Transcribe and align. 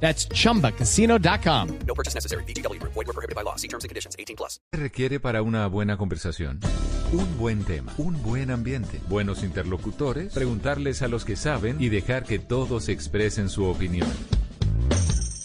That's 0.00 0.28
chumbacasino.com. 0.28 1.78
No 1.86 1.94
purchase 1.94 2.14
necessary. 2.14 2.44
BGW. 2.44 2.80
Void 2.82 2.94
were 2.94 3.12
prohibited 3.12 3.34
by 3.34 3.42
law. 3.42 3.56
See 3.56 3.68
terms 3.68 3.82
and 3.82 3.88
conditions. 3.88 4.14
18 4.18 4.36
plus. 4.36 4.60
requiere 4.72 5.20
para 5.20 5.42
una 5.42 5.66
buena 5.66 5.96
conversación? 5.96 6.60
Un 7.12 7.38
buen 7.38 7.64
tema, 7.64 7.92
un 7.98 8.20
buen 8.22 8.50
ambiente, 8.50 9.00
buenos 9.08 9.42
interlocutores, 9.44 10.34
preguntarles 10.34 11.02
a 11.02 11.08
los 11.08 11.24
que 11.24 11.36
saben 11.36 11.76
y 11.80 11.88
dejar 11.88 12.24
que 12.24 12.38
todos 12.38 12.88
expresen 12.88 13.48
su 13.48 13.64
opinión. 13.64 14.08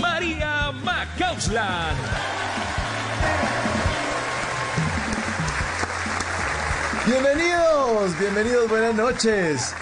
María 0.00 0.72
Macausland. 0.84 1.98
Bienvenidos, 7.06 8.18
bienvenidos, 8.18 8.68
buenas 8.68 8.94
noches. 8.94 9.74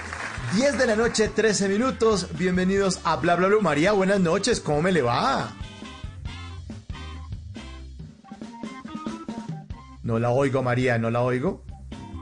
10 0.57 0.79
de 0.79 0.87
la 0.87 0.97
noche, 0.97 1.29
13 1.29 1.69
minutos. 1.69 2.29
Bienvenidos 2.39 3.01
a 3.05 3.17
Bla 3.17 3.37
Bla. 3.37 3.49
María, 3.61 3.93
buenas 3.93 4.21
noches, 4.21 4.61
¿cómo 4.61 4.83
me 4.83 4.91
le 4.91 5.03
va? 5.03 5.53
No 10.03 10.19
la 10.19 10.31
oigo, 10.31 10.63
María, 10.63 10.99
no 10.99 11.11
la 11.11 11.23
oigo. 11.23 11.63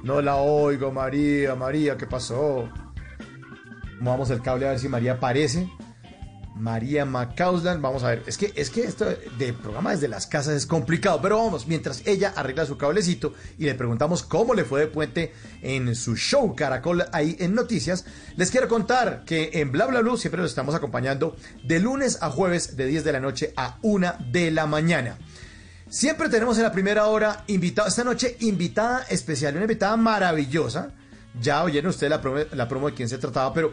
No 0.03 0.21
la 0.21 0.37
oigo, 0.37 0.93
María, 0.93 1.55
María, 1.55 1.97
¿qué 1.97 2.07
pasó? 2.07 2.69
Movamos 4.01 4.31
el 4.31 4.43
cable 4.43 4.67
a 4.67 4.71
ver 4.71 4.79
si 4.79 4.89
María 4.89 5.13
aparece. 5.13 5.71
María 6.59 7.05
Macausland, 7.05 7.81
vamos 7.81 8.03
a 8.03 8.09
ver, 8.09 8.23
es 8.27 8.37
que, 8.37 8.53
es 8.57 8.71
que 8.71 8.85
esto 8.85 9.07
de 9.39 9.53
programa 9.53 9.93
desde 9.93 10.09
las 10.09 10.27
casas 10.27 10.55
es 10.55 10.67
complicado, 10.67 11.21
pero 11.23 11.39
vamos, 11.39 11.67
mientras 11.67 12.03
ella 12.07 12.33
arregla 12.37 12.67
su 12.67 12.77
cablecito 12.77 13.35
y 13.59 13.65
le 13.65 13.75
preguntamos 13.75 14.23
cómo 14.23 14.55
le 14.55 14.65
fue 14.65 14.81
de 14.81 14.87
puente 14.89 15.33
en 15.63 15.95
su 15.95 16.17
show 16.17 16.55
Caracol 16.55 17.05
ahí 17.13 17.37
en 17.39 17.55
Noticias, 17.55 18.05
les 18.37 18.51
quiero 18.51 18.69
contar 18.69 19.25
que 19.25 19.51
en 19.55 19.73
Bla 19.73 19.87
Bla 19.87 20.01
Blue 20.01 20.17
siempre 20.17 20.41
los 20.41 20.51
estamos 20.51 20.75
acompañando 20.75 21.37
de 21.63 21.79
lunes 21.79 22.19
a 22.21 22.31
jueves 22.31 22.77
de 22.77 22.87
10 22.87 23.05
de 23.05 23.13
la 23.13 23.21
noche 23.21 23.53
a 23.57 23.79
1 23.83 24.15
de 24.31 24.51
la 24.51 24.67
mañana. 24.67 25.19
Siempre 25.89 26.29
tenemos 26.29 26.59
en 26.59 26.65
la 26.65 26.73
primera 26.73 27.07
hora 27.07 27.45
invitado, 27.47 27.89
esta 27.89 28.05
noche 28.05 28.37
invitada 28.41 29.07
especial, 29.09 29.55
una 29.55 29.65
invitada 29.65 29.97
maravillosa. 29.97 30.91
Ya 31.41 31.63
oyeron 31.63 31.91
ustedes 31.91 32.11
la 32.11 32.21
promo, 32.21 32.41
la 32.53 32.69
promo 32.69 32.89
de 32.89 32.95
quién 32.95 33.09
se 33.09 33.17
trataba, 33.17 33.55
pero 33.55 33.73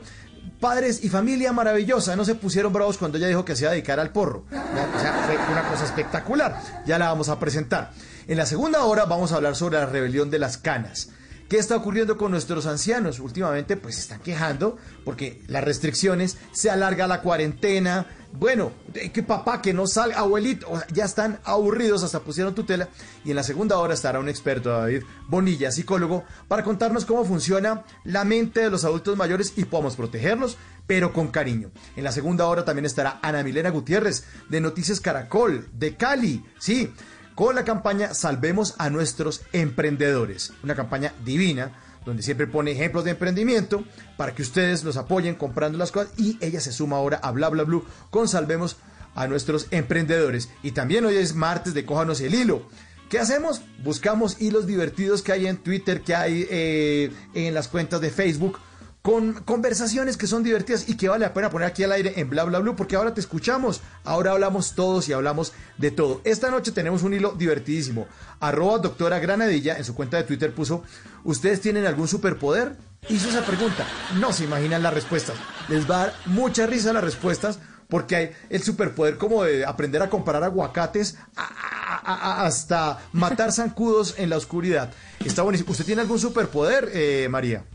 padres 0.59 1.03
y 1.03 1.09
familia 1.09 1.51
maravillosa. 1.53 2.15
No 2.15 2.25
se 2.25 2.35
pusieron 2.35 2.73
bravos 2.73 2.97
cuando 2.97 3.17
ella 3.17 3.27
dijo 3.27 3.45
que 3.45 3.55
se 3.55 3.63
iba 3.63 3.71
a 3.71 3.73
dedicar 3.73 3.99
al 3.99 4.11
porro. 4.11 4.45
O 4.49 4.99
sea, 4.99 5.13
fue 5.25 5.37
una 5.51 5.67
cosa 5.69 5.85
espectacular. 5.85 6.61
Ya 6.85 6.97
la 6.97 7.09
vamos 7.09 7.29
a 7.29 7.39
presentar. 7.39 7.91
En 8.27 8.37
la 8.37 8.45
segunda 8.45 8.83
hora 8.83 9.05
vamos 9.05 9.31
a 9.31 9.35
hablar 9.35 9.55
sobre 9.55 9.77
la 9.77 9.85
rebelión 9.85 10.29
de 10.29 10.39
las 10.39 10.57
canas. 10.57 11.09
¿Qué 11.49 11.59
está 11.59 11.75
ocurriendo 11.75 12.17
con 12.17 12.31
nuestros 12.31 12.65
ancianos? 12.65 13.19
Últimamente 13.19 13.77
pues 13.77 13.95
se 13.95 14.01
están 14.01 14.19
quejando 14.19 14.77
porque 15.03 15.43
las 15.47 15.63
restricciones, 15.63 16.37
se 16.51 16.71
alarga 16.71 17.05
la 17.05 17.21
cuarentena. 17.21 18.07
Bueno, 18.33 18.71
que 19.13 19.21
papá, 19.21 19.61
que 19.61 19.71
no 19.71 19.85
salga, 19.85 20.17
abuelito, 20.17 20.67
ya 20.91 21.05
están 21.05 21.39
aburridos, 21.43 22.03
hasta 22.03 22.21
pusieron 22.21 22.55
tutela. 22.55 22.89
Y 23.23 23.29
en 23.29 23.35
la 23.35 23.43
segunda 23.43 23.77
hora 23.77 23.93
estará 23.93 24.19
un 24.19 24.27
experto, 24.27 24.71
David 24.71 25.03
Bonilla, 25.27 25.71
psicólogo, 25.71 26.23
para 26.47 26.63
contarnos 26.63 27.05
cómo 27.05 27.23
funciona 27.23 27.83
la 28.03 28.25
mente 28.25 28.61
de 28.61 28.71
los 28.71 28.83
adultos 28.83 29.15
mayores 29.15 29.53
y 29.55 29.65
podamos 29.65 29.95
protegerlos, 29.95 30.57
pero 30.87 31.13
con 31.13 31.27
cariño. 31.27 31.69
En 31.95 32.03
la 32.03 32.11
segunda 32.11 32.47
hora 32.47 32.65
también 32.65 32.85
estará 32.85 33.19
Ana 33.21 33.43
Milena 33.43 33.69
Gutiérrez, 33.69 34.25
de 34.49 34.61
Noticias 34.61 34.99
Caracol, 34.99 35.67
de 35.73 35.95
Cali, 35.95 36.43
sí, 36.59 36.91
con 37.35 37.53
la 37.53 37.65
campaña 37.65 38.13
Salvemos 38.13 38.75
a 38.77 38.89
nuestros 38.89 39.41
emprendedores. 39.53 40.53
Una 40.63 40.75
campaña 40.75 41.13
divina 41.23 41.73
donde 42.05 42.23
siempre 42.23 42.47
pone 42.47 42.71
ejemplos 42.71 43.03
de 43.03 43.11
emprendimiento 43.11 43.83
para 44.15 44.33
que 44.33 44.41
ustedes 44.41 44.83
los 44.83 44.95
apoyen 44.95 45.35
comprando 45.35 45.77
las 45.77 45.91
cosas 45.91 46.11
y 46.17 46.37
ella 46.39 46.61
se 46.61 46.71
suma 46.71 46.97
ahora 46.97 47.17
a 47.17 47.31
Bla 47.31 47.49
Bla 47.49 47.63
Blue 47.63 47.85
con 48.09 48.27
Salvemos 48.27 48.77
a 49.15 49.27
nuestros 49.27 49.67
emprendedores. 49.71 50.49
Y 50.63 50.71
también 50.71 51.05
hoy 51.05 51.15
es 51.17 51.35
martes 51.35 51.73
de 51.73 51.85
Cójanos 51.85 52.21
el 52.21 52.35
Hilo. 52.35 52.67
¿Qué 53.09 53.19
hacemos? 53.19 53.61
Buscamos 53.83 54.41
hilos 54.41 54.65
divertidos 54.65 55.21
que 55.21 55.31
hay 55.31 55.47
en 55.47 55.57
Twitter, 55.57 56.01
que 56.01 56.15
hay 56.15 56.47
eh, 56.49 57.11
en 57.33 57.53
las 57.53 57.67
cuentas 57.67 58.01
de 58.01 58.09
Facebook, 58.09 58.59
con 59.05 59.33
conversaciones 59.43 60.17
que 60.17 60.25
son 60.25 60.41
divertidas 60.41 60.89
y 60.89 60.97
que 60.97 61.07
vale 61.09 61.27
la 61.27 61.31
pena 61.31 61.51
poner 61.51 61.67
aquí 61.67 61.83
al 61.83 61.91
aire 61.91 62.13
en 62.19 62.27
Bla 62.27 62.43
Bla 62.43 62.57
Blue, 62.57 62.75
porque 62.75 62.95
ahora 62.95 63.13
te 63.13 63.21
escuchamos, 63.21 63.81
ahora 64.03 64.31
hablamos 64.31 64.73
todos 64.73 65.07
y 65.07 65.13
hablamos 65.13 65.53
de 65.77 65.91
todo. 65.91 66.21
Esta 66.23 66.49
noche 66.49 66.71
tenemos 66.71 67.03
un 67.03 67.13
hilo 67.13 67.33
divertidísimo. 67.37 68.07
Arroba 68.39 68.79
doctora 68.79 69.19
Granadilla 69.19 69.77
en 69.77 69.83
su 69.83 69.93
cuenta 69.93 70.17
de 70.17 70.23
Twitter 70.23 70.55
puso, 70.55 70.83
¿ustedes 71.23 71.61
tienen 71.61 71.85
algún 71.85 72.07
superpoder? 72.07 72.77
Hizo 73.07 73.29
esa 73.29 73.45
pregunta. 73.45 73.85
No 74.19 74.33
se 74.33 74.45
imaginan 74.45 74.81
las 74.81 74.95
respuestas. 74.95 75.35
Les 75.69 75.87
va 75.87 75.95
a 76.01 76.05
dar 76.07 76.15
mucha 76.25 76.65
risa 76.65 76.91
las 76.91 77.03
respuestas 77.03 77.59
porque 77.87 78.15
hay 78.15 78.31
el 78.49 78.63
superpoder 78.63 79.19
como 79.19 79.43
de 79.43 79.65
aprender 79.65 80.01
a 80.01 80.09
comparar 80.09 80.43
aguacates 80.43 81.15
a- 81.35 81.43
a- 81.43 82.15
a- 82.41 82.45
hasta 82.47 82.97
matar 83.13 83.51
zancudos 83.51 84.15
en 84.17 84.31
la 84.31 84.37
oscuridad. 84.37 84.91
Está 85.23 85.43
buenísimo. 85.43 85.73
¿Usted 85.73 85.85
tiene 85.85 86.01
algún 86.01 86.17
superpoder, 86.17 86.89
eh, 86.91 87.27
María? 87.29 87.65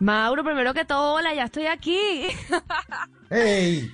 Mauro, 0.00 0.42
primero 0.44 0.72
que 0.74 0.84
todo, 0.84 1.14
hola, 1.14 1.34
ya 1.34 1.44
estoy 1.44 1.66
aquí. 1.66 1.98
¡Ey! 3.30 3.90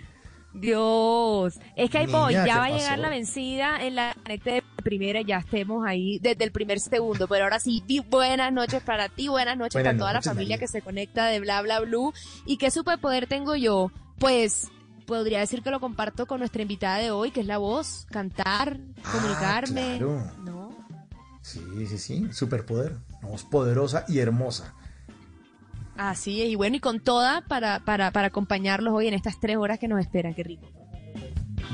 Dios, 0.54 1.58
es 1.76 1.90
que 1.90 1.98
ahí 1.98 2.06
voy, 2.06 2.28
¿qué 2.32 2.44
ya 2.46 2.58
va 2.58 2.64
a 2.64 2.68
pasó? 2.70 2.78
llegar 2.78 2.98
la 2.98 3.10
vencida 3.10 3.84
en 3.84 3.94
la 3.94 4.14
conecte 4.14 4.50
de 4.52 4.62
primera, 4.82 5.20
ya 5.20 5.36
estemos 5.38 5.84
ahí 5.86 6.18
desde 6.20 6.44
el 6.44 6.50
primer 6.52 6.80
segundo, 6.80 7.28
pero 7.28 7.44
ahora 7.44 7.60
sí, 7.60 7.82
buenas 8.08 8.50
noches 8.54 8.82
para 8.82 9.10
ti, 9.10 9.28
buenas 9.28 9.58
noches 9.58 9.74
Buenas 9.74 9.90
para 9.90 9.98
toda 9.98 10.12
noches, 10.14 10.26
la 10.26 10.30
familia 10.32 10.56
María. 10.56 10.58
que 10.66 10.68
se 10.68 10.80
conecta 10.80 11.26
de 11.26 11.40
Bla 11.40 11.60
Bla 11.60 11.80
Blue. 11.80 12.14
¿Y 12.46 12.56
qué 12.56 12.70
superpoder 12.70 13.26
tengo 13.26 13.54
yo? 13.54 13.90
Pues 14.18 14.68
podría 15.06 15.40
decir 15.40 15.62
que 15.62 15.70
lo 15.70 15.78
comparto 15.78 16.24
con 16.24 16.38
nuestra 16.38 16.62
invitada 16.62 16.98
de 16.98 17.10
hoy, 17.10 17.32
que 17.32 17.40
es 17.40 17.46
la 17.46 17.58
voz, 17.58 18.06
cantar, 18.10 18.78
Ah, 19.04 19.12
comunicarme. 19.12 19.98
claro. 19.98 20.22
¿no? 20.42 20.70
Sí, 21.42 21.60
sí, 21.86 21.98
sí. 21.98 22.28
Superpoder. 22.32 22.96
Una 23.20 23.28
voz 23.32 23.44
poderosa 23.44 24.06
y 24.08 24.20
hermosa. 24.20 24.74
Así 25.96 26.42
es, 26.42 26.48
y 26.48 26.54
bueno, 26.54 26.76
y 26.76 26.80
con 26.80 27.00
toda 27.00 27.42
para, 27.42 27.84
para, 27.84 28.10
para 28.10 28.28
acompañarlos 28.28 28.94
hoy 28.94 29.08
en 29.08 29.14
estas 29.14 29.40
tres 29.40 29.56
horas 29.56 29.78
que 29.78 29.88
nos 29.88 30.00
esperan, 30.00 30.34
qué 30.34 30.42
rico. 30.42 30.66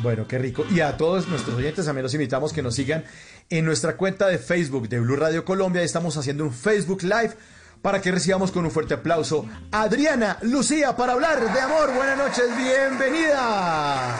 Bueno, 0.02 0.26
qué 0.26 0.38
rico. 0.38 0.64
Y 0.70 0.80
a 0.80 0.96
todos 0.96 1.28
nuestros 1.28 1.56
oyentes 1.56 1.84
también 1.84 2.02
los 2.02 2.14
invitamos 2.14 2.52
que 2.52 2.62
nos 2.62 2.74
sigan 2.74 3.04
en 3.50 3.64
nuestra 3.64 3.96
cuenta 3.96 4.26
de 4.26 4.38
Facebook 4.38 4.88
de 4.88 5.00
Blue 5.00 5.16
Radio 5.16 5.44
Colombia. 5.44 5.82
Estamos 5.82 6.16
haciendo 6.16 6.44
un 6.44 6.52
Facebook 6.52 7.02
Live 7.02 7.34
para 7.82 8.00
que 8.00 8.12
recibamos 8.12 8.52
con 8.52 8.64
un 8.64 8.70
fuerte 8.70 8.94
aplauso 8.94 9.46
a 9.70 9.82
Adriana 9.82 10.38
Lucía 10.42 10.96
para 10.96 11.12
hablar 11.12 11.52
de 11.52 11.60
amor. 11.60 11.92
Buenas 11.94 12.16
noches, 12.16 12.46
bienvenida. 12.56 14.16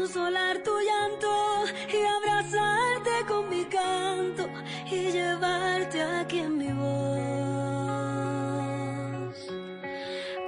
Consolar 0.00 0.56
tu 0.62 0.70
llanto 0.88 1.64
y 1.92 1.98
abrazarte 2.16 3.10
con 3.28 3.50
mi 3.50 3.64
canto 3.66 4.48
y 4.90 5.10
llevarte 5.12 6.00
aquí 6.00 6.38
en 6.38 6.56
mi 6.56 6.72
voz. 6.72 6.90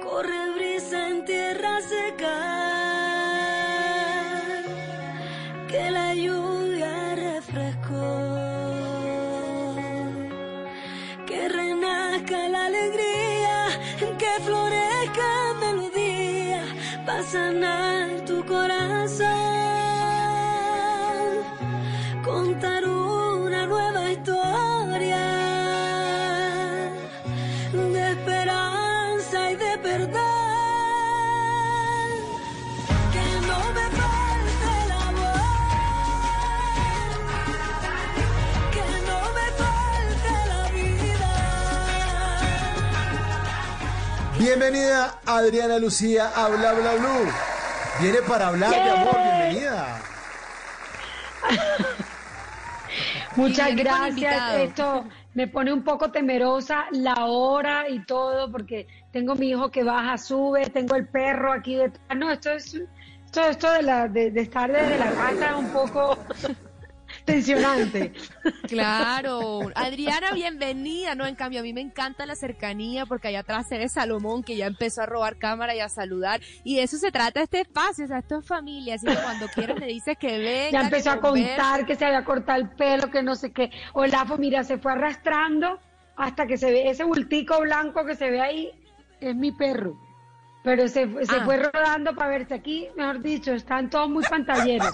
corre 0.03 0.49
brisa 0.55 1.07
en 1.09 1.25
tierra 1.25 1.81
seca, 1.81 2.37
que 5.69 5.91
la 5.91 6.15
lluvia 6.15 7.13
refrescó, 7.15 8.09
que 11.27 11.47
renazca 11.47 12.49
la 12.49 12.65
alegría, 12.65 13.67
que 14.17 14.31
florezca 14.45 15.53
melodía, 15.59 16.63
para 17.05 17.23
sanar 17.23 18.02
una 22.61 23.65
nueva 23.65 24.11
historia 24.11 25.17
de 27.73 28.11
esperanza 28.11 29.51
y 29.51 29.55
de 29.55 29.77
perdón. 29.79 30.43
Bienvenida 44.37 45.19
Adriana 45.25 45.79
Lucía 45.79 46.31
a 46.35 46.49
Bla 46.49 46.73
Bla 46.73 46.93
Blue. 46.93 47.31
Viene 47.99 48.21
para 48.27 48.47
hablar 48.47 48.71
de 48.71 48.89
amor, 48.91 49.15
bienvenida. 49.15 50.01
Muchas 53.35 53.75
gracias. 53.75 54.55
Esto 54.55 55.05
me 55.33 55.47
pone 55.47 55.73
un 55.73 55.83
poco 55.83 56.11
temerosa 56.11 56.85
la 56.91 57.25
hora 57.25 57.89
y 57.89 58.05
todo, 58.05 58.51
porque 58.51 58.87
tengo 59.11 59.35
mi 59.35 59.49
hijo 59.49 59.71
que 59.71 59.83
baja, 59.83 60.17
sube, 60.17 60.65
tengo 60.67 60.95
el 60.95 61.07
perro 61.07 61.51
aquí 61.51 61.75
detrás. 61.75 62.17
No, 62.17 62.31
esto 62.31 62.51
es 62.51 62.75
esto, 63.25 63.41
esto 63.49 63.71
de, 63.71 63.81
la, 63.81 64.07
de, 64.07 64.29
de 64.29 64.41
estar 64.41 64.71
desde 64.71 64.97
la 64.99 65.11
casa 65.11 65.57
un 65.57 65.69
poco 65.69 66.17
tensionante. 67.25 68.13
Claro. 68.67 69.61
Adriana, 69.75 70.31
bienvenida, 70.31 71.15
¿no? 71.15 71.25
En 71.25 71.35
cambio, 71.35 71.59
a 71.59 71.63
mí 71.63 71.73
me 71.73 71.81
encanta 71.81 72.25
la 72.25 72.35
cercanía 72.35 73.05
porque 73.05 73.27
allá 73.29 73.39
atrás 73.39 73.67
ve 73.69 73.87
Salomón 73.89 74.43
que 74.43 74.55
ya 74.55 74.65
empezó 74.67 75.01
a 75.01 75.05
robar 75.05 75.37
cámara 75.37 75.75
y 75.75 75.79
a 75.79 75.89
saludar. 75.89 76.41
Y 76.63 76.77
de 76.77 76.83
eso 76.83 76.97
se 76.97 77.11
trata 77.11 77.41
este 77.41 77.61
espacio, 77.61 78.05
o 78.05 78.07
sea, 78.07 78.19
esto 78.19 78.39
es 78.39 78.47
familia. 78.47 78.95
Así 78.95 79.05
que 79.07 79.15
cuando 79.15 79.47
quieras 79.47 79.79
le 79.79 79.87
dices 79.87 80.17
que 80.17 80.37
venga. 80.37 80.71
Ya 80.71 80.81
empezó 80.81 81.11
a 81.11 81.19
contar 81.19 81.85
que 81.85 81.95
se 81.95 82.05
había 82.05 82.23
cortado 82.23 82.59
el 82.61 82.69
pelo, 82.69 83.09
que 83.09 83.23
no 83.23 83.35
sé 83.35 83.51
qué. 83.51 83.71
Olafo, 83.93 84.37
mira, 84.37 84.63
se 84.63 84.77
fue 84.77 84.91
arrastrando 84.93 85.79
hasta 86.15 86.45
que 86.45 86.57
se 86.57 86.71
ve 86.71 86.89
ese 86.89 87.03
bultico 87.03 87.59
blanco 87.61 88.05
que 88.05 88.15
se 88.15 88.29
ve 88.29 88.41
ahí, 88.41 88.71
es 89.19 89.35
mi 89.35 89.51
perro. 89.51 89.97
Pero 90.63 90.87
se, 90.87 91.07
se 91.25 91.35
Ah. 91.35 91.43
fue 91.43 91.57
rodando 91.57 92.15
para 92.15 92.29
verse 92.29 92.53
aquí, 92.53 92.87
mejor 92.95 93.21
dicho, 93.21 93.51
están 93.53 93.89
todos 93.89 94.09
muy 94.09 94.23
pantalleros. 94.23 94.93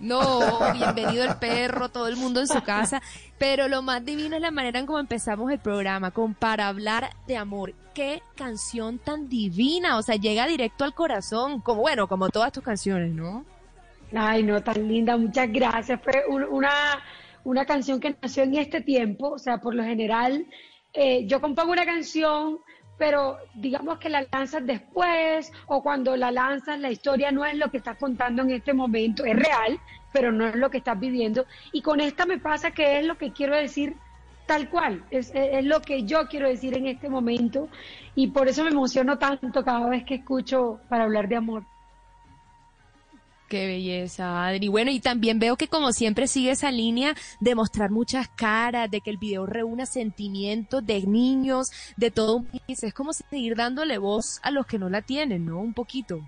No, 0.00 0.58
bienvenido 0.74 1.24
el 1.24 1.36
perro, 1.36 1.88
todo 1.88 2.06
el 2.08 2.16
mundo 2.16 2.40
en 2.40 2.46
su 2.46 2.62
casa. 2.62 3.00
Pero 3.38 3.66
lo 3.68 3.82
más 3.82 4.04
divino 4.04 4.36
es 4.36 4.42
la 4.42 4.50
manera 4.50 4.78
en 4.78 4.86
cómo 4.86 4.98
empezamos 4.98 5.50
el 5.50 5.58
programa, 5.58 6.10
con 6.10 6.34
Para 6.34 6.68
hablar 6.68 7.10
de 7.26 7.36
amor. 7.36 7.74
Qué 7.94 8.22
canción 8.36 8.98
tan 8.98 9.28
divina, 9.28 9.96
o 9.96 10.02
sea, 10.02 10.16
llega 10.16 10.46
directo 10.46 10.84
al 10.84 10.94
corazón, 10.94 11.60
como 11.60 11.80
bueno, 11.80 12.08
como 12.08 12.28
todas 12.28 12.52
tus 12.52 12.62
canciones, 12.62 13.12
¿no? 13.12 13.44
Ay, 14.14 14.42
no, 14.42 14.62
tan 14.62 14.86
linda, 14.86 15.16
muchas 15.16 15.50
gracias. 15.50 16.00
Fue 16.02 16.24
un- 16.28 16.44
una, 16.44 16.70
una 17.44 17.64
canción 17.64 17.98
que 17.98 18.14
nació 18.20 18.42
en 18.44 18.54
este 18.56 18.82
tiempo, 18.82 19.30
o 19.30 19.38
sea, 19.38 19.58
por 19.58 19.74
lo 19.74 19.82
general, 19.82 20.46
eh, 20.92 21.26
yo 21.26 21.40
compongo 21.40 21.72
una 21.72 21.84
canción, 21.86 22.58
pero 22.98 23.38
digamos 23.54 23.98
que 23.98 24.08
la 24.08 24.26
lanzas 24.32 24.64
después, 24.66 25.52
o 25.66 25.82
cuando 25.82 26.16
la 26.16 26.30
lanzas, 26.30 26.78
la 26.80 26.90
historia 26.90 27.30
no 27.32 27.44
es 27.44 27.54
lo 27.56 27.70
que 27.70 27.78
estás 27.78 27.96
contando 27.98 28.42
en 28.42 28.50
este 28.50 28.72
momento, 28.74 29.24
es 29.24 29.36
real, 29.36 29.78
pero 30.12 30.32
no 30.32 30.46
es 30.46 30.56
lo 30.56 30.70
que 30.70 30.78
estás 30.78 30.98
viviendo. 30.98 31.46
Y 31.72 31.82
con 31.82 32.00
esta 32.00 32.26
me 32.26 32.38
pasa 32.38 32.70
que 32.70 32.98
es 33.00 33.06
lo 33.06 33.16
que 33.18 33.32
quiero 33.32 33.56
decir 33.56 33.96
tal 34.46 34.68
cual, 34.70 35.04
es, 35.10 35.30
es- 35.34 35.64
lo 35.64 35.80
que 35.82 36.04
yo 36.04 36.26
quiero 36.28 36.48
decir 36.48 36.76
en 36.76 36.86
este 36.86 37.08
momento, 37.10 37.68
y 38.14 38.28
por 38.28 38.48
eso 38.48 38.62
me 38.64 38.70
emociono 38.70 39.18
tanto 39.18 39.64
cada 39.64 39.88
vez 39.88 40.04
que 40.04 40.14
escucho 40.16 40.80
para 40.88 41.04
hablar 41.04 41.28
de 41.28 41.36
amor. 41.36 41.64
Qué 43.48 43.66
belleza, 43.68 44.44
Adri. 44.48 44.66
Bueno, 44.66 44.90
y 44.90 44.98
también 44.98 45.38
veo 45.38 45.56
que 45.56 45.68
como 45.68 45.92
siempre 45.92 46.26
sigue 46.26 46.50
esa 46.50 46.72
línea 46.72 47.14
de 47.38 47.54
mostrar 47.54 47.90
muchas 47.92 48.26
caras, 48.28 48.90
de 48.90 49.00
que 49.00 49.10
el 49.10 49.18
video 49.18 49.46
reúna 49.46 49.86
sentimientos 49.86 50.84
de 50.84 51.02
niños, 51.06 51.68
de 51.96 52.10
todo 52.10 52.38
un 52.38 52.46
país. 52.46 52.82
Es 52.82 52.92
como 52.92 53.12
seguir 53.12 53.54
dándole 53.54 53.98
voz 53.98 54.40
a 54.42 54.50
los 54.50 54.66
que 54.66 54.78
no 54.80 54.88
la 54.90 55.02
tienen, 55.02 55.44
¿no? 55.44 55.60
Un 55.60 55.74
poquito. 55.74 56.20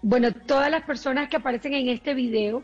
Bueno, 0.00 0.32
todas 0.32 0.70
las 0.70 0.84
personas 0.84 1.28
que 1.28 1.36
aparecen 1.36 1.74
en 1.74 1.88
este 1.90 2.14
video 2.14 2.62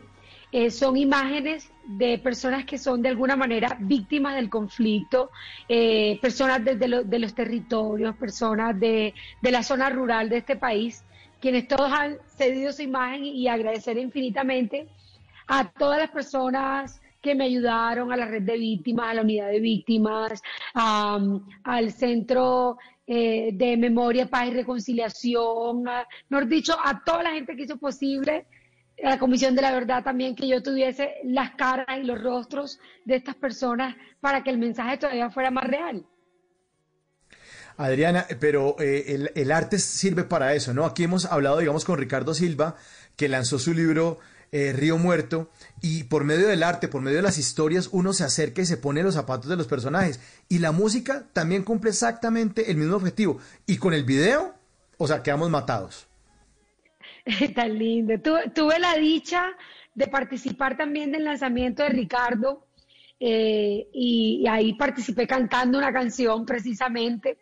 eh, 0.51 0.71
son 0.71 0.97
imágenes 0.97 1.69
de 1.85 2.17
personas 2.17 2.65
que 2.65 2.77
son 2.77 3.01
de 3.03 3.09
alguna 3.09 3.35
manera 3.35 3.77
víctimas 3.79 4.35
del 4.35 4.49
conflicto, 4.49 5.29
eh, 5.67 6.17
personas 6.21 6.61
lo- 6.87 7.03
de 7.03 7.19
los 7.19 7.35
territorios, 7.35 8.15
personas 8.17 8.79
de, 8.79 9.13
de 9.41 9.51
la 9.51 9.61
zona 9.63 9.89
rural 9.89 10.29
de 10.29 10.37
este 10.37 10.55
país, 10.55 11.03
quienes 11.43 11.67
todos 11.67 11.91
han 11.91 12.19
cedido 12.37 12.71
su 12.71 12.83
imagen 12.83 13.25
y 13.25 13.49
agradecer 13.49 13.97
infinitamente 13.97 14.87
a 15.45 15.69
todas 15.73 15.99
las 15.99 16.09
personas 16.09 17.01
que 17.21 17.35
me 17.35 17.43
ayudaron, 17.43 18.13
a 18.13 18.15
la 18.15 18.27
red 18.27 18.43
de 18.43 18.57
víctimas, 18.57 19.09
a 19.09 19.13
la 19.15 19.23
unidad 19.23 19.49
de 19.49 19.59
víctimas, 19.59 20.41
al 20.73 21.91
centro 21.91 22.77
eh, 23.05 23.49
de 23.53 23.75
memoria, 23.75 24.25
paz 24.27 24.47
y 24.47 24.51
reconciliación, 24.53 25.85
a- 25.85 26.07
mejor 26.29 26.47
dicho, 26.47 26.77
a 26.81 27.03
toda 27.03 27.23
la 27.23 27.31
gente 27.31 27.57
que 27.57 27.63
hizo 27.63 27.75
posible, 27.75 28.45
a 29.03 29.09
la 29.09 29.19
Comisión 29.19 29.53
de 29.53 29.63
la 29.63 29.73
Verdad 29.73 30.01
también, 30.01 30.35
que 30.35 30.47
yo 30.47 30.63
tuviese 30.63 31.15
las 31.25 31.51
caras 31.55 31.99
y 31.99 32.03
los 32.05 32.21
rostros 32.23 32.79
de 33.03 33.15
estas 33.15 33.35
personas 33.35 33.97
para 34.21 34.43
que 34.43 34.49
el 34.49 34.57
mensaje 34.59 34.97
todavía 34.97 35.29
fuera 35.29 35.51
más 35.51 35.65
real. 35.65 36.05
Adriana, 37.77 38.25
pero 38.39 38.75
eh, 38.79 39.29
el, 39.35 39.51
arte 39.51 39.79
sirve 39.79 40.23
para 40.23 40.53
eso, 40.53 40.73
¿no? 40.73 40.85
Aquí 40.85 41.03
hemos 41.03 41.25
hablado, 41.25 41.59
digamos, 41.59 41.85
con 41.85 41.97
Ricardo 41.97 42.33
Silva, 42.33 42.75
que 43.15 43.29
lanzó 43.29 43.59
su 43.59 43.73
libro 43.73 44.19
eh, 44.51 44.73
Río 44.73 44.97
Muerto, 44.97 45.49
y 45.81 46.03
por 46.03 46.23
medio 46.23 46.47
del 46.47 46.63
arte, 46.63 46.87
por 46.87 47.01
medio 47.01 47.17
de 47.17 47.23
las 47.23 47.37
historias, 47.37 47.89
uno 47.91 48.13
se 48.13 48.23
acerca 48.23 48.61
y 48.61 48.65
se 48.65 48.77
pone 48.77 49.03
los 49.03 49.15
zapatos 49.15 49.49
de 49.49 49.55
los 49.55 49.67
personajes. 49.67 50.19
Y 50.49 50.59
la 50.59 50.71
música 50.71 51.25
también 51.33 51.63
cumple 51.63 51.89
exactamente 51.89 52.69
el 52.71 52.77
mismo 52.77 52.95
objetivo. 52.95 53.39
Y 53.65 53.77
con 53.77 53.93
el 53.93 54.03
video, 54.03 54.53
o 54.97 55.07
sea, 55.07 55.23
quedamos 55.23 55.49
matados. 55.49 56.07
Tan 57.55 57.77
lindo. 57.77 58.19
Tuve, 58.19 58.49
tuve 58.49 58.79
la 58.79 58.95
dicha 58.95 59.45
de 59.95 60.07
participar 60.07 60.77
también 60.77 61.11
del 61.11 61.23
lanzamiento 61.23 61.83
de 61.83 61.89
Ricardo 61.89 62.65
eh, 63.25 63.87
y 63.93 64.45
ahí 64.49 64.73
participé 64.73 65.25
cantando 65.25 65.77
una 65.77 65.93
canción 65.93 66.45
precisamente, 66.45 67.37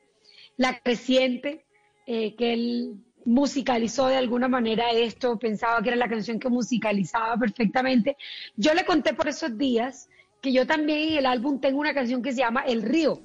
La 0.58 0.80
Creciente, 0.80 1.66
eh, 2.06 2.36
que 2.36 2.54
él 2.54 2.96
musicalizó 3.26 4.08
de 4.08 4.18
alguna 4.18 4.48
manera 4.48 4.92
esto, 4.92 5.38
pensaba 5.38 5.82
que 5.82 5.90
era 5.90 5.96
la 5.98 6.10
canción 6.10 6.40
que 6.40 6.50
musicalizaba 6.50 7.38
perfectamente. 7.38 8.18
Yo 8.56 8.74
le 8.74 8.86
conté 8.86 9.14
por 9.14 9.28
esos 9.28 9.58
días 9.58 10.10
que 10.42 10.52
yo 10.52 10.66
también 10.66 11.12
en 11.12 11.18
el 11.20 11.26
álbum 11.26 11.60
tengo 11.60 11.80
una 11.80 11.94
canción 11.94 12.22
que 12.22 12.32
se 12.32 12.40
llama 12.40 12.62
El 12.62 12.82
Río 12.82 13.22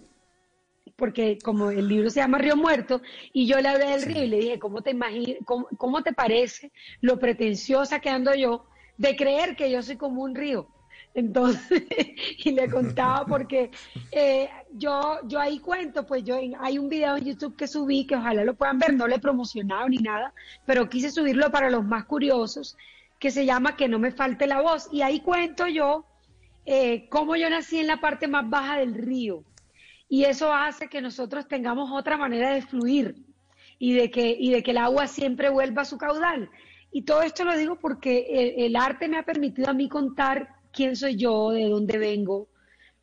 porque 0.97 1.37
como 1.42 1.71
el 1.71 1.88
libro 1.88 2.09
se 2.09 2.21
llama 2.21 2.38
Río 2.38 2.56
Muerto, 2.56 3.02
y 3.35 3.47
yo 3.47 3.61
le 3.61 3.68
hablé 3.68 3.87
del 3.90 4.02
río 4.02 4.25
y 4.25 4.28
le 4.28 4.38
dije, 4.38 4.59
¿cómo 4.59 4.80
te 4.80 4.95
imagi- 4.95 5.37
cómo, 5.45 5.68
cómo 5.76 6.02
te 6.02 6.14
parece 6.14 6.73
lo 7.02 7.18
pretenciosa 7.18 8.00
que 8.00 8.09
ando 8.09 8.35
yo 8.35 8.64
de 8.97 9.14
creer 9.14 9.56
que 9.56 9.71
yo 9.71 9.83
soy 9.83 9.97
como 9.97 10.23
un 10.23 10.35
río? 10.35 10.68
Entonces, 11.16 11.82
y 12.44 12.50
le 12.52 12.68
contaba 12.68 13.25
porque 13.28 13.70
eh, 14.12 14.50
yo, 14.75 15.18
yo 15.25 15.40
ahí 15.40 15.58
cuento, 15.61 16.06
pues 16.06 16.23
yo 16.25 16.38
hay 16.61 16.78
un 16.78 16.90
video 16.90 17.16
en 17.16 17.25
YouTube 17.25 17.56
que 17.56 17.66
subí, 17.66 18.06
que 18.06 18.16
ojalá 18.16 18.44
lo 18.44 18.54
puedan 18.54 18.78
ver, 18.78 18.92
no 18.92 19.08
le 19.08 19.14
he 19.14 19.18
promocionado 19.18 19.88
ni 19.88 19.96
nada, 19.96 20.35
pero 20.66 20.90
quise 20.90 21.11
subirlo 21.11 21.50
para 21.50 21.70
los 21.70 21.87
más 21.87 22.04
curiosos, 22.04 22.76
que 23.18 23.30
se 23.30 23.46
llama 23.46 23.76
Que 23.76 23.88
no 23.88 23.99
me 23.99 24.12
falte 24.12 24.46
la 24.46 24.61
voz. 24.61 24.90
Y 24.92 25.00
ahí 25.00 25.20
cuento 25.20 25.66
yo 25.66 26.04
eh, 26.66 27.08
cómo 27.08 27.35
yo 27.35 27.49
nací 27.49 27.78
en 27.78 27.87
la 27.87 27.99
parte 27.99 28.28
más 28.28 28.49
baja 28.50 28.78
del 28.78 28.92
río 28.92 29.42
y 30.11 30.25
eso 30.25 30.52
hace 30.52 30.88
que 30.88 31.00
nosotros 31.00 31.49
tengamos 31.49 31.90
otra 31.92 32.18
manera 32.18 32.50
de 32.50 32.61
fluir 32.61 33.16
y 33.78 33.94
de 33.94 34.11
que, 34.11 34.37
y 34.38 34.50
de 34.50 34.62
que 34.62 34.73
el 34.73 34.78
agua 34.78 35.06
siempre 35.06 35.49
vuelva 35.49 35.82
a 35.82 35.87
su 35.87 35.96
caudal. 35.96 36.50
Y 36.92 37.02
todo 37.02 37.23
esto 37.23 37.44
lo 37.46 37.56
digo 37.56 37.76
porque 37.76 38.26
el, 38.28 38.66
el 38.66 38.76
arte 38.76 39.08
me 39.08 39.16
ha 39.16 39.23
permitido 39.23 39.70
a 39.70 39.75
mí 39.75 39.88
contar 39.88 40.56
quién 40.76 40.95
soy 40.95 41.16
yo, 41.16 41.50
de 41.50 41.68
dónde 41.68 41.99
vengo, 41.99 42.49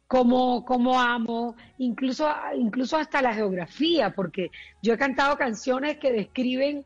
cómo, 0.08 0.64
cómo 0.64 1.02
amo, 1.02 1.56
incluso, 1.80 2.30
incluso 2.56 2.98
hasta 2.98 3.22
la 3.22 3.34
geografía, 3.34 4.12
porque 4.12 4.52
yo 4.84 4.94
he 4.94 4.98
cantado 4.98 5.36
canciones 5.38 5.98
que 5.98 6.12
describen 6.12 6.86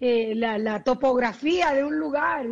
eh, 0.00 0.34
la, 0.36 0.58
la 0.58 0.84
topografía 0.84 1.72
de 1.74 1.82
un 1.82 1.98
lugar. 1.98 2.46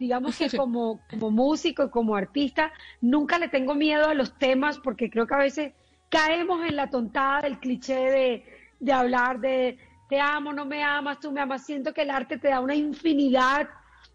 Digamos 0.00 0.36
que 0.36 0.50
como, 0.58 1.00
como 1.08 1.30
músico 1.30 1.84
y 1.84 1.90
como 1.90 2.16
artista, 2.16 2.72
nunca 3.00 3.38
le 3.38 3.48
tengo 3.48 3.74
miedo 3.74 4.08
a 4.08 4.14
los 4.14 4.36
temas 4.36 4.78
porque 4.78 5.08
creo 5.08 5.26
que 5.26 5.34
a 5.34 5.38
veces 5.38 5.72
caemos 6.08 6.66
en 6.66 6.74
la 6.74 6.90
tontada 6.90 7.42
del 7.42 7.60
cliché 7.60 7.94
de, 7.94 8.44
de 8.80 8.92
hablar 8.92 9.38
de 9.38 9.78
te 10.08 10.20
amo, 10.20 10.52
no 10.52 10.66
me 10.66 10.82
amas, 10.82 11.20
tú 11.20 11.30
me 11.30 11.40
amas. 11.40 11.64
Siento 11.64 11.94
que 11.94 12.02
el 12.02 12.10
arte 12.10 12.36
te 12.36 12.48
da 12.48 12.60
una 12.60 12.74
infinidad 12.74 13.68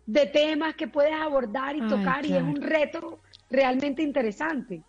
de 0.08 0.26
temas 0.26 0.76
que 0.76 0.88
puedes 0.88 1.14
abordar 1.14 1.76
y 1.76 1.82
Ay, 1.82 1.88
tocar 1.88 2.26
y 2.26 2.36
es 2.36 2.42
un 2.42 2.62
reto 2.62 3.20
realmente 3.50 4.02
interesante. 4.02 4.82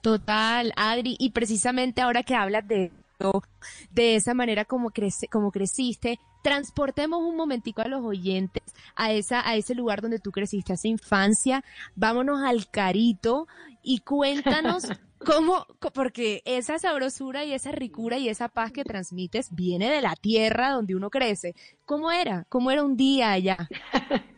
Total, 0.00 0.72
Adri, 0.76 1.16
y 1.18 1.30
precisamente 1.30 2.02
ahora 2.02 2.22
que 2.22 2.34
hablas 2.34 2.68
de 2.68 2.92
de 3.90 4.16
esa 4.16 4.34
manera 4.34 4.64
como 4.64 4.90
crece, 4.90 5.28
como 5.28 5.50
creciste, 5.50 6.18
transportemos 6.42 7.22
un 7.22 7.36
momentico 7.36 7.80
a 7.80 7.88
los 7.88 8.04
oyentes 8.04 8.62
a 8.96 9.12
esa, 9.12 9.48
a 9.48 9.56
ese 9.56 9.74
lugar 9.74 10.02
donde 10.02 10.18
tú 10.18 10.30
creciste, 10.30 10.72
a 10.72 10.74
esa 10.74 10.88
infancia, 10.88 11.64
vámonos 11.94 12.42
al 12.42 12.68
carito 12.70 13.46
y 13.82 14.00
cuéntanos 14.00 14.84
cómo, 15.24 15.66
porque 15.92 16.42
esa 16.44 16.78
sabrosura 16.78 17.44
y 17.44 17.52
esa 17.52 17.72
ricura 17.72 18.18
y 18.18 18.28
esa 18.28 18.48
paz 18.48 18.72
que 18.72 18.84
transmites 18.84 19.54
viene 19.54 19.90
de 19.90 20.00
la 20.00 20.14
tierra 20.14 20.70
donde 20.70 20.94
uno 20.94 21.10
crece. 21.10 21.54
¿Cómo 21.84 22.12
era? 22.12 22.46
¿Cómo 22.48 22.70
era 22.70 22.84
un 22.84 22.96
día 22.96 23.32
allá? 23.32 23.68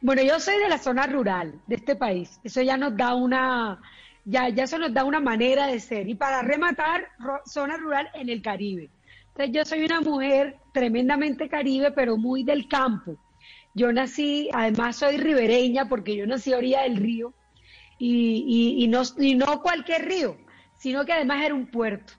Bueno, 0.00 0.22
yo 0.22 0.38
soy 0.38 0.58
de 0.58 0.68
la 0.68 0.78
zona 0.78 1.06
rural 1.06 1.60
de 1.66 1.76
este 1.76 1.96
país. 1.96 2.38
Eso 2.44 2.62
ya 2.62 2.76
nos 2.76 2.96
da 2.96 3.14
una, 3.14 3.80
ya, 4.24 4.48
ya 4.48 4.64
eso 4.64 4.78
nos 4.78 4.92
da 4.92 5.04
una 5.04 5.18
manera 5.18 5.66
de 5.66 5.80
ser. 5.80 6.08
Y 6.08 6.14
para 6.14 6.42
rematar, 6.42 7.08
zona 7.46 7.76
rural 7.76 8.08
en 8.14 8.28
el 8.28 8.42
Caribe. 8.42 8.90
Entonces, 9.28 9.54
yo 9.54 9.64
soy 9.64 9.84
una 9.84 10.00
mujer 10.00 10.56
tremendamente 10.72 11.48
caribe, 11.48 11.90
pero 11.90 12.16
muy 12.16 12.44
del 12.44 12.68
campo. 12.68 13.16
Yo 13.74 13.92
nací, 13.92 14.48
además 14.52 14.96
soy 14.96 15.16
ribereña 15.18 15.88
porque 15.88 16.16
yo 16.16 16.26
nací 16.26 16.52
a 16.52 16.58
orilla 16.58 16.82
del 16.82 16.96
río 16.96 17.34
y, 17.98 18.76
y- 18.78 18.84
y 18.84 18.88
no, 18.88 19.02
y 19.18 19.34
no 19.34 19.60
cualquier 19.62 20.06
río, 20.06 20.36
sino 20.78 21.04
que 21.04 21.12
además 21.12 21.44
era 21.44 21.54
un 21.54 21.66
puerto. 21.70 22.12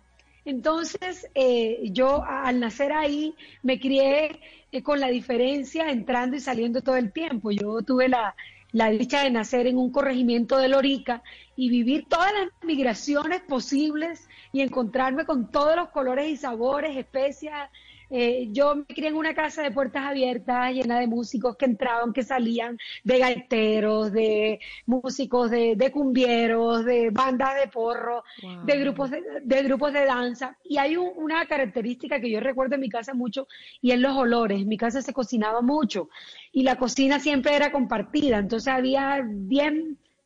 Entonces, 0.46 1.28
eh, 1.36 1.80
yo 1.92 2.24
al 2.24 2.60
nacer 2.60 2.94
ahí 2.94 3.36
me 3.64 3.80
crié 3.80 4.40
eh, 4.72 4.82
con 4.82 5.00
la 5.00 5.08
diferencia 5.10 5.90
entrando 5.92 6.38
y 6.38 6.40
saliendo 6.40 6.82
todo 6.82 6.96
el 6.96 7.12
tiempo. 7.12 7.52
Yo 7.52 7.82
tuve 7.82 8.08
la, 8.08 8.34
la 8.72 8.90
dicha 8.90 9.24
de 9.24 9.30
nacer 9.32 9.68
en 9.68 9.78
un 9.78 9.92
corregimiento 9.92 10.58
de 10.58 10.70
Lorica 10.70 11.22
y 11.58 11.70
vivir 11.70 12.06
todas 12.08 12.32
las 12.34 12.50
migraciones 12.64 13.42
posibles 13.42 14.30
y 14.54 14.62
encontrarme 14.62 15.26
con 15.26 15.52
todos 15.52 15.76
los 15.76 15.90
colores 15.90 16.28
y 16.30 16.38
sabores, 16.38 16.96
especias. 16.96 17.70
Eh, 18.10 18.48
yo 18.52 18.76
me 18.76 18.86
crié 18.86 19.10
en 19.10 19.16
una 19.18 19.34
casa 19.34 19.62
de 19.62 19.72
puertas 19.72 20.04
abiertas, 20.06 20.72
llena 20.74 21.00
de 21.00 21.08
músicos 21.08 21.58
que 21.58 21.66
entraban, 21.66 22.14
que 22.14 22.24
salían, 22.24 22.78
de 23.04 23.20
gaiteros, 23.20 24.12
de 24.12 24.60
músicos, 24.86 25.52
de, 25.52 25.76
de 25.76 25.92
cumbieros, 25.92 26.86
de 26.86 27.10
bandas 27.12 27.56
de 27.60 27.68
porro, 27.68 28.24
Wow. 28.42 28.66
de 28.66 28.80
grupos 28.80 29.12
de, 29.12 29.22
de 29.44 29.64
grupos 29.64 29.94
de 29.94 30.06
danza. 30.06 30.58
Y 30.64 30.78
hay 30.78 30.96
un- 30.98 31.12
una 31.18 31.46
característica 31.48 32.20
que 32.22 32.30
yo 32.32 32.40
recuerdo 32.40 32.76
en 32.76 32.82
mi 32.82 32.90
casa 32.90 33.14
mucho 33.14 33.48
y 33.82 33.92
es 33.92 34.00
los 34.00 34.16
olores. 34.16 34.62
En 34.62 34.68
mi 34.68 34.78
casa 34.78 35.02
se 35.02 35.14
cocinaba 35.14 35.62
mucho 35.62 36.10
y 36.52 36.64
la 36.64 36.78
cocina 36.78 37.20
siempre 37.20 37.56
era 37.56 37.72
compartida. 37.72 38.38
Entonces 38.38 38.68
había 38.74 39.22
10 39.26 39.74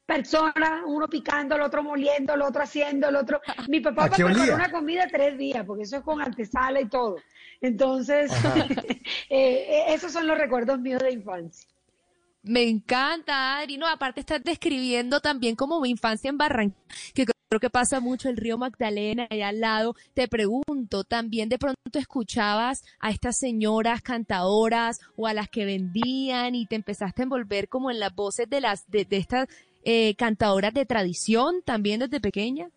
personas, 0.06 0.82
uno 0.86 1.08
picando, 1.08 1.56
el 1.56 1.62
otro 1.62 1.84
moliendo, 1.84 2.34
el 2.34 2.42
otro 2.42 2.64
haciendo, 2.64 3.08
el 3.10 3.16
otro. 3.16 3.40
Mi 3.70 3.80
papá 3.80 4.06
¿A 4.06 4.10
qué 4.10 4.26
preparó 4.26 4.56
una 4.56 4.72
comida 4.72 5.08
tres 5.10 5.38
días, 5.38 5.64
porque 5.66 5.84
eso 5.84 5.98
es 5.98 6.04
con 6.04 6.22
antesala 6.22 6.82
y 6.82 6.90
todo. 6.90 7.16
Entonces, 7.62 8.32
Ajá. 8.32 8.66
eh, 9.30 9.86
esos 9.90 10.12
son 10.12 10.28
los 10.28 10.38
recuerdos 10.38 10.80
míos 10.80 11.02
de 11.02 11.12
infancia. 11.12 11.68
Me 12.44 12.64
encanta, 12.64 13.60
Adri. 13.60 13.78
No, 13.78 13.88
aparte 13.88 14.20
estás 14.20 14.44
describiendo 14.44 15.20
también 15.20 15.56
como 15.56 15.80
mi 15.80 15.90
infancia 15.90 16.30
en 16.30 16.38
Barranquilla, 16.38 16.84
que 17.14 17.26
creo 17.26 17.60
que 17.60 17.70
pasa 17.70 18.00
mucho 18.00 18.30
el 18.30 18.38
río 18.38 18.58
Magdalena 18.58 19.28
allá 19.30 19.50
al 19.50 19.60
lado. 19.60 19.96
Te 20.16 20.28
pregunto, 20.28 21.04
¿también 21.04 21.50
de 21.50 21.60
pronto 21.60 21.78
escuchabas 21.94 22.84
a 23.00 23.12
estas 23.12 23.38
señoras 23.38 24.02
cantadoras 24.02 25.02
o 25.16 25.28
a 25.28 25.34
las 25.34 25.50
que 25.50 25.66
vendían 25.66 26.56
y 26.56 26.66
te 26.66 26.76
empezaste 26.76 27.22
a 27.22 27.24
envolver 27.24 27.68
como 27.70 27.92
en 27.92 28.00
las 28.00 28.16
voces 28.16 28.50
de 28.50 28.62
las 28.62 28.90
de, 28.90 29.06
de 29.06 29.18
estas 29.18 29.48
eh, 29.84 30.16
cantadoras 30.16 30.74
de 30.74 30.86
tradición 30.86 31.62
también 31.64 32.00
desde 32.00 32.20
pequeña? 32.20 32.70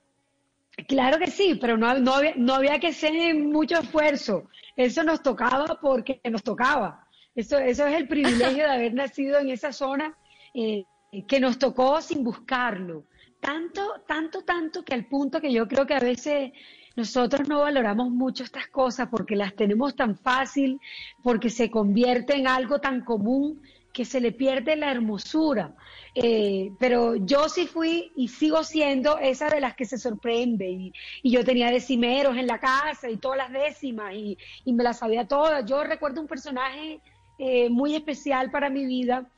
Claro 0.88 1.18
que 1.18 1.30
sí, 1.30 1.56
pero 1.60 1.78
no, 1.78 1.98
no, 2.00 2.14
había, 2.14 2.34
no 2.36 2.54
había 2.54 2.78
que 2.80 2.88
hacer 2.88 3.34
mucho 3.34 3.78
esfuerzo. 3.78 4.48
Eso 4.76 5.02
nos 5.02 5.22
tocaba 5.22 5.78
porque 5.80 6.20
nos 6.30 6.42
tocaba. 6.42 7.06
Eso, 7.34 7.58
eso 7.58 7.86
es 7.86 7.94
el 7.94 8.08
privilegio 8.08 8.64
de 8.64 8.70
haber 8.70 8.94
nacido 9.02 9.38
en 9.38 9.50
esa 9.50 9.72
zona 9.72 10.16
eh, 10.54 10.84
que 11.28 11.40
nos 11.40 11.58
tocó 11.58 12.00
sin 12.00 12.24
buscarlo. 12.24 13.04
Tanto, 13.40 14.02
tanto, 14.06 14.42
tanto 14.42 14.84
que 14.84 14.94
al 14.94 15.06
punto 15.06 15.40
que 15.40 15.52
yo 15.52 15.68
creo 15.68 15.86
que 15.86 15.94
a 15.94 16.00
veces 16.00 16.52
nosotros 16.96 17.48
no 17.48 17.60
valoramos 17.60 18.10
mucho 18.10 18.44
estas 18.44 18.68
cosas 18.68 19.08
porque 19.10 19.36
las 19.36 19.54
tenemos 19.54 19.96
tan 19.96 20.16
fácil, 20.16 20.80
porque 21.22 21.50
se 21.50 21.70
convierte 21.70 22.36
en 22.36 22.46
algo 22.46 22.80
tan 22.80 23.04
común 23.04 23.60
que 23.94 24.04
se 24.04 24.20
le 24.20 24.32
pierde 24.32 24.76
la 24.76 24.90
hermosura. 24.90 25.74
Eh, 26.16 26.72
pero 26.78 27.14
yo 27.14 27.48
sí 27.48 27.66
fui 27.66 28.12
y 28.16 28.28
sigo 28.28 28.62
siendo 28.64 29.18
esa 29.18 29.48
de 29.48 29.60
las 29.60 29.74
que 29.74 29.86
se 29.86 29.96
sorprende. 29.96 30.68
Y, 30.68 30.92
yo 31.22 31.44
tenía 31.44 31.70
decimeros 31.70 32.36
en 32.36 32.46
la 32.46 32.58
casa 32.58 33.08
y 33.08 33.16
todas 33.16 33.38
las 33.38 33.52
décimas 33.52 34.12
y, 34.14 34.36
y 34.64 34.72
me 34.74 34.84
las 34.84 34.98
sabía 34.98 35.26
todas. 35.26 35.64
Yo 35.64 35.82
recuerdo 35.84 36.20
un 36.20 36.26
personaje 36.26 37.00
eh, 37.38 37.70
muy 37.70 37.94
especial 37.94 38.50
para 38.50 38.68
mi 38.68 38.84
vida, 38.84 39.28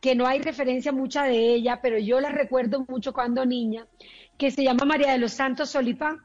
que 0.00 0.14
no 0.14 0.26
hay 0.26 0.40
referencia 0.40 0.92
mucha 0.92 1.24
de 1.24 1.54
ella, 1.54 1.80
pero 1.82 1.98
yo 1.98 2.20
la 2.20 2.30
recuerdo 2.30 2.84
mucho 2.88 3.12
cuando 3.12 3.46
niña, 3.46 3.86
que 4.38 4.50
se 4.50 4.64
llama 4.64 4.84
María 4.84 5.12
de 5.12 5.18
los 5.18 5.32
Santos 5.32 5.70
Solipá. 5.70 6.18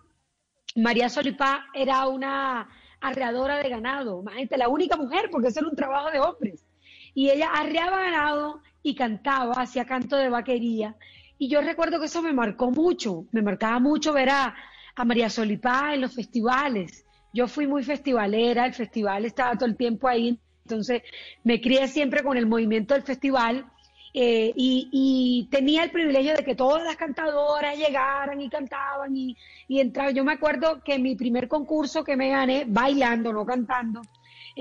María 0.75 1.09
Solipá 1.09 1.65
era 1.73 2.07
una 2.07 2.69
arreadora 3.01 3.57
de 3.57 3.69
ganado, 3.69 4.21
imagínate, 4.21 4.57
la 4.57 4.69
única 4.69 4.95
mujer, 4.95 5.29
porque 5.31 5.49
eso 5.49 5.59
era 5.59 5.69
un 5.69 5.75
trabajo 5.75 6.11
de 6.11 6.19
hombres. 6.19 6.65
Y 7.13 7.29
ella 7.29 7.49
arreaba 7.53 8.01
ganado 8.01 8.61
y 8.83 8.95
cantaba, 8.95 9.53
hacía 9.55 9.85
canto 9.85 10.15
de 10.15 10.29
vaquería. 10.29 10.95
Y 11.37 11.47
yo 11.47 11.61
recuerdo 11.61 11.99
que 11.99 12.05
eso 12.05 12.21
me 12.21 12.33
marcó 12.33 12.71
mucho, 12.71 13.25
me 13.31 13.41
marcaba 13.41 13.79
mucho 13.79 14.13
ver 14.13 14.29
a, 14.29 14.55
María 15.03 15.29
Solipá 15.29 15.95
en 15.95 16.01
los 16.01 16.13
festivales. 16.13 17.05
Yo 17.33 17.47
fui 17.47 17.65
muy 17.65 17.83
festivalera, 17.83 18.67
el 18.67 18.73
festival 18.75 19.25
estaba 19.25 19.55
todo 19.55 19.65
el 19.65 19.75
tiempo 19.75 20.07
ahí, 20.07 20.37
entonces 20.63 21.01
me 21.43 21.59
crié 21.59 21.87
siempre 21.87 22.21
con 22.21 22.37
el 22.37 22.45
movimiento 22.45 22.93
del 22.93 23.01
festival 23.01 23.65
eh, 24.13 24.53
y, 24.55 24.89
y 24.91 25.47
tenía 25.49 25.83
el 25.85 25.91
privilegio 25.91 26.35
de 26.35 26.43
que 26.43 26.53
todas 26.53 26.83
las 26.83 26.97
cantadoras 26.97 27.75
llegaran 27.75 28.39
y 28.41 28.49
cantaban 28.49 29.15
y, 29.15 29.35
y 29.67 29.79
entraban. 29.79 30.13
Yo 30.13 30.23
me 30.23 30.33
acuerdo 30.33 30.83
que 30.83 30.99
mi 30.99 31.15
primer 31.15 31.47
concurso 31.47 32.03
que 32.03 32.15
me 32.15 32.29
gané, 32.29 32.65
bailando, 32.67 33.33
no 33.33 33.45
cantando, 33.45 34.01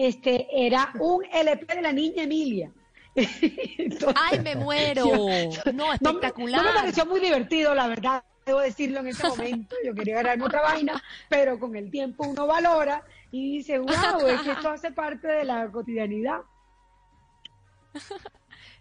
este, 0.07 0.47
era 0.67 0.93
un 1.01 1.25
LP 1.33 1.75
de 1.75 1.83
la 1.83 1.93
niña 1.93 2.23
Emilia. 2.25 2.73
Entonces, 3.15 4.15
¡Ay, 4.17 4.39
me 4.41 4.55
muero! 4.57 5.05
yo- 5.07 5.73
No, 5.73 5.87
no, 5.87 5.93
espectacular. 5.93 6.63
no 6.63 6.69
me 6.69 6.75
pareció 6.75 7.07
muy 7.07 7.21
divertido, 7.21 7.75
la 7.75 7.89
verdad, 7.89 8.23
debo 8.47 8.61
decirlo 8.61 9.01
en 9.01 9.09
ese 9.09 9.27
momento. 9.29 9.77
Yo 9.85 9.95
quería 9.95 10.17
ganarme 10.17 10.45
otra 10.45 10.63
vaina, 10.63 11.03
pero 11.29 11.59
con 11.59 11.75
el 11.77 11.91
tiempo 11.91 12.25
uno 12.27 12.47
valora 12.47 13.05
y 13.33 13.59
dice, 13.59 13.79
wow, 13.79 14.27
es 14.27 14.41
que 14.43 14.53
esto 14.53 14.71
hace 14.71 14.93
parte 14.93 15.27
de 15.29 15.45
la 15.45 15.69
cotidianidad. 15.71 16.41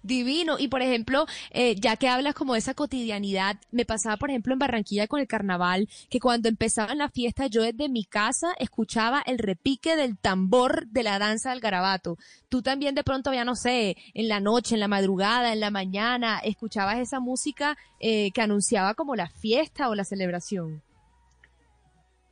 Divino. 0.03 0.57
Y 0.59 0.67
por 0.67 0.81
ejemplo, 0.81 1.25
eh, 1.51 1.75
ya 1.75 1.97
que 1.97 2.07
hablas 2.07 2.35
como 2.35 2.53
de 2.53 2.59
esa 2.59 2.73
cotidianidad, 2.73 3.57
me 3.71 3.85
pasaba 3.85 4.17
por 4.17 4.29
ejemplo 4.29 4.53
en 4.53 4.59
Barranquilla 4.59 5.07
con 5.07 5.19
el 5.19 5.27
carnaval, 5.27 5.87
que 6.09 6.19
cuando 6.19 6.49
empezaban 6.49 6.97
la 6.97 7.09
fiesta 7.09 7.47
yo 7.47 7.61
desde 7.61 7.89
mi 7.89 8.05
casa 8.05 8.53
escuchaba 8.59 9.21
el 9.25 9.37
repique 9.37 9.95
del 9.95 10.17
tambor 10.17 10.87
de 10.87 11.03
la 11.03 11.19
danza 11.19 11.51
del 11.51 11.59
garabato. 11.59 12.17
Tú 12.49 12.61
también 12.61 12.95
de 12.95 13.03
pronto 13.03 13.33
ya 13.33 13.45
no 13.45 13.55
sé, 13.55 13.97
en 14.13 14.27
la 14.27 14.39
noche, 14.39 14.75
en 14.75 14.79
la 14.79 14.87
madrugada, 14.87 15.53
en 15.53 15.59
la 15.59 15.71
mañana, 15.71 16.39
escuchabas 16.39 16.99
esa 16.99 17.19
música 17.19 17.77
eh, 17.99 18.31
que 18.31 18.41
anunciaba 18.41 18.93
como 18.93 19.15
la 19.15 19.29
fiesta 19.29 19.89
o 19.89 19.95
la 19.95 20.05
celebración. 20.05 20.81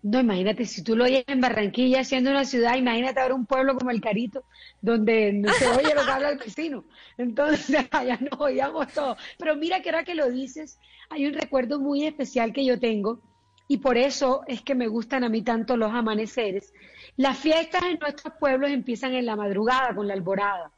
No, 0.03 0.19
imagínate, 0.19 0.65
si 0.65 0.83
tú 0.83 0.95
lo 0.95 1.05
oyes 1.05 1.23
en 1.27 1.41
Barranquilla, 1.41 2.03
siendo 2.03 2.29
una 2.29 2.45
ciudad, 2.45 2.75
imagínate 2.75 3.19
ahora 3.19 3.35
un 3.35 3.45
pueblo 3.45 3.75
como 3.75 3.91
el 3.91 3.99
Carito, 3.99 4.43
donde 4.81 5.33
no 5.33 5.51
se 5.53 5.67
oye 5.67 5.93
lo 5.95 6.05
que 6.05 6.11
habla 6.11 6.29
el 6.29 6.37
vecino. 6.37 6.85
Entonces, 7.17 7.87
allá 7.91 8.17
nos 8.19 8.39
oíamos 8.39 8.87
todo. 8.93 9.17
Pero 9.37 9.55
mira 9.55 9.81
que 9.81 9.89
ahora 9.89 10.03
que 10.03 10.15
lo 10.15 10.29
dices, 10.29 10.79
hay 11.09 11.25
un 11.25 11.33
recuerdo 11.33 11.79
muy 11.79 12.05
especial 12.05 12.53
que 12.53 12.63
yo 12.63 12.79
tengo, 12.79 13.21
y 13.67 13.77
por 13.77 13.97
eso 13.97 14.43
es 14.47 14.61
que 14.61 14.75
me 14.75 14.87
gustan 14.87 15.23
a 15.23 15.29
mí 15.29 15.41
tanto 15.41 15.75
los 15.75 15.91
amaneceres. 15.91 16.73
Las 17.17 17.37
fiestas 17.37 17.83
en 17.83 17.99
nuestros 17.99 18.33
pueblos 18.39 18.71
empiezan 18.71 19.13
en 19.13 19.25
la 19.25 19.35
madrugada, 19.35 19.93
con 19.93 20.07
la 20.07 20.13
alborada. 20.13 20.71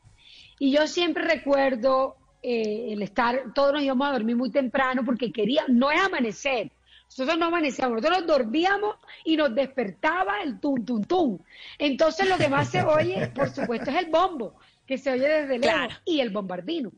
Y 0.58 0.72
yo 0.72 0.88
siempre 0.88 1.24
recuerdo 1.24 2.16
eh, 2.42 2.88
el 2.94 3.02
estar, 3.02 3.54
todos 3.54 3.74
nos 3.74 3.84
íbamos 3.84 4.08
a 4.08 4.14
dormir 4.14 4.36
muy 4.36 4.50
temprano 4.50 5.04
porque 5.06 5.32
quería, 5.32 5.66
no 5.68 5.92
es 5.92 6.02
amanecer, 6.02 6.72
nosotros 7.10 7.38
no 7.38 7.46
amanecíamos, 7.48 7.96
nosotros 8.02 8.20
nos 8.20 8.28
dormíamos 8.28 8.96
y 9.26 9.36
nos 9.36 9.54
despertaba 9.54 10.42
el 10.44 10.60
tum, 10.60 10.86
tum, 10.86 11.04
tum. 11.04 11.40
Entonces 11.78 12.30
lo 12.30 12.38
que 12.38 12.48
más 12.50 12.70
se 12.70 12.84
oye, 12.84 13.28
por 13.36 13.50
supuesto, 13.50 13.90
es 13.92 13.98
el 13.98 14.06
bombo, 14.12 14.56
que 14.86 14.98
se 14.98 15.12
oye 15.12 15.28
desde 15.28 15.58
lejos, 15.60 15.76
Claro. 15.76 15.96
y 16.06 16.20
el 16.20 16.30
bombardino. 16.30 16.92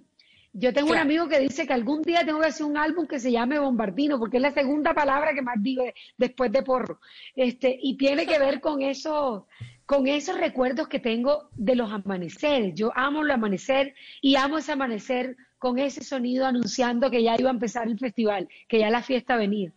Yo 0.53 0.74
tengo 0.74 0.91
un 0.91 0.98
amigo 0.98 1.30
que 1.30 1.39
dice 1.39 1.65
que 1.65 1.72
algún 1.72 2.01
día 2.01 2.25
tengo 2.25 2.41
que 2.41 2.48
hacer 2.48 2.65
un 2.65 2.75
álbum 2.75 3.08
que 3.08 3.20
se 3.22 3.32
llame 3.32 3.58
Bombardino, 3.58 4.20
porque 4.20 4.36
es 4.36 4.44
la 4.44 4.51
segunda 4.51 4.94
palabra 4.94 5.34
que 5.34 5.41
más 5.41 5.56
digo 5.63 5.84
de- 5.86 5.94
después 6.18 6.51
de 6.51 6.62
porro. 6.62 7.00
Este, 7.38 7.80
y 7.82 7.96
tiene 7.96 8.25
que 8.27 8.38
ver 8.38 8.60
con 8.60 8.82
eso, 8.82 9.48
con 9.86 10.08
esos 10.08 10.38
recuerdos 10.38 10.89
que 10.89 11.00
tengo 11.00 11.48
de 11.56 11.75
los 11.75 11.89
amaneceres. 11.94 12.75
Yo 12.75 12.91
amo 12.96 13.22
el 13.24 13.32
amanecer 13.32 13.96
y 14.22 14.36
amo 14.36 14.58
ese 14.58 14.74
amanecer 14.74 15.38
con 15.58 15.80
ese 15.80 16.03
sonido 16.03 16.46
anunciando 16.46 17.10
que 17.10 17.24
ya 17.24 17.38
iba 17.39 17.50
a 17.50 17.53
empezar 17.53 17.88
el 17.88 17.98
festival, 17.98 18.50
que 18.68 18.80
ya 18.80 18.89
la 18.89 19.01
fiesta 19.03 19.38
venía. 19.38 19.72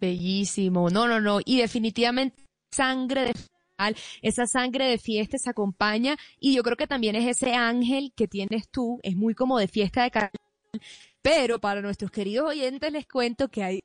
Bellísimo, 0.00 0.90
no, 0.90 1.08
no, 1.08 1.20
no, 1.20 1.40
y 1.44 1.58
definitivamente 1.58 2.44
sangre 2.70 3.24
de 3.26 3.34
esa 4.22 4.46
sangre 4.46 4.86
de 4.86 4.98
fiesta 4.98 5.38
se 5.38 5.50
acompaña 5.50 6.16
y 6.40 6.54
yo 6.54 6.62
creo 6.62 6.76
que 6.76 6.86
también 6.86 7.14
es 7.14 7.26
ese 7.26 7.54
ángel 7.54 8.12
que 8.16 8.26
tienes 8.26 8.68
tú, 8.68 8.98
es 9.02 9.16
muy 9.16 9.34
como 9.34 9.58
de 9.58 9.68
fiesta 9.68 10.02
de 10.02 10.10
carnaval, 10.10 10.32
pero 11.22 11.60
para 11.60 11.80
nuestros 11.80 12.10
queridos 12.10 12.50
oyentes 12.50 12.92
les 12.92 13.06
cuento 13.06 13.48
que 13.48 13.62
hay, 13.62 13.80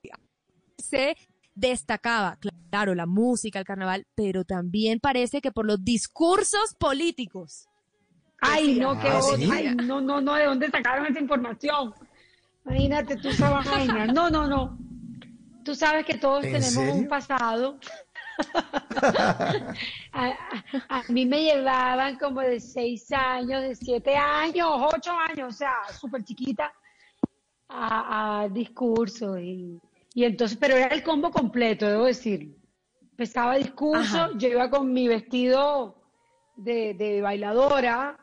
se 0.78 1.16
destacaba, 1.56 2.38
claro, 2.70 2.96
la 2.96 3.06
música, 3.06 3.60
el 3.60 3.66
carnaval, 3.66 4.06
pero 4.16 4.44
también 4.44 5.00
parece 5.00 5.42
que 5.42 5.52
por 5.52 5.66
los 5.66 5.84
discursos 5.84 6.76
políticos. 6.80 7.68
Ay, 8.42 8.80
no, 8.80 9.00
qué 9.00 9.08
Ah. 9.08 9.22
¿sí? 9.22 9.50
Ay, 9.52 9.76
no, 9.76 10.02
no, 10.02 10.20
no, 10.20 10.34
¿de 10.34 10.46
dónde 10.46 10.70
sacaron 10.70 11.06
esa 11.06 11.20
información? 11.20 11.94
Imagínate 12.66 13.16
tú 13.18 13.30
esa 13.30 13.50
vaina. 13.50 14.08
No, 14.08 14.30
no, 14.30 14.48
no. 14.48 14.78
Tú 15.64 15.76
sabes 15.76 16.06
que 16.06 16.18
todos 16.18 16.44
¿En 16.46 16.52
tenemos 16.54 16.94
un 16.96 17.08
pasado. 17.08 17.80
a, 20.12 20.26
a- 20.28 20.34
a 20.90 21.04
mí 21.10 21.26
me 21.26 21.44
llevaban 21.44 22.18
como 22.18 22.42
de 22.42 22.60
seis 22.60 23.12
años, 23.12 23.62
de 23.62 23.76
siete 23.76 24.16
años, 24.16 24.68
ocho 24.94 25.12
años, 25.12 25.54
o 25.54 25.58
sea, 25.58 25.74
súper 26.00 26.24
chiquita, 26.24 26.74
a, 27.70 28.42
a 28.42 28.50
discurso. 28.50 29.38
Y, 29.40 29.80
y 30.14 30.24
entonces, 30.26 30.58
pero 30.60 30.76
era 30.76 30.94
el 30.96 31.04
combo 31.04 31.32
completo, 31.32 31.88
debo 31.88 32.06
decir. 32.06 32.56
Empezaba 33.12 33.56
discurso, 33.56 34.18
Ajá. 34.18 34.30
yo 34.36 34.48
iba 34.50 34.70
con 34.72 34.92
mi 34.92 35.08
vestido 35.08 35.96
de, 36.56 36.96
de 36.96 37.22
bailadora 37.22 38.18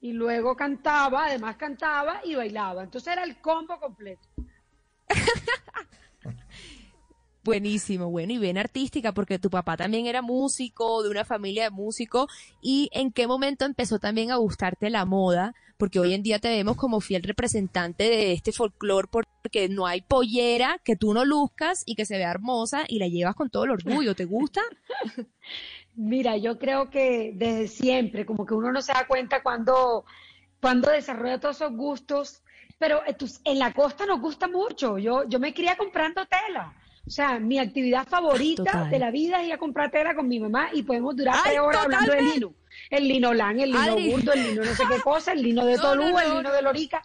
y 0.00 0.12
luego 0.12 0.56
cantaba, 0.56 1.26
además 1.26 1.56
cantaba 1.56 2.20
y 2.24 2.34
bailaba. 2.34 2.84
Entonces 2.84 3.12
era 3.12 3.22
el 3.24 3.38
combo 3.42 3.78
completo. 3.78 4.26
Buenísimo, 7.42 8.10
bueno, 8.10 8.34
y 8.34 8.38
bien 8.38 8.58
artística, 8.58 9.12
porque 9.12 9.38
tu 9.38 9.48
papá 9.48 9.76
también 9.78 10.06
era 10.06 10.20
músico, 10.20 11.02
de 11.02 11.08
una 11.08 11.24
familia 11.24 11.64
de 11.64 11.70
músicos, 11.70 12.30
y 12.60 12.90
en 12.92 13.12
qué 13.12 13.26
momento 13.26 13.64
empezó 13.64 13.98
también 13.98 14.30
a 14.30 14.36
gustarte 14.36 14.90
la 14.90 15.06
moda, 15.06 15.54
porque 15.78 15.98
hoy 15.98 16.12
en 16.12 16.22
día 16.22 16.38
te 16.38 16.50
vemos 16.50 16.76
como 16.76 17.00
fiel 17.00 17.22
representante 17.22 18.04
de 18.04 18.32
este 18.32 18.52
folclore, 18.52 19.08
porque 19.08 19.70
no 19.70 19.86
hay 19.86 20.02
pollera 20.02 20.78
que 20.84 20.96
tú 20.96 21.14
no 21.14 21.24
luzcas 21.24 21.82
y 21.86 21.94
que 21.94 22.04
se 22.04 22.18
vea 22.18 22.30
hermosa 22.30 22.84
y 22.86 22.98
la 22.98 23.08
llevas 23.08 23.34
con 23.34 23.48
todo 23.48 23.64
el 23.64 23.70
orgullo, 23.70 24.14
¿te 24.14 24.26
gusta? 24.26 24.60
Mira, 25.94 26.36
yo 26.36 26.58
creo 26.58 26.90
que 26.90 27.32
desde 27.34 27.68
siempre, 27.68 28.26
como 28.26 28.44
que 28.44 28.52
uno 28.52 28.70
no 28.70 28.82
se 28.82 28.92
da 28.92 29.06
cuenta 29.06 29.42
cuando, 29.42 30.04
cuando 30.60 30.90
desarrolla 30.90 31.40
todos 31.40 31.56
esos 31.56 31.72
gustos, 31.72 32.42
pero 32.78 33.02
eh, 33.06 33.16
en 33.44 33.58
la 33.58 33.72
costa 33.72 34.04
nos 34.04 34.20
gusta 34.20 34.46
mucho. 34.46 34.98
Yo, 34.98 35.26
yo 35.26 35.40
me 35.40 35.54
crié 35.54 35.74
comprando 35.78 36.26
tela. 36.26 36.74
O 37.06 37.10
sea, 37.10 37.38
mi 37.38 37.58
actividad 37.58 38.06
favorita 38.06 38.64
Total. 38.64 38.90
de 38.90 38.98
la 38.98 39.10
vida 39.10 39.40
es 39.40 39.48
ir 39.48 39.52
a 39.52 39.58
comprar 39.58 39.90
tela 39.90 40.14
con 40.14 40.28
mi 40.28 40.38
mamá 40.38 40.68
y 40.72 40.82
podemos 40.82 41.16
durar 41.16 41.36
tres 41.42 41.58
horas 41.58 41.84
hablando 41.84 42.12
de 42.12 42.22
lino. 42.22 42.54
El 42.88 43.08
lino 43.08 43.34
lan, 43.34 43.58
el 43.58 43.72
lino 43.72 43.96
burdo, 43.96 44.32
el 44.32 44.42
lino 44.42 44.64
no 44.64 44.74
sé 44.74 44.84
qué 44.88 45.00
cosa, 45.02 45.32
el 45.32 45.42
lino 45.42 45.64
de 45.64 45.76
No, 45.76 45.82
Tolú, 45.82 46.10
no, 46.10 46.20
el 46.20 46.28
no, 46.28 46.34
lino 46.36 46.48
no. 46.50 46.52
de 46.52 46.62
Lorica. 46.62 47.02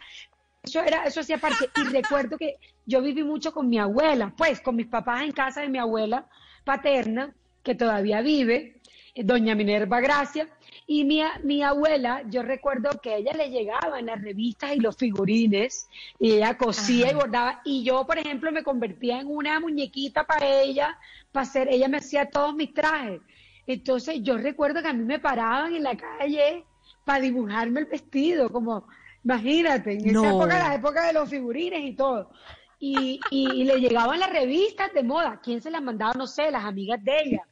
Eso 0.62 0.80
era, 0.82 1.04
eso 1.04 1.20
hacía 1.20 1.38
parte. 1.38 1.70
Y 1.76 1.84
recuerdo 1.92 2.36
que 2.36 2.56
yo 2.84 3.02
viví 3.02 3.24
mucho 3.24 3.52
con 3.52 3.68
mi 3.68 3.78
abuela, 3.78 4.32
pues 4.36 4.60
con 4.60 4.76
mis 4.76 4.86
papás 4.86 5.22
en 5.22 5.32
casa 5.32 5.60
de 5.62 5.68
mi 5.68 5.78
abuela 5.78 6.28
paterna, 6.64 7.34
que 7.62 7.74
todavía 7.74 8.20
vive, 8.20 8.80
eh, 9.14 9.24
doña 9.24 9.54
Minerva 9.54 10.00
Gracia, 10.00 10.48
y 10.86 11.04
mi, 11.04 11.20
mi 11.42 11.62
abuela, 11.62 12.22
yo 12.28 12.42
recuerdo 12.42 12.90
que 13.02 13.14
a 13.14 13.16
ella 13.16 13.32
le 13.32 13.50
llegaban 13.50 14.06
las 14.06 14.22
revistas 14.22 14.76
y 14.76 14.80
los 14.80 14.96
figurines, 14.96 15.88
y 16.20 16.34
ella 16.34 16.56
cosía 16.56 17.10
y 17.10 17.14
bordaba, 17.14 17.60
y 17.64 17.82
yo, 17.82 18.06
por 18.06 18.18
ejemplo, 18.18 18.52
me 18.52 18.62
convertía 18.62 19.20
en 19.20 19.26
una 19.26 19.58
muñequita 19.58 20.24
para 20.24 20.48
ella, 20.60 20.96
para 21.32 21.42
hacer, 21.42 21.68
ella 21.70 21.88
me 21.88 21.98
hacía 21.98 22.30
todos 22.30 22.54
mis 22.54 22.72
trajes. 22.72 23.20
Entonces 23.66 24.22
yo 24.22 24.38
recuerdo 24.38 24.80
que 24.80 24.88
a 24.88 24.92
mí 24.92 25.02
me 25.04 25.18
paraban 25.18 25.74
en 25.74 25.82
la 25.82 25.96
calle 25.96 26.64
para 27.04 27.20
dibujarme 27.20 27.80
el 27.80 27.86
vestido, 27.86 28.48
como, 28.48 28.86
imagínate, 29.24 29.92
en 29.92 30.12
No. 30.12 30.20
esa 30.20 30.36
época, 30.36 30.68
la 30.68 30.74
época 30.76 31.06
de 31.08 31.12
los 31.14 31.28
figurines 31.28 31.80
y 31.84 31.96
todo. 31.96 32.30
Y, 32.78 33.20
y, 33.32 33.62
y 33.62 33.64
le 33.64 33.80
llegaban 33.80 34.20
las 34.20 34.30
revistas 34.30 34.92
de 34.92 35.02
moda. 35.02 35.40
¿Quién 35.42 35.60
se 35.60 35.70
las 35.70 35.82
mandaba? 35.82 36.12
No 36.14 36.26
sé, 36.28 36.50
las 36.50 36.64
amigas 36.64 37.02
de 37.02 37.12
ella. 37.24 37.42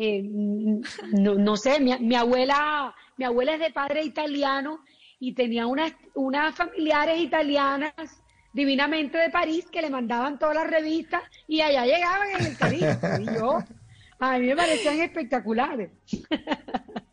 Eh, 0.00 0.22
no, 0.22 1.34
no 1.34 1.56
sé, 1.56 1.80
mi, 1.80 1.92
mi 1.98 2.14
abuela, 2.14 2.94
mi 3.16 3.24
abuela 3.24 3.54
es 3.54 3.60
de 3.60 3.72
padre 3.72 4.04
italiano 4.04 4.78
y 5.18 5.32
tenía 5.32 5.66
unas, 5.66 5.92
unas 6.14 6.54
familiares 6.54 7.20
italianas 7.20 7.92
divinamente 8.52 9.18
de 9.18 9.28
París 9.30 9.66
que 9.72 9.82
le 9.82 9.90
mandaban 9.90 10.38
todas 10.38 10.54
las 10.54 10.70
revistas 10.70 11.22
y 11.48 11.62
allá 11.62 11.84
llegaban 11.84 12.28
en 12.30 12.46
el 12.46 12.56
Caribe. 12.56 12.96
Y 13.20 13.24
yo, 13.24 13.58
a 14.20 14.38
mí 14.38 14.46
me 14.46 14.54
parecían 14.54 15.00
espectaculares. 15.00 15.90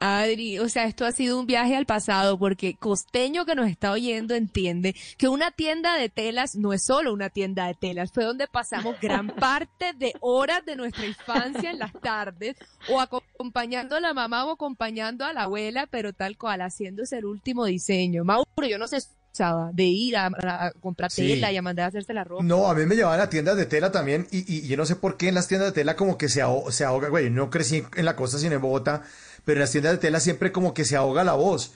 Adri, 0.00 0.58
o 0.58 0.68
sea, 0.70 0.84
esto 0.86 1.04
ha 1.04 1.12
sido 1.12 1.38
un 1.38 1.46
viaje 1.46 1.76
al 1.76 1.84
pasado 1.84 2.38
porque 2.38 2.74
costeño 2.74 3.44
que 3.44 3.54
nos 3.54 3.68
está 3.68 3.92
oyendo 3.92 4.34
entiende 4.34 4.96
que 5.18 5.28
una 5.28 5.50
tienda 5.50 5.94
de 5.96 6.08
telas 6.08 6.56
no 6.56 6.72
es 6.72 6.82
solo 6.84 7.12
una 7.12 7.28
tienda 7.28 7.66
de 7.66 7.74
telas, 7.74 8.10
fue 8.10 8.24
donde 8.24 8.48
pasamos 8.48 8.98
gran 9.00 9.26
parte 9.36 9.92
de 9.98 10.14
horas 10.20 10.64
de 10.64 10.76
nuestra 10.76 11.04
infancia 11.06 11.70
en 11.70 11.78
las 11.78 11.92
tardes 11.92 12.56
o 12.88 12.98
acompañando 13.00 13.94
a 13.96 14.00
la 14.00 14.14
mamá 14.14 14.46
o 14.46 14.52
acompañando 14.52 15.24
a 15.26 15.32
la 15.34 15.42
abuela, 15.42 15.86
pero 15.90 16.14
tal 16.14 16.38
cual, 16.38 16.62
haciéndose 16.62 17.18
el 17.18 17.26
último 17.26 17.66
diseño. 17.66 18.24
Mauro, 18.24 18.46
yo 18.68 18.78
no 18.78 18.88
sé, 18.88 18.98
usaba 19.32 19.70
de 19.72 19.84
ir 19.84 20.16
a, 20.16 20.26
a 20.42 20.72
comprar 20.80 21.10
Sí. 21.10 21.28
tela 21.28 21.52
y 21.52 21.56
a 21.58 21.62
mandar 21.62 21.84
a 21.84 21.88
hacerse 21.88 22.14
la 22.14 22.24
ropa. 22.24 22.42
No, 22.42 22.68
a 22.68 22.74
mí 22.74 22.86
me 22.86 22.96
llevaban 22.96 23.20
a 23.20 23.28
tiendas 23.28 23.56
de 23.56 23.66
tela 23.66 23.92
también 23.92 24.26
y, 24.30 24.50
y 24.50 24.66
yo 24.66 24.76
no 24.78 24.86
sé 24.86 24.96
por 24.96 25.16
qué 25.18 25.28
en 25.28 25.34
las 25.34 25.46
tiendas 25.46 25.68
de 25.68 25.72
tela 25.74 25.94
como 25.94 26.16
que 26.18 26.28
se, 26.28 26.40
ahoga, 26.42 26.72
se 26.72 26.84
ahoga, 26.84 27.08
güey, 27.10 27.28
no 27.30 27.50
crecí 27.50 27.84
en 27.96 28.04
la 28.06 28.16
costa 28.16 28.38
sino 28.38 28.54
en 28.56 28.60
Bogotá, 28.62 29.02
pero 29.50 29.58
en 29.58 29.62
las 29.62 29.72
tiendas 29.72 29.90
de 29.94 29.98
tela 29.98 30.20
siempre 30.20 30.52
como 30.52 30.72
que 30.74 30.84
se 30.84 30.94
ahoga 30.94 31.24
la 31.24 31.32
voz. 31.32 31.72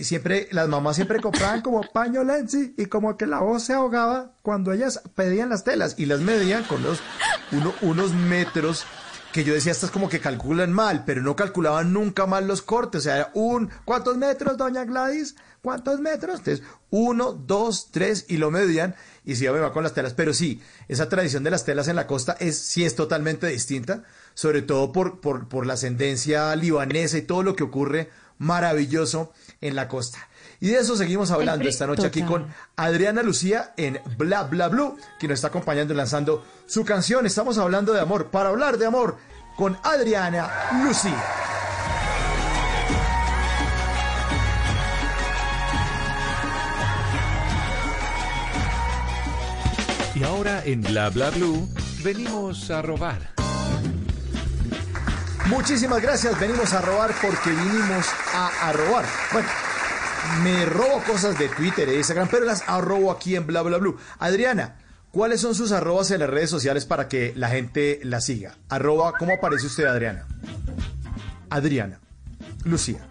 Siempre, 0.00 0.46
las 0.52 0.68
mamás 0.68 0.94
siempre 0.94 1.18
compraban 1.20 1.60
como 1.60 1.80
paño 1.92 2.22
Lenzi 2.22 2.72
y 2.78 2.86
como 2.86 3.16
que 3.16 3.26
la 3.26 3.40
voz 3.40 3.64
se 3.64 3.72
ahogaba 3.72 4.30
cuando 4.42 4.70
ellas 4.72 5.00
pedían 5.16 5.48
las 5.48 5.64
telas 5.64 5.96
y 5.98 6.06
las 6.06 6.20
medían 6.20 6.62
con 6.62 6.84
los, 6.84 7.00
uno- 7.50 7.74
unos 7.82 8.12
metros 8.14 8.84
que 9.32 9.44
yo 9.44 9.54
decía, 9.54 9.72
estas 9.72 9.90
como 9.90 10.08
que 10.08 10.20
calculan 10.20 10.72
mal, 10.72 11.04
pero 11.04 11.22
no 11.22 11.36
calculaban 11.36 11.92
nunca 11.92 12.26
mal 12.26 12.48
los 12.48 12.62
cortes. 12.62 13.00
O 13.00 13.02
sea, 13.02 13.16
era 13.16 13.30
un, 13.34 13.70
¿cuántos 13.84 14.16
metros, 14.16 14.56
doña 14.56 14.84
Gladys? 14.84 15.36
¿Cuántos 15.62 16.00
metros? 16.00 16.38
Entonces, 16.38 16.66
uno, 16.90 17.32
dos, 17.32 17.90
tres, 17.90 18.24
y 18.28 18.38
lo 18.38 18.50
medían, 18.50 18.94
y 19.24 19.36
sí, 19.36 19.44
yo 19.44 19.52
me 19.52 19.60
va 19.60 19.72
con 19.72 19.82
las 19.82 19.94
telas. 19.94 20.14
Pero 20.14 20.34
sí, 20.34 20.60
esa 20.88 21.08
tradición 21.08 21.44
de 21.44 21.50
las 21.50 21.64
telas 21.64 21.88
en 21.88 21.96
la 21.96 22.06
costa 22.06 22.36
es, 22.40 22.58
sí 22.58 22.84
es 22.84 22.96
totalmente 22.96 23.46
distinta, 23.46 24.02
sobre 24.34 24.62
todo 24.62 24.90
por, 24.92 25.20
por, 25.20 25.48
por 25.48 25.66
la 25.66 25.74
ascendencia 25.74 26.54
libanesa 26.56 27.18
y 27.18 27.22
todo 27.22 27.42
lo 27.42 27.54
que 27.54 27.64
ocurre 27.64 28.10
maravilloso 28.38 29.32
en 29.60 29.76
la 29.76 29.86
costa. 29.86 30.29
Y 30.62 30.68
de 30.68 30.78
eso 30.78 30.94
seguimos 30.94 31.30
hablando 31.30 31.66
esta 31.66 31.86
noche 31.86 32.06
aquí 32.06 32.22
con 32.22 32.46
Adriana 32.76 33.22
Lucía 33.22 33.72
en 33.78 33.98
Bla 34.18 34.42
Bla 34.42 34.68
Blue, 34.68 34.94
que 35.18 35.26
nos 35.26 35.36
está 35.36 35.48
acompañando 35.48 35.94
y 35.94 35.96
lanzando 35.96 36.44
su 36.66 36.84
canción. 36.84 37.24
Estamos 37.24 37.56
hablando 37.56 37.94
de 37.94 38.00
amor. 38.00 38.26
Para 38.26 38.50
hablar 38.50 38.76
de 38.76 38.84
amor 38.84 39.16
con 39.56 39.78
Adriana 39.82 40.50
Lucía. 40.84 41.16
Y 50.14 50.22
ahora 50.24 50.62
en 50.66 50.82
Bla 50.82 51.08
Bla 51.08 51.30
Blue 51.30 51.66
venimos 52.04 52.70
a 52.70 52.82
robar. 52.82 53.30
Muchísimas 55.46 56.02
gracias. 56.02 56.38
Venimos 56.38 56.74
a 56.74 56.82
robar 56.82 57.14
porque 57.22 57.48
vinimos 57.48 58.06
a, 58.34 58.68
a 58.68 58.72
robar. 58.74 59.06
Bueno, 59.32 59.48
me 60.42 60.64
robo 60.66 61.02
cosas 61.06 61.38
de 61.38 61.48
Twitter 61.48 61.88
e 61.88 61.96
Instagram, 61.96 62.28
pero 62.30 62.44
las 62.44 62.62
arrobo 62.68 63.10
aquí 63.10 63.36
en 63.36 63.46
Bla 63.46 63.62
Bla 63.62 63.78
Blue. 63.78 63.96
Adriana, 64.18 64.76
¿cuáles 65.12 65.40
son 65.40 65.54
sus 65.54 65.72
arrobas 65.72 66.10
en 66.10 66.20
las 66.20 66.30
redes 66.30 66.50
sociales 66.50 66.84
para 66.86 67.08
que 67.08 67.32
la 67.36 67.48
gente 67.48 68.00
la 68.04 68.20
siga? 68.20 68.56
Arroba, 68.68 69.14
¿cómo 69.18 69.34
aparece 69.34 69.66
usted, 69.66 69.84
Adriana? 69.86 70.26
Adriana. 71.50 71.98
Lucía. 72.64 73.06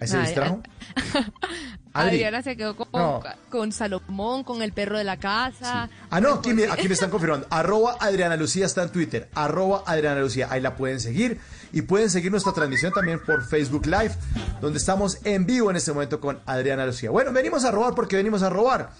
¿Ahí 0.00 0.08
se 0.08 0.18
distrajo? 0.18 0.62
Adri. 1.94 2.16
Adriana 2.16 2.42
se 2.42 2.56
quedó 2.58 2.76
con, 2.76 2.88
No. 2.92 3.22
con 3.48 3.72
Salomón, 3.72 4.44
con 4.44 4.60
el 4.60 4.72
perro 4.74 4.98
de 4.98 5.04
la 5.04 5.16
casa. 5.16 5.88
Ah, 6.10 6.20
no, 6.20 6.34
aquí 6.34 6.52
me, 6.52 6.64
aquí 6.70 6.88
me 6.88 6.92
están 6.94 7.08
confirmando. 7.08 7.46
Arroba 7.48 7.96
Adriana 7.98 8.36
Lucía 8.36 8.66
está 8.66 8.82
en 8.82 8.90
Twitter. 8.90 9.30
Arroba 9.34 9.82
Adriana 9.86 10.20
Lucía. 10.20 10.48
Ahí 10.50 10.60
la 10.60 10.76
pueden 10.76 11.00
seguir. 11.00 11.40
Y 11.72 11.82
pueden 11.82 12.10
seguir 12.10 12.30
nuestra 12.30 12.52
transmisión 12.52 12.92
también 12.92 13.20
por 13.24 13.44
Facebook 13.44 13.86
Live, 13.86 14.12
donde 14.60 14.78
estamos 14.78 15.18
en 15.24 15.46
vivo 15.46 15.70
en 15.70 15.76
este 15.76 15.92
momento 15.92 16.20
con 16.20 16.38
Adriana 16.46 16.86
Lucía. 16.86 17.10
Bueno, 17.10 17.32
venimos 17.32 17.64
a 17.64 17.70
robar 17.70 17.94
porque 17.94 18.16
venimos 18.16 18.42
a 18.42 18.50
robar. 18.50 18.90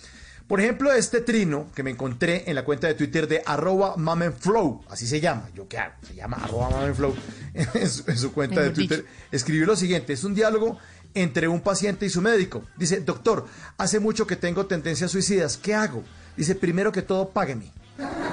Por 0.46 0.60
ejemplo, 0.60 0.92
este 0.92 1.20
trino 1.20 1.66
que 1.74 1.82
me 1.82 1.90
encontré 1.90 2.44
en 2.46 2.54
la 2.54 2.64
cuenta 2.64 2.86
de 2.86 2.94
Twitter 2.94 3.26
de 3.26 3.42
arroba 3.44 3.96
mamenflow, 3.96 4.84
así 4.88 5.04
se 5.06 5.20
llama, 5.20 5.48
yo 5.56 5.66
qué 5.66 5.78
hago, 5.78 5.94
se 6.06 6.14
llama 6.14 6.36
arroba 6.40 6.70
mamenflow 6.70 7.16
en 7.54 7.90
su, 7.90 8.08
en 8.08 8.16
su 8.16 8.32
cuenta 8.32 8.60
de 8.60 8.70
Twitter, 8.70 9.04
escribió 9.32 9.66
lo 9.66 9.74
siguiente, 9.74 10.12
es 10.12 10.22
un 10.22 10.36
diálogo 10.36 10.78
entre 11.14 11.48
un 11.48 11.62
paciente 11.62 12.06
y 12.06 12.10
su 12.10 12.22
médico. 12.22 12.62
Dice, 12.76 13.00
doctor, 13.00 13.46
hace 13.76 13.98
mucho 13.98 14.26
que 14.26 14.36
tengo 14.36 14.66
tendencias 14.66 15.10
suicidas, 15.10 15.56
¿qué 15.56 15.74
hago? 15.74 16.04
Dice, 16.36 16.54
primero 16.54 16.92
que 16.92 17.02
todo, 17.02 17.30
págueme. 17.30 17.72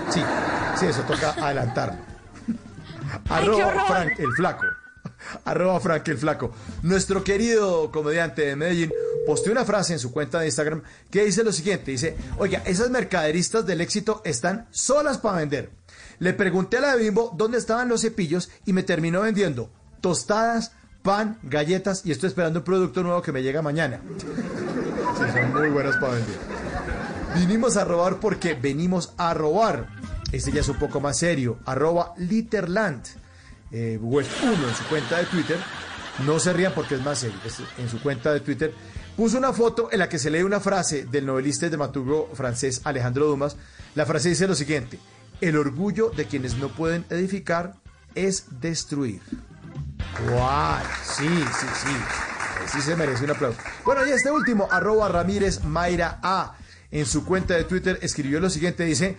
Sí, 0.10 0.22
sí, 0.80 0.86
eso 0.86 1.02
toca 1.04 1.32
adelantarlo. 1.32 2.13
Arroba. 3.30 3.86
Frank 3.88 4.20
el 4.20 4.32
Flaco. 4.34 4.66
Arroba 5.46 5.80
Frank 5.80 6.08
el 6.08 6.18
Flaco. 6.18 6.54
Nuestro 6.82 7.24
querido 7.24 7.92
comediante 7.92 8.46
de 8.46 8.56
Medellín 8.56 8.92
posteó 9.26 9.52
una 9.52 9.66
frase 9.66 9.94
en 9.94 10.00
su 10.00 10.12
cuenta 10.12 10.40
de 10.40 10.48
Instagram 10.48 10.84
que 11.10 11.26
dice 11.26 11.44
lo 11.44 11.52
siguiente. 11.52 11.92
Dice, 11.92 12.16
oiga, 12.38 12.62
esas 12.66 12.90
mercaderistas 12.90 13.66
del 13.66 13.82
éxito 13.82 14.22
están 14.26 14.68
solas 14.72 15.18
para 15.18 15.38
vender. 15.38 15.72
Le 16.20 16.34
pregunté 16.34 16.78
a 16.78 16.82
la 16.82 16.96
de 16.96 17.04
Bimbo 17.04 17.34
dónde 17.36 17.58
estaban 17.58 17.90
los 17.90 18.02
cepillos 18.02 18.50
y 18.66 18.74
me 18.74 18.84
terminó 18.84 19.22
vendiendo 19.22 19.72
tostadas, 20.04 20.74
pan, 21.02 21.40
galletas 21.44 22.06
y 22.06 22.12
estoy 22.12 22.28
esperando 22.28 22.60
un 22.60 22.66
producto 22.66 23.04
nuevo 23.04 23.22
que 23.22 23.32
me 23.32 23.42
llega 23.42 23.62
mañana. 23.62 24.02
Sí, 25.18 25.24
son 25.34 25.54
muy 25.54 25.70
buenas 25.70 25.96
para 25.98 26.14
vender. 26.14 26.36
Vinimos 27.36 27.78
a 27.78 27.86
robar 27.86 28.20
porque 28.20 28.54
venimos 28.54 29.14
a 29.18 29.34
robar. 29.34 29.88
Este 30.34 30.52
ya 30.52 30.62
es 30.62 30.68
un 30.68 30.78
poco 30.78 31.00
más 31.00 31.20
serio. 31.20 31.60
Arroba 31.64 32.16
Litterland. 32.18 33.06
Eh, 33.72 34.00
Web 34.02 34.26
1 34.42 34.52
en 34.52 34.76
su 34.76 34.84
cuenta 34.86 35.20
de 35.20 35.26
Twitter. 35.26 35.60
No 36.26 36.40
se 36.40 36.52
rían 36.54 36.74
porque 36.74 36.96
es 36.96 37.02
más 37.04 37.20
serio. 37.20 37.38
En 37.78 37.88
su 37.88 38.02
cuenta 38.02 38.34
de 38.34 38.40
Twitter 38.40 38.74
puso 39.16 39.38
una 39.38 39.54
foto 39.54 39.90
en 39.92 40.00
la 40.00 40.10
que 40.10 40.18
se 40.18 40.32
lee 40.32 40.42
una 40.42 40.60
frase 40.60 41.06
del 41.06 41.28
novelista 41.28 41.68
y 41.68 41.70
dramaturgo 41.70 42.32
francés 42.34 42.82
Alejandro 42.84 43.28
Dumas. 43.28 43.58
La 43.94 44.08
frase 44.08 44.30
dice 44.30 44.48
lo 44.48 44.56
siguiente. 44.56 44.98
El 45.40 45.56
orgullo 45.56 46.10
de 46.10 46.26
quienes 46.26 46.58
no 46.58 46.70
pueden 46.70 47.06
edificar 47.12 47.76
es 48.16 48.60
destruir. 48.60 49.22
¡Guau! 50.32 50.84
Sí, 51.04 51.28
sí, 51.28 51.68
sí. 51.84 52.72
Sí 52.72 52.82
se 52.82 52.96
merece 52.96 53.24
un 53.26 53.32
aplauso. 53.32 53.60
Bueno, 53.86 54.04
y 54.08 54.10
este 54.10 54.32
último, 54.32 54.68
arroba 54.72 55.10
Ramírez 55.10 55.64
Mayra 55.64 56.20
A. 56.24 56.56
En 56.90 57.06
su 57.06 57.24
cuenta 57.24 57.56
de 57.56 57.66
Twitter 57.66 58.00
escribió 58.02 58.40
lo 58.40 58.50
siguiente, 58.50 58.84
dice, 58.84 59.18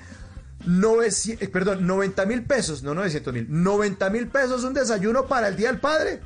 900, 0.67 1.43
eh, 1.43 1.49
perdón, 1.49 1.87
90 1.87 2.27
mil 2.27 2.45
pesos, 2.45 2.83
no 2.83 2.95
900 2.95 3.35
mil, 3.35 3.47
90 3.49 4.11
mil 4.11 4.29
pesos 4.29 4.65
un 4.65 4.75
desayuno 4.75 5.27
para 5.27 5.49
el 5.49 5.57
Día 5.57 5.69
del 5.69 5.81
Padre. 5.81 6.21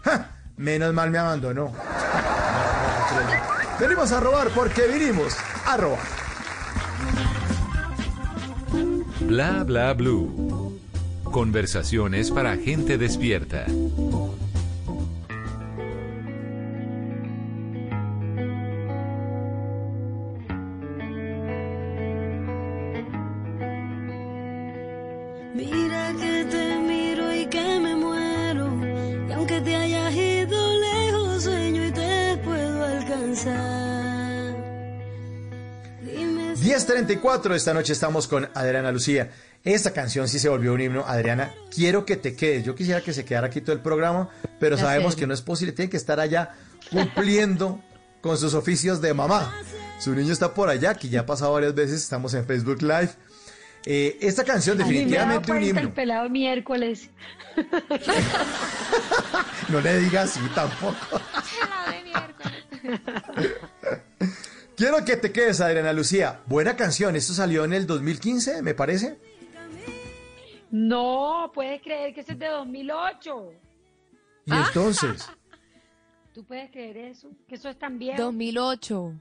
Menos 0.57 0.92
mal 0.92 1.11
me 1.11 1.18
abandonó. 1.18 1.72
Venimos 3.81 4.11
a 4.11 4.20
robar 4.20 4.48
porque 4.48 4.88
vinimos 4.88 5.37
a 5.66 5.77
robar. 5.77 5.98
Bla 9.20 9.64
bla 9.64 9.94
blue. 9.94 10.79
Conversaciones 11.24 12.31
para 12.31 12.57
gente 12.57 12.98
despierta. 12.98 13.66
54. 37.09 37.55
Esta 37.55 37.73
noche 37.73 37.94
estamos 37.94 38.29
con 38.29 38.51
Adriana 38.53 38.92
Lucía. 38.92 39.31
Esta 39.64 39.94
canción 39.94 40.29
sí 40.29 40.38
se 40.38 40.51
volvió 40.51 40.75
un 40.75 40.83
himno. 40.83 41.05
Adriana, 41.07 41.55
quiero 41.75 42.05
que 42.05 42.18
te 42.18 42.37
quedes. 42.37 42.64
Yo 42.64 42.75
quisiera 42.75 43.01
que 43.01 43.14
se 43.14 43.25
quedara 43.25 43.47
aquí 43.47 43.62
todo 43.62 43.73
el 43.73 43.81
programa, 43.81 44.29
pero 44.61 44.77
sabemos 44.77 45.16
que 45.16 45.27
no 45.27 45.33
es 45.33 45.40
posible. 45.40 45.73
Tiene 45.73 45.90
que 45.90 45.97
estar 45.97 46.21
allá 46.21 46.51
cumpliendo 46.90 47.83
con 48.21 48.37
sus 48.37 48.53
oficios 48.53 49.01
de 49.01 49.14
mamá. 49.14 49.55
Su 49.99 50.14
niño 50.14 50.35
está 50.35 50.53
por 50.53 50.68
allá, 50.68 50.92
que 50.94 51.09
ya 51.09 51.21
ha 51.21 51.27
pasado 51.27 51.55
varias 51.55 51.75
veces. 51.75 52.03
Estamos 52.03 52.35
en 52.35 52.44
Facebook 52.44 52.83
Live. 52.83 53.12
Eh, 53.87 54.18
esta 54.21 54.44
canción 54.44 54.77
definitivamente 54.77 55.51
un 55.51 55.62
himno. 55.62 55.94
Pelado 55.94 56.29
miércoles. 56.29 57.09
no 59.71 59.81
le 59.81 59.99
digas 59.99 60.37
así 60.37 60.47
tampoco. 60.55 60.94
Pelado 61.59 61.90
de 61.90 62.03
miércoles. 62.05 62.64
Quiero 64.79 65.05
que 65.05 65.17
te 65.17 65.33
quedes, 65.33 65.61
Adriana 65.61 65.93
Lucía. 65.93 66.41
Buena 66.47 66.77
canción. 66.77 67.17
Esto 67.17 67.33
salió 67.33 67.64
en 67.64 67.73
el 67.73 67.85
2015, 67.85 68.62
me 68.62 68.75
parece. 68.75 69.19
No, 70.71 71.51
puedes 71.53 71.83
creer 71.83 72.14
que 72.14 72.21
eso 72.21 72.31
es 72.31 72.38
de 72.38 72.47
2008. 72.47 73.53
Y 74.47 74.53
entonces, 74.53 75.29
¿Tú 76.33 76.45
puedes 76.45 76.71
creer 76.71 76.97
eso? 76.97 77.29
Que 77.49 77.57
eso 77.57 77.69
es 77.69 77.77
tan 77.77 77.99
viejo. 77.99 78.23
2008. 78.23 79.21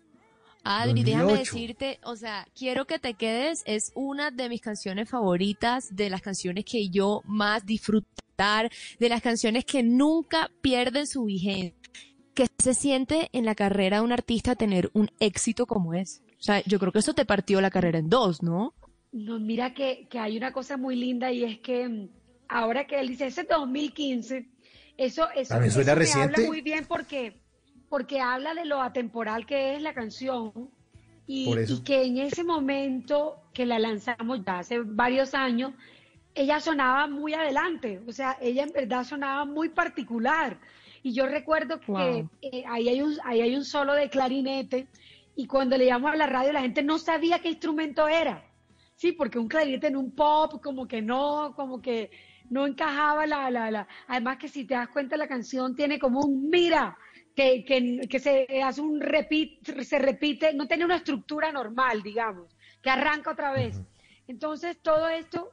Adri, 0.64 1.04
déjame 1.04 1.24
2008. 1.24 1.52
decirte, 1.52 2.00
o 2.04 2.16
sea, 2.16 2.48
quiero 2.54 2.86
que 2.86 3.00
te 3.00 3.16
quedes, 3.16 3.64
es 3.66 3.92
una 3.96 4.30
de 4.30 4.50
mis 4.50 4.62
canciones 4.62 5.10
favoritas, 5.10 5.96
de 5.96 6.12
las 6.12 6.22
canciones 6.22 6.66
que 6.66 6.90
yo 6.90 7.24
más 7.26 7.66
disfrutar, 7.66 8.70
de 9.00 9.10
las 9.10 9.24
canciones 9.24 9.66
que 9.66 9.82
nunca 9.82 10.52
pierden 10.62 11.08
su 11.08 11.26
vigencia. 11.26 11.87
¿Qué 12.38 12.46
se 12.60 12.76
siente 12.76 13.30
en 13.34 13.46
la 13.46 13.56
carrera 13.56 13.98
de 13.98 14.04
un 14.04 14.12
artista 14.12 14.56
tener 14.56 14.92
un 14.94 15.10
éxito 15.20 15.66
como 15.66 15.96
es? 15.96 16.22
O 16.40 16.44
sea, 16.44 16.62
yo 16.68 16.78
creo 16.78 16.92
que 16.92 17.00
eso 17.00 17.16
te 17.16 17.26
partió 17.26 17.60
la 17.62 17.72
carrera 17.72 17.98
en 17.98 18.12
dos, 18.12 18.44
¿no? 18.44 18.76
No, 19.12 19.40
mira 19.40 19.74
que, 19.74 20.08
que 20.08 20.20
hay 20.20 20.38
una 20.38 20.54
cosa 20.54 20.78
muy 20.78 20.96
linda 20.96 21.32
y 21.32 21.44
es 21.44 21.58
que 21.58 21.90
mm, 21.90 22.10
ahora 22.48 22.86
que 22.86 23.00
él 23.00 23.08
dice, 23.08 23.26
ese 23.26 23.42
es 23.42 23.48
2015, 23.48 24.48
eso, 24.98 25.28
eso, 25.36 25.50
También 25.56 25.72
suena 25.72 25.94
eso 25.94 26.00
me 26.00 26.06
reciente. 26.06 26.36
habla 26.36 26.48
muy 26.48 26.62
bien 26.62 26.86
porque, 26.88 27.42
porque 27.90 28.22
habla 28.22 28.54
de 28.54 28.66
lo 28.66 28.84
atemporal 28.84 29.48
que 29.48 29.76
es 29.76 29.82
la 29.82 29.96
canción 29.96 30.70
y 31.26 31.52
que 31.84 32.04
en 32.04 32.20
ese 32.20 32.44
momento 32.44 33.50
que 33.52 33.66
la 33.66 33.80
lanzamos 33.80 34.46
ya 34.46 34.60
hace 34.60 34.82
varios 34.82 35.34
años, 35.34 35.74
ella 36.36 36.60
sonaba 36.60 37.08
muy 37.08 37.34
adelante, 37.34 38.00
o 38.08 38.12
sea, 38.12 38.38
ella 38.40 38.62
en 38.62 38.74
verdad 38.74 39.06
sonaba 39.06 39.44
muy 39.44 39.70
particular. 39.70 40.60
Y 41.04 41.14
yo 41.14 41.26
recuerdo 41.28 41.80
que 41.80 41.92
Wow. 41.92 42.30
eh, 42.42 42.64
ahí, 42.68 42.90
hay 42.90 43.02
un, 43.02 43.18
ahí 43.24 43.42
hay 43.42 43.56
un 43.56 43.66
solo 43.66 43.94
de 43.94 44.10
clarinete 44.10 44.88
y 45.36 45.48
cuando 45.48 45.78
le 45.78 45.86
llamamos 45.86 46.14
a 46.14 46.18
la 46.18 46.28
radio 46.28 46.52
la 46.54 46.62
gente 46.62 46.84
no 46.84 46.98
sabía 46.98 47.40
qué 47.40 47.50
instrumento 47.50 48.08
era. 48.08 48.44
Sí, 48.96 49.12
porque 49.12 49.38
un 49.40 49.48
clarinete 49.48 49.88
en 49.88 49.96
un 49.98 50.16
pop 50.16 50.62
como 50.62 50.88
que 50.88 51.02
no, 51.02 51.54
como 51.56 51.82
que 51.82 52.10
no 52.50 52.66
encajaba 52.66 53.26
la, 53.28 53.50
la, 53.52 53.70
la. 53.72 53.88
Además 54.08 54.38
que 54.38 54.48
si 54.48 54.66
te 54.66 54.74
das 54.74 54.90
cuenta 54.90 55.18
la 55.18 55.28
canción 55.28 55.76
tiene 55.76 56.00
como 56.00 56.22
un 56.22 56.50
mira, 56.50 56.98
que, 57.36 57.64
que, 57.66 58.08
que 58.10 58.20
se 58.20 58.48
hace 58.64 58.82
un 58.82 59.00
repeat, 59.00 59.64
se 59.84 60.00
repite, 60.00 60.54
no 60.56 60.68
tiene 60.68 60.86
una 60.86 60.96
estructura 60.96 61.52
normal, 61.52 62.02
digamos, 62.02 62.58
que 62.82 62.90
arranca 62.90 63.32
otra 63.32 63.52
vez. 63.52 63.84
Entonces 64.28 64.82
todo 64.82 65.08
esto, 65.10 65.52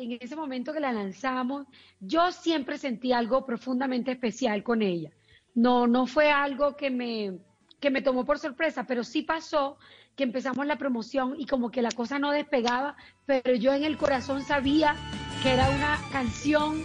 en 0.00 0.18
ese 0.20 0.36
momento 0.36 0.72
que 0.72 0.80
la 0.80 0.92
lanzamos, 0.92 1.66
yo 2.00 2.32
siempre 2.32 2.78
sentí 2.78 3.12
algo 3.12 3.44
profundamente 3.44 4.12
especial 4.12 4.62
con 4.62 4.82
ella. 4.82 5.10
No, 5.54 5.86
no 5.86 6.06
fue 6.06 6.30
algo 6.30 6.76
que 6.76 6.90
me, 6.90 7.38
que 7.80 7.90
me 7.90 8.02
tomó 8.02 8.24
por 8.24 8.38
sorpresa, 8.38 8.84
pero 8.86 9.04
sí 9.04 9.22
pasó 9.22 9.76
que 10.16 10.24
empezamos 10.24 10.66
la 10.66 10.76
promoción 10.76 11.34
y 11.38 11.46
como 11.46 11.70
que 11.70 11.82
la 11.82 11.90
cosa 11.90 12.18
no 12.18 12.30
despegaba, 12.30 12.96
pero 13.26 13.54
yo 13.54 13.72
en 13.74 13.84
el 13.84 13.96
corazón 13.96 14.42
sabía 14.42 14.96
que 15.42 15.52
era 15.52 15.68
una 15.70 15.98
canción 16.12 16.82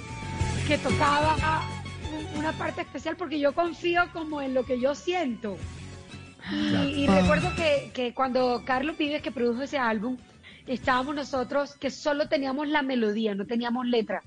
que 0.68 0.78
tocaba 0.78 1.62
un- 2.34 2.40
una 2.40 2.52
parte 2.54 2.82
especial 2.82 3.16
porque 3.18 3.40
yo 3.40 3.54
confío 3.54 4.04
como 4.14 4.42
en 4.42 4.54
lo 4.54 4.64
que 4.66 4.80
yo 4.80 4.96
siento. 4.96 5.58
Y, 6.52 7.04
y 7.04 7.08
recuerdo 7.08 7.50
que, 7.56 7.92
que 7.94 8.14
cuando 8.14 8.64
Carlos 8.66 8.98
Vives, 8.98 9.22
que 9.24 9.32
produjo 9.32 9.64
ese 9.64 9.78
álbum, 9.80 10.18
estábamos 10.68 11.16
nosotros 11.16 11.76
que 11.76 11.90
solo 11.90 12.28
teníamos 12.28 12.68
la 12.68 12.82
melodía, 12.82 13.36
no 13.36 13.46
teníamos 13.46 13.86
letra. 13.86 14.24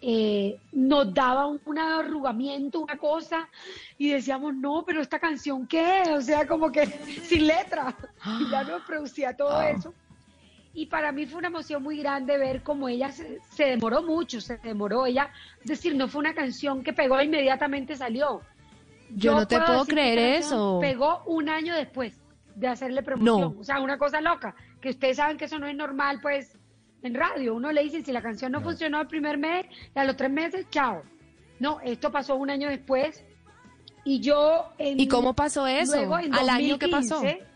Eh, 0.00 0.58
nos 0.72 1.14
daba 1.14 1.46
un, 1.46 1.60
un 1.64 1.78
arrugamiento, 1.78 2.80
una 2.80 2.98
cosa, 2.98 3.48
y 3.96 4.10
decíamos, 4.10 4.54
no, 4.54 4.84
pero 4.86 5.00
esta 5.00 5.18
canción, 5.18 5.66
¿qué? 5.66 6.02
O 6.12 6.20
sea, 6.20 6.46
como 6.46 6.70
que 6.70 6.86
sin 7.22 7.46
letra. 7.46 7.96
Y 8.40 8.50
ya 8.50 8.64
nos 8.64 8.82
producía 8.86 9.36
todo 9.36 9.62
eso. 9.62 9.94
Y 10.74 10.86
para 10.86 11.12
mí 11.12 11.24
fue 11.24 11.38
una 11.38 11.48
emoción 11.48 11.82
muy 11.82 11.98
grande 11.98 12.36
ver 12.36 12.62
cómo 12.62 12.88
ella 12.88 13.12
se, 13.12 13.38
se 13.50 13.64
demoró 13.64 14.02
mucho, 14.02 14.40
se 14.40 14.58
demoró. 14.58 15.06
Ella, 15.06 15.30
es 15.60 15.66
decir, 15.68 15.94
no 15.94 16.08
fue 16.08 16.18
una 16.18 16.34
canción 16.34 16.82
que 16.82 16.92
pegó 16.92 17.18
e 17.20 17.24
inmediatamente 17.24 17.96
salió. 17.96 18.42
Yo 19.10 19.34
no 19.34 19.46
te 19.46 19.60
puedo 19.60 19.84
creer 19.84 20.18
eso. 20.18 20.78
Pegó 20.80 21.22
un 21.26 21.48
año 21.48 21.74
después 21.74 22.20
de 22.56 22.68
hacerle 22.68 23.02
promoción. 23.02 23.54
No. 23.54 23.60
O 23.60 23.64
sea, 23.64 23.80
una 23.80 23.98
cosa 23.98 24.20
loca, 24.20 24.54
que 24.84 24.90
ustedes 24.90 25.16
saben 25.16 25.36
que 25.36 25.46
eso 25.46 25.58
no 25.58 25.66
es 25.66 25.74
normal, 25.74 26.20
pues, 26.22 26.56
en 27.02 27.14
radio. 27.14 27.54
Uno 27.54 27.72
le 27.72 27.82
dice, 27.82 28.02
si 28.02 28.12
la 28.12 28.22
canción 28.22 28.52
no, 28.52 28.60
funcionó 28.60 29.00
el 29.00 29.08
primer 29.08 29.38
mes, 29.38 29.66
a 29.94 30.04
los 30.04 30.16
tres 30.16 30.30
meses, 30.30 30.66
chao. 30.70 31.02
No, 31.58 31.80
esto 31.80 32.12
pasó 32.12 32.36
un 32.36 32.50
año 32.50 32.68
después. 32.68 33.24
Y 34.04 34.20
yo... 34.20 34.68
En, 34.78 35.00
¿Y 35.00 35.08
cómo 35.08 35.34
pasó 35.34 35.66
eso? 35.66 35.96
Luego, 35.96 36.18
en 36.18 36.34
¿Al 36.34 36.48
año 36.50 36.78
qué 36.78 36.88
pasó? 36.88 37.16
2015, 37.16 37.46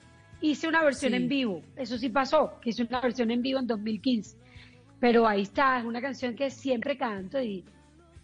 Hice 0.41 0.69
una 0.69 0.83
versión 0.83 1.11
Sí. 1.13 1.17
en 1.17 1.29
vivo. 1.29 1.63
Eso 1.77 1.99
sí 1.99 2.09
pasó, 2.09 2.59
que 2.61 2.71
hice 2.71 2.83
una 2.85 3.01
versión 3.01 3.31
en 3.31 3.43
vivo 3.43 3.59
en 3.59 3.67
2015. 3.67 4.37
Pero 5.01 5.27
ahí 5.29 5.43
está, 5.43 5.79
es 5.79 5.85
una 5.85 6.01
canción 6.01 6.35
que 6.35 6.51
siempre 6.51 6.97
canto 6.97 7.41
y, 7.43 7.65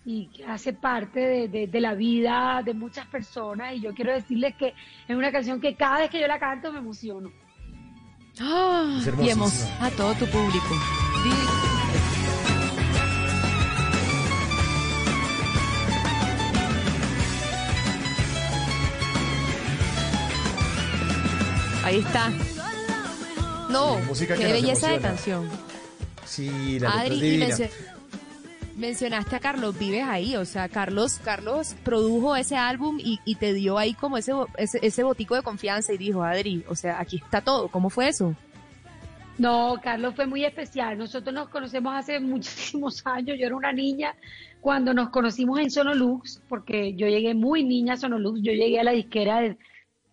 y 0.04 0.28
que 0.28 0.44
hace 0.46 0.72
parte 0.72 1.20
de, 1.20 1.48
de- 1.48 1.66
de 1.66 1.80
la 1.80 1.94
vida 1.94 2.62
de 2.64 2.72
muchas 2.72 3.06
personas. 3.08 3.74
Y 3.74 3.80
yo 3.80 3.92
quiero 3.94 4.12
decirles 4.12 4.54
que 4.56 4.74
es 5.08 5.16
una 5.16 5.30
canción 5.32 5.60
que 5.60 5.74
cada 5.74 5.98
vez 6.00 6.10
que 6.10 6.20
yo 6.20 6.26
la 6.28 6.38
canto 6.38 6.72
me 6.72 6.78
emociono. 6.78 7.30
Es 8.36 9.06
y 9.06 9.30
a 9.80 9.90
todo 9.90 10.12
tu 10.14 10.26
público. 10.26 10.66
Ahí 21.84 21.98
está. 21.98 22.32
No, 23.70 23.98
música 24.00 24.34
qué 24.34 24.52
belleza 24.52 24.88
de 24.88 24.98
canción. 24.98 25.48
Sí, 26.24 26.80
la 26.80 26.90
Adri, 26.90 27.14
es 27.14 27.18
y 27.18 27.20
divina. 27.20 27.70
Mencio- 28.76 28.78
mencionaste 28.78 29.36
a 29.36 29.40
Carlos 29.40 29.78
Vives 29.78 30.04
ahí, 30.04 30.36
o 30.36 30.44
sea, 30.44 30.68
Carlos, 30.68 31.20
Carlos 31.24 31.74
produjo 31.84 32.36
ese 32.36 32.56
álbum 32.56 32.98
y, 32.98 33.34
te 33.36 33.52
dio 33.52 33.78
ahí 33.78 33.94
como 33.94 34.16
ese, 34.18 34.32
ese, 34.56 34.78
ese 34.82 35.02
botico 35.02 35.34
de 35.34 35.42
confianza 35.42 35.92
y 35.92 35.98
dijo, 35.98 36.22
Adri, 36.22 36.64
o 36.68 36.74
sea, 36.74 37.00
aquí 37.00 37.16
está 37.16 37.40
todo. 37.40 37.68
¿Cómo 37.68 37.90
fue 37.90 38.08
eso? 38.08 38.34
No, 39.36 39.80
Carlos 39.82 40.14
fue 40.14 40.26
muy 40.26 40.44
especial. 40.44 40.96
Nosotros 40.96 41.34
nos 41.34 41.48
conocemos 41.48 41.92
hace 41.94 42.20
muchísimos 42.20 43.02
años. 43.06 43.36
Yo 43.38 43.46
era 43.46 43.56
una 43.56 43.72
niña 43.72 44.14
cuando 44.60 44.94
nos 44.94 45.10
conocimos 45.10 45.58
en 45.58 45.70
Sonolux, 45.70 46.40
porque 46.48 46.94
yo 46.94 47.08
llegué 47.08 47.34
muy 47.34 47.64
niña 47.64 47.94
a 47.94 47.96
Sonolux. 47.96 48.40
Yo 48.42 48.52
llegué 48.52 48.78
a 48.80 48.84
la 48.84 48.92
disquera 48.92 49.40
de 49.40 49.56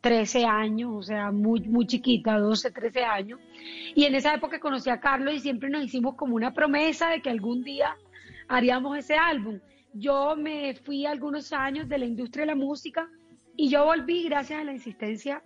13 0.02 0.45
años, 0.45 0.91
o 0.95 1.04
sea, 1.04 1.32
muy, 1.32 1.62
muy 1.62 1.86
chiquita, 1.86 2.39
12, 2.39 2.71
13 2.71 3.04
años. 3.04 3.39
Y 3.93 4.06
en 4.06 4.15
esa 4.15 4.34
época 4.34 4.60
conocí 4.60 4.89
a 4.89 5.00
Carlos 5.00 5.36
y 5.36 5.39
siempre 5.39 5.69
nos 5.69 5.84
hicimos 5.84 6.15
como 6.15 6.36
una 6.36 6.54
promesa 6.54 7.10
de 7.10 7.21
que 7.21 7.30
algún 7.30 7.63
día 7.63 7.95
haríamos 8.52 8.98
ese 8.98 9.16
álbum. 9.16 9.60
Yo 9.94 10.36
me 10.36 10.76
fui 10.76 11.06
algunos 11.06 11.52
años 11.54 11.88
de 11.88 11.98
la 11.98 12.06
industria 12.06 12.42
de 12.44 12.48
la 12.48 12.56
música 12.56 13.10
y 13.56 13.70
yo 13.70 13.86
volví 13.86 14.24
gracias 14.26 14.62
a 14.62 14.64
la 14.64 14.74
insistencia 14.74 15.42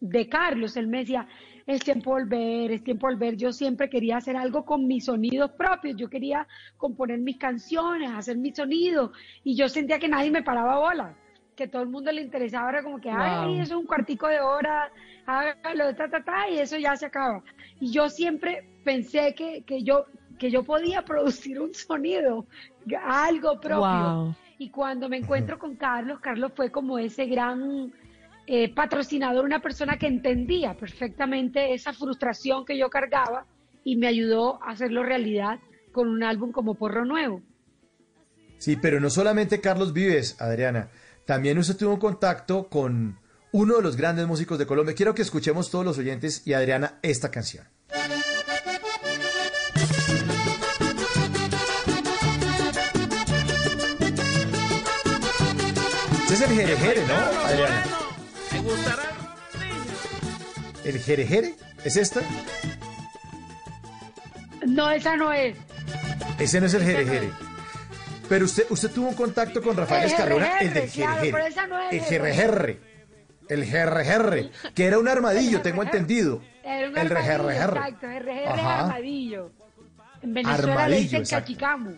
de 0.00 0.28
Carlos. 0.28 0.76
Él 0.76 0.88
me 0.88 0.98
decía, 0.98 1.28
es 1.66 1.80
tiempo 1.80 2.16
de 2.16 2.22
volver, 2.24 2.72
es 2.72 2.82
tiempo 2.82 3.08
de 3.08 3.14
volver. 3.14 3.36
Yo 3.36 3.52
siempre 3.52 3.88
quería 3.88 4.16
hacer 4.16 4.36
algo 4.36 4.64
con 4.64 4.86
mis 4.86 5.04
sonidos 5.04 5.52
propios. 5.52 5.96
Yo 5.96 6.08
quería 6.08 6.46
componer 6.76 7.18
mis 7.20 7.38
canciones, 7.38 8.10
hacer 8.10 8.36
mis 8.36 8.56
sonidos. 8.56 9.10
Y 9.44 9.54
yo 9.56 9.68
sentía 9.68 9.98
que 9.98 10.08
nadie 10.08 10.30
me 10.30 10.42
paraba 10.42 10.78
bola. 10.78 11.14
Que 11.54 11.68
todo 11.68 11.82
el 11.82 11.88
mundo 11.88 12.10
le 12.10 12.22
interesaba. 12.22 12.70
Era 12.70 12.82
como 12.82 13.00
que, 13.00 13.10
ay, 13.10 13.46
Wow. 13.52 13.54
eso 13.60 13.74
es 13.74 13.80
un 13.80 13.86
cuartico 13.86 14.26
de 14.26 14.40
hora, 14.40 14.90
hágalo, 15.26 15.94
ta, 15.94 16.08
ta, 16.08 16.24
ta, 16.24 16.48
y 16.50 16.58
eso 16.58 16.76
ya 16.78 16.96
se 16.96 17.06
acaba. 17.06 17.44
Y 17.78 17.92
yo 17.92 18.08
siempre 18.08 18.66
pensé 18.84 19.34
que, 19.34 19.62
que 19.62 19.82
yo 19.84 20.06
que 20.38 20.50
yo 20.50 20.62
podía 20.62 21.02
producir 21.04 21.60
un 21.60 21.74
sonido, 21.74 22.46
algo 23.04 23.60
propio. 23.60 23.78
Wow. 23.78 24.34
Y 24.58 24.70
cuando 24.70 25.08
me 25.08 25.16
encuentro 25.16 25.58
con 25.58 25.76
Carlos, 25.76 26.20
Carlos 26.20 26.52
fue 26.54 26.70
como 26.70 26.98
ese 26.98 27.26
gran 27.26 27.92
eh, 28.46 28.72
patrocinador, 28.72 29.44
una 29.44 29.60
persona 29.60 29.96
que 29.96 30.06
entendía 30.06 30.74
perfectamente 30.76 31.74
esa 31.74 31.92
frustración 31.92 32.64
que 32.64 32.78
yo 32.78 32.88
cargaba 32.88 33.46
y 33.84 33.96
me 33.96 34.06
ayudó 34.06 34.62
a 34.62 34.70
hacerlo 34.70 35.02
realidad 35.02 35.58
con 35.92 36.08
un 36.08 36.22
álbum 36.22 36.52
como 36.52 36.74
Porro 36.74 37.04
Nuevo. 37.04 37.42
Sí, 38.58 38.76
pero 38.76 39.00
no 39.00 39.10
solamente 39.10 39.60
Carlos 39.60 39.92
Vives, 39.92 40.40
Adriana. 40.40 40.90
También 41.26 41.58
usted 41.58 41.76
tuvo 41.76 41.94
un 41.94 42.00
contacto 42.00 42.68
con 42.68 43.18
uno 43.52 43.76
de 43.76 43.82
los 43.82 43.96
grandes 43.96 44.26
músicos 44.26 44.58
de 44.58 44.66
Colombia. 44.66 44.94
Quiero 44.94 45.14
que 45.14 45.22
escuchemos 45.22 45.70
todos 45.70 45.84
los 45.84 45.98
oyentes 45.98 46.46
y 46.46 46.52
Adriana 46.52 46.98
esta 47.02 47.30
canción. 47.30 47.66
Este 56.32 56.44
es 56.46 56.50
el 56.50 56.56
jerejere, 56.56 57.06
¿no, 57.06 57.14
Adriana? 57.14 57.84
¿Te 58.50 58.58
gustará? 58.60 59.02
¿El 60.82 60.98
jerejere? 60.98 61.54
¿Es 61.84 61.96
esta? 61.98 62.22
No, 64.66 64.90
esa 64.90 65.14
no 65.18 65.30
es. 65.30 65.58
Ese 66.38 66.58
no 66.58 66.68
es 66.68 66.74
el 66.74 66.84
jerejere. 66.84 67.30
Pero 68.30 68.46
usted, 68.46 68.64
usted 68.70 68.90
tuvo 68.92 69.08
un 69.08 69.14
contacto 69.14 69.60
con 69.60 69.76
Rafael 69.76 70.04
El 70.04 70.10
Escalona, 70.10 70.58
el 70.60 70.72
del 70.72 70.88
jerejere. 70.88 71.28
el 71.28 71.98
el 71.98 72.00
jerejere. 72.00 72.80
El 73.50 73.64
jerejere. 73.66 74.50
Que 74.74 74.86
era 74.86 74.98
un 74.98 75.08
armadillo, 75.08 75.60
tengo 75.60 75.82
entendido. 75.82 76.40
El 76.64 76.94
jerejere. 76.94 77.56
exacto, 77.56 78.06
jerejere 78.06 78.44
es 78.44 78.48
Ajá. 78.48 78.80
armadillo. 78.86 79.52
En 80.22 80.32
Venezuela 80.32 80.88
le 80.88 80.96
dicen 80.96 81.26
cachicamo. 81.26 81.92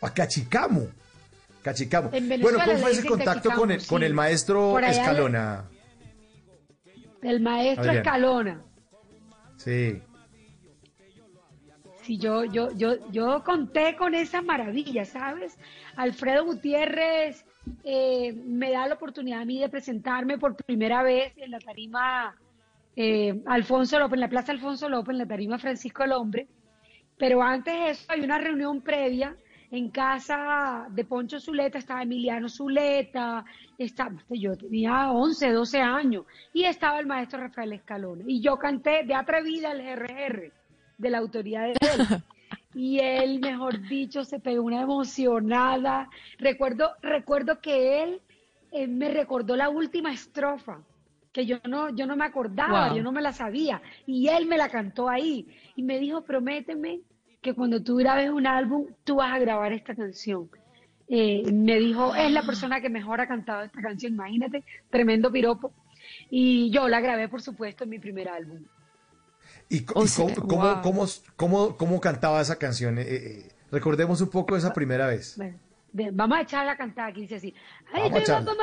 A 0.00 0.14
Cachicamo. 0.14 0.99
Cachicamo. 1.62 2.10
Bueno, 2.10 2.58
¿cómo 2.64 2.78
fue 2.78 2.90
ese 2.92 3.06
contacto 3.06 3.48
Cachicamo, 3.50 3.60
con 3.60 3.70
el, 3.70 3.86
con 3.86 4.02
el 4.02 4.14
maestro 4.14 4.78
le- 4.80 4.88
Escalona? 4.90 5.64
El 7.22 7.40
maestro. 7.40 7.92
Escalona. 7.92 8.62
Sí. 9.56 10.00
Sí, 12.02 12.16
yo, 12.18 12.44
yo, 12.44 12.70
yo, 12.76 13.10
yo 13.10 13.44
conté 13.44 13.94
con 13.96 14.14
esa 14.14 14.40
maravilla, 14.42 15.04
¿sabes? 15.04 15.58
Alfredo 15.96 16.44
Gutiérrez 16.46 17.44
eh, 17.84 18.32
me 18.32 18.70
da 18.72 18.86
la 18.86 18.94
oportunidad 18.94 19.42
a 19.42 19.44
mí 19.44 19.60
de 19.60 19.68
presentarme 19.68 20.38
por 20.38 20.56
primera 20.56 21.02
vez 21.02 21.32
en 21.36 21.50
la 21.50 21.58
tarima 21.58 22.34
eh, 22.96 23.40
Alfonso 23.46 23.98
López, 23.98 24.14
en 24.14 24.20
la 24.20 24.28
Plaza 24.30 24.52
Alfonso 24.52 24.88
López, 24.88 25.10
en 25.12 25.18
la 25.18 25.26
tarima 25.26 25.58
Francisco 25.58 26.02
el 26.02 26.12
Hombre. 26.12 26.48
Pero 27.18 27.42
antes 27.42 27.74
de 27.74 27.90
eso 27.90 28.04
hay 28.08 28.22
una 28.22 28.38
reunión 28.38 28.80
previa 28.80 29.36
en 29.70 29.90
casa 29.90 30.86
de 30.90 31.04
Poncho 31.04 31.38
Zuleta, 31.38 31.78
estaba 31.78 32.02
Emiliano 32.02 32.48
Zuleta, 32.48 33.44
estaba, 33.78 34.16
yo 34.30 34.56
tenía 34.56 35.12
11, 35.12 35.52
12 35.52 35.80
años, 35.80 36.24
y 36.52 36.64
estaba 36.64 36.98
el 36.98 37.06
maestro 37.06 37.40
Rafael 37.40 37.72
Escalona. 37.72 38.24
Y 38.26 38.40
yo 38.40 38.56
canté 38.58 39.04
de 39.04 39.14
atrevida 39.14 39.72
el 39.72 39.80
RR 39.80 40.52
de 40.98 41.10
la 41.10 41.18
autoridad 41.18 41.64
de 41.64 41.72
él. 41.72 42.06
Y 42.72 43.00
él, 43.00 43.40
mejor 43.40 43.80
dicho, 43.88 44.24
se 44.24 44.38
pegó 44.38 44.62
una 44.62 44.82
emocionada. 44.82 46.08
Recuerdo, 46.38 46.92
recuerdo 47.02 47.60
que 47.60 48.04
él 48.04 48.20
eh, 48.70 48.86
me 48.86 49.08
recordó 49.10 49.56
la 49.56 49.68
última 49.68 50.12
estrofa, 50.12 50.80
que 51.32 51.46
yo 51.46 51.56
no, 51.68 51.90
yo 51.90 52.06
no 52.06 52.14
me 52.14 52.24
acordaba, 52.24 52.88
Wow. 52.88 52.96
yo 52.96 53.02
no 53.02 53.10
me 53.10 53.22
la 53.22 53.32
sabía. 53.32 53.82
Y 54.06 54.28
él 54.28 54.46
me 54.46 54.56
la 54.56 54.68
cantó 54.68 55.08
ahí. 55.08 55.48
Y 55.74 55.82
me 55.82 55.98
dijo, 55.98 56.22
prométeme 56.22 57.00
que 57.40 57.54
cuando 57.54 57.82
tú 57.82 57.96
grabes 57.96 58.30
un 58.30 58.46
álbum, 58.46 58.86
tú 59.04 59.16
vas 59.16 59.32
a 59.32 59.38
grabar 59.38 59.72
esta 59.72 59.94
canción. 59.94 60.50
Eh, 61.08 61.42
me 61.52 61.78
dijo, 61.78 62.14
es 62.14 62.30
la 62.30 62.42
persona 62.42 62.80
que 62.80 62.88
mejor 62.88 63.20
ha 63.20 63.26
cantado 63.26 63.62
esta 63.62 63.80
canción, 63.82 64.12
imagínate, 64.12 64.62
tremendo 64.90 65.32
piropo. 65.32 65.72
Y 66.30 66.70
yo 66.70 66.88
la 66.88 67.00
grabé, 67.00 67.28
por 67.28 67.42
supuesto, 67.42 67.84
en 67.84 67.90
mi 67.90 67.98
primer 67.98 68.28
álbum. 68.28 68.62
¿Y, 69.68 69.84
O 69.94 70.06
sea, 70.06 70.26
cómo, 70.34 70.48
cómo, 70.48 70.62
wow. 70.62 70.82
cómo, 70.82 71.06
cómo- 71.36 71.76
cómo 71.76 72.00
cantaba 72.00 72.40
esa 72.40 72.58
canción? 72.58 72.98
Eh, 72.98 73.04
eh, 73.08 73.48
recordemos 73.70 74.20
un 74.20 74.30
poco 74.30 74.56
esa 74.56 74.72
primera 74.72 75.06
vez. 75.06 75.36
Bueno, 75.36 75.58
vamos 76.12 76.38
a 76.38 76.42
echarla 76.42 76.72
a 76.72 76.76
cantar, 76.76 77.12
que 77.12 77.22
dice 77.22 77.36
así. 77.36 77.54
Ay, 77.92 78.02
Vamos 78.02 78.04
a 78.04 78.08
yo 78.08 78.08
iba 78.08 78.22
echarla. 78.22 78.44
como 78.50 78.62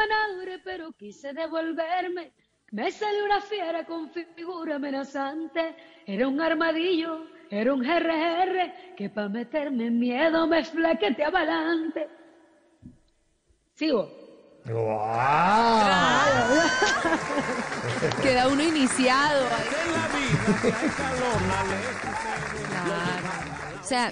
pero 0.63 0.91
quise 0.93 1.33
devolverme. 1.33 2.31
Me 2.71 2.91
salió 2.91 3.25
una 3.25 3.41
fiera 3.41 3.85
con 3.85 4.09
figura 4.11 4.75
amenazante. 4.75 5.75
Era 6.05 6.27
un 6.27 6.39
armadillo, 6.41 7.25
era 7.49 7.73
un 7.73 7.83
RR, 7.85 8.73
que 8.95 9.09
para 9.09 9.29
meterme 9.29 9.87
en 9.87 9.97
miedo 9.99 10.45
me 10.47 10.63
flaqueteaba 10.63 11.41
adelante. 11.41 12.07
Sigo. 13.73 14.09
¡Wow! 14.65 14.75
Queda 18.21 18.47
uno 18.49 18.63
iniciado. 18.63 19.47
Claro. 22.83 23.27
O 23.81 23.83
sea, 23.83 24.11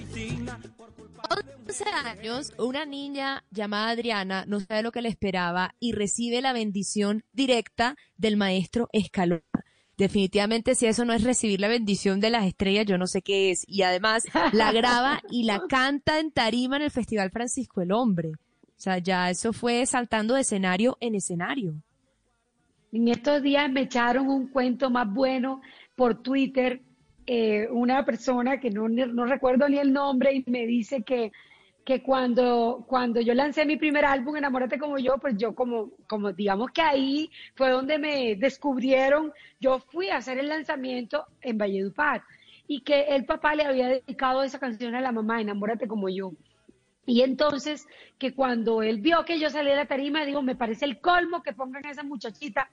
11 1.67 1.83
años, 2.05 2.53
una 2.57 2.85
niña 2.85 3.43
llamada 3.51 3.89
Adriana 3.89 4.45
no 4.47 4.61
sabe 4.61 4.81
lo 4.83 4.93
que 4.93 5.01
le 5.01 5.09
esperaba 5.09 5.75
y 5.79 5.91
recibe 5.91 6.41
la 6.41 6.53
bendición 6.53 7.25
directa 7.33 7.97
del 8.15 8.37
maestro 8.37 8.87
Escalona. 8.93 9.64
Definitivamente, 9.97 10.75
si 10.75 10.87
eso 10.87 11.05
no 11.05 11.13
es 11.13 11.23
recibir 11.23 11.61
la 11.61 11.69
bendición 11.69 12.19
de 12.19 12.29
las 12.29 12.45
estrellas, 12.45 12.85
yo 12.85 12.97
no 12.97 13.07
sé 13.07 13.21
qué 13.21 13.51
es. 13.51 13.63
Y 13.67 13.83
además, 13.83 14.23
la 14.51 14.71
graba 14.71 15.21
y 15.29 15.43
la 15.43 15.61
canta 15.69 16.19
en 16.19 16.31
tarima 16.31 16.75
en 16.75 16.83
el 16.83 16.91
Festival 16.91 17.31
Francisco 17.31 17.81
el 17.81 17.91
Hombre. 17.91 18.31
O 18.31 18.79
sea, 18.85 18.97
ya 18.97 19.29
eso 19.29 19.53
fue 19.53 19.85
saltando 19.85 20.35
de 20.35 20.41
escenario 20.41 20.97
en 20.99 21.15
escenario. 21.15 21.75
En 22.91 23.07
estos 23.07 23.41
días 23.41 23.71
me 23.71 23.81
echaron 23.81 24.27
un 24.27 24.47
cuento 24.47 24.89
más 24.89 25.11
bueno 25.11 25.61
por 25.95 26.21
Twitter, 26.21 26.81
eh, 27.25 27.67
una 27.71 28.05
persona 28.05 28.59
que 28.59 28.69
no, 28.69 28.87
no 28.89 29.25
recuerdo 29.25 29.67
ni 29.69 29.77
el 29.77 29.93
nombre 29.93 30.33
y 30.33 30.43
me 30.49 30.65
dice 30.65 31.03
que, 31.03 31.31
que 31.85 32.01
cuando, 32.01 32.83
cuando 32.87 33.21
yo 33.21 33.35
lancé 33.35 33.63
mi 33.63 33.77
primer 33.77 34.05
álbum, 34.05 34.35
Enamórate 34.35 34.79
como 34.79 34.97
yo, 34.97 35.19
pues 35.19 35.37
yo 35.37 35.53
como, 35.53 35.91
como 36.07 36.33
digamos 36.33 36.71
que 36.71 36.81
ahí 36.81 37.29
fue 37.53 37.69
donde 37.69 37.99
me 37.99 38.35
descubrieron, 38.35 39.31
yo 39.59 39.79
fui 39.79 40.09
a 40.09 40.17
hacer 40.17 40.39
el 40.39 40.49
lanzamiento 40.49 41.27
en 41.41 41.59
Valledupar 41.59 42.23
y 42.67 42.81
que 42.81 43.01
el 43.01 43.25
papá 43.25 43.53
le 43.53 43.65
había 43.65 43.87
dedicado 43.87 44.41
esa 44.41 44.59
canción 44.59 44.95
a 44.95 45.01
la 45.01 45.11
mamá, 45.11 45.39
Enamórate 45.39 45.87
como 45.87 46.09
yo. 46.09 46.31
Y 47.05 47.21
entonces, 47.21 47.87
que 48.17 48.33
cuando 48.33 48.81
él 48.81 48.99
vio 48.99 49.23
que 49.23 49.39
yo 49.39 49.51
salí 49.51 49.69
de 49.69 49.75
la 49.75 49.85
tarima, 49.85 50.25
digo, 50.25 50.41
me 50.41 50.55
parece 50.55 50.85
el 50.85 50.99
colmo 50.99 51.43
que 51.43 51.53
pongan 51.53 51.85
a 51.85 51.91
esa 51.91 52.01
muchachita 52.01 52.71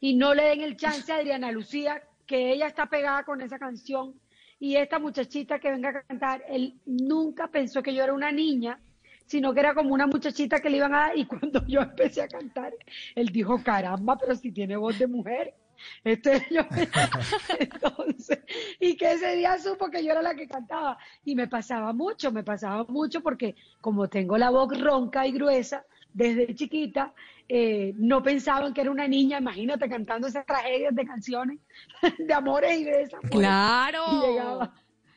y 0.00 0.14
no 0.14 0.34
le 0.34 0.42
den 0.42 0.62
el 0.62 0.76
chance 0.76 1.12
a 1.12 1.16
Adriana 1.16 1.52
Lucía, 1.52 2.02
que 2.26 2.52
ella 2.52 2.66
está 2.66 2.86
pegada 2.86 3.22
con 3.22 3.40
esa 3.40 3.60
canción. 3.60 4.14
Y 4.60 4.76
esta 4.76 4.98
muchachita 4.98 5.58
que 5.58 5.70
venga 5.70 5.90
a 5.90 6.02
cantar, 6.02 6.42
él 6.48 6.74
nunca 6.84 7.48
pensó 7.48 7.82
que 7.82 7.94
yo 7.94 8.02
era 8.02 8.12
una 8.12 8.32
niña, 8.32 8.80
sino 9.26 9.54
que 9.54 9.60
era 9.60 9.74
como 9.74 9.94
una 9.94 10.06
muchachita 10.06 10.60
que 10.60 10.70
le 10.70 10.78
iban 10.78 10.94
a 10.94 10.98
dar. 11.08 11.18
Y 11.18 11.24
cuando 11.26 11.64
yo 11.66 11.80
empecé 11.80 12.22
a 12.22 12.28
cantar, 12.28 12.74
él 13.14 13.28
dijo, 13.28 13.62
caramba, 13.62 14.16
pero 14.18 14.34
si 14.34 14.50
tiene 14.50 14.76
voz 14.76 14.98
de 14.98 15.06
mujer. 15.06 15.54
Este 16.02 16.44
yo. 16.50 16.62
Entonces, 17.60 18.40
y 18.80 18.96
que 18.96 19.12
ese 19.12 19.36
día 19.36 19.56
supo 19.58 19.88
que 19.88 20.04
yo 20.04 20.10
era 20.10 20.22
la 20.22 20.34
que 20.34 20.48
cantaba. 20.48 20.98
Y 21.24 21.36
me 21.36 21.46
pasaba 21.46 21.92
mucho, 21.92 22.32
me 22.32 22.42
pasaba 22.42 22.84
mucho 22.88 23.20
porque 23.20 23.54
como 23.80 24.08
tengo 24.08 24.36
la 24.38 24.50
voz 24.50 24.76
ronca 24.80 25.24
y 25.24 25.32
gruesa 25.32 25.84
desde 26.12 26.52
chiquita, 26.54 27.14
eh, 27.48 27.92
no 27.96 28.22
pensaban 28.22 28.74
que 28.74 28.82
era 28.82 28.90
una 28.90 29.08
niña, 29.08 29.38
imagínate 29.38 29.88
cantando 29.88 30.26
esas 30.28 30.44
tragedias 30.46 30.94
de 30.94 31.06
canciones 31.06 31.58
de 32.18 32.34
amores 32.34 32.78
y 32.78 32.84
de 32.84 33.02
esas. 33.02 33.20
Claro. 33.30 34.02
Y 34.10 34.26
llegaba. 34.26 34.74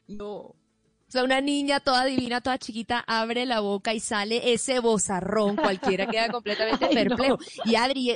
No. 0.07 0.55
O 1.07 1.13
sea, 1.13 1.25
una 1.25 1.41
niña 1.41 1.81
toda 1.81 2.05
divina, 2.05 2.39
toda 2.39 2.57
chiquita, 2.57 3.03
abre 3.05 3.45
la 3.45 3.59
boca 3.59 3.93
y 3.93 3.99
sale 3.99 4.53
ese 4.53 4.79
bozarrón, 4.79 5.57
cualquiera 5.57 6.07
queda 6.07 6.29
completamente 6.31 6.85
Ay, 6.85 6.95
no. 6.95 7.01
perplejo. 7.17 7.37
Y 7.65 7.75
Adri, 7.75 8.11
y, 8.11 8.15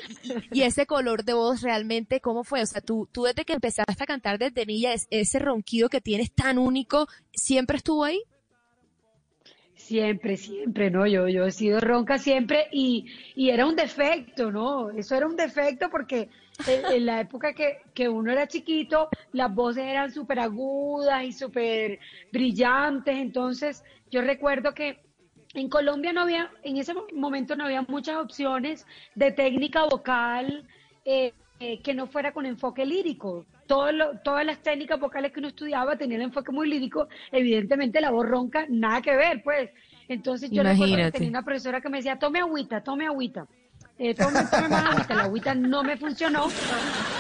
y 0.54 0.62
ese 0.62 0.86
color 0.86 1.26
de 1.26 1.34
voz 1.34 1.62
realmente, 1.62 2.22
¿cómo 2.22 2.46
fue? 2.46 2.62
O 2.62 2.66
sea, 2.66 2.80
tú, 2.80 3.10
tú 3.12 3.24
desde 3.24 3.44
que 3.44 3.52
empezaste 3.52 4.02
a 4.02 4.06
cantar 4.06 4.40
desde 4.40 4.66
niña, 4.66 4.94
es- 4.94 5.08
ese 5.10 5.40
ronquido 5.40 5.90
que 5.90 6.00
tienes 6.00 6.32
tan 6.34 6.58
único, 6.58 7.08
¿siempre 7.34 7.76
estuvo 7.76 8.06
ahí? 8.06 8.22
Siempre, 9.88 10.36
siempre, 10.38 10.90
¿no? 10.90 11.06
Yo, 11.06 11.28
yo 11.28 11.46
he 11.46 11.52
sido 11.52 11.80
ronca 11.80 12.18
siempre 12.18 12.68
y, 12.72 13.06
y 13.36 13.50
era 13.52 13.68
un 13.68 13.76
defecto, 13.76 14.52
¿no? 14.52 14.90
Eso 14.92 15.16
era 15.16 15.28
un 15.28 15.36
defecto 15.36 15.90
porque 15.92 16.30
en, 16.66 16.86
en 16.90 17.06
la 17.06 17.22
época 17.22 17.54
que, 17.54 17.78
que 17.94 18.10
uno 18.10 18.32
era 18.32 18.48
chiquito, 18.48 19.10
las 19.32 19.54
voces 19.54 19.84
eran 19.86 20.12
súper 20.12 20.40
agudas 20.40 21.24
y 21.26 21.32
súper 21.34 22.00
brillantes. 22.32 23.16
Entonces, 23.18 23.84
yo 24.10 24.22
recuerdo 24.22 24.74
que 24.74 24.98
en 25.54 25.70
Colombia 25.70 26.14
no 26.14 26.22
había, 26.22 26.50
en 26.64 26.78
ese 26.78 26.94
mo- 26.94 27.06
momento 27.14 27.56
no 27.56 27.66
había 27.66 27.84
muchas 27.84 28.18
opciones 28.18 28.86
de 29.14 29.32
técnica 29.32 29.84
vocal 29.86 30.68
eh, 31.06 31.34
eh, 31.60 31.82
que 31.84 31.94
no 31.94 32.08
fuera 32.08 32.34
con 32.34 32.46
enfoque 32.48 32.86
lírico. 32.86 33.46
Todo 33.68 33.92
lo- 33.92 34.20
todas 34.20 34.46
las 34.46 34.60
técnicas 34.60 35.00
vocales 35.00 35.32
que 35.32 35.40
uno 35.40 35.48
estudiaba 35.50 35.96
tenían 35.98 36.22
enfoque 36.22 36.52
muy 36.52 36.70
lírico. 36.70 37.08
Evidentemente 37.32 38.00
la 38.02 38.12
voz 38.12 38.28
ronca, 38.28 38.66
nada 38.70 39.02
que 39.02 39.16
ver, 39.16 39.42
pues. 39.44 39.72
Entonces 40.08 40.52
yo 40.52 40.62
recuerdo 40.74 40.96
que 40.96 41.02
tenía 41.14 41.30
una 41.30 41.42
profesora 41.44 41.82
que 41.82 41.90
me 41.90 41.98
decía, 41.98 42.18
tome 42.20 42.40
agüita, 42.40 42.82
tome 42.84 43.06
agüita. 43.08 43.48
Eh, 43.98 44.14
tome, 44.14 44.40
tome 44.52 44.68
más 44.70 44.86
agüita. 44.94 45.16
La 45.16 45.24
agüita 45.24 45.56
no 45.56 45.84
me 45.84 45.98
funcionó, 45.98 46.48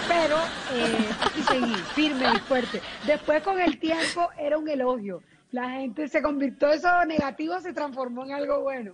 pero 0.07 0.35
eh, 0.73 1.09
aquí 1.21 1.41
seguí, 1.41 1.73
firme 1.95 2.25
y 2.35 2.39
fuerte. 2.39 2.81
Después 3.07 3.41
con 3.41 3.59
el 3.59 3.79
tiempo 3.79 4.29
era 4.37 4.57
un 4.57 4.69
elogio. 4.69 5.21
La 5.51 5.69
gente 5.71 6.07
se 6.09 6.21
convirtió, 6.21 6.69
eso 6.69 6.89
negativo 7.05 7.59
se 7.61 7.71
transformó 7.73 8.25
en 8.25 8.33
algo 8.33 8.61
bueno. 8.61 8.93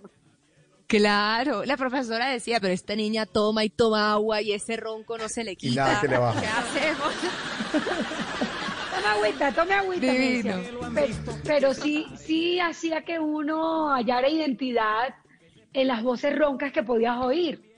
Claro, 0.98 1.64
la 1.64 1.78
profesora 1.78 2.28
decía, 2.28 2.60
pero 2.60 2.74
esta 2.74 2.94
niña 2.94 3.24
toma 3.24 3.64
y 3.64 3.70
toma 3.70 4.12
agua 4.12 4.42
y 4.42 4.52
ese 4.52 4.76
ronco 4.76 5.16
no 5.16 5.26
se 5.30 5.42
le 5.42 5.52
Y 5.52 5.56
quita. 5.56 5.84
nada 5.86 6.00
que 6.02 6.08
le 6.08 6.18
baja. 6.18 6.40
¿Qué 6.40 6.46
hacemos? 6.48 7.12
Tome 8.92 9.06
agüita, 9.06 9.52
tome 9.52 9.74
agüita. 9.74 10.12
Divino. 10.12 10.60
Pero, 10.94 11.14
pero 11.44 11.74
sí, 11.74 12.06
sí 12.16 12.60
hacía 12.60 13.02
que 13.06 13.18
uno 13.18 13.90
hallara 13.94 14.28
identidad 14.28 15.14
en 15.72 15.88
las 15.88 16.02
voces 16.02 16.36
roncas 16.38 16.72
que 16.72 16.82
podías 16.82 17.16
oír. 17.16 17.72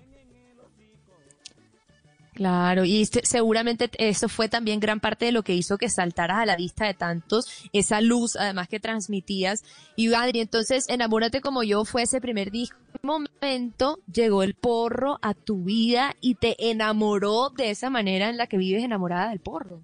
Claro, 2.34 2.84
y 2.84 3.00
este- 3.00 3.24
seguramente 3.24 3.88
eso 3.96 4.28
fue 4.28 4.48
también 4.48 4.80
gran 4.80 4.98
parte 4.98 5.26
de 5.26 5.30
lo 5.32 5.44
que 5.44 5.54
hizo 5.54 5.78
que 5.78 5.88
saltaras 5.88 6.38
a 6.38 6.46
la 6.46 6.56
vista 6.56 6.84
de 6.84 6.94
tantos, 6.94 7.46
esa 7.72 8.00
luz 8.00 8.34
además 8.34 8.66
que 8.66 8.80
transmitías. 8.80 9.62
Y 9.94 10.12
Adri, 10.14 10.40
entonces, 10.40 10.88
Enamórate 10.88 11.40
como 11.40 11.62
yo 11.62 11.84
fue 11.84 12.02
ese 12.02 12.20
primer 12.20 12.50
disco. 12.50 12.76
¿En 13.04 13.08
qué 13.08 13.28
momento 13.42 13.98
llegó 14.10 14.42
el 14.42 14.54
porro 14.54 15.18
a 15.20 15.34
tu 15.34 15.64
vida 15.64 16.14
y 16.22 16.36
te 16.36 16.70
enamoró 16.70 17.50
de 17.50 17.68
esa 17.68 17.90
manera 17.90 18.30
en 18.30 18.38
la 18.38 18.46
que 18.46 18.56
vives 18.56 18.82
enamorada 18.82 19.28
del 19.28 19.40
porro? 19.40 19.80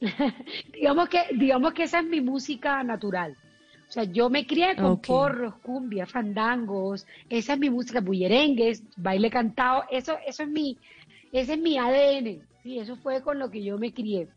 Digamos 0.74 1.08
que, 1.08 1.22
digamos 1.32 1.72
que 1.72 1.84
esa 1.84 2.00
es 2.00 2.06
mi 2.06 2.20
música 2.20 2.82
natural. 2.82 3.34
O 3.88 3.92
sea, 3.92 4.04
yo 4.04 4.28
me 4.28 4.46
crié 4.46 4.76
con 4.76 5.00
porros, 5.00 5.54
cumbia, 5.62 6.04
fandangos, 6.04 7.06
esa 7.30 7.54
es 7.54 7.58
mi 7.58 7.70
música, 7.70 8.00
bullerengues, 8.00 8.82
baile 8.96 9.30
cantado, 9.30 9.84
eso, 9.90 10.18
eso 10.26 10.42
es 10.42 10.48
mi, 10.48 10.76
ese 11.32 11.54
es 11.54 11.58
mi 11.58 11.78
ADN, 11.78 12.42
sí, 12.62 12.78
eso 12.78 12.96
fue 12.96 13.22
con 13.22 13.38
lo 13.38 13.50
que 13.50 13.62
yo 13.62 13.78
me 13.78 13.94
crié. 13.94 14.28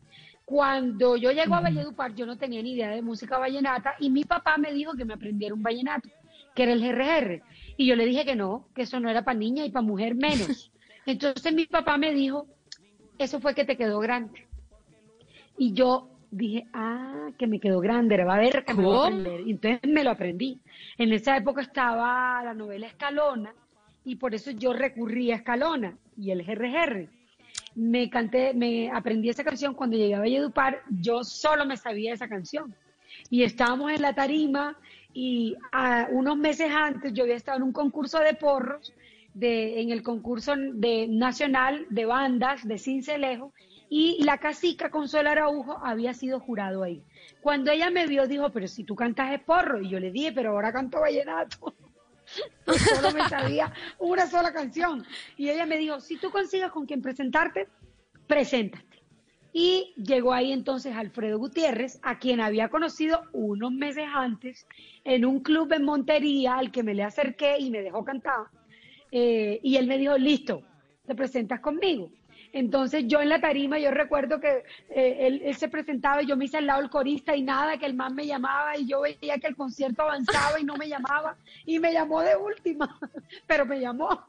Cuando 0.46 1.18
yo 1.18 1.32
llego 1.32 1.56
a 1.56 1.62
Valledupar, 1.62 2.16
yo 2.16 2.26
no 2.26 2.38
tenía 2.38 2.62
ni 2.62 2.74
idea 2.74 2.92
de 2.92 3.02
música 3.02 3.38
vallenata 3.38 3.96
y 4.00 4.10
mi 4.10 4.24
papá 4.24 4.58
me 4.58 4.72
dijo 4.72 4.94
que 4.94 5.04
me 5.04 5.16
aprendiera 5.16 5.54
un 5.54 5.64
vallenato, 5.64 6.08
que 6.56 6.64
era 6.64 6.72
el 6.72 6.82
GRR. 6.82 7.42
Y 7.78 7.86
yo 7.86 7.96
le 7.96 8.06
dije 8.06 8.26
que 8.26 8.36
no, 8.36 8.68
que 8.76 8.82
eso 8.82 9.00
no 9.00 9.10
era 9.10 9.24
para 9.24 9.38
niña 9.38 9.66
y 9.66 9.72
para 9.72 9.86
mujer 9.86 10.16
menos. 10.16 10.72
Entonces 11.06 11.54
mi 11.54 11.66
papá 11.66 11.98
me 11.98 12.14
dijo, 12.14 12.48
eso 13.18 13.40
fue 13.40 13.56
que 13.56 13.66
te 13.66 13.78
quedó 13.78 14.00
grande. 14.00 14.48
Y 15.58 15.74
yo 15.74 16.10
dije, 16.32 16.66
ah, 16.74 17.30
que 17.38 17.48
me 17.48 17.60
quedó 17.60 17.80
grande, 17.80 18.24
va 18.24 18.36
a 18.36 18.40
ver 18.40 18.66
que 18.66 18.74
me 18.74 18.82
lo 18.84 18.90
voy 18.90 18.98
a 18.98 19.02
¿Cómo? 19.02 19.20
aprender. 19.20 19.48
Y 19.48 19.52
entonces 19.52 19.90
me 19.90 20.04
lo 20.04 20.12
aprendí. 20.12 20.60
En 20.98 21.14
esa 21.14 21.38
época 21.38 21.62
estaba 21.62 22.44
la 22.44 22.54
novela 22.54 22.88
Escalona 22.88 23.54
y 24.04 24.16
por 24.16 24.36
eso 24.36 24.52
yo 24.52 24.74
recurrí 24.74 25.32
a 25.32 25.36
Escalona 25.36 25.98
y 26.18 26.32
el 26.32 26.44
GRR. 26.44 27.10
Me 27.76 28.10
canté, 28.10 28.54
me 28.54 28.90
aprendí 28.90 29.30
esa 29.30 29.44
canción 29.44 29.74
cuando 29.74 29.98
llegué 29.98 30.16
a 30.16 30.20
Valledupar, 30.20 30.82
yo 30.90 31.24
solo 31.24 31.66
me 31.66 31.78
sabía 31.78 32.14
esa 32.14 32.28
canción. 32.28 32.76
Y 33.30 33.44
estábamos 33.44 33.92
en 33.92 34.02
la 34.02 34.14
tarima 34.14 34.78
y 35.20 35.58
unos 36.12 36.38
meses 36.38 36.70
antes 36.72 37.12
yo 37.12 37.24
había 37.24 37.38
estado 37.38 37.58
en 37.58 37.64
un 37.64 37.72
concurso 37.72 38.20
de 38.20 38.36
porros, 38.36 38.94
de, 39.34 39.82
en 39.82 39.90
el 39.90 40.04
concurso 40.04 40.54
de, 40.56 41.08
nacional 41.08 41.88
de 41.90 42.06
bandas 42.06 42.68
de 42.68 42.78
Cincelejo, 42.78 43.52
y 43.90 44.24
la 44.24 44.38
cacica 44.38 44.92
Consuelo 44.92 45.32
Araujo 45.32 45.80
había 45.84 46.14
sido 46.14 46.40
jurado 46.40 46.84
ahí. 46.84 47.02
Cuando 47.42 47.72
ella 47.72 47.90
me 47.90 48.06
vio, 48.06 48.28
dijo, 48.28 48.52
pero 48.52 48.68
si 48.68 48.84
tú 48.84 48.96
cantas 48.96 49.34
es 49.34 49.40
porro, 49.40 49.82
y 49.82 49.90
yo 49.90 50.00
le 50.00 50.12
dije, 50.12 50.34
pero 50.34 50.52
ahora 50.52 50.72
canto 50.72 51.00
vallenato. 51.00 51.74
Yo 52.68 52.74
solo 52.74 53.12
me 53.12 53.28
sabía 53.30 53.74
una 54.00 54.28
sola 54.28 54.52
canción. 54.52 55.04
Y 55.38 55.50
ella 55.50 55.66
me 55.66 55.78
dijo, 55.78 56.00
si 56.02 56.18
tú 56.18 56.30
consigues 56.30 56.70
con 56.72 56.86
quien 56.86 57.02
presentarte, 57.02 57.70
preséntate. 58.28 58.87
Y 59.54 59.94
llegó 59.96 60.34
ahí 60.34 60.52
entonces 60.52 60.96
Alfredo 60.96 61.40
Gutiérrez, 61.40 62.00
a 62.04 62.20
quien 62.20 62.42
había 62.42 62.70
conocido 62.70 63.24
unos 63.34 63.72
meses 63.72 64.06
antes 64.14 64.68
en 65.04 65.26
un 65.26 65.40
club 65.40 65.72
en 65.74 65.84
Montería, 65.84 66.58
al 66.58 66.72
que 66.72 66.84
me 66.84 66.94
le 66.94 67.04
acerqué 67.04 67.58
y 67.60 67.72
me 67.72 67.82
dejó 67.82 68.04
cantar. 68.04 68.48
Eh, 69.12 69.60
y 69.64 69.78
él 69.78 69.88
me 69.88 69.98
dijo, 69.98 70.18
listo, 70.18 70.62
te 71.06 71.16
presentas 71.16 71.60
conmigo. 71.60 72.12
Entonces 72.54 73.06
yo 73.08 73.22
en 73.22 73.30
la 73.30 73.42
tarima, 73.42 73.78
yo 73.78 73.92
recuerdo 73.92 74.40
que 74.40 74.64
eh, 74.90 75.18
él, 75.28 75.42
él 75.44 75.56
se 75.56 75.68
presentaba 75.68 76.24
y 76.24 76.28
yo 76.28 76.38
me 76.38 76.46
hice 76.46 76.58
al 76.58 76.66
lado 76.66 76.82
del 76.82 76.90
corista 76.90 77.36
y 77.36 77.42
nada, 77.42 77.78
que 77.78 77.86
el 77.86 77.94
man 77.94 78.16
me 78.16 78.26
llamaba 78.26 78.78
y 78.78 78.88
yo 78.88 79.02
veía 79.02 79.38
que 79.38 79.48
el 79.48 79.56
concierto 79.56 80.04
avanzaba 80.04 80.60
y 80.60 80.64
no 80.64 80.76
me 80.76 80.88
llamaba 80.88 81.36
y 81.66 81.80
me 81.80 81.94
llamó 81.94 82.22
de 82.22 82.36
última, 82.36 82.98
pero 83.48 83.66
me 83.66 83.80
llamó. 83.80 84.26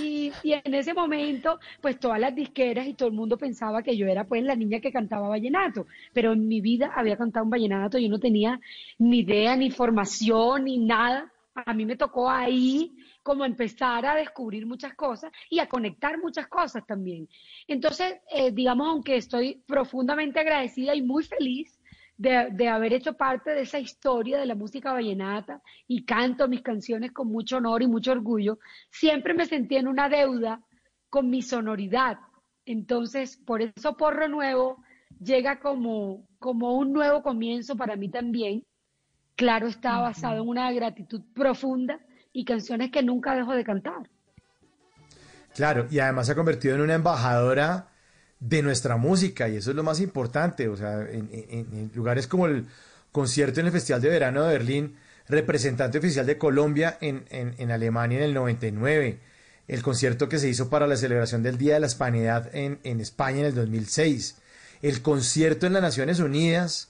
Y, 0.00 0.32
y 0.42 0.52
en 0.52 0.74
ese 0.74 0.94
momento, 0.94 1.58
pues 1.80 1.98
todas 1.98 2.20
las 2.20 2.34
disqueras 2.34 2.86
y 2.86 2.94
todo 2.94 3.08
el 3.08 3.14
mundo 3.14 3.36
pensaba 3.36 3.82
que 3.82 3.96
yo 3.96 4.06
era 4.06 4.24
pues 4.24 4.42
la 4.42 4.56
niña 4.56 4.80
que 4.80 4.92
cantaba 4.92 5.28
vallenato, 5.28 5.86
pero 6.12 6.32
en 6.32 6.48
mi 6.48 6.60
vida 6.60 6.92
había 6.94 7.16
cantado 7.16 7.44
un 7.44 7.50
vallenato, 7.50 7.98
yo 7.98 8.08
no 8.08 8.18
tenía 8.18 8.60
ni 8.98 9.20
idea, 9.20 9.56
ni 9.56 9.70
formación, 9.70 10.64
ni 10.64 10.78
nada. 10.78 11.32
A 11.54 11.74
mí 11.74 11.84
me 11.84 11.96
tocó 11.96 12.30
ahí 12.30 12.92
como 13.22 13.44
empezar 13.44 14.06
a 14.06 14.16
descubrir 14.16 14.66
muchas 14.66 14.94
cosas 14.94 15.30
y 15.50 15.58
a 15.58 15.68
conectar 15.68 16.18
muchas 16.18 16.48
cosas 16.48 16.86
también. 16.86 17.28
Entonces, 17.68 18.14
eh, 18.34 18.50
digamos, 18.50 18.88
aunque 18.88 19.16
estoy 19.16 19.62
profundamente 19.66 20.40
agradecida 20.40 20.94
y 20.94 21.02
muy 21.02 21.24
feliz 21.24 21.78
de, 22.22 22.50
de 22.52 22.68
haber 22.68 22.92
hecho 22.92 23.14
parte 23.14 23.50
de 23.50 23.62
esa 23.62 23.80
historia 23.80 24.38
de 24.38 24.46
la 24.46 24.54
música 24.54 24.92
vallenata 24.92 25.60
y 25.88 26.04
canto 26.04 26.46
mis 26.46 26.62
canciones 26.62 27.10
con 27.10 27.28
mucho 27.28 27.56
honor 27.56 27.82
y 27.82 27.88
mucho 27.88 28.12
orgullo, 28.12 28.58
siempre 28.90 29.34
me 29.34 29.46
sentí 29.46 29.76
en 29.76 29.88
una 29.88 30.08
deuda 30.08 30.60
con 31.10 31.28
mi 31.28 31.42
sonoridad. 31.42 32.18
Entonces, 32.64 33.36
por 33.36 33.60
eso 33.60 33.96
Porro 33.96 34.28
Nuevo 34.28 34.84
llega 35.20 35.58
como, 35.58 36.28
como 36.38 36.76
un 36.76 36.92
nuevo 36.92 37.22
comienzo 37.22 37.76
para 37.76 37.96
mí 37.96 38.08
también. 38.08 38.64
Claro, 39.34 39.66
está 39.66 39.98
basado 39.98 40.42
en 40.42 40.48
una 40.48 40.70
gratitud 40.70 41.22
profunda 41.34 41.98
y 42.32 42.44
canciones 42.44 42.92
que 42.92 43.02
nunca 43.02 43.34
dejo 43.34 43.52
de 43.52 43.64
cantar. 43.64 44.08
Claro, 45.56 45.88
y 45.90 45.98
además 45.98 46.26
se 46.26 46.32
ha 46.32 46.36
convertido 46.36 46.76
en 46.76 46.82
una 46.82 46.94
embajadora 46.94 47.91
de 48.42 48.60
nuestra 48.60 48.96
música, 48.96 49.48
y 49.48 49.56
eso 49.56 49.70
es 49.70 49.76
lo 49.76 49.84
más 49.84 50.00
importante. 50.00 50.68
O 50.68 50.76
sea, 50.76 51.00
en, 51.00 51.90
lugares 51.94 52.26
como 52.26 52.46
el 52.46 52.66
concierto 53.12 53.60
en 53.60 53.66
el 53.66 53.72
Festival 53.72 54.02
de 54.02 54.08
Verano 54.08 54.42
de 54.42 54.52
Berlín, 54.58 54.96
representante 55.28 55.98
oficial 55.98 56.26
de 56.26 56.38
Colombia 56.38 56.98
en, 57.00 57.24
en- 57.30 57.70
Alemania 57.70 58.18
en 58.18 58.24
el 58.24 58.34
99, 58.34 59.20
el 59.68 59.82
concierto 59.82 60.28
que 60.28 60.38
se 60.40 60.48
hizo 60.48 60.68
para 60.68 60.88
la 60.88 60.96
celebración 60.96 61.42
del 61.44 61.56
Día 61.56 61.74
de 61.74 61.80
la 61.80 61.86
Hispanidad 61.86 62.54
en, 62.54 62.80
en 62.82 63.00
España 63.00 63.40
en 63.40 63.46
el 63.46 63.54
2006, 63.54 64.38
el 64.82 65.00
concierto 65.02 65.66
en 65.66 65.74
las 65.74 65.82
Naciones 65.82 66.18
Unidas 66.18 66.88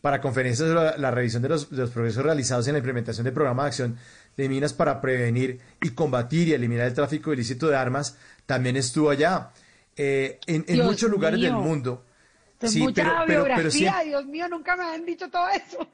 para 0.00 0.20
conferencias 0.20 0.68
sobre 0.68 0.84
la, 0.84 0.96
la 0.98 1.10
revisión 1.10 1.42
de 1.42 1.48
los, 1.48 1.68
de 1.70 1.78
los 1.78 1.90
progresos 1.90 2.24
realizados 2.24 2.66
en 2.68 2.74
la 2.74 2.78
implementación 2.78 3.24
del 3.24 3.34
programa 3.34 3.64
de 3.64 3.68
acción 3.68 3.96
de 4.36 4.48
minas 4.48 4.72
para 4.72 5.00
prevenir 5.00 5.58
y 5.82 5.90
combatir 5.90 6.48
y 6.48 6.52
eliminar 6.52 6.86
el 6.86 6.94
tráfico 6.94 7.32
ilícito 7.32 7.68
de 7.68 7.76
armas, 7.76 8.16
también 8.46 8.76
estuvo 8.76 9.10
allá. 9.10 9.50
Eh, 9.96 10.38
en 10.46 10.64
muchos 10.84 11.10
lugares 11.10 11.40
del 11.40 11.52
mundo. 11.54 12.04
Es 12.60 12.70
Sí, 12.72 12.86
pero, 12.94 13.10
pero, 13.26 13.44
pero 13.44 13.70
Dios 13.70 14.26
mío, 14.26 14.48
nunca 14.48 14.76
me 14.76 14.84
han 14.84 15.04
dicho 15.04 15.28
todo 15.30 15.48
eso. 15.48 15.88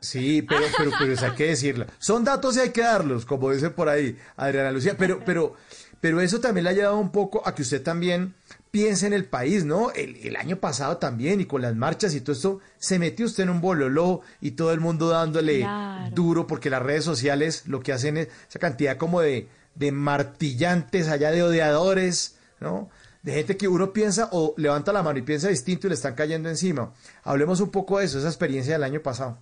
Sí, 0.00 0.40
pero, 0.42 0.62
pero, 0.76 0.92
pero 0.98 1.12
eso 1.12 1.26
hay 1.26 1.32
que 1.32 1.46
decirlo. 1.48 1.86
Son 1.98 2.24
datos 2.24 2.56
y 2.56 2.60
hay 2.60 2.70
que 2.70 2.80
darlos, 2.82 3.26
como 3.26 3.50
dice 3.50 3.70
por 3.70 3.88
ahí 3.88 4.16
Adriana 4.36 4.70
Lucía. 4.70 4.94
Pero, 4.96 5.20
pero, 5.26 5.56
pero 6.00 6.20
eso 6.20 6.40
también 6.40 6.64
le 6.64 6.70
ha 6.70 6.74
llevado 6.74 6.96
un 6.98 7.10
poco 7.12 7.42
a 7.46 7.54
que 7.54 7.62
usted 7.62 7.82
también 7.82 8.34
piense 8.70 9.06
en 9.08 9.12
el 9.12 9.24
país, 9.24 9.64
¿no? 9.64 9.90
El, 9.90 10.16
el 10.24 10.36
año 10.36 10.56
pasado 10.58 10.96
también, 10.98 11.40
y 11.40 11.44
con 11.44 11.60
las 11.60 11.74
marchas 11.74 12.14
y 12.14 12.20
todo 12.20 12.32
esto, 12.36 12.60
se 12.78 12.98
metió 13.00 13.26
usted 13.26 13.42
en 13.42 13.50
un 13.50 13.60
bololó 13.60 14.22
y 14.40 14.52
todo 14.52 14.72
el 14.72 14.80
mundo 14.80 15.08
dándole 15.08 15.58
Claro. 15.58 16.14
duro, 16.14 16.46
porque 16.46 16.70
las 16.70 16.80
redes 16.82 17.04
sociales 17.04 17.64
lo 17.66 17.80
que 17.80 17.92
hacen 17.92 18.16
es 18.16 18.28
esa 18.48 18.60
cantidad 18.60 18.96
como 18.96 19.20
de, 19.20 19.48
de 19.74 19.90
martillantes 19.92 21.08
allá, 21.08 21.32
de 21.32 21.42
odiadores, 21.42 22.36
¿no? 22.60 22.88
De 23.22 23.32
gente 23.32 23.56
que 23.56 23.68
uno 23.68 23.92
piensa 23.92 24.30
o 24.32 24.54
levanta 24.56 24.92
la 24.92 25.02
mano 25.02 25.18
y 25.18 25.22
piensa 25.22 25.48
distinto 25.48 25.86
y 25.86 25.90
le 25.90 25.94
están 25.94 26.14
cayendo 26.14 26.48
encima. 26.48 26.92
Hablemos 27.22 27.60
un 27.60 27.70
poco 27.70 27.98
de 27.98 28.06
eso, 28.06 28.18
esa 28.18 28.28
experiencia 28.28 28.74
del 28.74 28.84
año 28.84 29.00
pasado. 29.00 29.38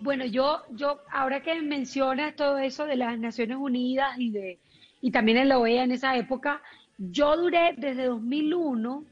Bueno, 0.00 0.26
yo, 0.26 0.62
yo, 0.70 1.00
ahora 1.10 1.42
que 1.42 1.62
mencionas 1.62 2.34
todo 2.34 2.58
eso 2.58 2.86
de 2.86 2.96
las 2.96 3.18
Naciones 3.18 3.56
Unidas 3.56 4.18
y 4.18 4.30
de, 4.30 4.58
y 5.00 5.12
también 5.12 5.38
en 5.38 5.48
la 5.48 5.58
OEA 5.58 5.84
en 5.84 5.92
esa 5.92 6.16
época, 6.16 6.60
yo 6.98 7.36
duré 7.36 7.74
desde 7.78 8.06
2001 8.06 9.04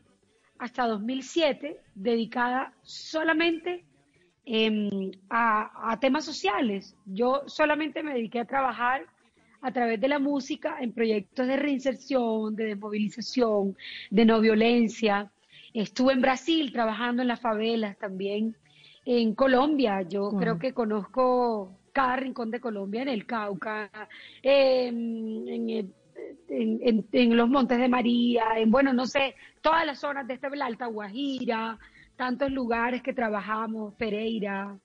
hasta 0.59 0.87
2007 0.87 1.81
dedicada 1.95 2.75
solamente 2.83 3.85
em, 4.45 5.13
a, 5.31 5.93
a 5.93 6.01
temas 6.01 6.25
sociales. 6.25 6.97
Yo 7.07 7.43
solamente 7.47 8.03
me 8.03 8.13
dediqué 8.13 8.41
a 8.41 8.45
trabajar 8.45 9.07
a 9.63 9.73
través 9.73 10.01
de 10.01 10.09
la 10.09 10.19
música 10.19 10.77
en 10.81 10.93
proyectos 10.93 11.47
de 11.47 11.57
reinserción, 11.57 12.55
de 12.57 12.65
desmovilización, 12.67 13.77
de 14.11 14.25
no 14.25 14.41
violencia. 14.41 15.31
Estuve 15.75 16.13
en 16.15 16.21
Brasil 16.23 16.73
trabajando 16.73 17.23
en 17.23 17.29
las 17.29 17.41
favelas 17.41 17.97
también. 17.99 18.57
En 19.05 19.35
Colombia, 19.35 20.03
yo 20.03 20.31
creo 20.39 20.59
que 20.59 20.73
conozco 20.73 21.79
cada 21.93 22.17
rincón 22.17 22.51
de 22.51 22.61
Colombia, 22.61 23.03
en 23.03 23.09
el 23.09 23.27
Cauca, 23.27 23.91
em, 24.43 25.49
en, 25.49 25.71
en- 25.71 26.81
en- 26.83 27.07
en 27.13 27.37
los 27.37 27.49
Montes 27.49 27.79
de 27.79 27.89
María, 27.89 28.45
en, 28.57 28.71
bueno, 28.71 28.93
no 28.93 29.07
sé, 29.07 29.35
todas 29.63 29.85
las 29.87 29.99
zonas 30.01 30.27
de 30.27 30.35
esta, 30.35 30.49
la 30.51 30.67
Alta 30.67 30.87
Guajira, 30.87 31.79
tantos 32.17 32.51
lugares 32.51 33.03
que 33.03 33.13
trabajamos, 33.13 33.95
Pereira. 33.95 34.77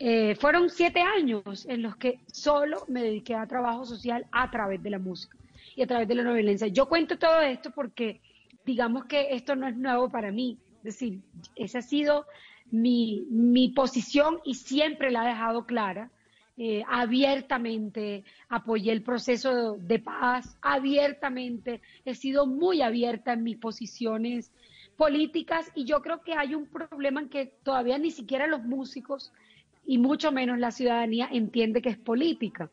Eh, 0.00 0.36
fueron 0.36 0.70
siete 0.70 1.00
años 1.00 1.66
en 1.68 1.82
los 1.82 1.96
que 1.96 2.20
solo 2.30 2.84
me 2.86 3.02
dediqué 3.02 3.34
a 3.34 3.46
trabajo 3.46 3.84
social 3.84 4.26
a 4.30 4.50
través 4.50 4.80
de 4.82 4.90
la 4.90 4.98
música 4.98 5.36
y 5.74 5.82
a 5.82 5.86
través 5.86 6.06
de 6.06 6.14
la 6.14 6.22
no 6.22 6.34
violencia. 6.34 6.68
Yo 6.68 6.88
cuento 6.88 7.18
todo 7.18 7.40
esto 7.40 7.72
porque 7.72 8.20
digamos 8.64 9.06
que 9.06 9.34
esto 9.34 9.56
no 9.56 9.66
es 9.66 9.76
nuevo 9.76 10.08
para 10.08 10.30
mí. 10.30 10.58
Es 10.78 10.84
decir, 10.84 11.20
esa 11.56 11.78
ha 11.78 11.82
sido 11.82 12.26
mi, 12.70 13.26
mi 13.30 13.70
posición 13.70 14.38
y 14.44 14.54
siempre 14.54 15.10
la 15.10 15.24
he 15.24 15.28
dejado 15.28 15.66
clara. 15.66 16.10
Eh, 16.60 16.82
abiertamente 16.88 18.24
apoyé 18.48 18.90
el 18.90 19.02
proceso 19.02 19.76
de 19.78 20.00
paz, 20.00 20.58
abiertamente 20.60 21.80
he 22.04 22.16
sido 22.16 22.46
muy 22.46 22.82
abierta 22.82 23.34
en 23.34 23.44
mis 23.44 23.58
posiciones 23.58 24.50
políticas 24.96 25.70
y 25.76 25.84
yo 25.84 26.02
creo 26.02 26.20
que 26.22 26.34
hay 26.34 26.56
un 26.56 26.66
problema 26.66 27.20
en 27.20 27.28
que 27.28 27.46
todavía 27.62 27.96
ni 27.98 28.10
siquiera 28.10 28.48
los 28.48 28.64
músicos 28.64 29.32
y 29.88 29.96
mucho 29.96 30.30
menos 30.30 30.58
la 30.58 30.70
ciudadanía 30.70 31.30
entiende 31.32 31.80
que 31.80 31.88
es 31.88 31.96
política. 31.96 32.70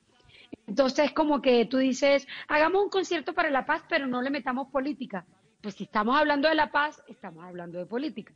Entonces, 0.67 1.13
como 1.13 1.41
que 1.41 1.65
tú 1.65 1.77
dices, 1.77 2.27
hagamos 2.49 2.83
un 2.83 2.89
concierto 2.89 3.33
para 3.33 3.49
la 3.49 3.65
paz, 3.65 3.83
pero 3.87 4.05
no 4.05 4.21
le 4.21 4.29
metamos 4.29 4.67
política. 4.67 5.25
Pues 5.61 5.75
si 5.75 5.85
estamos 5.85 6.17
hablando 6.17 6.49
de 6.49 6.55
la 6.55 6.71
paz, 6.71 7.01
estamos 7.07 7.45
hablando 7.45 7.79
de 7.79 7.85
política. 7.85 8.33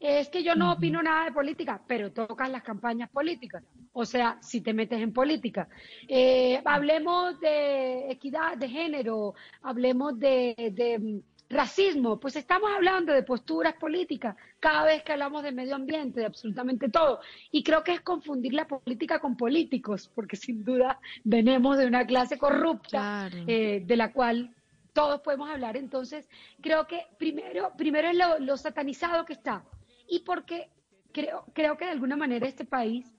Es 0.00 0.28
que 0.28 0.42
yo 0.42 0.56
no 0.56 0.72
opino 0.72 1.00
nada 1.02 1.26
de 1.26 1.32
política, 1.32 1.80
pero 1.86 2.10
tocas 2.12 2.50
las 2.50 2.64
campañas 2.64 3.08
políticas. 3.10 3.62
O 3.92 4.04
sea, 4.04 4.38
si 4.42 4.60
te 4.60 4.74
metes 4.74 5.00
en 5.00 5.12
política. 5.12 5.68
Eh, 6.08 6.60
hablemos 6.64 7.38
de 7.38 8.10
equidad 8.10 8.56
de 8.56 8.68
género, 8.68 9.34
hablemos 9.62 10.18
de, 10.18 10.72
de, 10.74 11.22
racismo, 11.48 12.18
pues 12.18 12.36
estamos 12.36 12.70
hablando 12.74 13.12
de 13.12 13.22
posturas 13.22 13.74
políticas 13.74 14.36
cada 14.60 14.84
vez 14.84 15.02
que 15.02 15.12
hablamos 15.12 15.42
de 15.42 15.52
medio 15.52 15.74
ambiente, 15.76 16.20
de 16.20 16.26
absolutamente 16.26 16.88
todo. 16.88 17.20
Y 17.50 17.62
creo 17.62 17.84
que 17.84 17.92
es 17.92 18.00
confundir 18.00 18.52
la 18.54 18.66
política 18.66 19.18
con 19.20 19.36
políticos, 19.36 20.10
porque 20.14 20.36
sin 20.36 20.64
duda 20.64 20.98
venimos 21.24 21.78
de 21.78 21.86
una 21.86 22.06
clase 22.06 22.36
corrupta 22.38 23.28
Claro. 23.30 23.44
eh, 23.46 23.82
de 23.84 23.96
la 23.96 24.12
cual 24.12 24.54
todos 24.92 25.20
podemos 25.20 25.48
hablar. 25.50 25.76
Entonces, 25.76 26.28
creo 26.60 26.86
que 26.86 27.06
primero, 27.18 27.72
primero 27.76 28.08
es 28.08 28.16
lo, 28.16 28.38
lo 28.38 28.56
satanizado 28.56 29.24
que 29.24 29.34
está. 29.34 29.64
Y 30.08 30.20
porque 30.20 30.68
creo, 31.12 31.44
creo 31.52 31.76
que 31.76 31.84
de 31.84 31.90
alguna 31.92 32.16
manera 32.16 32.46
este 32.46 32.64
país 32.64 33.12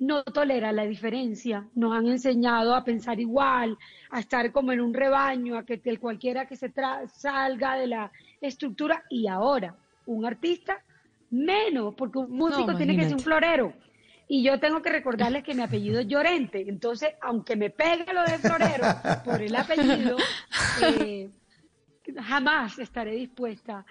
no 0.00 0.24
tolera 0.24 0.72
la 0.72 0.84
diferencia. 0.84 1.66
Nos 1.74 1.94
han 1.94 2.06
enseñado 2.08 2.74
a 2.74 2.82
pensar 2.82 3.20
igual, 3.20 3.78
a 4.10 4.18
estar 4.20 4.50
como 4.50 4.72
en 4.72 4.80
un 4.80 4.92
rebaño, 4.92 5.56
a 5.56 5.64
que 5.64 5.80
el 5.84 6.00
cualquiera 6.00 6.46
que 6.46 6.56
se 6.56 6.72
tra- 6.74 7.06
salga 7.08 7.76
de 7.76 7.86
la 7.86 8.10
estructura. 8.40 9.04
Y 9.10 9.28
ahora, 9.28 9.76
un 10.06 10.24
artista 10.26 10.82
menos, 11.30 11.94
porque 11.94 12.18
un 12.18 12.32
músico 12.32 12.74
tiene 12.76 12.96
que 12.96 13.04
ser 13.04 13.14
un 13.14 13.20
florero. 13.20 13.72
Y 14.26 14.42
yo 14.42 14.58
tengo 14.58 14.80
que 14.80 14.90
recordarles 14.90 15.42
que 15.44 15.54
mi 15.54 15.62
apellido 15.62 16.00
es 16.00 16.06
Llorente. 16.08 16.64
Entonces, 16.68 17.10
aunque 17.20 17.56
me 17.56 17.70
pegue 17.70 18.12
lo 18.12 18.22
de 18.22 18.38
florero 18.38 18.84
por 19.24 19.42
el 19.42 19.54
apellido, 19.54 20.16
eh, 20.82 21.28
jamás 22.22 22.78
estaré 22.78 23.12
dispuesta 23.12 23.84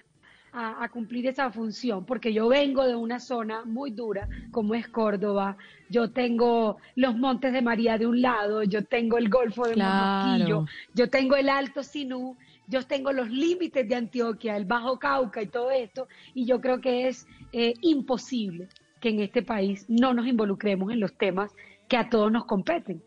a, 0.51 0.83
a 0.83 0.89
cumplir 0.89 1.27
esa 1.27 1.51
función, 1.51 2.05
porque 2.05 2.33
yo 2.33 2.47
vengo 2.47 2.85
de 2.85 2.95
una 2.95 3.19
zona 3.19 3.63
muy 3.65 3.91
dura, 3.91 4.27
como 4.51 4.75
es 4.75 4.87
Córdoba. 4.87 5.57
Yo 5.89 6.11
tengo 6.11 6.77
los 6.95 7.17
Montes 7.17 7.53
de 7.53 7.61
María 7.61 7.97
de 7.97 8.07
un 8.07 8.21
lado, 8.21 8.63
yo 8.63 8.83
tengo 8.83 9.17
el 9.17 9.29
Golfo 9.29 9.65
de 9.65 9.73
Claro. 9.73 10.65
Yo 10.93 11.09
tengo 11.09 11.35
el 11.35 11.49
Alto 11.49 11.83
Sinú, 11.83 12.37
yo 12.67 12.83
tengo 12.83 13.11
los 13.11 13.29
límites 13.29 13.87
de 13.87 13.95
Antioquia, 13.95 14.55
el 14.55 14.65
Bajo 14.65 14.99
Cauca 14.99 15.41
y 15.41 15.47
todo 15.47 15.71
esto, 15.71 16.07
y 16.33 16.45
yo 16.45 16.61
creo 16.61 16.81
que 16.81 17.07
es 17.07 17.27
eh, 17.51 17.73
imposible 17.81 18.67
que 18.99 19.09
en 19.09 19.21
este 19.21 19.41
país 19.41 19.85
no 19.87 20.13
nos 20.13 20.27
involucremos 20.27 20.91
en 20.91 20.99
los 20.99 21.13
temas 21.17 21.51
que 21.87 21.97
a 21.97 22.09
todos 22.09 22.31
nos 22.31 22.45
competen. 22.45 23.01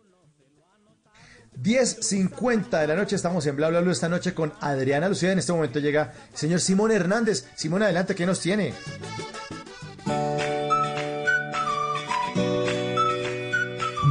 10.50 1.63 2.81
de 2.81 2.87
la 2.89 2.97
noche, 2.97 3.15
estamos 3.15 3.47
en 3.47 3.55
Bla 3.55 3.69
Bla 3.69 3.81
Bla 3.81 3.93
esta 3.93 4.09
noche 4.09 4.35
con 4.35 4.53
Adriana 4.61 5.09
Lucía. 5.09 5.31
En 5.31 5.39
este 5.39 5.53
momento 5.53 5.79
llega 5.79 6.13
el 6.33 6.37
señor 6.37 6.61
Simón 6.61 6.91
Hernández. 6.91 7.47
Simón, 7.55 7.85
adelante, 7.85 8.15
¿qué 8.17 8.27
nos 8.27 8.41
tiene? 8.41 8.75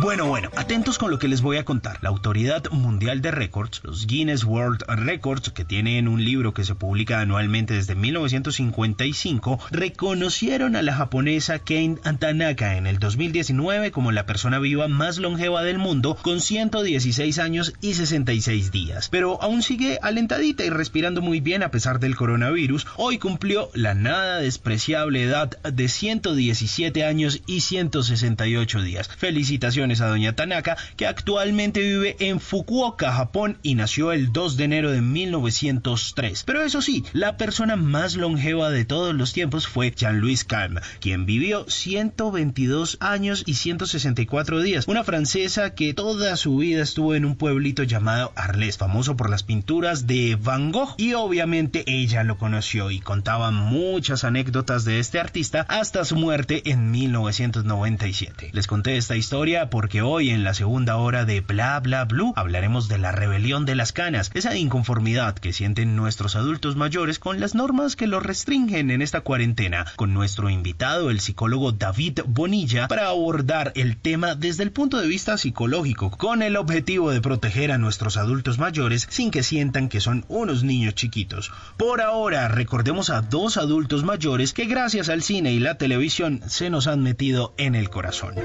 Bueno, 0.02 0.26
bueno, 0.26 0.50
atentos 0.56 0.98
con 0.98 1.12
lo 1.12 1.20
que 1.20 1.28
les 1.28 1.42
voy 1.42 1.58
a 1.58 1.64
contar. 1.64 2.00
La 2.02 2.10
Autoridad 2.10 2.64
Mundial 2.72 3.22
de 3.22 3.30
Records, 3.30 3.82
los 3.84 4.08
Guinness 4.08 4.44
World 4.44 4.82
Records, 4.88 5.52
que 5.52 5.64
tienen 5.64 6.08
un 6.08 6.26
libro 6.26 6.56
que 6.56 6.64
se 6.64 6.74
publica 6.74 7.20
anualmente 7.20 7.76
desde 7.76 7.94
1955, 7.94 9.60
reconocieron 9.70 10.76
a 10.76 10.82
la 10.82 10.96
japonesa 10.96 11.60
Kane 11.60 11.98
Tanaka 12.18 12.78
en 12.78 12.88
el 12.88 12.98
2019 12.98 13.92
como 13.92 14.12
la 14.12 14.26
persona 14.26 14.58
viva 14.58 14.88
más 14.88 15.20
longeva 15.20 15.62
del 15.62 15.78
mundo, 15.78 16.18
con 16.20 16.42
116 16.42 17.38
años 17.38 17.74
y 17.80 17.94
66 17.94 18.72
días. 18.72 19.08
Pero 19.10 19.40
aún 19.40 19.62
sigue 19.62 20.00
alentadita 20.02 20.66
y 20.66 20.72
respirando 20.72 21.22
muy 21.22 21.42
bien 21.42 21.62
a 21.62 21.70
pesar 21.70 22.00
del 22.00 22.16
coronavirus. 22.16 22.88
Hoy 22.98 23.20
cumplió 23.20 23.70
la 23.76 23.94
nada 23.94 24.40
despreciable 24.40 25.22
edad 25.22 25.62
de 25.62 25.88
117 25.88 27.06
años 27.06 27.44
y 27.46 27.62
168 27.62 28.82
días. 28.82 29.08
Felicitaciones 29.16 29.91
a 30.00 30.08
doña 30.08 30.36
Tanaka, 30.36 30.78
que 30.96 31.08
actualmente 31.08 31.82
vive 31.82 32.16
en 32.20 32.40
Fukuoka, 32.40 33.12
Japón, 33.12 33.58
y 33.64 33.76
nació 33.76 34.14
el 34.14 34.32
2 34.32 34.56
de 34.56 34.64
enero 34.64 34.92
de 34.92 35.02
1903. 35.02 36.44
Pero 36.46 36.62
eso 36.62 36.82
sí, 36.82 37.04
la 37.12 37.36
persona 37.36 37.76
más 37.76 38.16
longeva 38.16 38.70
de 38.70 38.86
todos 38.86 39.14
los 39.14 39.34
tiempos 39.34 39.68
fue 39.68 39.92
Jean-Louis 39.92 40.46
Calme, 40.46 40.82
quien 41.00 41.26
vivió 41.26 41.66
122 41.68 42.98
años 43.02 43.44
y 43.46 43.56
164 43.56 44.62
días. 44.62 44.88
Una 44.88 45.04
francesa 45.04 45.74
que 45.74 45.94
toda 45.94 46.38
su 46.38 46.58
vida 46.58 46.84
estuvo 46.84 47.16
en 47.16 47.26
un 47.26 47.36
pueblito 47.36 47.84
llamado 47.84 48.32
Arles, 48.36 48.78
famoso 48.78 49.18
por 49.18 49.30
las 49.30 49.44
pinturas 49.44 50.08
de 50.08 50.38
Van 50.40 50.72
Gogh. 50.72 50.96
Y 50.98 51.14
obviamente 51.14 51.84
ella 51.88 52.24
lo 52.24 52.38
conoció 52.38 52.92
y 52.92 53.00
contaba 53.00 53.52
muchas 53.52 54.24
anécdotas 54.24 54.86
de 54.86 55.00
este 55.00 55.20
artista 55.20 55.66
hasta 55.70 56.06
su 56.06 56.16
muerte 56.16 56.62
en 56.70 56.92
1997. 56.92 58.50
Les 58.54 58.68
conté 58.68 58.98
esta 58.98 59.16
historia 59.16 59.70
porque 59.82 60.04
hoy 60.04 60.30
en 60.30 60.44
la 60.44 60.54
segunda 60.54 60.98
hora 60.98 61.26
de 61.26 61.42
Bla 61.42 61.80
Bla 61.80 62.06
Blue 62.06 62.34
hablaremos 62.36 62.88
de 62.88 63.00
la 63.00 63.12
rebelión 63.12 63.66
de 63.66 63.74
las 63.74 63.92
canas, 63.92 64.30
esa 64.36 64.56
inconformidad 64.56 65.34
que 65.34 65.54
sienten 65.54 65.96
nuestros 65.96 66.36
adultos 66.36 66.76
mayores 66.76 67.18
con 67.18 67.40
las 67.40 67.56
normas 67.56 67.96
que 67.96 68.06
los 68.06 68.22
restringen 68.22 68.92
en 68.92 69.02
esta 69.02 69.22
cuarentena, 69.22 69.88
con 69.96 70.14
nuestro 70.14 70.52
invitado 70.52 71.10
el 71.10 71.20
psicólogo 71.20 71.72
David 71.72 72.20
Bonilla 72.28 72.88
para 72.88 73.08
abordar 73.08 73.72
el 73.74 73.98
tema 73.98 74.36
desde 74.36 74.62
el 74.62 74.72
punto 74.72 75.00
de 75.00 75.08
vista 75.08 75.36
psicológico, 75.40 76.12
con 76.12 76.44
el 76.44 76.58
objetivo 76.58 77.10
de 77.10 77.22
proteger 77.22 77.72
a 77.72 77.80
nuestros 77.80 78.18
adultos 78.18 78.60
mayores 78.60 79.08
sin 79.10 79.32
que 79.32 79.42
sientan 79.42 79.90
que 79.90 80.00
son 80.00 80.26
unos 80.28 80.64
niños 80.64 80.94
chiquitos. 80.94 81.52
Por 81.78 82.02
ahora, 82.02 82.50
recordemos 82.50 83.10
a 83.10 83.24
dos 83.24 83.58
adultos 83.58 84.04
mayores 84.04 84.54
que 84.54 84.66
gracias 84.66 85.10
al 85.10 85.24
cine 85.24 85.54
y 85.54 85.60
la 85.60 85.80
televisión 85.80 86.44
se 86.46 86.70
nos 86.70 86.86
han 86.86 87.02
metido 87.02 87.56
en 87.58 87.74
el 87.74 87.90
corazón. 87.90 88.36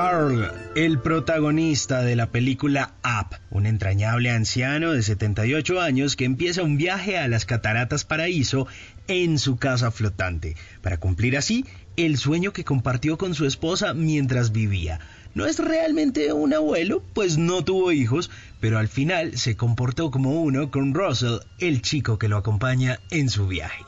Carl, 0.00 0.48
el 0.76 1.00
protagonista 1.00 2.02
de 2.02 2.14
la 2.14 2.30
película 2.30 2.92
Up, 3.02 3.36
un 3.50 3.66
entrañable 3.66 4.30
anciano 4.30 4.92
de 4.92 5.02
78 5.02 5.80
años 5.80 6.14
que 6.14 6.24
empieza 6.24 6.62
un 6.62 6.76
viaje 6.76 7.18
a 7.18 7.26
las 7.26 7.44
cataratas 7.44 8.04
Paraíso 8.04 8.68
en 9.08 9.40
su 9.40 9.56
casa 9.56 9.90
flotante, 9.90 10.54
para 10.82 10.98
cumplir 10.98 11.36
así 11.36 11.64
el 11.96 12.16
sueño 12.16 12.52
que 12.52 12.62
compartió 12.62 13.18
con 13.18 13.34
su 13.34 13.44
esposa 13.44 13.92
mientras 13.92 14.52
vivía. 14.52 15.00
No 15.34 15.46
es 15.46 15.58
realmente 15.58 16.32
un 16.32 16.54
abuelo, 16.54 17.02
pues 17.12 17.36
no 17.36 17.64
tuvo 17.64 17.90
hijos, 17.90 18.30
pero 18.60 18.78
al 18.78 18.86
final 18.86 19.36
se 19.36 19.56
comportó 19.56 20.12
como 20.12 20.40
uno 20.40 20.70
con 20.70 20.94
Russell, 20.94 21.40
el 21.58 21.82
chico 21.82 22.20
que 22.20 22.28
lo 22.28 22.36
acompaña 22.36 23.00
en 23.10 23.30
su 23.30 23.48
viaje. 23.48 23.82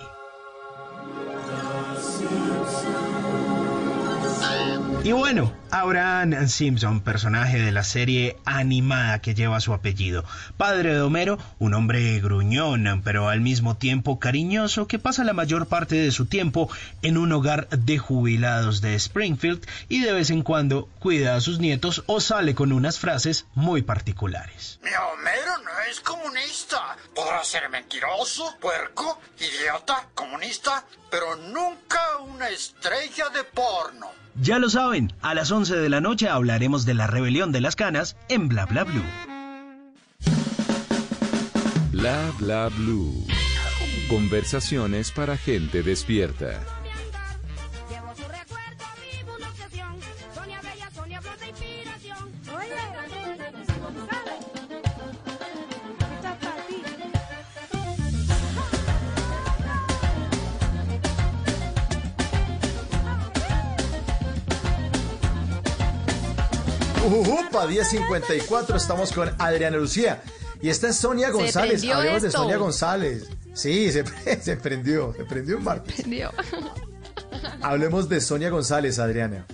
Y 5.03 5.13
bueno, 5.13 5.57
Abraham 5.71 6.47
Simpson, 6.47 7.01
personaje 7.01 7.59
de 7.59 7.73
la 7.73 7.85
serie 7.85 8.37
animada 8.45 9.23
que 9.23 9.35
lleva 9.35 9.61
su 9.61 9.73
apellido. 9.73 10.27
Padre 10.59 10.93
de 10.93 11.01
Homero, 11.01 11.39
un 11.59 11.73
hombre 11.73 12.21
gruñón, 12.21 13.01
pero 13.03 13.31
al 13.31 13.41
mismo 13.41 13.79
tiempo 13.79 14.19
cariñoso, 14.19 14.87
que 14.87 14.99
pasa 14.99 15.25
la 15.25 15.33
mayor 15.33 15.69
parte 15.69 15.97
de 15.97 16.11
su 16.11 16.27
tiempo 16.27 16.69
en 17.01 17.17
un 17.17 17.33
hogar 17.33 17.67
de 17.71 17.97
jubilados 17.97 18.83
de 18.83 18.95
Springfield 18.95 19.67
y 19.89 20.01
de 20.01 20.13
vez 20.13 20.29
en 20.29 20.43
cuando 20.43 20.91
cuida 20.99 21.35
a 21.35 21.41
sus 21.41 21.61
nietos 21.61 22.03
o 22.05 22.21
sale 22.21 22.55
con 22.55 22.71
unas 22.71 22.99
frases 22.99 23.47
muy 23.55 23.81
particulares. 23.81 24.81
Mi 24.83 24.91
Homero 24.91 25.59
no 25.65 25.81
es 25.91 25.99
comunista. 26.01 26.99
Podrá 27.15 27.43
ser 27.43 27.71
mentiroso, 27.71 28.55
puerco, 28.61 29.19
idiota, 29.39 30.09
comunista, 30.15 30.85
pero 31.11 31.37
nunca 31.37 32.01
una 32.19 32.51
estrella 32.51 33.31
de 33.31 33.45
porno. 33.45 34.20
Ya 34.35 34.59
lo 34.59 34.70
saben, 34.70 35.12
a 35.22 35.35
las 35.35 35.51
11 35.51 35.76
de 35.76 35.89
la 35.89 36.01
noche 36.01 36.28
hablaremos 36.28 36.85
de 36.85 36.95
la 36.95 37.07
rebelión 37.07 37.53
de 37.53 37.61
las 37.61 37.76
canas 37.76 38.16
en 38.28 38.49
Bla 38.49 38.66
Bla 38.66 38.85
Blue. 38.85 39.03
Bla 41.93 42.33
bla 42.39 42.68
blue. 42.68 43.26
Conversaciones 44.09 45.11
para 45.11 45.37
gente 45.37 45.83
despierta. 45.83 46.80
Ujujupa, 67.07 67.67
1054, 67.67 68.77
estamos 68.77 69.13
con 69.13 69.31
Adriana 69.39 69.77
Lucía. 69.79 70.23
Y 70.61 70.69
esta 70.69 70.89
es 70.89 70.97
Sonia 70.97 71.31
González. 71.31 71.81
prendió 71.81 71.97
Hablemos 71.97 72.23
de. 72.23 72.31
Sonia 72.31 72.57
González. 72.59 73.31
Sí, 73.55 73.91
se, 73.91 74.05
se 74.41 74.57
prendió, 74.57 75.15
se 75.15 75.25
prendió 75.25 75.57
un 75.57 75.65
martes. 75.65 76.09
Dios. 76.09 76.33
Hablemos 77.63 78.09
de 78.09 78.21
Sonia 78.21 78.51
González, 78.51 78.99
Adriana. 78.99 79.47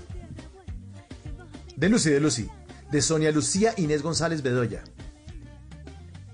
De 1.76 1.88
Lucy, 1.88 2.10
de 2.10 2.20
Lucy. 2.20 2.48
De 2.90 3.00
Sonia 3.02 3.30
Lucía 3.30 3.72
Inés 3.76 4.02
González 4.02 4.42
Bedoya. 4.42 4.82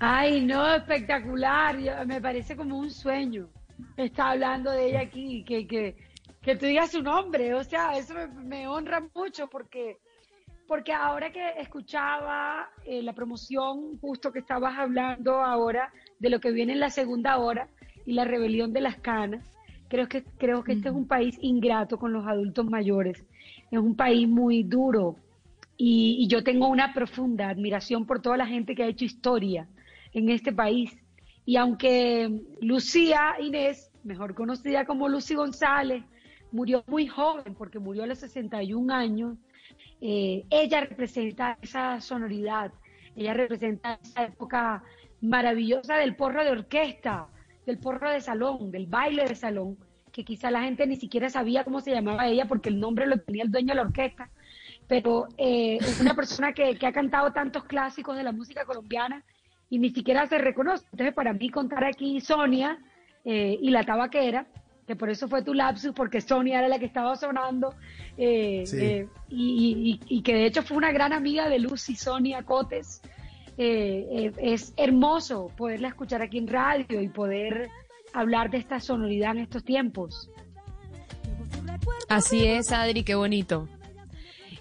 Ay, 0.00 0.40
no, 0.44 0.74
espectacular. 0.74 1.78
Yo- 1.78 2.06
me 2.06 2.20
parece 2.20 2.56
como 2.56 2.78
un 2.78 2.90
sueño. 2.90 3.48
Está 3.96 4.30
hablando 4.30 4.70
de 4.70 4.88
ella 4.88 5.00
aquí, 5.00 5.44
que, 5.46 5.66
que, 5.66 5.96
que 6.40 6.56
tú 6.56 6.64
digas 6.66 6.90
su 6.90 7.02
nombre. 7.02 7.54
O 7.54 7.62
sea, 7.64 7.96
eso 7.98 8.14
me, 8.14 8.26
me 8.28 8.68
honra 8.68 9.02
mucho 9.14 9.48
porque, 9.48 9.98
porque 10.72 10.94
ahora 10.94 11.30
que 11.30 11.46
escuchaba 11.58 12.66
eh, 12.86 13.02
la 13.02 13.12
promoción, 13.12 13.98
justo 14.00 14.32
que 14.32 14.38
estabas 14.38 14.78
hablando 14.78 15.34
ahora 15.34 15.92
de 16.18 16.30
lo 16.30 16.40
que 16.40 16.50
viene 16.50 16.72
en 16.72 16.80
la 16.80 16.88
segunda 16.88 17.36
hora 17.36 17.68
y 18.06 18.14
la 18.14 18.24
rebelión 18.24 18.72
de 18.72 18.80
las 18.80 18.96
canas, 18.96 19.44
creo 19.88 20.08
que, 20.08 20.24
creo 20.38 20.64
que 20.64 20.72
este 20.72 20.88
es 20.88 20.94
un 20.94 21.06
país 21.06 21.36
ingrato 21.42 21.98
con 21.98 22.14
los 22.14 22.26
adultos 22.26 22.64
mayores. 22.64 23.22
Es 23.70 23.78
un 23.78 23.94
país 23.94 24.26
muy 24.26 24.62
duro, 24.62 25.16
y, 25.76 26.16
y 26.20 26.26
yo 26.26 26.42
tengo 26.42 26.68
una 26.68 26.94
profunda 26.94 27.50
admiración 27.50 28.06
por 28.06 28.22
toda 28.22 28.38
la 28.38 28.46
gente 28.46 28.74
que 28.74 28.82
ha 28.82 28.86
hecho 28.86 29.04
historia 29.04 29.68
en 30.14 30.30
este 30.30 30.54
país. 30.54 30.90
Y 31.44 31.56
aunque 31.56 32.40
Lucía 32.62 33.34
Inés, 33.38 33.90
mejor 34.04 34.34
conocida 34.34 34.86
como 34.86 35.10
Lucy 35.10 35.34
González, 35.34 36.02
murió 36.50 36.82
muy 36.86 37.08
joven, 37.08 37.54
porque 37.58 37.78
murió 37.78 38.04
a 38.04 38.06
los 38.06 38.20
61 38.20 38.90
años, 38.94 39.36
eh, 40.02 40.44
ella 40.50 40.80
representa 40.80 41.56
esa 41.62 42.00
sonoridad, 42.00 42.72
ella 43.16 43.32
representa 43.32 43.98
esa 44.02 44.24
época 44.24 44.82
maravillosa 45.20 45.96
del 45.96 46.16
porro 46.16 46.44
de 46.44 46.50
orquesta, 46.50 47.28
del 47.64 47.78
porro 47.78 48.10
de 48.10 48.20
salón, 48.20 48.70
del 48.70 48.86
baile 48.86 49.24
de 49.24 49.34
salón, 49.34 49.78
que 50.12 50.24
quizá 50.24 50.50
la 50.50 50.62
gente 50.62 50.86
ni 50.86 50.96
siquiera 50.96 51.30
sabía 51.30 51.64
cómo 51.64 51.80
se 51.80 51.92
llamaba 51.92 52.26
ella 52.26 52.46
porque 52.46 52.68
el 52.68 52.80
nombre 52.80 53.06
lo 53.06 53.18
tenía 53.18 53.44
el 53.44 53.50
dueño 53.50 53.68
de 53.68 53.76
la 53.76 53.82
orquesta 53.82 54.28
pero 54.92 55.26
eh, 55.38 55.78
es 55.80 56.00
una 56.00 56.14
persona 56.14 56.52
que, 56.52 56.76
ha 56.82 56.92
cantado 56.92 57.32
tantos 57.32 57.64
clásicos 57.64 58.14
de 58.14 58.22
la 58.22 58.30
música 58.30 58.66
colombiana 58.66 59.24
y 59.70 59.78
ni 59.78 59.88
siquiera 59.88 60.26
se 60.26 60.36
reconoce. 60.36 60.84
Entonces, 60.92 61.14
para 61.14 61.32
mí 61.32 61.48
contar 61.48 61.82
aquí 61.84 62.20
Sonia 62.20 62.78
eh, 63.24 63.58
y 63.58 63.70
la 63.70 63.84
tabaquera, 63.84 64.46
que 64.86 64.96
por 64.96 65.10
eso 65.10 65.28
fue 65.28 65.42
tu 65.42 65.54
lapsus, 65.54 65.92
porque 65.94 66.20
Sonia 66.20 66.58
era 66.58 66.68
la 66.68 66.78
que 66.78 66.86
estaba 66.86 67.14
sonando, 67.16 67.74
eh, 68.16 68.64
Sí. 68.66 68.76
eh, 68.80 69.06
y, 69.28 69.98
y- 70.08 70.16
y 70.18 70.22
que 70.22 70.34
de 70.34 70.46
hecho 70.46 70.62
fue 70.62 70.76
una 70.76 70.90
gran 70.92 71.12
amiga 71.12 71.48
de 71.48 71.58
Lucy, 71.60 71.94
Sonia 71.96 72.42
Cotes. 72.42 73.00
Eh, 73.58 74.06
eh, 74.10 74.32
es 74.40 74.72
hermoso 74.76 75.48
poderla 75.56 75.88
escuchar 75.88 76.22
aquí 76.22 76.38
en 76.38 76.48
radio 76.48 77.00
y 77.00 77.08
poder 77.08 77.68
hablar 78.14 78.50
de 78.50 78.58
esta 78.58 78.80
sonoridad 78.80 79.32
en 79.32 79.42
estos 79.42 79.62
tiempos. 79.64 80.30
Así 82.08 82.46
es, 82.46 82.72
Adri, 82.72 83.04
qué 83.04 83.14
bonito. 83.14 83.68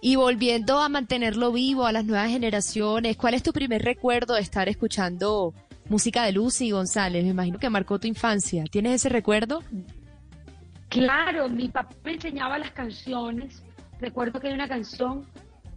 Y 0.02 0.16
volviendo 0.16 0.80
a 0.80 0.90
mantenerlo 0.90 1.52
vivo 1.52 1.86
a 1.86 1.92
las 1.92 2.06
nuevas 2.06 2.30
generaciones, 2.30 3.18
¿cuál 3.18 3.34
es 3.34 3.44
tu 3.44 3.52
primer 3.54 3.84
recuerdo 3.84 4.34
de 4.36 4.42
estar 4.42 4.68
escuchando 4.68 5.54
música 5.90 6.24
de 6.26 6.32
Lucy 6.32 6.72
González? 6.72 7.24
Me 7.24 7.30
imagino 7.32 7.60
que 7.60 7.70
marcó 7.70 8.00
tu 8.00 8.08
infancia. 8.08 8.64
¿Tienes 8.72 8.94
ese 8.94 9.10
recuerdo? 9.10 9.62
Claro, 10.92 11.48
mi 11.48 11.70
papá 11.70 11.96
me 12.04 12.12
enseñaba 12.16 12.60
las 12.60 12.72
canciones. 12.72 13.64
Recuerdo 14.02 14.42
que 14.42 14.50
hay 14.50 14.54
una 14.54 14.68
canción, 14.68 15.26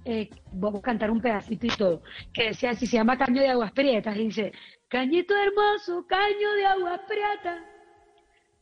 eh, 0.04 0.28
vamos 0.52 0.80
a 0.80 0.82
cantar 0.82 1.08
un 1.12 1.20
pedacito 1.20 1.66
y 1.66 1.70
todo, 1.70 2.02
que 2.32 2.46
decía 2.46 2.70
así, 2.70 2.84
se 2.84 2.96
llama 2.96 3.16
Caño 3.16 3.40
de 3.40 3.50
Aguas 3.50 3.70
Prietas, 3.70 4.16
y 4.16 4.24
dice, 4.24 4.52
Cañito 4.88 5.32
hermoso, 5.36 6.04
caño 6.08 6.52
de 6.56 6.66
aguas 6.66 7.00
prietas, 7.06 7.62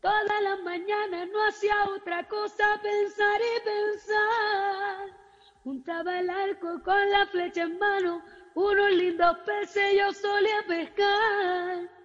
todas 0.02 0.42
las 0.42 0.60
mañanas 0.62 1.26
no 1.32 1.46
hacía 1.48 1.74
otra 1.96 2.28
cosa 2.28 2.64
pensar 2.82 3.40
y 3.40 3.64
pensar. 3.64 5.18
Juntaba 5.64 6.20
el 6.20 6.28
arco 6.28 6.82
con 6.82 7.10
la 7.10 7.26
flecha 7.28 7.62
en 7.62 7.78
mano, 7.78 8.22
unos 8.54 8.90
lindos 8.92 9.38
peces 9.46 9.94
yo 9.98 10.12
solía 10.12 10.64
pescar. 10.68 12.01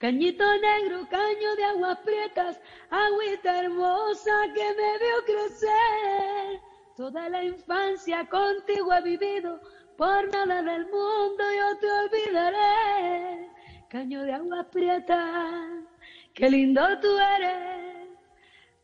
Cañito 0.00 0.46
negro, 0.56 1.06
caño 1.10 1.56
de 1.56 1.64
aguas 1.64 1.98
prietas, 1.98 2.58
agüita 2.88 3.58
hermosa 3.60 4.32
que 4.54 4.66
me 4.78 4.98
vio 4.98 5.24
crecer. 5.26 6.60
Toda 6.96 7.28
la 7.28 7.44
infancia 7.44 8.26
contigo 8.26 8.94
he 8.94 9.02
vivido, 9.02 9.60
por 9.98 10.26
nada 10.32 10.62
del 10.62 10.86
mundo 10.86 11.44
yo 11.58 11.78
te 11.80 11.92
olvidaré. 11.92 13.50
Caño 13.90 14.22
de 14.22 14.32
aguas 14.32 14.66
prietas, 14.72 15.84
qué 16.32 16.48
lindo 16.48 16.80
tú 17.02 17.18
eres. 17.36 18.08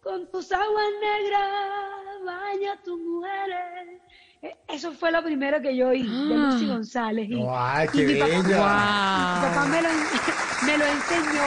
Con 0.03 0.31
tus 0.31 0.53
aguas 0.53 0.93
negras 1.01 2.25
baña 2.27 2.79
tus 2.85 3.01
mujeres. 3.01 4.03
Eso 4.69 4.93
fue 4.93 5.11
lo 5.13 5.23
primero 5.23 5.61
que 5.61 5.77
yo 5.77 5.89
oí 5.89 6.03
de 6.03 6.37
Lucy 6.37 6.67
González. 6.67 7.29
Y, 7.31 7.45
¡Ay, 7.49 7.89
y 7.93 7.97
qué 7.99 8.05
mi 8.07 8.15
papá- 8.17 8.43
bella! 8.43 9.35
mi 9.35 9.41
papá 9.49 9.67
me 9.67 9.83
lo, 9.83 9.89
me 10.67 10.79
lo 10.79 10.85
enseñó, 10.87 11.45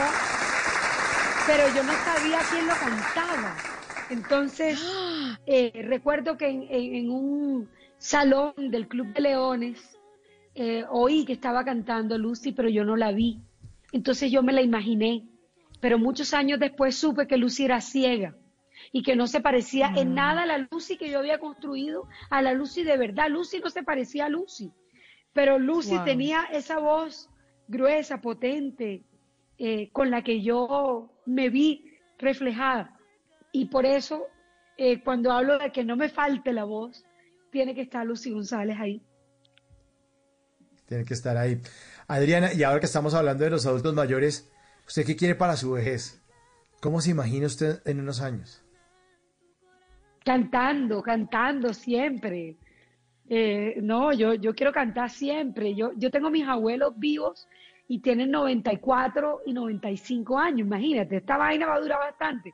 pero 1.45 1.68
yo 1.76 1.84
no 1.84 1.93
sabía 2.04 2.39
quién 2.50 2.68
lo 2.68 2.74
cantaba. 2.78 3.56
Entonces, 4.10 4.80
eh, 5.45 5.72
recuerdo 5.88 6.38
que 6.38 6.47
en, 6.50 6.64
en- 6.70 6.95
en 6.95 7.10
un 7.12 7.70
salón 7.97 8.54
del 8.58 8.88
Club 8.88 9.14
de 9.14 9.22
Leones 9.22 9.97
eh, 10.56 10.84
oí 10.89 11.26
que 11.26 11.34
estaba 11.34 11.64
cantando 11.64 12.18
Lucy, 12.18 12.52
pero 12.52 12.70
yo 12.70 12.84
no 12.84 12.95
la 12.95 13.12
vi. 13.12 13.39
Entonces 13.91 14.32
yo 14.32 14.43
me 14.43 14.54
la 14.54 14.62
imaginé. 14.62 15.24
Pero 15.82 15.97
muchos 15.97 16.34
años 16.34 16.60
después 16.60 16.95
supe 16.95 17.26
que 17.28 17.38
Lucy 17.38 17.64
era 17.66 17.80
ciega 17.80 18.36
y 18.91 19.03
que 19.03 19.15
no 19.15 19.27
se 19.27 19.41
parecía 19.41 19.91
en 19.95 20.15
nada 20.15 20.43
a 20.43 20.45
la 20.45 20.67
Lucy 20.71 20.97
que 20.97 21.09
yo 21.09 21.19
había 21.19 21.39
construido, 21.39 22.07
a 22.29 22.41
la 22.41 22.53
Lucy 22.53 22.83
de 22.83 22.97
verdad. 22.97 23.29
Lucy 23.29 23.59
no 23.59 23.69
se 23.69 23.83
parecía 23.83 24.25
a 24.25 24.29
Lucy, 24.29 24.71
pero 25.33 25.59
Lucy 25.59 25.95
Wow. 25.95 26.05
tenía 26.05 26.43
esa 26.51 26.79
voz 26.79 27.29
gruesa, 27.67 28.19
potente, 28.21 29.03
eh, 29.57 29.89
con 29.91 30.09
la 30.09 30.23
que 30.23 30.41
yo 30.41 31.11
me 31.25 31.49
vi 31.49 31.85
reflejada. 32.17 32.99
Y 33.51 33.65
por 33.65 33.85
eso, 33.85 34.27
eh, 34.77 35.03
cuando 35.03 35.31
hablo 35.31 35.57
de 35.59 35.71
que 35.71 35.83
no 35.83 35.95
me 35.95 36.09
falte 36.09 36.53
la 36.53 36.63
voz, 36.63 37.05
tiene 37.51 37.75
que 37.75 37.81
estar 37.81 38.05
Lucy 38.05 38.31
González 38.31 38.77
ahí. 38.79 39.01
Tiene 40.85 41.05
que 41.05 41.13
estar 41.13 41.37
ahí. 41.37 41.61
Adriana, 42.07 42.53
y 42.53 42.63
ahora 42.63 42.79
que 42.79 42.87
estamos 42.87 43.13
hablando 43.13 43.43
de 43.43 43.51
los 43.51 43.65
adultos 43.65 43.93
mayores, 43.93 44.51
¿usted 44.87 45.05
qué 45.05 45.15
quiere 45.15 45.35
para 45.35 45.55
su 45.55 45.71
vejez? 45.71 46.21
¿Cómo 46.81 47.01
se 47.01 47.11
imagina 47.11 47.45
usted 47.47 47.81
en 47.85 47.99
unos 47.99 48.21
años? 48.21 48.63
Cantando, 50.30 51.01
cantando 51.01 51.73
siempre. 51.73 52.55
Eh, 53.27 53.80
no, 53.82 54.13
yo, 54.13 54.36
yo 54.36 54.53
quiero 54.53 54.71
cantar 54.71 55.09
siempre. 55.09 55.73
Yo, 55.73 55.91
yo 55.95 56.11
tengo 56.11 56.30
mis 56.30 56.47
abuelos 56.47 56.93
vivos 56.99 57.47
y 57.88 57.97
tienen 57.97 58.30
94 58.30 59.41
y 59.47 59.53
95 59.53 60.38
años. 60.38 60.67
Imagínate, 60.67 61.17
esta 61.17 61.36
vaina 61.36 61.65
va 61.65 61.73
a 61.73 61.80
durar 61.80 61.97
bastante. 61.97 62.53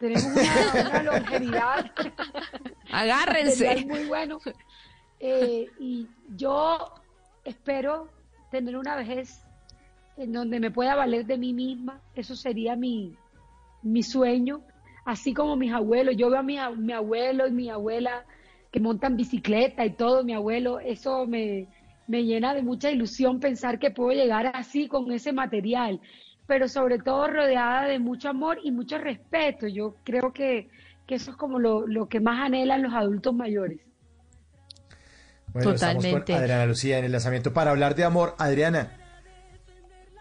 Tenemos 0.00 0.24
una, 0.24 0.90
una 0.90 1.02
longevidad 1.04 1.92
Agárrense. 2.90 3.66
material 3.66 3.86
muy 3.86 4.08
bueno. 4.08 4.40
Eh, 5.20 5.68
y 5.78 6.08
yo 6.34 6.92
espero 7.44 8.08
tener 8.50 8.76
una 8.76 8.96
vejez 8.96 9.44
en 10.16 10.32
donde 10.32 10.58
me 10.58 10.72
pueda 10.72 10.96
valer 10.96 11.24
de 11.24 11.38
mí 11.38 11.52
misma. 11.52 12.00
Eso 12.16 12.34
sería 12.34 12.74
mi, 12.74 13.16
mi 13.82 14.02
sueño. 14.02 14.64
Así 15.04 15.34
como 15.34 15.56
mis 15.56 15.72
abuelos. 15.72 16.16
Yo 16.16 16.30
veo 16.30 16.40
a 16.40 16.42
mi, 16.42 16.58
a- 16.58 16.70
mi 16.70 16.92
abuelo 16.92 17.46
y 17.46 17.52
mi 17.52 17.68
abuela 17.70 18.24
que 18.70 18.80
montan 18.80 19.16
bicicleta 19.16 19.84
y 19.84 19.90
todo. 19.90 20.24
Mi 20.24 20.32
abuelo, 20.34 20.78
eso 20.80 21.26
me, 21.26 21.68
me 22.06 22.24
llena 22.24 22.54
de 22.54 22.62
mucha 22.62 22.90
ilusión 22.90 23.40
pensar 23.40 23.78
que 23.78 23.90
puedo 23.90 24.12
llegar 24.12 24.52
así 24.54 24.88
con 24.88 25.10
ese 25.12 25.32
material. 25.32 26.00
Pero 26.46 26.68
sobre 26.68 26.98
todo 26.98 27.28
rodeada 27.28 27.86
de 27.86 27.98
mucho 27.98 28.28
amor 28.28 28.58
y 28.62 28.70
mucho 28.70 28.98
respeto. 28.98 29.66
Yo 29.68 29.96
creo 30.04 30.32
que, 30.32 30.68
que 31.06 31.14
eso 31.16 31.30
es 31.32 31.36
como 31.36 31.58
lo, 31.58 31.86
lo 31.86 32.08
que 32.08 32.20
más 32.20 32.40
anhelan 32.40 32.82
los 32.82 32.92
adultos 32.94 33.34
mayores. 33.34 33.80
Bueno, 35.52 35.72
estamos 35.72 36.02
Totalmente. 36.02 36.32
con 36.32 36.42
Adriana 36.42 36.66
Lucía 36.66 36.98
en 36.98 37.04
el 37.04 37.12
lanzamiento 37.12 37.52
para 37.52 37.70
hablar 37.72 37.94
de 37.94 38.04
amor. 38.04 38.34
Adriana, 38.38 38.96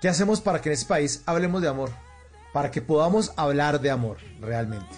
¿qué 0.02 0.10
hacemos 0.10 0.42
para 0.42 0.62
que 0.62 0.70
en 0.70 0.74
este 0.74 0.88
país 0.88 1.24
hablemos 1.26 1.62
de 1.62 1.70
amor? 1.70 1.90
Para 2.54 2.70
que 2.72 2.82
podamos 2.82 3.34
hablar 3.38 3.80
de 3.80 3.90
amor 3.92 4.18
realmente. 4.40 4.96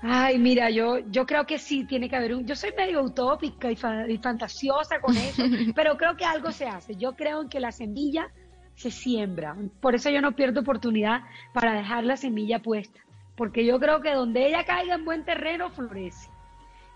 Ay, 0.00 0.38
mira, 0.38 0.70
yo, 0.70 0.98
yo 1.10 1.26
creo 1.26 1.44
que 1.44 1.58
sí 1.58 1.84
tiene 1.84 2.08
que 2.08 2.14
haber 2.16 2.34
un. 2.34 2.46
Yo 2.46 2.54
soy 2.54 2.72
medio 2.76 3.02
utópica 3.02 3.70
y, 3.70 3.74
fa- 3.76 4.08
y 4.08 4.16
fantasiosa 4.18 5.00
con 5.00 5.16
eso, 5.16 5.42
pero 5.74 5.96
creo 5.96 6.16
que 6.16 6.24
algo 6.24 6.52
se 6.52 6.66
hace. 6.68 6.94
Yo 6.94 7.16
creo 7.16 7.42
en 7.42 7.48
que 7.48 7.58
la 7.58 7.72
semilla 7.72 8.28
se 8.76 8.92
siembra. 8.92 9.56
Por 9.80 9.96
eso 9.96 10.08
yo 10.10 10.20
no 10.20 10.36
pierdo 10.36 10.60
oportunidad 10.60 11.22
para 11.52 11.72
dejar 11.72 12.04
la 12.04 12.16
semilla 12.16 12.60
puesta, 12.60 13.00
porque 13.36 13.64
yo 13.66 13.80
creo 13.80 14.00
que 14.00 14.12
donde 14.14 14.46
ella 14.46 14.64
caiga 14.64 14.94
en 14.94 15.04
buen 15.04 15.24
terreno 15.24 15.70
florece. 15.70 16.28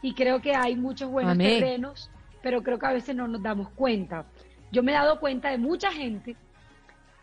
Y 0.01 0.15
creo 0.15 0.41
que 0.41 0.55
hay 0.55 0.77
muchos 0.77 1.11
buenos 1.11 1.33
Amén. 1.33 1.59
terrenos, 1.59 2.09
pero 2.41 2.63
creo 2.63 2.79
que 2.79 2.87
a 2.87 2.93
veces 2.93 3.17
no 3.17 3.27
nos 3.27 3.43
damos 3.43 3.69
cuenta. 3.71 4.27
Yo 4.71 4.85
me 4.85 4.93
he 4.93 4.95
dado 4.95 5.19
cuenta 5.19 5.51
de 5.51 5.59
mucha 5.59 5.91
gente 5.91 6.37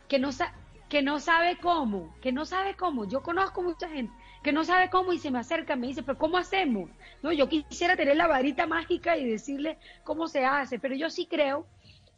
que 0.09 0.20
no, 0.20 0.34
sa- 0.34 0.53
que 0.90 1.04
no 1.04 1.20
sabe 1.20 1.58
cómo, 1.58 2.16
que 2.20 2.32
no 2.32 2.46
sabe 2.46 2.76
cómo. 2.76 3.06
Yo 3.06 3.22
conozco 3.22 3.62
mucha 3.62 3.88
gente 3.88 4.12
que 4.44 4.52
no 4.52 4.64
sabe 4.64 4.90
cómo 4.90 5.14
y 5.14 5.20
se 5.20 5.32
me 5.32 5.40
acerca, 5.40 5.76
me 5.76 5.88
dice, 5.88 6.02
pero 6.02 6.18
¿cómo 6.18 6.38
hacemos? 6.38 6.90
No, 7.22 7.32
yo 7.32 7.48
quisiera 7.48 7.96
tener 7.96 8.18
la 8.18 8.28
varita 8.28 8.66
mágica 8.66 9.18
y 9.18 9.30
decirle 9.30 9.78
cómo 10.04 10.28
se 10.28 10.46
hace, 10.46 10.80
pero 10.80 10.96
yo 10.96 11.10
sí 11.10 11.28
creo 11.28 11.68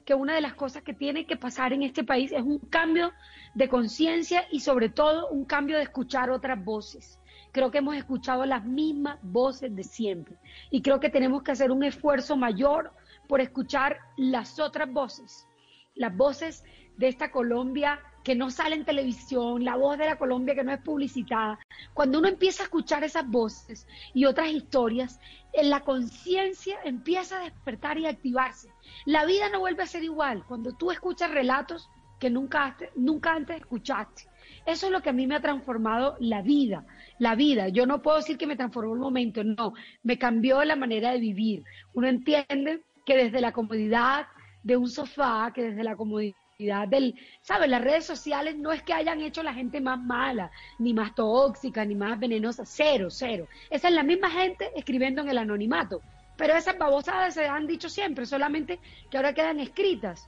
que 0.05 0.13
una 0.13 0.33
de 0.35 0.41
las 0.41 0.53
cosas 0.53 0.83
que 0.83 0.93
tiene 0.93 1.25
que 1.25 1.35
pasar 1.35 1.73
en 1.73 1.83
este 1.83 2.03
país 2.03 2.31
es 2.31 2.41
un 2.41 2.59
cambio 2.59 3.11
de 3.53 3.67
conciencia 3.67 4.45
y 4.51 4.61
sobre 4.61 4.89
todo 4.89 5.29
un 5.29 5.45
cambio 5.45 5.77
de 5.77 5.83
escuchar 5.83 6.31
otras 6.31 6.63
voces. 6.63 7.19
Creo 7.51 7.71
que 7.71 7.79
hemos 7.79 7.95
escuchado 7.95 8.45
las 8.45 8.63
mismas 8.63 9.19
voces 9.21 9.75
de 9.75 9.83
siempre 9.83 10.37
y 10.69 10.81
creo 10.81 10.99
que 10.99 11.09
tenemos 11.09 11.43
que 11.43 11.51
hacer 11.51 11.71
un 11.71 11.83
esfuerzo 11.83 12.37
mayor 12.37 12.93
por 13.27 13.41
escuchar 13.41 13.99
las 14.15 14.59
otras 14.59 14.91
voces, 14.91 15.47
las 15.95 16.15
voces 16.15 16.63
de 16.97 17.07
esta 17.07 17.31
Colombia 17.31 17.99
que 18.23 18.35
no 18.35 18.51
sale 18.51 18.75
en 18.75 18.85
televisión, 18.85 19.63
la 19.63 19.75
voz 19.75 19.97
de 19.97 20.05
la 20.05 20.17
Colombia 20.17 20.55
que 20.55 20.63
no 20.63 20.71
es 20.71 20.81
publicitada. 20.81 21.59
Cuando 21.93 22.19
uno 22.19 22.27
empieza 22.27 22.63
a 22.63 22.65
escuchar 22.65 23.03
esas 23.03 23.27
voces 23.27 23.87
y 24.13 24.25
otras 24.25 24.49
historias, 24.49 25.19
la 25.61 25.81
conciencia 25.81 26.77
empieza 26.83 27.39
a 27.39 27.43
despertar 27.43 27.97
y 27.97 28.05
a 28.05 28.11
activarse. 28.11 28.69
La 29.05 29.25
vida 29.25 29.49
no 29.49 29.59
vuelve 29.59 29.83
a 29.83 29.87
ser 29.87 30.03
igual 30.03 30.43
cuando 30.47 30.73
tú 30.73 30.91
escuchas 30.91 31.31
relatos 31.31 31.89
que 32.19 32.29
nunca, 32.29 32.77
nunca 32.95 33.33
antes 33.33 33.57
escuchaste. 33.57 34.27
Eso 34.65 34.85
es 34.85 34.91
lo 34.91 35.01
que 35.01 35.09
a 35.09 35.13
mí 35.13 35.25
me 35.25 35.35
ha 35.35 35.41
transformado 35.41 36.15
la 36.19 36.43
vida, 36.43 36.85
la 37.17 37.35
vida. 37.35 37.69
Yo 37.69 37.87
no 37.87 38.01
puedo 38.03 38.17
decir 38.17 38.37
que 38.37 38.45
me 38.45 38.55
transformó 38.55 38.93
el 38.93 38.99
momento, 38.99 39.43
no, 39.43 39.73
me 40.03 40.19
cambió 40.19 40.63
la 40.63 40.75
manera 40.75 41.11
de 41.11 41.19
vivir. 41.19 41.63
Uno 41.93 42.07
entiende 42.07 42.83
que 43.05 43.17
desde 43.17 43.41
la 43.41 43.51
comodidad 43.51 44.27
de 44.63 44.77
un 44.77 44.87
sofá, 44.87 45.51
que 45.53 45.63
desde 45.63 45.83
la 45.83 45.95
comodidad 45.95 46.35
del, 46.87 47.15
¿sabes? 47.41 47.69
Las 47.69 47.83
redes 47.83 48.05
sociales 48.05 48.55
no 48.55 48.71
es 48.71 48.83
que 48.83 48.93
hayan 48.93 49.21
hecho 49.21 49.43
la 49.43 49.53
gente 49.53 49.81
más 49.81 49.99
mala, 49.99 50.51
ni 50.79 50.93
más 50.93 51.15
tóxica, 51.15 51.83
ni 51.85 51.95
más 51.95 52.19
venenosa, 52.19 52.65
cero, 52.65 53.07
cero. 53.09 53.47
Esa 53.69 53.87
es 53.87 53.93
la 53.93 54.03
misma 54.03 54.29
gente 54.29 54.71
escribiendo 54.75 55.21
en 55.21 55.29
el 55.29 55.37
anonimato. 55.37 56.01
Pero 56.37 56.55
esas 56.55 56.77
babosadas 56.77 57.33
se 57.33 57.47
han 57.47 57.67
dicho 57.67 57.89
siempre, 57.89 58.25
solamente 58.25 58.79
que 59.09 59.17
ahora 59.17 59.33
quedan 59.33 59.59
escritas. 59.59 60.27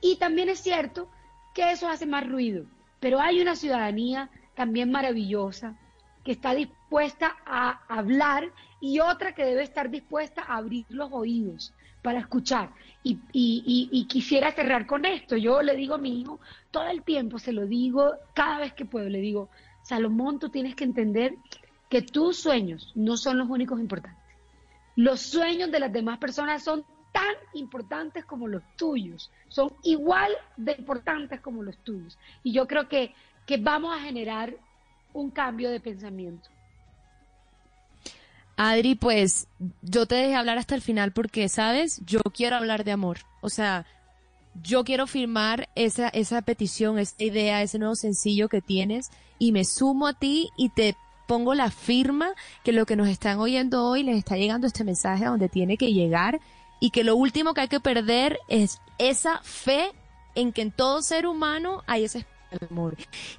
Y 0.00 0.16
también 0.16 0.48
es 0.48 0.60
cierto 0.60 1.10
que 1.54 1.70
eso 1.70 1.88
hace 1.88 2.06
más 2.06 2.28
ruido. 2.28 2.66
Pero 3.00 3.20
hay 3.20 3.40
una 3.40 3.56
ciudadanía 3.56 4.30
también 4.54 4.90
maravillosa 4.90 5.76
que 6.24 6.32
está 6.32 6.54
dispuesta 6.54 7.36
a 7.46 7.82
hablar 7.88 8.50
y 8.80 9.00
otra 9.00 9.34
que 9.34 9.44
debe 9.44 9.62
estar 9.62 9.90
dispuesta 9.90 10.42
a 10.42 10.56
abrir 10.56 10.86
los 10.88 11.10
oídos 11.12 11.74
para 12.04 12.20
escuchar. 12.20 12.68
Y, 13.02 13.18
y- 13.32 14.06
quisiera 14.06 14.52
cerrar 14.52 14.86
con 14.86 15.06
esto. 15.06 15.36
Yo 15.38 15.62
le 15.62 15.74
digo 15.74 15.94
a 15.94 15.98
mi 15.98 16.20
hijo, 16.20 16.38
todo 16.70 16.86
el 16.88 17.02
tiempo 17.02 17.38
se 17.38 17.52
lo 17.52 17.66
digo, 17.66 18.12
cada 18.34 18.58
vez 18.58 18.74
que 18.74 18.84
puedo, 18.84 19.08
le 19.08 19.20
digo, 19.20 19.48
Salomón, 19.82 20.38
tú 20.38 20.50
tienes 20.50 20.74
que 20.76 20.84
entender 20.84 21.34
que 21.88 22.02
tus 22.02 22.36
sueños 22.36 22.92
no 22.94 23.16
son 23.16 23.38
los 23.38 23.48
únicos 23.48 23.80
importantes. 23.80 24.22
Los 24.96 25.22
sueños 25.22 25.70
de 25.70 25.80
las 25.80 25.92
demás 25.92 26.18
personas 26.18 26.62
son 26.62 26.84
tan 27.10 27.34
importantes 27.54 28.26
como 28.26 28.48
los 28.48 28.62
tuyos, 28.76 29.30
son 29.48 29.72
igual 29.82 30.30
de 30.58 30.76
importantes 30.78 31.40
como 31.40 31.62
los 31.62 31.78
tuyos. 31.78 32.18
Y 32.42 32.52
yo 32.52 32.66
creo 32.66 32.86
que, 32.86 33.14
que 33.46 33.56
vamos 33.56 33.96
a 33.96 34.00
generar 34.00 34.54
un 35.14 35.30
cambio 35.30 35.70
de 35.70 35.80
pensamiento. 35.80 36.50
Adri, 38.56 38.94
pues 38.94 39.48
yo 39.82 40.06
te 40.06 40.14
dejé 40.14 40.36
hablar 40.36 40.58
hasta 40.58 40.74
el 40.74 40.82
final 40.82 41.12
porque, 41.12 41.48
¿sabes? 41.48 42.00
Yo 42.06 42.20
quiero 42.20 42.56
hablar 42.56 42.84
de 42.84 42.92
amor. 42.92 43.18
O 43.40 43.48
sea, 43.48 43.86
yo 44.62 44.84
quiero 44.84 45.06
firmar 45.06 45.68
esa, 45.74 46.08
esa 46.08 46.42
petición, 46.42 46.98
esa 46.98 47.22
idea, 47.22 47.62
ese 47.62 47.78
nuevo 47.78 47.96
sencillo 47.96 48.48
que 48.48 48.60
tienes 48.60 49.10
y 49.38 49.52
me 49.52 49.64
sumo 49.64 50.06
a 50.06 50.14
ti 50.14 50.50
y 50.56 50.68
te 50.68 50.96
pongo 51.26 51.54
la 51.54 51.70
firma 51.70 52.30
que 52.62 52.72
lo 52.72 52.86
que 52.86 52.96
nos 52.96 53.08
están 53.08 53.38
oyendo 53.38 53.84
hoy 53.84 54.02
les 54.02 54.18
está 54.18 54.36
llegando 54.36 54.66
este 54.66 54.84
mensaje 54.84 55.24
a 55.24 55.30
donde 55.30 55.48
tiene 55.48 55.76
que 55.76 55.92
llegar 55.92 56.40
y 56.80 56.90
que 56.90 57.02
lo 57.02 57.16
último 57.16 57.54
que 57.54 57.62
hay 57.62 57.68
que 57.68 57.80
perder 57.80 58.38
es 58.48 58.80
esa 58.98 59.40
fe 59.42 59.90
en 60.34 60.52
que 60.52 60.62
en 60.62 60.70
todo 60.70 61.02
ser 61.02 61.26
humano 61.26 61.82
hay 61.86 62.04
ese 62.04 62.26
amor. 62.70 62.96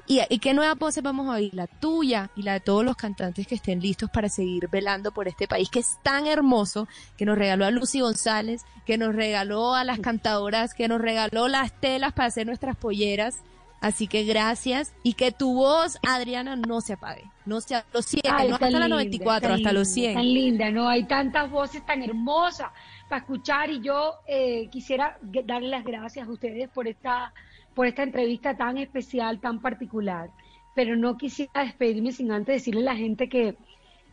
¿Y, 0.07 0.21
y 0.29 0.39
qué 0.39 0.53
nueva 0.53 0.75
voz 0.75 0.95
vamos 1.01 1.27
a 1.27 1.37
oír? 1.37 1.53
La 1.53 1.67
tuya 1.67 2.29
y 2.35 2.43
la 2.43 2.53
de 2.53 2.59
todos 2.59 2.83
los 2.85 2.95
cantantes 2.95 3.47
que 3.47 3.55
estén 3.55 3.79
listos 3.79 4.09
para 4.09 4.29
seguir 4.29 4.67
velando 4.69 5.11
por 5.11 5.27
este 5.27 5.47
país 5.47 5.69
que 5.69 5.79
es 5.79 5.97
tan 6.03 6.27
hermoso, 6.27 6.87
que 7.17 7.25
nos 7.25 7.37
regaló 7.37 7.65
a 7.65 7.71
Lucy 7.71 8.01
González, 8.01 8.63
que 8.85 8.97
nos 8.97 9.15
regaló 9.15 9.75
a 9.75 9.83
las 9.83 9.99
cantadoras, 9.99 10.73
que 10.73 10.87
nos 10.87 11.01
regaló 11.01 11.47
las 11.47 11.79
telas 11.79 12.13
para 12.13 12.27
hacer 12.27 12.47
nuestras 12.47 12.75
polleras. 12.75 13.43
Así 13.81 14.07
que 14.07 14.23
gracias 14.23 14.95
y 15.03 15.13
que 15.13 15.31
tu 15.31 15.53
voz, 15.53 15.99
Adriana, 16.07 16.55
no 16.55 16.81
se 16.81 16.93
apague. 16.93 17.29
No 17.45 17.61
se, 17.61 17.83
los 17.93 18.05
100, 18.05 18.21
Ay, 18.31 18.47
no 18.47 18.55
hasta 18.55 18.69
la 18.71 18.79
linda, 18.79 18.95
94, 18.95 19.49
tan 19.49 19.57
hasta 19.57 19.73
los 19.73 19.87
linda, 19.89 20.11
100. 20.11 20.13
Tan 20.15 20.33
linda, 20.33 20.71
¿no? 20.71 20.87
Hay 20.87 21.03
tantas 21.03 21.51
voces 21.51 21.85
tan 21.85 22.01
hermosas 22.01 22.69
para 23.07 23.21
escuchar 23.21 23.69
y 23.69 23.81
yo 23.81 24.15
eh, 24.27 24.69
quisiera 24.71 25.19
darle 25.21 25.69
las 25.69 25.83
gracias 25.83 26.27
a 26.27 26.31
ustedes 26.31 26.69
por 26.69 26.87
esta, 26.87 27.33
por 27.75 27.85
esta 27.85 28.03
entrevista 28.03 28.55
tan 28.55 28.77
especial, 28.77 29.39
tan 29.39 29.59
particular. 29.59 30.31
Pero 30.73 30.95
no 30.95 31.17
quisiera 31.17 31.63
despedirme 31.63 32.11
sin 32.11 32.31
antes 32.31 32.55
decirle 32.55 32.81
a 32.81 32.93
la 32.93 32.95
gente 32.95 33.29
que, 33.29 33.55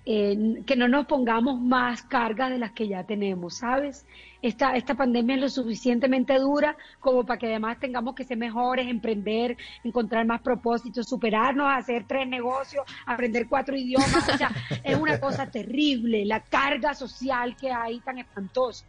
eh, 0.04 0.62
que 0.66 0.76
no 0.76 0.88
nos 0.88 1.06
pongamos 1.06 1.60
más 1.60 2.02
cargas 2.02 2.50
de 2.50 2.58
las 2.58 2.72
que 2.72 2.88
ya 2.88 3.04
tenemos, 3.04 3.58
¿sabes? 3.58 4.04
Esta, 4.42 4.76
esta 4.76 4.96
pandemia 4.96 5.36
es 5.36 5.40
lo 5.40 5.48
suficientemente 5.48 6.36
dura 6.38 6.76
como 6.98 7.24
para 7.24 7.38
que 7.38 7.46
además 7.46 7.78
tengamos 7.78 8.16
que 8.16 8.24
ser 8.24 8.36
mejores, 8.36 8.88
emprender, 8.88 9.56
encontrar 9.84 10.26
más 10.26 10.40
propósitos, 10.40 11.08
superarnos, 11.08 11.68
hacer 11.70 12.04
tres 12.08 12.26
negocios, 12.26 12.84
aprender 13.06 13.46
cuatro 13.48 13.76
idiomas. 13.76 14.28
O 14.28 14.36
sea, 14.36 14.50
es 14.82 14.96
una 14.96 15.20
cosa 15.20 15.46
terrible 15.50 16.24
la 16.24 16.40
carga 16.40 16.94
social 16.94 17.56
que 17.56 17.70
hay 17.70 18.00
tan 18.00 18.18
espantosa. 18.18 18.84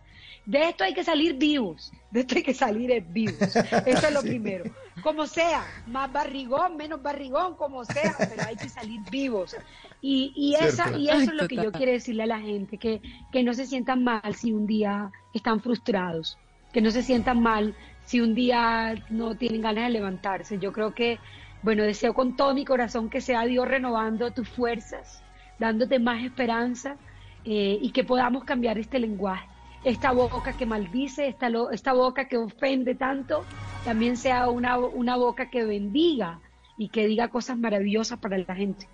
De 0.46 0.70
esto 0.70 0.84
hay 0.84 0.94
que 0.94 1.04
salir 1.04 1.36
vivos, 1.38 1.92
de 2.12 2.22
esto 2.22 2.36
hay 2.36 2.44
que 2.44 2.54
salir 2.54 3.02
vivos. 3.10 3.36
Eso 3.86 4.08
es 4.08 4.14
lo 4.14 4.22
primero. 4.22 4.66
Como 5.02 5.26
sea, 5.26 5.66
más 5.88 6.12
barrigón, 6.12 6.76
menos 6.76 7.02
barrigón, 7.02 7.56
como 7.56 7.86
sea, 7.86 8.16
pero 8.18 8.44
hay 8.46 8.56
que 8.56 8.68
salir 8.68 9.00
vivos. 9.10 9.56
Y, 10.02 10.34
y, 10.36 10.56
esa, 10.56 10.96
y 10.98 11.08
eso 11.10 11.18
Ay, 11.18 11.28
es 11.28 11.34
lo 11.34 11.48
que 11.48 11.56
yo 11.56 11.72
quiero 11.72 11.94
decirle 11.94 12.24
a 12.24 12.28
la 12.28 12.40
gente, 12.40 12.78
que, 12.78 13.02
que 13.32 13.42
no 13.42 13.54
se 13.54 13.66
sientan 13.66 14.04
mal 14.04 14.36
si 14.36 14.52
un 14.52 14.68
día 14.68 15.12
están 15.34 15.62
frustrados, 15.62 16.38
que 16.74 16.82
no 16.82 16.92
se 16.92 17.04
sientan 17.04 17.42
mal 17.42 17.74
si 18.06 18.20
un 18.20 18.36
día 18.36 18.96
no 19.10 19.36
tienen 19.36 19.62
ganas 19.62 19.86
de 19.86 19.92
levantarse. 19.92 20.60
Yo 20.60 20.74
creo 20.74 20.94
que, 20.94 21.20
bueno, 21.62 21.84
deseo 21.84 22.14
con 22.14 22.36
todo 22.36 22.54
mi 22.54 22.66
corazón 22.66 23.10
que 23.10 23.22
sea 23.22 23.46
Dios 23.46 23.68
renovando 23.68 24.32
tus 24.32 24.50
fuerzas, 24.50 25.24
dándote 25.58 26.00
más 26.00 26.24
esperanza 26.24 26.98
eh, 27.46 27.78
y 27.82 27.92
que 27.92 28.04
podamos 28.04 28.44
cambiar 28.44 28.78
este 28.78 29.00
lenguaje. 29.00 29.53
Esta 29.84 30.12
boca 30.12 30.54
que 30.54 30.66
maldice, 30.66 31.28
esta, 31.28 31.50
esta 31.72 31.94
boca 31.94 32.28
que 32.28 32.38
ofende 32.38 32.96
tanto, 32.96 33.44
también 33.84 34.16
sea 34.16 34.50
una, 34.50 34.78
una 34.78 35.18
boca 35.18 35.50
que 35.50 35.66
bendiga 35.66 36.40
y 36.78 36.90
que 36.90 37.06
diga 37.08 37.28
cosas 37.28 37.58
maravillosas 37.58 38.20
para 38.20 38.38
la 38.38 38.56
gente. 38.56 38.88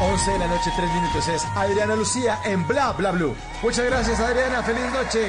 11 0.00 0.30
de 0.32 0.38
la 0.38 0.48
noche, 0.48 0.70
3 0.76 0.94
minutos. 0.94 1.28
Es 1.28 1.44
Adriana 1.56 1.94
Lucía 1.94 2.38
en 2.44 2.66
Bla 2.66 2.92
Bla 2.92 3.12
Blue. 3.12 3.34
Muchas 3.62 3.86
gracias, 3.86 4.18
Adriana. 4.20 4.62
Feliz 4.62 4.84
noche. 4.92 5.26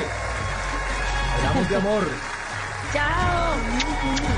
Hablamos 1.37 1.69
de 1.69 1.75
amor. 1.75 2.03
¡Chao! 2.93 3.55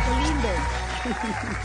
¡Qué 0.03 0.27
lindo! 0.27 1.64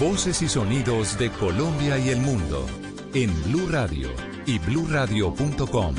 Voces 0.00 0.40
y 0.40 0.48
sonidos 0.48 1.18
de 1.18 1.30
Colombia 1.30 1.98
y 1.98 2.08
el 2.08 2.20
mundo 2.20 2.66
en 3.12 3.30
Blue 3.44 3.68
Radio 3.68 4.08
y 4.46 4.58
bluradio.com, 4.58 5.94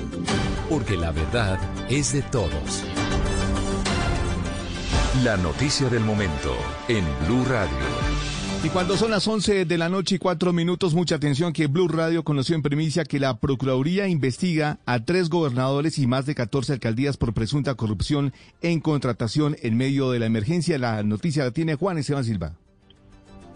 porque 0.72 0.98
la 0.98 1.12
verdad 1.12 1.60
es 1.88 2.12
de 2.14 2.24
todos. 2.24 2.84
La 5.24 5.38
noticia 5.38 5.88
del 5.88 6.04
momento 6.04 6.56
en 6.88 7.06
Blue 7.28 7.46
Radio. 7.46 7.78
Y 8.64 8.70
cuando 8.70 8.98
son 8.98 9.12
las 9.12 9.28
11 9.28 9.66
de 9.66 9.78
la 9.78 9.88
noche 9.88 10.16
y 10.16 10.18
cuatro 10.18 10.52
minutos, 10.52 10.96
mucha 10.96 11.16
atención 11.16 11.54
que 11.54 11.68
Blue 11.68 11.88
Radio 11.88 12.24
conoció 12.24 12.56
en 12.56 12.64
primicia 12.64 13.06
que 13.06 13.20
la 13.20 13.38
Procuraduría 13.38 14.08
investiga 14.08 14.80
a 14.88 15.06
tres 15.06 15.30
gobernadores 15.30 16.00
y 16.00 16.08
más 16.08 16.26
de 16.26 16.34
14 16.34 16.74
alcaldías 16.74 17.18
por 17.18 17.36
presunta 17.36 17.76
corrupción 17.76 18.34
en 18.64 18.80
contratación 18.80 19.58
en 19.62 19.78
medio 19.78 20.10
de 20.10 20.18
la 20.18 20.26
emergencia. 20.26 20.80
La 20.80 21.04
noticia 21.04 21.44
la 21.44 21.52
tiene 21.52 21.76
Juan 21.76 22.00
Esteban 22.00 22.24
Silva. 22.24 22.56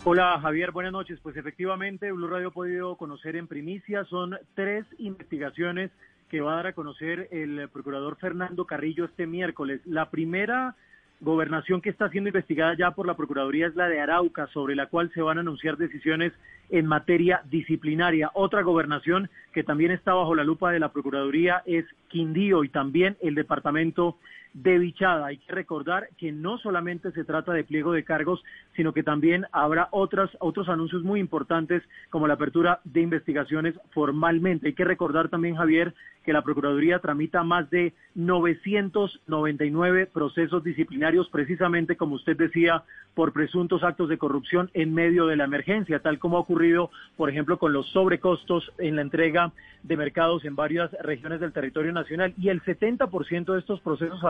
Hola 0.07 0.39
Javier, 0.39 0.69
buenas 0.69 0.91
noches. 0.91 1.19
Pues 1.19 1.35
efectivamente, 1.35 2.11
Blue 2.11 2.27
Radio 2.27 2.49
ha 2.49 2.51
podido 2.51 2.95
conocer 2.95 3.35
en 3.35 3.47
primicia, 3.47 4.05
son 4.05 4.37
tres 4.53 4.85
investigaciones 4.99 5.89
que 6.29 6.41
va 6.41 6.53
a 6.53 6.55
dar 6.57 6.67
a 6.67 6.73
conocer 6.73 7.27
el 7.31 7.67
procurador 7.69 8.15
Fernando 8.17 8.65
Carrillo 8.65 9.05
este 9.05 9.25
miércoles. 9.25 9.81
La 9.83 10.11
primera 10.11 10.75
gobernación 11.21 11.81
que 11.81 11.89
está 11.89 12.07
siendo 12.09 12.29
investigada 12.29 12.77
ya 12.77 12.91
por 12.91 13.07
la 13.07 13.17
Procuraduría 13.17 13.65
es 13.65 13.75
la 13.75 13.89
de 13.89 13.99
Arauca, 13.99 14.45
sobre 14.53 14.75
la 14.75 14.85
cual 14.85 15.11
se 15.11 15.23
van 15.23 15.39
a 15.39 15.41
anunciar 15.41 15.75
decisiones 15.75 16.33
en 16.69 16.85
materia 16.85 17.41
disciplinaria. 17.49 18.29
Otra 18.35 18.61
gobernación 18.61 19.31
que 19.53 19.63
también 19.63 19.89
está 19.89 20.13
bajo 20.13 20.35
la 20.35 20.43
lupa 20.43 20.71
de 20.71 20.79
la 20.79 20.93
Procuraduría 20.93 21.63
es 21.65 21.83
Quindío 22.09 22.63
y 22.63 22.69
también 22.69 23.17
el 23.21 23.33
departamento 23.33 24.19
de 24.55 24.79
Vichada. 24.79 25.27
Hay 25.27 25.37
que 25.37 25.53
recordar 25.53 26.09
que 26.17 26.31
no 26.31 26.57
solamente 26.57 27.11
se 27.11 27.25
trata 27.25 27.51
de 27.51 27.65
pliego 27.65 27.91
de 27.91 28.05
cargos, 28.05 28.43
sino 28.75 28.93
que 28.93 29.03
también 29.03 29.45
habrá 29.51 29.89
otras, 29.91 30.29
otros 30.39 30.69
anuncios 30.69 31.03
muy 31.03 31.19
importantes 31.19 31.83
como 32.09 32.27
la 32.27 32.35
apertura 32.35 32.79
de 32.85 33.01
investigaciones 33.01 33.75
formalmente. 33.91 34.67
Hay 34.67 34.73
que 34.73 34.85
recordar 34.85 35.29
también, 35.29 35.57
Javier, 35.57 35.93
que 36.23 36.33
la 36.33 36.41
Procuraduría 36.41 36.99
tramita 36.99 37.43
más 37.43 37.69
de 37.69 37.93
999 38.15 40.07
procesos 40.07 40.63
disciplinarios, 40.63 41.29
precisamente 41.29 41.97
como 41.97 42.15
usted 42.15 42.35
decía, 42.35 42.83
por 43.13 43.31
presuntos 43.31 43.83
actos 43.83 44.09
de 44.09 44.17
corrupción 44.17 44.69
en 44.73 44.93
medio 44.93 45.27
de 45.27 45.35
la 45.35 45.45
emergencia, 45.45 45.99
tal 45.99 46.17
como 46.17 46.37
ha 46.37 46.41
ocurrido, 46.41 46.89
por 47.15 47.29
ejemplo, 47.29 47.59
con 47.59 47.73
los 47.73 47.87
sobrecostos 47.91 48.71
en 48.77 48.95
la 48.95 49.03
entrega 49.03 49.51
de 49.83 49.97
mercados 49.97 50.43
en 50.45 50.55
varias 50.55 50.91
regiones 51.01 51.39
del 51.39 51.53
territorio 51.53 51.93
nacional. 51.93 52.33
Y 52.37 52.49
el 52.49 52.61
70% 52.63 53.53
de 53.53 53.59
estos 53.59 53.79
procesos, 53.81 54.23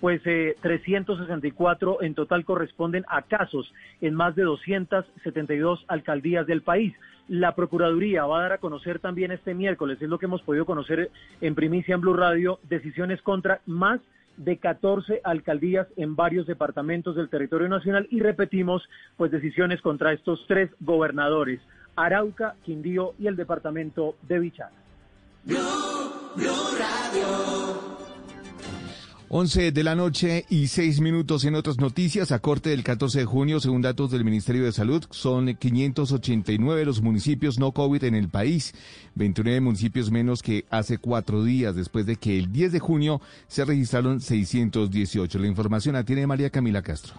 Pues 0.00 0.20
eh, 0.26 0.56
364 0.60 2.02
en 2.02 2.14
total 2.14 2.44
corresponden 2.44 3.04
a 3.08 3.22
casos 3.22 3.72
en 4.02 4.14
más 4.14 4.36
de 4.36 4.42
272 4.42 5.84
alcaldías 5.88 6.46
del 6.46 6.60
país. 6.60 6.94
La 7.28 7.54
Procuraduría 7.54 8.26
va 8.26 8.38
a 8.38 8.42
dar 8.42 8.52
a 8.52 8.58
conocer 8.58 8.98
también 8.98 9.32
este 9.32 9.54
miércoles, 9.54 10.00
es 10.00 10.08
lo 10.08 10.18
que 10.18 10.26
hemos 10.26 10.42
podido 10.42 10.66
conocer 10.66 11.10
en 11.40 11.54
primicia 11.54 11.94
en 11.94 12.02
Blue 12.02 12.14
Radio, 12.14 12.60
decisiones 12.68 13.22
contra 13.22 13.62
más 13.66 14.00
de 14.36 14.58
14 14.58 15.22
alcaldías 15.24 15.88
en 15.96 16.14
varios 16.14 16.46
departamentos 16.46 17.16
del 17.16 17.28
territorio 17.28 17.68
nacional 17.68 18.06
y 18.10 18.20
repetimos, 18.20 18.88
pues 19.16 19.32
decisiones 19.32 19.80
contra 19.80 20.12
estos 20.12 20.44
tres 20.46 20.70
gobernadores. 20.80 21.60
Arauca, 21.96 22.54
Quindío 22.62 23.14
y 23.18 23.26
el 23.26 23.36
departamento 23.36 24.16
de 24.22 24.38
Bichara. 24.38 24.72
11 29.28 29.72
de 29.72 29.82
la 29.82 29.96
noche 29.96 30.46
y 30.48 30.68
6 30.68 31.00
minutos 31.00 31.44
en 31.44 31.56
otras 31.56 31.78
noticias. 31.78 32.30
A 32.30 32.38
corte 32.38 32.70
del 32.70 32.84
14 32.84 33.18
de 33.20 33.24
junio, 33.24 33.58
según 33.58 33.82
datos 33.82 34.12
del 34.12 34.24
Ministerio 34.24 34.64
de 34.64 34.70
Salud, 34.70 35.04
son 35.10 35.52
589 35.56 36.84
los 36.84 37.02
municipios 37.02 37.58
no 37.58 37.72
COVID 37.72 38.04
en 38.04 38.14
el 38.14 38.28
país, 38.28 38.72
29 39.16 39.60
municipios 39.60 40.12
menos 40.12 40.42
que 40.42 40.64
hace 40.70 40.98
cuatro 40.98 41.42
días, 41.42 41.74
después 41.74 42.06
de 42.06 42.16
que 42.16 42.38
el 42.38 42.52
10 42.52 42.70
de 42.70 42.78
junio 42.78 43.20
se 43.48 43.64
registraron 43.64 44.20
618. 44.20 45.40
La 45.40 45.48
información 45.48 45.94
la 45.94 46.04
tiene 46.04 46.26
María 46.28 46.50
Camila 46.50 46.82
Castro. 46.82 47.14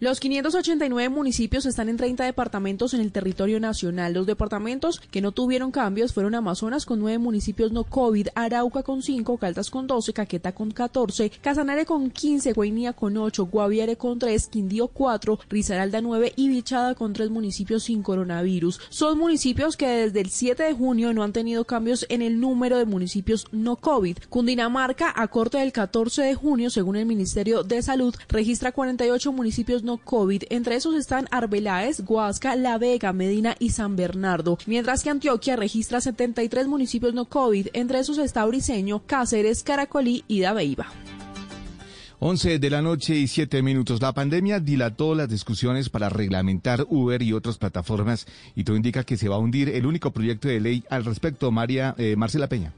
Los 0.00 0.18
589 0.18 1.08
municipios 1.08 1.66
están 1.66 1.88
en 1.88 1.96
30 1.96 2.24
departamentos 2.24 2.94
en 2.94 3.00
el 3.00 3.12
territorio 3.12 3.60
nacional. 3.60 4.12
Los 4.12 4.26
departamentos 4.26 4.98
que 4.98 5.20
no 5.20 5.30
tuvieron 5.30 5.70
cambios 5.70 6.12
fueron 6.12 6.34
Amazonas 6.34 6.84
con 6.84 6.98
9 6.98 7.18
municipios 7.18 7.70
no 7.70 7.84
COVID, 7.84 8.26
Arauca 8.34 8.82
con 8.82 9.04
5, 9.04 9.38
Caldas 9.38 9.70
con 9.70 9.86
12, 9.86 10.12
Caqueta 10.12 10.50
con 10.50 10.72
14, 10.72 11.30
Casanare 11.40 11.86
con 11.86 12.10
15, 12.10 12.54
Guainía 12.54 12.92
con 12.92 13.16
8, 13.16 13.46
Guaviare 13.46 13.96
con 13.96 14.18
3, 14.18 14.48
Quindío 14.48 14.88
4, 14.88 15.38
Risaralda 15.48 16.00
9 16.00 16.32
y 16.34 16.48
Bichada 16.48 16.96
con 16.96 17.12
3 17.12 17.30
municipios 17.30 17.84
sin 17.84 18.02
coronavirus. 18.02 18.80
Son 18.88 19.16
municipios 19.16 19.76
que 19.76 19.86
desde 19.86 20.22
el 20.22 20.30
7 20.30 20.64
de 20.64 20.72
junio 20.72 21.14
no 21.14 21.22
han 21.22 21.32
tenido 21.32 21.66
cambios 21.66 22.04
en 22.08 22.20
el 22.20 22.40
número 22.40 22.78
de 22.78 22.84
municipios 22.84 23.46
no 23.52 23.76
COVID. 23.76 24.18
Cundinamarca, 24.28 25.12
a 25.14 25.28
corte 25.28 25.58
del 25.58 25.70
14 25.70 26.22
de 26.22 26.34
junio, 26.34 26.68
según 26.70 26.96
el 26.96 27.06
Ministerio 27.06 27.62
de 27.62 27.80
Salud, 27.80 28.12
registra 28.28 28.72
48 28.72 29.30
municipios 29.30 29.83
no 29.84 29.98
COVID. 29.98 30.44
Entre 30.50 30.74
esos 30.74 30.94
están 30.94 31.28
Arbeláez, 31.30 32.02
Huasca, 32.06 32.56
La 32.56 32.78
Vega, 32.78 33.12
Medina 33.12 33.54
y 33.58 33.70
San 33.70 33.94
Bernardo. 33.94 34.58
Mientras 34.66 35.04
que 35.04 35.10
Antioquia 35.10 35.56
registra 35.56 36.00
73 36.00 36.66
municipios 36.66 37.14
no 37.14 37.26
COVID. 37.26 37.68
Entre 37.74 38.00
esos 38.00 38.18
está 38.18 38.44
Briseño, 38.46 39.02
Cáceres, 39.06 39.62
Caracolí 39.62 40.24
y 40.26 40.40
Dabeiba. 40.40 40.86
11 42.20 42.58
de 42.58 42.70
la 42.70 42.80
noche 42.80 43.14
y 43.16 43.28
7 43.28 43.62
minutos. 43.62 44.00
La 44.00 44.14
pandemia 44.14 44.58
dilató 44.58 45.14
las 45.14 45.28
discusiones 45.28 45.90
para 45.90 46.08
reglamentar 46.08 46.86
Uber 46.88 47.20
y 47.20 47.34
otras 47.34 47.58
plataformas 47.58 48.26
y 48.54 48.64
todo 48.64 48.76
indica 48.76 49.04
que 49.04 49.16
se 49.18 49.28
va 49.28 49.36
a 49.36 49.40
hundir 49.40 49.68
el 49.68 49.84
único 49.84 50.10
proyecto 50.10 50.48
de 50.48 50.60
ley 50.60 50.84
al 50.88 51.04
respecto. 51.04 51.50
María 51.50 51.94
eh, 51.98 52.16
Marcela 52.16 52.48
Peña. 52.48 52.72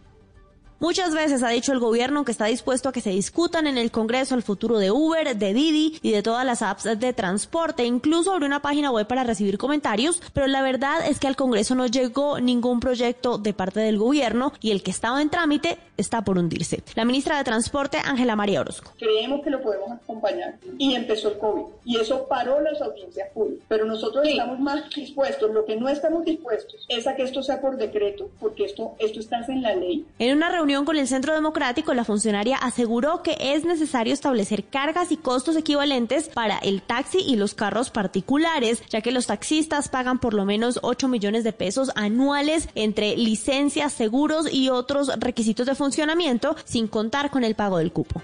Muchas 0.78 1.14
veces 1.14 1.42
ha 1.42 1.48
dicho 1.48 1.72
el 1.72 1.78
gobierno 1.78 2.26
que 2.26 2.32
está 2.32 2.44
dispuesto 2.44 2.90
a 2.90 2.92
que 2.92 3.00
se 3.00 3.08
discutan 3.08 3.66
en 3.66 3.78
el 3.78 3.90
Congreso 3.90 4.34
el 4.34 4.42
futuro 4.42 4.78
de 4.78 4.90
Uber, 4.90 5.34
de 5.34 5.54
Didi 5.54 5.98
y 6.02 6.12
de 6.12 6.22
todas 6.22 6.44
las 6.44 6.60
apps 6.60 6.84
de 6.84 7.12
transporte. 7.14 7.86
Incluso 7.86 8.30
abrió 8.30 8.46
una 8.46 8.60
página 8.60 8.90
web 8.90 9.06
para 9.06 9.24
recibir 9.24 9.56
comentarios, 9.56 10.20
pero 10.34 10.46
la 10.46 10.60
verdad 10.60 11.08
es 11.08 11.18
que 11.18 11.28
al 11.28 11.36
Congreso 11.36 11.74
no 11.74 11.86
llegó 11.86 12.40
ningún 12.40 12.80
proyecto 12.80 13.38
de 13.38 13.54
parte 13.54 13.80
del 13.80 13.96
gobierno 13.96 14.52
y 14.60 14.70
el 14.70 14.82
que 14.82 14.90
estaba 14.90 15.22
en 15.22 15.30
trámite 15.30 15.78
está 15.96 16.22
por 16.22 16.36
hundirse. 16.36 16.82
La 16.94 17.06
ministra 17.06 17.38
de 17.38 17.44
Transporte, 17.44 17.96
Ángela 18.04 18.36
María 18.36 18.60
Orozco. 18.60 18.92
Creemos 18.98 19.42
que 19.42 19.48
lo 19.48 19.62
podemos 19.62 19.90
acompañar 19.92 20.56
y 20.76 20.94
empezó 20.94 21.30
el 21.30 21.38
COVID 21.38 21.64
y 21.86 21.96
eso 21.96 22.26
paró 22.28 22.60
las 22.60 22.82
audiencias 22.82 23.30
públicas. 23.32 23.64
Pero 23.66 23.86
nosotros 23.86 24.28
estamos 24.28 24.60
más 24.60 24.90
dispuestos, 24.94 25.50
lo 25.52 25.64
que 25.64 25.76
no 25.76 25.88
estamos 25.88 26.22
dispuestos 26.26 26.84
es 26.90 27.06
a 27.06 27.16
que 27.16 27.22
esto 27.22 27.42
sea 27.42 27.62
por 27.62 27.78
decreto, 27.78 28.28
porque 28.38 28.66
esto, 28.66 28.94
esto 28.98 29.20
está 29.20 29.40
en 29.48 29.62
la 29.62 29.74
ley. 29.74 30.04
En 30.18 30.36
una 30.36 30.50
reunión 30.50 30.65
con 30.66 30.96
el 30.96 31.06
Centro 31.06 31.32
Democrático, 31.32 31.94
la 31.94 32.04
funcionaria 32.04 32.56
aseguró 32.56 33.22
que 33.22 33.36
es 33.38 33.64
necesario 33.64 34.12
establecer 34.12 34.64
cargas 34.64 35.12
y 35.12 35.16
costos 35.16 35.54
equivalentes 35.54 36.28
para 36.28 36.58
el 36.58 36.82
taxi 36.82 37.18
y 37.18 37.36
los 37.36 37.54
carros 37.54 37.90
particulares, 37.90 38.82
ya 38.90 39.00
que 39.00 39.12
los 39.12 39.28
taxistas 39.28 39.88
pagan 39.88 40.18
por 40.18 40.34
lo 40.34 40.44
menos 40.44 40.80
8 40.82 41.06
millones 41.06 41.44
de 41.44 41.52
pesos 41.52 41.92
anuales 41.94 42.68
entre 42.74 43.16
licencias, 43.16 43.92
seguros 43.92 44.52
y 44.52 44.68
otros 44.68 45.12
requisitos 45.20 45.66
de 45.66 45.76
funcionamiento, 45.76 46.56
sin 46.64 46.88
contar 46.88 47.30
con 47.30 47.44
el 47.44 47.54
pago 47.54 47.78
del 47.78 47.92
cupo. 47.92 48.20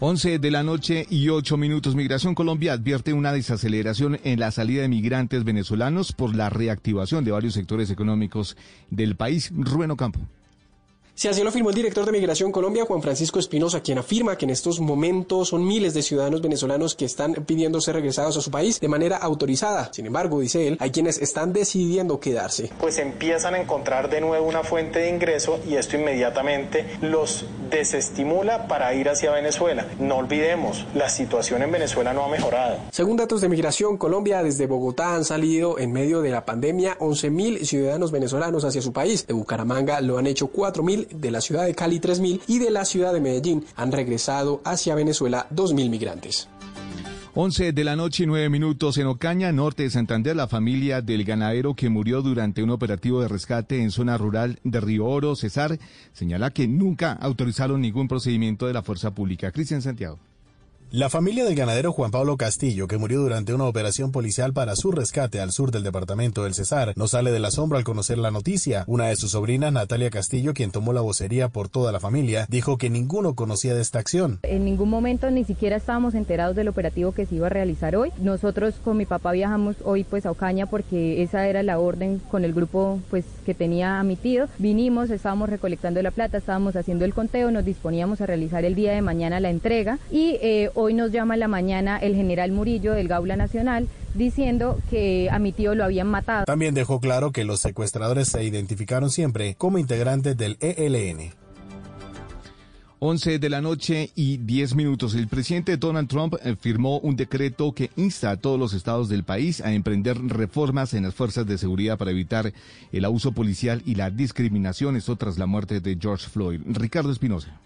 11 0.00 0.38
de 0.38 0.50
la 0.50 0.62
noche 0.62 1.06
y 1.10 1.28
8 1.28 1.58
minutos. 1.58 1.94
Migración 1.94 2.34
Colombia 2.34 2.72
advierte 2.72 3.12
una 3.12 3.34
desaceleración 3.34 4.18
en 4.24 4.40
la 4.40 4.50
salida 4.50 4.80
de 4.80 4.88
migrantes 4.88 5.44
venezolanos 5.44 6.12
por 6.12 6.34
la 6.34 6.48
reactivación 6.48 7.22
de 7.22 7.32
varios 7.32 7.52
sectores 7.52 7.90
económicos 7.90 8.56
del 8.88 9.14
país. 9.14 9.52
Rueno 9.54 9.96
Campo. 9.98 10.20
Si 11.16 11.28
así 11.28 11.44
lo 11.44 11.50
afirmó 11.50 11.68
el 11.68 11.76
director 11.76 12.04
de 12.04 12.10
Migración 12.10 12.50
Colombia, 12.50 12.86
Juan 12.86 13.00
Francisco 13.00 13.38
Espinosa, 13.38 13.80
quien 13.80 13.98
afirma 13.98 14.36
que 14.36 14.46
en 14.46 14.50
estos 14.50 14.80
momentos 14.80 15.50
son 15.50 15.64
miles 15.64 15.94
de 15.94 16.02
ciudadanos 16.02 16.42
venezolanos 16.42 16.96
que 16.96 17.04
están 17.04 17.34
pidiendo 17.46 17.80
ser 17.80 17.94
regresados 17.94 18.36
a 18.36 18.40
su 18.40 18.50
país 18.50 18.80
de 18.80 18.88
manera 18.88 19.18
autorizada. 19.18 19.90
Sin 19.92 20.06
embargo, 20.06 20.40
dice 20.40 20.66
él, 20.66 20.76
hay 20.80 20.90
quienes 20.90 21.18
están 21.18 21.52
decidiendo 21.52 22.18
quedarse. 22.18 22.72
Pues 22.80 22.98
empiezan 22.98 23.54
a 23.54 23.60
encontrar 23.60 24.10
de 24.10 24.20
nuevo 24.20 24.44
una 24.44 24.64
fuente 24.64 24.98
de 24.98 25.10
ingreso 25.10 25.60
y 25.68 25.76
esto 25.76 25.96
inmediatamente 25.96 26.84
los 27.00 27.46
desestimula 27.70 28.66
para 28.66 28.92
ir 28.94 29.08
hacia 29.08 29.30
Venezuela. 29.30 29.86
No 30.00 30.16
olvidemos, 30.16 30.84
la 30.96 31.08
situación 31.08 31.62
en 31.62 31.70
Venezuela 31.70 32.12
no 32.12 32.24
ha 32.24 32.28
mejorado. 32.28 32.78
Según 32.90 33.16
datos 33.16 33.40
de 33.40 33.48
Migración 33.48 33.98
Colombia, 33.98 34.42
desde 34.42 34.66
Bogotá 34.66 35.14
han 35.14 35.24
salido 35.24 35.78
en 35.78 35.92
medio 35.92 36.22
de 36.22 36.30
la 36.30 36.44
pandemia 36.44 36.98
11.000 36.98 37.64
ciudadanos 37.64 38.10
venezolanos 38.10 38.64
hacia 38.64 38.82
su 38.82 38.92
país. 38.92 39.28
De 39.28 39.32
Bucaramanga 39.32 40.00
lo 40.00 40.18
han 40.18 40.26
hecho 40.26 40.50
4.000 40.52 41.03
de 41.10 41.30
la 41.30 41.40
ciudad 41.40 41.64
de 41.64 41.74
Cali 41.74 42.00
3.000 42.00 42.40
y 42.46 42.58
de 42.58 42.70
la 42.70 42.84
ciudad 42.84 43.12
de 43.12 43.20
Medellín 43.20 43.64
han 43.76 43.92
regresado 43.92 44.60
hacia 44.64 44.94
Venezuela 44.94 45.46
2.000 45.54 45.90
migrantes. 45.90 46.48
11 47.36 47.72
de 47.72 47.82
la 47.82 47.96
noche 47.96 48.22
y 48.22 48.26
9 48.26 48.48
minutos 48.48 48.96
en 48.96 49.08
Ocaña, 49.08 49.50
norte 49.50 49.82
de 49.82 49.90
Santander, 49.90 50.36
la 50.36 50.46
familia 50.46 51.02
del 51.02 51.24
ganadero 51.24 51.74
que 51.74 51.88
murió 51.88 52.22
durante 52.22 52.62
un 52.62 52.70
operativo 52.70 53.20
de 53.20 53.26
rescate 53.26 53.82
en 53.82 53.90
zona 53.90 54.16
rural 54.16 54.60
de 54.62 54.80
Río 54.80 55.06
Oro, 55.06 55.34
Cesar, 55.34 55.80
señala 56.12 56.52
que 56.52 56.68
nunca 56.68 57.12
autorizaron 57.12 57.80
ningún 57.80 58.06
procedimiento 58.06 58.68
de 58.68 58.72
la 58.74 58.82
fuerza 58.82 59.12
pública. 59.16 59.50
Cristian 59.50 59.82
Santiago. 59.82 60.20
La 60.96 61.10
familia 61.10 61.44
del 61.44 61.56
ganadero 61.56 61.92
Juan 61.92 62.12
Pablo 62.12 62.36
Castillo, 62.36 62.86
que 62.86 62.98
murió 62.98 63.20
durante 63.20 63.52
una 63.52 63.64
operación 63.64 64.12
policial 64.12 64.52
para 64.52 64.76
su 64.76 64.92
rescate 64.92 65.40
al 65.40 65.50
sur 65.50 65.72
del 65.72 65.82
departamento 65.82 66.44
del 66.44 66.54
Cesar, 66.54 66.92
no 66.94 67.08
sale 67.08 67.32
del 67.32 67.44
asombro 67.44 67.78
al 67.78 67.82
conocer 67.82 68.16
la 68.16 68.30
noticia. 68.30 68.84
Una 68.86 69.08
de 69.08 69.16
sus 69.16 69.32
sobrinas, 69.32 69.72
Natalia 69.72 70.08
Castillo, 70.10 70.54
quien 70.54 70.70
tomó 70.70 70.92
la 70.92 71.00
vocería 71.00 71.48
por 71.48 71.68
toda 71.68 71.90
la 71.90 71.98
familia, 71.98 72.46
dijo 72.48 72.78
que 72.78 72.90
ninguno 72.90 73.34
conocía 73.34 73.74
de 73.74 73.82
esta 73.82 73.98
acción. 73.98 74.38
En 74.44 74.64
ningún 74.64 74.88
momento 74.88 75.28
ni 75.32 75.42
siquiera 75.42 75.74
estábamos 75.74 76.14
enterados 76.14 76.54
del 76.54 76.68
operativo 76.68 77.10
que 77.10 77.26
se 77.26 77.34
iba 77.34 77.48
a 77.48 77.50
realizar 77.50 77.96
hoy. 77.96 78.12
Nosotros 78.18 78.76
con 78.76 78.96
mi 78.96 79.04
papá 79.04 79.32
viajamos 79.32 79.74
hoy 79.82 80.04
pues 80.04 80.26
a 80.26 80.30
Ocaña 80.30 80.66
porque 80.66 81.24
esa 81.24 81.48
era 81.48 81.64
la 81.64 81.80
orden 81.80 82.20
con 82.30 82.44
el 82.44 82.54
grupo 82.54 83.00
pues 83.10 83.24
que 83.44 83.52
tenía 83.52 83.98
a 83.98 84.04
mi 84.04 84.14
tío. 84.14 84.46
Vinimos, 84.58 85.10
estábamos 85.10 85.48
recolectando 85.48 86.00
la 86.02 86.12
plata, 86.12 86.38
estábamos 86.38 86.76
haciendo 86.76 87.04
el 87.04 87.14
conteo, 87.14 87.50
nos 87.50 87.64
disponíamos 87.64 88.20
a 88.20 88.26
realizar 88.26 88.64
el 88.64 88.76
día 88.76 88.92
de 88.92 89.02
mañana 89.02 89.40
la 89.40 89.50
entrega 89.50 89.98
y 90.12 90.38
eh, 90.40 90.70
Hoy 90.84 90.92
nos 90.92 91.12
llama 91.12 91.32
en 91.32 91.40
la 91.40 91.48
mañana 91.48 91.96
el 91.96 92.14
general 92.14 92.52
Murillo 92.52 92.92
del 92.92 93.08
Gaula 93.08 93.36
Nacional 93.36 93.88
diciendo 94.12 94.78
que 94.90 95.30
a 95.30 95.38
mi 95.38 95.50
tío 95.50 95.74
lo 95.74 95.82
habían 95.82 96.08
matado. 96.08 96.44
También 96.44 96.74
dejó 96.74 97.00
claro 97.00 97.32
que 97.32 97.44
los 97.44 97.60
secuestradores 97.60 98.28
se 98.28 98.44
identificaron 98.44 99.08
siempre 99.08 99.54
como 99.54 99.78
integrantes 99.78 100.36
del 100.36 100.58
ELN. 100.60 101.32
11 102.98 103.38
de 103.38 103.48
la 103.48 103.62
noche 103.62 104.10
y 104.14 104.36
10 104.36 104.74
minutos. 104.74 105.14
El 105.14 105.26
presidente 105.26 105.78
Donald 105.78 106.06
Trump 106.06 106.34
eh, 106.42 106.54
firmó 106.54 106.98
un 106.98 107.16
decreto 107.16 107.72
que 107.72 107.90
insta 107.96 108.32
a 108.32 108.36
todos 108.36 108.60
los 108.60 108.74
estados 108.74 109.08
del 109.08 109.24
país 109.24 109.62
a 109.62 109.72
emprender 109.72 110.18
reformas 110.18 110.92
en 110.92 111.04
las 111.04 111.14
fuerzas 111.14 111.46
de 111.46 111.56
seguridad 111.56 111.96
para 111.96 112.10
evitar 112.10 112.52
el 112.92 113.04
abuso 113.06 113.32
policial 113.32 113.80
y 113.86 113.94
la 113.94 114.10
discriminación, 114.10 114.96
esto 114.96 115.16
tras 115.16 115.38
la 115.38 115.46
muerte 115.46 115.80
de 115.80 115.96
George 115.98 116.28
Floyd. 116.28 116.60
Ricardo 116.66 117.10
Espinosa. 117.10 117.58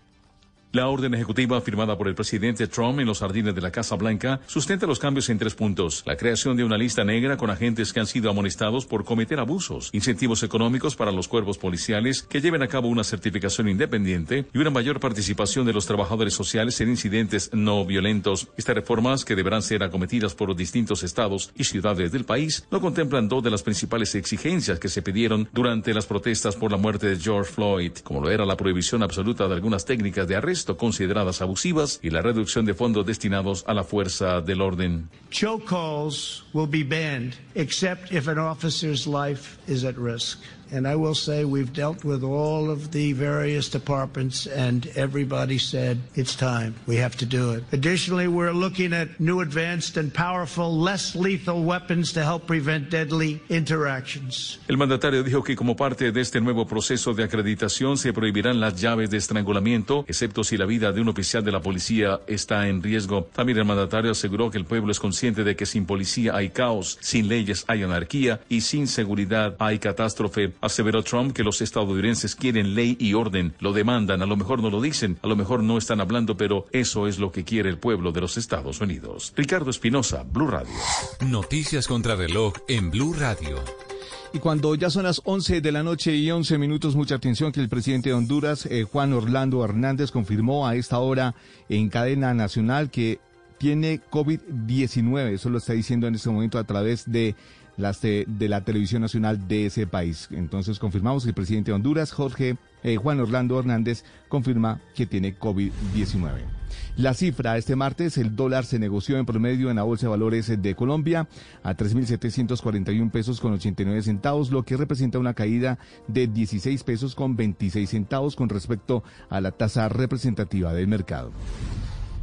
La 0.70 0.88
orden 0.88 1.14
ejecutiva 1.14 1.58
firmada 1.62 1.96
por 1.96 2.08
el 2.08 2.14
presidente 2.14 2.66
Trump 2.66 3.00
en 3.00 3.06
los 3.06 3.20
jardines 3.20 3.54
de 3.54 3.62
la 3.62 3.70
Casa 3.70 3.96
Blanca 3.96 4.40
sustenta 4.46 4.86
los 4.86 4.98
cambios 4.98 5.30
en 5.30 5.38
tres 5.38 5.54
puntos. 5.54 6.02
La 6.04 6.18
creación 6.18 6.58
de 6.58 6.64
una 6.64 6.76
lista 6.76 7.04
negra 7.04 7.38
con 7.38 7.48
agentes 7.48 7.94
que 7.94 8.00
han 8.00 8.06
sido 8.06 8.28
amonestados 8.28 8.84
por 8.84 9.06
cometer 9.06 9.40
abusos, 9.40 9.88
incentivos 9.94 10.42
económicos 10.42 10.94
para 10.94 11.10
los 11.10 11.26
cuerpos 11.26 11.56
policiales 11.56 12.22
que 12.22 12.42
lleven 12.42 12.60
a 12.60 12.68
cabo 12.68 12.88
una 12.88 13.02
certificación 13.02 13.70
independiente 13.70 14.44
y 14.52 14.58
una 14.58 14.68
mayor 14.68 15.00
participación 15.00 15.64
de 15.64 15.72
los 15.72 15.86
trabajadores 15.86 16.34
sociales 16.34 16.78
en 16.82 16.90
incidentes 16.90 17.48
no 17.54 17.86
violentos. 17.86 18.48
Estas 18.58 18.76
reformas, 18.76 19.24
que 19.24 19.36
deberán 19.36 19.62
ser 19.62 19.82
acometidas 19.82 20.34
por 20.34 20.48
los 20.48 20.56
distintos 20.58 21.02
estados 21.02 21.50
y 21.56 21.64
ciudades 21.64 22.12
del 22.12 22.26
país, 22.26 22.66
no 22.70 22.82
contemplan 22.82 23.26
dos 23.26 23.42
de 23.42 23.50
las 23.50 23.62
principales 23.62 24.14
exigencias 24.14 24.78
que 24.78 24.90
se 24.90 25.00
pidieron 25.00 25.48
durante 25.54 25.94
las 25.94 26.04
protestas 26.04 26.56
por 26.56 26.70
la 26.70 26.76
muerte 26.76 27.06
de 27.06 27.18
George 27.18 27.52
Floyd, 27.54 27.92
como 28.04 28.20
lo 28.20 28.30
era 28.30 28.44
la 28.44 28.58
prohibición 28.58 29.02
absoluta 29.02 29.48
de 29.48 29.54
algunas 29.54 29.86
técnicas 29.86 30.28
de 30.28 30.36
arresto 30.36 30.57
consideradas 30.64 31.40
abusivas 31.42 32.00
y 32.02 32.10
la 32.10 32.22
reducción 32.22 32.64
de 32.64 32.74
fondos 32.74 33.06
destinados 33.06 33.64
a 33.66 33.74
la 33.74 33.84
fuerza 33.84 34.40
del 34.40 34.60
orden. 34.60 35.08
Choke 35.30 35.66
calls 35.66 36.44
will 36.52 36.68
be 36.68 36.82
banned 36.82 37.34
except 37.54 38.12
if 38.12 38.28
an 38.28 38.38
officer's 38.38 39.06
life 39.06 39.58
is 39.66 39.84
at 39.84 39.96
risk. 39.96 40.38
And 40.70 40.86
I 40.86 40.96
will 40.96 41.14
say 41.14 41.44
we've 41.44 41.72
dealt 41.72 42.04
with 42.04 42.22
all 42.22 42.70
of 42.70 42.92
the 42.92 43.14
various 43.14 43.70
departments, 43.70 44.46
and 44.46 44.86
everybody 44.96 45.58
said 45.58 45.98
it's 46.14 46.36
time. 46.36 46.74
We 46.86 46.96
have 46.96 47.16
to 47.18 47.26
do 47.26 47.52
it. 47.52 47.64
Additionally, 47.72 48.28
we're 48.28 48.52
looking 48.52 48.92
at 48.92 49.18
new 49.18 49.40
advanced 49.40 49.96
and 49.96 50.12
powerful, 50.12 50.70
less 50.70 51.14
lethal 51.14 51.64
weapons 51.64 52.12
to 52.12 52.22
help 52.22 52.46
prevent 52.46 52.90
deadly 52.90 53.40
interactions. 53.48 54.58
El 54.68 54.76
mandatario 54.76 55.22
dijo 55.22 55.42
que 55.42 55.56
como 55.56 55.74
parte 55.74 56.12
de 56.12 56.20
este 56.20 56.40
nuevo 56.40 56.66
proceso 56.66 57.14
de 57.14 57.24
acreditación 57.24 57.96
se 57.96 58.12
prohibirán 58.12 58.60
las 58.60 58.78
llaves 58.78 59.10
de 59.10 59.16
estrangulamiento, 59.16 60.04
excepto 60.06 60.44
si 60.48 60.56
la 60.56 60.64
vida 60.64 60.92
de 60.92 61.02
un 61.02 61.10
oficial 61.10 61.44
de 61.44 61.52
la 61.52 61.60
policía 61.60 62.20
está 62.26 62.68
en 62.68 62.82
riesgo. 62.82 63.28
También 63.34 63.58
el 63.58 63.66
mandatario 63.66 64.12
aseguró 64.12 64.50
que 64.50 64.56
el 64.56 64.64
pueblo 64.64 64.90
es 64.90 64.98
consciente 64.98 65.44
de 65.44 65.54
que 65.56 65.66
sin 65.66 65.84
policía 65.84 66.34
hay 66.34 66.48
caos, 66.48 66.96
sin 67.02 67.28
leyes 67.28 67.64
hay 67.68 67.82
anarquía 67.82 68.40
y 68.48 68.62
sin 68.62 68.86
seguridad 68.86 69.56
hay 69.58 69.78
catástrofe. 69.78 70.54
Aseveró 70.62 71.02
Trump 71.02 71.34
que 71.34 71.44
los 71.44 71.60
estadounidenses 71.60 72.34
quieren 72.34 72.74
ley 72.74 72.96
y 72.98 73.12
orden, 73.12 73.52
lo 73.60 73.74
demandan, 73.74 74.22
a 74.22 74.26
lo 74.26 74.36
mejor 74.36 74.62
no 74.62 74.70
lo 74.70 74.80
dicen, 74.80 75.18
a 75.22 75.26
lo 75.26 75.36
mejor 75.36 75.62
no 75.62 75.76
están 75.76 76.00
hablando, 76.00 76.38
pero 76.38 76.66
eso 76.72 77.06
es 77.06 77.18
lo 77.18 77.30
que 77.30 77.44
quiere 77.44 77.68
el 77.68 77.78
pueblo 77.78 78.10
de 78.10 78.22
los 78.22 78.38
Estados 78.38 78.80
Unidos. 78.80 79.34
Ricardo 79.36 79.68
Espinosa, 79.70 80.24
Blue 80.24 80.48
Radio. 80.48 80.72
Noticias 81.20 81.86
contra 81.86 82.16
reloj 82.16 82.54
en 82.68 82.90
Blue 82.90 83.12
Radio. 83.12 83.87
Y 84.32 84.40
cuando 84.40 84.74
ya 84.74 84.90
son 84.90 85.04
las 85.04 85.22
11 85.24 85.62
de 85.62 85.72
la 85.72 85.82
noche 85.82 86.14
y 86.14 86.30
11 86.30 86.58
minutos, 86.58 86.94
mucha 86.94 87.14
atención 87.14 87.50
que 87.50 87.60
el 87.60 87.70
presidente 87.70 88.10
de 88.10 88.14
Honduras, 88.14 88.66
eh, 88.66 88.84
Juan 88.84 89.14
Orlando 89.14 89.64
Hernández, 89.64 90.10
confirmó 90.10 90.66
a 90.66 90.74
esta 90.74 90.98
hora 90.98 91.34
en 91.70 91.88
cadena 91.88 92.34
nacional 92.34 92.90
que 92.90 93.20
tiene 93.56 94.00
COVID-19. 94.10 95.32
Eso 95.32 95.48
lo 95.48 95.58
está 95.58 95.72
diciendo 95.72 96.06
en 96.06 96.14
este 96.14 96.28
momento 96.28 96.58
a 96.58 96.64
través 96.64 97.10
de 97.10 97.36
las 97.78 98.02
de, 98.02 98.26
de, 98.28 98.48
la 98.48 98.64
televisión 98.64 99.00
nacional 99.00 99.48
de 99.48 99.66
ese 99.66 99.86
país. 99.86 100.28
Entonces 100.30 100.78
confirmamos 100.78 101.22
que 101.22 101.30
el 101.30 101.34
presidente 101.34 101.70
de 101.70 101.76
Honduras, 101.76 102.12
Jorge 102.12 102.58
eh, 102.82 102.96
Juan 102.96 103.20
Orlando 103.20 103.58
Hernández, 103.58 104.04
confirma 104.28 104.80
que 104.94 105.06
tiene 105.06 105.38
COVID-19. 105.38 106.57
La 106.98 107.14
cifra, 107.14 107.56
este 107.56 107.76
martes 107.76 108.18
el 108.18 108.34
dólar 108.34 108.64
se 108.64 108.80
negoció 108.80 109.18
en 109.18 109.24
promedio 109.24 109.70
en 109.70 109.76
la 109.76 109.84
Bolsa 109.84 110.06
de 110.06 110.10
Valores 110.10 110.48
de 110.60 110.74
Colombia 110.74 111.28
a 111.62 111.76
3.741 111.76 113.12
pesos 113.12 113.40
con 113.40 113.52
89 113.52 114.02
centavos, 114.02 114.50
lo 114.50 114.64
que 114.64 114.76
representa 114.76 115.20
una 115.20 115.32
caída 115.32 115.78
de 116.08 116.26
16 116.26 116.82
pesos 116.82 117.14
con 117.14 117.36
26 117.36 117.88
centavos 117.88 118.34
con 118.34 118.48
respecto 118.48 119.04
a 119.30 119.40
la 119.40 119.52
tasa 119.52 119.88
representativa 119.88 120.74
del 120.74 120.88
mercado. 120.88 121.30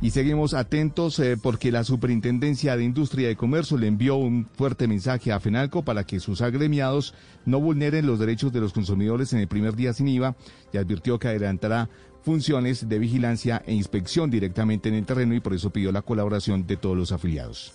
Y 0.02 0.10
seguimos 0.10 0.54
atentos 0.54 1.20
eh, 1.20 1.38
porque 1.42 1.72
la 1.72 1.86
Superintendencia 1.86 2.76
de 2.76 2.84
Industria 2.84 3.32
y 3.32 3.36
Comercio 3.38 3.78
le 3.78 3.88
envió 3.88 4.18
un 4.18 4.46
fuerte 4.56 4.90
mensaje 4.90 5.32
a 5.32 5.40
FENALCO 5.40 5.86
para 5.86 6.04
que 6.04 6.20
sus 6.20 6.42
agremiados 6.42 7.14
no 7.46 7.62
vulneren 7.62 8.06
los 8.06 8.20
derechos 8.20 8.52
de 8.52 8.60
los 8.60 8.74
consumidores 8.74 9.32
en 9.32 9.40
el 9.40 9.48
primer 9.48 9.78
día 9.78 9.94
sin 9.94 10.10
IVA 10.10 10.36
y 10.74 10.78
advirtió 10.78 11.18
que 11.18 11.30
adelantará 11.30 11.90
funciones 12.26 12.90
de 12.90 13.00
vigilancia 13.00 13.62
e 13.66 13.74
inspección 13.74 14.32
directamente 14.32 14.90
en 14.90 14.96
el 14.96 15.06
terreno 15.06 15.36
y 15.36 15.40
por 15.40 15.54
eso 15.54 15.70
pidió 15.70 15.92
la 15.92 16.02
colaboración 16.02 16.66
de 16.66 16.76
todos 16.76 16.98
los 16.98 17.12
afiliados. 17.12 17.72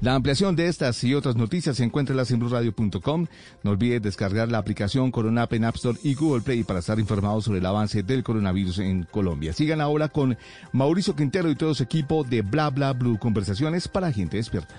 La 0.00 0.14
ampliación 0.14 0.56
de 0.56 0.68
estas 0.68 1.02
y 1.04 1.14
otras 1.14 1.36
noticias 1.36 1.76
se 1.76 1.84
encuentra 1.84 2.14
en 2.28 2.38
blueradio.com. 2.38 3.26
No 3.62 3.70
olvide 3.70 4.00
descargar 4.00 4.50
la 4.50 4.58
aplicación 4.58 5.10
Corona 5.10 5.42
App 5.42 5.54
en 5.54 5.64
App 5.64 5.76
Store 5.76 5.98
y 6.02 6.14
Google 6.14 6.42
Play 6.42 6.64
para 6.64 6.80
estar 6.80 6.98
informados 6.98 7.44
sobre 7.44 7.60
el 7.60 7.66
avance 7.66 8.02
del 8.02 8.22
coronavirus 8.22 8.80
en 8.80 9.04
Colombia. 9.04 9.52
Sigan 9.52 9.80
ahora 9.80 10.08
con 10.08 10.36
Mauricio 10.72 11.16
Quintero 11.16 11.50
y 11.50 11.56
todo 11.56 11.74
su 11.74 11.82
equipo 11.82 12.24
de 12.24 12.42
Bla 12.42 12.70
Bla 12.70 12.92
Blue 12.92 13.18
Conversaciones 13.18 13.88
para 13.88 14.12
gente 14.12 14.36
despierta. 14.36 14.74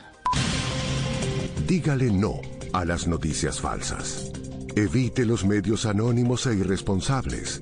Dígale 1.68 2.12
no 2.12 2.36
a 2.74 2.86
las 2.86 3.08
noticias 3.08 3.60
falsas. 3.60 4.32
Evite 4.76 5.26
los 5.26 5.44
medios 5.44 5.88
anónimos 5.88 6.46
e 6.46 6.54
irresponsables. 6.54 7.62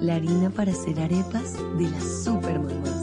La 0.00 0.14
harina 0.14 0.50
para 0.50 0.70
hacer 0.72 1.00
arepas 1.00 1.54
de 1.76 1.88
las 1.90 2.24
super 2.24 2.60
mamás. 2.60 2.98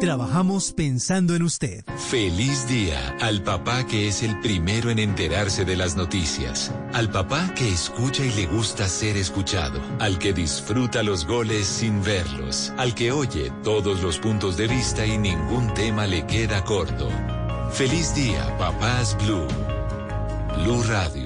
Trabajamos 0.00 0.74
pensando 0.74 1.34
en 1.34 1.42
usted. 1.42 1.82
Feliz 2.10 2.68
día 2.68 3.16
al 3.22 3.42
papá 3.42 3.86
que 3.86 4.06
es 4.06 4.22
el 4.22 4.38
primero 4.40 4.90
en 4.90 4.98
enterarse 4.98 5.64
de 5.64 5.76
las 5.76 5.96
noticias. 5.96 6.70
Al 6.92 7.10
papá 7.10 7.54
que 7.54 7.66
escucha 7.66 8.22
y 8.22 8.30
le 8.32 8.46
gusta 8.46 8.86
ser 8.86 9.16
escuchado. 9.16 9.80
Al 9.98 10.18
que 10.18 10.34
disfruta 10.34 11.02
los 11.02 11.26
goles 11.26 11.66
sin 11.66 12.02
verlos. 12.02 12.74
Al 12.76 12.94
que 12.94 13.12
oye 13.12 13.50
todos 13.64 14.02
los 14.02 14.18
puntos 14.18 14.58
de 14.58 14.68
vista 14.68 15.06
y 15.06 15.16
ningún 15.16 15.72
tema 15.72 16.06
le 16.06 16.26
queda 16.26 16.62
corto. 16.62 17.08
Feliz 17.72 18.14
día, 18.14 18.56
papás 18.58 19.16
Blue. 19.24 19.46
Blue 20.62 20.82
Radio. 20.82 21.25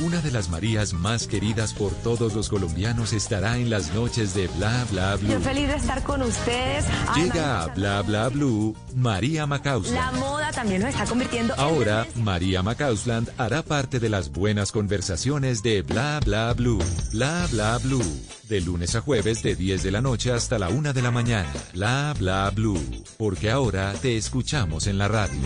Una 0.00 0.20
de 0.20 0.30
las 0.30 0.48
Marías 0.48 0.92
más 0.92 1.26
queridas 1.26 1.74
por 1.74 1.92
todos 1.92 2.32
los 2.32 2.48
colombianos 2.48 3.12
estará 3.12 3.58
en 3.58 3.68
las 3.68 3.92
noches 3.94 4.32
de 4.32 4.46
Bla 4.46 4.86
Bla 4.92 5.16
Blue. 5.16 5.32
Yo 5.32 5.40
feliz 5.40 5.66
de 5.66 5.74
estar 5.74 6.04
con 6.04 6.22
ustedes. 6.22 6.84
Llega 7.16 7.62
a 7.62 7.66
Bla 7.74 8.02
Bla 8.02 8.28
Blue 8.28 8.76
María 8.94 9.44
Macausland. 9.46 9.96
La 9.96 10.12
moda 10.20 10.52
también 10.52 10.82
nos 10.82 10.90
está 10.90 11.04
convirtiendo 11.04 11.52
en 11.54 11.60
Ahora, 11.60 12.06
María 12.14 12.62
Macausland 12.62 13.28
hará 13.38 13.62
parte 13.62 13.98
de 13.98 14.08
las 14.08 14.30
buenas 14.30 14.70
conversaciones 14.70 15.64
de 15.64 15.82
Bla 15.82 16.20
Bla 16.24 16.52
Blue. 16.52 16.78
Bla 17.10 17.48
Bla 17.50 17.78
Blue. 17.78 18.04
De 18.48 18.60
lunes 18.60 18.94
a 18.94 19.00
jueves 19.00 19.42
de 19.42 19.56
10 19.56 19.82
de 19.82 19.90
la 19.90 20.00
noche 20.00 20.30
hasta 20.30 20.60
la 20.60 20.68
1 20.68 20.92
de 20.92 21.02
la 21.02 21.10
mañana. 21.10 21.52
Bla 21.74 22.14
Bla 22.16 22.48
Blue. 22.54 22.80
Porque 23.16 23.50
ahora 23.50 23.92
te 23.94 24.16
escuchamos 24.16 24.86
en 24.86 24.96
la 24.96 25.08
radio. 25.08 25.40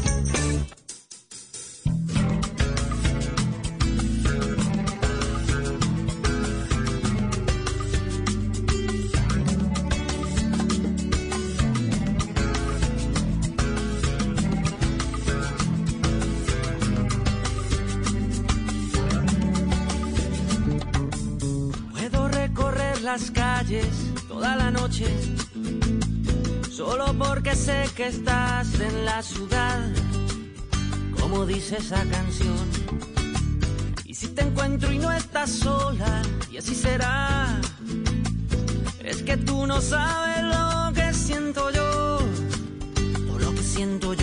Solo 26.71 27.15
porque 27.19 27.55
sé 27.55 27.85
que 27.97 28.07
estás 28.07 28.81
en 28.81 29.05
la 29.05 29.23
ciudad, 29.23 29.91
como 31.19 31.47
dice 31.47 31.77
esa 31.79 32.05
canción. 32.05 32.67
Y 34.05 34.15
si 34.15 34.29
te 34.29 34.43
encuentro 34.43 34.93
y 34.93 34.99
no 34.99 35.13
estás 35.13 35.51
sola, 35.51 36.23
y 36.51 36.57
así 36.57 36.75
será, 36.75 37.61
es 39.05 39.23
que 39.23 39.37
tú 39.37 39.67
no 39.67 39.81
sabes 39.81 40.43
lo 40.45 40.93
que 40.93 41.13
siento 41.15 41.71
yo, 41.71 42.19
todo 43.27 43.39
lo 43.39 43.55
que 43.55 43.63
siento 43.63 44.15
yo. 44.15 44.22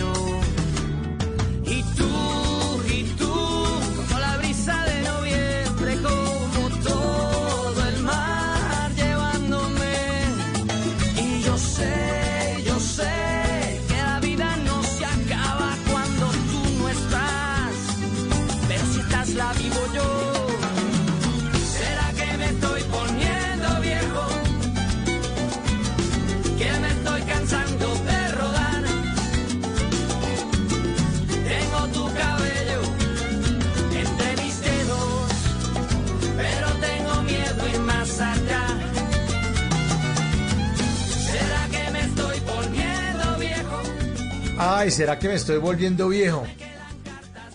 Ay, 44.80 44.90
¿será 44.90 45.18
que 45.18 45.28
me 45.28 45.34
estoy 45.34 45.58
volviendo 45.58 46.08
viejo? 46.08 46.42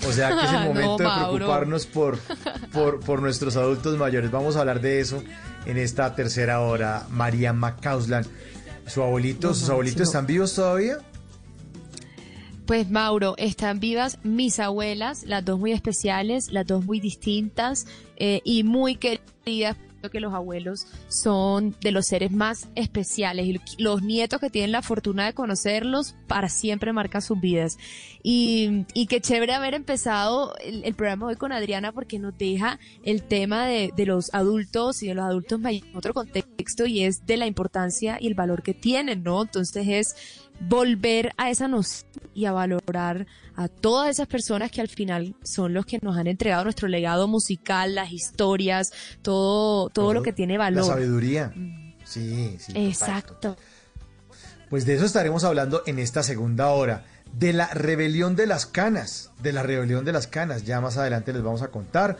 O 0.07 0.11
sea 0.11 0.29
que 0.37 0.45
es 0.45 0.51
el 0.53 0.59
No, 0.59 0.65
momento 0.65 0.97
de 1.03 1.09
preocuparnos 1.09 1.87
por, 1.87 2.19
por, 2.71 2.99
por 2.99 3.19
nuestros 3.19 3.55
adultos 3.57 3.97
mayores. 3.97 4.29
Vamos 4.29 4.55
a 4.55 4.59
hablar 4.59 4.79
de 4.79 4.99
eso 4.99 5.23
en 5.65 5.77
esta 5.77 6.13
tercera 6.13 6.61
hora. 6.61 7.07
María 7.09 7.51
Macauslan, 7.51 8.27
su 8.85 9.01
abuelito, 9.01 9.47
No, 9.47 9.53
¿sus 9.55 9.71
abuelitos 9.71 10.01
no. 10.01 10.03
están 10.05 10.27
vivos 10.27 10.53
todavía? 10.53 10.99
Pues 12.67 12.91
Mauro, 12.91 13.33
están 13.39 13.79
vivas 13.79 14.19
mis 14.21 14.59
abuelas, 14.59 15.23
las 15.23 15.43
dos 15.43 15.59
muy 15.59 15.71
especiales, 15.71 16.51
las 16.51 16.67
dos 16.67 16.85
muy 16.85 16.99
distintas 16.99 17.87
eh, 18.17 18.41
y 18.43 18.63
muy 18.63 18.97
queridas. 18.97 19.77
Que 20.09 20.19
los 20.19 20.33
abuelos 20.33 20.87
son 21.07 21.75
de 21.81 21.91
los 21.91 22.07
seres 22.07 22.31
más 22.31 22.67
especiales 22.75 23.45
y 23.45 23.59
los 23.77 24.01
nietos 24.01 24.39
que 24.39 24.49
tienen 24.49 24.71
la 24.71 24.81
fortuna 24.81 25.25
de 25.25 25.33
conocerlos 25.33 26.15
para 26.27 26.49
siempre 26.49 26.93
marcan 26.93 27.21
sus 27.21 27.39
vidas. 27.39 27.77
Y, 28.23 28.85
y 28.93 29.07
qué 29.07 29.21
chévere 29.21 29.53
haber 29.53 29.73
empezado 29.73 30.55
el, 30.63 30.95
programa 30.95 31.27
hoy 31.27 31.35
con 31.35 31.51
Adriana 31.51 31.91
porque 31.91 32.17
nos 32.17 32.37
deja 32.37 32.79
el 33.03 33.21
tema 33.21 33.65
de, 33.67 33.91
de 33.95 34.05
los 34.05 34.33
adultos 34.33 35.03
y 35.03 35.07
de 35.07 35.15
los 35.15 35.25
adultos 35.25 35.59
en 35.63 35.95
otro 35.95 36.13
contexto 36.13 36.85
y 36.85 37.03
es 37.03 37.25
de 37.25 37.37
la 37.37 37.45
importancia 37.45 38.17
y 38.19 38.27
el 38.27 38.33
valor 38.33 38.63
que 38.63 38.73
tienen, 38.73 39.23
¿no? 39.23 39.43
Entonces 39.43 39.87
es 39.87 40.15
volver 40.59 41.31
a 41.37 41.49
esa 41.49 41.67
noción 41.67 42.09
y 42.33 42.45
a 42.45 42.51
valorar 42.51 43.27
a 43.55 43.67
todas 43.67 44.09
esas 44.09 44.27
personas 44.27 44.71
que 44.71 44.81
al 44.81 44.89
final 44.89 45.35
son 45.43 45.73
los 45.73 45.85
que 45.85 45.99
nos 46.01 46.17
han 46.17 46.27
entregado 46.27 46.63
nuestro 46.63 46.87
legado 46.87 47.27
musical, 47.27 47.95
las 47.95 48.11
historias, 48.11 48.91
todo, 49.21 49.89
todo 49.89 50.13
lo 50.13 50.21
que 50.21 50.33
tiene 50.33 50.53
La 50.53 50.65
valor. 50.65 50.85
sabiduría. 50.85 51.53
Sí, 52.03 52.57
sí. 52.59 52.73
total, 52.73 52.87
Exacto. 52.87 53.57
Pues 54.69 54.85
de 54.85 54.95
eso 54.95 55.05
estaremos 55.05 55.43
hablando 55.43 55.83
en 55.85 55.99
esta 55.99 56.23
segunda 56.23 56.69
hora. 56.69 57.05
De 57.33 57.53
la 57.53 57.67
rebelión 57.67 58.35
de 58.35 58.47
las 58.47 58.65
canas. 58.65 59.31
De 59.41 59.51
la 59.53 59.63
rebelión 59.63 60.05
de 60.05 60.11
las 60.11 60.27
canas. 60.27 60.63
Ya 60.65 60.81
más 60.81 60.97
adelante 60.97 61.33
les 61.33 61.43
vamos 61.43 61.61
a 61.61 61.67
contar 61.69 62.17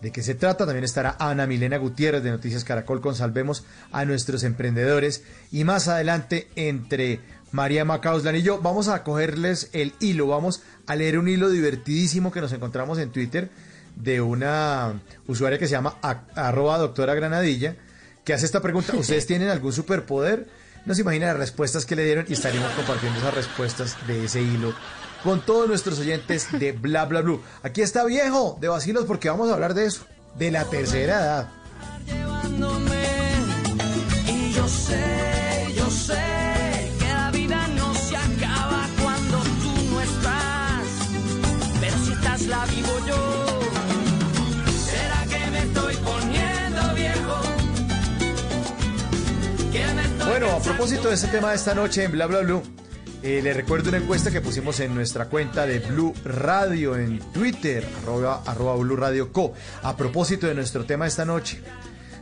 de 0.00 0.12
qué 0.12 0.22
se 0.22 0.34
trata. 0.34 0.64
También 0.64 0.84
estará 0.84 1.16
Ana 1.18 1.46
Milena 1.46 1.76
Gutiérrez 1.76 2.22
de 2.22 2.30
Noticias 2.30 2.64
Caracol 2.64 3.00
con 3.00 3.14
Salvemos 3.14 3.64
a 3.92 4.04
nuestros 4.04 4.44
emprendedores. 4.44 5.24
Y 5.50 5.64
más 5.64 5.88
adelante 5.88 6.48
entre 6.56 7.20
María 7.52 7.84
Macauslan 7.84 8.36
y 8.36 8.42
yo 8.42 8.60
vamos 8.60 8.88
a 8.88 9.02
cogerles 9.04 9.70
el 9.72 9.94
hilo. 10.00 10.26
Vamos 10.28 10.62
a 10.86 10.94
leer 10.96 11.18
un 11.18 11.28
hilo 11.28 11.48
divertidísimo 11.50 12.30
que 12.32 12.40
nos 12.40 12.52
encontramos 12.52 12.98
en 12.98 13.10
Twitter 13.10 13.50
de 13.96 14.20
una 14.20 15.00
usuaria 15.26 15.58
que 15.58 15.66
se 15.66 15.72
llama 15.72 15.96
a- 16.02 16.22
arroba 16.34 16.78
doctora 16.78 17.14
granadilla 17.14 17.74
que 18.24 18.32
hace 18.34 18.46
esta 18.46 18.60
pregunta. 18.60 18.92
¿Ustedes 18.96 19.26
tienen 19.26 19.48
algún 19.48 19.72
superpoder? 19.72 20.46
No 20.84 20.94
se 20.94 21.00
imaginan 21.02 21.28
las 21.30 21.38
respuestas 21.38 21.84
que 21.84 21.96
le 21.96 22.04
dieron 22.04 22.24
y 22.28 22.32
estaremos 22.34 22.70
compartiendo 22.72 23.18
esas 23.18 23.34
respuestas 23.34 23.96
de 24.06 24.24
ese 24.24 24.40
hilo 24.42 24.72
con 25.24 25.40
todos 25.40 25.66
nuestros 25.68 25.98
oyentes 25.98 26.46
de 26.52 26.72
Bla 26.72 27.04
Bla 27.06 27.22
Blue. 27.22 27.42
Aquí 27.62 27.82
está 27.82 28.04
viejo 28.04 28.56
de 28.60 28.68
vacilos 28.68 29.04
porque 29.04 29.28
vamos 29.28 29.50
a 29.50 29.54
hablar 29.54 29.74
de 29.74 29.86
eso, 29.86 30.06
de 30.38 30.50
la 30.52 30.64
tercera 30.64 31.18
edad. 31.20 31.48
Y 34.28 34.52
yo 34.52 34.68
sé, 34.68 35.02
Bueno, 50.38 50.54
a 50.54 50.60
propósito 50.60 51.08
de 51.08 51.16
este 51.16 51.26
tema 51.26 51.48
de 51.48 51.56
esta 51.56 51.74
noche 51.74 52.04
en 52.04 52.12
Bla 52.12 52.26
Bla 52.26 52.42
Blue, 52.42 52.62
eh, 53.24 53.40
le 53.42 53.52
recuerdo 53.52 53.88
una 53.88 53.98
encuesta 53.98 54.30
que 54.30 54.40
pusimos 54.40 54.78
en 54.78 54.94
nuestra 54.94 55.24
cuenta 55.24 55.66
de 55.66 55.80
Blue 55.80 56.14
Radio 56.24 56.94
en 56.94 57.18
Twitter, 57.32 57.84
arroba, 58.00 58.44
arroba 58.46 58.76
Blue 58.76 58.94
Radio 58.94 59.32
Co. 59.32 59.52
A 59.82 59.96
propósito 59.96 60.46
de 60.46 60.54
nuestro 60.54 60.84
tema 60.84 61.06
de 61.06 61.08
esta 61.08 61.24
noche. 61.24 61.60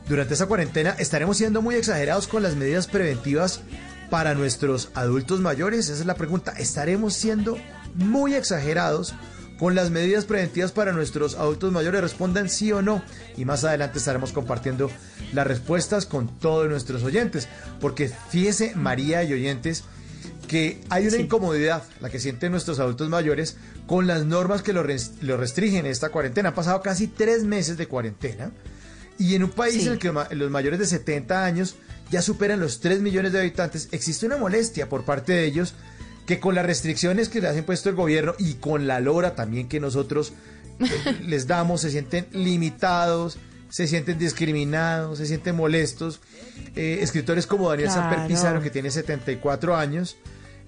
Durante 0.09 0.33
esta 0.33 0.47
cuarentena 0.47 0.97
estaremos 0.99 1.37
siendo 1.37 1.61
muy 1.61 1.75
exagerados 1.75 2.27
con 2.27 2.43
las 2.43 2.57
medidas 2.57 2.87
preventivas 2.87 3.61
para 4.09 4.35
nuestros 4.35 4.89
adultos 4.95 5.43
mayores. 5.43 5.91
Esa 5.91 6.01
es 6.01 6.07
la 6.07 6.15
pregunta. 6.15 6.55
¿Estaremos 6.57 7.13
siendo 7.13 7.59
muy 7.97 8.35
exagerados 8.35 9.15
con 9.59 9.75
las 9.75 9.91
medidas 9.91 10.25
preventivas 10.25 10.73
para 10.73 10.93
nuestros 10.93 11.35
adultos 11.35 11.73
mayores? 11.73 12.01
Respondan 12.01 12.49
sí 12.51 12.73
o 12.73 12.83
no. 12.83 13.03
Y 13.37 13.45
más 13.45 13.65
adelante 13.65 13.99
estaremos 13.99 14.33
compartiendo 14.33 14.91
las 15.33 15.47
respuestas 15.47 16.07
con 16.07 16.29
todos 16.39 16.69
nuestros 16.69 17.03
oyentes. 17.03 17.49
Porque 17.81 18.11
fíjese, 18.31 18.75
María 18.75 19.23
y 19.25 19.33
oyentes, 19.33 19.85
que 20.49 20.81
hay 20.91 21.07
una 21.09 21.17
incomodidad, 21.17 21.83
la 22.01 22.11
que 22.11 22.21
sienten 22.21 22.53
nuestros 22.53 22.79
adultos 22.79 23.09
mayores, 23.09 23.57
con 23.87 24.07
las 24.07 24.25
normas 24.25 24.63
que 24.63 24.73
lo, 24.73 24.83
res- 24.83 25.13
lo 25.21 25.37
restringen 25.37 25.87
en 25.87 25.93
esta 25.93 26.11
cuarentena. 26.11 26.51
Han 26.51 26.55
pasado 26.55 26.83
casi 26.83 27.07
tres 27.09 27.45
meses 27.45 27.77
de 27.77 27.87
cuarentena. 27.89 28.51
Y 29.19 29.35
en 29.35 29.45
un 29.45 29.51
país 29.51 29.75
Sí. 29.83 29.87
en 29.87 29.93
el 29.95 29.99
que 29.99 30.13
los 30.35 30.51
mayores 30.51 30.79
de 30.79 30.87
70 30.87 31.45
años 31.45 31.77
ya 32.11 32.21
superan 32.23 32.61
los 32.61 32.81
3 32.81 33.01
millones 33.01 33.33
de 33.33 33.41
habitantes, 33.41 33.89
existe 33.91 34.27
una 34.27 34.37
molestia 34.37 34.89
por 34.89 35.05
parte 35.05 35.33
de 35.33 35.47
ellos 35.47 35.75
que 36.27 36.41
con 36.41 36.55
las 36.55 36.67
restricciones 36.67 37.29
que 37.29 37.41
les 37.41 37.53
ha 37.53 37.57
impuesto 37.59 37.89
el 37.89 37.95
gobierno 37.95 38.35
y 38.39 38.55
con 38.55 38.87
la 38.87 39.01
lora 39.01 39.35
también 39.35 39.69
que 39.69 39.81
nosotros 39.81 40.33
eh, 40.81 41.17
les 41.27 41.47
damos, 41.47 41.81
se 41.83 41.91
sienten 41.91 42.27
limitados, 42.33 43.39
se 43.69 43.87
sienten 43.87 44.19
discriminados, 44.19 45.19
se 45.19 45.27
sienten 45.27 45.57
molestos. 45.57 46.21
Eh, 46.75 46.99
escritores 47.01 47.47
como 47.47 47.69
Daniel 47.71 47.91
Samper 47.91 48.15
Claro. 48.19 48.29
Pizarro, 48.29 48.63
que 48.63 48.71
tiene 48.71 48.91
74 48.91 49.77
años, 49.77 50.17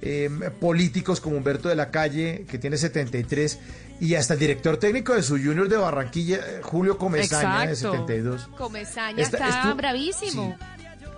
eh, 0.00 0.30
políticos 0.60 1.20
como 1.20 1.36
Humberto 1.36 1.68
de 1.68 1.74
la 1.76 1.90
Calle, 1.90 2.44
que 2.48 2.58
tiene 2.58 2.76
73, 2.76 3.58
y 4.00 4.14
hasta 4.14 4.34
el 4.34 4.40
director 4.40 4.76
técnico 4.76 5.14
de 5.14 5.22
su 5.24 5.34
Junior 5.38 5.68
de 5.68 5.76
Barranquilla, 5.76 6.36
eh, 6.36 6.60
Julio 6.62 6.98
Comesaña, 6.98 7.66
de 7.66 7.72
Exacto. 7.72 7.92
72. 8.06 8.48
Comesaña 8.56 9.22
está 9.22 9.48
esto- 9.48 9.74
bravísimo. 9.76 10.56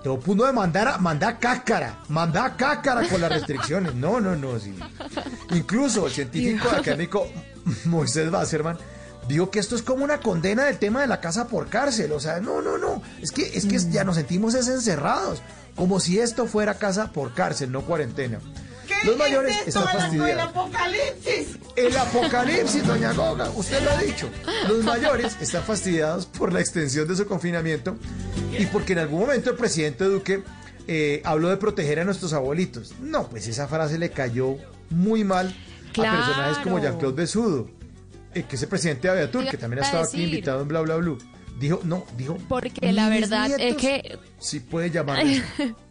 Todo 0.03 0.18
punto 0.18 0.46
de 0.46 0.53
mandar 0.53 0.88
a, 0.88 0.98
mandar 0.98 1.38
cácara, 1.38 1.98
mandar 2.09 2.57
cácara 2.57 3.07
con 3.09 3.20
las 3.20 3.30
restricciones. 3.30 3.94
No, 3.94 4.20
no, 4.20 4.34
no. 4.34 4.59
sí. 4.59 4.74
Incluso 5.51 6.07
el 6.07 6.12
científico 6.12 6.70
académico 6.70 7.26
Moisés 7.84 8.30
Basserman 8.30 8.78
dijo 9.28 9.51
que 9.51 9.59
esto 9.59 9.76
es 9.76 9.82
como 9.82 10.03
una 10.03 10.20
condena 10.20 10.64
del 10.64 10.78
tema 10.78 11.03
de 11.03 11.07
la 11.07 11.20
casa 11.20 11.48
por 11.48 11.68
cárcel. 11.68 12.12
O 12.12 12.20
sea, 12.20 12.40
no, 12.40 12.62
no, 12.62 12.78
no. 12.78 13.03
Es 13.20 13.30
que, 13.30 13.42
es 13.42 13.66
que 13.66 13.78
ya 13.90 14.05
nos 14.05 14.16
sentimos 14.16 14.55
es 14.55 14.68
encerrados. 14.68 15.42
Como 15.76 16.01
si 16.01 16.18
esto 16.18 16.46
fuera 16.46 16.74
casa 16.74 17.12
por 17.12 17.34
cárcel, 17.34 17.70
no 17.70 17.82
cuarentena. 17.82 18.40
Los 19.05 19.16
mayores 19.16 19.57
están 19.66 19.84
fastidiados. 19.84 20.48
apocalipsis! 20.48 21.57
El 21.76 21.96
apocalipsis, 21.96 22.86
doña 22.86 23.12
Goga, 23.12 23.48
usted 23.51 23.82
lo 23.82 23.90
ha 23.90 23.98
dicho. 23.98 24.28
Los 24.68 24.84
mayores 24.84 25.36
están 25.40 25.62
fastidiados 25.62 26.26
por 26.26 26.53
la 26.53 26.61
extensión 26.61 27.07
de 27.09 27.16
su 27.16 27.26
confinamiento 27.26 27.96
y 28.59 28.66
porque 28.66 28.92
en 28.92 28.98
algún 29.01 29.20
momento 29.20 29.51
el 29.51 29.57
presidente 29.57 30.05
Duque 30.05 30.42
eh, 30.86 31.22
habló 31.24 31.48
de 31.48 31.57
proteger 31.57 32.01
a 32.01 32.05
nuestros 32.05 32.32
abuelitos. 32.32 32.94
No, 33.01 33.28
pues 33.28 33.46
esa 33.46 33.68
frase 33.68 33.98
le 33.98 34.11
cayó 34.11 34.57
muy 34.90 35.24
mal 35.24 35.55
Claro. 35.92 36.18
a 36.22 36.27
personajes 36.27 36.59
como 36.59 36.78
Jean-Claude 36.81 37.16
Besudo, 37.16 37.68
eh, 38.35 38.44
que 38.48 38.56
es 38.56 38.62
el 38.62 38.68
presidente 38.68 39.09
de 39.09 39.12
Aviatur, 39.12 39.47
que 39.48 39.56
también 39.56 39.82
ha 39.82 39.86
estado 39.86 40.05
aquí 40.05 40.22
invitado 40.22 40.62
en 40.62 40.68
Bla 40.68 40.81
Bla 40.82 40.97
Blue. 40.97 41.18
Dijo, 41.59 41.81
no, 41.85 42.05
dijo. 42.16 42.39
Porque 42.48 42.93
la 42.93 43.09
"Mis 43.10 43.20
verdad 43.22 43.51
es 43.51 43.59
nietos", 43.59 43.81
que 43.82 44.18
Sí 44.39 44.60
puede 44.60 44.90
llamarles. 44.90 45.43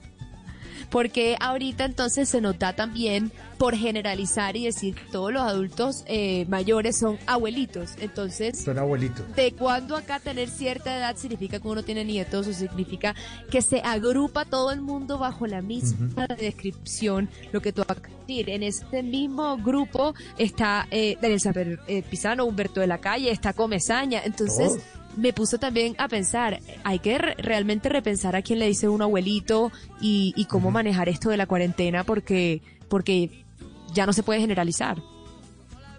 porque 0.89 1.35
ahorita 1.39 1.85
entonces 1.85 2.29
se 2.29 2.41
nota 2.41 2.75
también 2.75 3.31
por 3.57 3.75
generalizar 3.75 4.55
y 4.55 4.65
decir 4.65 4.95
todos 5.11 5.33
los 5.33 5.41
adultos 5.41 6.03
eh, 6.07 6.45
mayores 6.47 6.97
son 6.97 7.19
abuelitos. 7.25 7.91
Entonces, 7.99 8.57
son 8.59 8.79
abuelitos. 8.79 9.35
¿De 9.35 9.51
cuándo 9.51 9.97
acá 9.97 10.19
tener 10.19 10.49
cierta 10.49 10.97
edad 10.97 11.15
significa 11.17 11.59
que 11.59 11.67
uno 11.67 11.83
tiene 11.83 12.05
nietos 12.05 12.47
o 12.47 12.53
significa 12.53 13.15
que 13.51 13.61
se 13.61 13.81
agrupa 13.81 14.45
todo 14.45 14.71
el 14.71 14.81
mundo 14.81 15.17
bajo 15.17 15.45
la 15.45 15.61
misma 15.61 16.25
descripción? 16.27 17.29
Lo 17.51 17.61
que 17.61 17.73
tú 17.73 17.81
acabas 17.81 18.03
de 18.03 18.09
decir. 18.09 18.49
En 18.49 18.63
este 18.63 19.03
mismo 19.03 19.57
grupo 19.57 20.13
está 20.37 20.87
eh, 20.91 21.17
Daniel 21.21 21.41
Saper 21.41 21.79
eh, 21.87 22.03
Pisano, 22.03 22.45
Humberto 22.45 22.79
de 22.79 22.87
la 22.87 22.99
Calle, 22.99 23.31
está 23.31 23.53
Comezaña. 23.53 24.21
Entonces, 24.23 24.79
me 25.17 25.33
puso 25.33 25.57
también 25.57 25.95
a 25.97 26.07
pensar, 26.07 26.59
hay 26.83 26.99
que 26.99 27.17
realmente 27.17 27.89
repensar 27.89 28.35
a 28.35 28.41
quién 28.41 28.59
le 28.59 28.67
dice 28.67 28.87
un 28.87 29.01
abuelito 29.01 29.71
y, 30.01 30.45
cómo 30.49 30.71
manejar 30.71 31.09
esto 31.09 31.29
de 31.29 31.37
la 31.37 31.45
cuarentena 31.45 32.03
porque, 32.03 32.61
porque 32.87 33.45
ya 33.93 34.05
no 34.05 34.13
se 34.13 34.23
puede 34.23 34.39
generalizar. 34.39 34.97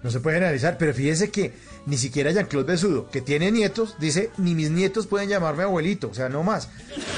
No 0.02 0.10
se 0.10 0.20
puede 0.20 0.36
generalizar, 0.36 0.78
pero 0.78 0.94
fíjese 0.94 1.30
que 1.30 1.52
ni 1.86 1.96
siquiera 1.98 2.30
Jean-Claude 2.30 2.72
Besudo, 2.72 3.10
que 3.10 3.20
tiene 3.20 3.50
nietos, 3.50 3.96
dice, 3.98 4.30
ni 4.38 4.54
mis 4.54 4.70
nietos 4.70 5.06
pueden 5.06 5.28
llamarme 5.28 5.62
abuelito, 5.62 6.08
o 6.08 6.14
sea, 6.14 6.28
no 6.28 6.42
más. 6.42 6.68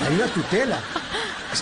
Hay 0.05 0.14
una 0.14 0.27
tutela. 0.27 0.81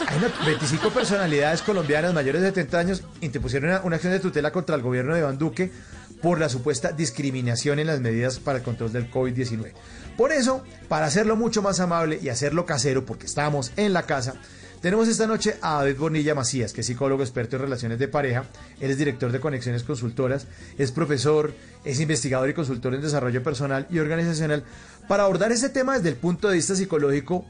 Hay 0.06 0.20
25 0.46 0.90
personalidades 0.90 1.62
colombianas 1.62 2.14
mayores 2.14 2.42
de 2.42 2.48
70 2.48 2.78
años 2.78 3.02
interpusieron 3.20 3.70
una, 3.70 3.80
una 3.82 3.96
acción 3.96 4.12
de 4.12 4.20
tutela 4.20 4.52
contra 4.52 4.76
el 4.76 4.82
gobierno 4.82 5.14
de 5.14 5.20
Iván 5.20 5.36
Duque 5.36 5.72
por 6.22 6.38
la 6.38 6.48
supuesta 6.48 6.92
discriminación 6.92 7.78
en 7.78 7.86
las 7.86 8.00
medidas 8.00 8.38
para 8.38 8.58
el 8.58 8.64
control 8.64 8.92
del 8.92 9.10
COVID-19. 9.10 9.72
Por 10.16 10.32
eso, 10.32 10.62
para 10.88 11.06
hacerlo 11.06 11.36
mucho 11.36 11.62
más 11.62 11.80
amable 11.80 12.18
y 12.22 12.28
hacerlo 12.28 12.66
casero, 12.66 13.06
porque 13.06 13.26
estamos 13.26 13.72
en 13.76 13.92
la 13.92 14.02
casa, 14.02 14.34
tenemos 14.80 15.08
esta 15.08 15.26
noche 15.26 15.56
a 15.60 15.74
David 15.74 15.98
Bonilla 15.98 16.34
Macías, 16.34 16.72
que 16.72 16.80
es 16.80 16.86
psicólogo 16.86 17.22
experto 17.22 17.56
en 17.56 17.62
relaciones 17.62 17.98
de 17.98 18.08
pareja. 18.08 18.44
Él 18.80 18.90
es 18.90 18.96
director 18.96 19.30
de 19.30 19.38
Conexiones 19.38 19.82
Consultoras, 19.82 20.46
es 20.78 20.90
profesor, 20.90 21.52
es 21.84 22.00
investigador 22.00 22.48
y 22.48 22.54
consultor 22.54 22.94
en 22.94 23.02
desarrollo 23.02 23.42
personal 23.42 23.86
y 23.90 23.98
organizacional, 23.98 24.64
para 25.06 25.24
abordar 25.24 25.52
ese 25.52 25.68
tema 25.68 25.96
desde 25.96 26.08
el 26.08 26.16
punto 26.16 26.48
de 26.48 26.54
vista 26.54 26.74
psicológico 26.74 27.44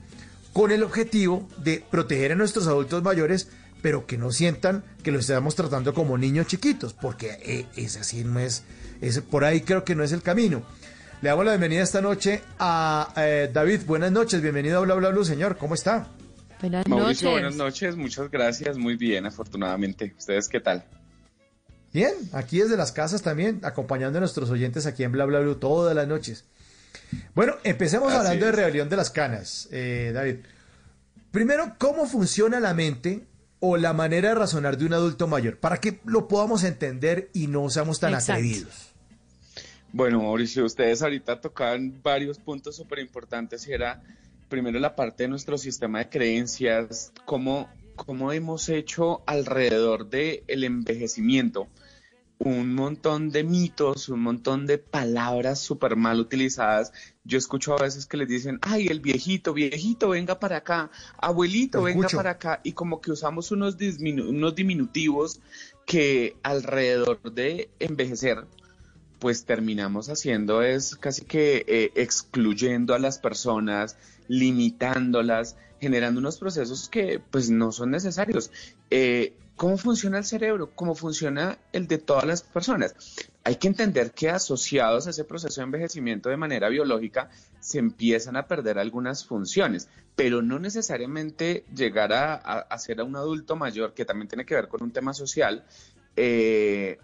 con 0.52 0.72
el 0.72 0.82
objetivo 0.82 1.48
de 1.58 1.84
proteger 1.88 2.32
a 2.32 2.34
nuestros 2.34 2.66
adultos 2.66 3.02
mayores 3.04 3.48
pero 3.82 4.06
que 4.06 4.18
no 4.18 4.30
sientan 4.30 4.84
que 5.02 5.10
los 5.10 5.22
estamos 5.22 5.54
tratando 5.54 5.94
como 5.94 6.18
niños 6.18 6.46
chiquitos, 6.46 6.92
porque 6.92 7.38
eh, 7.42 7.66
es 7.76 7.96
así, 7.96 8.24
no 8.24 8.38
es, 8.40 8.64
es, 9.00 9.20
por 9.20 9.44
ahí 9.44 9.62
creo 9.62 9.84
que 9.84 9.94
no 9.94 10.04
es 10.04 10.12
el 10.12 10.22
camino. 10.22 10.62
Le 11.22 11.28
damos 11.28 11.44
la 11.44 11.52
bienvenida 11.52 11.82
esta 11.82 12.00
noche 12.00 12.42
a 12.58 13.12
eh, 13.16 13.50
David. 13.52 13.82
Buenas 13.86 14.10
noches, 14.10 14.40
bienvenido 14.40 14.78
a 14.78 14.80
Bla 14.80 14.94
Bla 14.94 15.10
Bla, 15.10 15.24
señor. 15.24 15.58
¿Cómo 15.58 15.74
está? 15.74 16.08
Buenas 16.60 16.86
Mauricio, 16.88 17.30
buenas 17.30 17.56
noches, 17.56 17.96
muchas 17.96 18.30
gracias, 18.30 18.76
muy 18.76 18.96
bien, 18.96 19.26
afortunadamente. 19.26 20.14
¿Ustedes 20.18 20.48
qué 20.48 20.60
tal? 20.60 20.84
Bien, 21.92 22.12
aquí 22.32 22.60
desde 22.60 22.76
las 22.76 22.92
casas 22.92 23.22
también, 23.22 23.60
acompañando 23.64 24.18
a 24.18 24.20
nuestros 24.20 24.50
oyentes 24.50 24.86
aquí 24.86 25.02
en 25.02 25.12
Bla 25.12 25.24
Bla 25.24 25.40
Bla 25.40 25.54
todas 25.56 25.94
las 25.94 26.06
noches. 26.06 26.44
Bueno, 27.34 27.54
empecemos 27.64 28.12
hablando 28.12 28.46
de 28.46 28.52
rebelión 28.52 28.88
de 28.88 28.96
las 28.96 29.10
canas, 29.10 29.68
eh, 29.72 30.12
David. 30.14 30.36
Primero, 31.30 31.74
¿cómo 31.78 32.06
funciona 32.06 32.60
la 32.60 32.74
mente 32.74 33.24
o 33.60 33.76
la 33.76 33.92
manera 33.92 34.30
de 34.30 34.34
razonar 34.34 34.76
de 34.76 34.86
un 34.86 34.94
adulto 34.94 35.28
mayor, 35.28 35.58
para 35.58 35.78
que 35.78 36.00
lo 36.04 36.28
podamos 36.28 36.64
entender 36.64 37.30
y 37.32 37.46
no 37.46 37.68
seamos 37.70 38.00
tan 38.00 38.14
atrevidos. 38.14 38.90
Bueno, 39.92 40.22
Mauricio, 40.22 40.64
ustedes 40.64 41.02
ahorita 41.02 41.40
tocaban 41.40 42.00
varios 42.02 42.38
puntos 42.38 42.76
súper 42.76 43.00
importantes 43.00 43.66
y 43.68 43.72
era 43.72 44.02
primero 44.48 44.78
la 44.78 44.96
parte 44.96 45.24
de 45.24 45.28
nuestro 45.28 45.58
sistema 45.58 45.98
de 45.98 46.08
creencias, 46.08 47.12
cómo, 47.24 47.68
cómo 47.96 48.32
hemos 48.32 48.68
hecho 48.68 49.22
alrededor 49.26 50.08
del 50.08 50.42
el 50.46 50.64
envejecimiento 50.64 51.68
un 52.40 52.74
montón 52.74 53.30
de 53.30 53.44
mitos, 53.44 54.08
un 54.08 54.20
montón 54.20 54.64
de 54.64 54.78
palabras 54.78 55.58
súper 55.58 55.94
mal 55.94 56.20
utilizadas. 56.20 56.90
Yo 57.22 57.36
escucho 57.36 57.74
a 57.74 57.82
veces 57.82 58.06
que 58.06 58.16
les 58.16 58.28
dicen, 58.28 58.58
ay, 58.62 58.86
el 58.86 59.00
viejito, 59.00 59.52
viejito, 59.52 60.08
venga 60.08 60.40
para 60.40 60.56
acá, 60.56 60.90
abuelito, 61.18 61.82
venga 61.82 62.08
para 62.08 62.30
acá, 62.30 62.60
y 62.64 62.72
como 62.72 63.02
que 63.02 63.12
usamos 63.12 63.50
unos, 63.50 63.76
unos 64.00 64.54
diminutivos 64.54 65.40
que 65.84 66.36
alrededor 66.42 67.20
de 67.30 67.68
envejecer, 67.78 68.46
pues 69.18 69.44
terminamos 69.44 70.08
haciendo 70.08 70.62
es 70.62 70.96
casi 70.96 71.26
que 71.26 71.66
eh, 71.68 71.92
excluyendo 71.94 72.94
a 72.94 72.98
las 72.98 73.18
personas, 73.18 73.98
limitándolas, 74.28 75.56
generando 75.78 76.20
unos 76.20 76.38
procesos 76.38 76.88
que 76.88 77.20
pues 77.30 77.50
no 77.50 77.70
son 77.70 77.90
necesarios. 77.90 78.50
Eh, 78.90 79.34
¿Cómo 79.60 79.76
funciona 79.76 80.16
el 80.16 80.24
cerebro? 80.24 80.70
¿Cómo 80.74 80.94
funciona 80.94 81.58
el 81.74 81.86
de 81.86 81.98
todas 81.98 82.24
las 82.24 82.42
personas? 82.42 82.94
Hay 83.44 83.56
que 83.56 83.68
entender 83.68 84.12
que 84.12 84.30
asociados 84.30 85.06
a 85.06 85.10
ese 85.10 85.24
proceso 85.24 85.60
de 85.60 85.66
envejecimiento 85.66 86.30
de 86.30 86.38
manera 86.38 86.70
biológica 86.70 87.28
se 87.60 87.78
empiezan 87.78 88.36
a 88.36 88.46
perder 88.46 88.78
algunas 88.78 89.26
funciones, 89.26 89.90
pero 90.16 90.40
no 90.40 90.58
necesariamente 90.58 91.66
llegar 91.76 92.10
a, 92.14 92.78
ser 92.78 93.00
a 93.00 93.04
un 93.04 93.16
adulto 93.16 93.54
mayor, 93.54 93.92
que 93.92 94.06
también 94.06 94.28
tiene 94.28 94.46
que 94.46 94.54
ver 94.54 94.66
con 94.66 94.82
un 94.82 94.92
tema 94.92 95.12
social, 95.12 95.62
eh, 96.16 96.98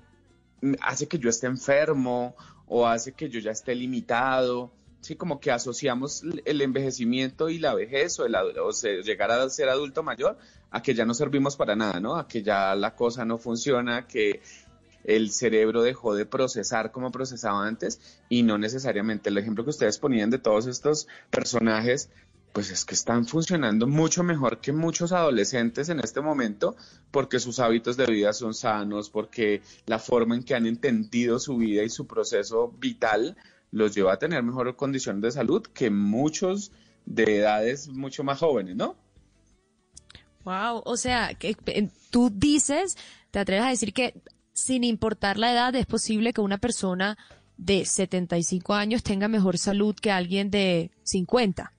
hace 0.81 1.09
que 1.09 1.19
yo 1.19 1.28
esté 1.28 1.49
enfermo 1.49 2.37
o 2.69 2.87
hace 2.87 3.12
que 3.12 3.28
yo 3.28 3.39
ya 3.39 3.51
esté 3.51 3.74
limitado. 3.74 4.73
Sí, 5.07 5.15
como 5.15 5.39
que 5.39 5.53
asociamos 5.53 6.24
el 6.45 6.61
envejecimiento 6.61 7.49
y 7.49 7.61
la 7.61 7.77
vejez 7.77 8.19
o, 8.19 8.27
el, 8.27 8.35
o 8.35 8.73
llegar 9.05 9.31
a 9.31 9.49
ser 9.49 9.69
adulto 9.69 10.03
mayor 10.03 10.37
a 10.73 10.83
que 10.83 10.95
ya 10.95 11.05
no 11.05 11.15
servimos 11.15 11.57
para 11.57 11.77
nada, 11.77 12.01
¿no? 12.01 12.16
A 12.16 12.27
que 12.27 12.43
ya 12.43 12.74
la 12.74 12.97
cosa 12.97 13.24
no 13.24 13.39
funciona, 13.39 14.09
que 14.09 14.41
el 15.05 15.31
cerebro 15.31 15.85
dejó 15.85 16.16
de 16.16 16.27
procesar 16.27 16.91
como 16.91 17.12
procesaba 17.12 17.65
antes 17.65 18.01
y 18.28 18.43
no 18.43 18.59
necesariamente 18.59 19.31
el 19.31 19.39
ejemplo 19.39 19.62
que 19.62 19.70
ustedes 19.70 19.97
ponían 19.99 20.28
de 20.28 20.39
todos 20.39 20.66
estos 20.66 21.07
personajes, 21.31 22.11
pues 22.53 22.73
es 22.73 22.85
que 22.85 22.97
están 22.97 23.28
funcionando 23.28 23.87
mucho 23.87 24.24
mejor 24.24 24.61
que 24.61 24.73
muchos 24.73 25.12
adolescentes 25.12 25.89
en 25.89 26.01
este 26.01 26.20
momento 26.20 26.74
porque 27.12 27.39
sus 27.39 27.61
hábitos 27.61 27.97
de 27.97 28.07
vida 28.07 28.33
son 28.33 28.55
sanos, 28.55 29.09
porque 29.09 29.62
la 29.87 30.01
forma 30.01 30.35
en 30.35 30.43
que 30.43 30.57
han 30.57 30.66
entendido 30.66 31.39
su 31.39 31.59
vida 31.59 31.85
y 31.85 31.91
su 31.91 32.09
proceso 32.09 32.74
vital 32.77 33.37
los 33.77 33.94
lleva 33.94 34.15
a 34.15 34.19
tener 34.19 34.43
mejor 34.43 34.74
condición 34.74 35.20
de 35.20 35.31
salud 35.31 35.62
que 35.62 35.90
muchos 35.90 36.73
de 37.05 37.39
edades 37.39 37.89
mucho 37.89 38.24
más 38.24 38.39
jóvenes, 38.39 38.74
¿no? 38.74 38.97
Wow, 40.44 40.82
o 40.85 40.97
sea, 40.97 41.35
que 41.35 41.57
tú 42.11 42.31
dices, 42.32 42.97
te 43.31 43.39
atreves 43.39 43.65
a 43.65 43.69
decir 43.69 43.93
que 43.93 44.15
sin 44.53 44.82
importar 44.85 45.36
la 45.36 45.53
edad 45.53 45.74
es 45.74 45.86
posible 45.86 46.32
que 46.32 46.40
una 46.40 46.57
persona 46.57 47.19
de 47.59 47.85
75 47.85 48.74
años 48.74 49.03
tenga 49.03 49.28
mejor 49.28 49.59
salud 49.59 49.94
que 49.94 50.11
alguien 50.11 50.51
de 50.51 50.90
50. 51.03 51.73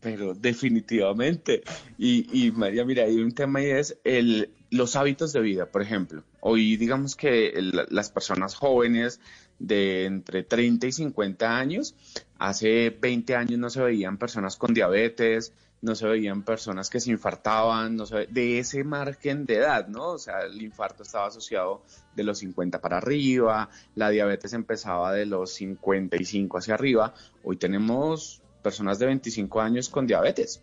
Pero 0.00 0.34
definitivamente. 0.34 1.62
Y, 1.98 2.46
y 2.46 2.50
María, 2.52 2.84
mira, 2.84 3.04
hay 3.04 3.16
un 3.16 3.32
tema 3.32 3.62
y 3.62 3.66
es 3.66 3.98
el, 4.04 4.50
los 4.70 4.96
hábitos 4.96 5.32
de 5.32 5.40
vida, 5.40 5.66
por 5.66 5.82
ejemplo. 5.82 6.24
Hoy 6.40 6.76
digamos 6.76 7.16
que 7.16 7.52
las 7.90 8.10
personas 8.10 8.54
jóvenes 8.54 9.20
de 9.58 10.06
entre 10.06 10.42
30 10.42 10.86
y 10.86 10.92
50 10.92 11.58
años, 11.58 11.94
hace 12.38 12.90
20 12.90 13.36
años 13.36 13.58
no 13.58 13.70
se 13.70 13.82
veían 13.82 14.18
personas 14.18 14.56
con 14.56 14.74
diabetes, 14.74 15.52
no 15.84 15.94
se 15.94 16.06
veían 16.06 16.42
personas 16.42 16.88
que 16.88 16.98
se 16.98 17.10
infartaban, 17.10 17.94
no 17.94 18.06
se 18.06 18.26
de 18.26 18.58
ese 18.58 18.84
margen 18.84 19.44
de 19.44 19.56
edad, 19.56 19.86
¿no? 19.86 20.12
O 20.12 20.18
sea, 20.18 20.40
el 20.40 20.60
infarto 20.62 21.02
estaba 21.02 21.26
asociado 21.26 21.82
de 22.16 22.24
los 22.24 22.38
50 22.38 22.80
para 22.80 22.96
arriba, 22.96 23.68
la 23.94 24.08
diabetes 24.08 24.54
empezaba 24.54 25.12
de 25.12 25.26
los 25.26 25.52
55 25.52 26.56
hacia 26.56 26.74
arriba. 26.74 27.12
Hoy 27.42 27.56
tenemos 27.56 28.40
personas 28.62 28.98
de 28.98 29.06
25 29.06 29.60
años 29.60 29.90
con 29.90 30.06
diabetes 30.06 30.62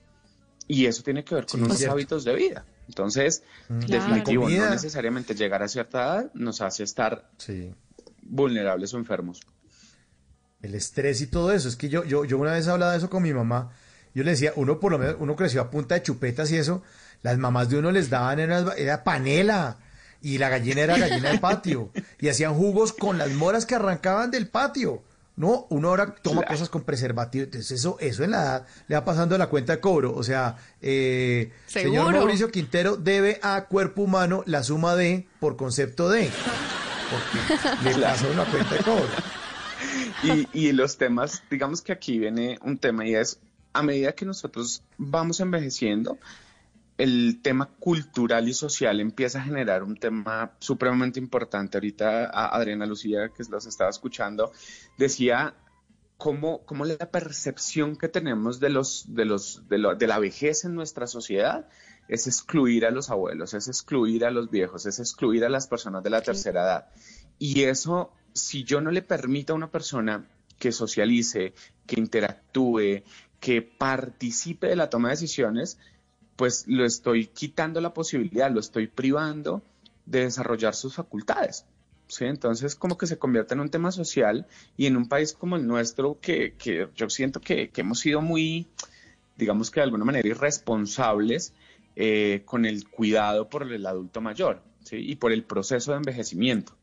y 0.67 0.87
eso 0.87 1.03
tiene 1.03 1.23
que 1.23 1.35
ver 1.35 1.45
con 1.45 1.63
unos 1.63 1.83
hábitos 1.85 2.23
de 2.23 2.35
vida. 2.35 2.65
Entonces, 2.87 3.43
mm. 3.69 3.79
definitivo, 3.79 4.49
no 4.49 4.69
necesariamente 4.71 5.35
llegar 5.35 5.61
a 5.61 5.67
cierta 5.67 6.01
edad 6.01 6.31
nos 6.33 6.61
hace 6.61 6.83
estar 6.83 7.29
vulnerables 8.31 8.93
o 8.93 8.97
enfermos. 8.97 9.41
El 10.61 10.73
estrés 10.73 11.21
y 11.21 11.27
todo 11.27 11.51
eso. 11.51 11.67
Es 11.67 11.75
que 11.75 11.89
yo, 11.89 12.03
yo, 12.03 12.25
yo 12.25 12.37
una 12.37 12.53
vez 12.53 12.67
hablaba 12.67 12.93
de 12.93 12.97
eso 12.97 13.09
con 13.09 13.21
mi 13.21 13.33
mamá 13.33 13.71
yo 14.13 14.23
le 14.23 14.31
decía, 14.31 14.53
uno 14.55 14.79
por 14.79 14.91
lo 14.91 14.99
menos, 14.99 15.15
uno 15.19 15.35
creció 15.35 15.61
a 15.61 15.69
punta 15.69 15.95
de 15.95 16.03
chupetas 16.03 16.51
y 16.51 16.57
eso, 16.57 16.83
las 17.21 17.37
mamás 17.37 17.69
de 17.69 17.77
uno 17.77 17.91
les 17.91 18.09
daban, 18.09 18.39
era, 18.39 18.73
era 18.77 19.03
panela, 19.03 19.77
y 20.21 20.37
la 20.37 20.49
gallina 20.49 20.81
era 20.81 20.97
gallina 20.97 21.31
de 21.31 21.39
patio, 21.39 21.91
y 22.19 22.27
hacían 22.27 22.53
jugos 22.53 22.93
con 22.93 23.17
las 23.17 23.31
moras 23.31 23.65
que 23.65 23.75
arrancaban 23.75 24.31
del 24.31 24.47
patio. 24.47 25.03
No, 25.37 25.65
uno 25.69 25.87
ahora 25.87 26.13
toma 26.13 26.43
cosas 26.43 26.69
con 26.69 26.83
preservativo, 26.83 27.45
entonces 27.45 27.71
eso, 27.71 27.97
eso 27.99 28.23
en 28.23 28.31
la 28.31 28.41
edad 28.41 28.67
le 28.87 28.95
va 28.95 29.05
pasando 29.05 29.37
la 29.37 29.47
cuenta 29.47 29.73
de 29.73 29.79
cobro. 29.79 30.13
O 30.13 30.23
sea, 30.23 30.57
eh, 30.81 31.51
señor 31.67 32.13
Mauricio 32.13 32.51
Quintero 32.51 32.97
debe 32.97 33.39
a 33.41 33.65
cuerpo 33.65 34.03
humano 34.03 34.43
la 34.45 34.61
suma 34.61 34.95
de 34.95 35.27
por 35.39 35.55
concepto 35.55 36.09
de, 36.09 36.29
porque 37.11 37.97
le 37.97 38.01
pasa 38.01 38.27
una 38.27 38.45
cuenta 38.45 38.75
de 38.75 38.83
cobro. 38.83 39.07
Y, 40.23 40.67
y 40.67 40.71
los 40.71 40.97
temas, 40.97 41.43
digamos 41.49 41.81
que 41.81 41.91
aquí 41.91 42.19
viene 42.19 42.57
un 42.63 42.77
tema 42.77 43.05
y 43.05 43.15
es 43.15 43.39
a 43.73 43.83
medida 43.83 44.13
que 44.13 44.25
nosotros 44.25 44.83
vamos 44.97 45.39
envejeciendo, 45.39 46.17
el 46.97 47.39
tema 47.41 47.67
cultural 47.79 48.47
y 48.47 48.53
social 48.53 48.99
empieza 48.99 49.39
a 49.39 49.43
generar 49.43 49.83
un 49.83 49.95
tema 49.97 50.51
supremamente 50.59 51.19
importante. 51.19 51.77
Ahorita 51.77 52.25
Adriana 52.25 52.85
Lucía, 52.85 53.29
que 53.29 53.43
los 53.49 53.65
estaba 53.65 53.89
escuchando, 53.89 54.51
decía 54.97 55.55
cómo, 56.17 56.63
cómo 56.65 56.85
la 56.85 56.97
percepción 56.97 57.95
que 57.95 58.07
tenemos 58.07 58.59
de, 58.59 58.69
los, 58.69 59.05
de, 59.07 59.25
los, 59.25 59.67
de, 59.67 59.95
de 59.97 60.07
la 60.07 60.19
vejez 60.19 60.65
en 60.65 60.75
nuestra 60.75 61.07
sociedad 61.07 61.67
es 62.07 62.27
excluir 62.27 62.85
a 62.85 62.91
los 62.91 63.09
abuelos, 63.09 63.53
es 63.53 63.67
excluir 63.67 64.25
a 64.25 64.31
los 64.31 64.49
viejos, 64.49 64.85
es 64.85 64.99
excluir 64.99 65.45
a 65.45 65.49
las 65.49 65.67
personas 65.67 66.03
de 66.03 66.09
la 66.09 66.21
tercera 66.21 66.63
edad. 66.63 66.85
Y 67.39 67.63
eso, 67.63 68.11
si 68.33 68.63
yo 68.63 68.81
no 68.81 68.91
le 68.91 69.01
permito 69.01 69.53
a 69.53 69.55
una 69.55 69.71
persona 69.71 70.27
que 70.59 70.71
socialice, 70.71 71.53
que 71.87 71.99
interactúe, 71.99 73.03
que 73.39 73.61
participe 73.61 74.67
de 74.67 74.75
la 74.75 74.89
toma 74.89 75.09
de 75.09 75.13
decisiones, 75.13 75.77
pues 76.35 76.65
lo 76.67 76.85
estoy 76.85 77.27
quitando 77.27 77.81
la 77.81 77.93
posibilidad, 77.93 78.51
lo 78.51 78.59
estoy 78.59 78.87
privando 78.87 79.61
de 80.05 80.21
desarrollar 80.21 80.75
sus 80.75 80.95
facultades. 80.95 81.65
¿sí? 82.07 82.25
Entonces, 82.25 82.75
como 82.75 82.97
que 82.97 83.07
se 83.07 83.17
convierte 83.17 83.53
en 83.53 83.61
un 83.61 83.69
tema 83.69 83.91
social 83.91 84.47
y 84.77 84.85
en 84.85 84.97
un 84.97 85.07
país 85.07 85.33
como 85.33 85.55
el 85.55 85.65
nuestro, 85.65 86.19
que, 86.21 86.55
yo 86.95 87.09
siento 87.09 87.39
que, 87.39 87.71
hemos 87.75 87.99
sido 87.99 88.21
muy, 88.21 88.67
digamos 89.37 89.71
que 89.71 89.79
de 89.79 89.85
alguna 89.85 90.05
manera, 90.05 90.27
irresponsables 90.27 91.53
eh, 91.95 92.43
con 92.45 92.65
el 92.65 92.87
cuidado 92.87 93.49
por 93.49 93.71
el 93.71 93.85
adulto 93.85 94.21
mayor 94.21 94.63
¿sí? 94.83 94.97
y 94.97 95.15
por 95.15 95.31
el 95.31 95.43
proceso 95.43 95.91
de 95.91 95.97
envejecimiento. 95.97 96.75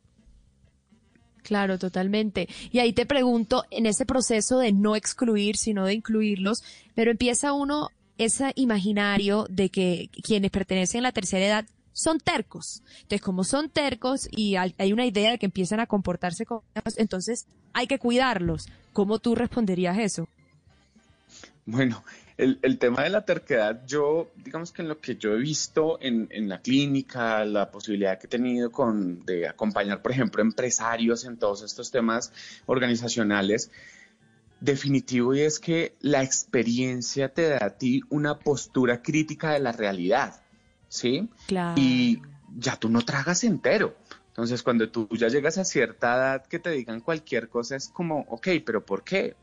Claro, 1.42 1.78
totalmente. 1.78 2.48
Y 2.70 2.80
ahí 2.80 2.92
te 2.92 3.06
pregunto, 3.06 3.64
en 3.70 3.86
ese 3.86 4.04
proceso 4.04 4.58
de 4.58 4.72
no 4.72 4.96
excluir, 4.96 5.56
sino 5.56 5.86
de 5.86 5.94
incluirlos, 5.94 6.62
pero 6.94 7.10
empieza 7.10 7.52
uno 7.54 7.88
ese 8.18 8.52
imaginario 8.56 9.46
de 9.48 9.70
que 9.70 10.10
quienes 10.22 10.50
pertenecen 10.50 11.00
a 11.00 11.02
la 11.04 11.12
tercera 11.12 11.46
edad 11.46 11.66
son 11.92 12.20
tercos. 12.20 12.82
Entonces, 13.02 13.22
como 13.22 13.44
son 13.44 13.70
tercos 13.70 14.28
y 14.30 14.56
hay 14.56 14.92
una 14.92 15.06
idea 15.06 15.30
de 15.30 15.38
que 15.38 15.46
empiezan 15.46 15.80
a 15.80 15.86
comportarse 15.86 16.44
como 16.44 16.62
entonces 16.96 17.46
hay 17.72 17.86
que 17.86 17.98
cuidarlos. 17.98 18.68
¿Cómo 18.92 19.18
tú 19.18 19.34
responderías 19.34 19.98
eso? 19.98 20.28
Bueno, 21.64 22.04
el, 22.38 22.78
tema 22.78 23.02
de 23.02 23.10
la 23.10 23.24
terquedad, 23.24 23.84
yo, 23.84 24.30
digamos 24.36 24.70
que 24.70 24.82
en 24.82 24.88
lo 24.88 25.00
que 25.00 25.16
yo 25.16 25.34
he 25.34 25.38
visto 25.38 25.98
en, 26.00 26.48
la 26.48 26.60
clínica, 26.60 27.44
la 27.44 27.70
posibilidad 27.70 28.16
que 28.18 28.26
he 28.26 28.30
tenido 28.30 28.70
con, 28.70 29.24
de 29.26 29.48
acompañar, 29.48 30.02
por 30.02 30.12
ejemplo, 30.12 30.40
empresarios 30.40 31.24
en 31.24 31.36
todos 31.36 31.62
estos 31.62 31.90
temas 31.90 32.32
organizacionales, 32.66 33.72
definitivo 34.60 35.34
y 35.34 35.40
es 35.40 35.58
que 35.58 35.96
la 36.00 36.22
experiencia 36.22 37.28
te 37.28 37.48
da 37.48 37.58
a 37.60 37.70
ti 37.70 38.02
una 38.08 38.38
postura 38.38 39.02
crítica 39.02 39.52
de 39.52 39.58
la 39.58 39.72
realidad, 39.72 40.40
¿sí? 40.88 41.28
Claro. 41.48 41.74
Y 41.80 42.22
ya 42.56 42.76
tú 42.76 42.88
no 42.88 43.02
tragas 43.02 43.42
entero. 43.42 43.96
Entonces, 44.28 44.62
cuando 44.62 44.88
tú 44.88 45.08
ya 45.10 45.26
llegas 45.26 45.58
a 45.58 45.64
cierta 45.64 46.14
edad 46.14 46.46
que 46.46 46.60
te 46.60 46.70
digan 46.70 47.00
cualquier 47.00 47.48
cosa, 47.48 47.74
es 47.74 47.88
como, 47.88 48.20
ok, 48.28 48.48
pero 48.64 48.86
¿por 48.86 49.02
qué? 49.02 49.34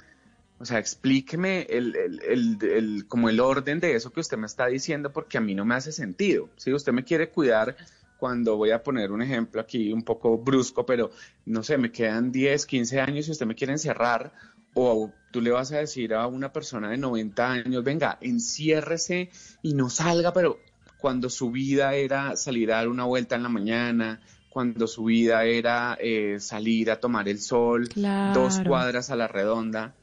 O 0.57 0.65
sea, 0.65 0.80
explíqueme 0.80 1.68
el, 1.69 1.95
el, 1.95 2.57
el, 2.64 3.07
como 3.07 3.30
el 3.30 3.40
orden 3.40 3.80
de 3.80 3.95
eso 3.95 4.11
que 4.11 4.22
usted 4.22 4.38
me 4.38 4.48
está 4.48 4.68
diciendo 4.68 5.11
porque 5.11 5.38
a 5.38 5.41
mí 5.41 5.53
no 5.53 5.65
me 5.65 5.76
hace 5.76 5.91
sentido. 5.91 6.49
Si 6.56 6.73
usted 6.73 6.94
me 6.94 7.03
quiere 7.03 7.30
cuidar 7.30 7.76
cuando 8.18 8.56
voy 8.56 8.72
a 8.72 8.82
poner 8.82 9.11
un 9.11 9.22
ejemplo 9.22 9.60
aquí 9.60 9.91
un 9.91 10.03
poco 10.03 10.38
brusco, 10.38 10.86
pero 10.86 11.11
no 11.45 11.61
sé, 11.61 11.77
me 11.77 11.91
quedan 11.91 12.32
10, 12.32 12.65
15 12.65 13.02
años 13.02 13.27
y 13.27 13.32
usted 13.32 13.45
me 13.45 13.56
quiere 13.56 13.73
encerrar 13.73 14.32
o 14.73 15.11
tú 15.32 15.41
le 15.41 15.52
vas 15.52 15.72
a 15.72 15.80
decir 15.80 16.14
a 16.14 16.27
una 16.27 16.52
persona 16.52 16.90
de 16.90 16.98
90 16.98 17.52
años, 17.52 17.84
venga, 17.84 18.18
enciérrese 18.22 19.30
y 19.61 19.73
no 19.73 19.90
salga, 19.90 20.34
pero 20.34 20.60
cuando 20.99 21.30
su 21.30 21.52
vida 21.52 21.94
era 21.94 22.36
salir 22.36 22.72
a 22.72 22.77
dar 22.77 22.88
una 22.88 23.06
vuelta 23.06 23.36
en 23.36 23.44
la 23.44 23.49
mañana, 23.49 24.22
cuando 24.49 24.88
su 24.88 25.06
vida 25.06 25.44
era 25.44 25.98
eh, 25.99 26.38
salir 26.40 26.90
a 26.90 26.99
tomar 26.99 27.27
el 27.27 27.40
sol, 27.40 27.90
dos 28.34 28.60
cuadras 28.65 29.10
a 29.10 29.15
la 29.15 29.27
redonda, 29.27 29.94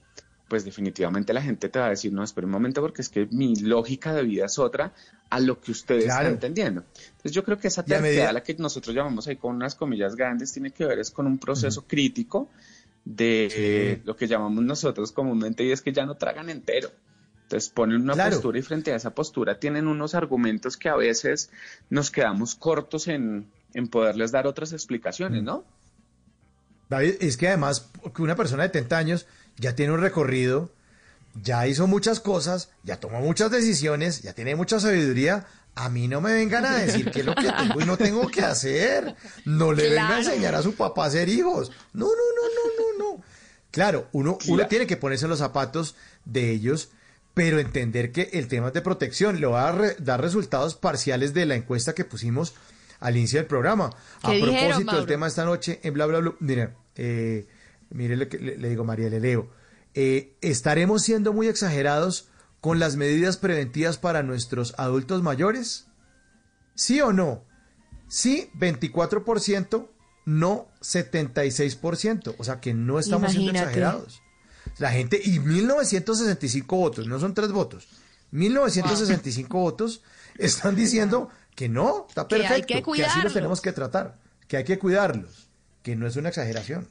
pues 0.53 0.67
definitivamente 0.67 1.33
la 1.33 1.41
gente 1.41 1.71
te 1.71 1.79
va 1.79 1.87
a 1.87 1.89
decir, 1.89 2.13
no, 2.13 2.23
espera 2.23 2.45
un 2.47 2.51
momento 2.51 2.83
porque 2.83 3.01
es 3.01 3.09
que 3.09 3.27
mi 3.31 3.57
lógica 3.57 4.13
de 4.13 4.23
vida 4.23 4.45
es 4.45 4.59
otra 4.59 4.93
a 5.31 5.41
lo 5.41 5.59
que 5.59 5.73
ustedes 5.73 6.05
están 6.05 6.27
entendiendo. 6.27 6.85
Entonces 7.07 7.33
yo 7.33 7.43
creo 7.43 7.57
que 7.57 7.69
esa 7.69 7.83
tercera, 7.83 8.29
a 8.29 8.33
la 8.35 8.43
que 8.43 8.53
nosotros 8.59 8.95
llamamos 8.95 9.27
ahí 9.29 9.37
con 9.37 9.57
unas 9.57 9.75
comillas 9.75 10.15
grandes, 10.15 10.53
tiene 10.53 10.71
que 10.71 10.85
ver 10.85 10.99
es 10.99 11.11
con 11.11 11.27
un 11.27 11.39
proceso 11.39 11.87
crítico 11.87 12.51
de 13.07 14.03
lo 14.05 14.15
que 14.15 14.27
llamamos 14.27 14.63
nosotros 14.63 15.11
comúnmente 15.11 15.65
y 15.65 15.73
es 15.73 15.81
que 15.81 15.91
ya 15.91 16.05
no 16.05 16.17
tragan 16.17 16.51
entero. 16.51 16.91
Entonces 17.45 17.71
ponen 17.71 18.03
una 18.03 18.15
postura 18.29 18.59
y 18.59 18.63
frente 18.63 18.93
a 18.93 18.97
esa 18.97 19.15
postura 19.15 19.59
tienen 19.59 19.89
unos 19.89 20.15
argumentos 20.15 20.77
que 20.77 20.91
a 20.91 20.97
veces 20.97 21.49
nos 21.89 22.11
quedamos 22.11 22.57
cortos 22.57 23.09
en, 23.09 23.47
en 23.73 23.89
poderles 23.89 24.33
dar 24.33 24.47
otras 24.47 24.75
explicaciones, 24.75 25.43
¿no? 25.43 25.65
David, 26.91 27.15
es 27.21 27.39
que 27.39 27.49
además 27.49 27.91
una 28.19 28.37
persona 28.37 28.65
de 28.65 28.69
70 28.69 28.99
años 28.99 29.27
ya 29.59 29.75
tiene 29.75 29.93
un 29.93 30.01
recorrido, 30.01 30.71
ya 31.41 31.67
hizo 31.67 31.87
muchas 31.87 32.21
cosas, 32.21 32.71
ya 32.83 33.01
tomó 33.01 33.21
muchas 33.21 33.51
decisiones, 33.51 34.23
ya 34.23 34.33
tiene 34.33 34.57
mucha 34.57 34.81
sabiduría. 34.81 35.47
A 35.75 35.89
mí 35.89 36.07
no 36.07 36.21
me 36.21 36.35
vengan 36.35 36.67
a 36.67 36.77
decir 36.77 37.11
qué 37.11 37.21
es 37.21 37.27
lo 37.27 37.35
que 37.35 37.51
tengo 37.51 37.81
y 37.81 37.87
no 37.87 37.97
tengo 37.97 38.29
que 38.29 38.43
hacer. 38.43 39.17
No 39.47 39.73
le 39.73 39.89
venga 39.89 40.17
a 40.17 40.19
enseñar 40.19 40.55
a 40.55 40.63
su 40.63 40.75
papá 40.75 41.07
a 41.07 41.11
ser 41.11 41.29
hijos. 41.31 41.73
No, 41.95 42.07
no, 42.07 42.11
no, 42.11 42.43
no, 42.55 43.09
no, 43.09 43.17
no. 43.17 43.25
Claro, 43.71 44.09
uno, 44.13 44.37
uno 44.49 44.67
tiene 44.67 44.87
que 44.87 44.99
ponerse 44.99 45.25
en 45.25 45.31
los 45.31 45.39
zapatos 45.39 45.97
de 46.27 46.51
ellos, 46.51 46.91
pero 47.33 47.59
entender 47.59 48.13
que 48.13 48.29
el 48.35 48.49
tema 48.49 48.69
es 48.69 48.75
de 48.75 48.83
protección. 48.83 49.41
Le 49.41 49.47
va 49.47 49.69
a 49.69 49.95
dar 49.99 50.21
resultados 50.21 50.75
parciales 50.75 51.33
de 51.33 51.47
la 51.47 51.55
encuesta 51.55 51.95
que 51.95 52.05
pusimos 52.05 52.53
al 53.01 53.17
inicio 53.17 53.39
del 53.39 53.47
programa. 53.47 53.91
A 54.23 54.31
propósito 54.31 54.97
del 54.97 55.07
tema 55.07 55.27
esta 55.27 55.47
noche 55.47 55.81
en 55.83 55.95
bla 55.95 56.05
bla 56.05 56.19
bla. 56.19 56.35
Mire, 56.41 56.75
eh, 56.97 57.47
mire 57.93 58.17
le, 58.17 58.27
le, 58.27 58.69
digo 58.69 58.85
María, 58.85 59.09
le 59.09 59.21
leo. 59.21 59.51
Eh, 59.95 60.37
¿Estaremos 60.41 61.03
siendo 61.03 61.33
muy 61.33 61.49
exagerados 61.49 62.29
con 62.61 62.79
las 62.79 62.97
medidas 62.97 63.37
preventivas 63.37 63.99
para 63.99 64.23
nuestros 64.23 64.75
adultos 64.79 65.23
mayores? 65.23 65.87
¿Sí 66.75 67.01
o 67.01 67.13
no? 67.13 67.45
Sí, 68.09 68.51
24%, 68.55 69.89
no 70.27 70.69
76%. 70.81 72.35
O 72.39 72.45
sea 72.45 72.61
que 72.61 72.75
no 72.75 72.99
estamos 72.99 73.33
siendo 73.33 73.53
exagerados. 73.53 74.23
La 74.79 74.91
gente, 74.91 75.21
y 75.23 75.39
1965 75.39 76.77
votos, 76.77 77.07
no 77.07 77.19
son 77.19 77.35
tres 77.35 77.53
votos, 77.53 77.89
1965 78.31 79.59
votos 79.59 80.03
están 80.39 80.77
diciendo 80.77 81.29
que 81.55 81.69
no, 81.69 82.07
está 82.09 82.27
perfecto, 82.27 82.93
que, 82.93 83.05
así 83.05 83.21
los 83.23 83.35
tenemos 83.35 83.61
que 83.61 83.73
tratar, 83.73 84.19
que 84.49 84.57
hay 84.57 84.65
que 84.65 84.79
cuidarlos, 84.79 85.51
que 85.83 85.97
no 85.97 86.07
es 86.07 86.17
una 86.17 86.31
exageración. 86.31 86.89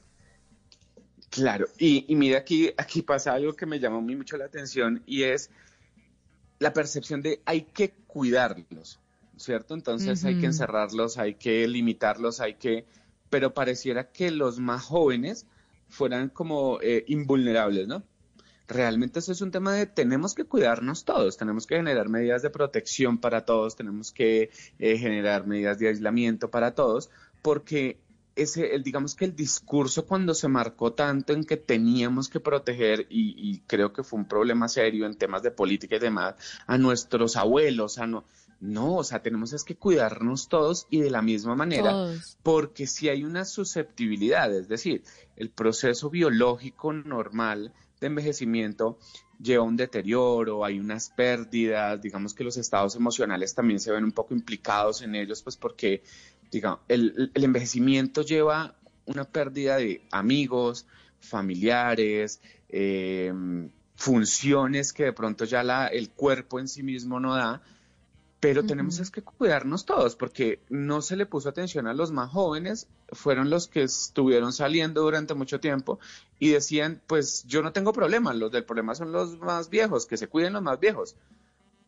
Claro, 1.32 1.66
y, 1.78 2.04
y 2.08 2.14
mira 2.14 2.38
aquí, 2.38 2.70
aquí 2.76 3.00
pasa 3.00 3.32
algo 3.32 3.54
que 3.54 3.64
me 3.64 3.80
llamó 3.80 4.02
muy 4.02 4.14
mucho 4.16 4.36
la 4.36 4.44
atención 4.44 5.02
y 5.06 5.22
es 5.22 5.48
la 6.58 6.74
percepción 6.74 7.22
de 7.22 7.40
hay 7.46 7.62
que 7.62 7.94
cuidarlos, 8.06 9.00
¿cierto? 9.38 9.72
Entonces 9.72 10.26
hay 10.26 10.38
que 10.38 10.46
encerrarlos, 10.46 11.16
hay 11.16 11.36
que 11.36 11.66
limitarlos, 11.66 12.40
hay 12.40 12.56
que, 12.56 12.84
pero 13.30 13.54
pareciera 13.54 14.12
que 14.12 14.30
los 14.30 14.58
más 14.58 14.84
jóvenes 14.84 15.46
fueran 15.88 16.28
como 16.28 16.78
eh, 16.82 17.04
invulnerables, 17.08 17.88
¿no? 17.88 18.02
realmente 18.68 19.20
eso 19.20 19.32
es 19.32 19.40
un 19.40 19.50
tema 19.50 19.74
de 19.74 19.86
tenemos 19.86 20.34
que 20.34 20.44
cuidarnos 20.44 21.04
todos, 21.04 21.36
tenemos 21.36 21.66
que 21.66 21.76
generar 21.76 22.08
medidas 22.08 22.42
de 22.42 22.50
protección 22.50 23.18
para 23.18 23.44
todos, 23.44 23.76
tenemos 23.76 24.12
que 24.12 24.50
eh, 24.78 24.98
generar 24.98 25.46
medidas 25.46 25.78
de 25.78 25.88
aislamiento 25.88 26.50
para 26.50 26.74
todos, 26.74 27.10
porque 27.42 27.98
ese, 28.36 28.74
el, 28.74 28.82
digamos 28.82 29.14
que 29.14 29.24
el 29.24 29.36
discurso 29.36 30.06
cuando 30.06 30.34
se 30.34 30.48
marcó 30.48 30.92
tanto 30.92 31.32
en 31.32 31.44
que 31.44 31.56
teníamos 31.56 32.28
que 32.28 32.40
proteger, 32.40 33.06
y, 33.10 33.60
creo 33.66 33.92
que 33.92 34.02
fue 34.02 34.18
un 34.18 34.26
problema 34.26 34.68
serio 34.68 35.06
en 35.06 35.16
temas 35.16 35.42
de 35.42 35.50
política 35.50 35.96
y 35.96 36.00
demás, 36.00 36.34
a 36.66 36.78
nuestros 36.78 37.36
abuelos, 37.36 37.98
a 37.98 38.06
no, 38.06 38.24
no, 38.60 38.96
o 38.96 39.04
sea, 39.04 39.22
tenemos 39.22 39.52
es 39.52 39.64
que 39.64 39.76
cuidarnos 39.76 40.48
todos 40.48 40.86
y 40.88 41.00
de 41.00 41.10
la 41.10 41.22
misma 41.22 41.54
manera, 41.54 42.14
porque 42.42 42.86
si 42.86 43.08
hay 43.08 43.24
una 43.24 43.44
susceptibilidad, 43.44 44.54
es 44.54 44.68
decir, 44.68 45.02
el 45.36 45.50
proceso 45.50 46.10
biológico 46.10 46.92
normal 46.92 47.72
de 48.00 48.06
envejecimiento 48.06 48.98
lleva 49.42 49.64
un 49.64 49.76
deterioro, 49.76 50.64
hay 50.64 50.78
unas 50.78 51.10
pérdidas, 51.10 52.00
digamos 52.00 52.34
que 52.34 52.44
los 52.44 52.56
estados 52.56 52.94
emocionales 52.94 53.54
también 53.54 53.80
se 53.80 53.90
ven 53.90 54.04
un 54.04 54.12
poco 54.12 54.34
implicados 54.34 55.02
en 55.02 55.14
ellos, 55.14 55.42
pues 55.42 55.56
porque, 55.56 56.02
digamos, 56.52 56.80
el, 56.86 57.32
envejecimiento 57.34 58.22
lleva 58.22 58.76
una 59.06 59.24
pérdida 59.24 59.78
de 59.78 60.02
amigos, 60.12 60.86
familiares, 61.18 62.40
eh, 62.68 63.32
funciones 63.96 64.92
que 64.92 65.04
de 65.04 65.12
pronto 65.12 65.44
ya 65.44 65.64
la, 65.64 65.88
el 65.88 66.10
cuerpo 66.10 66.60
en 66.60 66.68
sí 66.68 66.82
mismo 66.82 67.18
no 67.18 67.34
da, 67.34 67.62
pero 68.38 68.64
tenemos 68.64 68.98
es 68.98 69.10
que 69.10 69.22
cuidarnos 69.22 69.86
todos, 69.86 70.16
porque 70.16 70.60
no 70.68 71.00
se 71.00 71.16
le 71.16 71.26
puso 71.26 71.48
atención 71.48 71.86
a 71.86 71.94
los 71.94 72.10
más 72.10 72.30
jóvenes, 72.30 72.88
fueron 73.12 73.50
los 73.50 73.68
que 73.68 73.84
estuvieron 73.84 74.52
saliendo 74.52 75.02
durante 75.02 75.34
mucho 75.34 75.60
tiempo 75.60 76.00
y 76.38 76.50
decían, 76.50 77.00
pues 77.06 77.44
yo 77.46 77.62
no 77.62 77.72
tengo 77.72 77.92
problema, 77.92 78.34
los 78.34 78.50
del 78.50 78.64
problema 78.64 78.94
son 78.94 79.12
los 79.12 79.38
más 79.38 79.70
viejos, 79.70 80.06
que 80.06 80.16
se 80.16 80.28
cuiden 80.28 80.54
los 80.54 80.62
más 80.62 80.78
viejos. 80.80 81.16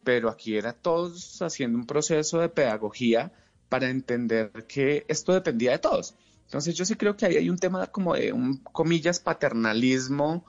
pero 0.04 0.28
aquí 0.28 0.56
era 0.56 0.72
todos 0.74 1.42
haciendo 1.42 1.78
un 1.78 1.86
proceso 1.86 2.38
de 2.38 2.48
pedagogía 2.48 3.32
para 3.74 3.90
entender 3.90 4.52
que 4.68 5.04
esto 5.08 5.32
dependía 5.32 5.72
de 5.72 5.80
todos. 5.80 6.14
Entonces 6.44 6.76
yo 6.76 6.84
sí 6.84 6.94
creo 6.94 7.16
que 7.16 7.26
ahí 7.26 7.36
hay 7.38 7.50
un 7.50 7.58
tema 7.58 7.88
como 7.88 8.14
de 8.14 8.32
un, 8.32 8.58
comillas, 8.58 9.18
paternalismo 9.18 10.44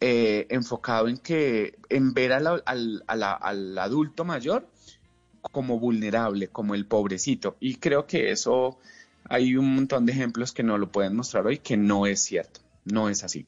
eh, 0.00 0.46
enfocado 0.48 1.08
en 1.08 1.18
que 1.18 1.76
en 1.88 2.14
ver 2.14 2.32
al, 2.32 2.62
al 2.64 3.78
adulto 3.78 4.24
mayor 4.24 4.68
como 5.50 5.80
vulnerable, 5.80 6.46
como 6.46 6.76
el 6.76 6.86
pobrecito. 6.86 7.56
Y 7.58 7.78
creo 7.78 8.06
que 8.06 8.30
eso 8.30 8.78
hay 9.24 9.56
un 9.56 9.74
montón 9.74 10.06
de 10.06 10.12
ejemplos 10.12 10.52
que 10.52 10.62
no 10.62 10.78
lo 10.78 10.92
pueden 10.92 11.16
mostrar 11.16 11.48
hoy 11.48 11.58
que 11.58 11.76
no 11.76 12.06
es 12.06 12.22
cierto, 12.22 12.60
no 12.84 13.08
es 13.08 13.24
así. 13.24 13.44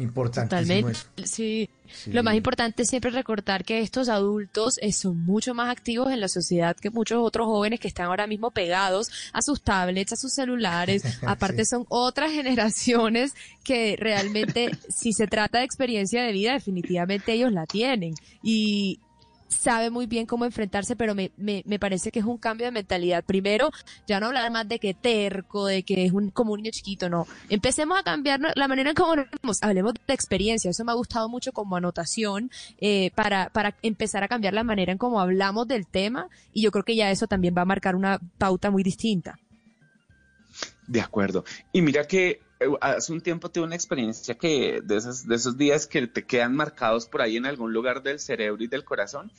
Importantísimo 0.00 0.88
Totalmente. 0.88 1.26
Sí. 1.26 1.68
Lo 2.06 2.22
más 2.22 2.34
importante 2.34 2.84
es 2.84 2.88
siempre 2.88 3.10
recordar 3.10 3.64
que 3.64 3.80
estos 3.80 4.08
adultos 4.08 4.78
eh, 4.80 4.92
son 4.92 5.24
mucho 5.24 5.54
más 5.54 5.70
activos 5.70 6.10
en 6.10 6.20
la 6.20 6.28
sociedad 6.28 6.76
que 6.76 6.88
muchos 6.88 7.18
otros 7.20 7.46
jóvenes 7.46 7.80
que 7.80 7.88
están 7.88 8.06
ahora 8.06 8.26
mismo 8.26 8.50
pegados 8.50 9.10
a 9.32 9.42
sus 9.42 9.60
tablets, 9.60 10.12
a 10.12 10.16
sus 10.16 10.32
celulares. 10.32 11.02
Aparte 11.26 11.64
son 11.64 11.84
otras 11.88 12.32
generaciones 12.32 13.34
que 13.62 13.96
realmente, 13.98 14.70
si 14.88 15.12
se 15.12 15.26
trata 15.26 15.58
de 15.58 15.64
experiencia 15.64 16.22
de 16.22 16.32
vida, 16.32 16.52
definitivamente 16.52 17.32
ellos 17.32 17.52
la 17.52 17.66
tienen. 17.66 18.14
Y, 18.42 19.00
sabe 19.50 19.90
muy 19.90 20.06
bien 20.06 20.26
cómo 20.26 20.44
enfrentarse, 20.44 20.96
pero 20.96 21.14
me, 21.14 21.30
me, 21.36 21.62
me, 21.66 21.78
parece 21.78 22.10
que 22.10 22.20
es 22.20 22.24
un 22.24 22.38
cambio 22.38 22.66
de 22.66 22.72
mentalidad. 22.72 23.24
Primero, 23.24 23.70
ya 24.06 24.20
no 24.20 24.26
hablar 24.26 24.50
más 24.50 24.68
de 24.68 24.78
que 24.78 24.94
terco, 24.94 25.66
de 25.66 25.82
que 25.82 26.04
es 26.04 26.12
un, 26.12 26.30
como 26.30 26.52
un 26.52 26.62
niño 26.62 26.70
chiquito, 26.72 27.10
no. 27.10 27.26
Empecemos 27.48 27.98
a 27.98 28.02
cambiar 28.02 28.40
la 28.54 28.68
manera 28.68 28.90
en 28.90 28.96
cómo 28.96 29.14
nos 29.42 29.62
hablemos 29.62 29.94
de 29.94 30.14
experiencia. 30.14 30.70
Eso 30.70 30.84
me 30.84 30.92
ha 30.92 30.94
gustado 30.94 31.28
mucho 31.28 31.52
como 31.52 31.76
anotación 31.76 32.50
eh, 32.78 33.10
para, 33.14 33.50
para 33.50 33.76
empezar 33.82 34.22
a 34.22 34.28
cambiar 34.28 34.54
la 34.54 34.64
manera 34.64 34.92
en 34.92 34.98
cómo 34.98 35.20
hablamos 35.20 35.66
del 35.68 35.86
tema 35.86 36.28
y 36.52 36.62
yo 36.62 36.70
creo 36.70 36.84
que 36.84 36.96
ya 36.96 37.10
eso 37.10 37.26
también 37.26 37.54
va 37.56 37.62
a 37.62 37.66
marcar 37.66 37.96
una 37.96 38.20
pauta 38.38 38.70
muy 38.70 38.82
distinta. 38.82 39.38
De 40.86 41.00
acuerdo. 41.00 41.44
Y 41.72 41.82
mira 41.82 42.06
que 42.06 42.40
hace 42.80 43.12
un 43.12 43.20
tiempo 43.20 43.50
tuve 43.50 43.64
una 43.64 43.74
experiencia 43.74 44.34
que 44.34 44.80
de 44.82 44.96
esos, 44.96 45.26
de 45.26 45.34
esos 45.34 45.56
días 45.56 45.86
que 45.86 46.06
te 46.06 46.24
quedan 46.24 46.54
marcados 46.54 47.06
por 47.06 47.22
ahí 47.22 47.36
en 47.36 47.46
algún 47.46 47.72
lugar 47.72 48.02
del 48.02 48.18
cerebro 48.18 48.62
y 48.62 48.66
del 48.66 48.84
corazón. 48.84 49.30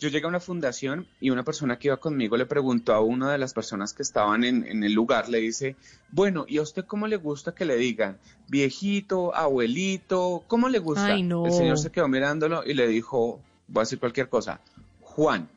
Yo 0.00 0.08
llegué 0.08 0.26
a 0.26 0.28
una 0.28 0.40
fundación 0.40 1.06
y 1.20 1.30
una 1.30 1.44
persona 1.44 1.78
que 1.78 1.88
iba 1.88 1.96
conmigo 1.96 2.36
le 2.36 2.46
preguntó 2.46 2.94
a 2.94 3.00
una 3.00 3.30
de 3.30 3.38
las 3.38 3.54
personas 3.54 3.94
que 3.94 4.02
estaban 4.02 4.44
en, 4.44 4.82
el 4.82 4.92
lugar, 4.92 5.28
le 5.28 5.38
dice, 5.38 5.76
bueno, 6.10 6.44
¿y 6.48 6.58
a 6.58 6.62
usted 6.62 6.84
cómo 6.84 7.06
le 7.06 7.16
gusta 7.16 7.54
que 7.54 7.64
le 7.64 7.76
digan? 7.76 8.18
¿Viejito, 8.48 9.34
abuelito? 9.34 10.42
¿Cómo 10.48 10.68
le 10.68 10.78
gusta? 10.78 11.14
El 11.14 11.52
señor 11.52 11.78
se 11.78 11.90
quedó 11.90 12.08
mirándolo 12.08 12.64
y 12.66 12.74
le 12.74 12.88
dijo, 12.88 13.40
voy 13.68 13.80
a 13.80 13.84
decir 13.84 13.98
cualquier 13.98 14.28
cosa, 14.28 14.60
Juan. 15.00 15.48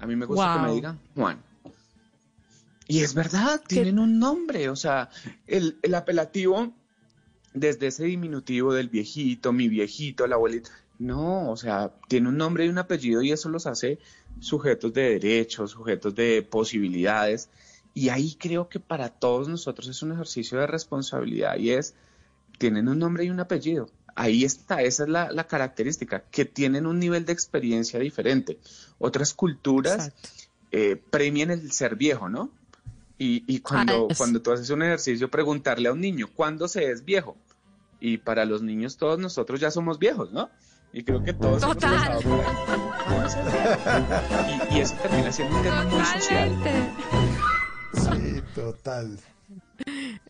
A 0.00 0.06
mí 0.06 0.16
me 0.16 0.26
gusta 0.26 0.54
que 0.54 0.68
me 0.68 0.74
digan 0.74 0.98
Juan. 1.14 1.38
Y 2.88 3.00
es 3.00 3.14
verdad, 3.14 3.62
tienen 3.66 3.98
un 3.98 4.18
nombre, 4.18 4.68
o 4.68 4.76
sea, 4.76 5.08
el, 5.46 5.78
apelativo 5.94 6.72
desde 7.54 7.88
ese 7.88 8.04
diminutivo 8.04 8.72
del 8.74 8.88
viejito, 8.88 9.52
mi 9.52 9.68
viejito, 9.68 10.24
el 10.24 10.32
abuelito, 10.32 10.70
no, 10.98 11.50
o 11.50 11.56
sea, 11.56 11.92
tiene 12.08 12.28
un 12.28 12.36
nombre 12.36 12.66
y 12.66 12.68
un 12.68 12.78
apellido 12.78 13.22
y 13.22 13.32
eso 13.32 13.48
los 13.48 13.66
hace 13.66 13.98
sujetos 14.40 14.92
de 14.92 15.18
derechos, 15.18 15.72
sujetos 15.72 16.14
de 16.14 16.42
posibilidades. 16.42 17.48
Y 17.94 18.08
ahí 18.08 18.36
creo 18.38 18.68
que 18.68 18.80
para 18.80 19.10
todos 19.10 19.48
nosotros 19.48 19.88
es 19.88 20.02
un 20.02 20.12
ejercicio 20.12 20.58
de 20.58 20.66
responsabilidad 20.66 21.56
y 21.56 21.70
es, 21.70 21.94
tienen 22.58 22.88
un 22.88 22.98
nombre 22.98 23.24
y 23.24 23.30
un 23.30 23.40
apellido. 23.40 23.90
Ahí 24.14 24.44
está, 24.44 24.82
esa 24.82 25.04
es 25.04 25.08
la, 25.08 25.46
característica, 25.46 26.22
que 26.30 26.44
tienen 26.44 26.86
un 26.86 26.98
nivel 26.98 27.24
de 27.24 27.32
experiencia 27.32 27.98
diferente. 27.98 28.58
Otras 28.98 29.34
culturas 29.34 30.12
eh, 30.70 30.96
premian 31.10 31.50
el 31.50 31.72
ser 31.72 31.96
viejo, 31.96 32.28
¿no? 32.28 32.50
Y, 33.18 33.60
cuando, 33.60 34.08
ah, 34.10 34.14
cuando 34.16 34.42
tú 34.42 34.50
haces 34.50 34.68
un 34.70 34.82
ejercicio, 34.82 35.30
preguntarle 35.30 35.88
a 35.88 35.92
un 35.92 36.00
niño, 36.00 36.28
¿cuándo 36.34 36.66
se 36.66 36.90
es 36.90 37.04
viejo? 37.04 37.36
Y 38.00 38.18
para 38.18 38.44
los 38.44 38.62
niños 38.62 38.96
todos 38.96 39.18
nosotros 39.18 39.60
ya 39.60 39.70
somos 39.70 40.00
viejos, 40.00 40.32
¿no? 40.32 40.50
Y 40.92 41.04
creo 41.04 41.22
que 41.22 41.32
todos 41.32 41.62
Total. 41.62 42.18
y, 44.70 44.76
y, 44.76 44.80
eso 44.80 44.94
termina 45.00 45.32
siendo 45.32 45.56
un 45.56 45.62
tema 45.62 45.84
muy 45.84 46.04
social. 46.04 46.50
Sí, 47.94 48.42
total. 48.54 49.18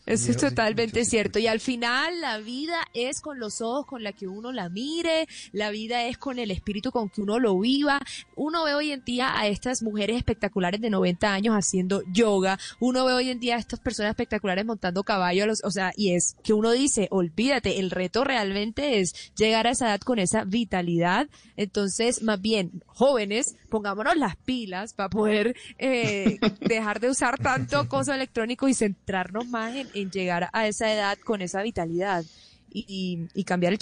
Eso 0.05 0.31
es 0.33 0.37
totalmente 0.37 1.05
cierto. 1.05 1.39
Y 1.39 1.47
al 1.47 1.61
final 1.61 2.21
la 2.21 2.39
vida 2.39 2.77
es 2.93 3.21
con 3.21 3.39
los 3.39 3.61
ojos 3.61 3.87
con 3.87 4.03
la 4.03 4.13
que 4.13 4.27
uno 4.27 4.53
la 4.53 4.69
mire, 4.69 5.29
la 5.53 5.71
vida 5.71 6.07
es 6.07 6.19
con 6.19 6.39
el 6.39 6.51
espíritu 6.51 6.91
con 6.91 7.09
que 7.09 7.21
uno 7.21 7.39
lo 7.39 7.59
viva. 7.59 8.01
Uno 8.35 8.65
ve 8.65 8.75
hoy 8.75 8.93
en 8.93 9.05
día 9.05 9.39
a 9.39 9.47
estas 9.47 9.83
mujeres 9.83 10.17
espectaculares 10.17 10.81
de 10.81 10.91
90 10.91 11.33
años 11.33 11.55
haciendo 11.55 12.03
yoga, 12.13 12.59
uno 12.81 13.05
ve 13.05 13.13
hoy 13.13 13.31
en 13.31 13.41
día 13.41 13.57
a 13.57 13.59
estas 13.59 13.81
personas 13.81 14.11
espectaculares 14.11 14.65
montando 14.65 15.05
caballo, 15.05 15.47
o 15.63 15.71
sea, 15.71 15.93
y 15.97 16.15
es 16.15 16.37
que 16.43 16.53
uno 16.53 16.73
dice, 16.73 17.09
olvídate, 17.11 17.79
el 17.79 17.91
reto 17.91 18.25
realmente 18.25 19.01
es 19.01 19.33
llegar 19.37 19.67
a 19.67 19.71
esa 19.71 19.89
edad 19.89 20.01
con 20.01 20.19
esa 20.19 20.45
vitalidad. 20.45 21.29
Entonces, 21.57 22.23
más 22.23 22.41
bien, 22.41 22.83
jóvenes, 22.87 23.57
pongámonos 23.73 24.15
las 24.19 24.37
pilas 24.37 24.93
para 24.93 25.09
poder 25.09 25.57
eh, 25.79 26.39
dejar 26.61 27.01
de 27.01 27.09
usar 27.09 27.39
tanto 27.39 27.89
coso 27.89 28.13
electrónico 28.13 28.69
y 28.69 28.75
centrarnos 28.75 29.49
más 29.49 29.75
en, 29.75 30.11
llegar 30.11 30.51
a 30.53 30.67
esa 30.67 30.93
edad 30.93 31.17
con 31.25 31.41
esa 31.41 31.63
vitalidad 31.63 32.23
y, 32.71 33.45
cambiar 33.47 33.73
el 33.73 33.79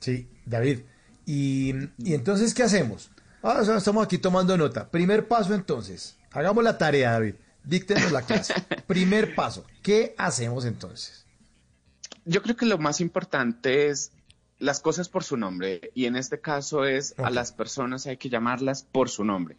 Sí, 0.00 0.28
David. 0.44 0.80
Y, 1.24 1.72
entonces, 2.04 2.52
¿qué 2.52 2.64
hacemos? 2.64 3.12
Ah, 3.44 3.62
estamos 3.76 4.04
aquí 4.04 4.18
tomando 4.18 4.56
nota. 4.56 4.90
Primer 4.90 5.28
paso 5.28 5.54
entonces. 5.54 6.18
Hagamos 6.32 6.64
la 6.64 6.76
tarea, 6.76 7.12
David. 7.12 7.36
Díctenos 7.62 8.10
la 8.10 8.22
clase. 8.22 8.54
Primer 8.88 9.36
paso. 9.36 9.64
¿Qué 9.82 10.16
hacemos 10.18 10.64
entonces? 10.64 11.26
Yo 12.24 12.42
creo 12.42 12.56
que 12.56 12.66
lo 12.66 12.78
más 12.78 13.00
importante 13.00 13.88
es 13.88 14.10
las 14.62 14.80
cosas 14.80 15.08
por 15.08 15.24
su 15.24 15.36
nombre. 15.36 15.90
Y 15.94 16.06
en 16.06 16.16
este 16.16 16.40
caso 16.40 16.84
es 16.84 17.14
a 17.18 17.30
las 17.30 17.52
personas 17.52 18.06
hay 18.06 18.16
que 18.16 18.28
llamarlas 18.28 18.84
por 18.84 19.10
su 19.10 19.24
nombre. 19.24 19.56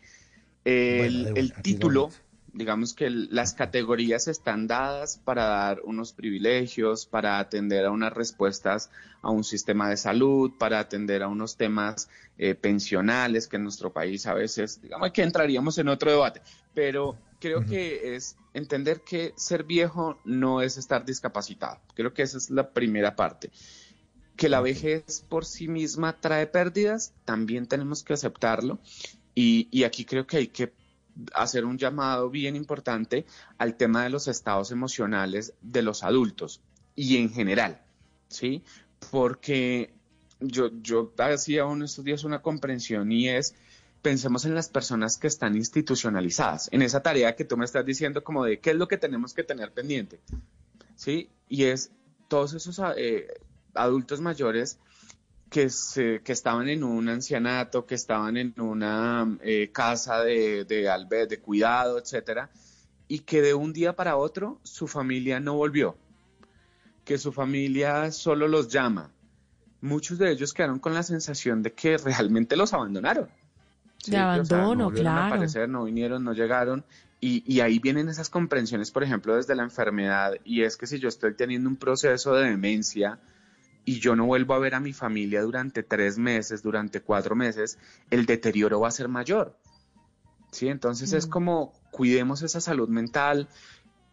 El, 0.65 1.37
el 1.37 1.53
título 1.53 2.09
digamos 2.53 2.93
que 2.93 3.09
las 3.09 3.53
categorías 3.53 4.27
están 4.27 4.67
dadas 4.67 5.19
para 5.25 5.45
dar 5.45 5.81
unos 5.83 6.13
privilegios, 6.13 7.07
para 7.07 7.39
atender 7.39 7.85
a 7.85 7.91
unas 7.91 8.13
respuestas 8.13 8.91
a 9.23 9.31
un 9.31 9.43
sistema 9.43 9.89
de 9.89 9.97
salud, 9.97 10.51
para 10.57 10.79
atender 10.79 11.23
a 11.23 11.27
unos 11.27 11.57
temas 11.57 12.09
eh, 12.37 12.53
pensionales 12.53 13.47
que 13.47 13.55
en 13.55 13.63
nuestro 13.63 13.91
país 13.91 14.27
a 14.27 14.35
veces, 14.35 14.81
digamos 14.81 15.11
que 15.11 15.23
entraríamos 15.23 15.77
en 15.79 15.87
otro 15.87 16.11
debate, 16.11 16.41
pero 16.75 17.17
creo 17.39 17.65
que 17.65 18.15
es 18.15 18.37
entender 18.53 19.01
que 19.01 19.33
ser 19.35 19.63
viejo 19.63 20.19
no 20.23 20.61
es 20.61 20.77
estar 20.77 21.03
discapacitado. 21.03 21.79
Creo 21.95 22.13
que 22.13 22.21
esa 22.21 22.37
es 22.37 22.49
la 22.51 22.69
primera 22.69 23.15
parte. 23.15 23.49
Que 24.35 24.49
la 24.49 24.61
vejez 24.61 25.25
por 25.29 25.45
sí 25.45 25.67
misma 25.67 26.19
trae 26.19 26.47
pérdidas, 26.47 27.13
también 27.25 27.67
tenemos 27.67 28.03
que 28.03 28.13
aceptarlo. 28.13 28.79
Y, 29.35 29.67
y 29.71 29.83
aquí 29.83 30.05
creo 30.05 30.27
que 30.27 30.37
hay 30.37 30.47
que 30.47 30.73
hacer 31.33 31.65
un 31.65 31.77
llamado 31.77 32.29
bien 32.29 32.55
importante 32.55 33.25
al 33.57 33.75
tema 33.75 34.03
de 34.03 34.09
los 34.09 34.27
estados 34.27 34.71
emocionales 34.71 35.53
de 35.61 35.81
los 35.81 36.03
adultos 36.03 36.61
y 36.95 37.17
en 37.17 37.31
general, 37.31 37.81
¿sí? 38.27 38.63
Porque 39.11 39.93
yo, 40.39 40.69
yo 40.81 41.13
hacía 41.17 41.63
en 41.63 41.83
estos 41.83 42.03
días 42.03 42.23
una 42.23 42.41
comprensión 42.41 43.11
y 43.11 43.29
es, 43.29 43.55
pensemos 44.01 44.45
en 44.45 44.55
las 44.55 44.69
personas 44.69 45.17
que 45.17 45.27
están 45.27 45.55
institucionalizadas, 45.55 46.69
en 46.71 46.81
esa 46.81 47.01
tarea 47.01 47.35
que 47.35 47.45
tú 47.45 47.57
me 47.57 47.65
estás 47.65 47.85
diciendo 47.85 48.23
como 48.23 48.45
de 48.45 48.59
qué 48.59 48.71
es 48.71 48.75
lo 48.75 48.87
que 48.87 48.97
tenemos 48.97 49.33
que 49.33 49.43
tener 49.43 49.71
pendiente, 49.71 50.19
¿sí? 50.95 51.29
Y 51.47 51.65
es 51.65 51.91
todos 52.27 52.53
esos 52.53 52.79
eh, 52.97 53.27
adultos 53.73 54.21
mayores 54.21 54.79
que, 55.53 55.69
se, 55.69 56.21
que 56.23 56.31
estaban 56.31 56.67
en 56.67 56.83
un 56.83 57.07
ancianato, 57.09 57.85
que 57.85 57.93
estaban 57.93 58.37
en 58.37 58.59
una 58.59 59.37
eh, 59.41 59.69
casa 59.71 60.23
de, 60.23 60.65
de, 60.65 61.27
de 61.29 61.39
cuidado, 61.39 61.99
etcétera, 61.99 62.49
y 63.07 63.19
que 63.19 63.43
de 63.43 63.53
un 63.53 63.71
día 63.71 63.95
para 63.95 64.17
otro 64.17 64.59
su 64.63 64.87
familia 64.87 65.39
no 65.39 65.53
volvió, 65.53 65.95
que 67.05 67.19
su 67.19 67.31
familia 67.31 68.11
solo 68.11 68.47
los 68.47 68.67
llama. 68.67 69.11
Muchos 69.79 70.17
de 70.17 70.31
ellos 70.31 70.53
quedaron 70.53 70.79
con 70.79 70.95
la 70.95 71.03
sensación 71.03 71.61
de 71.61 71.73
que 71.73 71.97
realmente 71.97 72.55
los 72.55 72.73
abandonaron. 72.73 73.29
De 74.07 74.17
abandono, 74.17 74.89
no 74.89 74.91
claro. 74.91 75.35
aparecer, 75.35 75.69
no 75.69 75.83
vinieron, 75.83 76.23
no 76.23 76.33
llegaron. 76.33 76.83
Y, 77.21 77.43
y, 77.45 77.61
ahí 77.61 77.79
vienen 77.79 78.09
esas 78.09 78.29
comprensiones, 78.29 78.91
por 78.91 79.03
ejemplo, 79.03 79.35
desde 79.35 79.55
la 79.55 79.63
enfermedad. 79.63 80.33
Y 80.43 80.63
es 80.63 80.75
que 80.75 80.87
si 80.87 80.99
yo 80.99 81.07
estoy 81.07 81.35
teniendo 81.35 81.69
un 81.69 81.77
proceso 81.77 82.33
de 82.33 82.49
demencia, 82.49 83.19
y 83.85 83.99
yo 83.99 84.15
no 84.15 84.25
vuelvo 84.25 84.53
a 84.53 84.59
ver 84.59 84.75
a 84.75 84.79
mi 84.79 84.93
familia 84.93 85.41
durante 85.41 85.83
tres 85.83 86.17
meses, 86.17 86.63
durante 86.63 87.01
cuatro 87.01 87.35
meses, 87.35 87.77
el 88.09 88.25
deterioro 88.25 88.79
va 88.79 88.87
a 88.87 88.91
ser 88.91 89.07
mayor. 89.07 89.57
¿Sí? 90.51 90.67
Entonces 90.67 91.13
es 91.13 91.25
como 91.25 91.73
cuidemos 91.91 92.43
esa 92.43 92.61
salud 92.61 92.87
mental 92.87 93.49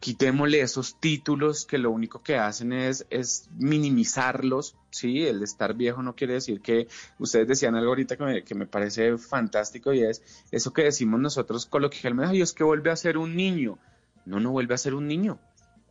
quitémosle 0.01 0.63
esos 0.63 0.99
títulos 0.99 1.67
que 1.67 1.77
lo 1.77 1.91
único 1.91 2.23
que 2.23 2.37
hacen 2.37 2.73
es, 2.73 3.07
es 3.11 3.51
minimizarlos, 3.59 4.75
¿sí? 4.91 5.27
El 5.27 5.43
estar 5.43 5.75
viejo 5.75 6.03
no 6.03 6.17
quiere 6.17 6.35
decir 6.35 6.63
que, 6.63 6.89
ustedes 7.19 7.47
decían 7.47 7.77
algo 7.77 7.91
ahorita 7.91 8.17
que 8.17 8.25
me, 8.25 8.43
que 8.43 8.55
me 8.55 8.67
parece 8.67 9.19
fantástico 9.19 9.93
y 9.93 10.03
es 10.03 10.23
eso 10.51 10.73
que 10.73 10.85
decimos 10.85 11.21
nosotros 11.21 11.67
coloquialmente, 11.67 12.31
ay, 12.31 12.41
es 12.41 12.55
que 12.55 12.65
vuelve 12.65 12.91
a 12.91 12.97
ser 12.97 13.19
un 13.19 13.37
niño. 13.37 13.79
No, 14.25 14.41
no 14.41 14.51
vuelve 14.51 14.75
a 14.75 14.79
ser 14.79 14.95
un 14.95 15.07
niño. 15.07 15.39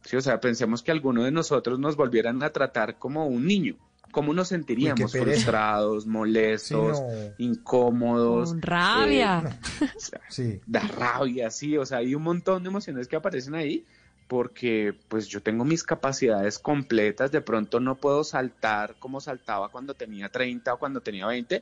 Sí, 0.09 0.15
o 0.15 0.21
sea, 0.21 0.41
pensemos 0.41 0.81
que 0.81 0.89
alguno 0.89 1.23
de 1.23 1.29
nosotros 1.29 1.77
nos 1.77 1.95
volvieran 1.95 2.41
a 2.41 2.49
tratar 2.49 2.97
como 2.97 3.27
un 3.27 3.45
niño. 3.45 3.75
¿Cómo 4.09 4.33
nos 4.33 4.47
sentiríamos? 4.47 5.11
Frustrados, 5.11 6.07
molestos, 6.07 6.99
incómodos. 7.37 8.49
Con 8.49 8.61
rabia. 8.63 9.59
Eh, 9.79 9.87
sí. 10.29 10.61
Da 10.65 10.79
rabia, 10.79 11.51
sí. 11.51 11.77
O 11.77 11.85
sea, 11.85 11.99
hay 11.99 12.15
un 12.15 12.23
montón 12.23 12.63
de 12.63 12.69
emociones 12.69 13.07
que 13.07 13.17
aparecen 13.17 13.53
ahí 13.53 13.85
porque 14.27 14.95
pues 15.09 15.27
yo 15.27 15.43
tengo 15.43 15.63
mis 15.63 15.83
capacidades 15.83 16.57
completas, 16.57 17.31
de 17.31 17.41
pronto 17.41 17.79
no 17.79 17.93
puedo 17.93 18.23
saltar 18.23 18.95
como 18.97 19.21
saltaba 19.21 19.69
cuando 19.69 19.93
tenía 19.93 20.29
30 20.29 20.73
o 20.73 20.79
cuando 20.79 21.01
tenía 21.01 21.27
20, 21.27 21.61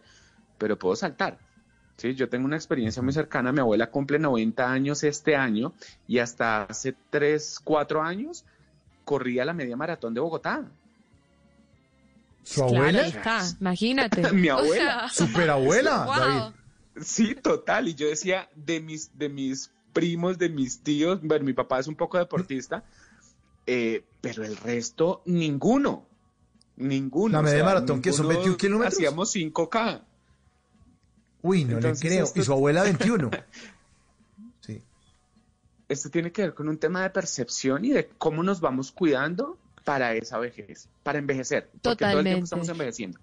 pero 0.58 0.80
puedo 0.80 0.96
saltar. 0.96 1.38
Sí, 1.98 2.14
yo 2.14 2.30
tengo 2.30 2.46
una 2.46 2.56
experiencia 2.56 3.02
muy 3.02 3.12
cercana, 3.12 3.52
mi 3.52 3.60
abuela 3.60 3.90
cumple 3.90 4.20
90 4.20 4.72
años 4.72 5.04
este 5.04 5.36
año 5.36 5.74
y 6.08 6.20
hasta 6.20 6.64
hace 6.64 6.96
3, 7.10 7.60
4 7.64 8.04
años 8.04 8.46
corría 9.04 9.46
la 9.46 9.54
media 9.54 9.76
maratón 9.76 10.14
de 10.14 10.20
Bogotá. 10.20 10.64
¿Su 12.44 12.64
abuela? 12.64 13.08
imagínate. 13.60 14.32
mi 14.34 14.48
abuela. 14.48 15.10
Superabuela, 15.14 16.06
David. 16.18 16.56
Sí, 17.04 17.36
total. 17.36 17.88
Y 17.88 17.96
yo 17.96 18.08
decía, 18.08 18.48
de 18.56 18.80
mis, 18.80 19.18
de 19.18 19.30
mis 19.30 19.72
primos, 19.92 20.38
de 20.38 20.50
mis 20.50 20.80
tíos, 20.82 21.20
bueno, 21.24 21.46
mi 21.46 21.54
papá 21.54 21.80
es 21.80 21.88
un 21.88 21.96
poco 21.96 22.18
deportista, 22.20 22.84
eh, 23.66 24.04
pero 24.22 24.46
el 24.46 24.56
resto, 24.56 25.24
ninguno. 25.26 26.06
Ninguno. 26.76 27.42
La 27.42 27.42
media 27.42 27.64
maratón, 27.64 28.02
que 28.02 28.14
son 28.14 28.28
21 28.28 28.56
kilómetros. 28.56 28.94
Hacíamos 28.94 29.36
5K. 29.36 30.02
Uy, 31.42 31.66
no 31.66 31.80
le 31.80 31.94
creo. 31.94 32.28
Y 32.36 32.42
su 32.42 32.52
abuela 32.52 32.84
21. 32.84 33.32
sí. 34.62 34.82
Esto 35.90 36.10
tiene 36.10 36.32
que 36.32 36.42
ver 36.44 36.54
con 36.54 36.68
un 36.68 36.78
tema 36.78 37.04
de 37.04 37.10
percepción 37.10 37.86
y 37.86 37.92
de 37.92 38.08
cómo 38.18 38.44
nos 38.44 38.60
vamos 38.60 38.92
cuidando 38.92 39.58
para 39.84 40.14
esa 40.16 40.38
vejez, 40.38 40.90
para 41.04 41.18
envejecer. 41.20 41.70
Porque 41.70 41.80
Totalmente. 41.82 42.12
todo 42.14 42.20
el 42.20 42.26
tiempo 42.26 42.44
estamos 42.44 42.70
envejeciendo. 42.70 43.20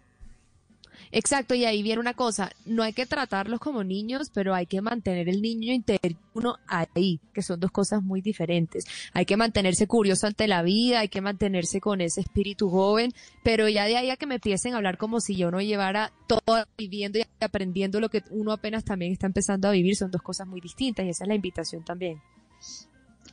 Exacto, 1.17 1.55
y 1.55 1.65
ahí 1.65 1.85
viene 1.85 2.01
una 2.01 2.15
cosa, 2.15 2.51
no 2.67 2.83
hay 2.83 2.93
que 2.93 3.07
tratarlos 3.07 3.61
como 3.61 3.85
niños, 3.85 4.33
pero 4.35 4.53
hay 4.53 4.67
que 4.67 4.81
mantener 4.81 5.29
el 5.29 5.43
niño 5.43 5.73
interno 5.73 6.59
ahí, 6.67 7.21
que 7.33 7.41
son 7.41 7.61
dos 7.61 7.71
cosas 7.71 8.03
muy 8.03 8.21
diferentes. 8.21 8.85
Hay 9.13 9.25
que 9.25 9.37
mantenerse 9.37 9.87
curioso 9.87 10.27
ante 10.27 10.49
la 10.49 10.63
vida, 10.63 10.99
hay 10.99 11.09
que 11.09 11.21
mantenerse 11.21 11.81
con 11.81 12.01
ese 12.01 12.21
espíritu 12.21 12.69
joven, 12.69 13.13
pero 13.45 13.69
ya 13.69 13.85
de 13.85 13.97
ahí 13.97 14.11
a 14.11 14.17
que 14.17 14.27
me 14.27 14.35
empiecen 14.35 14.75
a 14.75 14.79
hablar 14.79 14.99
como 14.99 15.21
si 15.21 15.37
yo 15.37 15.53
no 15.53 15.61
llevara 15.61 16.11
todo 16.27 16.67
viviendo 16.77 17.21
y 17.21 17.25
aprendiendo 17.39 18.01
lo 18.01 18.09
que 18.09 18.25
uno 18.31 18.51
apenas 18.51 18.85
también 18.85 19.13
está 19.13 19.29
empezando 19.29 19.69
a 19.69 19.71
vivir, 19.71 19.95
son 19.95 20.11
dos 20.11 20.21
cosas 20.21 20.49
muy 20.49 20.61
distintas 20.61 21.07
y 21.07 21.11
esa 21.11 21.23
es 21.23 21.29
la 21.29 21.37
invitación 21.37 21.85
también. 21.85 22.21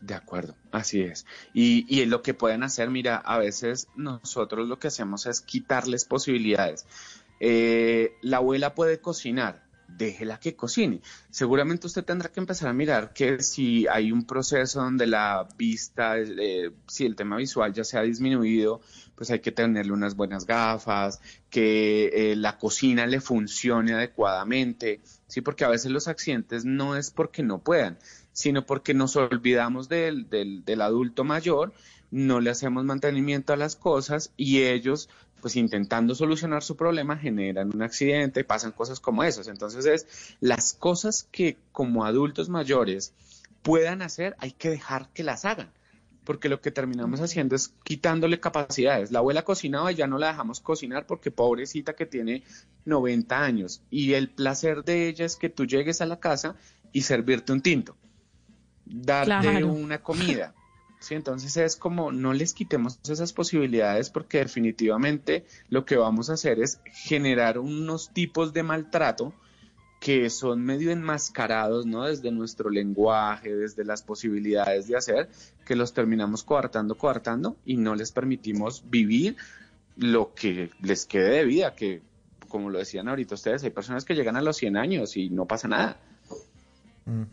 De 0.02 0.16
acuerdo, 0.16 0.56
así 0.72 1.02
es. 1.02 1.28
Y, 1.54 1.86
y 1.88 2.06
lo 2.06 2.24
que 2.24 2.34
pueden 2.34 2.64
hacer, 2.64 2.90
mira, 2.90 3.18
a 3.18 3.38
veces 3.38 3.88
nosotros 3.96 4.68
lo 4.68 4.80
que 4.80 4.88
hacemos 4.88 5.28
es 5.28 5.42
quitarles 5.42 6.06
posibilidades. 6.06 6.88
Eh, 7.44 8.20
la 8.22 8.38
abuela 8.38 8.76
puede 8.76 9.02
cocinar, 9.02 9.64
déjela 9.88 10.40
que 10.40 10.56
cocine. 10.56 11.02
Seguramente 11.32 11.88
usted 11.88 12.06
tendrá 12.06 12.32
que 12.32 12.40
empezar 12.40 12.70
a 12.70 12.74
mirar 12.74 13.14
que 13.14 13.42
si 13.42 13.88
hay 13.88 14.12
un 14.12 14.28
proceso 14.28 14.80
donde 14.80 15.08
la 15.08 15.48
vista, 15.58 16.20
eh, 16.20 16.70
si 16.88 17.08
el 17.08 17.16
tema 17.16 17.38
visual 17.38 17.74
ya 17.74 17.84
se 17.84 17.98
ha 17.98 18.04
disminuido, 18.04 18.82
pues 19.16 19.32
hay 19.32 19.40
que 19.40 19.52
tenerle 19.52 19.92
unas 19.92 20.16
buenas 20.16 20.46
gafas, 20.46 21.20
que 21.50 22.12
eh, 22.14 22.36
la 22.36 22.60
cocina 22.60 23.08
le 23.08 23.20
funcione 23.20 23.94
adecuadamente, 23.94 25.02
sí, 25.26 25.42
porque 25.42 25.66
a 25.66 25.70
veces 25.70 25.92
los 25.92 26.08
accidentes 26.08 26.64
no 26.64 26.96
es 26.96 27.10
porque 27.10 27.42
no 27.42 27.58
puedan, 27.58 27.98
sino 28.34 28.68
porque 28.68 28.94
nos 28.94 29.16
olvidamos 29.16 29.90
del, 29.90 30.30
del, 30.30 30.64
del 30.64 30.82
adulto 30.82 31.24
mayor, 31.24 31.74
no 32.12 32.40
le 32.40 32.52
hacemos 32.52 32.84
mantenimiento 32.84 33.52
a 33.54 33.58
las 33.58 33.76
cosas 33.76 34.32
y 34.38 34.64
ellos 34.64 35.10
pues 35.42 35.56
intentando 35.56 36.16
solucionar 36.16 36.64
su 36.64 36.78
problema 36.78 37.18
generan 37.18 37.72
un 37.74 37.82
accidente, 37.82 38.44
pasan 38.44 38.72
cosas 38.72 39.00
como 39.00 39.24
esas. 39.24 39.48
Entonces 39.48 39.86
es 39.86 40.36
las 40.40 40.74
cosas 40.74 41.28
que 41.32 41.58
como 41.72 42.06
adultos 42.06 42.48
mayores 42.50 43.14
puedan 43.62 44.02
hacer, 44.02 44.36
hay 44.40 44.52
que 44.52 44.70
dejar 44.70 45.10
que 45.10 45.24
las 45.24 45.46
hagan. 45.46 45.72
Porque 46.24 46.50
lo 46.50 46.62
que 46.62 46.70
terminamos 46.70 47.20
haciendo 47.20 47.56
es 47.56 47.74
quitándole 47.84 48.40
capacidades. 48.40 49.12
La 49.12 49.20
abuela 49.20 49.44
cocinaba 49.44 49.92
y 49.92 49.96
ya 49.96 50.06
no 50.06 50.20
la 50.20 50.28
dejamos 50.28 50.60
cocinar 50.60 51.08
porque 51.08 51.32
pobrecita 51.32 51.96
que 51.96 52.06
tiene 52.06 52.44
90 52.86 53.44
años. 53.44 53.82
Y 53.90 54.14
el 54.14 54.30
placer 54.30 54.84
de 54.84 55.10
ella 55.10 55.26
es 55.26 55.36
que 55.36 55.50
tú 55.50 55.66
llegues 55.66 56.00
a 56.00 56.06
la 56.06 56.20
casa 56.20 56.56
y 56.92 57.02
servirte 57.02 57.54
un 57.54 57.62
tinto, 57.62 57.98
darte 58.86 59.50
Claro. 59.50 59.68
una 59.74 60.04
comida. 60.04 60.54
Sí, 61.02 61.16
entonces 61.16 61.58
es 61.58 61.76
como 61.76 62.12
no 62.12 62.32
les 62.32 62.54
quitemos 62.54 63.00
esas 63.10 63.34
posibilidades 63.34 64.12
porque 64.12 64.38
definitivamente 64.38 65.46
lo 65.70 65.84
que 65.84 65.96
vamos 65.98 66.30
a 66.30 66.34
hacer 66.34 66.60
es 66.60 66.80
generar 66.86 67.58
unos 67.58 68.14
tipos 68.14 68.54
de 68.54 68.62
maltrato 68.62 69.34
que 70.00 70.30
son 70.30 70.64
medio 70.64 70.92
enmascarados, 70.92 71.88
¿no? 71.88 72.06
Desde 72.06 72.30
nuestro 72.30 72.70
lenguaje, 72.70 73.56
desde 73.56 73.84
las 73.84 74.04
posibilidades 74.04 74.88
de 74.88 74.96
hacer, 74.96 75.30
que 75.66 75.76
los 75.76 75.92
terminamos 75.92 76.44
coartando, 76.44 76.96
coartando 76.96 77.58
y 77.66 77.78
no 77.78 77.96
les 77.96 78.12
permitimos 78.12 78.84
vivir 78.88 79.38
lo 79.98 80.36
que 80.36 80.70
les 80.84 81.08
quede 81.08 81.38
de 81.38 81.46
vida, 81.46 81.74
que 81.74 82.04
como 82.48 82.70
lo 82.70 82.78
decían 82.78 83.08
ahorita 83.08 83.34
ustedes, 83.34 83.64
hay 83.64 83.72
personas 83.72 84.06
que 84.06 84.14
llegan 84.14 84.36
a 84.36 84.42
los 84.44 84.58
100 84.58 84.78
años 84.78 85.18
y 85.18 85.32
no 85.32 85.48
pasa 85.48 85.68
nada. 85.68 85.98
Mm. 87.06 87.24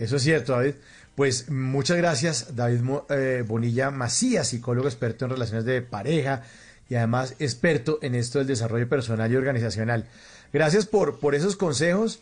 Eso 0.00 0.16
es 0.16 0.22
cierto, 0.22 0.52
David. 0.52 0.76
Pues 1.14 1.50
muchas 1.50 1.96
gracias, 1.96 2.56
David 2.56 2.80
eh, 3.10 3.44
Bonilla 3.46 3.90
Macías, 3.90 4.48
psicólogo 4.48 4.88
experto 4.88 5.24
en 5.24 5.32
relaciones 5.32 5.64
de 5.64 5.82
pareja 5.82 6.42
y 6.88 6.94
además 6.94 7.36
experto 7.38 7.98
en 8.02 8.14
esto 8.14 8.38
del 8.38 8.48
desarrollo 8.48 8.88
personal 8.88 9.30
y 9.30 9.36
organizacional. 9.36 10.06
Gracias 10.52 10.86
por, 10.86 11.20
por 11.20 11.34
esos 11.34 11.56
consejos 11.56 12.20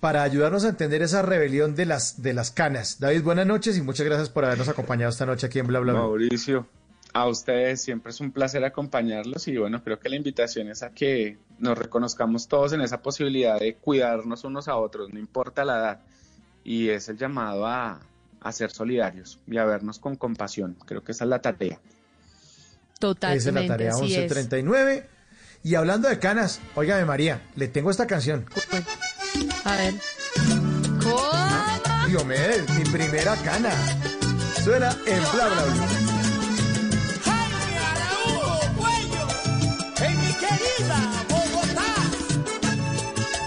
para 0.00 0.22
ayudarnos 0.22 0.64
a 0.64 0.68
entender 0.68 1.02
esa 1.02 1.22
rebelión 1.22 1.74
de 1.74 1.86
las, 1.86 2.22
de 2.22 2.32
las 2.32 2.50
canas. 2.50 3.00
David, 3.00 3.22
buenas 3.22 3.46
noches 3.46 3.76
y 3.76 3.82
muchas 3.82 4.06
gracias 4.06 4.30
por 4.30 4.44
habernos 4.44 4.68
acompañado 4.68 5.10
esta 5.10 5.26
noche 5.26 5.46
aquí 5.46 5.58
en 5.58 5.66
Bla 5.66 5.80
Bla 5.80 5.92
Bla. 5.92 6.02
Mauricio, 6.02 6.66
a 7.12 7.26
ustedes 7.26 7.82
siempre 7.82 8.10
es 8.10 8.20
un 8.20 8.30
placer 8.30 8.64
acompañarlos 8.64 9.48
y 9.48 9.56
bueno, 9.56 9.82
creo 9.82 9.98
que 9.98 10.08
la 10.08 10.16
invitación 10.16 10.68
es 10.68 10.82
a 10.82 10.90
que 10.90 11.38
nos 11.58 11.76
reconozcamos 11.76 12.46
todos 12.46 12.72
en 12.72 12.80
esa 12.80 13.02
posibilidad 13.02 13.58
de 13.58 13.74
cuidarnos 13.74 14.44
unos 14.44 14.68
a 14.68 14.76
otros, 14.76 15.12
no 15.12 15.18
importa 15.18 15.64
la 15.64 15.78
edad. 15.78 16.00
Y 16.64 16.90
es 16.90 17.08
el 17.08 17.16
llamado 17.16 17.66
a, 17.66 18.00
a 18.40 18.52
ser 18.52 18.70
solidarios 18.70 19.40
y 19.46 19.58
a 19.58 19.64
vernos 19.64 19.98
con 19.98 20.16
compasión. 20.16 20.76
Creo 20.84 21.02
que 21.02 21.12
esa 21.12 21.24
es 21.24 21.30
la 21.30 21.40
tarea. 21.40 21.80
Totalmente. 22.98 23.48
Esa 23.48 23.48
es 23.50 23.54
la 23.54 23.66
tarea 23.66 23.90
así 23.92 24.04
es. 24.14 24.20
1139. 24.20 25.08
Y 25.64 25.74
hablando 25.74 26.08
de 26.08 26.18
canas, 26.18 26.60
óigame 26.74 27.04
María, 27.04 27.42
le 27.56 27.68
tengo 27.68 27.90
esta 27.90 28.06
canción. 28.06 28.46
A 29.64 29.76
ver. 29.76 29.94
¿Cómo? 31.02 32.06
Diomedes, 32.06 32.68
mi 32.70 32.84
primera 32.84 33.36
cana. 33.36 33.70
Suena 34.62 34.90
en 35.06 35.20
Bla 35.32 35.48
Bla 35.48 35.64
Bla. 35.64 35.88
En 40.06 40.20
mi 40.20 40.32
querida 40.32 40.98
Bogotá. 41.28 41.94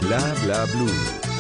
Bla 0.02 0.34
bla 0.44 0.66
blue. 0.66 1.31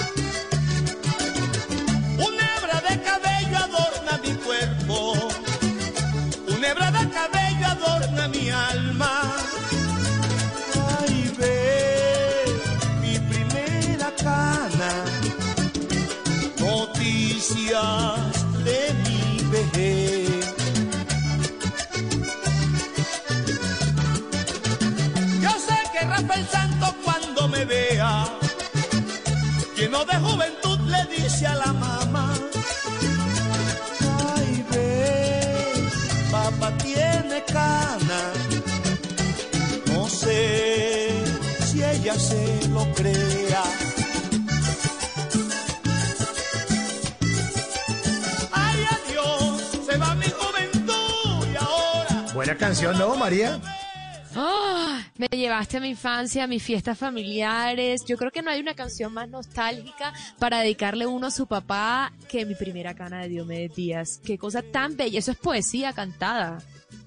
De 18.65 18.79
mi 19.03 19.43
vejez. 19.49 20.45
Yo 25.41 25.51
sé 25.67 25.77
que 25.93 26.01
Rafael 26.05 26.47
Santo 26.47 26.95
cuando 27.03 27.47
me 27.47 27.65
vea 27.65 28.25
lleno 29.81 30.05
de 30.05 30.15
juventud 30.17 30.79
le 30.93 31.01
dice 31.15 31.47
a 31.47 31.55
la 31.55 31.73
mamá 31.73 32.33
ay 34.35 34.63
ve 34.69 35.89
papá 36.31 36.69
tiene 36.77 37.43
cana 37.45 38.21
no 39.87 40.07
sé 40.07 41.09
si 41.65 41.83
ella 41.83 42.13
se 42.19 42.67
lo 42.69 42.83
crea 42.93 43.63
canción, 52.57 52.97
¿no, 52.97 53.15
María? 53.15 53.59
Ah, 54.35 55.03
me 55.17 55.27
llevaste 55.27 55.77
a 55.77 55.79
mi 55.79 55.89
infancia, 55.89 56.45
a 56.45 56.47
mis 56.47 56.63
fiestas 56.63 56.97
familiares. 56.97 58.01
Yo 58.07 58.17
creo 58.17 58.31
que 58.31 58.41
no 58.41 58.49
hay 58.49 58.61
una 58.61 58.75
canción 58.75 59.13
más 59.13 59.27
nostálgica 59.29 60.13
para 60.39 60.59
dedicarle 60.59 61.05
uno 61.05 61.27
a 61.27 61.31
su 61.31 61.47
papá 61.47 62.13
que 62.29 62.45
mi 62.45 62.55
primera 62.55 62.93
cana 62.95 63.21
de 63.21 63.29
Diomedes 63.29 63.75
Díaz. 63.75 64.21
Qué 64.23 64.37
cosa 64.37 64.61
tan 64.61 64.95
bella. 64.95 65.19
Eso 65.19 65.31
es 65.31 65.37
poesía 65.37 65.93
cantada. 65.93 66.59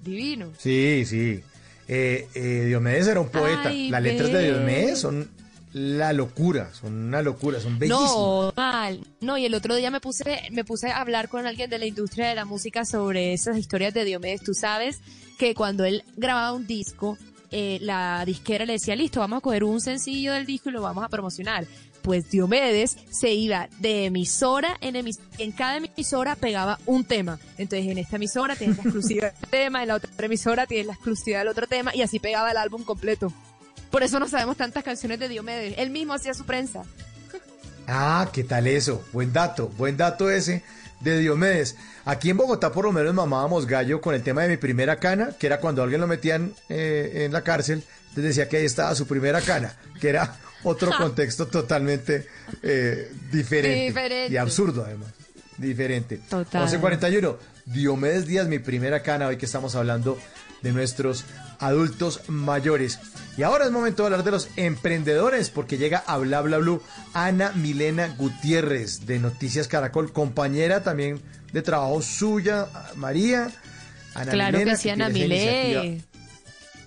Divino. 0.03 0.51
Sí, 0.57 1.03
sí. 1.05 1.41
Eh, 1.87 2.27
eh, 2.35 2.63
Diomedes 2.67 3.07
era 3.07 3.19
un 3.19 3.29
poeta. 3.29 3.69
Ay, 3.69 3.89
Las 3.89 4.03
letras 4.03 4.31
de. 4.31 4.43
Diomedes 4.43 4.99
son 4.99 5.29
la 5.73 6.13
locura, 6.13 6.73
son 6.73 6.93
una 6.93 7.21
locura, 7.21 7.59
son 7.59 7.77
bellísimas. 7.77 8.11
No, 8.13 8.53
mal. 8.55 9.05
No, 9.19 9.37
y 9.37 9.45
el 9.45 9.53
otro 9.55 9.75
día 9.75 9.91
me 9.91 9.99
puse, 9.99 10.23
me 10.51 10.63
puse 10.63 10.89
a 10.89 11.01
hablar 11.01 11.27
con 11.27 11.45
alguien 11.45 11.69
de 11.69 11.79
la 11.79 11.85
industria 11.85 12.29
de 12.29 12.35
la 12.35 12.45
música 12.45 12.85
sobre 12.85 13.33
esas 13.33 13.57
historias 13.57 13.93
de 13.93 14.05
Diomedes. 14.05 14.41
Tú 14.41 14.53
sabes 14.53 15.01
que 15.35 15.55
cuando 15.55 15.85
él 15.85 16.03
grababa 16.17 16.53
un 16.53 16.65
disco, 16.67 17.17
eh, 17.51 17.77
la 17.81 18.23
disquera 18.25 18.65
le 18.65 18.73
decía, 18.73 18.95
listo, 18.95 19.19
vamos 19.19 19.37
a 19.37 19.41
coger 19.41 19.63
un 19.63 19.79
sencillo 19.79 20.33
del 20.33 20.45
disco 20.45 20.69
y 20.69 20.73
lo 20.73 20.81
vamos 20.81 21.03
a 21.03 21.09
promocionar. 21.09 21.65
Pues 22.01 22.29
Diomedes 22.29 22.97
se 23.09 23.31
iba 23.33 23.67
de 23.79 24.05
emisora 24.05 24.77
en 24.81 24.95
emisora, 24.95 25.25
en 25.39 25.51
cada 25.51 25.77
emisora 25.77 26.35
pegaba 26.35 26.79
un 26.85 27.03
tema. 27.03 27.39
Entonces 27.57 27.89
en 27.89 27.97
esta 27.97 28.17
emisora 28.17 28.55
tienes 28.55 28.77
la 28.77 28.83
exclusiva 28.85 29.27
del 29.27 29.49
tema, 29.49 29.81
en 29.81 29.87
la 29.87 29.95
otra 29.95 30.11
emisora 30.25 30.67
tienes 30.67 30.87
la 30.87 30.93
exclusiva 30.93 31.39
del 31.39 31.47
otro 31.47 31.65
tema 31.67 31.95
y 31.95 32.01
así 32.01 32.19
pegaba 32.19 32.51
el 32.51 32.57
álbum 32.57 32.83
completo. 32.83 33.31
Por 33.89 34.03
eso 34.03 34.19
no 34.19 34.27
sabemos 34.27 34.57
tantas 34.57 34.83
canciones 34.83 35.19
de 35.19 35.29
Diomedes. 35.29 35.75
Él 35.77 35.89
mismo 35.89 36.13
hacía 36.13 36.33
su 36.33 36.43
prensa. 36.45 36.83
Ah, 37.87 38.29
¿qué 38.33 38.43
tal 38.43 38.67
eso? 38.67 39.03
Buen 39.13 39.31
dato, 39.31 39.69
buen 39.77 39.95
dato 39.95 40.29
ese 40.29 40.63
de 40.99 41.19
Diomedes. 41.19 41.75
Aquí 42.05 42.29
en 42.29 42.37
Bogotá 42.37 42.71
por 42.71 42.85
lo 42.85 42.91
menos 42.91 43.13
mamábamos 43.13 43.65
gallo 43.67 44.01
con 44.01 44.15
el 44.15 44.23
tema 44.23 44.43
de 44.43 44.49
mi 44.49 44.57
primera 44.57 44.97
cana, 44.97 45.29
que 45.39 45.47
era 45.47 45.59
cuando 45.59 45.83
alguien 45.83 46.01
lo 46.01 46.07
metían 46.07 46.53
eh, 46.69 47.23
en 47.25 47.33
la 47.33 47.41
cárcel, 47.41 47.83
entonces 48.09 48.35
decía 48.35 48.47
que 48.49 48.57
ahí 48.57 48.65
estaba 48.65 48.93
su 48.95 49.05
primera 49.07 49.41
cana, 49.41 49.75
que 49.99 50.09
era 50.09 50.37
otro 50.63 50.91
contexto 50.97 51.47
totalmente 51.47 52.27
eh, 52.63 53.11
diferente, 53.31 53.85
Diferente. 53.85 54.33
y 54.33 54.37
absurdo 54.37 54.83
además, 54.85 55.09
diferente. 55.57 56.19
Total. 56.29 56.67
11.41, 56.67 57.35
Diomedes 57.65 58.25
Díaz, 58.25 58.47
mi 58.47 58.59
primera 58.59 59.01
cana, 59.01 59.27
hoy 59.27 59.37
que 59.37 59.45
estamos 59.45 59.75
hablando 59.75 60.17
de 60.61 60.71
nuestros 60.71 61.25
adultos 61.59 62.21
mayores. 62.27 62.99
Y 63.37 63.43
ahora 63.43 63.65
es 63.65 63.71
momento 63.71 64.03
de 64.03 64.07
hablar 64.07 64.23
de 64.23 64.31
los 64.31 64.49
emprendedores, 64.55 65.49
porque 65.49 65.77
llega 65.77 66.03
a 66.07 66.17
Bla 66.17 66.41
Bla 66.41 66.57
Blue 66.57 66.81
Ana 67.13 67.51
Milena 67.51 68.07
Gutiérrez 68.17 69.05
de 69.05 69.19
Noticias 69.19 69.67
Caracol, 69.67 70.13
compañera 70.13 70.83
también 70.83 71.21
de 71.51 71.61
trabajo 71.61 72.01
suya, 72.01 72.67
María. 72.95 73.51
Ana 74.13 74.31
claro 74.31 74.57
Milena, 74.57 74.71
que 74.71 74.77
sí, 74.77 74.89
Ana 74.89 75.09
Milé. 75.09 76.01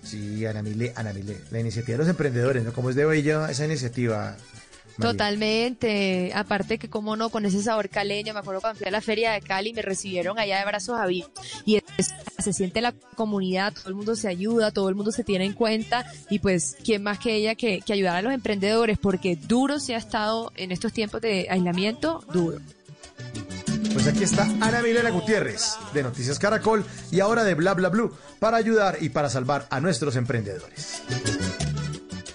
Sí, 0.02 0.46
Ana 0.46 0.62
Milé, 0.62 0.92
Ana 0.96 1.12
Milé, 1.12 1.38
la 1.50 1.60
iniciativa 1.60 1.94
de 1.94 1.98
los 1.98 2.08
emprendedores, 2.08 2.64
¿no? 2.64 2.72
Como 2.72 2.88
es 2.88 2.96
de 2.96 3.04
bella 3.04 3.50
esa 3.50 3.66
iniciativa. 3.66 4.36
María? 4.98 5.12
Totalmente. 5.12 6.32
Aparte 6.34 6.78
que, 6.78 6.88
como 6.90 7.16
no, 7.16 7.30
con 7.30 7.44
ese 7.46 7.62
sabor 7.62 7.88
caleño, 7.88 8.34
me 8.34 8.40
acuerdo 8.40 8.60
cuando 8.60 8.78
fui 8.78 8.88
a 8.88 8.90
la 8.90 9.00
feria 9.00 9.32
de 9.32 9.40
Cali, 9.40 9.72
me 9.72 9.82
recibieron 9.82 10.38
allá 10.38 10.58
de 10.58 10.64
brazos 10.66 10.98
abiertos. 10.98 11.44
Y 11.64 11.76
es- 11.96 12.14
se 12.38 12.52
siente 12.52 12.80
la 12.80 12.92
comunidad, 13.16 13.72
todo 13.74 13.88
el 13.88 13.94
mundo 13.94 14.14
se 14.16 14.28
ayuda, 14.28 14.70
todo 14.70 14.88
el 14.88 14.94
mundo 14.94 15.10
se 15.12 15.24
tiene 15.24 15.44
en 15.44 15.52
cuenta. 15.54 16.04
Y 16.30 16.38
pues, 16.38 16.76
¿quién 16.84 17.02
más 17.02 17.18
que 17.18 17.34
ella 17.34 17.54
que, 17.54 17.80
que 17.80 17.92
ayudar 17.92 18.16
a 18.16 18.22
los 18.22 18.32
emprendedores? 18.32 18.98
Porque 18.98 19.36
duro 19.36 19.80
se 19.80 19.94
ha 19.94 19.98
estado 19.98 20.52
en 20.56 20.70
estos 20.72 20.92
tiempos 20.92 21.20
de 21.20 21.48
aislamiento, 21.50 22.24
duro. 22.32 22.58
Pues 23.92 24.06
aquí 24.06 24.22
está 24.22 24.44
Ana 24.60 24.80
Milena 24.82 25.10
Gutiérrez 25.10 25.76
de 25.92 26.02
Noticias 26.04 26.38
Caracol 26.38 26.84
y 27.10 27.20
ahora 27.20 27.42
de 27.42 27.54
Bla 27.54 27.74
Bla 27.74 27.88
Blue 27.88 28.14
para 28.38 28.56
ayudar 28.56 28.98
y 29.00 29.08
para 29.08 29.28
salvar 29.30 29.66
a 29.70 29.80
nuestros 29.80 30.14
emprendedores. 30.14 31.02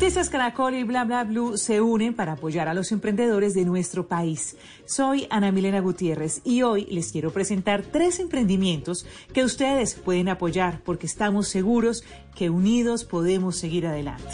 Noticias 0.00 0.30
Caracol 0.30 0.76
y 0.76 0.82
Bla 0.82 1.04
Bla 1.04 1.24
Blue 1.24 1.58
se 1.58 1.82
unen 1.82 2.14
para 2.14 2.32
apoyar 2.32 2.68
a 2.68 2.72
los 2.72 2.90
emprendedores 2.90 3.52
de 3.52 3.66
nuestro 3.66 4.08
país. 4.08 4.56
Soy 4.86 5.26
Ana 5.28 5.52
Milena 5.52 5.80
Gutiérrez 5.80 6.40
y 6.42 6.62
hoy 6.62 6.86
les 6.86 7.12
quiero 7.12 7.34
presentar 7.34 7.82
tres 7.82 8.18
emprendimientos 8.18 9.04
que 9.34 9.44
ustedes 9.44 9.94
pueden 9.94 10.30
apoyar 10.30 10.80
porque 10.86 11.04
estamos 11.04 11.48
seguros 11.48 12.02
que 12.34 12.48
unidos 12.48 13.04
podemos 13.04 13.56
seguir 13.56 13.86
adelante. 13.86 14.24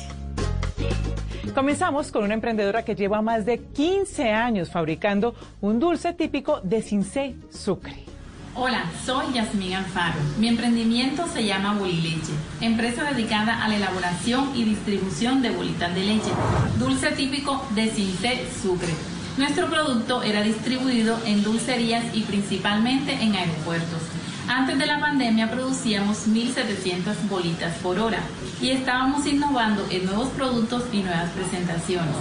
Comenzamos 1.53 2.13
con 2.13 2.23
una 2.23 2.35
emprendedora 2.35 2.85
que 2.85 2.95
lleva 2.95 3.21
más 3.21 3.45
de 3.45 3.59
15 3.59 4.31
años 4.31 4.71
fabricando 4.71 5.35
un 5.61 5.81
dulce 5.81 6.13
típico 6.13 6.61
de 6.61 6.81
Cincé 6.81 7.35
Sucre. 7.51 8.16
Hola, 8.59 8.85
soy 9.05 9.35
Yasmín 9.35 9.75
Alfaro. 9.75 10.19
Mi 10.39 10.49
emprendimiento 10.49 11.27
se 11.31 11.45
llama 11.45 11.75
Bolileche, 11.75 12.33
empresa 12.63 13.05
dedicada 13.05 13.63
a 13.63 13.69
la 13.69 13.77
elaboración 13.77 14.57
y 14.57 14.65
distribución 14.65 15.43
de 15.43 15.51
bolitas 15.51 15.95
de 15.95 16.01
leche, 16.03 16.31
dulce 16.79 17.11
típico 17.11 17.63
de 17.75 17.91
Cincé 17.91 18.49
Sucre. 18.63 18.95
Nuestro 19.37 19.69
producto 19.69 20.23
era 20.23 20.41
distribuido 20.41 21.19
en 21.27 21.43
dulcerías 21.43 22.03
y 22.15 22.23
principalmente 22.23 23.13
en 23.13 23.37
aeropuertos. 23.37 24.01
Antes 24.49 24.79
de 24.79 24.87
la 24.87 25.01
pandemia 25.01 25.51
producíamos 25.51 26.29
1.700 26.29 27.29
bolitas 27.29 27.77
por 27.79 27.99
hora 27.99 28.21
y 28.61 28.71
estábamos 28.71 29.27
innovando 29.27 29.85
en 29.91 30.07
nuevos 30.07 30.29
productos 30.29 30.85
y 30.93 31.03
nuevas 31.03 31.31
presentaciones. 31.31 32.15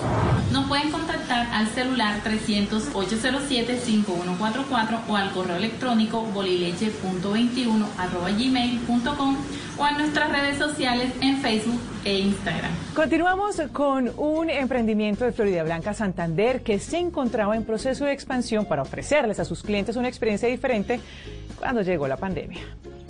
Nos 0.52 0.68
pueden 0.68 0.90
contactar 0.92 1.46
al 1.52 1.68
celular 1.68 2.24
300-807-5144 2.24 5.02
o 5.08 5.16
al 5.16 5.30
correo 5.32 5.58
electrónico 5.58 6.24
bolileche.21 6.24 7.86
gmail.com 8.38 9.38
o 9.78 9.88
en 9.88 9.98
nuestras 9.98 10.32
redes 10.32 10.58
sociales 10.58 11.14
en 11.22 11.38
Facebook 11.38 11.80
e 12.06 12.20
Instagram. 12.20 12.72
Continuamos 12.96 13.62
con 13.72 14.12
un 14.18 14.50
emprendimiento 14.50 15.26
de 15.26 15.32
Florida 15.32 15.62
Blanca 15.64 15.94
Santander 15.94 16.64
que 16.64 16.80
se 16.80 16.98
encontraba 16.98 17.56
en 17.56 17.66
proceso 17.66 18.06
de 18.06 18.14
expansión 18.14 18.66
para 18.66 18.82
ofrecerles 18.82 19.40
a 19.40 19.46
sus 19.46 19.62
clientes 19.62 19.96
una 19.96 20.08
experiencia 20.08 20.48
diferente 20.48 21.00
cuando 21.60 21.82
llegó 21.82 22.08
la 22.08 22.15
pandemia. 22.18 22.62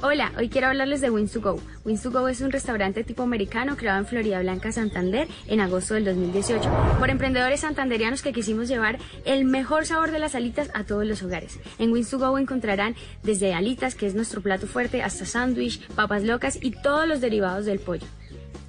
Hola, 0.02 0.34
hoy 0.38 0.50
quiero 0.50 0.68
hablarles 0.68 1.00
de 1.00 1.10
Wings 1.10 1.32
to 1.32 1.42
Go. 1.42 1.60
Wings 1.86 2.04
to 2.04 2.12
Go 2.12 2.28
es 2.28 2.42
un 2.42 2.52
restaurante 2.52 3.04
tipo 3.04 3.24
americano 3.24 3.78
creado 3.78 4.00
en 4.00 4.06
Florida 4.06 4.40
Blanca, 4.42 4.72
Santander, 4.72 5.28
en 5.48 5.62
agosto 5.62 5.94
del 5.94 6.04
2018, 6.06 6.70
por 7.00 7.10
emprendedores 7.10 7.62
santanderianos 7.62 8.22
que 8.22 8.34
quisimos 8.34 8.68
llevar 8.68 9.00
el 9.24 9.46
mejor 9.46 9.86
sabor 9.86 10.12
de 10.12 10.20
las 10.20 10.36
alitas 10.36 10.70
a 10.74 10.84
todos 10.84 11.06
los 11.06 11.24
hogares. 11.24 11.60
En 11.80 11.92
Wings 11.92 12.10
to 12.10 12.20
Go 12.20 12.38
encontrarán 12.38 12.96
desde 13.24 13.54
alitas, 13.54 13.96
que 13.96 14.06
es 14.06 14.16
nuestro 14.16 14.42
plato 14.42 14.68
fuerte, 14.68 15.02
hasta 15.02 15.26
sándwich, 15.26 15.88
papas 15.96 16.24
locas 16.24 16.60
y 16.62 16.72
todos 16.72 17.08
los 17.08 17.22
derivados 17.22 17.66
del 17.66 17.80
pollo. 17.80 18.06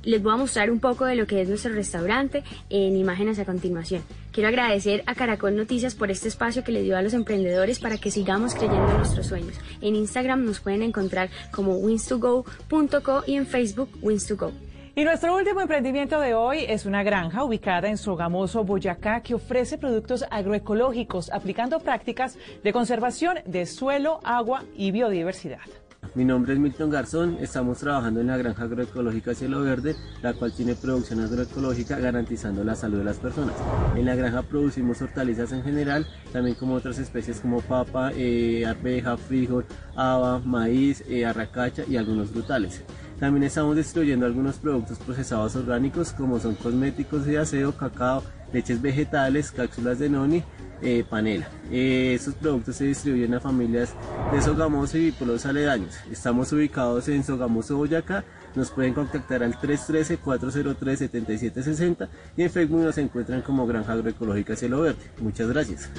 Les 0.06 0.22
voy 0.22 0.34
a 0.34 0.36
mostrar 0.36 0.70
un 0.70 0.78
poco 0.78 1.04
de 1.04 1.16
lo 1.16 1.26
que 1.26 1.42
es 1.42 1.48
nuestro 1.48 1.72
restaurante 1.72 2.44
en 2.70 2.96
imágenes 2.96 3.40
a 3.40 3.44
continuación. 3.44 4.04
Quiero 4.30 4.48
agradecer 4.48 5.02
a 5.06 5.16
Caracol 5.16 5.56
Noticias 5.56 5.96
por 5.96 6.12
este 6.12 6.28
espacio 6.28 6.62
que 6.62 6.70
le 6.70 6.82
dio 6.82 6.96
a 6.96 7.02
los 7.02 7.12
emprendedores 7.12 7.80
para 7.80 7.98
que 7.98 8.12
sigamos 8.12 8.54
creyendo 8.54 8.88
en 8.88 8.98
nuestros 8.98 9.26
sueños. 9.26 9.56
En 9.80 9.96
Instagram 9.96 10.44
nos 10.44 10.60
pueden 10.60 10.82
encontrar 10.82 11.28
como 11.50 11.80
wins2go.co 11.80 13.24
y 13.26 13.34
en 13.34 13.48
Facebook 13.48 13.90
wins2go. 14.00 14.52
Y 14.94 15.02
nuestro 15.02 15.36
último 15.36 15.60
emprendimiento 15.60 16.20
de 16.20 16.34
hoy 16.34 16.64
es 16.68 16.86
una 16.86 17.02
granja 17.02 17.42
ubicada 17.42 17.88
en 17.88 17.98
Sogamoso, 17.98 18.62
Boyacá, 18.62 19.22
que 19.22 19.34
ofrece 19.34 19.76
productos 19.76 20.24
agroecológicos 20.30 21.32
aplicando 21.32 21.80
prácticas 21.80 22.38
de 22.62 22.72
conservación 22.72 23.38
de 23.44 23.66
suelo, 23.66 24.20
agua 24.22 24.62
y 24.76 24.92
biodiversidad. 24.92 25.66
Mi 26.14 26.24
nombre 26.24 26.54
es 26.54 26.58
Milton 26.58 26.90
Garzón, 26.90 27.38
estamos 27.40 27.78
trabajando 27.78 28.20
en 28.20 28.28
la 28.28 28.36
granja 28.36 28.64
agroecológica 28.64 29.34
Cielo 29.34 29.60
Verde, 29.62 29.96
la 30.22 30.34
cual 30.34 30.52
tiene 30.52 30.74
producción 30.74 31.20
agroecológica 31.20 31.98
garantizando 31.98 32.64
la 32.64 32.74
salud 32.74 32.98
de 32.98 33.04
las 33.04 33.18
personas. 33.18 33.54
En 33.94 34.04
la 34.06 34.14
granja 34.14 34.42
producimos 34.42 35.00
hortalizas 35.02 35.52
en 35.52 35.62
general, 35.62 36.06
también 36.32 36.56
como 36.56 36.74
otras 36.74 36.98
especies 36.98 37.40
como 37.40 37.60
papa, 37.60 38.12
eh, 38.14 38.64
arveja, 38.66 39.16
frijol, 39.16 39.64
haba, 39.94 40.38
maíz, 40.38 41.02
eh, 41.08 41.24
arracacha 41.26 41.84
y 41.88 41.96
algunos 41.96 42.30
frutales. 42.30 42.82
También 43.18 43.44
estamos 43.44 43.76
distribuyendo 43.76 44.26
algunos 44.26 44.56
productos 44.56 44.98
procesados 44.98 45.56
orgánicos 45.56 46.12
como 46.12 46.38
son 46.38 46.54
cosméticos 46.54 47.24
de 47.24 47.38
aseo, 47.38 47.72
cacao, 47.72 48.22
leches 48.52 48.82
vegetales, 48.82 49.51
cápsulas 49.51 49.98
de 49.98 50.09
noni, 50.09 50.44
eh, 50.82 51.05
panela. 51.09 51.48
Eh, 51.70 52.12
estos 52.14 52.35
productos 52.35 52.77
se 52.77 52.85
distribuyen 52.85 53.32
a 53.35 53.40
familias 53.40 53.94
de 54.32 54.43
Sogamoso 54.43 54.98
y 54.98 55.10
pueblos 55.12 55.47
aledaños. 55.47 55.97
Estamos 56.10 56.52
ubicados 56.52 57.09
en 57.09 57.24
Sogamoso, 57.24 57.78
Boyacá. 57.78 58.24
Nos 58.55 58.70
pueden 58.70 58.93
contactar 58.94 59.43
al 59.43 59.59
313-403-7760 59.60 62.09
y 62.36 62.43
en 62.43 62.51
Facebook 62.51 62.82
nos 62.82 62.98
encuentran 62.98 63.40
como 63.43 63.66
Granja 63.66 63.93
Agroecológica 63.93 64.55
Cielo 64.56 64.82
Verde. 64.82 65.02
Muchas 65.20 65.48
gracias. 65.48 65.90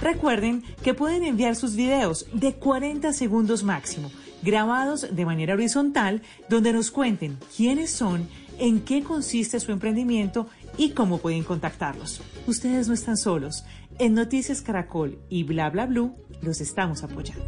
Recuerden 0.00 0.64
que 0.82 0.94
pueden 0.94 1.24
enviar 1.24 1.56
sus 1.56 1.76
videos 1.76 2.26
de 2.32 2.54
40 2.54 3.12
segundos 3.12 3.62
máximo, 3.62 4.10
grabados 4.42 5.14
de 5.14 5.26
manera 5.26 5.54
horizontal, 5.54 6.22
donde 6.48 6.72
nos 6.72 6.90
cuenten 6.90 7.36
quiénes 7.54 7.90
son, 7.90 8.26
en 8.60 8.80
qué 8.80 9.02
consiste 9.02 9.58
su 9.58 9.72
emprendimiento 9.72 10.46
y 10.76 10.90
cómo 10.90 11.18
pueden 11.18 11.42
contactarlos. 11.42 12.20
Ustedes 12.46 12.86
no 12.86 12.94
están 12.94 13.16
solos. 13.16 13.64
En 13.98 14.14
Noticias 14.14 14.62
Caracol 14.62 15.18
y 15.28 15.42
Bla 15.42 15.70
Bla 15.70 15.86
Blue 15.86 16.14
los 16.42 16.60
estamos 16.60 17.02
apoyando. 17.02 17.44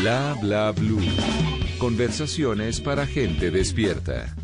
Bla 0.00 0.36
Bla 0.40 0.72
Blue. 0.72 1.00
Conversaciones 1.78 2.80
para 2.80 3.06
gente 3.06 3.50
despierta. 3.50 4.34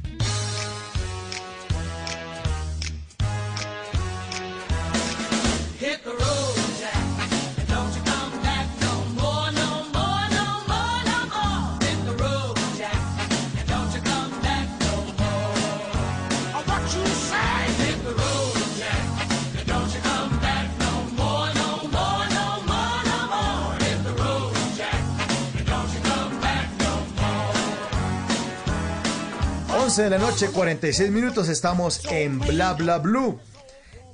11 29.92 30.04
de 30.04 30.08
la 30.10 30.16
noche, 30.16 30.48
46 30.48 31.10
minutos, 31.10 31.50
estamos 31.50 32.00
en 32.10 32.38
Bla 32.38 32.72
Bla 32.72 32.96
Blue. 32.96 33.38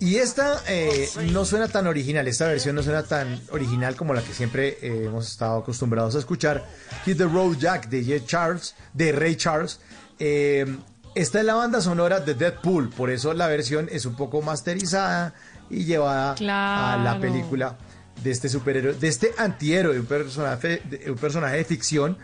Y 0.00 0.16
esta 0.16 0.60
eh, 0.66 1.08
no 1.30 1.44
suena 1.44 1.68
tan 1.68 1.86
original, 1.86 2.26
esta 2.26 2.48
versión 2.48 2.74
no 2.74 2.82
suena 2.82 3.04
tan 3.04 3.40
original 3.52 3.94
como 3.94 4.12
la 4.12 4.20
que 4.20 4.34
siempre 4.34 4.76
eh, 4.82 5.04
hemos 5.06 5.28
estado 5.30 5.58
acostumbrados 5.58 6.16
a 6.16 6.18
escuchar. 6.18 6.64
Hit 7.04 7.18
the 7.18 7.26
Road 7.26 7.58
Jack 7.58 7.88
de 7.90 8.02
Ray 8.02 8.24
Charles, 8.26 8.74
de 8.92 9.12
Ray 9.12 9.36
Charles. 9.36 9.78
Eh, 10.18 10.66
esta 11.14 11.38
es 11.38 11.44
la 11.44 11.54
banda 11.54 11.80
sonora 11.80 12.18
de 12.18 12.34
Deadpool, 12.34 12.90
por 12.90 13.08
eso 13.10 13.32
la 13.32 13.46
versión 13.46 13.88
es 13.92 14.04
un 14.04 14.16
poco 14.16 14.42
masterizada 14.42 15.32
y 15.70 15.84
llevada 15.84 16.30
a 16.32 16.96
la 16.96 17.12
Claro. 17.12 17.20
película 17.20 17.78
de 18.20 18.32
este 18.32 18.48
superhéroe, 18.48 18.94
de 18.94 19.06
este 19.06 19.32
antihéroe, 19.38 20.00
un 20.00 20.06
personaje, 20.06 20.82
de- 20.90 21.08
un 21.08 21.16
personaje 21.18 21.58
de 21.58 21.64
ficción 21.64 22.18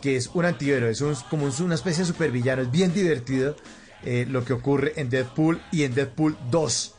que 0.00 0.16
es 0.16 0.30
un 0.34 0.44
antihéroe, 0.44 0.90
es 0.90 1.00
un- 1.00 1.14
como 1.28 1.44
un- 1.46 1.62
una 1.62 1.74
especie 1.74 2.02
de 2.04 2.06
supervillano, 2.08 2.62
es 2.62 2.70
bien 2.70 2.92
divertido 2.94 3.56
eh, 4.02 4.24
lo 4.28 4.44
que 4.46 4.54
ocurre 4.54 4.94
en 4.96 5.10
Deadpool 5.10 5.60
y 5.70 5.82
en 5.82 5.94
Deadpool 5.94 6.36
2. 6.50 6.94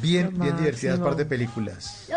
Bien, 0.00 0.30
bien 0.38 0.56
divertidas 0.56 0.98
máximo. 0.98 1.06
par 1.06 1.16
de 1.16 1.24
películas. 1.26 2.08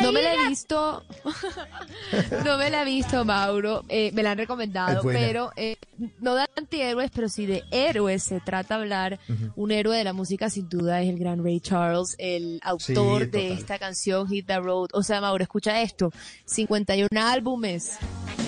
No 0.00 0.12
me 0.12 0.22
la 0.22 0.34
he 0.34 0.48
visto. 0.48 1.04
no 2.44 2.58
me 2.58 2.70
la 2.70 2.82
he 2.82 2.84
visto, 2.84 3.24
Mauro. 3.24 3.84
Eh, 3.88 4.10
me 4.14 4.22
la 4.22 4.32
han 4.32 4.38
recomendado, 4.38 5.00
Es 5.00 5.16
pero 5.16 5.52
eh, 5.56 5.76
no 6.20 6.34
de 6.34 6.46
antihéroes, 6.56 7.10
pero 7.14 7.28
sí 7.28 7.46
de 7.46 7.64
héroes. 7.70 8.22
Se 8.22 8.40
trata 8.40 8.76
hablar. 8.76 9.18
Un 9.54 9.70
héroe 9.70 9.96
de 9.96 10.04
la 10.04 10.12
música, 10.12 10.50
sin 10.50 10.68
duda, 10.68 11.02
es 11.02 11.08
el 11.08 11.18
gran 11.18 11.42
Ray 11.42 11.60
Charles, 11.60 12.14
el 12.18 12.60
autor 12.62 13.24
Sí, 13.24 13.30
de 13.30 13.52
esta 13.52 13.78
canción, 13.78 14.28
Hit 14.28 14.46
the 14.46 14.58
Road. 14.58 14.88
O 14.92 15.02
sea, 15.02 15.20
Mauro, 15.20 15.42
escucha 15.42 15.80
esto: 15.82 16.12
51 16.44 17.08
álbumes. 17.20 17.98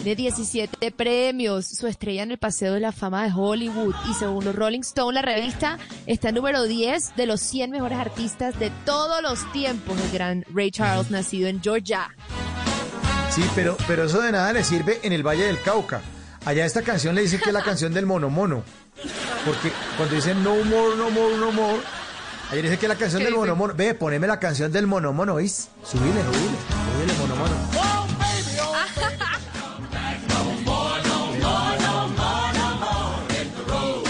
De 0.05 0.15
17 0.15 0.93
premios, 0.93 1.66
su 1.66 1.89
estrella 1.89 2.23
en 2.23 2.31
el 2.31 2.39
Paseo 2.39 2.73
de 2.74 2.81
la 2.81 2.93
Fama 2.93 3.24
de 3.24 3.32
Hollywood 3.35 3.94
y 4.09 4.15
según 4.15 4.44
los 4.44 4.55
Rolling 4.55 4.81
Stone, 4.81 5.12
la 5.12 5.23
revista 5.23 5.77
está 6.06 6.31
número 6.31 6.62
10 6.65 7.16
de 7.16 7.27
los 7.27 7.40
100 7.40 7.73
mejores 7.73 7.98
artistas 7.98 8.56
de 8.60 8.70
todos 8.85 9.23
los 9.23 9.51
tiempos. 9.53 9.97
El 10.01 10.11
gran 10.11 10.45
Ray 10.55 10.71
Charles, 10.71 11.11
nacido 11.11 11.49
en 11.49 11.63
Georgia. 11.63 12.09
Sí, 13.31 13.45
pero, 13.55 13.77
pero 13.87 14.05
eso 14.05 14.21
de 14.21 14.33
nada 14.33 14.53
le 14.53 14.65
sirve 14.65 15.01
en 15.03 15.13
el 15.13 15.23
Valle 15.27 15.45
del 15.45 15.61
Cauca. 15.63 16.01
Allá 16.45 16.65
esta 16.65 16.83
canción 16.83 17.15
le 17.15 17.23
dicen 17.23 17.41
que 17.41 17.51
es 17.51 17.53
la 17.53 17.63
canción 17.63 17.93
del 17.93 18.07
mono 18.07 18.31
mono. 18.31 18.63
Porque 19.45 19.71
cuando 19.97 20.15
dicen 20.15 20.43
no 20.43 20.57
more, 20.65 20.97
no 20.97 21.11
more, 21.11 21.37
no 21.37 21.53
more, 21.53 21.81
ayer 22.51 22.65
dice 22.65 22.79
que 22.79 22.87
es 22.87 22.89
la 22.91 22.97
canción 22.97 23.21
¿Qué 23.21 23.25
del 23.27 23.35
dicen? 23.35 23.49
mono 23.49 23.57
mono. 23.57 23.75
Ve, 23.75 23.95
poneme 23.95 24.27
la 24.27 24.41
canción 24.41 24.73
del 24.73 24.87
mono 24.87 25.13
mono, 25.13 25.35
¿oís? 25.35 25.69
Subile, 25.85 26.21
subile, 26.23 26.59
subile, 26.97 27.13
mono 27.21 27.37
mono. 27.37 27.55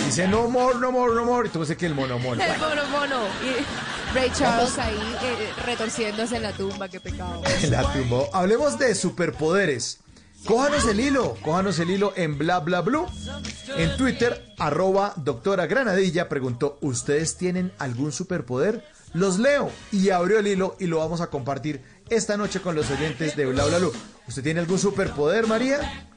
Dice 0.06 0.26
no 0.28 0.48
more, 0.48 0.78
no 0.78 0.90
more, 0.90 1.14
no 1.14 1.24
more. 1.24 1.48
Y 1.48 1.50
tú 1.50 1.60
dices 1.60 1.76
que 1.76 1.86
el 1.86 1.94
mono 1.94 2.18
mono. 2.18 2.42
El 2.42 2.58
mono 2.58 2.82
mono. 2.90 3.16
Ray 4.14 4.30
Charles 4.36 4.78
ahí 4.78 4.96
eh, 5.22 5.52
retorciéndose 5.64 6.36
en 6.36 6.42
la 6.42 6.52
tumba, 6.52 6.88
qué 6.88 7.00
pecado. 7.00 7.42
La 7.70 7.92
tumbó. 7.92 8.28
Hablemos 8.32 8.78
de 8.78 8.94
superpoderes. 8.94 10.00
Cójanos 10.46 10.86
el 10.86 11.00
hilo, 11.00 11.36
cójanos 11.42 11.78
el 11.80 11.90
hilo 11.90 12.12
en 12.16 12.38
bla 12.38 12.60
bla 12.60 12.80
blue. 12.80 13.06
En 13.76 13.96
Twitter, 13.96 14.54
arroba 14.58 15.12
doctora 15.16 15.66
Granadilla 15.66 16.28
preguntó, 16.28 16.78
¿ustedes 16.80 17.36
tienen 17.36 17.72
algún 17.78 18.12
superpoder? 18.12 18.84
Los 19.14 19.38
leo 19.38 19.70
y 19.90 20.10
abrió 20.10 20.38
el 20.38 20.46
hilo 20.46 20.76
y 20.78 20.86
lo 20.86 20.98
vamos 20.98 21.20
a 21.20 21.28
compartir 21.28 21.82
esta 22.08 22.36
noche 22.36 22.60
con 22.60 22.74
los 22.74 22.90
oyentes 22.90 23.36
de 23.36 23.46
bla 23.46 23.64
bla 23.64 23.78
blue. 23.78 23.92
¿Usted 24.26 24.42
tiene 24.42 24.60
algún 24.60 24.78
superpoder, 24.78 25.46
María? 25.46 26.08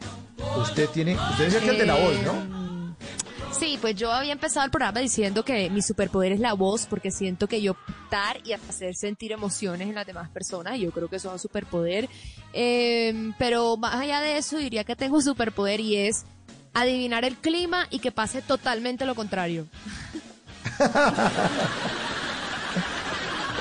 Usted 0.57 0.87
tiene, 0.89 1.17
usted 1.31 1.59
que 1.59 1.69
el 1.69 1.77
de 1.77 1.85
la 1.85 1.95
voz, 1.95 2.21
¿no? 2.23 2.60
Sí, 3.51 3.77
pues 3.79 3.95
yo 3.95 4.11
había 4.11 4.31
empezado 4.31 4.65
el 4.65 4.71
programa 4.71 4.99
diciendo 4.99 5.43
que 5.43 5.69
mi 5.69 5.81
superpoder 5.81 6.31
es 6.31 6.39
la 6.39 6.53
voz, 6.53 6.85
porque 6.87 7.11
siento 7.11 7.47
que 7.47 7.61
yo 7.61 7.75
dar 8.09 8.37
y 8.45 8.53
hacer 8.53 8.95
sentir 8.95 9.31
emociones 9.31 9.87
en 9.87 9.95
las 9.95 10.07
demás 10.07 10.29
personas, 10.29 10.77
y 10.77 10.81
yo 10.81 10.91
creo 10.91 11.07
que 11.07 11.17
eso 11.17 11.27
es 11.29 11.33
un 11.33 11.39
superpoder. 11.39 12.09
Eh, 12.53 13.31
pero 13.37 13.77
más 13.77 13.95
allá 13.95 14.19
de 14.21 14.37
eso, 14.37 14.57
diría 14.57 14.83
que 14.83 14.95
tengo 14.95 15.17
un 15.17 15.23
superpoder 15.23 15.79
y 15.79 15.97
es 15.97 16.25
adivinar 16.73 17.25
el 17.25 17.35
clima 17.35 17.87
y 17.89 17.99
que 17.99 18.11
pase 18.11 18.41
totalmente 18.41 19.05
lo 19.05 19.15
contrario. 19.15 19.67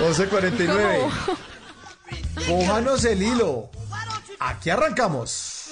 11.49. 0.01 1.11
Cójanos 2.49 3.05
el 3.05 3.23
hilo. 3.23 3.71
Aquí 4.39 4.71
arrancamos. 4.71 5.71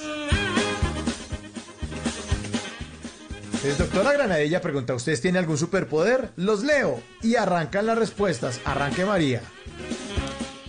Es 3.64 3.76
doctora 3.76 4.12
Granadilla 4.12 4.60
pregunta, 4.60 4.94
¿ustedes 4.94 5.20
tienen 5.20 5.40
algún 5.40 5.58
superpoder? 5.58 6.30
Los 6.36 6.62
leo 6.62 7.02
y 7.22 7.34
arrancan 7.36 7.86
las 7.86 7.98
respuestas. 7.98 8.60
Arranque 8.64 9.04
María. 9.04 9.42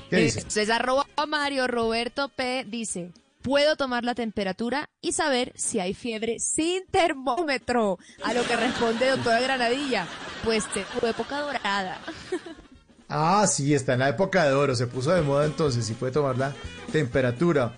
¿Qué 0.09 0.17
Eh, 0.17 0.23
dice? 0.23 0.61
Es 0.61 0.69
arroba 0.69 1.05
Mario 1.27 1.67
Roberto 1.67 2.29
P 2.29 2.65
dice, 2.67 3.11
puedo 3.43 3.75
tomar 3.75 4.03
la 4.03 4.15
temperatura 4.15 4.89
y 5.01 5.11
saber 5.11 5.53
si 5.55 5.79
hay 5.79 5.93
fiebre 5.93 6.39
sin 6.39 6.85
termómetro. 6.87 7.99
A 8.23 8.33
lo 8.33 8.43
que 8.43 8.55
responde 8.55 9.09
doctora 9.09 9.39
Granadilla, 9.39 10.07
pues 10.43 10.63
de 10.73 10.83
tu 10.99 11.05
época 11.05 11.41
dorada. 11.41 11.99
Ah, 13.07 13.45
sí, 13.47 13.73
está 13.73 13.93
en 13.93 13.99
la 13.99 14.09
época 14.09 14.45
de 14.45 14.53
oro. 14.53 14.75
Se 14.75 14.87
puso 14.87 15.11
de 15.11 15.21
moda 15.21 15.45
entonces 15.45 15.87
y 15.89 15.93
puede 15.93 16.11
tomar 16.13 16.37
la 16.37 16.53
temperatura. 16.91 17.75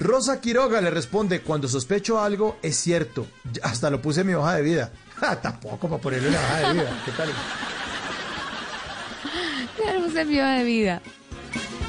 Rosa 0.00 0.40
Quiroga 0.40 0.80
le 0.80 0.90
responde, 0.90 1.42
cuando 1.42 1.68
sospecho 1.68 2.20
algo, 2.20 2.58
es 2.62 2.76
cierto. 2.76 3.26
Hasta 3.62 3.90
lo 3.90 4.00
puse 4.00 4.22
en 4.22 4.28
mi 4.28 4.34
hoja 4.34 4.56
de 4.56 4.62
vida. 4.62 4.90
Ja, 5.20 5.38
Tampoco 5.38 5.86
para 5.86 6.00
ponerlo 6.00 6.28
en 6.28 6.32
la 6.34 6.40
hoja 6.40 6.58
de 6.68 6.72
vida. 6.72 7.02
¿Qué 7.04 7.12
tal? 7.12 7.28
Tenemos 9.76 10.16
envío 10.16 10.46
de 10.46 10.64
vida. 10.64 11.02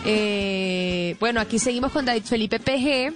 Eh, 0.06 1.16
bueno, 1.20 1.40
aquí 1.40 1.58
seguimos 1.58 1.94
con 1.94 2.04
David 2.04 2.24
Felipe 2.26 2.60
PG. 2.60 3.14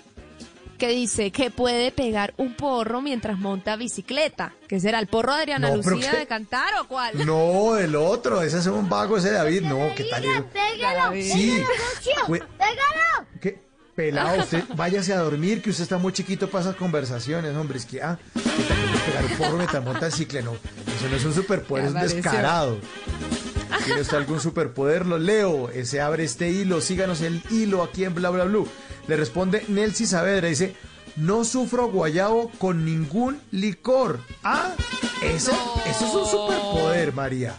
que 0.78 0.88
dice 0.90 1.32
que 1.32 1.52
puede 1.52 1.92
pegar 1.92 2.34
un 2.38 2.54
porro 2.54 3.02
mientras 3.02 3.38
monta 3.38 3.76
bicicleta. 3.76 4.54
¿Qué 4.70 4.80
será? 4.80 5.00
¿El 5.00 5.08
porro 5.08 5.34
de 5.34 5.40
Adriana 5.42 5.70
No, 5.70 5.78
Lucía 5.78 6.14
de 6.14 6.28
cantar 6.28 6.74
o 6.82 6.88
cuál? 6.88 7.14
No, 7.26 7.76
el 7.78 7.96
otro, 7.98 8.42
ese 8.42 8.60
es 8.60 8.68
un 8.68 8.88
vago 8.88 9.18
ese 9.18 9.32
David, 9.32 9.64
no, 9.64 9.90
¿qué 9.96 10.06
tal? 10.06 10.24
Pégalo, 10.46 11.12
Sí. 11.14 11.62
Güey, 12.28 12.42
¿Qué? 13.42 13.65
Pelado, 13.96 14.42
usted 14.42 14.64
váyase 14.76 15.14
a 15.14 15.20
dormir, 15.20 15.62
que 15.62 15.70
usted 15.70 15.84
está 15.84 15.98
muy 15.98 16.12
chiquito 16.12 16.50
para 16.50 16.64
esas 16.66 16.76
conversaciones, 16.76 17.56
hombre. 17.56 17.78
Es 17.78 17.86
que, 17.86 18.02
ah, 18.02 18.18
¿qué 18.34 18.42
tal 18.42 18.78
que 18.92 19.00
pegar 19.12 19.26
un 19.26 19.38
porro 19.38 19.58
mientras 19.58 19.84
monta 19.86 20.06
el 20.08 20.12
cicle? 20.12 20.44
No, 20.44 20.52
eso 20.54 21.10
no 21.10 21.16
es 21.16 21.24
un 21.26 21.34
superpoder, 21.34 21.86
es 21.86 21.92
un 21.94 22.02
descarado. 22.02 22.78
¿Tiene 23.86 24.02
usted 24.02 24.18
algún 24.18 24.40
superpoder? 24.42 25.06
Lo 25.06 25.18
leo. 25.18 25.70
Se 25.84 26.02
abre 26.02 26.24
este 26.26 26.50
hilo. 26.50 26.82
Síganos 26.82 27.22
el 27.22 27.42
hilo 27.52 27.84
aquí 27.84 28.04
en 28.04 28.14
Bla 28.16 28.32
Bla 28.32 28.44
Blue. 28.46 28.68
Le 29.08 29.16
responde 29.16 29.64
Nelcy 29.68 30.08
Saavedra. 30.08 30.48
Dice: 30.50 30.76
No 31.16 31.44
sufro 31.46 31.88
guayabo 31.90 32.50
con 32.58 32.84
ningún 32.84 33.40
licor. 33.52 34.20
Ah, 34.44 34.74
ese- 35.22 35.52
eso 35.88 36.06
es 36.08 36.14
un 36.16 36.26
superpoder, 36.26 37.14
María. 37.14 37.56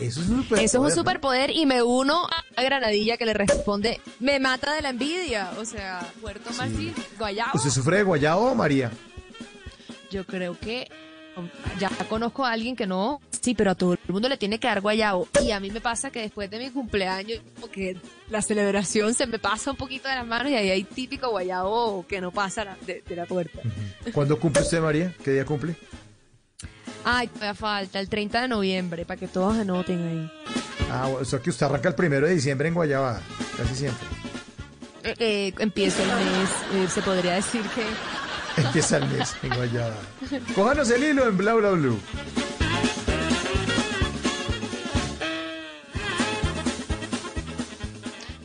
Eso 0.00 0.20
es 0.20 0.28
un 0.28 0.42
superpoder. 0.42 0.64
Eso 0.64 0.76
es 0.78 0.82
un 0.82 0.88
¿no? 0.88 0.94
superpoder 0.94 1.50
y 1.50 1.66
me 1.66 1.82
uno 1.82 2.26
a 2.56 2.62
Granadilla 2.62 3.16
que 3.16 3.26
le 3.26 3.34
responde, 3.34 4.00
me 4.20 4.38
mata 4.38 4.74
de 4.74 4.82
la 4.82 4.90
envidia. 4.90 5.50
O 5.58 5.64
sea, 5.64 6.06
Puerto 6.20 6.50
Marfil, 6.56 6.94
Guayabo. 7.18 7.50
¿Usted 7.54 7.70
sufre 7.70 7.98
de 7.98 8.02
guayabo, 8.04 8.54
María? 8.54 8.90
Yo 10.10 10.24
creo 10.24 10.58
que 10.58 10.88
ya 11.78 11.90
conozco 12.08 12.44
a 12.44 12.52
alguien 12.52 12.74
que 12.74 12.86
no, 12.86 13.20
sí, 13.30 13.54
pero 13.54 13.70
a 13.70 13.74
todo 13.74 13.92
el 13.92 13.98
mundo 14.08 14.28
le 14.28 14.36
tiene 14.36 14.58
que 14.58 14.66
dar 14.66 14.80
guayabo. 14.80 15.28
Y 15.42 15.50
a 15.52 15.60
mí 15.60 15.70
me 15.70 15.80
pasa 15.80 16.10
que 16.10 16.20
después 16.22 16.50
de 16.50 16.58
mi 16.58 16.70
cumpleaños, 16.70 17.40
como 17.54 17.70
que 17.70 17.96
la 18.30 18.42
celebración 18.42 19.14
se 19.14 19.26
me 19.26 19.38
pasa 19.38 19.70
un 19.70 19.76
poquito 19.76 20.08
de 20.08 20.16
las 20.16 20.26
manos 20.26 20.50
y 20.50 20.56
ahí 20.56 20.70
hay 20.70 20.84
típico 20.84 21.30
guayabo 21.30 22.04
que 22.08 22.20
no 22.20 22.32
pasa 22.32 22.76
de, 22.86 23.02
de 23.06 23.16
la 23.16 23.26
puerta. 23.26 23.60
¿Cuándo 24.12 24.38
cumple 24.38 24.62
usted, 24.62 24.80
María? 24.80 25.14
¿Qué 25.22 25.32
día 25.32 25.44
cumple? 25.44 25.76
Ay, 27.04 27.30
me 27.40 27.54
falta 27.54 28.00
el 28.00 28.08
30 28.08 28.42
de 28.42 28.48
noviembre 28.48 29.04
para 29.04 29.18
que 29.18 29.28
todos 29.28 29.56
anoten 29.56 30.06
ahí. 30.06 30.30
Ah, 30.90 31.08
o 31.08 31.24
sea 31.24 31.38
que 31.38 31.50
usted 31.50 31.66
arranca 31.66 31.88
el 31.88 31.94
primero 31.94 32.26
de 32.26 32.34
diciembre 32.34 32.68
en 32.68 32.74
Guayabada, 32.74 33.22
casi 33.56 33.74
siempre. 33.74 34.06
Eh, 35.04 35.14
eh, 35.18 35.54
empiezo 35.58 36.02
el 36.02 36.08
mes, 36.08 36.50
eh, 36.74 36.88
se 36.88 37.02
podría 37.02 37.34
decir 37.34 37.62
que... 37.74 37.84
Empieza 38.62 38.96
el 38.96 39.06
mes 39.08 39.34
en 39.42 39.54
Guayabada. 39.54 40.00
Cójanos 40.54 40.90
el 40.90 41.04
hilo 41.04 41.28
en 41.28 41.36
Bla 41.36 41.54
Bla 41.54 41.70
Blue. 41.70 41.98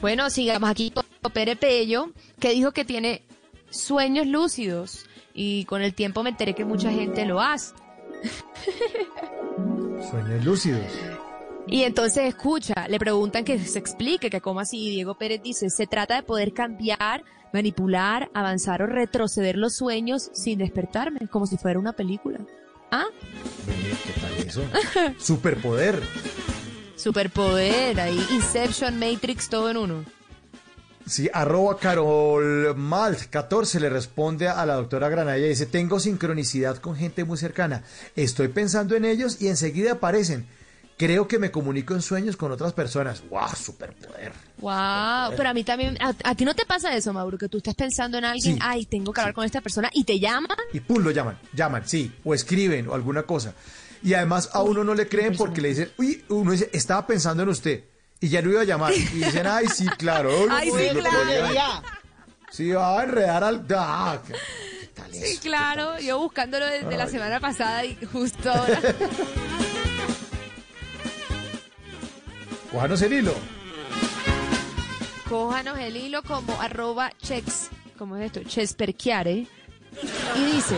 Bueno, 0.02 0.30
sigamos 0.30 0.70
aquí 0.70 0.92
con 0.92 1.06
Pere 1.32 1.56
Pello, 1.56 2.12
que 2.38 2.52
dijo 2.52 2.74
que 2.74 2.84
tiene 2.84 3.24
sueños 3.70 4.28
lúcidos 4.28 5.06
y 5.34 5.64
con 5.64 5.82
el 5.82 5.94
tiempo 5.94 6.24
me 6.24 6.30
enteré 6.30 6.54
que 6.54 6.66
mucha 6.66 6.92
gente 6.92 7.26
lo 7.26 7.42
hace. 7.42 7.74
Sueños 10.10 10.46
lúcidos. 10.46 10.86
Y 11.68 11.84
entonces 11.84 12.26
escucha, 12.26 12.88
le 12.90 13.00
preguntan 13.00 13.46
que 13.46 13.58
se 13.60 13.80
explique, 13.80 14.30
que 14.30 14.42
cómo 14.42 14.60
así, 14.60 14.90
Diego 14.90 15.16
Pérez 15.16 15.42
dice, 15.42 15.70
se 15.70 15.88
trata 15.88 16.16
de 16.16 16.24
poder 16.24 16.54
cambiar, 16.54 17.24
manipular, 17.54 18.30
avanzar 18.34 18.82
o 18.82 18.88
retroceder 18.88 19.58
los 19.58 19.76
sueños 19.76 20.30
sin 20.34 20.60
despertarme, 20.60 21.28
como 21.30 21.46
si 21.46 21.58
fuera 21.58 21.80
una 21.80 21.94
película. 21.94 22.40
¿Ah? 22.92 23.06
¿Qué 23.66 24.20
tal 24.20 24.48
eso? 24.48 24.64
Superpoder. 25.18 26.02
Superpoder, 26.96 28.00
ahí, 28.00 28.20
Inception, 28.32 29.00
Matrix, 29.00 29.50
todo 29.50 29.70
en 29.70 29.78
uno. 29.78 30.06
Sí, 31.06 31.30
arroba 31.34 31.78
Carol 31.78 32.76
Malt 32.78 33.26
14 33.30 33.80
le 33.80 33.90
responde 33.90 34.48
a 34.48 34.66
la 34.66 34.76
doctora 34.76 35.10
Granadilla 35.10 35.48
y 35.48 35.50
dice, 35.50 35.66
tengo 35.66 36.00
sincronicidad 36.00 36.78
con 36.78 36.96
gente 36.96 37.24
muy 37.26 37.38
cercana. 37.38 37.84
Estoy 38.16 38.48
pensando 38.48 38.96
en 38.96 39.04
ellos 39.06 39.42
y 39.42 39.48
enseguida 39.48 39.94
aparecen. 39.94 40.48
Creo 40.96 41.28
que 41.28 41.40
me 41.40 41.52
comunico 41.52 41.94
en 41.96 42.02
sueños 42.02 42.38
con 42.38 42.52
otras 42.52 42.72
personas. 42.72 43.24
¡Wow! 43.30 43.50
Superpoder. 43.58 44.32
Wow, 44.60 45.36
pero 45.36 45.50
a 45.50 45.54
mí 45.54 45.64
también, 45.64 45.98
a, 46.02 46.14
a 46.24 46.36
ti 46.36 46.46
no 46.46 46.54
te 46.56 46.66
pasa 46.66 46.96
eso, 46.96 47.12
Mauro, 47.12 47.38
que 47.38 47.50
tú 47.50 47.58
estás 47.58 47.76
pensando 47.76 48.18
en 48.18 48.26
alguien, 48.26 48.56
Sí. 48.56 48.60
ay, 48.64 48.86
tengo 48.86 49.12
que 49.12 49.20
hablar 49.20 49.34
con 49.34 49.44
esta 49.44 49.60
persona 49.60 49.90
y 49.92 50.04
te 50.06 50.20
llama. 50.20 50.56
Y 50.72 50.80
pum, 50.80 51.04
lo 51.04 51.12
llaman, 51.12 51.38
llaman, 51.54 51.84
sí, 51.88 52.14
o 52.24 52.34
escriben 52.34 52.88
o 52.88 52.94
alguna 52.94 53.24
cosa. 53.24 53.54
Y 54.04 54.14
además 54.14 54.50
a 54.54 54.62
uno 54.62 54.84
no 54.84 54.94
le 54.94 55.08
creen 55.10 55.36
porque 55.36 55.62
le 55.62 55.70
dicen, 55.70 55.92
uy, 55.98 56.24
uno 56.30 56.52
dice, 56.52 56.70
estaba 56.72 57.06
pensando 57.08 57.44
en 57.44 57.50
usted 57.50 57.84
y 58.24 58.30
ya 58.30 58.42
lo 58.42 58.52
iba 58.52 58.62
a 58.62 58.64
llamar. 58.64 58.94
Y 58.94 59.00
dicen, 59.00 59.46
ay, 59.48 59.68
sí, 59.68 59.86
claro. 59.98 60.32
Ay, 60.50 60.72
sí, 60.72 60.90
claro. 60.98 61.84
Sí, 62.50 62.70
va 62.72 63.02
a 63.02 63.04
enredar 63.04 63.44
al... 63.44 63.66
Ah, 63.76 64.18
¿qué- 64.26 64.34
qué 64.80 64.88
tal 64.94 65.14
Sí, 65.14 65.38
claro, 65.40 66.00
yo 66.00 66.20
buscándolo 66.20 66.66
desde 66.68 66.96
la 66.96 67.08
semana 67.08 67.40
pasada 67.42 67.84
y 67.84 67.98
justo 68.12 68.50
ahora. 68.54 68.80
Cójanos 72.72 73.02
el 73.02 73.14
hilo. 73.14 73.34
Cójanos 75.30 75.78
el 75.80 75.98
hilo 75.98 76.24
como 76.24 76.60
arroba 76.62 77.12
chex, 77.22 77.70
¿cómo 77.98 78.16
es 78.18 78.28
esto? 78.28 78.44
Chesperchiare. 78.48 79.48
Y 80.36 80.46
dice, 80.46 80.76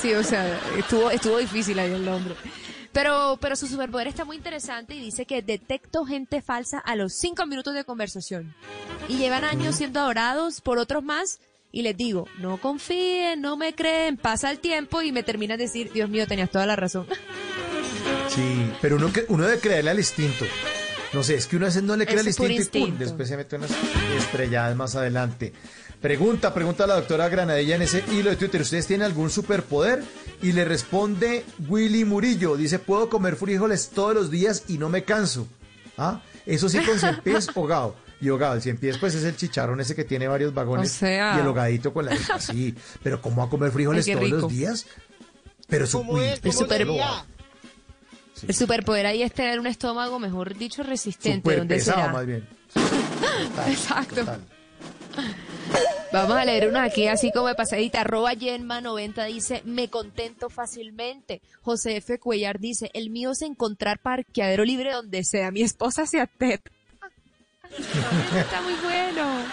sí, 0.00 0.12
o 0.14 0.22
sea, 0.24 0.58
estuvo, 0.78 1.10
estuvo 1.10 1.36
difícil 1.38 1.78
ahí 1.78 1.92
el 1.92 2.04
nombre. 2.04 2.34
Pero, 2.96 3.36
pero 3.42 3.56
su 3.56 3.66
superpoder 3.66 4.08
está 4.08 4.24
muy 4.24 4.36
interesante 4.38 4.94
y 4.94 5.00
dice 5.00 5.26
que 5.26 5.42
detecto 5.42 6.06
gente 6.06 6.40
falsa 6.40 6.78
a 6.78 6.96
los 6.96 7.12
cinco 7.12 7.44
minutos 7.44 7.74
de 7.74 7.84
conversación. 7.84 8.54
Y 9.06 9.18
llevan 9.18 9.44
años 9.44 9.74
siendo 9.76 10.00
adorados 10.00 10.62
por 10.62 10.78
otros 10.78 11.04
más. 11.04 11.38
Y 11.70 11.82
les 11.82 11.94
digo, 11.94 12.26
no 12.38 12.56
confíen, 12.56 13.42
no 13.42 13.58
me 13.58 13.74
creen, 13.74 14.16
pasa 14.16 14.50
el 14.50 14.60
tiempo 14.60 15.02
y 15.02 15.12
me 15.12 15.22
terminan 15.22 15.58
de 15.58 15.64
decir, 15.64 15.92
Dios 15.92 16.08
mío, 16.08 16.26
tenías 16.26 16.50
toda 16.50 16.64
la 16.64 16.74
razón. 16.74 17.06
Sí, 18.28 18.70
pero 18.82 18.96
uno, 18.96 19.10
uno 19.28 19.44
debe 19.44 19.60
creerle 19.60 19.90
al 19.90 19.98
instinto. 19.98 20.44
No 21.12 21.22
sé, 21.22 21.36
es 21.36 21.46
que 21.46 21.56
uno 21.56 21.66
a 21.66 21.68
veces 21.68 21.82
no 21.82 21.96
le 21.96 22.06
cree 22.06 22.18
al 22.20 22.34
puro 22.34 22.50
instinto, 22.50 22.78
y 22.78 22.80
pum, 22.80 22.88
instinto. 22.88 23.04
después 23.04 23.28
se 23.28 23.36
mete 23.36 23.56
unas 23.56 23.70
estrelladas 24.16 24.76
más 24.76 24.96
adelante. 24.96 25.52
Pregunta, 26.00 26.52
pregunta 26.54 26.84
a 26.84 26.86
la 26.86 26.94
doctora 26.96 27.28
Granadilla 27.28 27.76
en 27.76 27.82
ese 27.82 28.04
hilo 28.12 28.30
de 28.30 28.36
Twitter. 28.36 28.60
¿Ustedes 28.60 28.86
tienen 28.86 29.06
algún 29.06 29.30
superpoder? 29.30 30.04
Y 30.42 30.52
le 30.52 30.64
responde 30.64 31.44
Willy 31.68 32.04
Murillo. 32.04 32.56
Dice, 32.56 32.78
puedo 32.78 33.08
comer 33.08 33.36
frijoles 33.36 33.88
todos 33.90 34.14
los 34.14 34.30
días 34.30 34.64
y 34.68 34.78
no 34.78 34.88
me 34.88 35.04
canso. 35.04 35.48
¿Ah? 35.96 36.20
Eso 36.44 36.68
sí 36.68 36.78
con 36.80 36.98
cien 36.98 37.20
pies 37.24 37.48
hogado. 37.54 37.96
Y 38.20 38.28
hogado, 38.28 38.54
el 38.54 38.62
cien 38.62 38.76
pies 38.78 38.98
pues 38.98 39.14
es 39.14 39.24
el 39.24 39.36
chicharrón 39.36 39.80
ese 39.80 39.94
que 39.94 40.04
tiene 40.04 40.28
varios 40.28 40.54
vagones. 40.54 40.90
O 40.94 40.98
sea. 40.98 41.36
Y 41.36 41.40
el 41.40 41.46
hogadito 41.46 41.92
con 41.92 42.04
la 42.06 42.16
así. 42.34 42.74
Pero 43.02 43.20
¿cómo 43.20 43.36
va 43.42 43.44
a 43.44 43.50
comer 43.50 43.70
frijoles 43.72 44.06
Ay, 44.06 44.14
todos 44.14 44.28
los 44.30 44.48
días? 44.52 44.86
Pero 45.68 45.86
su 45.86 45.98
uy, 46.00 46.20
El, 46.42 46.52
super- 46.52 46.86
el 48.46 48.54
superpoder 48.54 49.06
ahí 49.06 49.22
es 49.22 49.32
tener 49.32 49.58
un 49.58 49.66
estómago, 49.66 50.18
mejor 50.18 50.54
dicho, 50.56 50.82
resistente. 50.82 51.40
Súper 51.40 51.58
donde 51.58 51.74
pesado 51.76 52.00
será? 52.00 52.12
más 52.12 52.26
bien. 52.26 52.46
Exacto. 53.68 54.24
Vamos 56.12 56.36
a 56.36 56.44
leer 56.44 56.68
uno 56.68 56.80
aquí 56.80 57.08
así 57.08 57.30
como 57.32 57.48
de 57.48 57.54
pasadita. 57.54 58.00
Arroba 58.02 58.32
Yenma90 58.32 59.26
dice, 59.26 59.62
me 59.64 59.88
contento 59.90 60.48
fácilmente. 60.48 61.42
José 61.62 61.96
F. 61.96 62.18
Cuellar 62.18 62.58
dice, 62.58 62.90
el 62.94 63.10
mío 63.10 63.32
es 63.32 63.42
encontrar 63.42 63.98
parqueadero 63.98 64.64
libre 64.64 64.92
donde 64.92 65.24
sea. 65.24 65.50
Mi 65.50 65.62
esposa 65.62 66.06
se 66.06 66.20
ateta. 66.20 66.70
Está 68.36 68.62
muy 68.62 68.74
bueno. 68.82 69.44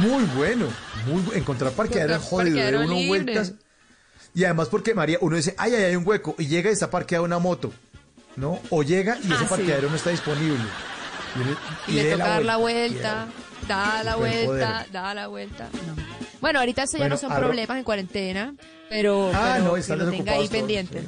Muy 0.00 0.24
bueno. 0.36 0.66
Muy 1.06 1.22
bu- 1.22 1.36
Encontrar 1.36 1.72
parqueadero. 1.72 2.18
De 2.18 2.26
parqueadero 2.30 2.80
uno 2.80 2.94
libre. 2.94 3.08
vueltas. 3.08 3.52
Y 4.34 4.44
además 4.44 4.68
porque 4.68 4.94
María, 4.94 5.18
uno 5.20 5.36
dice, 5.36 5.54
ay, 5.56 5.74
ay, 5.74 5.82
hay 5.84 5.96
un 5.96 6.06
hueco. 6.06 6.34
Y 6.38 6.46
llega 6.46 6.70
y 6.70 6.72
está 6.72 6.90
parqueada 6.90 7.22
una 7.22 7.38
moto. 7.38 7.72
¿No? 8.36 8.60
O 8.70 8.82
llega 8.82 9.16
y 9.22 9.30
Ah, 9.30 9.34
ese 9.36 9.44
sí. 9.44 9.46
parqueadero 9.48 9.88
no 9.88 9.96
está 9.96 10.10
disponible. 10.10 10.58
Y, 11.36 11.40
uno- 11.40 11.56
Y, 11.86 11.92
y 11.92 11.94
le 12.02 12.12
toca 12.12 12.28
dar 12.28 12.44
la 12.44 12.54
Y 12.56 12.60
vuelta, 12.60 13.28
da 13.68 14.02
la 14.04 14.16
vuelta, 14.16 14.86
da 14.92 15.14
la 15.14 15.26
vuelta. 15.28 15.68
Bueno, 16.40 16.60
ahorita 16.60 16.82
eso 16.84 16.92
ya 16.98 17.04
Bueno, 17.04 17.14
no 17.14 17.20
son 17.20 17.34
problemas 17.34 17.78
en 17.78 17.84
cuarentena, 17.84 18.54
pero, 18.88 19.30
Ah, 19.34 19.54
pero 19.58 19.64
no, 19.64 19.74
que 19.74 19.96
lo 19.96 20.10
tenga 20.10 20.32
ahí 20.32 20.38
todos, 20.38 20.50
pendiente. 20.50 21.02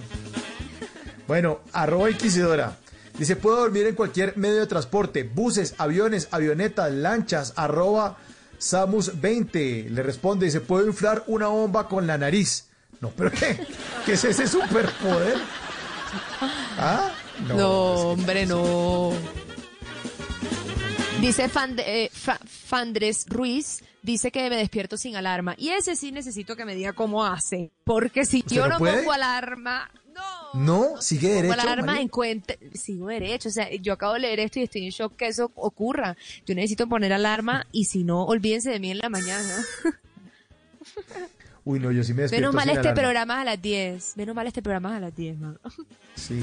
Bueno, 1.27 1.61
arroba 1.73 2.11
inquisidora. 2.11 2.77
Dice, 3.19 3.37
puedo 3.37 3.57
dormir 3.57 3.87
en 3.87 3.95
cualquier 3.95 4.37
medio 4.37 4.61
de 4.61 4.67
transporte, 4.67 5.25
buses, 5.25 5.75
aviones, 5.79 6.29
avionetas, 6.31 6.91
lanchas, 6.93 7.53
arroba 7.57 8.17
Samus20. 8.61 9.89
Le 9.91 10.03
responde, 10.03 10.47
dice, 10.47 10.61
puedo 10.61 10.87
inflar 10.87 11.25
una 11.27 11.49
bomba 11.49 11.89
con 11.89 12.07
la 12.07 12.17
nariz. 12.17 12.67
No, 13.01 13.11
pero 13.11 13.31
¿qué? 13.31 13.61
¿Qué 14.07 14.13
es 14.13 14.25
ese 14.25 14.47
superpoder? 14.47 15.37
¿Ah? 16.79 17.11
No, 17.47 17.69
hombre, 18.13 18.47
no. 18.47 19.13
Dice 21.21 21.49
Fand- 21.51 21.83
eh, 21.85 22.11
Fa- 22.13 22.39
Fandres 22.47 23.27
Ruiz, 23.29 23.83
dice 24.03 24.31
que 24.31 24.49
me 24.49 24.57
despierto 24.57 24.97
sin 24.97 25.17
alarma. 25.17 25.55
Y 25.59 25.71
ese 25.71 25.97
sí 25.97 26.13
necesito 26.13 26.55
que 26.57 26.65
me 26.65 26.75
diga 26.77 26.93
cómo 26.93 27.25
hace. 27.27 27.73
Porque 27.85 28.25
si 28.25 28.39
¿Usted 28.39 28.57
yo 28.57 28.69
no 28.69 28.79
no 28.79 28.85
pongo 28.85 29.13
alarma, 29.13 29.91
No, 30.55 31.01
sigue 31.03 31.29
pongo 31.29 31.43
derecho. 31.43 31.61
alarma, 31.61 31.87
María. 31.87 32.03
encuentre, 32.03 32.59
sigo 32.75 33.09
derecho. 33.09 33.49
O 33.49 33.53
sea, 33.53 33.69
yo 33.75 33.93
acabo 33.95 34.15
de 34.15 34.21
leer 34.21 34.41
esto 34.41 34.61
y 34.61 34.63
estoy 34.63 34.85
en 34.85 34.91
shock 34.91 35.17
que 35.17 35.27
eso 35.27 35.51
ocurra. 35.57 36.17
Yo 36.47 36.55
necesito 36.55 36.89
poner 36.89 37.13
alarma 37.13 37.67
y 37.73 37.87
si 37.87 38.05
no, 38.05 38.25
olvídense 38.25 38.71
de 38.71 38.79
mí 38.81 38.91
en 38.93 38.99
la 38.99 39.09
mañana. 39.09 39.65
Uy, 41.69 41.81
no, 41.81 41.93
yo 41.93 42.03
sí 42.03 42.15
me 42.15 42.23
despierto 42.23 42.41
Menos 42.49 42.55
mal 42.55 42.67
este 42.71 42.81
alarma. 42.81 43.03
programa 43.03 43.41
a 43.43 43.45
las 43.45 43.61
10. 43.61 44.17
Menos 44.17 44.35
mal 44.35 44.47
este 44.47 44.63
programa 44.63 44.97
a 44.97 45.01
las 45.01 45.15
10, 45.15 45.39
Mauro. 45.39 45.61
Sí. 46.15 46.43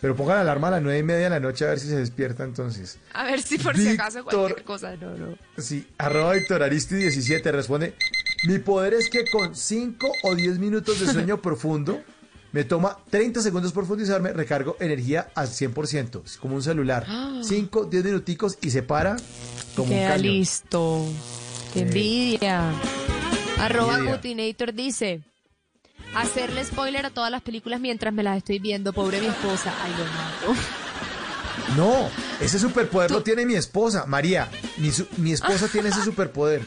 Pero 0.00 0.14
pongan 0.14 0.36
la 0.36 0.42
alarma 0.42 0.68
a 0.68 0.70
las 0.72 0.82
nueve 0.82 1.00
y 1.00 1.02
media 1.02 1.24
de 1.24 1.30
la 1.30 1.40
noche 1.40 1.64
a 1.64 1.70
ver 1.70 1.80
si 1.80 1.88
se 1.88 1.96
despierta 1.96 2.44
entonces. 2.44 2.98
A 3.14 3.24
ver 3.24 3.42
si 3.42 3.58
por 3.58 3.76
si 3.76 3.88
acaso 3.88 4.22
cualquier 4.22 4.62
cosa. 4.62 4.94
No, 4.94 5.10
no. 5.16 5.36
Sí, 5.58 5.88
arroba 5.98 6.34
Víctor 6.34 6.62
Aristi 6.62 6.94
17 6.94 7.50
responde, 7.50 7.94
mi 8.46 8.60
poder 8.60 8.94
es 8.94 9.10
que 9.10 9.24
con 9.32 9.56
5 9.56 10.06
o 10.22 10.34
10 10.36 10.60
minutos 10.60 11.00
de 11.00 11.12
sueño 11.12 11.42
profundo, 11.42 12.00
me 12.52 12.62
toma 12.62 12.96
30 13.10 13.40
segundos 13.40 13.72
profundizarme, 13.72 14.32
recargo 14.34 14.76
energía 14.78 15.30
al 15.34 15.48
100%, 15.48 16.22
es 16.26 16.36
como 16.36 16.54
un 16.54 16.62
celular. 16.62 17.04
5, 17.42 17.86
10 17.86 18.04
minuticos 18.04 18.56
y 18.62 18.70
se 18.70 18.84
para 18.84 19.16
como 19.74 19.88
un 19.88 19.98
Queda 19.98 20.10
cañón. 20.10 20.26
listo. 20.26 21.06
Qué 21.72 21.80
envidia. 21.80 22.70
Arroba. 23.58 23.98
Gutinator 24.00 24.72
dice. 24.74 25.20
Hacerle 26.14 26.64
spoiler 26.64 27.06
a 27.06 27.10
todas 27.10 27.30
las 27.30 27.42
películas 27.42 27.80
mientras 27.80 28.12
me 28.14 28.22
las 28.22 28.36
estoy 28.36 28.58
viendo. 28.60 28.92
Pobre 28.92 29.20
mi 29.20 29.26
esposa. 29.26 29.72
Ay, 29.82 29.92
lo 29.92 30.04
mato. 30.52 30.60
No, 31.76 32.08
ese 32.40 32.58
superpoder 32.58 33.10
lo 33.10 33.22
tiene 33.22 33.46
mi 33.46 33.54
esposa, 33.54 34.04
María. 34.06 34.48
Mi, 34.76 34.90
su- 34.92 35.06
mi 35.16 35.32
esposa 35.32 35.66
tiene 35.66 35.88
ese 35.88 36.02
superpoder. 36.04 36.62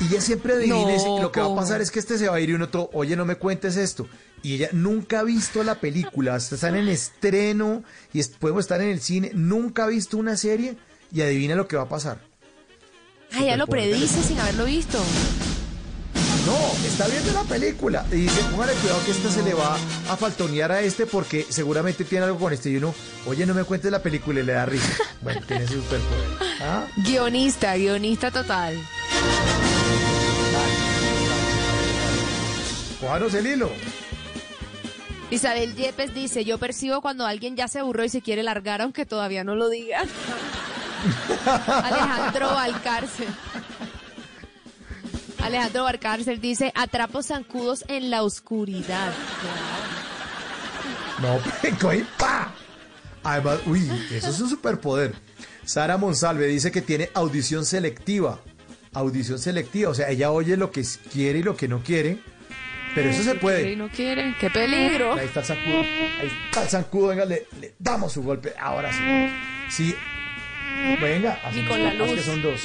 Y 0.00 0.06
ella 0.12 0.20
siempre 0.20 0.52
adivina, 0.54 0.96
No, 1.06 1.22
lo 1.22 1.32
que 1.32 1.40
va 1.40 1.46
a 1.46 1.48
¿cómo? 1.48 1.60
pasar 1.60 1.80
es 1.80 1.90
que 1.90 1.98
este 1.98 2.18
se 2.18 2.28
va 2.28 2.36
a 2.36 2.40
ir 2.40 2.50
y 2.50 2.52
uno 2.52 2.68
todo, 2.68 2.90
oye, 2.92 3.16
no 3.16 3.24
me 3.24 3.36
cuentes 3.36 3.76
esto. 3.76 4.06
Y 4.42 4.54
ella 4.54 4.68
nunca 4.72 5.20
ha 5.20 5.22
visto 5.24 5.62
la 5.64 5.76
película, 5.76 6.34
hasta 6.34 6.56
están 6.56 6.76
en 6.76 6.88
estreno 6.88 7.82
y 8.12 8.20
es- 8.20 8.28
podemos 8.28 8.60
estar 8.64 8.80
en 8.82 8.90
el 8.90 9.00
cine, 9.00 9.30
nunca 9.34 9.84
ha 9.84 9.88
visto 9.88 10.16
una 10.18 10.36
serie 10.36 10.76
y 11.12 11.22
adivina 11.22 11.54
lo 11.54 11.66
que 11.66 11.76
va 11.76 11.84
a 11.84 11.88
pasar. 11.88 12.20
Ay, 13.32 13.46
ya 13.46 13.56
lo 13.56 13.64
Superpoder. 13.64 13.90
predice 13.90 14.22
sin 14.22 14.38
haberlo 14.40 14.66
visto. 14.66 14.98
No, 16.46 16.86
está 16.86 17.06
viendo 17.08 17.32
la 17.32 17.42
película 17.42 18.06
y 18.10 18.16
dice, 18.16 18.40
póngale 18.50 18.72
cuidado 18.74 19.04
que 19.04 19.10
esta 19.10 19.30
se 19.30 19.42
le 19.42 19.54
va 19.54 19.74
a 20.08 20.16
faltonear 20.16 20.72
a 20.72 20.80
este 20.80 21.06
porque 21.06 21.46
seguramente 21.48 22.04
tiene 22.04 22.24
algo 22.24 22.38
con 22.38 22.52
este 22.52 22.70
y 22.70 22.76
uno, 22.76 22.94
oye, 23.26 23.44
no 23.44 23.54
me 23.54 23.64
cuentes 23.64 23.90
la 23.90 24.02
película 24.02 24.40
y 24.40 24.44
le 24.44 24.52
da 24.52 24.66
risa. 24.66 24.92
Bueno, 25.20 25.40
tiene 25.46 25.64
ese 25.64 25.74
superpoder. 25.74 26.28
¿Ah? 26.62 26.86
Guionista, 26.96 27.76
guionista 27.76 28.30
total. 28.30 28.78
Cójanos 33.00 33.34
el 33.34 33.46
hilo. 33.46 33.70
Isabel 35.30 35.74
Yepes 35.74 36.14
dice, 36.14 36.44
yo 36.44 36.58
percibo 36.58 37.02
cuando 37.02 37.26
alguien 37.26 37.54
ya 37.54 37.68
se 37.68 37.80
aburrió 37.80 38.04
y 38.04 38.08
se 38.08 38.22
quiere 38.22 38.42
largar 38.42 38.80
aunque 38.80 39.04
todavía 39.04 39.44
no 39.44 39.54
lo 39.54 39.68
diga. 39.68 40.02
Alejandro 41.66 42.48
Valcárcel. 42.48 43.28
Alejandro 45.42 45.84
Valcárcel 45.84 46.40
dice, 46.40 46.72
atrapo 46.74 47.22
zancudos 47.22 47.84
en 47.88 48.10
la 48.10 48.22
oscuridad. 48.22 49.12
No, 51.20 51.38
coge, 51.80 52.04
pa. 52.18 52.52
Además, 53.24 53.58
uy, 53.66 53.88
eso 54.12 54.30
es 54.30 54.40
un 54.40 54.48
superpoder. 54.50 55.14
Sara 55.64 55.96
Monsalve 55.98 56.46
dice 56.46 56.70
que 56.70 56.82
tiene 56.82 57.10
audición 57.14 57.64
selectiva. 57.64 58.40
Audición 58.94 59.38
selectiva, 59.38 59.90
o 59.90 59.94
sea, 59.94 60.08
ella 60.08 60.30
oye 60.30 60.56
lo 60.56 60.70
que 60.70 60.82
quiere 61.12 61.40
y 61.40 61.42
lo 61.42 61.56
que 61.56 61.68
no 61.68 61.82
quiere. 61.82 62.20
Pero 62.94 63.10
eso 63.10 63.22
se 63.22 63.34
puede. 63.34 63.72
y 63.72 63.76
no 63.76 63.88
quiere. 63.90 64.34
¡Qué 64.40 64.48
peligro! 64.50 65.12
Ahí 65.14 65.26
está 65.26 65.40
el 65.40 65.46
zancudo. 65.46 65.80
Ahí 65.80 66.32
está 66.46 66.62
el 66.62 66.68
zancudo. 66.68 67.08
Venga, 67.08 67.24
le, 67.26 67.46
le 67.60 67.74
damos 67.78 68.12
su 68.12 68.22
golpe. 68.22 68.54
Ahora 68.58 68.90
sí. 68.92 69.30
Sí. 69.70 69.94
Venga. 71.00 71.38
así 71.44 71.60
Ni 71.62 71.68
con 71.68 71.82
la 71.82 71.92
es 71.92 71.98
luz. 71.98 72.10
que 72.14 72.22
son 72.22 72.42
dos. 72.42 72.60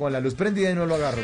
Con 0.00 0.14
la 0.14 0.20
luz 0.20 0.34
prendida 0.34 0.70
y 0.70 0.74
no 0.74 0.86
lo 0.86 0.94
agarro. 0.94 1.22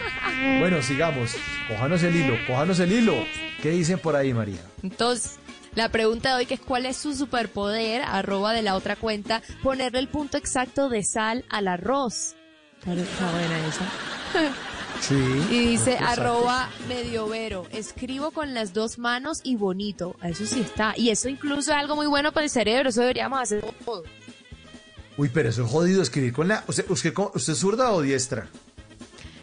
Bueno, 0.60 0.82
sigamos. 0.82 1.34
Cójanos 1.66 2.02
el 2.02 2.14
hilo. 2.14 2.34
Cójanos 2.46 2.78
el 2.78 2.92
hilo. 2.92 3.14
¿Qué 3.62 3.70
dicen 3.70 3.98
por 3.98 4.14
ahí, 4.14 4.34
María? 4.34 4.60
Entonces, 4.82 5.38
la 5.74 5.88
pregunta 5.88 6.28
de 6.28 6.34
hoy 6.34 6.46
que 6.46 6.52
es 6.52 6.60
cuál 6.60 6.84
es 6.84 6.98
su 6.98 7.14
superpoder, 7.14 8.02
arroba 8.02 8.52
de 8.52 8.60
la 8.60 8.74
otra 8.74 8.94
cuenta, 8.94 9.40
ponerle 9.62 10.00
el 10.00 10.08
punto 10.08 10.36
exacto 10.36 10.90
de 10.90 11.04
sal 11.04 11.46
al 11.48 11.68
arroz. 11.68 12.34
Está 12.80 12.92
está 12.92 13.30
buena 13.30 13.66
esa. 13.66 14.52
Sí. 15.00 15.14
Y 15.50 15.58
dice 15.70 15.94
Exacto. 15.94 16.20
arroba 16.20 16.68
mediovero, 16.86 17.66
escribo 17.70 18.30
con 18.30 18.52
las 18.52 18.74
dos 18.74 18.98
manos 18.98 19.40
y 19.42 19.56
bonito. 19.56 20.16
Eso 20.22 20.44
sí 20.44 20.60
está. 20.60 20.92
Y 20.98 21.08
eso 21.08 21.30
incluso 21.30 21.70
es 21.70 21.78
algo 21.78 21.96
muy 21.96 22.06
bueno 22.06 22.30
para 22.32 22.44
el 22.44 22.50
cerebro, 22.50 22.90
eso 22.90 23.00
deberíamos 23.00 23.40
hacer 23.40 23.64
todo. 23.86 24.04
Uy, 25.18 25.30
pero 25.32 25.48
eso 25.48 25.64
es 25.64 25.70
jodido 25.70 26.02
escribir 26.02 26.34
con 26.34 26.48
la. 26.48 26.62
¿Usted, 26.66 26.90
usted, 26.90 27.14
usted 27.34 27.52
es 27.54 27.58
zurda 27.58 27.92
o 27.92 28.02
diestra? 28.02 28.48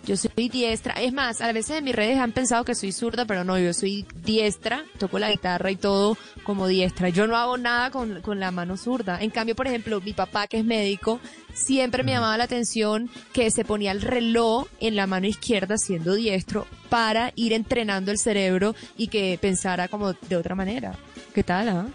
Yo 0.05 0.17
soy 0.17 0.49
diestra. 0.49 0.95
Es 0.95 1.13
más, 1.13 1.39
a 1.39 1.51
veces 1.53 1.77
en 1.77 1.85
mis 1.85 1.95
redes 1.95 2.17
han 2.19 2.33
pensado 2.33 2.65
que 2.65 2.75
soy 2.75 2.91
zurda, 2.91 3.23
pero 3.25 3.43
no, 3.45 3.57
yo 3.57 3.73
soy 3.73 4.05
diestra, 4.23 4.83
toco 4.99 5.17
la 5.17 5.31
guitarra 5.31 5.71
y 5.71 5.77
todo 5.77 6.17
como 6.43 6.67
diestra. 6.67 7.07
Yo 7.07 7.25
no 7.25 7.37
hago 7.37 7.57
nada 7.57 7.89
con, 7.89 8.21
con 8.21 8.39
la 8.39 8.51
mano 8.51 8.75
zurda. 8.75 9.19
En 9.21 9.29
cambio, 9.29 9.55
por 9.55 9.65
ejemplo, 9.67 10.01
mi 10.01 10.11
papá, 10.11 10.47
que 10.47 10.57
es 10.59 10.65
médico, 10.65 11.21
siempre 11.53 12.03
me 12.03 12.11
llamaba 12.11 12.37
la 12.37 12.43
atención 12.43 13.09
que 13.31 13.49
se 13.49 13.63
ponía 13.63 13.91
el 13.93 14.01
reloj 14.01 14.67
en 14.81 14.97
la 14.97 15.07
mano 15.07 15.25
izquierda 15.27 15.77
siendo 15.77 16.15
diestro 16.15 16.67
para 16.89 17.31
ir 17.35 17.53
entrenando 17.53 18.11
el 18.11 18.17
cerebro 18.17 18.75
y 18.97 19.07
que 19.07 19.37
pensara 19.41 19.87
como 19.87 20.11
de 20.13 20.35
otra 20.35 20.53
manera. 20.53 20.97
¿Qué 21.33 21.43
tal, 21.43 21.69
ah? 21.69 21.85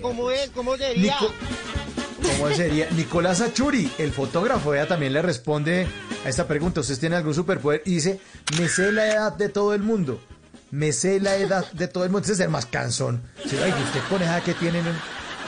¿Cómo 0.00 0.30
es? 0.30 0.48
¿Cómo 0.50 0.76
sería? 0.76 1.16
Nico- 1.20 1.32
¿Cómo 2.22 2.52
sería? 2.54 2.88
Nicolás 2.90 3.40
Achuri, 3.40 3.90
el 3.98 4.12
fotógrafo, 4.12 4.74
ella 4.74 4.86
también 4.86 5.12
le 5.12 5.22
responde 5.22 5.86
a 6.24 6.28
esta 6.28 6.46
pregunta. 6.46 6.80
¿Usted 6.80 6.98
tiene 6.98 7.16
algún 7.16 7.34
superpoder? 7.34 7.82
Y 7.86 7.94
dice, 7.94 8.20
me 8.58 8.68
sé 8.68 8.92
la 8.92 9.06
edad 9.06 9.32
de 9.32 9.48
todo 9.48 9.74
el 9.74 9.82
mundo. 9.82 10.20
Me 10.70 10.92
sé 10.92 11.18
la 11.20 11.36
edad 11.36 11.70
de 11.72 11.88
todo 11.88 12.04
el 12.04 12.10
mundo. 12.10 12.24
Ese 12.24 12.34
es 12.34 12.40
el 12.40 12.48
más 12.48 12.66
cansón. 12.66 13.22
Sí, 13.46 13.56
ay, 13.62 13.72
que 13.72 13.82
usted 13.82 14.00
con 14.08 14.22
esa 14.22 14.40
que 14.42 14.54
tienen 14.54 14.84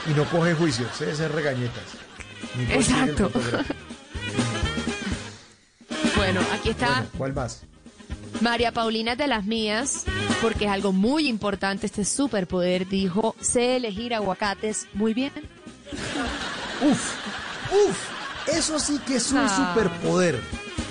y 0.09 0.13
no 0.13 0.25
coge 0.29 0.53
juicio. 0.53 0.85
Se 0.97 1.05
debe 1.05 1.17
ser 1.17 1.31
regañetas. 1.31 1.83
Exacto. 2.69 3.31
Bueno, 6.15 6.41
aquí 6.53 6.69
está 6.69 6.87
Bueno, 6.87 7.09
¿Cuál 7.17 7.33
más? 7.33 7.61
María 8.41 8.71
Paulina 8.71 9.13
es 9.13 9.17
de 9.17 9.27
las 9.27 9.45
mías, 9.45 10.03
porque 10.41 10.65
es 10.65 10.71
algo 10.71 10.91
muy 10.91 11.27
importante 11.27 11.85
este 11.85 12.03
superpoder. 12.03 12.87
Dijo, 12.87 13.35
sé 13.39 13.77
elegir 13.77 14.13
aguacates 14.13 14.87
muy 14.93 15.13
bien. 15.13 15.31
Uf, 16.83 17.13
uf, 17.71 17.97
eso 18.53 18.79
sí 18.79 18.99
que 19.05 19.15
es 19.17 19.31
un 19.31 19.39
Ah. 19.39 19.73
superpoder. 19.73 20.39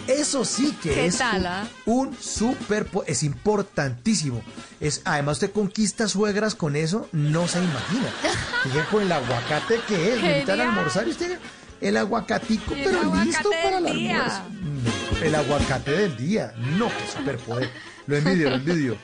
Eso 0.08 0.44
sí 0.44 0.76
que 0.82 0.90
¿Qué 0.94 1.06
es 1.06 1.18
tal, 1.18 1.42
un, 1.42 1.46
ah? 1.46 1.68
un 1.86 2.16
superpoder. 2.20 3.08
Es 3.10 3.22
importantísimo. 3.22 4.42
Es, 4.80 5.00
además, 5.04 5.34
usted 5.36 5.52
conquista 5.52 6.08
suegras 6.08 6.54
con 6.56 6.74
eso, 6.74 7.08
no 7.12 7.46
se 7.46 7.58
imagina. 7.60 8.08
Fíjate 8.64 8.88
con 8.90 9.02
el 9.02 9.12
aguacate 9.12 9.80
que 9.86 10.14
es. 10.14 10.20
Genial. 10.20 10.60
almorzar 10.60 11.06
y 11.06 11.10
usted, 11.12 11.38
el 11.80 11.96
aguacatico, 11.96 12.74
El 12.74 12.84
pero 12.84 13.00
aguacate 13.00 13.24
listo 13.26 13.50
para 13.62 13.78
el 13.78 13.86
almuerzo. 13.86 14.40
No, 14.50 15.24
el 15.24 15.34
aguacate 15.36 15.90
del 15.92 16.16
día. 16.16 16.52
No, 16.76 16.88
qué 16.88 17.18
superpoder. 17.18 17.70
Lo 18.08 18.16
envidio, 18.16 18.50
lo 18.50 18.56
envidio. 18.56 18.96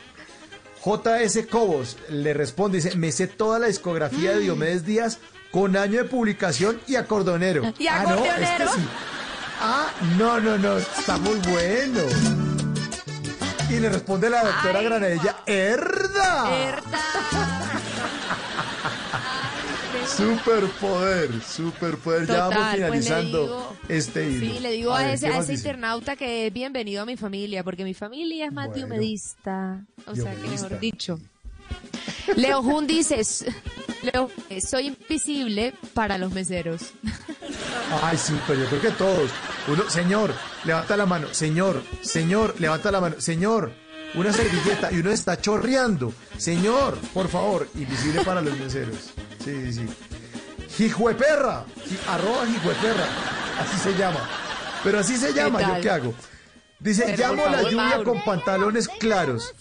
JS 0.84 1.46
Cobos 1.50 1.96
le 2.08 2.34
responde, 2.34 2.78
dice, 2.78 2.96
me 2.96 3.12
sé 3.12 3.26
toda 3.26 3.58
la 3.58 3.66
discografía 3.66 4.30
de 4.32 4.40
Diomedes 4.40 4.84
Díaz 4.84 5.18
con 5.50 5.76
año 5.76 5.98
de 6.02 6.04
publicación 6.04 6.80
y 6.86 6.96
acordonero. 6.96 7.62
Y 7.78 7.86
Ah, 7.86 8.02
no, 8.04 8.08
acordeonero. 8.10 8.64
este 8.64 8.80
sí. 8.80 8.86
Ah, 9.60 9.90
no, 10.18 10.40
no, 10.40 10.56
no, 10.58 10.78
está 10.78 11.16
muy 11.18 11.38
bueno. 11.50 12.00
Y 13.70 13.80
le 13.80 13.88
responde 13.90 14.30
la 14.30 14.44
doctora 14.44 14.80
Granadilla, 14.82 15.36
¡Herda! 15.46 16.80
Superpoder, 20.16 21.30
superpoder. 21.42 22.26
ya 22.26 22.38
vamos 22.48 22.54
Total, 22.54 22.70
pues 22.88 23.04
finalizando 23.04 23.42
digo- 23.42 23.76
este 23.88 24.30
hilo. 24.30 24.54
Sí, 24.54 24.60
le 24.60 24.72
digo 24.72 24.94
a, 24.94 24.98
ver, 25.02 25.14
ese, 25.14 25.28
¿qué 25.28 25.34
a 25.34 25.38
ese 25.38 25.54
internauta 25.54 26.16
que 26.16 26.46
es 26.46 26.52
bienvenido 26.52 27.02
a 27.02 27.06
mi 27.06 27.16
familia, 27.16 27.62
porque 27.62 27.84
mi 27.84 27.94
familia 27.94 28.46
es 28.46 28.52
más 28.52 28.68
Bueno. 28.68 28.86
diomedista. 28.86 29.84
O 30.06 30.14
sea, 30.14 30.34
que 30.34 30.48
mejor 30.48 30.80
dicho. 30.80 31.20
Leo 32.36 32.62
Jun 32.62 32.86
dice, 32.86 33.20
"S- 33.20 33.46
Leo, 34.02 34.30
eh, 34.48 34.60
soy 34.60 34.86
invisible 34.88 35.74
para 35.94 36.18
los 36.18 36.32
meseros. 36.32 36.92
Ay, 38.02 38.16
sí, 38.16 38.38
pero 38.46 38.60
yo 38.60 38.66
creo 38.68 38.80
que 38.80 38.90
todos. 38.92 39.30
Uno, 39.66 39.88
señor, 39.90 40.32
levanta 40.64 40.96
la 40.96 41.06
mano. 41.06 41.28
Señor, 41.32 41.82
señor, 42.02 42.54
levanta 42.58 42.90
la 42.92 43.00
mano. 43.00 43.20
Señor, 43.20 43.72
una 44.14 44.32
servilleta 44.32 44.92
y 44.92 44.98
uno 45.00 45.10
está 45.10 45.40
chorreando. 45.40 46.12
Señor, 46.36 46.96
por 47.12 47.28
favor, 47.28 47.68
invisible 47.74 48.22
para 48.24 48.40
los 48.40 48.56
meseros. 48.58 49.10
Sí, 49.44 49.72
sí, 49.72 49.72
sí. 49.72 49.86
Jijueperra, 50.76 51.64
ji- 51.86 51.98
arroba 52.08 52.46
jijueperra, 52.46 53.06
así 53.60 53.78
se 53.78 53.96
llama. 53.98 54.28
Pero 54.84 55.00
así 55.00 55.16
se 55.16 55.32
llama, 55.32 55.60
¿yo 55.60 55.80
qué 55.80 55.90
hago? 55.90 56.14
Dice, 56.78 57.02
Pero, 57.06 57.18
llamo 57.34 57.46
la 57.48 57.62
lluvia 57.62 57.76
Mauro. 57.76 58.04
con 58.12 58.24
pantalones 58.24 58.88
claros. 59.00 59.52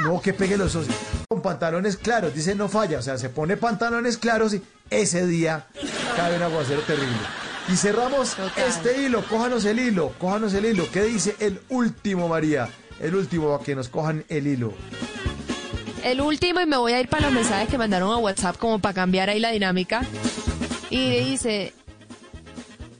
No, 0.00 0.20
que 0.20 0.32
pegue 0.32 0.56
los 0.56 0.72
socios. 0.72 0.96
Con 1.40 1.52
pantalones 1.52 1.96
claros, 1.96 2.34
dice 2.34 2.54
no 2.54 2.68
falla. 2.68 2.98
O 2.98 3.02
sea, 3.02 3.16
se 3.16 3.30
pone 3.30 3.56
pantalones 3.56 4.18
claros 4.18 4.52
y 4.52 4.62
ese 4.90 5.26
día 5.26 5.66
cae 6.14 6.36
un 6.36 6.42
aguacero 6.42 6.82
terrible. 6.82 7.16
Y 7.68 7.76
cerramos 7.76 8.34
Total. 8.34 8.64
este 8.68 9.02
hilo, 9.02 9.24
cójanos 9.26 9.64
el 9.64 9.78
hilo, 9.78 10.12
cójanos 10.18 10.52
el 10.52 10.66
hilo. 10.66 10.86
¿Qué 10.92 11.04
dice 11.04 11.36
el 11.38 11.60
último, 11.70 12.28
María? 12.28 12.68
el 13.00 13.14
último 13.14 13.54
a 13.54 13.62
que 13.62 13.74
nos 13.74 13.88
cojan 13.88 14.24
el 14.28 14.46
hilo. 14.46 14.72
El 16.04 16.20
último, 16.20 16.60
y 16.60 16.66
me 16.66 16.76
voy 16.76 16.92
a 16.92 17.00
ir 17.00 17.08
para 17.08 17.24
los 17.24 17.32
mensajes 17.32 17.68
que 17.68 17.78
mandaron 17.78 18.12
a 18.12 18.18
WhatsApp 18.18 18.56
como 18.56 18.78
para 18.78 18.94
cambiar 18.94 19.28
ahí 19.28 19.40
la 19.40 19.50
dinámica. 19.50 20.02
Y 20.90 21.10
dice, 21.24 21.72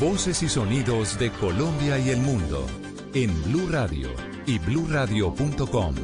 Voces 0.00 0.42
y 0.42 0.48
sonidos 0.48 1.18
de 1.18 1.30
Colombia 1.30 1.98
y 1.98 2.08
el 2.08 2.20
mundo 2.20 2.66
en 3.12 3.30
Blue 3.42 3.68
Radio 3.68 4.08
y 4.46 4.58
bluradio.com, 4.58 5.94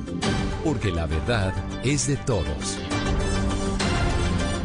porque 0.63 0.93
la 0.93 1.07
verdad 1.07 1.55
es 1.83 2.07
de 2.07 2.19
todos. 2.19 2.79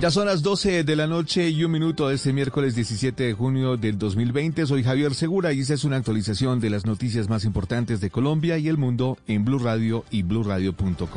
Ya 0.01 0.11
son 0.11 0.25
las 0.25 0.41
12 0.41 0.83
de 0.83 0.95
la 0.97 1.07
noche 1.07 1.49
y 1.49 1.63
un 1.63 1.71
minuto 1.71 2.09
de 2.09 2.15
este 2.15 2.33
miércoles 2.33 2.75
17 2.75 3.23
de 3.23 3.33
junio 3.33 3.77
del 3.77 3.97
2020. 3.97 4.65
Soy 4.65 4.83
Javier 4.83 5.15
Segura 5.15 5.53
y 5.53 5.61
esta 5.61 5.75
es 5.75 5.85
una 5.85 5.95
actualización 5.95 6.59
de 6.59 6.69
las 6.69 6.85
noticias 6.85 7.29
más 7.29 7.45
importantes 7.45 8.01
de 8.01 8.09
Colombia 8.09 8.57
y 8.57 8.67
el 8.67 8.77
mundo 8.77 9.17
en 9.27 9.45
Blue 9.45 9.59
Radio 9.59 10.03
y 10.11 10.23
bluradio.com. 10.23 11.07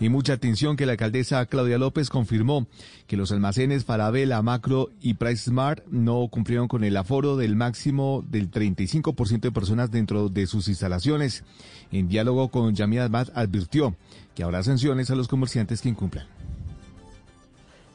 Y 0.00 0.08
mucha 0.08 0.32
atención 0.34 0.76
que 0.76 0.86
la 0.86 0.92
alcaldesa 0.92 1.46
Claudia 1.46 1.78
López 1.78 2.10
confirmó 2.10 2.66
que 3.06 3.16
los 3.16 3.30
almacenes 3.32 3.84
Falabella, 3.84 4.42
Macro 4.42 4.90
y 5.00 5.14
Price 5.14 5.44
Smart 5.50 5.84
no 5.86 6.26
cumplieron 6.28 6.68
con 6.68 6.84
el 6.84 6.96
aforo 6.96 7.36
del 7.36 7.56
máximo 7.56 8.24
del 8.28 8.50
35% 8.50 9.40
de 9.40 9.52
personas 9.52 9.90
dentro 9.90 10.28
de 10.28 10.46
sus 10.46 10.68
instalaciones. 10.68 11.44
En 11.92 12.08
diálogo 12.08 12.48
con 12.48 12.74
Yamia 12.74 13.04
Ahmad 13.04 13.28
advirtió 13.34 13.94
que 14.34 14.42
habrá 14.42 14.62
sanciones 14.62 15.10
a 15.10 15.14
los 15.14 15.28
comerciantes 15.28 15.80
que 15.80 15.88
incumplan. 15.88 16.26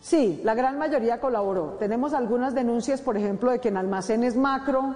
Sí, 0.02 0.40
la 0.44 0.56
gran 0.56 0.80
mayoría 0.80 1.20
colaboró. 1.20 1.76
Tenemos 1.80 2.14
algunas 2.14 2.56
denuncias, 2.56 3.02
por 3.02 3.18
ejemplo, 3.18 3.52
de 3.52 3.60
que 3.60 3.68
en 3.68 3.78
almacenes 3.78 4.36
Macro, 4.38 4.96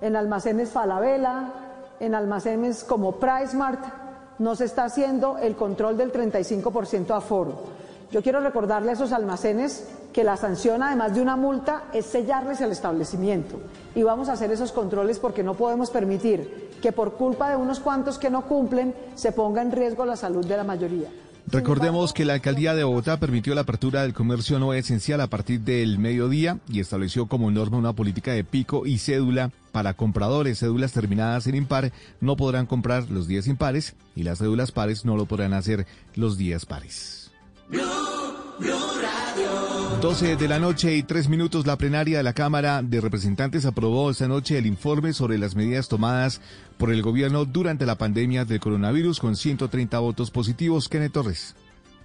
en 0.00 0.14
almacenes 0.14 0.70
Falabella, 0.70 1.52
en 1.98 2.14
almacenes 2.14 2.84
como 2.84 3.18
PriceMart, 3.18 4.05
no 4.38 4.54
se 4.54 4.64
está 4.64 4.84
haciendo 4.84 5.38
el 5.38 5.56
control 5.56 5.96
del 5.96 6.12
35% 6.12 7.10
aforo. 7.16 7.64
Yo 8.10 8.22
quiero 8.22 8.40
recordarle 8.40 8.90
a 8.90 8.94
esos 8.94 9.12
almacenes 9.12 9.88
que 10.12 10.22
la 10.22 10.36
sanción, 10.36 10.82
además 10.82 11.14
de 11.14 11.20
una 11.20 11.36
multa, 11.36 11.84
es 11.92 12.06
sellarles 12.06 12.60
el 12.60 12.70
establecimiento. 12.70 13.60
Y 13.94 14.02
vamos 14.02 14.28
a 14.28 14.34
hacer 14.34 14.50
esos 14.52 14.72
controles 14.72 15.18
porque 15.18 15.42
no 15.42 15.54
podemos 15.54 15.90
permitir 15.90 16.70
que 16.80 16.92
por 16.92 17.14
culpa 17.14 17.50
de 17.50 17.56
unos 17.56 17.80
cuantos 17.80 18.18
que 18.18 18.30
no 18.30 18.46
cumplen 18.46 18.94
se 19.14 19.32
ponga 19.32 19.60
en 19.60 19.72
riesgo 19.72 20.04
la 20.04 20.16
salud 20.16 20.46
de 20.46 20.56
la 20.56 20.64
mayoría. 20.64 21.08
Recordemos 21.48 22.12
que 22.12 22.24
la 22.24 22.34
alcaldía 22.34 22.74
de 22.74 22.82
Bogotá 22.82 23.18
permitió 23.18 23.54
la 23.54 23.60
apertura 23.60 24.02
del 24.02 24.14
comercio 24.14 24.58
no 24.58 24.72
esencial 24.72 25.20
a 25.20 25.28
partir 25.28 25.60
del 25.60 25.98
mediodía 25.98 26.58
y 26.68 26.80
estableció 26.80 27.26
como 27.26 27.50
norma 27.52 27.76
una 27.76 27.92
política 27.92 28.32
de 28.32 28.42
pico 28.42 28.84
y 28.84 28.98
cédula 28.98 29.52
para 29.76 29.92
compradores. 29.92 30.60
Cédulas 30.60 30.92
terminadas 30.92 31.46
en 31.46 31.54
impar 31.54 31.92
no 32.22 32.34
podrán 32.34 32.64
comprar 32.64 33.10
los 33.10 33.28
días 33.28 33.46
impares 33.46 33.94
y 34.14 34.22
las 34.22 34.38
cédulas 34.38 34.72
pares 34.72 35.04
no 35.04 35.18
lo 35.18 35.26
podrán 35.26 35.52
hacer 35.52 35.86
los 36.14 36.38
días 36.38 36.64
pares. 36.64 37.30
12 40.00 40.36
de 40.36 40.48
la 40.48 40.58
noche 40.58 40.96
y 40.96 41.02
3 41.02 41.28
minutos, 41.28 41.66
la 41.66 41.76
plenaria 41.76 42.16
de 42.16 42.22
la 42.22 42.32
Cámara 42.32 42.82
de 42.82 43.02
Representantes 43.02 43.66
aprobó 43.66 44.10
esta 44.10 44.28
noche 44.28 44.56
el 44.56 44.64
informe 44.64 45.12
sobre 45.12 45.36
las 45.36 45.54
medidas 45.54 45.88
tomadas 45.88 46.40
por 46.78 46.90
el 46.90 47.02
gobierno 47.02 47.44
durante 47.44 47.84
la 47.84 47.98
pandemia 47.98 48.46
del 48.46 48.60
coronavirus 48.60 49.20
con 49.20 49.36
130 49.36 49.98
votos 49.98 50.30
positivos. 50.30 50.88
Kenneth 50.88 51.12
Torres. 51.12 51.54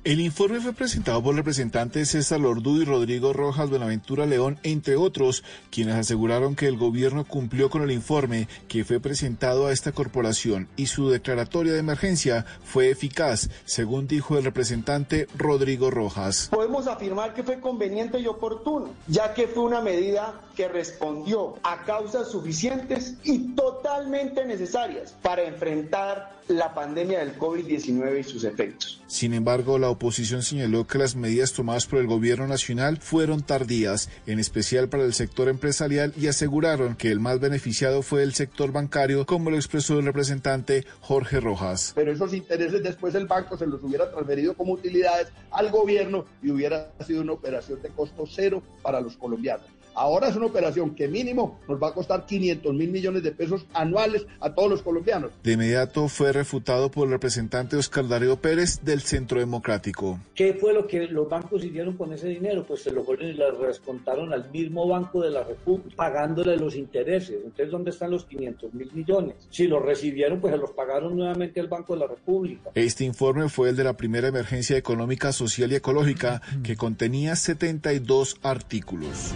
El 0.04 0.20
informe 0.20 0.60
fue 0.60 0.74
presentado 0.74 1.22
por 1.22 1.36
representantes 1.36 2.10
César 2.10 2.40
Lordú 2.40 2.82
y 2.82 2.86
Rodrigo 2.86 3.34
Rojas 3.34 3.70
Buenaventura 3.70 4.26
León, 4.26 4.58
entre 4.64 4.96
otros, 4.96 5.44
quienes 5.70 5.94
aseguraron 5.94 6.56
que 6.56 6.66
el 6.66 6.76
gobierno 6.76 7.24
cumplió 7.24 7.70
con 7.70 7.84
el 7.84 7.92
informe 7.92 8.48
que 8.68 8.84
fue 8.84 9.00
presentado 9.00 9.68
a 9.68 9.72
esta 9.72 9.92
corporación 9.92 10.68
y 10.76 10.88
su 10.88 11.12
declaratoria 11.12 11.74
de 11.74 11.78
emergencia 11.78 12.48
fue 12.64 12.90
eficaz, 12.90 13.52
según 13.66 14.08
dijo 14.08 14.40
el 14.40 14.44
representante 14.44 15.28
Rodrigo 15.38 15.92
Rojas. 15.92 16.48
Podemos 16.50 16.88
afirmar 16.88 17.36
que 17.36 17.44
fue 17.44 17.60
conveniente 17.60 18.20
y 18.20 18.26
oportuno, 18.26 18.90
ya 19.08 19.36
que 19.36 19.48
fue 19.48 19.66
una 19.66 19.82
medida 19.82 20.34
que 20.62 20.68
respondió 20.68 21.56
a 21.64 21.84
causas 21.86 22.30
suficientes 22.30 23.16
y 23.24 23.56
totalmente 23.56 24.46
necesarias 24.46 25.18
para 25.24 25.42
enfrentar 25.42 26.40
la 26.50 26.76
pandemia 26.76 27.18
del 27.18 27.36
COVID-19 27.36 28.20
y 28.20 28.24
sus 28.24 28.44
efectos. 28.44 29.02
Sin 29.08 29.34
embargo, 29.34 29.80
la 29.80 29.90
oposición 29.90 30.44
señaló 30.44 30.86
que 30.86 31.00
las 31.00 31.16
medidas 31.16 31.54
tomadas 31.54 31.88
por 31.88 31.98
el 31.98 32.06
gobierno 32.06 32.46
nacional 32.46 33.00
fueron 33.02 33.42
tardías, 33.42 34.10
en 34.28 34.38
especial 34.38 34.88
para 34.88 35.04
el 35.04 35.16
sector 35.16 35.50
empresarial, 35.50 36.14
y 36.16 36.28
aseguraron 36.28 36.96
que 36.96 37.10
el 37.10 37.20
más 37.20 37.40
beneficiado 37.40 38.04
fue 38.04 38.22
el 38.22 38.36
sector 38.36 38.72
bancario, 38.72 39.26
como 39.26 39.50
lo 39.50 39.56
expresó 39.56 39.98
el 39.98 40.06
representante 40.06 40.86
Jorge 41.00 41.40
Rojas. 41.40 41.94
Pero 41.96 42.12
esos 42.12 42.36
intereses 42.36 42.84
después 42.84 43.16
el 43.16 43.26
banco 43.26 43.58
se 43.58 43.66
los 43.66 43.82
hubiera 43.82 44.12
transferido 44.12 44.54
como 44.54 44.74
utilidades 44.74 45.30
al 45.50 45.72
gobierno 45.72 46.26
y 46.44 46.52
hubiera 46.52 46.92
sido 47.08 47.24
una 47.24 47.34
operación 47.34 47.82
de 47.82 47.90
costo 47.90 48.26
cero 48.28 48.62
para 48.84 49.02
los 49.02 49.18
colombianos. 49.18 49.66
Ahora 49.94 50.30
es 50.30 50.36
una 50.38 50.46
operación 50.52 50.96
que 50.96 51.08
mínimo 51.08 51.60
nos 51.68 51.82
va 51.82 51.90
a 51.90 51.94
costar 51.94 52.26
500 52.26 52.74
mil 52.74 52.92
millones 52.92 53.24
de 53.24 53.32
pesos 53.32 53.66
anuales 53.74 54.26
a 54.40 54.54
todos 54.54 54.70
los 54.70 54.82
colombianos. 54.82 55.32
De 55.44 55.54
inmediato 55.54 56.08
fue 56.08 56.32
refutado 56.32 56.92
por 56.92 57.06
el 57.08 57.12
representante 57.12 57.76
Oscar 57.76 58.08
Darío 58.08 58.38
Pérez 58.38 58.82
del 58.84 59.02
Centro 59.02 59.40
Democrático. 59.40 60.20
¿Qué 60.36 60.54
fue 60.54 60.74
lo 60.74 60.88
que 60.88 61.08
los 61.08 61.28
bancos 61.30 61.64
hicieron 61.64 61.98
con 61.98 62.14
ese 62.14 62.28
dinero? 62.28 62.64
Pues 62.68 62.84
se 62.84 62.92
lo 62.92 63.04
fueron 63.04 63.30
y 63.30 63.34
lo 63.34 63.52
descontaron 63.60 64.34
al 64.34 64.50
mismo 64.52 64.88
Banco 64.88 65.22
de 65.22 65.32
la 65.32 65.44
República, 65.44 65.96
pagándole 65.96 66.58
los 66.58 66.76
intereses. 66.76 67.38
Entonces, 67.44 67.72
¿dónde 67.72 67.92
están 67.92 68.12
los 68.12 68.26
500 68.26 68.74
mil 68.74 68.92
millones? 68.94 69.36
Si 69.50 69.68
los 69.68 69.82
recibieron, 69.82 70.40
pues 70.40 70.54
se 70.54 70.60
los 70.60 70.72
pagaron 70.72 71.16
nuevamente 71.16 71.60
al 71.60 71.68
Banco 71.68 71.94
de 71.94 72.00
la 72.02 72.08
República. 72.08 72.72
Este 72.76 73.04
informe 73.04 73.50
fue 73.50 73.70
el 73.70 73.76
de 73.76 73.84
la 73.84 73.98
primera 73.98 74.28
emergencia 74.28 74.78
económica, 74.78 75.32
social 75.32 75.72
y 75.72 75.76
ecológica, 75.76 76.42
que 76.64 76.76
contenía 76.76 77.36
72 77.36 78.38
artículos. 78.42 79.34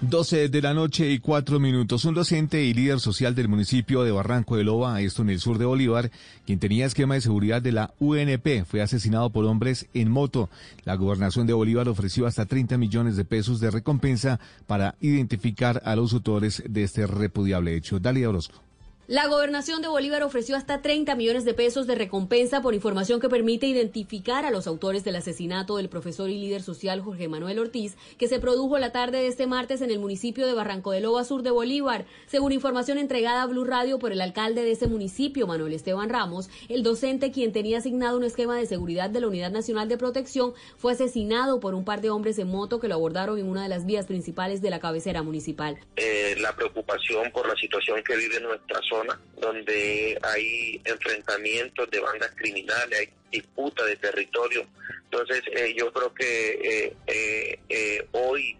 12 0.00 0.48
de 0.48 0.62
la 0.62 0.74
noche 0.74 1.10
y 1.10 1.18
4 1.18 1.60
minutos. 1.60 2.04
Un 2.04 2.14
docente 2.14 2.62
y 2.62 2.74
líder 2.74 3.00
social 3.00 3.34
del 3.34 3.48
municipio 3.48 4.02
de 4.02 4.10
Barranco 4.10 4.56
de 4.56 4.64
Loba, 4.64 5.00
esto 5.00 5.22
en 5.22 5.30
el 5.30 5.40
sur 5.40 5.58
de 5.58 5.64
Bolívar, 5.64 6.10
quien 6.46 6.58
tenía 6.58 6.86
esquema 6.86 7.14
de 7.14 7.20
seguridad 7.20 7.62
de 7.62 7.72
la 7.72 7.94
UNP, 8.00 8.64
fue 8.66 8.82
asesinado 8.82 9.30
por 9.30 9.44
hombres 9.44 9.86
en 9.94 10.10
moto. 10.10 10.50
La 10.84 10.96
gobernación 10.96 11.46
de 11.46 11.52
Bolívar 11.52 11.88
ofreció 11.88 12.26
hasta 12.26 12.46
30 12.46 12.76
millones 12.78 13.16
de 13.16 13.24
pesos 13.24 13.60
de 13.60 13.70
recompensa 13.70 14.40
para 14.66 14.96
identificar 15.00 15.80
a 15.84 15.96
los 15.96 16.12
autores 16.12 16.62
de 16.68 16.82
este 16.82 17.06
repudiable 17.06 17.76
hecho. 17.76 18.00
Dalia 18.00 18.28
Orozco. 18.28 18.63
La 19.06 19.26
gobernación 19.26 19.82
de 19.82 19.88
Bolívar 19.88 20.22
ofreció 20.22 20.56
hasta 20.56 20.80
30 20.80 21.14
millones 21.14 21.44
de 21.44 21.52
pesos 21.52 21.86
de 21.86 21.94
recompensa 21.94 22.62
por 22.62 22.72
información 22.72 23.20
que 23.20 23.28
permite 23.28 23.66
identificar 23.66 24.46
a 24.46 24.50
los 24.50 24.66
autores 24.66 25.04
del 25.04 25.16
asesinato 25.16 25.76
del 25.76 25.90
profesor 25.90 26.30
y 26.30 26.38
líder 26.38 26.62
social 26.62 27.02
Jorge 27.02 27.28
Manuel 27.28 27.58
Ortiz, 27.58 27.98
que 28.16 28.28
se 28.28 28.40
produjo 28.40 28.78
la 28.78 28.92
tarde 28.92 29.18
de 29.18 29.26
este 29.26 29.46
martes 29.46 29.82
en 29.82 29.90
el 29.90 29.98
municipio 29.98 30.46
de 30.46 30.54
Barranco 30.54 30.90
de 30.90 31.02
Loba 31.02 31.22
Sur 31.24 31.42
de 31.42 31.50
Bolívar. 31.50 32.06
Según 32.24 32.52
información 32.52 32.96
entregada 32.96 33.42
a 33.42 33.46
Blue 33.46 33.66
Radio 33.66 33.98
por 33.98 34.10
el 34.10 34.22
alcalde 34.22 34.62
de 34.62 34.72
ese 34.72 34.86
municipio, 34.86 35.46
Manuel 35.46 35.74
Esteban 35.74 36.08
Ramos, 36.08 36.48
el 36.70 36.82
docente 36.82 37.30
quien 37.30 37.52
tenía 37.52 37.78
asignado 37.78 38.16
un 38.16 38.24
esquema 38.24 38.56
de 38.56 38.64
seguridad 38.64 39.10
de 39.10 39.20
la 39.20 39.28
Unidad 39.28 39.50
Nacional 39.50 39.86
de 39.86 39.98
Protección 39.98 40.54
fue 40.78 40.92
asesinado 40.92 41.60
por 41.60 41.74
un 41.74 41.84
par 41.84 42.00
de 42.00 42.08
hombres 42.08 42.38
en 42.38 42.48
moto 42.48 42.80
que 42.80 42.88
lo 42.88 42.94
abordaron 42.94 43.38
en 43.38 43.50
una 43.50 43.64
de 43.64 43.68
las 43.68 43.84
vías 43.84 44.06
principales 44.06 44.62
de 44.62 44.70
la 44.70 44.80
cabecera 44.80 45.22
municipal. 45.22 45.76
Eh, 45.96 46.36
la 46.38 46.56
preocupación 46.56 47.30
por 47.32 47.46
la 47.46 47.54
situación 47.56 48.02
que 48.02 48.16
vive 48.16 48.40
nuestra 48.40 48.80
zona 48.88 48.93
donde 49.36 50.18
hay 50.22 50.80
enfrentamientos 50.84 51.90
de 51.90 52.00
bandas 52.00 52.30
criminales, 52.36 52.98
hay 52.98 53.08
disputa 53.34 53.84
de 53.84 53.96
territorio. 53.96 54.66
Entonces, 55.04 55.42
eh, 55.52 55.74
yo 55.76 55.92
creo 55.92 56.12
que 56.12 56.92
eh, 57.06 57.58
eh, 57.68 58.08
hoy 58.12 58.56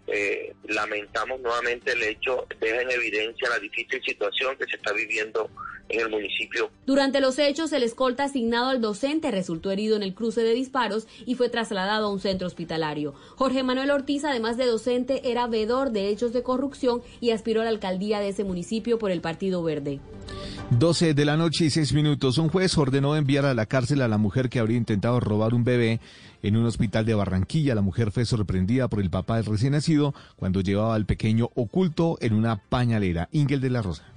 lamentamos 0.67 1.39
nuevamente 1.41 1.91
el 1.91 2.03
hecho, 2.03 2.45
deja 2.59 2.81
en 2.81 2.91
evidencia 2.91 3.49
la 3.49 3.59
difícil 3.59 4.01
situación 4.03 4.55
que 4.57 4.65
se 4.65 4.77
está 4.77 4.93
viviendo 4.93 5.49
en 5.89 5.99
el 5.99 6.09
municipio. 6.09 6.71
Durante 6.85 7.19
los 7.19 7.37
hechos, 7.39 7.71
el 7.73 7.83
escolta 7.83 8.23
asignado 8.23 8.69
al 8.69 8.81
docente 8.81 9.31
resultó 9.31 9.71
herido 9.71 9.95
en 9.95 10.03
el 10.03 10.15
cruce 10.15 10.41
de 10.41 10.53
disparos 10.53 11.07
y 11.25 11.35
fue 11.35 11.49
trasladado 11.49 12.07
a 12.07 12.11
un 12.11 12.19
centro 12.19 12.47
hospitalario. 12.47 13.13
Jorge 13.35 13.63
Manuel 13.63 13.91
Ortiz, 13.91 14.23
además 14.23 14.57
de 14.57 14.65
docente, 14.65 15.29
era 15.29 15.47
vedor 15.47 15.91
de 15.91 16.09
hechos 16.09 16.33
de 16.33 16.41
corrupción 16.41 17.01
y 17.21 17.31
aspiró 17.31 17.61
a 17.61 17.65
la 17.65 17.69
alcaldía 17.69 18.19
de 18.19 18.29
ese 18.29 18.43
municipio 18.43 18.97
por 18.97 19.11
el 19.11 19.21
Partido 19.21 19.61
Verde. 19.61 19.99
12 20.71 21.13
de 21.13 21.25
la 21.25 21.37
noche 21.37 21.65
y 21.65 21.69
6 21.69 21.93
minutos. 21.93 22.37
Un 22.39 22.49
juez 22.49 22.75
ordenó 22.77 23.15
enviar 23.15 23.45
a 23.45 23.53
la 23.53 23.67
cárcel 23.67 24.01
a 24.01 24.07
la 24.07 24.17
mujer 24.17 24.49
que 24.49 24.59
habría 24.65 24.77
intentado 24.77 25.19
robar 25.19 25.53
un 25.53 25.63
bebé 25.63 25.99
en 26.41 26.57
un 26.57 26.65
hospital 26.65 27.05
de 27.05 27.13
Barranquilla. 27.13 27.75
La 27.75 27.81
mujer 27.81 28.11
fue 28.11 28.25
sorprendida 28.25 28.87
por 28.87 28.99
el 28.99 29.09
papá 29.09 29.37
del 29.37 29.45
recién 29.45 29.73
nacido 29.73 30.13
cuando 30.35 30.61
llevaba 30.61 30.95
al 30.95 31.05
pequeño 31.05 31.49
oculto 31.55 32.17
en 32.19 32.33
una 32.33 32.57
pañalera. 32.57 33.29
Ingel 33.31 33.61
de 33.61 33.69
la 33.69 33.81
Rosa. 33.81 34.14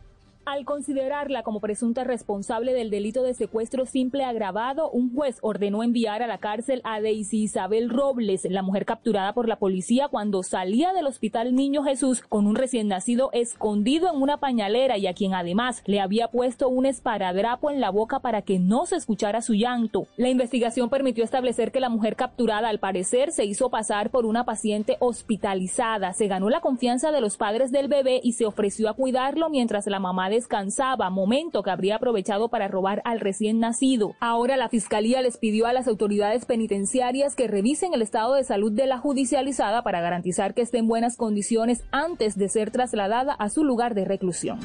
Al 0.49 0.65
considerarla 0.65 1.43
como 1.43 1.61
presunta 1.61 2.05
responsable 2.05 2.73
del 2.73 2.89
delito 2.89 3.23
de 3.23 3.35
secuestro 3.35 3.85
simple 3.85 4.25
agravado, 4.25 4.91
un 4.91 5.15
juez 5.15 5.37
ordenó 5.43 5.83
enviar 5.83 6.23
a 6.23 6.27
la 6.27 6.39
cárcel 6.39 6.81
a 6.85 7.03
Daisy 7.03 7.43
Isabel 7.43 7.91
Robles, 7.91 8.47
la 8.49 8.63
mujer 8.63 8.87
capturada 8.87 9.35
por 9.35 9.47
la 9.47 9.59
policía 9.59 10.09
cuando 10.09 10.43
salía 10.43 10.95
del 10.95 11.07
hospital 11.07 11.55
Niño 11.55 11.83
Jesús 11.85 12.23
con 12.23 12.47
un 12.47 12.57
recién 12.57 12.89
nacido 12.89 13.29
escondido 13.35 14.11
en 14.11 14.23
una 14.23 14.39
pañalera 14.39 14.97
y 14.97 15.07
a 15.07 15.13
quien 15.13 15.35
además 15.35 15.83
le 15.85 16.01
había 16.01 16.29
puesto 16.29 16.71
un 16.71 16.87
esparadrapo 16.87 17.71
en 17.71 17.83
la 17.83 17.91
boca 17.91 18.21
para 18.21 18.41
que 18.41 18.59
no 18.59 18.87
se 18.87 18.97
escuchara 18.97 19.43
su 19.43 19.53
llanto. 19.53 20.07
La 20.17 20.31
investigación 20.31 20.89
permitió 20.89 21.25
establecer 21.25 21.73
que 21.73 21.81
la 21.81 21.91
mujer 21.91 22.17
capturada 22.17 22.71
al 22.71 22.79
parecer 22.79 23.33
se 23.33 23.45
hizo 23.45 23.69
pasar 23.69 24.09
por 24.09 24.25
una 24.25 24.47
paciente 24.47 24.97
hospitalizada, 25.01 26.15
se 26.15 26.27
ganó 26.27 26.49
la 26.49 26.63
confianza 26.63 27.13
de 27.13 27.21
los 27.21 27.37
padres 27.37 27.71
del 27.71 27.89
bebé 27.89 28.23
y 28.25 28.33
se 28.33 28.47
ofreció 28.47 28.89
a 28.89 28.95
cuidarlo 28.95 29.51
mientras 29.51 29.87
la 29.87 30.01
mamá 30.01 30.31
de 30.31 30.38
descansaba, 30.39 31.11
momento 31.11 31.65
que 31.65 31.71
habría 31.71 31.97
aprovechado 31.97 32.49
para 32.49 32.69
robar 32.69 33.03
al 33.05 33.19
recién 33.19 33.59
nacido. 33.59 34.15
Ahora 34.21 34.57
la 34.57 34.69
Fiscalía 34.69 35.21
les 35.21 35.37
pidió 35.37 35.67
a 35.67 35.73
las 35.73 35.89
autoridades 35.89 36.45
penitenciarias 36.45 37.35
que 37.35 37.49
revisen 37.49 37.93
el 37.93 38.03
estado 38.03 38.35
de 38.35 38.45
salud 38.45 38.71
de 38.71 38.87
la 38.87 38.99
judicializada 38.99 39.83
para 39.83 40.01
garantizar 40.01 40.55
que 40.55 40.63
esté 40.63 40.79
en 40.79 40.87
buenas 40.87 41.17
condiciones 41.17 41.83
antes 41.91 42.37
de 42.37 42.49
ser 42.49 42.71
trasladada 42.71 43.33
a 43.33 43.49
su 43.49 43.65
lugar 43.65 43.97
de 43.97 44.05
reclusión. 44.05 44.61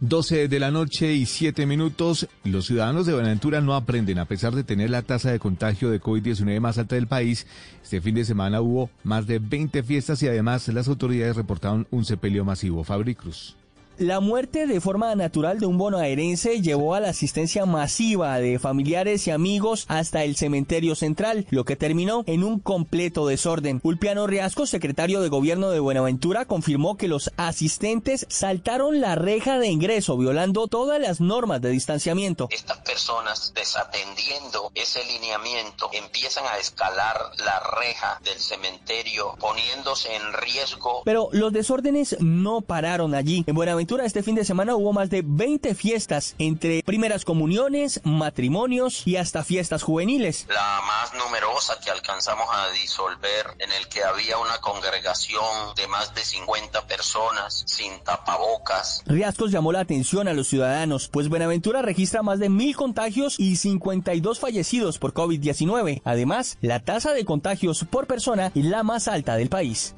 12 0.00 0.46
de 0.46 0.60
la 0.60 0.70
noche 0.70 1.12
y 1.12 1.26
7 1.26 1.66
minutos. 1.66 2.28
Los 2.44 2.66
ciudadanos 2.66 3.04
de 3.04 3.14
Buenaventura 3.14 3.60
no 3.60 3.74
aprenden 3.74 4.18
a 4.18 4.26
pesar 4.26 4.54
de 4.54 4.62
tener 4.62 4.90
la 4.90 5.02
tasa 5.02 5.32
de 5.32 5.40
contagio 5.40 5.90
de 5.90 6.00
COVID-19 6.00 6.60
más 6.60 6.78
alta 6.78 6.94
del 6.94 7.08
país. 7.08 7.46
Este 7.82 8.00
fin 8.00 8.14
de 8.14 8.24
semana 8.24 8.60
hubo 8.60 8.90
más 9.02 9.26
de 9.26 9.40
20 9.40 9.82
fiestas 9.82 10.22
y 10.22 10.28
además 10.28 10.68
las 10.68 10.88
autoridades 10.88 11.36
reportaron 11.36 11.86
un 11.90 12.04
sepelio 12.04 12.44
masivo. 12.44 12.84
Fabri 12.84 13.14
Cruz. 13.14 13.56
La 13.98 14.20
muerte 14.20 14.68
de 14.68 14.80
forma 14.80 15.12
natural 15.16 15.58
de 15.58 15.66
un 15.66 15.76
bonaerense 15.76 16.62
llevó 16.62 16.94
a 16.94 17.00
la 17.00 17.08
asistencia 17.08 17.66
masiva 17.66 18.38
de 18.38 18.60
familiares 18.60 19.26
y 19.26 19.32
amigos 19.32 19.86
hasta 19.88 20.22
el 20.22 20.36
cementerio 20.36 20.94
central, 20.94 21.48
lo 21.50 21.64
que 21.64 21.74
terminó 21.74 22.22
en 22.28 22.44
un 22.44 22.60
completo 22.60 23.26
desorden. 23.26 23.80
Ulpiano 23.82 24.28
Riasco, 24.28 24.66
secretario 24.66 25.20
de 25.20 25.28
gobierno 25.28 25.70
de 25.70 25.80
Buenaventura, 25.80 26.44
confirmó 26.44 26.96
que 26.96 27.08
los 27.08 27.32
asistentes 27.36 28.24
saltaron 28.28 29.00
la 29.00 29.16
reja 29.16 29.58
de 29.58 29.66
ingreso, 29.66 30.16
violando 30.16 30.68
todas 30.68 31.00
las 31.00 31.20
normas 31.20 31.60
de 31.60 31.70
distanciamiento. 31.70 32.46
Estas 32.52 32.78
personas, 32.78 33.52
desatendiendo 33.52 34.70
ese 34.76 35.04
lineamiento, 35.06 35.90
empiezan 35.92 36.44
a 36.46 36.58
escalar 36.58 37.16
la 37.44 37.60
reja 37.80 38.20
del 38.22 38.38
cementerio, 38.38 39.34
poniéndose 39.40 40.14
en 40.14 40.22
riesgo. 40.34 41.02
Pero 41.04 41.30
los 41.32 41.52
desórdenes 41.52 42.16
no 42.20 42.60
pararon 42.60 43.16
allí. 43.16 43.42
En 43.48 43.56
Buenaventura 43.56 43.87
este 43.96 44.22
fin 44.22 44.34
de 44.34 44.44
semana 44.44 44.76
hubo 44.76 44.92
más 44.92 45.08
de 45.08 45.22
20 45.24 45.74
fiestas, 45.74 46.34
entre 46.38 46.82
primeras 46.82 47.24
comuniones, 47.24 48.00
matrimonios 48.04 49.06
y 49.06 49.16
hasta 49.16 49.42
fiestas 49.42 49.82
juveniles. 49.82 50.46
La 50.48 50.80
más 50.86 51.14
numerosa 51.14 51.80
que 51.80 51.90
alcanzamos 51.90 52.46
a 52.52 52.70
disolver, 52.72 53.46
en 53.58 53.72
el 53.72 53.88
que 53.88 54.04
había 54.04 54.38
una 54.38 54.58
congregación 54.58 55.74
de 55.74 55.86
más 55.88 56.14
de 56.14 56.22
50 56.22 56.86
personas 56.86 57.64
sin 57.66 57.98
tapabocas. 58.04 59.02
Riascos 59.06 59.50
llamó 59.50 59.72
la 59.72 59.80
atención 59.80 60.28
a 60.28 60.34
los 60.34 60.48
ciudadanos, 60.48 61.08
pues 61.08 61.28
Buenaventura 61.28 61.82
registra 61.82 62.22
más 62.22 62.38
de 62.38 62.50
mil 62.50 62.76
contagios 62.76 63.40
y 63.40 63.56
52 63.56 64.38
fallecidos 64.38 64.98
por 64.98 65.14
COVID-19. 65.14 66.02
Además, 66.04 66.58
la 66.60 66.80
tasa 66.80 67.12
de 67.12 67.24
contagios 67.24 67.84
por 67.90 68.06
persona 68.06 68.52
es 68.54 68.64
la 68.64 68.82
más 68.82 69.08
alta 69.08 69.36
del 69.36 69.48
país. 69.48 69.94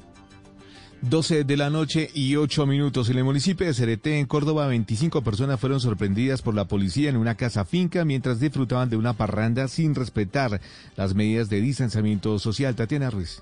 12 1.01 1.45
de 1.45 1.57
la 1.57 1.71
noche 1.71 2.09
y 2.13 2.35
8 2.35 2.67
minutos. 2.67 3.09
En 3.09 3.17
el 3.17 3.23
municipio 3.23 3.65
de 3.65 3.73
Cereté, 3.73 4.19
en 4.19 4.27
Córdoba, 4.27 4.67
25 4.67 5.23
personas 5.23 5.59
fueron 5.59 5.79
sorprendidas 5.79 6.43
por 6.43 6.53
la 6.53 6.65
policía 6.65 7.09
en 7.09 7.17
una 7.17 7.35
casa 7.35 7.65
finca 7.65 8.05
mientras 8.05 8.39
disfrutaban 8.39 8.89
de 8.89 8.97
una 8.97 9.13
parranda 9.13 9.67
sin 9.67 9.95
respetar 9.95 10.61
las 10.95 11.15
medidas 11.15 11.49
de 11.49 11.59
distanciamiento 11.59 12.37
social. 12.37 12.75
Tatiana 12.75 13.09
Ruiz. 13.09 13.41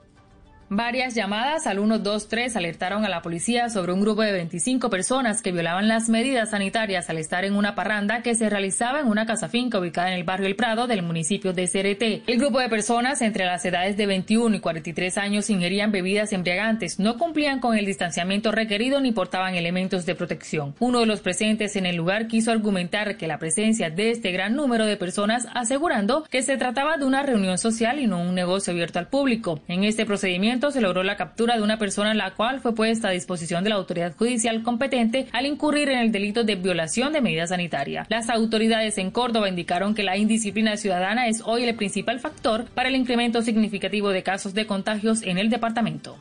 Varias 0.71 1.15
llamadas 1.15 1.65
al 1.65 1.77
123 1.79 2.55
alertaron 2.55 3.03
a 3.03 3.09
la 3.09 3.23
policía 3.23 3.69
sobre 3.69 3.91
un 3.91 4.01
grupo 4.01 4.21
de 4.21 4.31
25 4.31 4.91
personas 4.91 5.41
que 5.41 5.51
violaban 5.51 5.87
las 5.87 6.09
medidas 6.09 6.51
sanitarias 6.51 7.09
al 7.09 7.17
estar 7.17 7.43
en 7.43 7.55
una 7.55 7.73
parranda 7.73 8.21
que 8.21 8.35
se 8.35 8.51
realizaba 8.51 8.99
en 8.99 9.07
una 9.07 9.25
casa 9.25 9.49
finca 9.49 9.79
ubicada 9.79 10.09
en 10.09 10.19
el 10.19 10.25
barrio 10.25 10.45
El 10.45 10.55
Prado 10.55 10.85
del 10.85 11.01
municipio 11.01 11.53
de 11.53 11.65
Cereté. 11.65 12.21
El 12.27 12.37
grupo 12.37 12.59
de 12.59 12.69
personas 12.69 13.23
entre 13.23 13.45
las 13.45 13.65
edades 13.65 13.97
de 13.97 14.05
21 14.05 14.57
y 14.57 14.59
43 14.59 15.17
años 15.17 15.49
ingerían 15.49 15.91
bebidas 15.91 16.33
embriagantes, 16.33 16.99
no 16.99 17.17
cumplían 17.17 17.59
con 17.59 17.75
el 17.75 17.87
distanciamiento 17.87 18.51
requerido 18.51 19.01
ni 19.01 19.11
portaban 19.11 19.55
elementos 19.55 20.05
de 20.05 20.13
protección. 20.13 20.75
Uno 20.77 20.99
de 20.99 21.07
los 21.07 21.21
presentes 21.21 21.77
en 21.77 21.87
el 21.87 21.95
lugar 21.95 22.27
quiso 22.27 22.51
argumentar 22.51 23.17
que 23.17 23.25
la 23.25 23.39
presencia 23.39 23.89
de 23.89 24.11
este 24.11 24.31
gran 24.31 24.53
número 24.53 24.85
de 24.85 24.97
personas 24.97 25.47
asegurando 25.55 26.25
que 26.29 26.43
se 26.43 26.57
trataba 26.57 26.97
de 26.97 27.05
una 27.05 27.23
reunión 27.23 27.57
social 27.57 27.97
y 27.97 28.05
no 28.05 28.21
un 28.21 28.35
negocio 28.35 28.71
abierto 28.71 28.99
al 28.99 29.07
público. 29.07 29.61
En 29.67 29.83
este 29.83 30.05
procedimiento 30.05 30.58
se 30.71 30.81
logró 30.81 31.03
la 31.03 31.17
captura 31.17 31.55
de 31.55 31.61
una 31.61 31.77
persona 31.77 32.13
la 32.13 32.35
cual 32.35 32.59
fue 32.59 32.75
puesta 32.75 33.07
a 33.07 33.11
disposición 33.11 33.63
de 33.63 33.69
la 33.69 33.77
autoridad 33.77 34.15
judicial 34.15 34.61
competente 34.61 35.27
al 35.31 35.45
incurrir 35.45 35.89
en 35.89 35.99
el 35.99 36.11
delito 36.11 36.43
de 36.43 36.55
violación 36.55 37.13
de 37.13 37.21
medidas 37.21 37.49
sanitarias. 37.49 38.07
Las 38.09 38.29
autoridades 38.29 38.97
en 38.97 39.11
Córdoba 39.11 39.49
indicaron 39.49 39.95
que 39.95 40.03
la 40.03 40.17
indisciplina 40.17 40.77
ciudadana 40.77 41.27
es 41.27 41.41
hoy 41.45 41.63
el 41.63 41.75
principal 41.75 42.19
factor 42.19 42.65
para 42.65 42.89
el 42.89 42.95
incremento 42.95 43.41
significativo 43.41 44.09
de 44.09 44.23
casos 44.23 44.53
de 44.53 44.67
contagios 44.67 45.23
en 45.23 45.37
el 45.37 45.49
departamento. 45.49 46.17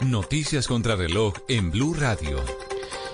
Noticias 0.00 0.66
contra 0.66 0.96
reloj 0.96 1.34
en 1.48 1.70
Blue 1.70 1.94
Radio. 1.94 2.42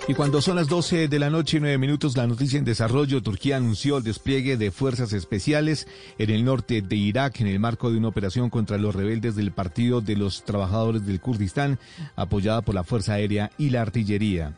Y 0.09 0.15
cuando 0.15 0.41
son 0.41 0.57
las 0.57 0.69
12 0.69 1.09
de 1.09 1.19
la 1.19 1.29
noche 1.29 1.59
y 1.59 1.61
9 1.61 1.77
minutos, 1.77 2.17
la 2.17 2.27
noticia 2.27 2.59
en 2.59 2.65
desarrollo, 2.65 3.23
Turquía 3.23 3.59
anunció 3.59 3.99
el 3.99 4.05
despliegue 4.05 4.57
de 4.57 4.71
fuerzas 4.71 5.13
especiales 5.13 5.87
en 6.17 6.31
el 6.31 6.47
norte 6.47 6.81
de 6.81 6.97
Irak 6.97 7.43
en 7.43 7.47
el 7.47 7.61
marco 7.61 7.91
de 7.91 7.99
una 7.99 8.09
operación 8.09 8.49
contra 8.49 8.79
los 8.79 8.95
rebeldes 8.95 9.37
del 9.37 9.53
Partido 9.53 10.01
de 10.01 10.17
los 10.17 10.45
Trabajadores 10.45 11.05
del 11.05 11.21
Kurdistán, 11.21 11.79
apoyada 12.17 12.63
por 12.63 12.75
la 12.75 12.85
Fuerza 12.85 13.13
Aérea 13.13 13.51
y 13.59 13.69
la 13.69 13.83
Artillería. 13.83 14.55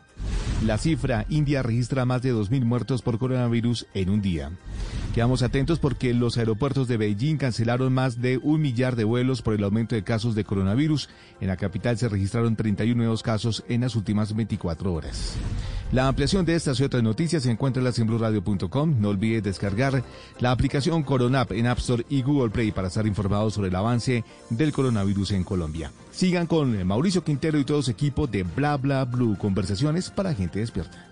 La 0.65 0.77
cifra, 0.77 1.25
India 1.29 1.63
registra 1.63 2.05
más 2.05 2.21
de 2.21 2.33
2.000 2.33 2.63
muertos 2.63 3.01
por 3.01 3.17
coronavirus 3.17 3.87
en 3.93 4.09
un 4.09 4.21
día. 4.21 4.51
Quedamos 5.13 5.41
atentos 5.41 5.79
porque 5.79 6.13
los 6.13 6.37
aeropuertos 6.37 6.87
de 6.87 6.97
Beijing 6.97 7.37
cancelaron 7.37 7.91
más 7.93 8.21
de 8.21 8.37
un 8.37 8.61
millar 8.61 8.95
de 8.95 9.03
vuelos 9.03 9.41
por 9.41 9.55
el 9.55 9.63
aumento 9.63 9.95
de 9.95 10.03
casos 10.03 10.35
de 10.35 10.45
coronavirus. 10.45 11.09
En 11.41 11.47
la 11.47 11.57
capital 11.57 11.97
se 11.97 12.07
registraron 12.07 12.55
31 12.55 12.95
nuevos 12.95 13.23
casos 13.23 13.63
en 13.67 13.81
las 13.81 13.95
últimas 13.95 14.35
24 14.35 14.93
horas. 14.93 15.35
La 15.91 16.07
ampliación 16.07 16.45
de 16.45 16.55
estas 16.55 16.79
y 16.79 16.83
otras 16.83 17.03
noticias 17.03 17.43
se 17.43 17.51
encuentra 17.51 17.83
en 17.83 18.07
blurradio.com. 18.07 18.95
No 19.01 19.09
olvide 19.09 19.41
descargar 19.41 20.03
la 20.39 20.51
aplicación 20.51 21.03
Coronap 21.03 21.51
en 21.51 21.67
App 21.67 21.79
Store 21.79 22.05
y 22.07 22.21
Google 22.21 22.49
Play 22.49 22.71
para 22.71 22.87
estar 22.87 23.05
informados 23.05 23.55
sobre 23.55 23.67
el 23.67 23.75
avance 23.75 24.23
del 24.49 24.71
coronavirus 24.71 25.31
en 25.31 25.43
Colombia. 25.43 25.91
Sigan 26.11 26.47
con 26.47 26.87
Mauricio 26.87 27.25
Quintero 27.25 27.59
y 27.59 27.65
todo 27.65 27.81
su 27.81 27.91
equipo 27.91 28.25
de 28.25 28.43
Bla 28.43 28.77
Bla 28.77 29.03
Blue, 29.03 29.37
conversaciones 29.37 30.09
para 30.09 30.33
gente 30.33 30.59
despierta. 30.59 31.09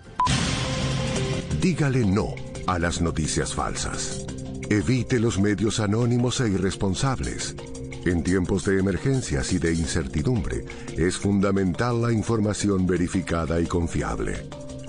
Dígale 1.60 2.06
no 2.06 2.28
a 2.66 2.78
las 2.78 3.02
noticias 3.02 3.54
falsas. 3.54 4.24
Evite 4.70 5.20
los 5.20 5.38
medios 5.38 5.78
anónimos 5.78 6.40
e 6.40 6.48
irresponsables. 6.48 7.54
En 8.06 8.22
tiempos 8.22 8.64
de 8.64 8.78
emergencias 8.78 9.52
y 9.52 9.58
de 9.58 9.74
incertidumbre, 9.74 10.64
es 10.96 11.18
fundamental 11.18 12.00
la 12.00 12.12
información 12.12 12.86
verificada 12.86 13.60
y 13.60 13.66
confiable. 13.66 14.48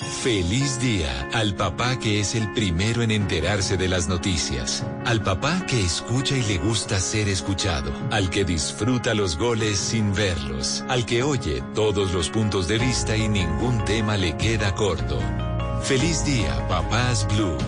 Feliz 0.00 0.78
día 0.78 1.28
al 1.32 1.56
papá 1.56 1.98
que 1.98 2.20
es 2.20 2.36
el 2.36 2.52
primero 2.52 3.02
en 3.02 3.10
enterarse 3.10 3.76
de 3.76 3.88
las 3.88 4.06
noticias, 4.06 4.86
al 5.04 5.20
papá 5.22 5.66
que 5.66 5.80
escucha 5.80 6.36
y 6.36 6.42
le 6.42 6.58
gusta 6.58 7.00
ser 7.00 7.28
escuchado, 7.28 7.92
al 8.12 8.30
que 8.30 8.44
disfruta 8.44 9.12
los 9.14 9.36
goles 9.36 9.76
sin 9.76 10.14
verlos, 10.14 10.84
al 10.88 11.04
que 11.04 11.24
oye 11.24 11.64
todos 11.74 12.12
los 12.12 12.30
puntos 12.30 12.68
de 12.68 12.78
vista 12.78 13.16
y 13.16 13.28
ningún 13.28 13.84
tema 13.86 14.16
le 14.16 14.36
queda 14.36 14.72
corto. 14.76 15.18
Feliz 15.82 16.24
día, 16.24 16.68
papás 16.68 17.26
Blue. 17.34 17.58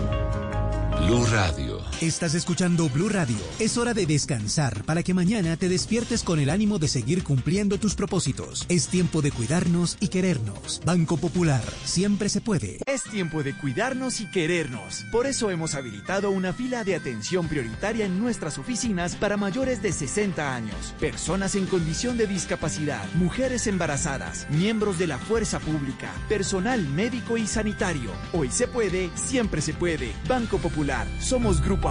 Blue 1.01 1.25
Radio. 1.25 1.70
Estás 2.01 2.33
escuchando 2.33 2.89
Blue 2.89 3.09
Radio. 3.09 3.37
Es 3.59 3.77
hora 3.77 3.93
de 3.93 4.07
descansar 4.07 4.83
para 4.85 5.03
que 5.03 5.13
mañana 5.13 5.55
te 5.55 5.69
despiertes 5.69 6.23
con 6.23 6.39
el 6.39 6.49
ánimo 6.49 6.79
de 6.79 6.87
seguir 6.87 7.23
cumpliendo 7.23 7.77
tus 7.77 7.93
propósitos. 7.93 8.65
Es 8.69 8.87
tiempo 8.87 9.21
de 9.21 9.31
cuidarnos 9.31 9.97
y 9.99 10.07
querernos. 10.07 10.81
Banco 10.83 11.17
Popular, 11.17 11.61
siempre 11.83 12.27
se 12.29 12.41
puede. 12.41 12.79
Es 12.87 13.03
tiempo 13.03 13.43
de 13.43 13.55
cuidarnos 13.55 14.19
y 14.19 14.25
querernos. 14.31 15.05
Por 15.11 15.27
eso 15.27 15.51
hemos 15.51 15.75
habilitado 15.75 16.31
una 16.31 16.53
fila 16.53 16.83
de 16.83 16.95
atención 16.95 17.47
prioritaria 17.47 18.07
en 18.07 18.19
nuestras 18.19 18.57
oficinas 18.57 19.15
para 19.15 19.37
mayores 19.37 19.83
de 19.83 19.91
60 19.91 20.55
años, 20.55 20.95
personas 20.99 21.53
en 21.53 21.67
condición 21.67 22.17
de 22.17 22.25
discapacidad, 22.25 23.07
mujeres 23.13 23.67
embarazadas, 23.67 24.47
miembros 24.49 24.97
de 24.97 25.05
la 25.05 25.19
fuerza 25.19 25.59
pública, 25.59 26.11
personal 26.27 26.81
médico 26.87 27.37
y 27.37 27.45
sanitario. 27.45 28.09
Hoy 28.33 28.49
se 28.49 28.67
puede, 28.67 29.11
siempre 29.13 29.61
se 29.61 29.75
puede. 29.75 30.13
Banco 30.27 30.57
Popular, 30.57 31.05
somos 31.19 31.61
Grupo 31.61 31.90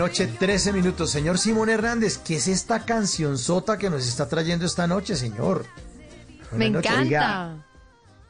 Noche, 0.00 0.28
13 0.28 0.72
minutos. 0.72 1.10
Señor 1.10 1.38
Simón 1.38 1.68
Hernández, 1.68 2.16
¿qué 2.16 2.36
es 2.36 2.48
esta 2.48 2.86
canción 2.86 3.36
sota 3.36 3.76
que 3.76 3.90
nos 3.90 4.08
está 4.08 4.26
trayendo 4.26 4.64
esta 4.64 4.86
noche, 4.86 5.14
señor? 5.14 5.66
Me 6.52 6.70
Buenas 6.70 6.72
noches. 6.72 6.92
encanta. 7.06 7.66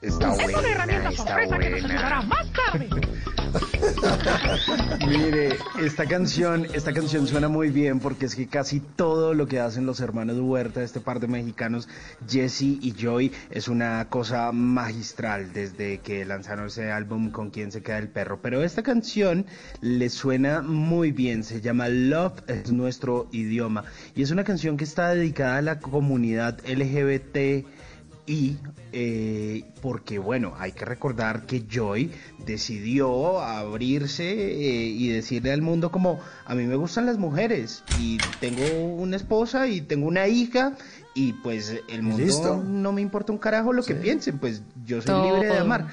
Está 0.02 0.34
Es 0.34 0.54
una 0.56 0.68
herramienta 0.68 1.12
sorpresa 1.12 1.58
que 1.58 1.70
nos 1.70 1.84
ayudará 1.84 2.22
más 2.22 2.46
tarde. 2.52 2.88
Mire, 5.06 5.56
esta 5.80 6.04
canción, 6.04 6.66
esta 6.74 6.92
canción 6.92 7.26
suena 7.26 7.48
muy 7.48 7.70
bien 7.70 8.00
porque 8.00 8.26
es 8.26 8.34
que 8.34 8.46
casi 8.48 8.80
todo 8.80 9.32
lo 9.32 9.46
que 9.46 9.58
hacen 9.58 9.86
los 9.86 10.00
hermanos 10.00 10.38
Huerta, 10.38 10.82
este 10.82 11.00
par 11.00 11.20
de 11.20 11.26
mexicanos, 11.26 11.88
Jesse 12.28 12.62
y 12.62 12.94
Joy, 12.96 13.32
es 13.50 13.68
una 13.68 14.06
cosa 14.10 14.52
magistral 14.52 15.52
desde 15.54 15.98
que 16.00 16.24
lanzaron 16.26 16.66
ese 16.66 16.92
álbum 16.92 17.30
con 17.30 17.50
quien 17.50 17.72
se 17.72 17.82
queda 17.82 17.98
el 17.98 18.08
perro. 18.08 18.40
Pero 18.42 18.62
esta 18.62 18.82
canción 18.82 19.46
le 19.80 20.10
suena 20.10 20.60
muy 20.60 21.12
bien, 21.12 21.44
se 21.44 21.62
llama 21.62 21.88
Love 21.88 22.42
es 22.46 22.70
nuestro 22.70 23.28
idioma 23.32 23.84
y 24.14 24.22
es 24.22 24.30
una 24.30 24.44
canción 24.44 24.76
que 24.76 24.84
está 24.84 25.14
dedicada 25.14 25.56
a 25.56 25.62
la 25.62 25.80
comunidad 25.80 26.60
LGBT 26.66 27.66
y 28.30 28.58
eh, 28.92 29.64
porque 29.82 30.20
bueno, 30.20 30.54
hay 30.56 30.70
que 30.70 30.84
recordar 30.84 31.46
que 31.46 31.64
Joy 31.68 32.12
decidió 32.46 33.40
abrirse 33.40 34.30
eh, 34.30 34.86
y 34.86 35.08
decirle 35.08 35.50
al 35.50 35.62
mundo 35.62 35.90
como 35.90 36.20
a 36.44 36.54
mí 36.54 36.64
me 36.64 36.76
gustan 36.76 37.06
las 37.06 37.18
mujeres 37.18 37.82
y 37.98 38.18
tengo 38.38 38.64
una 38.94 39.16
esposa 39.16 39.66
y 39.66 39.80
tengo 39.80 40.06
una 40.06 40.28
hija 40.28 40.76
y 41.12 41.32
pues 41.32 41.82
el 41.88 42.02
mundo 42.02 42.24
Listo. 42.24 42.62
no 42.64 42.92
me 42.92 43.00
importa 43.00 43.32
un 43.32 43.38
carajo 43.38 43.72
lo 43.72 43.82
que 43.82 43.96
piensen, 43.96 44.38
pues 44.38 44.62
yo 44.86 45.02
soy 45.02 45.06
Todo. 45.06 45.34
libre 45.34 45.48
de 45.48 45.58
amar. 45.58 45.88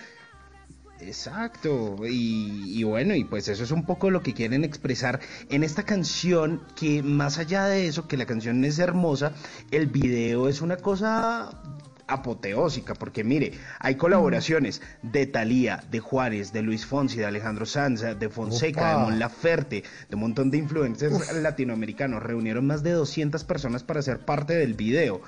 Exacto, 1.00 1.96
y, 2.08 2.80
y 2.80 2.84
bueno, 2.84 3.16
y 3.16 3.24
pues 3.24 3.48
eso 3.48 3.64
es 3.64 3.72
un 3.72 3.86
poco 3.86 4.10
lo 4.10 4.24
que 4.24 4.34
quieren 4.34 4.64
expresar 4.64 5.20
en 5.50 5.64
esta 5.64 5.84
canción, 5.84 6.62
que 6.76 7.04
más 7.04 7.38
allá 7.38 7.66
de 7.66 7.88
eso, 7.88 8.08
que 8.08 8.18
la 8.18 8.26
canción 8.26 8.64
es 8.64 8.80
hermosa, 8.80 9.34
el 9.70 9.88
video 9.88 10.50
es 10.50 10.62
una 10.62 10.78
cosa 10.78 11.52
apoteósica, 12.08 12.94
porque 12.94 13.24
mire, 13.24 13.54
hay 13.80 13.96
colaboraciones 13.96 14.82
de 15.02 15.28
Thalía, 15.28 15.84
de 15.92 16.00
Juárez, 16.00 16.54
de 16.54 16.62
Luis 16.62 16.86
Fonsi, 16.86 17.18
de 17.18 17.26
Alejandro 17.26 17.66
Sanz, 17.66 18.02
de 18.02 18.30
Fonseca, 18.30 18.80
Opa. 18.80 18.92
de 18.92 18.98
Mon 18.98 19.20
Laferte, 19.20 19.84
de 20.10 20.16
un 20.16 20.22
montón 20.22 20.50
de 20.52 20.58
influencers 20.58 21.34
latinoamericanos. 21.42 22.24
Reunieron 22.24 22.66
más 22.66 22.84
de 22.84 22.92
200 22.92 23.44
personas 23.44 23.84
para 23.84 24.02
ser 24.02 24.20
parte 24.20 24.54
del 24.54 24.74
video. 24.74 25.22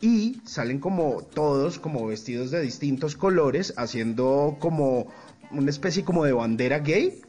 Y 0.00 0.42
salen 0.44 0.78
como 0.78 1.22
todos, 1.22 1.78
como 1.78 2.06
vestidos 2.06 2.50
de 2.50 2.60
distintos 2.60 3.16
colores, 3.16 3.72
haciendo 3.78 4.58
como 4.60 5.06
una 5.50 5.70
especie 5.70 6.04
como 6.04 6.24
de 6.24 6.32
bandera 6.32 6.80
gay. 6.80 7.22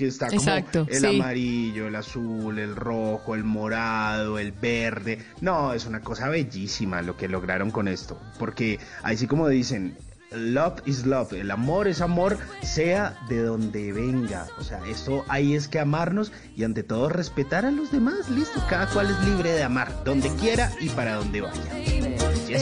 Que 0.00 0.06
está 0.06 0.28
como 0.28 0.40
Exacto, 0.40 0.86
el 0.88 0.98
sí. 0.98 1.20
amarillo, 1.20 1.88
el 1.88 1.94
azul, 1.94 2.58
el 2.58 2.74
rojo, 2.74 3.34
el 3.34 3.44
morado, 3.44 4.38
el 4.38 4.50
verde. 4.50 5.18
No, 5.42 5.74
es 5.74 5.84
una 5.84 6.00
cosa 6.00 6.30
bellísima 6.30 7.02
lo 7.02 7.18
que 7.18 7.28
lograron 7.28 7.70
con 7.70 7.86
esto. 7.86 8.18
Porque 8.38 8.80
ahí 9.02 9.18
sí 9.18 9.26
como 9.26 9.46
dicen, 9.46 9.98
love 10.32 10.80
is 10.86 11.04
love, 11.04 11.34
el 11.34 11.50
amor 11.50 11.86
es 11.86 12.00
amor, 12.00 12.38
sea 12.62 13.14
de 13.28 13.42
donde 13.42 13.92
venga. 13.92 14.46
O 14.58 14.64
sea, 14.64 14.80
esto 14.86 15.22
ahí 15.28 15.54
es 15.54 15.68
que 15.68 15.78
amarnos 15.78 16.32
y 16.56 16.64
ante 16.64 16.82
todo 16.82 17.10
respetar 17.10 17.66
a 17.66 17.70
los 17.70 17.92
demás. 17.92 18.30
Listo, 18.30 18.58
cada 18.70 18.86
cual 18.86 19.10
es 19.10 19.22
libre 19.28 19.52
de 19.52 19.62
amar, 19.62 20.02
donde 20.02 20.34
quiera 20.36 20.72
y 20.80 20.88
para 20.88 21.16
donde 21.16 21.42
vaya. 21.42 21.74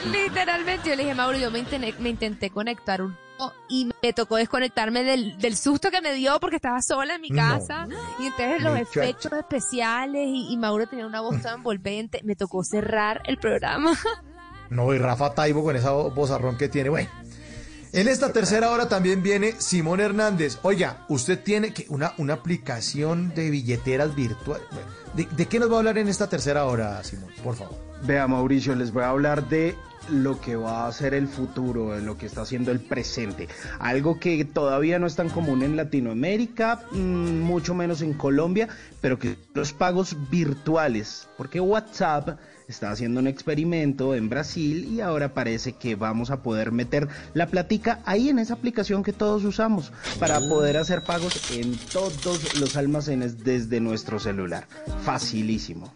Literalmente, 0.11 0.89
yo 0.89 0.95
le 0.95 1.03
dije, 1.03 1.15
Mauro, 1.15 1.37
yo 1.37 1.51
me 1.51 1.59
intenté, 1.59 1.93
me 1.99 2.09
intenté 2.09 2.49
conectar 2.49 3.01
un 3.01 3.15
y 3.69 3.87
me 4.01 4.13
tocó 4.13 4.37
desconectarme 4.37 5.03
del, 5.03 5.37
del 5.37 5.55
susto 5.55 5.91
que 5.91 6.01
me 6.01 6.11
dio 6.15 6.39
porque 6.39 6.55
estaba 6.55 6.81
sola 6.81 7.15
en 7.15 7.21
mi 7.21 7.29
No. 7.29 7.37
casa 7.43 7.87
y 8.19 8.25
entonces 8.25 8.63
los 8.63 8.75
efectos 8.79 9.31
especiales 9.31 10.23
y, 10.25 10.51
y 10.51 10.57
Mauro 10.57 10.87
tenía 10.87 11.05
una 11.05 11.21
voz 11.21 11.39
tan 11.43 11.57
envolvente, 11.59 12.19
me 12.23 12.35
tocó 12.35 12.63
cerrar 12.63 13.21
el 13.25 13.37
programa. 13.37 13.91
No, 14.69 14.93
y 14.93 14.97
Rafa 14.97 15.33
Taibo 15.33 15.63
con 15.63 15.77
esa 15.77 15.91
bozarrón 15.91 16.57
que 16.57 16.67
tiene. 16.67 16.89
Bueno, 16.89 17.09
en 17.97 18.07
esta 18.07 18.31
tercera 18.31 18.69
hora 18.69 18.87
también 18.87 19.23
viene 19.23 19.55
Simón 19.57 19.99
Hernández. 19.99 20.59
Oiga, 20.61 21.03
usted 21.09 21.41
tiene 21.41 21.73
que 21.73 21.87
una, 21.89 22.13
una 22.19 22.35
aplicación 22.35 23.33
de 23.33 23.49
billeteras 23.49 24.13
virtuales. 24.15 24.67
¿De, 25.15 25.25
de 25.25 25.45
qué 25.47 25.57
nos 25.57 25.71
va 25.71 25.75
a 25.75 25.77
hablar 25.79 25.97
en 25.97 26.07
esta 26.07 26.29
tercera 26.29 26.65
hora, 26.65 27.03
Simón? 27.03 27.31
Por 27.43 27.55
favor. 27.55 27.75
Vea, 28.03 28.27
Mauricio, 28.27 28.75
les 28.75 28.93
voy 28.93 29.01
a 29.01 29.09
hablar 29.09 29.49
de 29.49 29.75
lo 30.11 30.39
que 30.39 30.55
va 30.55 30.87
a 30.87 30.91
ser 30.91 31.15
el 31.15 31.27
futuro, 31.27 31.95
de 31.95 32.01
lo 32.03 32.19
que 32.19 32.27
está 32.27 32.41
haciendo 32.41 32.71
el 32.71 32.79
presente. 32.79 33.47
Algo 33.79 34.19
que 34.19 34.45
todavía 34.45 34.99
no 34.99 35.07
es 35.07 35.15
tan 35.15 35.29
común 35.29 35.63
en 35.63 35.75
Latinoamérica, 35.75 36.83
mm, 36.91 37.39
mucho 37.39 37.73
menos 37.73 38.03
en 38.03 38.13
Colombia, 38.13 38.69
pero 39.01 39.17
que 39.17 39.37
los 39.55 39.73
pagos 39.73 40.15
virtuales, 40.29 41.27
porque 41.35 41.59
WhatsApp 41.59 42.37
está 42.67 42.91
haciendo 42.91 43.19
un 43.19 43.27
experimento 43.27 44.13
en 44.15 44.29
Brasil 44.29 44.85
y 44.91 45.01
ahora 45.01 45.33
parece 45.33 45.73
que 45.73 45.95
vamos 45.95 46.31
a 46.31 46.41
poder 46.43 46.71
meter 46.71 47.07
la 47.33 47.47
platica 47.47 47.99
ahí 48.05 48.29
en 48.29 48.39
esa 48.39 48.55
aplicación 48.55 49.03
que 49.03 49.13
todos 49.13 49.43
usamos 49.43 49.91
para 50.19 50.39
poder 50.39 50.77
hacer 50.77 51.03
pagos 51.03 51.51
en 51.51 51.77
todos 51.91 52.59
los 52.59 52.75
almacenes 52.75 53.43
desde 53.43 53.79
nuestro 53.79 54.19
celular. 54.19 54.67
Facilísimo. 55.03 55.93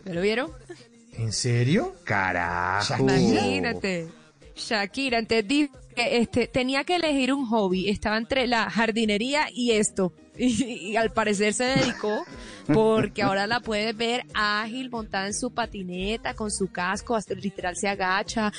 ¿Me 0.05 0.14
lo 0.14 0.20
vieron? 0.20 0.51
¿En 1.18 1.32
serio? 1.32 1.94
Carajo. 2.05 2.94
Imagínate. 2.98 4.09
Shakira, 4.55 5.18
entendí 5.18 5.70
que 5.94 6.18
este, 6.18 6.47
tenía 6.47 6.84
que 6.84 6.97
elegir 6.97 7.32
un 7.32 7.47
hobby. 7.47 7.88
Estaba 7.88 8.16
entre 8.16 8.47
la 8.47 8.70
jardinería 8.70 9.47
y 9.52 9.72
esto. 9.72 10.12
Y, 10.38 10.90
y 10.90 10.97
al 10.98 11.12
parecer 11.12 11.55
se 11.55 11.64
dedicó 11.64 12.22
porque 12.74 13.22
ahora 13.22 13.47
la 13.47 13.60
puedes 13.60 13.97
ver 13.97 14.26
ágil, 14.34 14.90
montada 14.90 15.26
en 15.28 15.32
su 15.32 15.51
patineta, 15.51 16.34
con 16.34 16.51
su 16.51 16.70
casco, 16.70 17.16
hasta 17.16 17.32
literal 17.32 17.74
se 17.74 17.88
agacha 17.88 18.52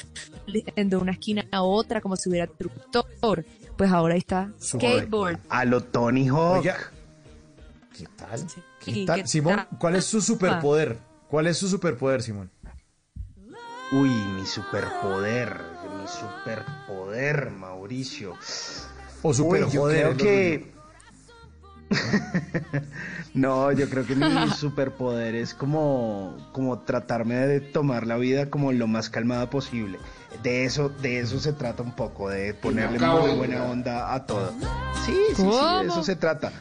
de 0.75 0.95
una 0.95 1.11
esquina 1.11 1.45
a 1.51 1.61
otra, 1.61 2.01
como 2.01 2.15
si 2.15 2.29
hubiera 2.29 2.47
instructor. 2.47 3.45
Pues 3.77 3.91
ahora 3.91 4.15
ahí 4.15 4.19
está, 4.21 4.51
skateboard. 4.59 5.38
A 5.49 5.65
lo 5.65 5.84
Tony 5.84 6.27
Hawk. 6.29 6.63
¿qué 6.63 8.07
tal? 8.15 8.47
¿Qué 8.84 9.05
tal? 9.05 9.21
¿qué 9.21 9.27
Simón, 9.27 9.55
tal? 9.57 9.67
¿cuál 9.77 9.95
es 9.97 10.05
su 10.05 10.19
superpoder? 10.19 10.97
¿Cuál 11.29 11.47
es 11.47 11.57
su 11.57 11.67
superpoder, 11.67 12.21
Simón? 12.21 12.49
Uy, 13.91 14.09
mi 14.09 14.45
superpoder, 14.45 15.61
mi 15.99 16.07
superpoder, 16.07 17.51
Mauricio. 17.51 18.33
O 19.21 19.29
Uy, 19.29 19.33
yo 19.33 19.33
superpoder, 19.33 20.15
creo 20.15 20.17
que... 20.17 20.77
no, 23.33 23.71
yo 23.71 23.89
creo 23.89 24.05
que 24.05 24.15
mi 24.15 24.49
superpoder 24.57 25.35
es 25.35 25.53
como, 25.53 26.49
como 26.51 26.79
tratarme 26.79 27.35
de 27.35 27.61
tomar 27.61 28.05
la 28.05 28.17
vida 28.17 28.49
como 28.49 28.71
lo 28.73 28.87
más 28.87 29.09
calmada 29.09 29.49
posible. 29.49 29.99
De 30.43 30.65
eso, 30.65 30.89
de 30.89 31.19
eso 31.19 31.39
se 31.39 31.53
trata 31.53 31.83
un 31.83 31.95
poco, 31.95 32.29
de 32.29 32.53
ponerle 32.53 32.99
muy 32.99 33.35
buena 33.35 33.63
onda 33.65 34.13
a 34.13 34.25
todo. 34.25 34.53
Sí, 35.05 35.15
sí, 35.29 35.35
sí, 35.35 35.43
de 35.43 35.87
eso 35.87 36.03
se 36.03 36.15
trata. 36.15 36.51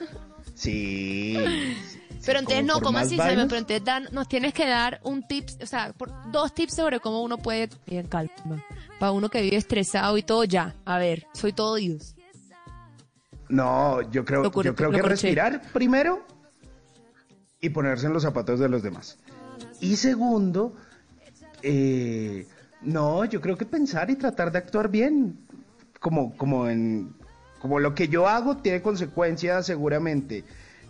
Sí. 0.54 1.36
Pero 2.26 2.40
entonces 2.40 2.64
no, 2.64 2.80
¿cómo 2.80 2.98
así? 2.98 3.10
Simon? 3.10 3.26
vainas. 3.26 3.46
Pero 3.48 3.58
entonces 3.60 3.84
dan- 3.84 4.08
nos 4.12 4.28
tienes 4.28 4.52
que 4.52 4.66
dar 4.66 5.00
un 5.04 5.22
tips, 5.26 5.58
o 5.62 5.66
sea, 5.66 5.92
por- 5.92 6.12
dos 6.30 6.52
tips 6.54 6.74
sobre 6.74 7.00
cómo 7.00 7.22
uno 7.22 7.38
puede 7.38 7.70
bien 7.86 8.06
calma. 8.06 8.62
Para 8.98 9.12
uno 9.12 9.28
que 9.30 9.40
vive 9.42 9.56
estresado 9.56 10.18
y 10.18 10.22
todo, 10.22 10.44
ya. 10.44 10.74
A 10.84 10.98
ver, 10.98 11.26
soy 11.32 11.52
todo 11.52 11.72
oídos. 11.74 12.14
No, 13.48 14.02
yo 14.10 14.24
creo, 14.24 14.42
Lo 14.42 14.62
yo 14.62 14.74
creo 14.74 14.90
que 14.90 15.02
respirar 15.02 15.62
primero 15.72 16.26
y 17.60 17.68
ponerse 17.70 18.06
en 18.06 18.12
los 18.12 18.22
zapatos 18.24 18.58
de 18.58 18.68
los 18.68 18.82
demás. 18.82 19.18
Y 19.80 19.96
segundo, 19.96 20.74
eh, 21.62 22.46
no, 22.82 23.24
yo 23.24 23.40
creo 23.40 23.56
que 23.56 23.64
pensar 23.64 24.10
y 24.10 24.16
tratar 24.16 24.50
de 24.50 24.58
actuar 24.58 24.88
bien, 24.90 25.38
como, 26.00 26.36
como 26.36 26.68
en, 26.68 27.14
como 27.60 27.78
lo 27.78 27.94
que 27.94 28.08
yo 28.08 28.28
hago 28.28 28.56
tiene 28.56 28.82
consecuencias 28.82 29.66
seguramente 29.66 30.44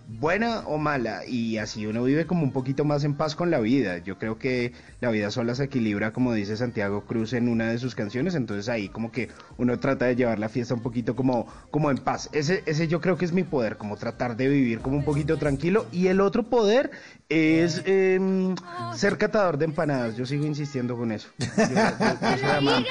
buena 0.08 0.60
o 0.66 0.78
mala 0.78 1.26
y 1.26 1.58
así 1.58 1.84
uno 1.86 2.04
vive 2.04 2.26
como 2.26 2.44
un 2.44 2.52
poquito 2.52 2.84
más 2.84 3.02
en 3.04 3.14
paz 3.14 3.34
con 3.34 3.50
la 3.50 3.58
vida. 3.58 3.98
Yo 3.98 4.18
creo 4.18 4.38
que 4.38 4.72
la 5.00 5.10
vida 5.10 5.30
sola 5.30 5.54
se 5.54 5.64
equilibra, 5.64 6.12
como 6.12 6.32
dice 6.32 6.56
Santiago 6.56 7.04
Cruz 7.06 7.32
en 7.32 7.48
una 7.48 7.68
de 7.70 7.78
sus 7.78 7.94
canciones, 7.94 8.34
entonces 8.36 8.68
ahí 8.68 8.88
como 8.88 9.10
que 9.10 9.28
uno 9.58 9.78
trata 9.80 10.04
de 10.06 10.14
llevar 10.16 10.38
la 10.38 10.48
fiesta 10.48 10.74
un 10.74 10.80
poquito 10.80 11.16
como, 11.16 11.46
como 11.70 11.90
en 11.90 11.98
paz. 11.98 12.28
Ese, 12.32 12.62
ese 12.66 12.86
yo 12.88 13.00
creo 13.00 13.16
que 13.16 13.24
es 13.24 13.32
mi 13.32 13.42
poder, 13.42 13.76
como 13.76 13.96
tratar 13.96 14.36
de 14.36 14.48
vivir 14.48 14.78
como 14.80 14.96
un 14.96 15.04
poquito 15.04 15.36
tranquilo. 15.38 15.86
Y 15.90 16.06
el 16.06 16.20
otro 16.20 16.44
poder 16.44 16.90
es 17.28 17.82
em, 17.86 18.54
ser 18.94 19.18
catador 19.18 19.58
de 19.58 19.64
empanadas. 19.64 20.16
Yo 20.16 20.24
sigo 20.24 20.46
insistiendo 20.46 20.96
con 20.96 21.10
eso. 21.10 21.28
Yo, 21.38 21.46
yo- 21.46 21.64
yo 21.64 22.38
soy, 22.38 22.50
amante, 22.56 22.90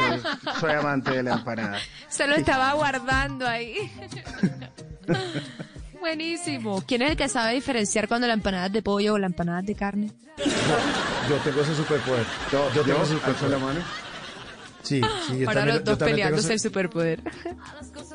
soy 0.60 0.72
amante 0.74 1.12
de 1.12 1.24
la 1.24 1.34
empanada. 1.36 1.78
Se 2.10 2.28
lo 2.28 2.36
estaba 2.36 2.74
guardando 2.74 3.48
ahí. 3.48 3.76
Buenísimo. 6.10 6.84
¿Quién 6.86 7.02
es 7.02 7.10
el 7.12 7.18
que 7.18 7.28
sabe 7.28 7.56
diferenciar 7.56 8.08
cuando 8.08 8.28
la 8.28 8.34
empanada 8.34 8.68
es 8.68 8.74
de 8.74 8.84
pollo 8.84 9.16
o 9.16 9.18
la 9.18 9.26
empanada 9.26 9.62
es 9.62 9.66
de 9.66 9.74
carne? 9.74 10.12
Yo 11.30 11.36
tengo 11.44 11.62
ese 11.62 11.74
superpoder. 11.76 12.24
Yo, 12.52 12.72
yo 12.76 12.84
tengo 12.84 13.02
ese 13.02 13.14
superpoder. 13.14 13.50
la 13.50 13.58
mano. 13.58 13.80
Sí, 14.84 15.02
sí, 15.28 15.40
yo 15.40 15.48
Ahora 15.50 15.62
también, 15.62 15.76
los 15.78 15.84
dos 15.84 15.98
peleándose 15.98 16.54
el 16.54 16.60
superpoder. 16.60 17.24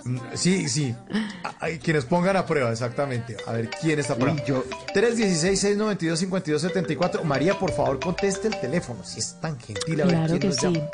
Mm, 0.04 0.18
Sí, 0.34 0.68
sí. 0.68 0.94
Ay, 1.58 1.80
quienes 1.80 2.04
pongan 2.04 2.36
a 2.36 2.46
prueba, 2.46 2.70
exactamente. 2.70 3.36
A 3.48 3.52
ver 3.54 3.68
quién 3.80 3.98
está 3.98 4.14
prueba. 4.14 4.36
Yo- 4.46 4.62
316-692-5274. 4.94 7.24
María, 7.24 7.58
por 7.58 7.72
favor, 7.72 7.98
conteste 7.98 8.46
el 8.46 8.60
teléfono. 8.60 9.02
Si 9.02 9.18
es 9.18 9.40
tan 9.40 9.58
gentil, 9.58 10.02
a 10.02 10.04
ver 10.04 10.14
Claro 10.14 10.26
quién 10.28 10.38
que 10.38 10.46
nos 10.46 10.56
sí. 10.58 10.72
llama. 10.72 10.86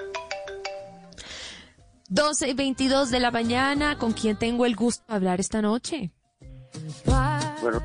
12 2.09 2.49
y 2.49 2.55
22 2.55 3.11
de 3.11 3.21
la 3.21 3.31
mañana. 3.31 3.99
¿Con 3.99 4.15
quién 4.15 4.39
tengo 4.39 4.65
el 4.65 4.77
gusto 4.77 5.05
de 5.09 5.15
hablar 5.15 5.41
esta 5.41 5.61
noche? 5.61 6.11
Bueno, 7.63 7.81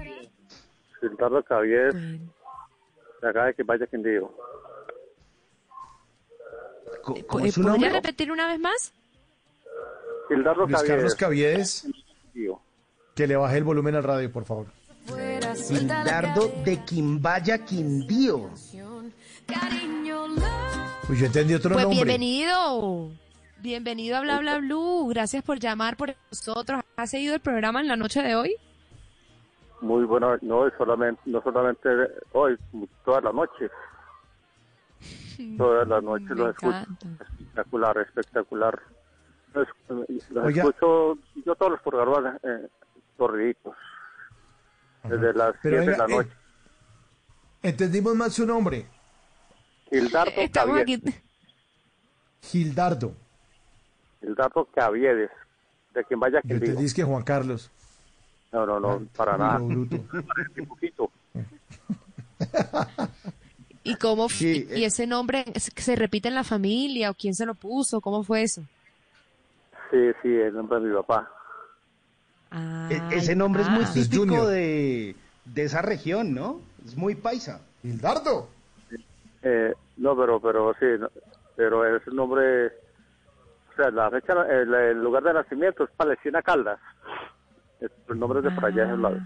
Gildardo 0.99 1.43
Cavier, 1.43 1.93
de 1.93 3.30
acá 3.30 3.45
de 3.45 3.53
que 3.53 3.63
vaya 3.63 3.88
quien 3.88 4.03
digo. 4.03 4.35
¿Cómo 7.03 7.18
¿Cómo 7.27 7.45
Eh, 7.45 7.47
es 7.47 7.53
su 7.55 7.61
¿Podría 7.61 7.72
nombre? 7.88 7.89
repetir 8.01 8.31
una 8.31 8.47
vez 8.47 8.59
más? 8.59 8.93
Gildardo 10.27 10.65
Luis. 10.68 10.84
Carlos 10.84 11.15
Caviedes, 11.15 11.88
que 13.15 13.27
le 13.27 13.35
baje 13.35 13.57
el 13.57 13.63
volumen 13.63 13.95
al 13.95 14.03
radio, 14.03 14.31
por 14.31 14.45
favor. 14.45 14.68
Gildardo 15.68 16.51
de 16.63 16.84
Quimbaya, 16.85 17.65
Quindío. 17.65 18.49
Uy, 21.09 21.18
yo 21.18 21.26
entendí 21.26 21.53
otro 21.55 21.72
Pues 21.73 21.84
nombre. 21.85 22.03
bienvenido. 22.05 23.09
Bienvenido 23.57 24.18
a 24.18 24.22
Bla 24.22 24.39
Bla 24.39 24.57
Blue. 24.59 25.07
Gracias 25.09 25.43
por 25.43 25.59
llamar 25.59 25.97
por 25.97 26.15
nosotros. 26.31 26.81
¿Has 26.95 27.09
seguido 27.09 27.34
el 27.35 27.41
programa 27.41 27.81
en 27.81 27.88
la 27.88 27.95
noche 27.95 28.22
de 28.22 28.35
hoy? 28.35 28.55
Muy 29.82 30.06
bueno, 30.06 30.38
no 30.41 30.70
solamente, 30.78 31.22
no 31.26 31.41
solamente 31.41 31.90
hoy, 32.34 32.58
todas 33.03 33.24
las 33.24 33.34
noches. 33.34 33.72
Todas 35.58 35.88
las 35.88 36.03
noches 36.03 36.30
Me 36.30 36.36
los 36.36 36.49
escucho. 36.52 36.78
encanta. 36.78 37.24
Espectacular, 37.24 37.98
espectacular. 37.98 38.80
Los, 39.56 39.68
los 40.30 40.56
escucho 40.56 41.18
yo 41.44 41.56
todos 41.56 41.72
los 41.72 41.82
programas 41.82 42.40
eh, 42.44 42.68
corriditos. 43.18 43.76
Desde 45.03 45.34
las 45.34 45.56
Pero 45.64 45.78
7 45.82 45.91
de 45.91 45.98
la 45.98 46.06
eh, 46.06 46.08
noche. 46.10 46.30
Entendimos 47.64 48.16
mal 48.16 48.30
su 48.32 48.45
nombre. 48.45 48.86
Gildardo 49.90 50.32
Estamos 50.38 50.78
Caviedes. 50.78 51.22
Gildardo. 52.41 53.14
Gildardo 54.20 54.66
Caviedes. 54.76 55.32
De 55.95 56.03
quien 56.06 56.20
vaya 56.20 56.38
Yo 56.38 56.41
quien 56.44 56.60
digo. 56.60 56.72
entendí 56.74 56.94
que 56.94 57.03
Juan 57.03 57.24
Carlos. 57.24 57.72
No, 58.52 58.65
no, 58.65 58.80
no, 58.80 59.02
para 59.15 59.38
nada. 59.38 59.60
bruto. 59.60 59.95
Un 60.57 60.65
poquito. 60.68 61.11
¿Y 63.84 63.95
cómo 63.95 64.30
Sí, 64.30 64.68
y 64.76 64.84
ese 64.84 65.07
nombre 65.07 65.45
se 65.56 65.95
repite 65.95 66.28
en 66.28 66.36
la 66.36 66.44
familia 66.44 67.10
o 67.10 67.14
quién 67.14 67.34
se 67.34 67.45
lo 67.45 67.56
puso? 67.56 68.02
¿Cómo 68.02 68.23
fue 68.23 68.44
eso? 68.44 68.61
Sí, 69.90 69.98
sí, 70.22 70.30
el 70.30 70.53
nombre 70.53 70.80
de 70.80 70.88
mi 70.88 70.95
papá. 70.95 71.30
E- 72.90 72.95
Ay, 72.95 73.18
ese 73.18 73.36
nombre 73.36 73.64
es 73.64 73.69
muy 73.69 73.86
ah. 73.86 73.91
Típico 73.94 74.48
de, 74.48 75.15
de 75.45 75.64
esa 75.64 75.82
región, 75.82 76.34
¿no? 76.34 76.60
Es 76.86 76.95
muy 76.95 77.15
paisa. 77.15 77.61
Gildardo. 77.82 78.48
Eh, 79.44 79.73
no, 79.98 80.15
pero, 80.15 80.40
pero 80.40 80.73
sí, 80.80 80.86
no, 80.99 81.10
pero 81.56 81.95
es 81.95 82.06
un 82.07 82.15
nombre, 82.15 82.68
o 82.68 83.76
sea, 83.76 83.90
la 83.90 84.10
fecha, 84.11 84.34
el, 84.49 84.72
el 84.73 85.02
lugar 85.02 85.23
de 85.23 85.34
nacimiento 85.34 85.84
es 85.86 85.90
Palestina 85.98 86.41
Caldas. 86.41 86.80
Es- 87.82 87.91
El 88.08 88.20
nombre 88.20 88.40
es 88.40 88.45
de 88.45 88.52
por 88.52 88.66
allá, 88.66 88.84
de 88.84 88.88
esos 88.88 88.99
lados. 88.99 89.20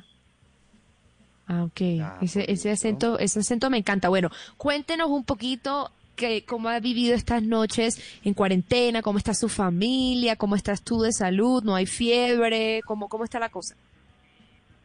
Ah, 1.47 1.63
ok. 1.63 1.81
Ah, 2.01 2.17
ese, 2.21 2.51
ese 2.51 2.69
bonito. 2.69 2.73
acento, 2.73 3.19
ese 3.19 3.39
acento 3.41 3.69
me 3.69 3.77
encanta. 3.77 4.09
Bueno, 4.09 4.29
cuéntenos 4.57 5.09
un 5.09 5.23
poquito 5.23 5.91
que, 6.15 6.43
cómo 6.45 6.69
ha 6.69 6.79
vivido 6.79 7.13
estas 7.13 7.43
noches 7.43 8.01
en 8.23 8.33
cuarentena, 8.33 9.01
cómo 9.03 9.17
está 9.19 9.33
su 9.35 9.47
familia, 9.49 10.37
cómo 10.37 10.55
estás 10.55 10.81
tú 10.81 11.01
de 11.01 11.11
salud, 11.11 11.63
no 11.63 11.75
hay 11.75 11.85
fiebre, 11.85 12.81
cómo, 12.85 13.07
cómo 13.09 13.25
está 13.25 13.37
la 13.39 13.49
cosa. 13.49 13.75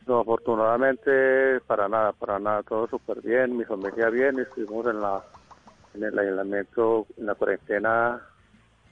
No, 0.07 0.21
afortunadamente, 0.21 1.61
para 1.67 1.89
nada, 1.89 2.13
para 2.13 2.39
nada, 2.39 2.63
todo 2.65 2.89
súper 2.89 3.23
bien, 3.23 3.57
mi 3.57 3.65
familia 3.65 4.11
bien, 4.11 4.39
estuvimos 4.41 4.87
en 4.87 5.01
la 5.01 5.23
en 5.95 6.05
el 6.05 6.17
aislamiento, 6.19 7.07
en 7.17 7.27
la 7.27 7.35
cuarentena 7.35 8.21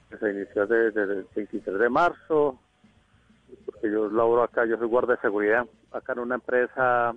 que 0.09 0.17
se 0.17 0.31
inició 0.31 0.67
desde 0.67 1.03
el 1.03 1.27
23 1.33 1.79
de 1.79 1.89
marzo, 1.89 2.59
porque 3.65 3.91
yo 3.91 4.09
laboro 4.09 4.43
acá, 4.43 4.65
yo 4.65 4.77
soy 4.77 4.87
guardia 4.87 5.15
de 5.15 5.21
seguridad, 5.21 5.67
acá 5.91 6.13
en 6.13 6.19
una 6.19 6.35
empresa, 6.35 7.15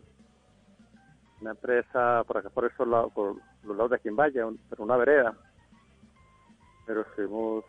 una 1.40 1.50
empresa 1.50 2.24
por 2.26 2.38
acá 2.38 2.50
por 2.50 2.64
esos 2.64 2.86
lados, 2.86 3.12
por 3.12 3.36
los 3.62 3.76
lados 3.76 3.90
de 3.92 4.00
Quimbaya, 4.00 4.46
un- 4.46 4.60
pero 4.68 4.84
una 4.84 4.96
vereda, 4.96 5.36
pero 6.84 7.02
estuvimos, 7.02 7.64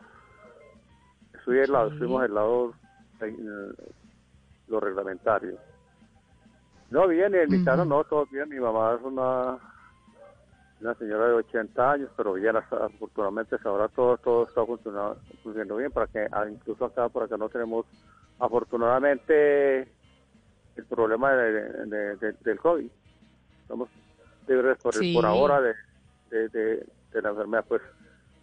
estoy 1.34 1.60
al 1.60 1.72
lado, 1.72 1.88
Sí. 1.90 1.94
estuvimos 1.94 2.24
al 2.24 2.34
lado 2.34 2.76
lo 4.68 4.80
reglamentario. 4.80 5.58
No, 6.90 7.08
bien, 7.08 7.34
en 7.34 7.50
mi 7.50 7.58
no, 7.86 8.04
todo 8.04 8.26
bien. 8.28 8.50
Mi 8.50 8.60
mamá 8.60 8.96
es 8.96 9.02
una, 9.02 9.58
una 10.80 10.94
señora 10.96 11.28
de 11.28 11.34
80 11.34 11.92
años, 11.92 12.12
pero 12.16 12.34
hasta- 12.56 12.86
afortunadamente 12.86 13.58
ahora 13.64 13.88
todo, 13.90 14.18
todo 14.18 14.44
está 14.44 14.66
funcionando, 14.66 15.20
funcionando 15.42 15.78
bien, 15.78 15.92
para 15.92 16.08
que 16.08 16.28
ah, 16.32 16.46
incluso 16.48 16.86
acá, 16.86 17.10
por 17.10 17.24
acá 17.24 17.38
no 17.38 17.50
tenemos, 17.50 17.86
afortunadamente, 18.40 19.82
el 20.76 20.86
problema 20.90 21.32
de- 21.34 21.86
de- 21.86 22.16
de- 22.18 22.36
del 22.44 22.60
COVID. 22.60 22.90
Estamos 23.62 23.90
libres 24.48 24.78
por, 24.82 24.94
Sí. 24.96 25.14
por 25.14 25.26
ahora 25.26 25.62
de, 25.62 25.74
la 27.22 27.30
enfermedad. 27.30 27.66
Pues 27.68 27.82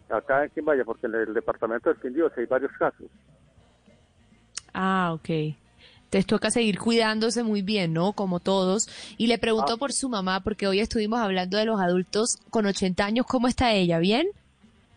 acá 0.08 0.44
en 0.44 0.50
Quimbaya, 0.50 0.84
porque 0.84 1.06
en 1.06 1.14
el 1.14 1.34
departamento 1.34 1.90
del 1.90 2.00
Quindío 2.00 2.30
hay 2.36 2.46
varios 2.46 2.72
casos. 2.72 3.06
Ah, 4.72 5.12
ok. 5.14 5.28
Entonces 6.04 6.26
toca 6.26 6.50
seguir 6.50 6.78
cuidándose 6.78 7.42
muy 7.44 7.62
bien, 7.62 7.92
¿no? 7.92 8.12
Como 8.12 8.40
todos. 8.40 8.88
Y 9.16 9.26
le 9.28 9.38
pregunto 9.38 9.74
Ah. 9.74 9.76
por 9.76 9.92
su 9.92 10.08
mamá, 10.08 10.40
porque 10.40 10.66
hoy 10.66 10.80
estuvimos 10.80 11.20
hablando 11.20 11.56
de 11.58 11.64
los 11.66 11.80
adultos 11.80 12.36
con 12.50 12.66
80 12.66 13.04
años. 13.04 13.26
¿Cómo 13.26 13.46
está 13.48 13.72
ella? 13.72 13.98
¿Bien? 13.98 14.26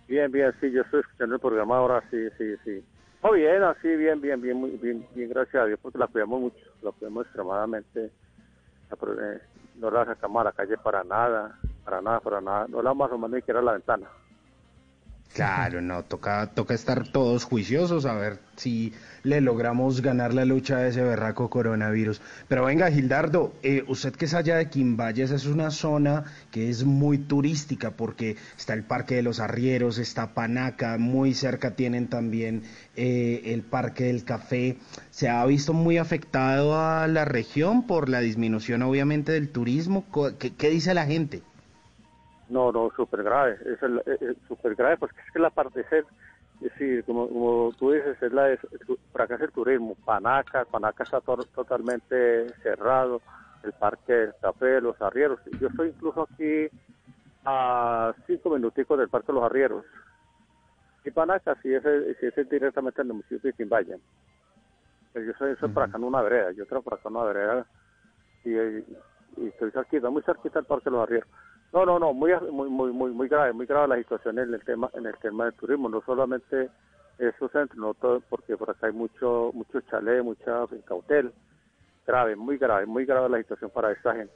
Bien, 0.08 0.32
bien, 0.32 0.52
sí, 0.60 0.72
yo 0.72 0.82
estoy 0.82 1.02
escuchando 1.02 1.36
el 1.36 1.42
programa 1.42 1.78
ahora, 1.78 2.04
sí, 2.12 2.18
sí, 2.38 2.56
sí. 2.64 2.84
Oh, 3.26 3.32
bien, 3.32 3.64
así, 3.64 3.88
bien, 3.88 4.20
bien, 4.20 4.42
bien, 4.42 4.58
muy 4.58 4.72
bien, 4.72 5.08
bien, 5.16 5.30
gracias 5.30 5.64
a 5.64 5.66
Dios, 5.66 5.80
porque 5.82 5.98
la 5.98 6.08
cuidamos 6.08 6.42
mucho, 6.42 6.58
la 6.82 6.92
cuidamos 6.92 7.26
extremadamente. 7.26 8.08
Eh, 8.08 9.40
no 9.76 9.90
la 9.90 10.04
sacamos 10.04 10.42
a 10.42 10.44
la 10.44 10.52
calle 10.52 10.78
para 10.78 11.06
nada, 11.06 11.58
para 11.86 12.02
nada, 12.02 12.20
para 12.20 12.42
nada. 12.42 12.68
No 12.68 12.82
la 12.82 12.90
vamos 12.90 13.06
a 13.06 13.08
asomar 13.08 13.30
ni 13.30 13.38
siquiera 13.38 13.62
a 13.62 13.64
la 13.64 13.72
ventana. 13.72 14.08
Claro, 15.34 15.82
no, 15.82 16.04
toca, 16.04 16.46
toca 16.54 16.76
estar 16.76 17.08
todos 17.08 17.44
juiciosos 17.44 18.06
a 18.06 18.14
ver 18.14 18.38
si 18.56 18.94
le 19.24 19.42
logramos 19.42 20.02
ganar 20.02 20.32
la 20.32 20.46
lucha 20.46 20.78
a 20.78 20.88
ese 20.88 21.02
berraco 21.02 21.50
coronavirus. 21.50 22.22
Pero 22.48 22.66
venga, 22.66 22.92
Gildardo, 22.92 23.52
eh, 23.64 23.84
usted 23.88 24.14
que 24.14 24.26
es 24.26 24.36
allá 24.36 24.58
de 24.58 24.70
Quimbayas, 24.70 25.32
es 25.32 25.48
una 25.48 25.72
zona 25.72 26.26
que 26.52 26.70
es 26.70 26.84
muy 26.84 27.18
turística 27.18 27.90
porque 27.92 28.36
está 28.60 28.74
el 28.76 28.84
Parque 28.84 29.16
de 29.16 29.24
los 29.24 29.40
Arrieros, 29.40 29.98
está 29.98 30.36
Panaca, 30.36 31.00
muy 31.00 31.34
cerca 31.34 31.72
tienen 31.76 32.10
también 32.10 32.62
eh, 32.96 33.42
el 33.46 33.64
Parque 33.64 34.04
del 34.04 34.24
Café. 34.26 34.78
¿Se 35.10 35.30
ha 35.30 35.44
visto 35.48 35.74
muy 35.74 35.98
afectado 35.98 36.80
a 36.80 37.08
la 37.08 37.26
región 37.26 37.88
por 37.88 38.08
la 38.08 38.20
disminución 38.20 38.84
obviamente 38.84 39.32
del 39.32 39.50
turismo? 39.50 40.06
Co- 40.12 40.38
¿Qué, 40.38 40.54
qué 40.54 40.70
dice 40.70 40.94
la 40.94 41.08
gente? 41.08 41.42
No, 42.54 42.72
no, 42.72 42.92
súper 42.96 43.24
grave, 43.24 43.58
es 43.66 43.82
el- 43.82 43.98
eh, 44.06 44.18
eh, 44.22 44.36
súper 44.48 44.76
grave, 44.76 44.98
porque 44.98 45.20
es 45.26 45.32
que 45.34 45.40
la 45.40 45.50
parte 45.50 45.84
ser, 45.90 46.06
es 46.62 46.70
decir, 46.72 47.04
como, 47.06 47.28
como 47.28 47.74
tú 47.80 47.92
dices, 47.92 48.16
es 48.22 48.32
la 48.32 48.44
de, 48.46 48.60
para 49.12 49.26
es 49.36 49.42
el 49.42 49.52
turismo, 49.52 49.96
Panaca, 50.06 50.64
Panaca 50.66 51.04
está 51.04 51.20
to- 51.22 51.46
totalmente 51.56 52.54
cerrado, 52.62 53.24
el 53.64 53.74
Parque 53.74 54.14
del 54.14 54.36
Café, 54.40 54.82
los 54.82 55.02
Arrieros, 55.02 55.40
yo 55.60 55.68
estoy 55.68 55.90
incluso 55.90 56.22
aquí 56.32 56.70
a 57.46 58.14
cinco 58.28 58.52
minuticos 58.52 59.00
del 59.00 59.10
Parque 59.10 59.28
de 59.32 59.34
los 59.34 59.44
Arrieros, 59.46 59.86
y 61.04 61.10
Panaca 61.12 61.58
sí 61.64 61.74
es, 61.74 61.84
sí 62.20 62.28
es 62.36 62.50
directamente 62.50 63.02
en 63.02 63.08
el 63.08 63.14
municipio 63.14 63.50
de 63.50 63.54
Quimbaya, 63.54 63.98
yo 65.16 65.34
soy, 65.40 65.56
soy 65.56 65.70
por 65.70 65.84
acá 65.84 65.98
en 65.98 66.04
una 66.04 66.22
vereda, 66.22 66.52
yo 66.52 66.68
trabajo 66.68 66.86
por 66.92 66.94
acá 67.00 67.10
en 67.10 67.16
una 67.16 67.26
vereda, 67.26 67.68
y, 68.44 68.52
y 69.42 69.48
estoy 69.48 69.72
cerquita, 69.72 70.10
muy 70.12 70.22
cerquita 70.24 70.60
del 70.60 70.66
Parque 70.68 70.86
de 70.90 70.92
los 70.92 71.04
Arrieros. 71.04 71.30
No, 71.74 71.86
no, 71.88 71.98
no, 71.98 72.14
muy, 72.14 72.32
muy, 72.52 72.70
muy, 72.70 72.92
muy, 72.92 73.12
muy 73.12 73.28
grave, 73.28 73.52
muy 73.52 73.66
grave 73.66 73.88
la 73.88 73.98
situación 73.98 74.38
en 74.38 74.54
el 74.54 74.64
tema, 74.64 74.92
en 74.94 75.08
el 75.08 75.18
tema 75.18 75.46
del 75.46 75.54
turismo, 75.56 75.90
no 75.90 76.02
solamente 76.06 76.70
esos 77.18 77.52
centros, 77.52 77.78
no 77.78 77.96
todo, 77.96 78.22
porque 78.30 78.56
por 78.56 78.70
acá 78.70 78.88
hay 78.88 78.94
mucho, 78.94 79.50
mucho 79.56 79.82
chalet, 79.82 80.24
mucha 80.24 80.68
cautel, 80.86 81.34
grave, 82.06 82.36
muy 82.36 82.60
grave, 82.60 82.86
muy 82.86 83.06
grave 83.06 83.28
la 83.28 83.40
situación 83.40 83.72
para 83.72 83.92
esta 83.92 84.14
gente, 84.14 84.34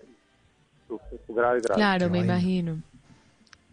grave, 1.27 1.61
grave. 1.61 1.75
Claro, 1.75 2.09
me 2.09 2.19
imagino. 2.19 2.81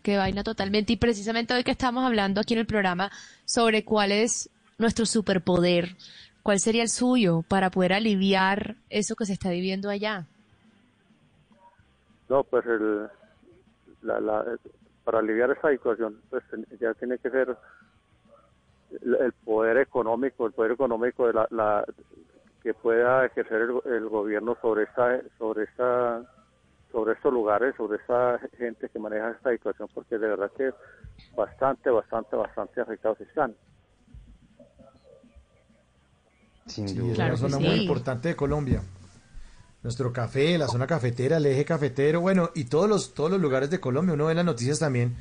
Qué 0.03 0.19
vaina 0.19 0.45
totalmente. 0.45 0.93
Y 0.93 0.97
precisamente 0.97 1.55
hoy 1.55 1.65
que 1.65 1.71
estamos 1.71 2.05
hablando 2.05 2.43
aquí 2.43 2.53
en 2.53 2.61
el 2.61 2.67
programa 2.67 3.11
sobre 3.47 3.83
cuál 3.83 4.13
es 4.13 4.51
nuestro 4.77 5.07
superpoder, 5.07 5.97
cuál 6.43 6.61
sería 6.61 6.83
el 6.83 6.91
suyo 6.91 7.41
para 7.49 7.71
poder 7.71 7.95
aliviar 7.95 8.75
eso 8.91 9.17
que 9.17 9.25
se 9.25 9.33
está 9.33 9.49
viviendo 9.49 9.89
allá. 9.89 10.27
No, 12.29 12.45
pues 12.45 12.67
el, 12.67 13.09
la, 14.05 14.21
la, 14.21 14.59
para 15.05 15.19
aliviar 15.19 15.51
esa 15.51 15.71
situación, 15.71 16.21
pues 16.31 16.43
ya 16.81 16.95
tiene 16.95 17.19
que 17.19 17.31
ser 17.31 17.57
el, 19.03 19.15
el 19.17 19.33
poder 19.33 19.79
económico, 19.79 20.47
el 20.47 20.53
poder 20.53 20.73
económico 20.73 21.27
de 21.27 21.33
la, 21.33 21.47
la 21.51 21.85
que 22.63 22.75
pueda 22.75 23.27
ejercer 23.27 23.63
el, 23.63 23.73
go- 23.73 23.83
el 23.85 24.09
gobierno 24.09 24.57
sobre 24.63 24.85
esta, 24.85 25.21
sobre 25.39 25.65
esta, 25.65 26.23
sobre 26.93 27.13
estos 27.15 27.33
lugares, 27.33 27.75
sobre 27.77 27.99
esta 27.99 28.39
gente 28.57 28.89
que 28.89 28.99
maneja 28.99 29.31
esta 29.33 29.51
situación, 29.51 29.89
porque 29.93 30.17
de 30.19 30.29
verdad 30.29 30.51
que 30.57 30.73
bastante, 31.37 31.91
bastante, 31.91 32.37
bastante 32.37 32.81
afectados 32.81 33.21
están. 33.21 33.55
Sin 36.67 36.89
Sí, 36.89 36.97
duda. 36.97 37.13
es 37.13 37.19
una 37.19 37.37
zona 37.37 37.59
muy 37.59 37.77
importante 37.77 38.29
de 38.29 38.37
Colombia. 38.37 38.81
Nuestro 39.85 40.13
café, 40.13 40.59
la 40.59 40.67
zona 40.67 40.87
cafetera, 40.87 41.37
el 41.37 41.47
eje 41.47 41.65
cafetero, 41.65 42.21
bueno, 42.21 42.51
y 42.55 42.65
todos 42.65 42.89
los, 42.89 43.15
todos 43.15 43.31
los 43.31 43.41
lugares 43.41 43.71
de 43.71 43.79
Colombia. 43.79 44.15
Uno 44.15 44.25
ve 44.27 44.33
en 44.33 44.39
las 44.39 44.47
noticias 44.47 44.79
también 44.81 45.15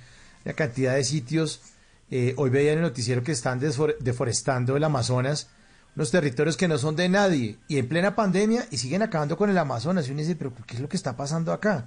la 0.45 0.53
cantidad 0.53 0.95
de 0.95 1.03
sitios. 1.03 1.61
eh, 2.09 2.33
hoy 2.37 2.49
veía 2.49 2.71
en 2.71 2.77
el 2.79 2.83
noticiero 2.83 3.23
que 3.23 3.31
están 3.33 3.59
deforestando 3.59 4.75
el 4.77 4.83
Amazonas, 4.83 5.49
unos 5.95 6.11
territorios 6.11 6.57
que 6.57 6.67
no 6.67 6.77
son 6.77 6.95
de 6.95 7.09
nadie, 7.09 7.57
y 7.67 7.77
en 7.77 7.87
plena 7.87 8.15
pandemia, 8.15 8.65
y 8.71 8.77
siguen 8.77 9.01
acabando 9.01 9.35
con 9.37 9.49
el 9.49 9.57
Amazonas. 9.57 10.07
Y 10.07 10.11
uno 10.11 10.21
dice, 10.21 10.35
pero 10.35 10.53
¿qué 10.65 10.75
es 10.75 10.81
lo 10.81 10.87
que 10.89 10.97
está 10.97 11.15
pasando 11.17 11.51
acá? 11.51 11.85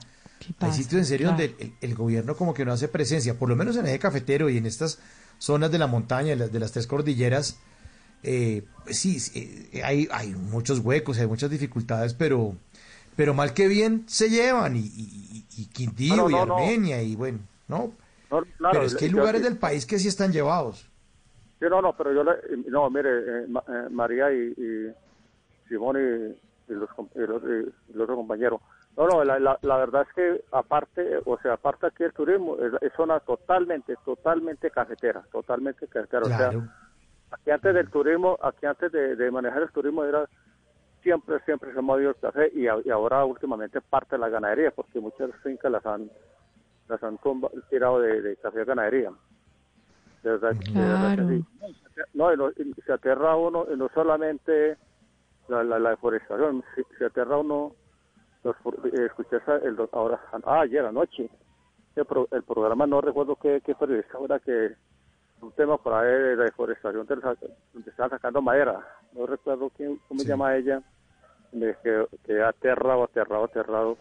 Hay 0.61 0.73
sitios 0.73 1.01
en 1.01 1.07
serio 1.07 1.28
Claro. 1.28 1.43
donde 1.43 1.65
el, 1.65 1.73
el 1.81 1.94
gobierno 1.94 2.36
como 2.36 2.53
que 2.55 2.65
no 2.65 2.73
hace 2.73 2.89
presencia, 2.89 3.39
por 3.39 3.48
lo 3.48 3.57
menos 3.57 3.74
en 3.77 3.82
el 3.86 3.89
eje 3.90 3.98
cafetero 4.01 4.51
y 4.51 4.59
en 4.59 4.66
estas 4.66 4.98
zonas 5.39 5.70
de 5.70 5.78
la 5.78 5.86
montaña, 5.86 6.31
de 6.31 6.36
las, 6.36 6.53
de 6.53 6.61
las 6.61 6.73
tres 6.73 6.86
cordilleras, 6.86 7.57
eh, 8.23 8.65
pues 8.85 8.98
sí, 8.98 9.20
sí, 9.20 9.69
eh, 9.73 9.82
hay, 9.85 10.09
hay 10.11 10.35
muchos 10.35 10.81
huecos, 10.81 11.19
hay 11.19 11.27
muchas 11.27 11.51
dificultades, 11.51 12.15
pero, 12.15 12.57
pero 13.16 13.34
mal 13.34 13.55
que 13.55 13.66
bien 13.68 14.05
se 14.09 14.28
llevan, 14.28 14.76
y, 14.76 14.80
y, 14.80 15.47
y- 15.56 15.66
Quindío, 15.72 16.16
No, 16.16 16.28
no, 16.28 16.30
y 16.30 16.47
no. 16.47 16.56
Armenia, 16.56 17.02
y 17.02 17.16
bueno, 17.16 17.38
¿no? 17.68 17.93
Claro, 18.28 18.47
pero 18.72 18.82
es 18.82 18.94
que 18.94 19.06
hay 19.06 19.10
yo- 19.10 19.18
lugares 19.18 19.43
del 19.43 19.56
país 19.56 19.86
que 19.86 19.98
sí 19.98 20.09
están 20.09 20.32
llevados. 20.32 20.90
Sí, 21.59 21.64
no, 21.70 21.80
no, 21.80 21.97
pero 21.97 22.12
yo 22.12 22.22
le, 22.24 22.32
no, 22.68 22.90
mire, 22.90 23.09
eh, 23.09 23.47
eh, 23.47 23.88
María 23.90 24.30
y, 24.32 24.52
y 24.56 24.93
Simón 25.68 25.97
y, 25.97 26.72
los, 26.72 26.88
los, 27.14 27.43
los 27.43 28.02
otros 28.02 28.16
compañeros. 28.16 28.60
No, 28.97 29.06
no, 29.06 29.24
la, 29.24 29.38
la, 29.38 29.59
la 29.62 29.76
verdad 29.76 30.06
es 30.09 30.14
que 30.14 30.44
aparte, 30.52 31.20
o 31.24 31.38
sea, 31.40 31.55
aparte 31.55 31.86
aquí 31.86 32.02
el 32.02 32.12
turismo 32.12 32.56
es, 32.59 32.72
es 32.82 32.93
zona 32.97 33.20
totalmente, 33.20 33.94
totalmente 34.05 34.70
cafetera, 34.70 35.22
totalmente 35.32 35.86
cafetera. 35.86 36.22
O 36.22 36.28
sea, 36.28 36.51
aquí 37.30 37.51
antes 37.51 37.74
del 37.74 37.90
turismo, 37.90 38.38
aquí 38.43 38.66
antes 38.66 38.90
de, 38.93 39.16
de 39.16 39.30
manejar 39.30 39.62
el 39.62 39.70
turismo 39.70 40.02
era 40.05 40.28
siempre, 41.07 41.39
siempre 41.45 41.73
se 41.73 41.78
ha 41.78 41.83
movido 41.83 42.11
el 42.11 42.16
café 42.16 42.51
y, 42.53 42.66
a- 42.66 42.81
y 42.85 42.91
ahora 42.91 43.24
últimamente 43.24 43.81
parte 43.81 44.16
de 44.16 44.19
la 44.19 44.28
ganadería, 44.28 44.73
porque 44.73 44.99
muchas 44.99 45.31
fincas 45.41 45.70
las 45.70 45.87
han, 45.87 46.11
las 46.89 47.01
han 47.05 47.16
tirado 47.70 48.01
de, 48.01 48.23
de 48.23 48.37
café 48.39 48.62
a 48.62 48.65
ganadería. 48.65 49.12
De 50.24 50.31
verdad, 50.33 50.57
de 50.74 50.81
verdad 50.81 51.15
que 51.15 51.24
sí. 51.39 51.45
No, 52.15 52.33
y 52.33 52.37
no- 52.37 52.51
y 52.51 52.74
se 52.85 52.93
aterra 52.93 53.37
uno, 53.37 53.66
y 53.73 53.77
no 53.77 53.89
solamente 53.95 54.78
la, 55.47 55.62
la, 55.62 55.78
la 55.78 55.91
deforestación, 55.91 56.65
se, 56.74 56.83
se 56.99 57.05
aterra 57.05 57.39
uno, 57.39 57.77
los, 58.43 58.57
eh, 58.93 59.07
escuché 59.07 59.37
el, 59.62 59.77
ahora, 59.93 60.20
ah, 60.45 60.61
ayer 60.62 60.85
anoche, 60.85 61.31
el, 61.95 62.05
pro- 62.05 62.27
el 62.33 62.43
programa, 62.43 62.85
no 62.89 63.01
recuerdo 63.01 63.37
qué, 63.37 63.61
qué 63.65 63.77
periodista 63.77 64.19
era 64.24 64.41
que, 64.41 64.74
un 65.41 65.53
tema 65.53 65.77
por 65.78 65.93
ahí 65.93 66.11
de 66.11 66.37
la 66.37 66.45
deforestación, 66.45 67.07
donde 67.07 67.91
estaban 67.91 68.11
sacando 68.11 68.43
madera, 68.43 68.85
no 69.12 69.27
recuerdo 69.27 69.70
quién, 69.70 70.01
cómo 70.09 70.23
se 70.24 70.31
llama 70.31 70.57
ella, 70.57 70.83
de 71.52 71.77
que, 71.82 72.06
que 72.24 72.40
ha 72.43 72.48
aterrado, 72.48 73.05
aterrado, 73.05 73.44
aterrado 73.44 73.98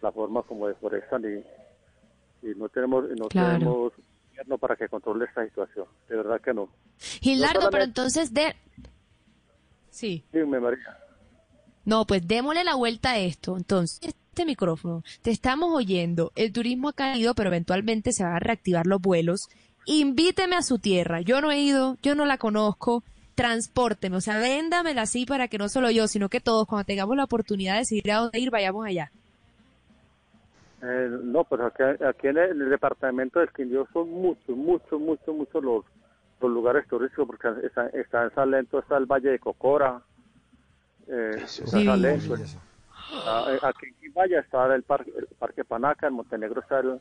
la 0.00 0.12
forma 0.12 0.42
como 0.42 0.68
deforestan 0.68 1.22
y, 1.24 2.46
y 2.48 2.54
no 2.56 2.68
tenemos, 2.68 3.04
y 3.10 3.18
no 3.18 3.28
Claro. 3.28 3.58
tenemos 3.58 3.92
gobierno 4.30 4.58
para 4.58 4.76
que 4.76 4.88
controle 4.88 5.24
esta 5.26 5.44
situación, 5.44 5.86
de 6.08 6.16
verdad 6.16 6.40
que 6.40 6.52
no. 6.54 6.68
Gildardo, 6.98 7.62
No 7.62 7.70
pero 7.70 7.84
entonces 7.84 8.32
de... 8.34 8.54
Sí. 9.90 10.24
Dime, 10.32 10.58
María. 10.58 10.98
No, 11.84 12.06
pues 12.06 12.26
démosle 12.26 12.64
la 12.64 12.74
vuelta 12.76 13.12
a 13.12 13.18
esto. 13.18 13.56
Entonces, 13.56 14.00
este 14.02 14.46
micrófono, 14.46 15.02
te 15.20 15.30
estamos 15.30 15.74
oyendo. 15.74 16.32
El 16.36 16.52
turismo 16.52 16.88
ha 16.90 16.92
caído, 16.94 17.34
pero 17.34 17.48
eventualmente 17.50 18.12
se 18.12 18.22
van 18.24 18.34
a 18.34 18.38
reactivar 18.38 18.86
los 18.86 19.00
vuelos. 19.02 19.48
Invíteme 19.84 20.56
a 20.56 20.62
su 20.62 20.78
tierra. 20.78 21.20
Yo 21.20 21.40
no 21.40 21.50
he 21.50 21.58
ido, 21.60 21.98
yo 22.02 22.14
no 22.14 22.24
la 22.24 22.38
conozco. 22.38 23.02
Transpórteme, 23.34 24.16
o 24.16 24.20
sea, 24.20 24.38
véndamela 24.38 25.02
así 25.02 25.24
para 25.24 25.48
que 25.48 25.58
no 25.58 25.68
solo 25.68 25.90
yo, 25.90 26.06
sino 26.06 26.28
que 26.28 26.40
todos, 26.40 26.66
cuando 26.66 26.84
tengamos 26.84 27.16
la 27.16 27.24
oportunidad 27.24 27.74
de 27.74 27.78
decidir 27.80 28.12
a 28.12 28.18
dónde 28.18 28.38
ir, 28.38 28.50
vayamos 28.50 28.86
allá. 28.86 29.10
Eh, 30.82 31.08
no, 31.22 31.44
pues 31.44 31.60
aquí, 31.62 31.82
aquí 32.04 32.26
en, 32.26 32.38
el, 32.38 32.50
en 32.50 32.62
el 32.62 32.70
departamento 32.70 33.38
del 33.38 33.50
Quindío 33.50 33.86
son 33.92 34.10
muchos, 34.10 34.56
muchos, 34.56 35.00
muchos, 35.00 35.34
muchos 35.34 35.62
los, 35.62 35.84
los 36.40 36.50
lugares 36.50 36.86
turísticos, 36.88 37.26
porque 37.26 37.66
está, 37.66 37.86
está 37.88 38.24
en 38.24 38.34
Salento, 38.34 38.80
está 38.80 38.96
el 38.96 39.06
Valle 39.06 39.30
de 39.30 39.38
Cocora, 39.38 40.02
eh, 41.06 41.30
está. 41.36 41.66
Salento, 41.68 42.34
está, 42.34 43.68
aquí 43.68 43.86
en 43.86 43.94
Quimbaya 44.00 44.40
está 44.40 44.74
el 44.74 44.82
parque, 44.82 45.12
el 45.16 45.26
parque 45.38 45.64
Panaca, 45.64 46.08
en 46.08 46.14
Montenegro 46.14 46.60
está 46.60 46.80
el, 46.80 47.00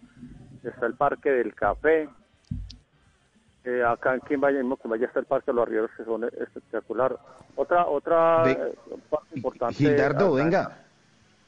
está 0.63 0.85
el 0.85 0.93
Parque 0.93 1.31
del 1.31 1.55
Café, 1.55 2.07
eh, 3.63 3.83
acá 3.83 4.13
en 4.15 4.21
Quimbaya, 4.21 4.57
mismo 4.59 4.77
Quimbaya 4.77 5.05
está 5.07 5.19
el 5.19 5.25
Parque 5.25 5.51
de 5.51 5.55
los 5.55 5.63
Arrieros, 5.67 5.91
que 5.95 6.03
son 6.03 6.23
espectacular. 6.25 7.17
Otra, 7.55 7.85
otra 7.87 8.43
Ve- 8.43 8.51
eh, 8.51 8.97
parte 9.09 9.35
importante. 9.35 9.75
Gildardo, 9.75 10.33
venga. 10.33 10.77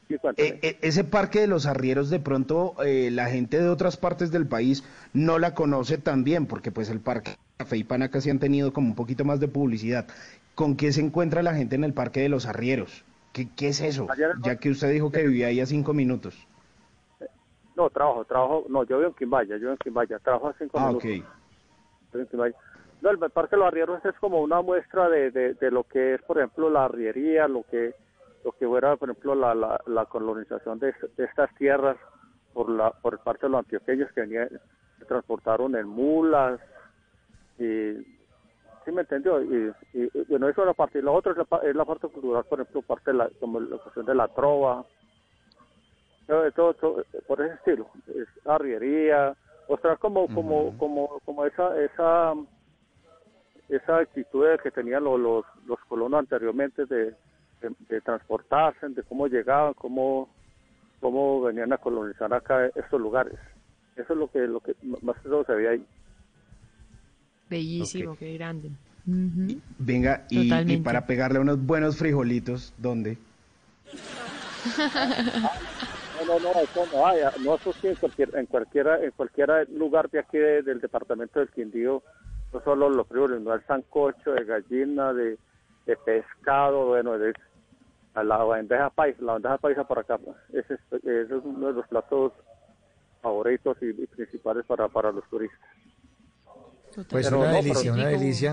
Sí, 0.08 0.17
cuéntame. 0.17 0.50
E- 0.50 0.59
e- 0.61 0.77
ese 0.82 1.03
parque 1.03 1.40
de 1.42 1.48
los 1.48 1.66
arrieros 1.66 2.09
de 2.09 2.19
pronto 2.19 2.75
eh, 2.83 3.09
la 3.11 3.27
gente 3.27 3.59
de 3.59 3.69
otras 3.69 3.98
partes 3.98 4.32
del 4.32 4.48
país 4.48 4.83
no 5.14 5.40
la 5.40 5.53
conoce 5.53 5.98
tan 5.98 6.24
bien 6.24 6.48
porque 6.48 6.72
pues 6.72 6.90
el 6.90 7.00
parque 7.00 7.35
Café 7.58 7.77
y 7.77 7.83
Panaca 7.83 8.19
sí 8.19 8.30
han 8.30 8.40
tenido 8.40 8.74
como 8.74 8.88
un 8.88 8.95
poquito 8.95 9.24
más 9.25 9.40
de 9.40 9.48
publicidad. 9.48 10.08
¿con 10.56 10.75
qué 10.75 10.92
se 10.92 11.01
encuentra 11.01 11.42
la 11.43 11.56
gente 11.56 11.75
en 11.75 11.83
el 11.83 11.93
Parque 11.93 12.19
de 12.22 12.30
los 12.30 12.45
Arrieros? 12.45 13.03
¿Qué, 13.32 13.48
qué 13.56 13.69
es 13.69 13.82
eso? 13.82 14.08
Ya 14.43 14.58
que 14.58 14.69
usted 14.69 14.92
dijo 14.92 15.11
que 15.11 15.25
vivía 15.25 15.48
ahí 15.48 15.59
a 15.59 15.66
cinco 15.66 15.93
minutos. 15.93 16.48
No, 17.75 17.90
trabajo, 17.90 18.24
trabajo, 18.25 18.66
no, 18.69 18.83
yo 18.83 18.98
vivo 19.00 19.09
en 19.09 19.16
Quimbaya, 19.16 19.56
yo 19.56 19.59
vivo 19.61 19.72
en 19.72 19.77
Quimbaya, 19.77 20.19
trabajo 20.19 20.50
a 20.50 20.56
cinco 20.59 20.80
Ah, 20.80 20.88
minutos. 20.88 21.09
ok. 21.09 21.43
No, 23.01 23.09
el 23.09 23.17
Parque 23.17 23.56
de 23.56 23.58
los 23.58 23.67
Arrieros 23.67 24.06
es 24.06 24.16
como 24.19 24.42
una 24.42 24.61
muestra 24.61 25.09
de, 25.09 25.32
de, 25.32 25.72
lo 25.72 25.83
que 25.83 26.14
es, 26.14 26.22
por 26.22 26.38
ejemplo, 26.38 26.69
la 26.69 26.85
arriería, 26.85 27.48
lo 27.48 27.64
que 27.64 27.93
lo 28.45 28.51
que 28.53 28.67
fuera, 28.67 28.95
por 28.98 29.09
ejemplo, 29.09 29.35
la, 29.35 29.53
la, 29.56 29.80
la 29.88 30.06
colonización 30.06 30.80
de, 30.80 30.93
estas 31.17 31.53
tierras 31.56 31.98
por 32.53 32.69
la 32.69 32.92
por 32.92 33.19
parte 33.19 33.45
de 33.45 33.51
los 33.51 33.59
antioqueños 33.59 34.11
que 34.14 34.22
venían, 34.22 34.50
transportaron 35.08 35.75
en 35.75 35.88
mulas 35.88 36.59
y 37.58 37.93
sí 38.85 38.92
me 38.92 39.01
entendió 39.01 39.42
y, 39.42 39.72
bueno 40.30 40.50
eso 40.50 40.61
es 40.61 40.67
la 40.67 40.74
parte 40.74 41.00
y 41.00 41.01
la 41.01 41.11
otra 41.11 41.33
es 41.33 41.38
la, 41.38 41.58
es 41.59 41.75
la 41.75 41.85
parte 41.85 42.08
cultural 42.08 42.43
por 42.45 42.61
ejemplo 42.61 42.82
parte 42.82 43.11
de 43.11 43.17
la 43.17 43.30
como 43.40 43.59
la 43.59 43.77
cuestión 43.77 44.06
de 44.06 44.16
la 44.16 44.27
trova 44.30 44.85
todo, 46.56 47.03
por 47.27 47.42
ese 47.42 47.56
estilo 47.56 47.88
es 48.08 48.27
arriería 48.45 49.35
mostrar 49.67 49.98
como 49.98 50.27
como 50.27 50.77
como 50.77 51.19
como 51.25 51.45
esa 51.45 51.80
esa 51.82 52.33
esa 53.69 53.98
actitud 53.98 54.45
que 54.61 54.72
tenían 54.72 55.03
los 55.03 55.19
los, 55.19 55.45
los 55.66 55.80
colonos 55.88 56.19
anteriormente 56.19 56.85
de, 56.85 57.06
de, 57.61 57.72
de 57.90 58.01
transportarse 58.01 58.90
de 58.90 59.03
cómo 59.03 59.27
llegaban 59.27 59.74
cómo 59.74 60.30
cómo 61.00 61.42
venían 61.42 61.74
a 61.74 61.77
colonizar 61.77 62.33
acá 62.33 62.67
estos 62.67 63.00
lugares. 63.00 63.38
Eso 63.95 64.14
es 64.14 64.19
lo 64.19 64.32
que 64.32 64.40
lo 64.40 64.59
que 64.59 64.74
más 65.01 65.17
que 65.17 65.30
todo 65.30 65.43
se 65.45 65.53
ve 65.53 65.69
ahí. 65.69 65.85
Bellísimo, 67.50 68.16
qué 68.16 68.33
grande. 68.33 68.72
Venga, 69.06 70.25
y, 70.30 70.53
y 70.72 70.77
para 70.77 71.06
pegarle 71.06 71.40
unos 71.40 71.64
buenos 71.64 71.98
frijolitos, 71.98 72.74
¿dónde? 72.77 73.17
No, 76.27 76.40
no, 76.40 76.53
no, 76.53 76.60
eso 76.61 76.85
no 76.93 77.06
hay, 77.08 77.22
no, 77.43 77.56
eso 77.56 77.74
sí 77.74 77.88
en 77.88 77.95
cualquier, 77.95 78.35
en 78.35 78.45
cualquiera, 78.45 79.03
en 79.03 79.11
cualquier 79.11 79.69
lugar 79.72 80.10
de 80.10 80.19
aquí 80.19 80.38
de- 80.38 80.61
del 80.64 80.80
departamento 80.80 81.40
del 81.40 81.50
Quindío, 81.50 82.02
no 82.53 82.61
solo 82.64 82.90
los 82.90 83.08
frijoles, 83.08 83.42
no 83.42 83.53
el 83.53 83.66
sancocho 83.66 84.32
de 84.32 84.45
gallina, 84.45 85.11
de, 85.14 85.38
de 85.85 85.98
pescado, 85.98 86.88
bueno, 86.88 87.18
de 87.18 87.34
a 88.16 88.24
la 88.24 88.38
bandeja 88.38 88.90
paisa, 88.92 89.22
la 89.24 89.34
bandeja 89.34 89.58
paisa 89.58 89.84
por 89.85 90.00
acá, 90.00 90.19
ese 90.52 90.76
es, 90.76 90.80
ese 91.03 91.35
es 91.35 91.43
uno 91.43 91.68
de 91.68 91.74
los 91.74 91.88
platos 91.88 92.32
favoritos 93.22 93.77
y, 93.82 93.90
y 93.90 94.08
principales 94.08 94.66
para, 94.66 94.88
para 94.88 95.11
los 95.11 95.27
turistas. 95.30 95.60
Pues 97.10 97.26
Pero 97.27 97.40
una 97.40 97.48
no, 97.52 97.56
delicia, 97.56 97.92
pero- 97.92 97.93
una 97.95 98.08
delicia. 98.08 98.52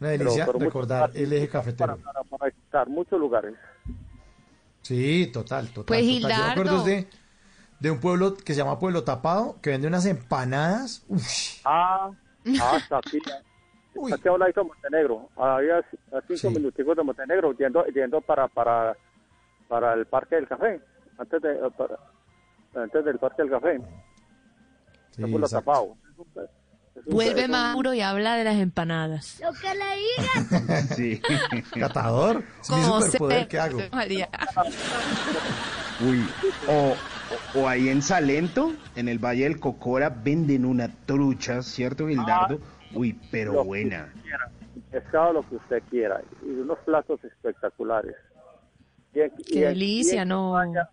Una 0.00 0.08
Pero- 0.10 0.18
delicia 0.24 0.46
pero 0.46 0.58
mucho- 0.58 0.64
recordar 0.66 1.10
el 1.14 1.32
eje 1.32 1.48
cafetero. 1.48 1.96
Para, 1.98 2.22
para 2.24 2.46
visitar 2.46 2.88
muchos 2.88 3.18
lugares. 3.20 3.54
Sí, 4.82 5.26
total, 5.32 5.68
total. 5.68 5.84
Pues, 5.86 6.20
total. 6.20 6.36
Yo 6.38 6.44
me 6.44 6.50
acuerdo 6.52 6.84
de, 6.84 7.06
de 7.80 7.90
un 7.90 8.00
pueblo 8.00 8.34
que 8.36 8.54
se 8.54 8.58
llama 8.60 8.78
Pueblo 8.78 9.04
Tapado, 9.04 9.56
que 9.60 9.70
vende 9.70 9.86
unas 9.88 10.06
empanadas. 10.06 11.04
Uf, 11.08 11.60
Ah, 11.64 12.10
ah, 12.60 12.72
hasta 12.76 12.98
aquí. 12.98 13.18
Aquí 14.12 14.28
a 14.28 14.32
un 14.32 14.38
ladito 14.40 14.60
de 14.62 14.68
Montenegro. 14.68 15.28
Ahí 15.36 15.66
a, 15.68 15.78
a 16.16 16.22
cinco 16.28 16.50
minuticos 16.50 16.96
de 16.96 17.02
Montenegro, 17.02 17.52
yendo, 17.58 17.84
yendo 17.86 18.20
para, 18.20 18.46
para, 18.48 18.96
para 19.68 19.94
el 19.94 20.06
Parque 20.06 20.36
del 20.36 20.46
Café. 20.48 20.80
Antes, 21.18 21.42
de, 21.42 21.54
para- 21.76 21.98
antes 22.74 23.04
del 23.04 23.18
Parque 23.18 23.42
del 23.42 23.50
Café. 23.50 23.78
Sí, 25.10 25.22
Está 25.22 25.22
por 25.22 25.40
lo 25.40 25.46
exacto. 25.46 25.70
tapado. 25.72 25.96
Vuelve 27.06 27.48
Mauro 27.48 27.92
y 27.94 28.00
habla 28.00 28.36
de 28.36 28.44
las 28.44 28.56
empanadas. 28.56 29.40
Lo 29.40 29.52
que 29.52 29.74
le 29.74 29.96
digas. 29.96 30.88
Sí. 30.96 31.20
Catador. 31.78 32.42
Es 32.60 32.70
mi 32.70 32.76
Como 32.82 33.00
superpoder 33.02 33.40
se- 33.42 33.48
que 33.48 33.58
hago. 33.58 33.78
María. 33.92 34.28
Uy, 36.00 36.26
o, 36.66 36.94
o, 37.54 37.60
o 37.60 37.68
ahí 37.68 37.88
en 37.88 38.00
Salento, 38.02 38.72
en 38.96 39.08
el 39.08 39.18
Valle 39.18 39.44
del 39.44 39.60
Cocora, 39.60 40.08
venden 40.08 40.64
una 40.64 40.88
trucha, 41.06 41.62
¿cierto, 41.62 42.08
Gildardo? 42.08 42.58
Uy, 42.94 43.18
pero 43.30 43.52
Lo 43.52 43.64
buena. 43.64 44.12
pescado, 44.90 45.34
lo 45.34 45.48
que 45.48 45.56
usted 45.56 45.82
quiera. 45.90 46.20
Y 46.42 46.48
unos 46.50 46.78
platos 46.80 47.22
espectaculares. 47.24 48.16
Y 49.14 49.20
en- 49.20 49.32
y 49.38 49.42
Qué 49.44 49.58
en- 49.64 49.68
delicia, 49.74 50.14
y 50.16 50.18
en 50.18 50.28
no. 50.28 50.54
Quimbaya, 50.62 50.88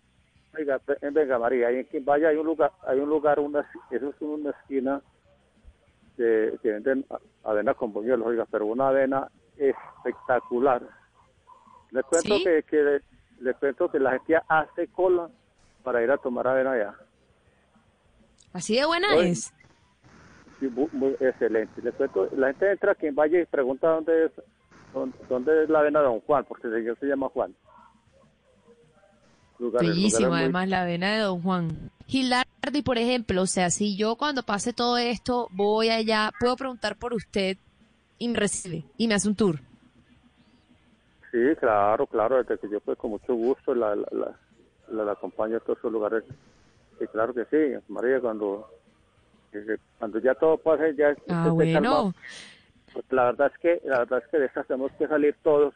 Oiga, 0.58 0.80
ve- 0.86 1.10
venga 1.10 1.38
María, 1.38 1.68
ahí 1.68 1.76
en 1.76 1.86
Quimbaya 1.86 2.28
hay 2.28 2.36
un 2.36 2.46
lugar, 2.46 2.72
hay 2.86 2.98
un 2.98 3.08
lugar, 3.08 3.38
una, 3.38 3.60
eso 3.90 4.08
es 4.10 4.14
una 4.20 4.50
esquina 4.50 5.00
de, 6.18 6.58
que 6.62 6.72
venden 6.72 7.04
a- 7.10 7.50
avena 7.50 7.74
con 7.74 7.92
buñuelos, 7.92 8.26
oiga, 8.26 8.46
pero 8.50 8.66
una 8.66 8.88
avena 8.88 9.28
espectacular. 9.56 10.82
Le 11.90 12.02
cuento 12.02 12.36
¿Sí? 12.36 12.44
que, 12.44 12.62
que 12.64 13.00
le 13.40 13.54
cuento 13.54 13.90
que 13.90 13.98
la 13.98 14.12
gente 14.12 14.38
hace 14.48 14.88
cola 14.88 15.30
para 15.82 16.02
ir 16.02 16.10
a 16.10 16.18
tomar 16.18 16.46
avena 16.46 16.72
allá. 16.72 16.94
Así 18.52 18.76
de 18.76 18.84
buena 18.86 19.16
es. 19.16 19.52
Sí, 20.60 20.68
mu- 20.68 20.88
muy 20.92 21.16
excelente. 21.20 21.80
Le 21.82 21.92
cuento, 21.92 22.28
la 22.36 22.48
gente 22.48 22.72
entra 22.72 22.92
aquí 22.92 23.06
en 23.06 23.14
Valle 23.14 23.42
y 23.42 23.46
pregunta 23.46 23.88
dónde 23.88 24.26
es, 24.26 24.32
dónde, 24.92 25.16
dónde 25.28 25.62
es 25.64 25.70
la 25.70 25.80
avena 25.80 26.00
de 26.00 26.06
Don 26.06 26.20
Juan, 26.20 26.44
porque 26.44 26.66
el 26.66 26.74
señor 26.74 26.98
se 26.98 27.06
llama 27.06 27.28
Juan. 27.28 27.54
Bellísimo, 29.58 30.28
muy- 30.30 30.38
además, 30.40 30.68
la 30.68 30.82
avena 30.82 31.12
de 31.14 31.18
Don 31.20 31.42
Juan. 31.42 31.90
Gilardi, 32.06 32.82
por 32.84 32.96
ejemplo, 32.98 33.42
o 33.42 33.46
sea, 33.46 33.70
si 33.70 33.96
yo 33.96 34.16
cuando 34.16 34.42
pase 34.42 34.72
todo 34.72 34.96
esto 34.98 35.48
voy 35.50 35.90
allá, 35.90 36.30
puedo 36.40 36.56
preguntar 36.56 36.96
por 36.96 37.12
usted 37.14 37.56
y 38.18 38.28
me 38.28 38.38
recibe 38.38 38.84
y 38.96 39.08
me 39.08 39.14
hace 39.14 39.28
un 39.28 39.36
tour. 39.36 39.60
Sí, 41.30 41.38
claro, 41.60 42.06
claro, 42.06 42.38
desde 42.42 42.58
que 42.58 42.70
yo 42.70 42.80
pues 42.80 42.96
con 42.98 43.10
mucho 43.10 43.34
gusto 43.34 43.74
la, 43.74 43.94
la, 43.94 44.06
la, 44.12 44.38
la- 44.88 45.04
la 45.04 45.12
acompaño 45.12 45.58
a 45.58 45.60
todos 45.60 45.78
esos 45.78 45.92
lugares. 45.92 46.24
Sí, 46.98 47.06
claro 47.12 47.34
que 47.34 47.44
sí, 47.44 47.84
María, 47.88 48.18
cuando, 48.20 48.66
eh, 49.52 49.76
cuando 49.98 50.18
ya 50.20 50.34
todo 50.34 50.56
pase, 50.56 50.94
ya 50.96 51.14
Ah, 51.28 51.50
bueno. 51.50 52.14
Pues 52.92 53.04
la 53.10 53.24
verdad 53.26 53.52
es 53.54 53.58
que, 53.60 53.86
la 53.86 53.98
verdad 53.98 54.22
es 54.24 54.30
que 54.30 54.38
de 54.38 54.46
estas 54.46 54.66
tenemos 54.66 54.90
que 54.92 55.06
salir 55.06 55.36
todos, 55.42 55.74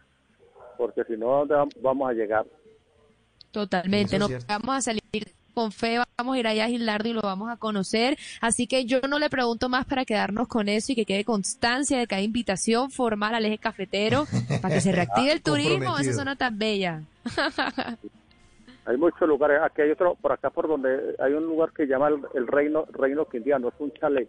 porque 0.78 1.04
si 1.04 1.16
no, 1.18 1.44
¿dónde 1.44 1.54
vam- 1.54 1.82
vamos 1.82 2.08
a 2.08 2.14
llegar? 2.14 2.46
Totalmente, 3.52 4.18
no 4.18 4.28
vamos 4.48 4.76
a 4.76 4.80
salir 4.80 5.02
con 5.54 5.72
fe, 5.72 5.98
vamos 6.18 6.34
a 6.34 6.38
ir 6.38 6.46
allá 6.46 6.64
a 6.64 6.68
Gilardo 6.68 7.08
y 7.08 7.12
lo 7.12 7.20
vamos 7.20 7.50
a 7.50 7.56
conocer. 7.56 8.16
Así 8.40 8.66
que 8.66 8.86
yo 8.86 9.00
no 9.08 9.18
le 9.18 9.30
pregunto 9.30 9.68
más 9.68 9.84
para 9.84 10.04
quedarnos 10.04 10.48
con 10.48 10.68
eso 10.68 10.92
y 10.92 10.94
que 10.94 11.04
quede 11.04 11.24
constancia 11.24 11.98
de 11.98 12.06
que 12.06 12.14
hay 12.14 12.24
invitación 12.24 12.90
formal 12.90 13.34
al 13.34 13.44
eje 13.44 13.58
cafetero 13.58 14.24
para 14.60 14.74
que 14.74 14.80
se 14.80 14.92
reactive 14.92 15.32
el 15.32 15.42
turismo 15.42 15.98
en 15.98 16.02
esa 16.02 16.14
zona 16.14 16.36
tan 16.36 16.58
bella. 16.58 17.02
Hay 18.84 18.96
muchos 18.96 19.28
lugares, 19.28 19.60
aquí 19.62 19.82
hay 19.82 19.92
otro, 19.92 20.16
por 20.16 20.32
acá 20.32 20.50
por 20.50 20.66
donde 20.66 21.14
hay 21.20 21.34
un 21.34 21.44
lugar 21.44 21.70
que 21.70 21.86
llama 21.86 22.08
el, 22.08 22.20
el 22.34 22.48
Reino 22.48 22.84
Reino 22.90 23.26
Quindiano, 23.26 23.68
es 23.68 23.74
un 23.78 23.92
chalet. 23.92 24.28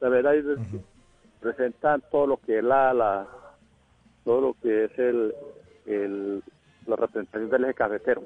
La 0.00 0.08
verdad 0.08 0.36
es 0.36 0.44
que 0.44 0.78
presentan 1.40 2.00
todo 2.12 2.28
lo 2.28 2.36
que 2.36 2.58
es 2.58 2.64
la, 2.64 2.94
la 2.94 3.26
todo 4.24 4.40
lo 4.40 4.56
que 4.62 4.84
es 4.84 4.96
el, 5.00 5.34
el 5.84 6.44
la 6.86 6.96
representación 6.96 7.50
del 7.50 7.64
eje 7.64 7.74
cafetero. 7.74 8.24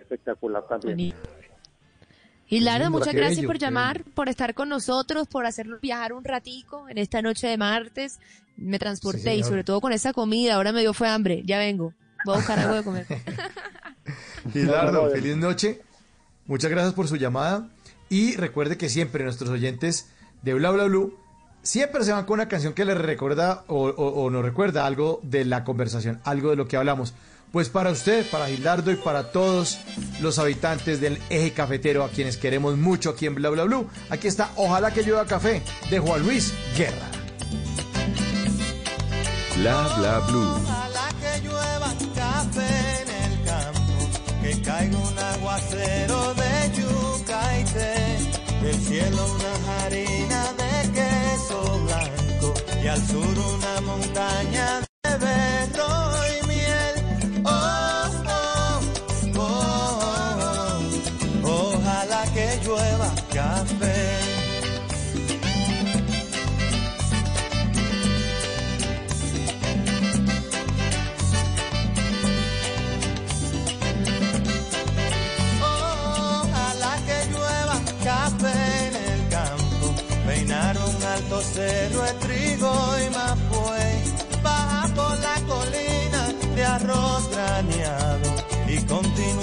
Espectacular 0.00 0.66
también. 0.66 1.14
Gilardo, 2.46 2.86
Sí, 2.86 2.92
muchas 2.92 3.14
gracias 3.14 3.36
bello, 3.38 3.48
por 3.48 3.58
llamar, 3.58 4.04
por 4.14 4.28
estar 4.28 4.54
con 4.54 4.70
nosotros, 4.70 5.28
por 5.28 5.44
hacernos 5.44 5.80
viajar 5.80 6.14
un 6.14 6.24
ratico 6.24 6.88
en 6.88 6.96
esta 6.96 7.20
noche 7.20 7.46
de 7.46 7.58
martes. 7.58 8.18
Me 8.56 8.78
transporté 8.78 9.34
Sí, 9.34 9.40
y 9.40 9.42
sobre 9.44 9.64
todo 9.64 9.80
con 9.80 9.92
esa 9.92 10.12
comida, 10.14 10.54
ahora 10.54 10.72
me 10.72 10.80
dio 10.80 10.94
fue 10.94 11.08
hambre, 11.08 11.42
ya 11.44 11.58
vengo. 11.58 11.92
Voy 12.24 12.34
a 12.34 12.38
buscar 12.38 12.58
algo 12.58 12.74
de 12.74 12.82
comer. 12.82 13.06
Gilardo, 14.52 15.10
feliz 15.10 15.36
noche. 15.36 15.82
Muchas 16.46 16.70
gracias 16.70 16.94
por 16.94 17.06
su 17.06 17.16
llamada. 17.16 17.68
Y 18.08 18.36
recuerde 18.36 18.78
que 18.78 18.88
siempre 18.88 19.24
nuestros 19.24 19.50
oyentes 19.50 20.10
de 20.42 20.54
Bla 20.54 20.70
Bla 20.70 20.84
Blue 20.84 21.18
siempre 21.68 22.02
se 22.02 22.12
van 22.12 22.24
con 22.24 22.34
una 22.40 22.48
canción 22.48 22.72
que 22.72 22.86
les 22.86 22.96
recuerda 22.96 23.62
o, 23.66 23.88
o- 23.88 24.22
o 24.24 24.30
nos 24.30 24.42
recuerda 24.42 24.86
algo 24.86 25.20
de 25.22 25.44
la 25.44 25.64
conversación, 25.64 26.18
algo 26.24 26.48
de 26.48 26.56
lo 26.56 26.66
que 26.66 26.78
hablamos. 26.78 27.12
Pues 27.52 27.68
para 27.68 27.90
usted, 27.90 28.24
para 28.30 28.46
Gilardo 28.48 28.90
y 28.90 28.96
para 28.96 29.32
todos 29.32 29.78
los 30.20 30.38
habitantes 30.38 30.98
del 31.02 31.18
eje 31.28 31.52
cafetero, 31.52 32.04
a 32.04 32.08
quienes 32.08 32.38
queremos 32.38 32.78
mucho 32.78 33.10
aquí 33.10 33.26
en 33.26 33.34
Bla 33.34 33.50
Bla 33.50 33.64
Blue, 33.64 33.86
aquí 34.08 34.28
está 34.28 34.50
Ojalá 34.56 34.92
que 34.92 35.02
llueva 35.02 35.26
café 35.26 35.62
de 35.90 35.98
Juan 35.98 36.22
Luis 36.22 36.52
Guerra. 36.76 37.06
Bla 39.56 39.88
bla 39.98 40.18
blue. 40.28 40.42
Ojalá 40.62 41.08
que 41.20 41.40
llueva 41.46 41.92
café 42.14 43.02
en 43.02 43.32
el 43.32 43.44
campo, 43.44 44.08
que 44.42 44.62
caiga 44.62 44.98
un 44.98 45.18
aguacero 45.18 46.34
de 46.34 46.72
yuca 46.80 47.60
y 47.60 47.64
té, 47.64 48.64
del 48.66 48.76
cielo 48.80 49.26
una 49.34 49.82
harina 49.84 50.52
de 50.52 50.57
y 52.82 52.86
al 52.86 53.06
sur 53.06 53.38
una 53.38 53.80
montaña 53.80 54.80
de 55.02 55.16
berro 55.18 56.17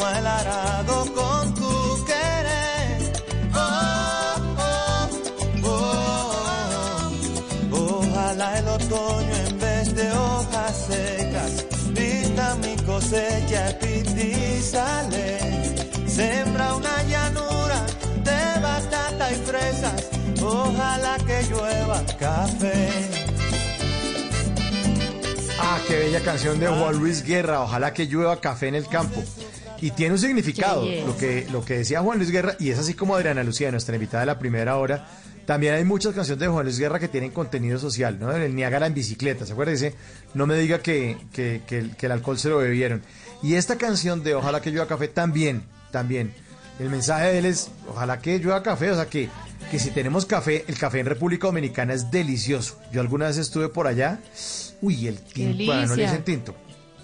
continúa 0.06 0.20
el 0.20 0.28
arado 0.28 1.06
con 1.14 1.54
tu 1.54 2.06
querer. 2.06 3.14
Oh, 3.54 4.36
oh, 4.58 5.72
oh. 5.72 7.12
Ojalá 7.72 8.60
el 8.60 8.68
otoño 8.68 9.36
en 9.48 9.60
vez 9.60 9.96
de 9.96 10.12
hojas 10.12 10.86
secas 10.88 11.66
pinta 11.96 12.56
mi 12.56 12.76
cosecha 12.84 13.78
y 13.82 14.62
sale. 14.62 15.40
Sembra 16.08 16.76
una 16.76 17.04
llanura 17.04 17.86
de 18.24 18.62
batata 18.62 19.32
y 19.32 19.36
fresas. 19.36 20.10
Ojalá 20.42 21.18
que 21.26 21.44
llueva 21.50 22.02
café. 22.20 22.90
Ah, 25.60 25.80
qué 25.88 25.98
bella 25.98 26.22
canción 26.22 26.60
de 26.60 26.68
Juan 26.68 26.98
Luis 26.98 27.24
Guerra. 27.24 27.62
Ojalá 27.62 27.94
que 27.94 28.06
llueva 28.06 28.40
café 28.40 28.68
en 28.68 28.76
el 28.76 28.88
campo. 28.88 29.24
Y 29.86 29.92
tiene 29.92 30.14
un 30.14 30.20
significado, 30.20 30.84
lo 31.06 31.16
que, 31.18 31.48
lo 31.52 31.64
que 31.64 31.78
decía 31.78 32.02
Juan 32.02 32.18
Luis 32.18 32.32
Guerra, 32.32 32.56
y 32.60 32.72
es 32.72 32.80
así 32.80 32.94
como 32.96 33.16
Adriana 33.16 33.44
Lucía, 33.44 33.70
nuestra 33.72 33.96
invitada 33.96 34.22
de 34.22 34.26
la 34.28 34.40
primera 34.40 34.78
hora. 34.78 35.08
También 35.46 35.76
hay 35.76 35.84
muchas 35.86 36.16
canciones 36.16 36.40
de 36.40 36.48
Juan 36.48 36.66
Luis 36.66 36.80
Guerra 36.80 36.98
que 37.00 37.08
tienen 37.08 37.30
contenido 37.30 37.78
social, 37.78 38.18
¿no? 38.20 38.32
El 38.32 38.56
Niágara 38.56 38.88
en 38.88 38.96
bicicleta, 38.96 39.46
¿se 39.46 39.54
acuerda? 39.54 39.74
Dice, 39.74 39.94
no 40.34 40.48
me 40.48 40.56
diga 40.58 40.80
que, 40.80 41.18
que, 41.32 41.62
que 41.68 41.78
el- 41.78 41.96
que 41.96 42.08
el 42.08 42.14
alcohol 42.14 42.40
se 42.40 42.50
lo 42.50 42.58
bebieron. 42.58 43.04
Y 43.44 43.54
esta 43.54 43.78
canción 43.78 44.24
de 44.24 44.34
Ojalá 44.34 44.60
que 44.60 44.72
llueva 44.72 44.88
café 44.88 45.08
también, 45.08 45.62
también. 45.92 46.34
El 46.80 46.90
mensaje 46.90 47.28
de 47.28 47.38
él 47.38 47.46
es, 47.46 47.70
ojalá 47.88 48.20
que 48.20 48.40
llueva 48.40 48.64
café, 48.64 48.90
o 48.90 48.96
sea 48.96 49.06
que, 49.06 49.30
que 49.70 49.78
si 49.78 49.92
tenemos 49.92 50.26
café, 50.26 50.66
el 50.68 50.80
café 50.80 51.00
en 51.02 51.06
República 51.06 51.46
Dominicana 51.46 51.94
es 51.94 52.10
delicioso. 52.10 52.80
Yo 52.92 53.02
alguna 53.02 53.28
vez 53.28 53.38
estuve 53.38 53.70
por 53.70 53.86
allá, 53.86 54.20
uy, 54.82 55.08
el 55.08 55.20
tinto, 55.20 55.64
bueno, 55.68 55.86
no 55.90 55.96
le 55.96 56.04
dicen 56.10 56.24
tinto. 56.26 56.56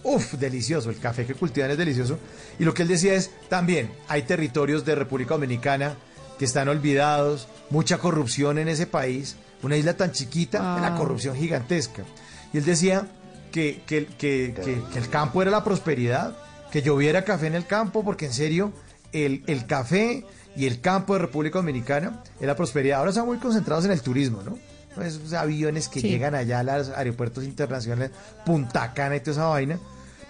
Uf, 0.04 0.34
delicioso, 0.34 0.90
el 0.90 0.98
café 1.00 1.26
que 1.26 1.36
cultivan 1.36 1.72
es 1.72 1.78
delicioso. 1.78 2.18
Y 2.60 2.64
lo 2.66 2.74
que 2.74 2.82
él 2.84 2.88
decía 2.88 3.14
es, 3.14 3.30
también 3.50 3.92
hay 4.08 4.24
territorios 4.24 4.84
de 4.86 4.96
República 4.96 5.36
Dominicana 5.36 5.96
que 6.40 6.46
están 6.46 6.70
olvidados, 6.70 7.48
mucha 7.70 8.00
corrupción 8.00 8.58
en 8.58 8.68
ese 8.68 8.88
país, 8.88 9.36
una 9.62 9.78
isla 9.78 9.96
tan 9.96 10.12
chiquita, 10.12 10.80
la 10.82 10.90
Wow. 10.92 10.98
corrupción 11.00 11.36
gigantesca. 11.36 12.04
Y 12.52 12.58
él 12.58 12.66
decía 12.66 13.08
que, 13.52 13.84
que, 13.86 14.06
que- 14.08 14.56
que- 14.64 14.82
que 14.92 15.00
el 15.00 15.10
campo 15.10 15.42
era 15.42 15.52
la 15.52 15.64
prosperidad, 15.64 16.36
que 16.72 16.82
lloviera 16.82 17.24
café 17.24 17.46
en 17.48 17.56
el 17.56 17.68
campo, 17.68 18.04
porque 18.04 18.26
en 18.26 18.34
serio, 18.34 18.72
el, 19.14 19.44
el 19.46 19.68
café 19.68 20.26
y 20.56 20.66
el 20.66 20.82
campo 20.82 21.14
de 21.14 21.20
República 21.20 21.60
Dominicana 21.60 22.24
es 22.40 22.48
la 22.48 22.56
prosperidad. 22.56 23.00
Ahora 23.00 23.12
están 23.12 23.26
muy 23.28 23.38
concentrados 23.38 23.86
en 23.86 23.92
el 23.92 24.02
turismo, 24.02 24.42
¿no? 24.42 24.58
Esos 25.02 25.34
aviones 25.34 25.88
que 25.88 26.02
Sí. 26.02 26.10
llegan 26.10 26.36
allá 26.36 26.60
a 26.60 26.64
los 26.64 26.90
aeropuertos 26.90 27.44
internacionales, 27.46 28.12
Punta 28.46 28.94
Cana 28.94 29.16
y 29.16 29.20
toda 29.22 29.32
esa 29.32 29.46
vaina. 29.48 29.80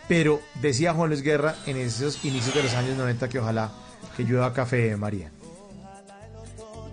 Pero 0.07 0.41
decía 0.61 0.93
Juan 0.93 1.09
Luis 1.09 1.21
Guerra 1.21 1.55
en 1.65 1.77
esos 1.77 2.23
inicios 2.25 2.53
de 2.53 2.63
los 2.63 2.73
años 2.73 2.97
90 2.97 3.29
que 3.29 3.39
ojalá 3.39 3.71
que 4.17 4.23
llueva 4.23 4.53
café, 4.53 4.95
María. 4.97 5.31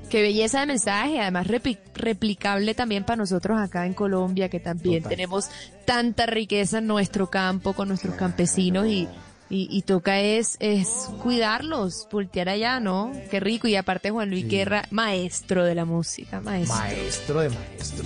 Qué 0.09 0.23
belleza 0.23 0.61
de 0.61 0.67
mensaje, 0.67 1.21
además 1.21 1.47
replicable 1.95 2.75
también 2.75 3.05
para 3.05 3.17
nosotros 3.17 3.59
acá 3.61 3.85
en 3.85 3.93
Colombia, 3.93 4.49
que 4.49 4.59
también 4.59 5.03
Total. 5.03 5.11
tenemos 5.17 5.51
tanta 5.85 6.25
riqueza 6.25 6.79
en 6.79 6.87
nuestro 6.87 7.29
campo 7.29 7.75
con 7.75 7.89
nuestros 7.89 8.15
campesinos 8.15 8.87
y, 8.87 9.07
y, 9.51 9.69
y 9.71 9.83
toca 9.83 10.21
es, 10.21 10.57
es 10.61 10.89
cuidarlos, 11.23 12.07
voltear 12.11 12.49
allá, 12.49 12.81
¿no? 12.81 13.13
Qué 13.31 13.41
rico. 13.41 13.67
Y 13.69 13.77
aparte 13.77 14.11
Juan 14.11 14.31
Luis 14.31 14.49
Guerra, 14.49 14.85
maestro 14.91 15.65
de 15.65 15.75
la 15.75 15.85
música, 15.85 16.41
maestro. 16.41 16.77
Maestro 16.77 17.41
de 17.41 17.49
maestro. 17.51 18.05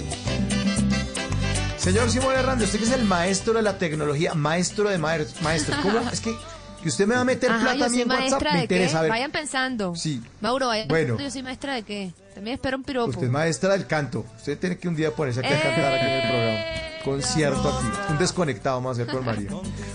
Señor 1.79 2.11
Simón 2.11 2.35
Hernández, 2.37 2.67
usted 2.67 2.79
que 2.79 2.85
es 2.85 2.93
el 2.93 3.05
maestro 3.05 3.55
de 3.55 3.63
la 3.63 3.77
tecnología, 3.77 4.35
maestro 4.35 4.89
de 4.89 4.99
maestros, 4.99 5.43
maestro, 5.43 5.77
¿cómo? 5.83 5.99
Es 6.13 6.21
que, 6.21 6.33
que 6.81 6.89
usted 6.89 7.07
me 7.09 7.17
va 7.17 7.23
a 7.23 7.25
meter 7.25 7.51
Ajá, 7.51 7.61
plata 7.61 7.87
a 7.87 7.89
mí 7.89 8.01
en 8.03 8.09
WhatsApp, 8.11 8.43
me 8.53 8.61
interesa. 8.63 9.03
Vayan 9.03 9.33
pensando. 9.33 9.95
Sí. 9.97 10.23
Mauro, 10.41 10.69
vayan 10.69 10.87
Bueno. 10.87 11.17
pensando, 11.17 11.25
yo 11.25 11.31
soy 11.33 11.43
maestra 11.43 11.75
de 11.75 11.83
qué. 11.83 12.13
También 12.35 12.55
espero 12.55 12.77
un 12.77 12.85
piropo. 12.85 13.11
Usted 13.11 13.25
es 13.25 13.31
maestra 13.31 13.73
del 13.73 13.87
canto. 13.89 14.25
Usted 14.37 14.57
tiene 14.59 14.79
que 14.79 14.87
un 14.87 14.95
día 14.95 15.11
ponerse 15.11 15.41
aquí 15.41 15.53
a 15.53 15.61
cantar 15.61 15.93
aquí 15.95 16.07
en 16.07 16.13
el 16.13 16.23
programa. 16.31 16.61
Concierto 17.05 17.69
aquí. 17.69 17.87
Un 18.11 18.19
desconectado 18.19 18.81
más 18.81 18.99
a 18.99 19.03
hacer 19.03 19.15
con 19.15 19.25
María. 19.25 19.51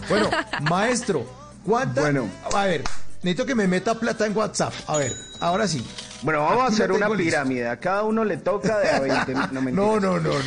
Bueno, 0.09 0.29
maestro, 0.69 1.25
¿cuánta? 1.65 2.01
Bueno. 2.01 2.27
a 2.53 2.65
ver, 2.65 2.83
necesito 3.23 3.45
que 3.45 3.55
me 3.55 3.67
meta 3.67 3.95
plata 3.95 4.25
en 4.25 4.35
WhatsApp. 4.35 4.73
A 4.87 4.97
ver, 4.97 5.13
ahora 5.39 5.67
sí. 5.67 5.85
Bueno, 6.23 6.41
vamos 6.41 6.63
a 6.63 6.67
hacer 6.67 6.91
una 6.91 7.09
pirámide. 7.09 7.67
A 7.69 7.79
cada 7.79 8.03
uno 8.03 8.23
le 8.23 8.37
toca 8.37 8.79
de 8.79 8.89
a 8.89 8.99
20. 8.99 9.33
No, 9.51 9.61
mentiras. 9.61 9.75
No, 9.75 9.99
no, 9.99 10.19
no, 10.19 10.31
no, 10.31 10.39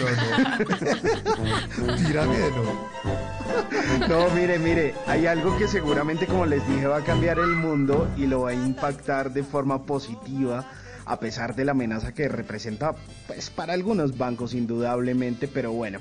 no. 1.86 1.96
Pirámide 1.96 2.50
no. 2.50 4.08
No, 4.08 4.30
mire, 4.30 4.58
mire, 4.58 4.94
hay 5.06 5.26
algo 5.26 5.56
que 5.58 5.68
seguramente, 5.68 6.26
como 6.26 6.46
les 6.46 6.66
dije, 6.68 6.86
va 6.86 6.98
a 6.98 7.04
cambiar 7.04 7.38
el 7.38 7.54
mundo 7.56 8.08
y 8.16 8.26
lo 8.26 8.42
va 8.42 8.50
a 8.50 8.54
impactar 8.54 9.32
de 9.32 9.42
forma 9.42 9.84
positiva, 9.84 10.64
a 11.04 11.20
pesar 11.20 11.54
de 11.54 11.64
la 11.64 11.72
amenaza 11.72 12.12
que 12.12 12.28
representa, 12.28 12.94
pues, 13.26 13.50
para 13.50 13.72
algunos 13.72 14.16
bancos, 14.18 14.54
indudablemente, 14.54 15.48
pero 15.48 15.72
bueno, 15.72 16.00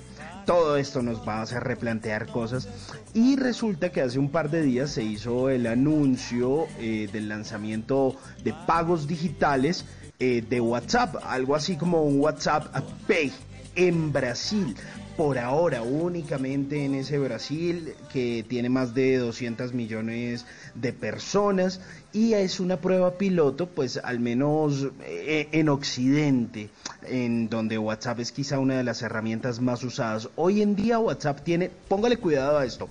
todo 0.50 0.78
esto 0.78 1.04
nos 1.04 1.20
va 1.28 1.36
a 1.36 1.42
hacer 1.44 1.64
replantear 1.64 2.26
cosas. 2.26 2.68
Y 3.14 3.36
resulta 3.36 3.92
que 3.92 4.02
hace 4.02 4.18
un 4.18 4.32
par 4.32 4.50
de 4.50 4.64
días 4.64 4.90
se 4.90 5.04
hizo 5.04 5.48
el 5.48 5.68
anuncio 5.68 6.66
eh, 6.80 7.08
del 7.14 7.30
lanzamiento 7.30 8.16
de 8.44 8.56
pagos 8.66 9.08
digitales 9.08 9.86
eh, 10.18 10.44
de 10.50 10.60
WhatsApp, 10.60 11.18
algo 11.24 11.56
así 11.56 11.78
como 11.78 12.02
un 12.02 12.20
WhatsApp 12.20 12.66
Pay 13.08 13.32
en 13.76 14.12
Brasil. 14.12 14.76
Por 15.20 15.38
ahora, 15.38 15.82
únicamente 15.82 16.86
en 16.86 16.96
ese 16.96 17.20
Brasil 17.20 17.94
que 18.10 18.46
tiene 18.48 18.70
más 18.70 18.94
de 18.94 19.18
200 19.18 19.74
millones 19.74 20.46
de 20.76 20.94
personas 20.94 21.82
y 22.14 22.36
es 22.36 22.62
una 22.62 22.78
prueba 22.78 23.18
piloto, 23.18 23.68
pues 23.68 23.98
al 23.98 24.22
menos 24.22 24.88
eh, 25.04 25.50
en 25.52 25.68
Occidente, 25.68 26.70
en 27.06 27.50
donde 27.50 27.78
WhatsApp 27.78 28.22
es 28.22 28.32
quizá 28.32 28.60
una 28.60 28.78
de 28.78 28.86
las 28.86 29.02
herramientas 29.02 29.60
más 29.60 29.84
usadas. 29.84 30.30
Hoy 30.38 30.62
en 30.62 30.78
día 30.78 31.00
WhatsApp 31.00 31.42
tiene, 31.44 31.70
póngale 31.90 32.16
cuidado 32.16 32.58
a 32.58 32.64
esto, 32.64 32.88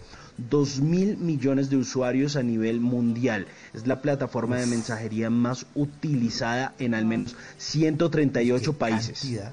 2 0.51 0.81
mil 0.81 1.17
millones 1.17 1.71
de 1.71 1.79
usuarios 1.79 2.37
a 2.37 2.43
nivel 2.43 2.79
mundial. 2.79 3.47
Es 3.73 3.87
la 3.87 4.03
plataforma 4.03 4.59
de 4.59 4.67
mensajería 4.67 5.31
más 5.31 5.65
utilizada 5.75 6.75
en 6.79 6.93
al 6.93 7.07
menos 7.07 7.35
138 7.57 8.75
países. 8.75 9.19
Cantidad. 9.19 9.53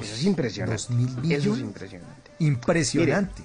Eso 0.00 0.14
es 0.14 0.24
impresionante. 0.24 0.72
Dos 0.82 0.90
mil 0.90 1.32
Eso 1.32 1.54
es 1.54 1.60
impresionante. 1.60 2.30
Impresionante. 2.38 3.42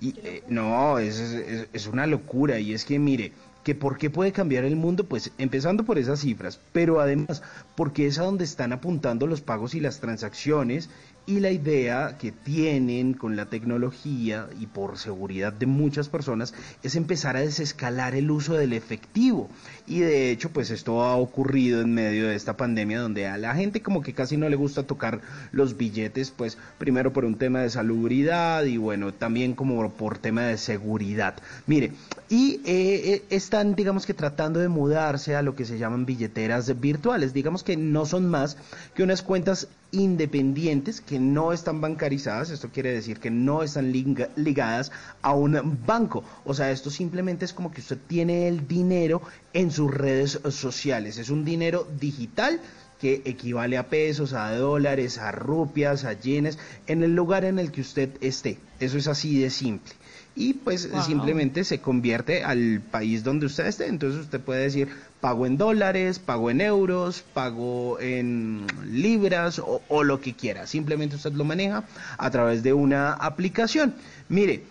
Y, 0.00 0.14
eh, 0.24 0.42
no, 0.48 0.98
es, 0.98 1.18
es- 1.18 1.68
es 1.72 1.86
una 1.86 2.06
locura. 2.06 2.58
Y 2.58 2.72
es 2.72 2.84
que, 2.84 2.98
mire, 2.98 3.32
que 3.64 3.74
por 3.74 3.98
qué 3.98 4.08
puede 4.08 4.32
cambiar 4.32 4.64
el 4.64 4.76
mundo, 4.76 5.04
pues 5.04 5.32
empezando 5.36 5.84
por 5.84 5.98
esas 5.98 6.20
cifras, 6.20 6.58
pero 6.72 7.00
además 7.00 7.42
porque 7.76 8.06
es 8.06 8.18
a 8.18 8.22
donde 8.22 8.44
están 8.44 8.72
apuntando 8.72 9.26
los 9.26 9.42
pagos 9.42 9.74
y 9.74 9.80
las 9.80 10.00
transacciones 10.00 10.88
y 11.26 11.40
la 11.40 11.50
idea 11.50 12.16
que 12.18 12.32
tienen 12.32 13.12
con 13.12 13.36
la 13.36 13.46
tecnología 13.50 14.48
y 14.58 14.66
por 14.66 14.96
seguridad 14.96 15.52
de 15.52 15.66
muchas 15.66 16.08
personas 16.08 16.54
es 16.82 16.96
empezar 16.96 17.36
a 17.36 17.40
desescalar 17.40 18.14
el 18.14 18.30
uso 18.30 18.54
del 18.54 18.72
efectivo. 18.72 19.50
Y 19.90 19.98
de 19.98 20.30
hecho, 20.30 20.50
pues 20.50 20.70
esto 20.70 21.02
ha 21.02 21.16
ocurrido 21.16 21.80
en 21.80 21.92
medio 21.92 22.28
de 22.28 22.36
esta 22.36 22.56
pandemia 22.56 23.00
donde 23.00 23.26
a 23.26 23.36
la 23.36 23.56
gente 23.56 23.82
como 23.82 24.02
que 24.02 24.12
casi 24.14 24.36
no 24.36 24.48
le 24.48 24.54
gusta 24.54 24.84
tocar 24.84 25.20
los 25.50 25.76
billetes, 25.76 26.30
pues 26.30 26.56
primero 26.78 27.12
por 27.12 27.24
un 27.24 27.34
tema 27.34 27.58
de 27.62 27.70
salubridad 27.70 28.62
y 28.64 28.76
bueno, 28.76 29.12
también 29.12 29.54
como 29.54 29.90
por 29.90 30.18
tema 30.18 30.42
de 30.42 30.58
seguridad. 30.58 31.34
Mire, 31.66 31.90
y 32.28 32.60
eh, 32.64 33.14
eh, 33.14 33.22
están, 33.30 33.74
digamos 33.74 34.06
que 34.06 34.14
tratando 34.14 34.60
de 34.60 34.68
mudarse 34.68 35.34
a 35.34 35.42
lo 35.42 35.56
que 35.56 35.64
se 35.64 35.76
llaman 35.76 36.06
billeteras 36.06 36.80
virtuales. 36.80 37.32
Digamos 37.32 37.64
que 37.64 37.76
no 37.76 38.06
son 38.06 38.28
más 38.30 38.56
que 38.94 39.02
unas 39.02 39.22
cuentas 39.22 39.66
independientes 39.92 41.00
que 41.00 41.18
no 41.18 41.52
están 41.52 41.80
bancarizadas. 41.80 42.50
Esto 42.50 42.68
quiere 42.68 42.92
decir 42.92 43.18
que 43.18 43.30
no 43.32 43.64
están 43.64 43.90
liga- 43.90 44.28
ligadas 44.36 44.92
a 45.20 45.34
un 45.34 45.78
banco. 45.84 46.22
O 46.44 46.54
sea, 46.54 46.70
esto 46.70 46.90
simplemente 46.90 47.44
es 47.44 47.52
como 47.52 47.72
que 47.72 47.80
usted 47.80 47.98
tiene 48.06 48.46
el 48.46 48.68
dinero 48.68 49.20
en 49.52 49.70
sus 49.70 49.92
redes 49.92 50.40
sociales. 50.50 51.18
Es 51.18 51.30
un 51.30 51.44
dinero 51.44 51.86
digital 51.98 52.60
que 53.00 53.22
equivale 53.24 53.78
a 53.78 53.88
pesos, 53.88 54.34
a 54.34 54.54
dólares, 54.54 55.18
a 55.18 55.32
rupias, 55.32 56.04
a 56.04 56.12
yenes, 56.12 56.58
en 56.86 57.02
el 57.02 57.14
lugar 57.14 57.44
en 57.44 57.58
el 57.58 57.70
que 57.72 57.80
usted 57.80 58.10
esté. 58.20 58.58
Eso 58.78 58.98
es 58.98 59.08
así 59.08 59.38
de 59.40 59.50
simple 59.50 59.92
y 60.36 60.54
pues 60.54 60.90
Wow. 60.90 61.02
simplemente 61.02 61.64
se 61.64 61.80
convierte 61.80 62.44
al 62.44 62.80
país 62.88 63.24
donde 63.24 63.46
usted 63.46 63.66
esté. 63.66 63.86
Entonces 63.86 64.20
usted 64.20 64.40
puede 64.40 64.62
decir 64.62 64.88
pago 65.20 65.44
en 65.44 65.58
dólares, 65.58 66.18
pago 66.18 66.50
en 66.50 66.60
euros, 66.60 67.24
pago 67.34 67.98
en 68.00 68.66
libras 68.86 69.58
o, 69.58 69.82
o 69.88 70.04
lo 70.04 70.20
que 70.20 70.34
quiera. 70.34 70.66
Simplemente 70.66 71.16
usted 71.16 71.32
lo 71.32 71.44
maneja 71.44 71.84
a 72.16 72.30
través 72.30 72.62
de 72.62 72.72
una 72.72 73.12
aplicación. 73.12 73.94
Mire, 74.28 74.62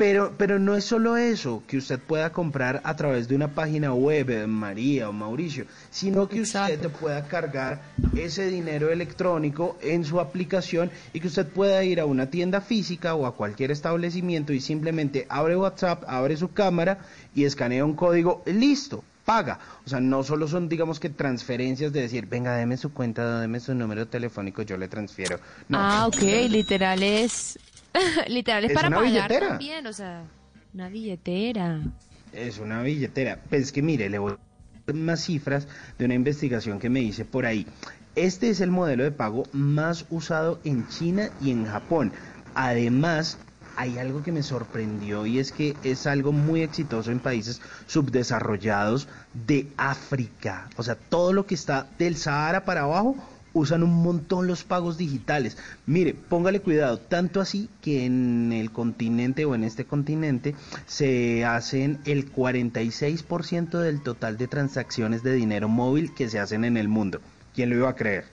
Pero, 0.00 0.32
pero 0.38 0.58
no 0.58 0.76
es 0.76 0.84
solo 0.84 1.18
eso, 1.18 1.62
que 1.66 1.76
usted 1.76 1.98
pueda 1.98 2.32
comprar 2.32 2.80
a 2.84 2.96
través 2.96 3.28
de 3.28 3.36
una 3.36 3.48
página 3.48 3.92
web, 3.92 4.30
eh, 4.30 4.46
María 4.46 5.10
o 5.10 5.12
Mauricio, 5.12 5.66
sino 5.90 6.26
que 6.26 6.40
usted 6.40 6.88
pueda 6.88 7.28
cargar 7.28 7.82
ese 8.16 8.46
dinero 8.46 8.90
electrónico 8.90 9.76
en 9.82 10.06
su 10.06 10.18
aplicación 10.18 10.90
y 11.12 11.20
que 11.20 11.26
usted 11.26 11.46
pueda 11.46 11.84
ir 11.84 12.00
a 12.00 12.06
una 12.06 12.30
tienda 12.30 12.62
física 12.62 13.14
o 13.14 13.26
a 13.26 13.36
cualquier 13.36 13.72
establecimiento 13.72 14.54
y 14.54 14.60
simplemente 14.62 15.26
abre 15.28 15.54
WhatsApp, 15.54 16.02
abre 16.06 16.38
su 16.38 16.50
cámara 16.50 17.00
y 17.34 17.44
escanea 17.44 17.84
un 17.84 17.92
código, 17.92 18.42
listo, 18.46 19.04
paga. 19.26 19.58
O 19.84 19.88
sea, 19.90 20.00
no 20.00 20.24
solo 20.24 20.48
son, 20.48 20.70
digamos 20.70 20.98
que 20.98 21.10
transferencias 21.10 21.92
de 21.92 22.00
decir, 22.00 22.24
venga, 22.24 22.56
deme 22.56 22.78
su 22.78 22.94
cuenta, 22.94 23.38
deme 23.38 23.60
su 23.60 23.74
número 23.74 24.08
telefónico, 24.08 24.62
yo 24.62 24.78
le 24.78 24.88
transfiero. 24.88 25.38
No. 25.68 25.76
Ah, 25.78 26.06
ok, 26.06 26.22
literal 26.48 27.02
es... 27.02 27.58
literal 28.28 28.64
es, 28.64 28.70
Es 28.70 28.74
para 28.76 28.88
una 28.88 28.96
pagar 28.98 29.12
billetera. 29.12 29.48
también, 29.48 29.86
o 29.86 29.92
sea, 29.92 30.24
una 30.74 30.88
billetera. 30.88 31.80
Es 32.32 32.58
una 32.58 32.82
billetera. 32.82 33.40
Pues 33.48 33.72
que 33.72 33.82
mire, 33.82 34.08
le 34.08 34.18
voy 34.18 34.32
a 34.32 34.38
dar 34.86 34.96
más 34.96 35.24
cifras 35.24 35.66
de 35.98 36.04
una 36.04 36.14
investigación 36.14 36.78
que 36.78 36.90
me 36.90 37.00
hice 37.00 37.24
por 37.24 37.46
ahí. 37.46 37.66
Este 38.14 38.50
es 38.50 38.60
el 38.60 38.70
modelo 38.70 39.04
de 39.04 39.12
pago 39.12 39.44
más 39.52 40.04
usado 40.10 40.60
en 40.64 40.86
China 40.88 41.30
y 41.40 41.50
en 41.50 41.66
Japón. 41.66 42.12
Además, 42.54 43.38
hay 43.76 43.98
algo 43.98 44.22
que 44.22 44.32
me 44.32 44.42
sorprendió 44.42 45.26
y 45.26 45.38
es 45.38 45.52
que 45.52 45.76
es 45.84 46.06
algo 46.06 46.32
muy 46.32 46.62
exitoso 46.62 47.10
en 47.10 47.20
países 47.20 47.60
subdesarrollados 47.86 49.08
de 49.32 49.68
África. 49.76 50.68
O 50.76 50.82
sea, 50.82 50.96
todo 50.96 51.32
lo 51.32 51.46
que 51.46 51.54
está 51.54 51.86
del 51.98 52.16
Sahara 52.16 52.64
para 52.64 52.82
abajo 52.82 53.16
usan 53.52 53.82
un 53.82 54.02
montón 54.02 54.46
los 54.46 54.64
pagos 54.64 54.96
digitales. 54.98 55.56
Mire, 55.86 56.14
póngale 56.14 56.60
cuidado, 56.60 56.98
tanto 56.98 57.40
así 57.40 57.68
que 57.80 58.04
en 58.04 58.52
el 58.52 58.70
continente 58.70 59.44
o 59.44 59.54
en 59.54 59.64
este 59.64 59.84
continente 59.84 60.54
se 60.86 61.44
hacen 61.44 61.98
el 62.04 62.32
46% 62.32 63.78
del 63.78 64.02
total 64.02 64.36
de 64.38 64.48
transacciones 64.48 65.22
de 65.22 65.34
dinero 65.34 65.68
móvil 65.68 66.14
que 66.14 66.28
se 66.28 66.38
hacen 66.38 66.64
en 66.64 66.76
el 66.76 66.88
mundo. 66.88 67.20
¿Quién 67.54 67.70
lo 67.70 67.76
iba 67.76 67.88
a 67.90 67.96
creer? 67.96 68.24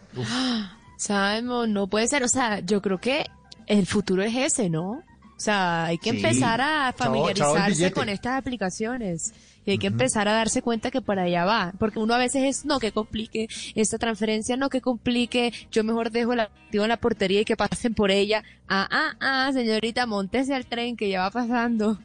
Simon, 0.98 1.74
no 1.74 1.88
puede 1.88 2.08
ser, 2.08 2.24
o 2.24 2.28
sea, 2.28 2.60
yo 2.60 2.82
creo 2.82 3.00
que 3.00 3.26
el 3.66 3.86
futuro 3.86 4.24
es 4.24 4.36
ese, 4.36 4.70
¿no? 4.70 4.92
O 4.92 5.40
sea, 5.40 5.86
hay 5.86 5.98
que 6.00 6.12
Sí. 6.12 6.18
empezar 6.18 6.62
a 6.62 6.66
Chao, 6.66 6.98
chao 6.98 7.16
el 7.18 7.36
familiarizarse 7.38 7.92
con 7.92 8.10
estas 8.10 8.38
aplicaciones 8.38 9.34
y 9.68 9.72
hay 9.72 9.78
que 9.80 9.88
empezar 9.88 10.30
a 10.30 10.32
darse 10.32 10.62
cuenta 10.62 10.92
que 10.92 11.02
para 11.02 11.24
allá 11.24 11.44
va, 11.44 11.74
porque 11.78 12.00
uno 12.00 12.14
a 12.14 12.18
veces 12.18 12.44
es, 12.44 12.66
no, 12.66 12.80
que 12.80 12.94
complique 12.94 13.50
esta 13.76 13.98
transferencia, 13.98 14.56
no, 14.56 14.70
que 14.70 14.80
complique, 14.80 15.52
yo 15.70 15.84
mejor 15.84 16.10
dejo 16.10 16.32
el 16.32 16.40
activo 16.40 16.86
en 16.86 16.90
la 16.90 16.96
portería 16.96 17.42
y 17.42 17.46
que 17.46 17.58
pasen 17.58 17.94
por 17.94 18.10
ella. 18.10 18.46
Ah, 18.70 18.88
ah, 18.90 19.16
ah, 19.20 19.52
señorita, 19.52 20.06
montese 20.06 20.56
al 20.56 20.66
tren 20.68 20.96
que 20.96 21.10
ya 21.10 21.20
va 21.20 21.32
pasando. 21.32 22.00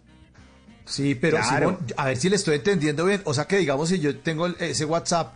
Sí, 0.87 1.15
pero 1.15 1.37
Claro. 1.37 1.69
Simón, 1.69 1.87
a 1.97 2.07
ver 2.07 2.17
si 2.17 2.29
le 2.29 2.35
estoy 2.35 2.57
entendiendo 2.57 3.05
bien. 3.05 3.23
O 3.27 3.33
sea 3.33 3.45
que 3.45 3.59
digamos 3.59 3.91
si 3.91 4.01
yo 4.01 4.19
tengo 4.19 4.49
ese 4.49 4.85
WhatsApp 4.85 5.35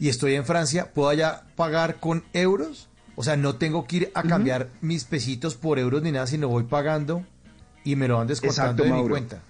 y 0.00 0.08
estoy 0.08 0.34
en 0.34 0.44
Francia, 0.44 0.90
¿puedo 0.92 1.08
allá 1.10 1.44
pagar 1.54 2.00
con 2.00 2.24
euros? 2.32 2.88
O 3.14 3.22
sea, 3.22 3.36
no 3.36 3.54
tengo 3.54 3.86
que 3.86 3.96
ir 3.96 4.10
a 4.14 4.24
cambiar 4.24 4.70
mis 4.80 5.04
pesitos 5.04 5.54
por 5.54 5.78
euros 5.78 6.02
ni 6.02 6.10
nada, 6.10 6.26
sino 6.26 6.48
voy 6.48 6.64
pagando 6.64 7.24
y 7.84 7.94
me 7.94 8.08
lo 8.08 8.16
van 8.16 8.26
descontando 8.26 8.82
Exacto, 8.82 8.96
de 8.96 9.02
mi 9.04 9.08
cuenta. 9.08 9.42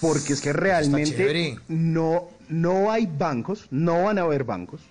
Porque 0.00 0.32
es 0.32 0.40
que 0.40 0.52
realmente 0.52 1.58
no, 1.68 2.28
no 2.48 2.90
hay 2.90 3.06
bancos, 3.06 3.66
no 3.70 4.04
van 4.04 4.18
a 4.18 4.22
haber 4.22 4.44
bancos. 4.44 4.82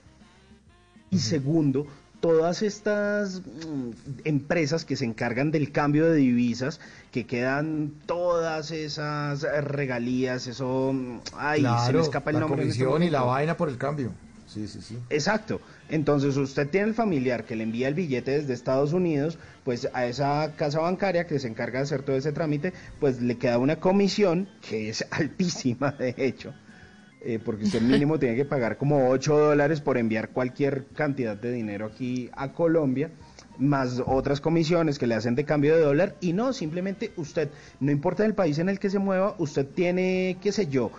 Y 1.11 1.19
segundo, 1.19 1.85
todas 2.23 2.61
estas 2.61 3.41
mm, 3.41 3.89
empresas 4.23 4.85
que 4.85 4.95
se 4.95 5.05
encargan 5.05 5.51
del 5.51 5.71
cambio 5.71 6.05
de 6.05 6.15
divisas, 6.15 6.79
que 7.11 7.25
quedan 7.25 7.91
todas 8.05 8.71
esas 8.71 9.41
regalías, 9.41 10.47
eso, 10.47 10.91
mm, 10.93 11.19
ay, 11.37 11.65
se 11.85 11.93
me 11.93 11.99
escapa 11.99 12.31
el 12.31 12.35
la 12.35 12.39
nombre. 12.39 12.63
en 12.63 12.69
este 12.69 12.85
comisión 12.85 13.03
y 13.03 13.11
la 13.11 13.23
vaina 13.23 13.57
por 13.57 13.67
el 13.69 13.77
cambio. 13.77 14.11
Sí, 14.47 14.67
sí, 14.67 14.81
sí. 14.81 14.97
Exacto. 15.09 15.59
Entonces 15.89 16.37
usted 16.37 16.69
tiene 16.69 16.87
el 16.87 16.93
familiar 16.93 17.45
que 17.45 17.55
le 17.55 17.63
envía 17.63 17.87
el 17.87 17.93
billete 17.93 18.31
desde 18.31 18.53
Estados 18.53 18.93
Unidos, 18.93 19.37
pues 19.63 19.89
a 19.93 20.05
esa 20.05 20.53
casa 20.55 20.79
bancaria 20.79 21.27
que 21.27 21.39
se 21.39 21.47
encarga 21.47 21.79
de 21.79 21.83
hacer 21.83 22.03
todo 22.03 22.15
ese 22.15 22.31
trámite, 22.31 22.73
pues 22.99 23.21
le 23.21 23.37
queda 23.37 23.57
una 23.57 23.77
comisión 23.77 24.47
que 24.67 24.89
es 24.89 25.05
altísima, 25.11 25.91
de 25.91 26.15
hecho, 26.17 26.53
eh, 27.21 27.39
porque 27.43 27.65
usted 27.65 27.81
mínimo 27.81 28.17
tiene 28.17 28.35
que 28.35 28.45
pagar 28.45 28.77
como 28.77 29.09
8 29.09 29.37
dólares 29.37 29.81
por 29.81 29.97
enviar 29.97 30.29
cualquier 30.29 30.85
cantidad 30.87 31.35
de 31.35 31.51
dinero 31.51 31.85
aquí 31.87 32.29
a 32.33 32.53
Colombia 32.53 33.11
más 33.57 34.01
otras 34.05 34.41
comisiones 34.41 34.97
que 34.97 35.07
le 35.07 35.15
hacen 35.15 35.35
de 35.35 35.45
cambio 35.45 35.75
de 35.75 35.83
dólar. 35.83 36.15
Y 36.21 36.33
no, 36.33 36.53
simplemente 36.53 37.11
usted, 37.17 37.49
no 37.79 37.91
importa 37.91 38.25
el 38.25 38.33
país 38.33 38.59
en 38.59 38.69
el 38.69 38.79
que 38.79 38.89
se 38.89 38.99
mueva, 38.99 39.35
usted 39.37 39.65
tiene, 39.65 40.37
qué 40.41 40.51
sé 40.51 40.67
yo, 40.67 40.91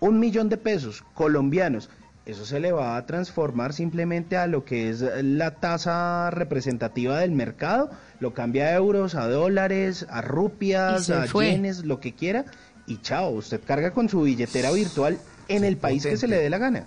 un 0.00 0.18
millón 0.18 0.48
de 0.48 0.56
pesos 0.56 1.04
colombianos, 1.14 1.88
eso 2.24 2.44
se 2.44 2.60
le 2.60 2.70
va 2.72 2.96
a 2.96 3.04
transformar 3.06 3.72
simplemente 3.72 4.36
a 4.36 4.46
lo 4.46 4.64
que 4.64 4.90
es 4.90 5.00
la 5.00 5.56
tasa 5.56 6.30
representativa 6.30 7.18
del 7.18 7.32
mercado, 7.32 7.90
lo 8.20 8.32
cambia 8.32 8.66
a 8.66 8.74
euros, 8.74 9.14
a 9.14 9.26
dólares, 9.28 10.06
a 10.08 10.20
rupias, 10.22 11.10
a 11.10 11.26
fue. 11.26 11.50
yenes, 11.52 11.84
lo 11.84 11.98
que 12.00 12.14
quiera, 12.14 12.44
y 12.86 12.98
chao, 13.00 13.30
usted 13.30 13.60
carga 13.64 13.92
con 13.92 14.08
su 14.08 14.22
billetera 14.22 14.70
virtual 14.70 15.18
en 15.48 15.64
el 15.64 15.76
país 15.76 16.04
que 16.04 16.16
se 16.16 16.28
le 16.28 16.36
dé 16.36 16.48
la 16.50 16.58
gana. 16.58 16.86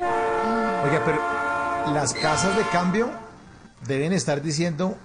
Oiga, 0.00 1.02
pero 1.04 1.94
las 1.94 2.14
casas 2.14 2.56
de 2.56 2.62
cambio 2.70 3.10
deben 3.86 4.12
estar 4.12 4.40
diciendo 4.42 4.96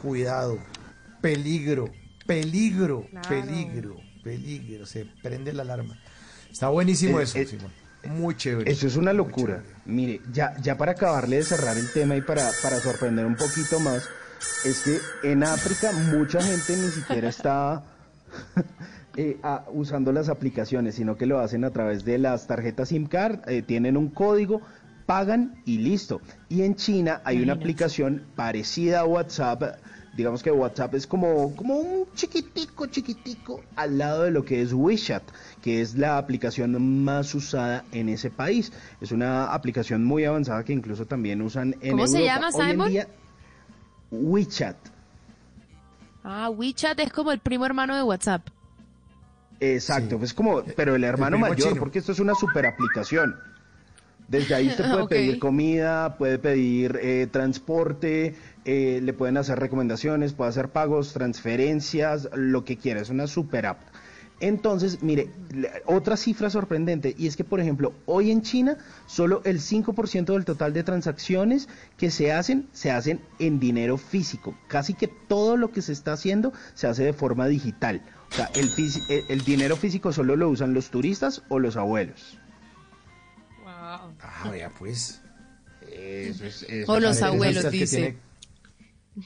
cuidado, 0.00 0.58
peligro, 1.20 1.90
peligro, 2.26 3.06
Claro. 3.10 3.28
peligro, 3.28 3.96
peligro. 4.22 4.86
Se 4.86 5.04
prende 5.22 5.52
la 5.52 5.62
alarma. 5.62 5.98
Está 6.58 6.70
buenísimo 6.70 7.20
Eh, 7.20 7.22
eso, 7.22 7.38
eh, 7.38 7.46
Simón. 7.46 7.70
Muy 8.18 8.34
chévere. 8.36 8.68
Eso 8.68 8.88
es 8.88 8.96
una 8.96 9.12
locura. 9.12 9.62
Mire, 9.86 10.20
ya, 10.32 10.56
ya 10.60 10.76
para 10.76 10.90
acabarle 10.90 11.36
de 11.36 11.44
cerrar 11.44 11.78
el 11.78 11.88
tema 11.92 12.16
y 12.16 12.20
para, 12.20 12.50
para 12.64 12.80
sorprender 12.80 13.26
un 13.26 13.36
poquito 13.36 13.78
más, 13.78 14.08
es 14.64 14.80
que 14.80 14.98
en 15.22 15.44
África 15.44 15.92
mucha 15.92 16.42
gente 16.42 16.76
ni 16.76 16.88
siquiera 16.88 17.28
está 17.28 17.84
eh, 19.16 19.38
a- 19.44 19.66
usando 19.72 20.10
las 20.10 20.28
aplicaciones, 20.28 20.96
sino 20.96 21.16
que 21.16 21.26
lo 21.26 21.38
hacen 21.38 21.62
a 21.64 21.70
través 21.70 22.04
de 22.04 22.18
las 22.18 22.48
tarjetas 22.48 22.88
SIM 22.88 23.06
card, 23.06 23.48
eh, 23.48 23.62
tienen 23.62 23.96
un 23.96 24.08
código, 24.08 24.60
pagan 25.06 25.62
y 25.64 25.78
listo. 25.78 26.20
Y 26.48 26.62
en 26.62 26.74
China 26.74 27.20
hay 27.22 27.40
una 27.40 27.52
aplicación 27.52 28.24
parecida 28.34 29.00
a 29.00 29.04
WhatsApp. 29.04 29.62
Digamos 30.18 30.42
que 30.42 30.50
WhatsApp 30.50 30.94
es 30.96 31.06
como, 31.06 31.54
como 31.54 31.76
un 31.76 32.08
chiquitico, 32.12 32.86
chiquitico 32.86 33.62
al 33.76 33.98
lado 33.98 34.24
de 34.24 34.32
lo 34.32 34.44
que 34.44 34.60
es 34.60 34.72
WeChat, 34.72 35.22
que 35.62 35.80
es 35.80 35.94
la 35.94 36.18
aplicación 36.18 37.04
más 37.04 37.32
usada 37.36 37.84
en 37.92 38.08
ese 38.08 38.28
país. 38.28 38.72
Es 39.00 39.12
una 39.12 39.54
aplicación 39.54 40.04
muy 40.04 40.24
avanzada 40.24 40.64
que 40.64 40.72
incluso 40.72 41.06
también 41.06 41.40
usan 41.40 41.76
en 41.82 41.92
¿Cómo 41.92 42.08
se 42.08 42.18
Europa. 42.18 42.34
llama, 42.34 42.48
Hoy 42.52 42.62
en 42.64 42.70
Simon? 42.72 42.88
día, 42.90 43.08
WeChat. 44.10 44.76
Ah, 46.24 46.50
WeChat 46.50 46.98
es 46.98 47.12
como 47.12 47.30
el 47.30 47.38
primo 47.38 47.64
hermano 47.64 47.94
de 47.94 48.02
WhatsApp. 48.02 48.48
Exacto, 49.60 50.18
pues 50.18 50.34
como, 50.34 50.64
pero 50.64 50.96
el 50.96 51.04
hermano 51.04 51.38
mayor, 51.38 51.68
chino. 51.68 51.76
porque 51.78 52.00
esto 52.00 52.10
es 52.10 52.18
una 52.18 52.34
super 52.34 52.66
aplicación. 52.66 53.36
Desde 54.28 54.54
ahí 54.54 54.68
usted 54.68 54.84
puede 54.92 55.06
pedir 55.08 55.38
comida, 55.38 56.16
puede 56.18 56.38
pedir 56.38 56.98
eh, 57.02 57.28
transporte, 57.30 58.34
eh, 58.64 59.00
le 59.02 59.12
pueden 59.12 59.36
hacer 59.36 59.58
recomendaciones, 59.58 60.32
puede 60.32 60.50
hacer 60.50 60.68
pagos, 60.70 61.12
transferencias, 61.12 62.28
lo 62.34 62.64
que 62.64 62.76
quiera. 62.76 63.00
Es 63.00 63.10
una 63.10 63.26
super 63.26 63.66
app. 63.66 63.80
Entonces, 64.40 65.02
mire, 65.02 65.30
otra 65.84 66.16
cifra 66.16 66.48
sorprendente, 66.48 67.12
y 67.18 67.26
es 67.26 67.36
que, 67.36 67.42
por 67.42 67.58
ejemplo, 67.58 67.92
hoy 68.06 68.30
en 68.30 68.42
China, 68.42 68.76
solo 69.06 69.42
el 69.44 69.58
5% 69.58 70.32
del 70.32 70.44
total 70.44 70.72
de 70.72 70.84
transacciones 70.84 71.68
que 71.96 72.12
se 72.12 72.30
hacen, 72.30 72.68
se 72.72 72.92
hacen 72.92 73.20
en 73.40 73.58
dinero 73.58 73.96
físico. 73.98 74.56
Casi 74.68 74.94
que 74.94 75.08
todo 75.08 75.56
lo 75.56 75.72
que 75.72 75.82
se 75.82 75.92
está 75.92 76.12
haciendo 76.12 76.52
se 76.74 76.86
hace 76.86 77.02
de 77.02 77.12
forma 77.14 77.48
digital. 77.48 78.00
O 78.30 78.34
sea, 78.36 78.48
el, 78.54 78.70
fisi- 78.70 79.02
el- 79.08 79.24
el 79.28 79.44
dinero 79.44 79.74
físico 79.76 80.12
solo 80.12 80.36
lo 80.36 80.48
usan 80.50 80.72
los 80.72 80.90
turistas 80.90 81.42
o 81.48 81.58
los 81.58 81.76
abuelos. 81.76 82.38
Ah, 84.22 84.50
vea, 84.52 84.70
pues. 84.78 85.20
Eso 85.90 86.44
es- 86.44 86.62
eso 86.62 86.92
O 86.92 87.00
los 87.00 87.22
abuelos, 87.22 87.64
dice. 87.72 88.16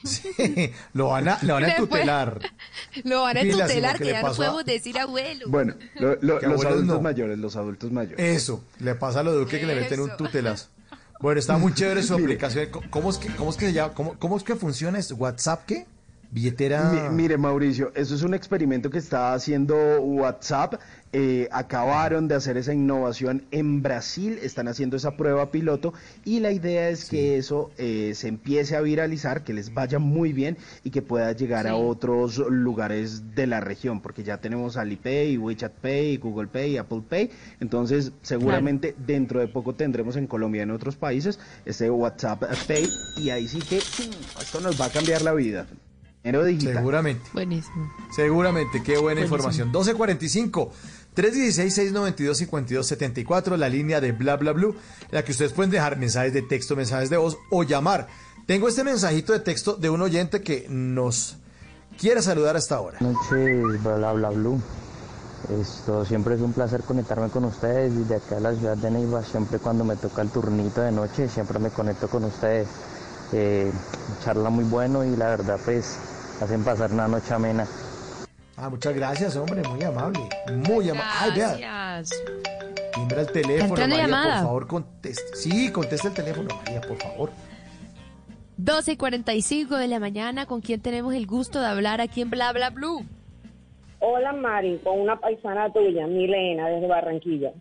Sí, 0.03 0.71
lo 0.93 1.07
van 1.09 1.27
a, 1.27 1.39
lo 1.43 1.53
van 1.55 1.63
a 1.63 1.67
Después- 1.67 1.89
tutelar. 1.89 2.39
Lo 3.03 3.21
van 3.23 3.37
a 3.37 3.41
tutelar, 3.41 3.97
que 3.97 4.03
que 4.05 4.09
ya 4.11 4.21
no 4.21 4.27
a- 4.29 4.33
podemos 4.33 4.65
decir 4.65 4.97
abuelo. 4.99 5.45
Bueno, 5.47 5.75
lo- 5.95 6.15
los 6.21 6.65
adultos 6.65 6.85
no. 6.85 7.01
mayores, 7.01 7.37
los 7.37 7.55
adultos 7.55 7.91
mayores. 7.91 8.19
Eso, 8.19 8.63
le 8.79 8.95
pasa 8.95 9.19
a 9.21 9.23
lo 9.23 9.33
Duque 9.33 9.59
que 9.59 9.65
le 9.65 9.75
meten 9.75 9.99
un 9.99 10.09
Eso. 10.09 10.17
tutelas. 10.17 10.69
Bueno, 11.19 11.39
está 11.39 11.57
muy 11.57 11.73
chévere 11.73 12.03
su 12.03 12.13
aplicación. 12.15 12.69
¿Cómo 12.89 13.09
es 13.09 13.17
que, 13.17 13.29
cómo 13.35 13.49
es 13.51 13.57
que 13.57 13.67
se 13.67 13.73
llama? 13.73 13.93
¿Cómo, 13.93 14.15
cómo 14.19 14.37
es 14.37 14.43
que 14.43 14.55
funciona 14.55 14.99
esto? 14.99 15.15
¿WhatsApp 15.15 15.65
qué? 15.65 15.85
Billetera. 16.33 17.09
Mi- 17.11 17.15
mire, 17.23 17.37
Mauricio, 17.37 17.91
eso 17.95 18.15
es 18.15 18.23
un 18.23 18.33
experimento 18.33 18.89
que 18.89 18.97
está 18.97 19.33
haciendo 19.33 19.75
WhatsApp. 20.01 20.75
Eh, 21.15 21.47
acabaron 21.51 22.27
de 22.27 22.33
hacer 22.33 22.57
esa 22.57 22.73
innovación 22.73 23.43
en 23.51 23.83
Brasil, 23.83 24.39
están 24.41 24.67
haciendo 24.67 24.97
esa 24.97 25.15
prueba 25.15 25.51
piloto 25.51 25.93
y 26.25 26.39
la 26.39 26.51
idea 26.51 26.89
es 26.89 27.05
que 27.07 27.37
eso 27.37 27.69
eh, 27.77 28.13
se 28.15 28.29
empiece 28.29 28.75
a 28.75 28.81
viralizar, 28.81 29.43
que 29.43 29.53
les 29.53 29.75
vaya 29.75 29.99
muy 29.99 30.33
bien 30.33 30.57
y 30.83 30.89
que 30.89 31.03
pueda 31.03 31.31
llegar 31.33 31.67
a 31.67 31.75
otros 31.75 32.39
lugares 32.39 33.35
de 33.35 33.45
la 33.45 33.59
región, 33.61 34.01
porque 34.01 34.23
ya 34.23 34.39
tenemos 34.39 34.75
Alipay, 34.75 35.37
WeChat 35.37 35.73
Pay, 35.73 36.17
Google 36.17 36.47
Pay, 36.47 36.77
Apple 36.77 37.03
Pay, 37.07 37.29
entonces 37.59 38.11
seguramente 38.23 38.95
dentro 39.05 39.39
de 39.39 39.47
poco 39.47 39.75
tendremos 39.75 40.15
en 40.15 40.25
Colombia 40.25 40.61
y 40.61 40.63
en 40.63 40.71
otros 40.71 40.95
países 40.95 41.37
este 41.63 41.91
WhatsApp 41.91 42.41
Pay 42.67 42.89
y 43.17 43.29
ahí 43.29 43.47
sí 43.47 43.59
que 43.59 43.77
esto 43.77 44.59
nos 44.61 44.81
va 44.81 44.85
a 44.85 44.89
cambiar 44.89 45.21
la 45.21 45.33
vida. 45.33 45.67
Dinero 46.23 46.45
digital. 46.45 46.75
Seguramente. 46.75 47.29
Buenísimo. 47.33 47.91
Seguramente, 48.15 48.81
qué 48.81 48.93
buena 48.97 49.21
Buenísimo. 49.21 49.35
información. 49.35 49.67
1245. 49.69 50.71
316-692-5274, 51.15 53.55
la 53.57 53.69
línea 53.69 54.01
de 54.01 54.13
bla 54.13 54.35
bla 54.37 54.51
blue, 54.51 54.75
en 55.01 55.07
la 55.11 55.23
que 55.23 55.31
ustedes 55.31 55.53
pueden 55.53 55.69
dejar 55.69 55.97
mensajes 55.97 56.33
de 56.33 56.41
texto, 56.41 56.75
mensajes 56.75 57.09
de 57.11 57.17
voz 57.17 57.37
o 57.51 57.63
llamar. 57.63 58.07
Tengo 58.47 58.67
este 58.67 58.83
mensajito 58.83 59.31
de 59.33 59.39
texto 59.39 59.75
de 59.75 59.89
un 59.91 60.01
oyente 60.01 60.41
que 60.41 60.65
nos 60.69 61.37
quiere 61.99 62.21
saludar 62.21 62.55
hasta 62.55 62.75
ahora. 62.75 62.97
noches, 62.99 63.83
bla 63.83 64.13
bla 64.13 64.29
blue. 64.29 64.59
Esto 65.61 66.05
siempre 66.05 66.35
es 66.35 66.41
un 66.41 66.53
placer 66.53 66.81
conectarme 66.81 67.29
con 67.29 67.43
ustedes 67.45 67.95
desde 67.95 68.15
acá 68.15 68.37
a 68.37 68.39
la 68.39 68.55
ciudad 68.55 68.77
de 68.77 68.89
Neiva. 68.89 69.23
Siempre 69.23 69.59
cuando 69.59 69.83
me 69.83 69.95
toca 69.97 70.21
el 70.21 70.29
turnito 70.29 70.81
de 70.81 70.91
noche, 70.91 71.29
siempre 71.29 71.59
me 71.59 71.69
conecto 71.69 72.07
con 72.07 72.23
ustedes. 72.23 72.67
Eh, 73.33 73.71
charla 74.23 74.49
muy 74.49 74.63
bueno 74.63 75.03
y 75.03 75.15
la 75.15 75.29
verdad 75.29 75.59
pues 75.65 75.97
hacen 76.43 76.63
pasar 76.63 76.91
una 76.91 77.07
noche 77.07 77.33
amena. 77.33 77.65
Ah, 78.55 78.69
muchas 78.69 78.93
gracias, 78.93 79.35
hombre, 79.35 79.61
muy 79.67 79.83
amable. 79.83 80.19
Muy 80.67 80.89
amable. 80.89 81.11
Ay, 81.19 81.31
vea, 81.35 82.01
timbra 82.93 83.21
el 83.21 83.31
teléfono, 83.31 83.75
María, 83.75 83.97
llamada. 83.97 84.35
por 84.35 84.43
favor, 84.43 84.67
conteste. 84.67 85.35
Sí, 85.35 85.71
conteste 85.71 86.09
el 86.09 86.13
teléfono, 86.13 86.49
María, 86.55 86.81
por 86.81 86.97
favor. 86.97 87.31
12 88.57 88.91
y 88.91 88.97
45 88.97 89.75
de 89.77 89.87
la 89.87 89.99
mañana, 89.99 90.45
¿con 90.45 90.61
quién 90.61 90.79
tenemos 90.81 91.13
el 91.15 91.25
gusto 91.25 91.59
de 91.59 91.67
hablar 91.67 92.01
aquí 92.01 92.21
en 92.21 92.29
Bla 92.29 92.53
Bla 92.53 92.69
Blue? 92.69 93.03
Hola 93.99 94.33
Mari, 94.33 94.79
con 94.83 94.99
una 94.99 95.19
paisana 95.19 95.71
tuya, 95.71 96.05
Milena, 96.07 96.67
desde 96.67 96.87
Barranquilla. 96.87 97.51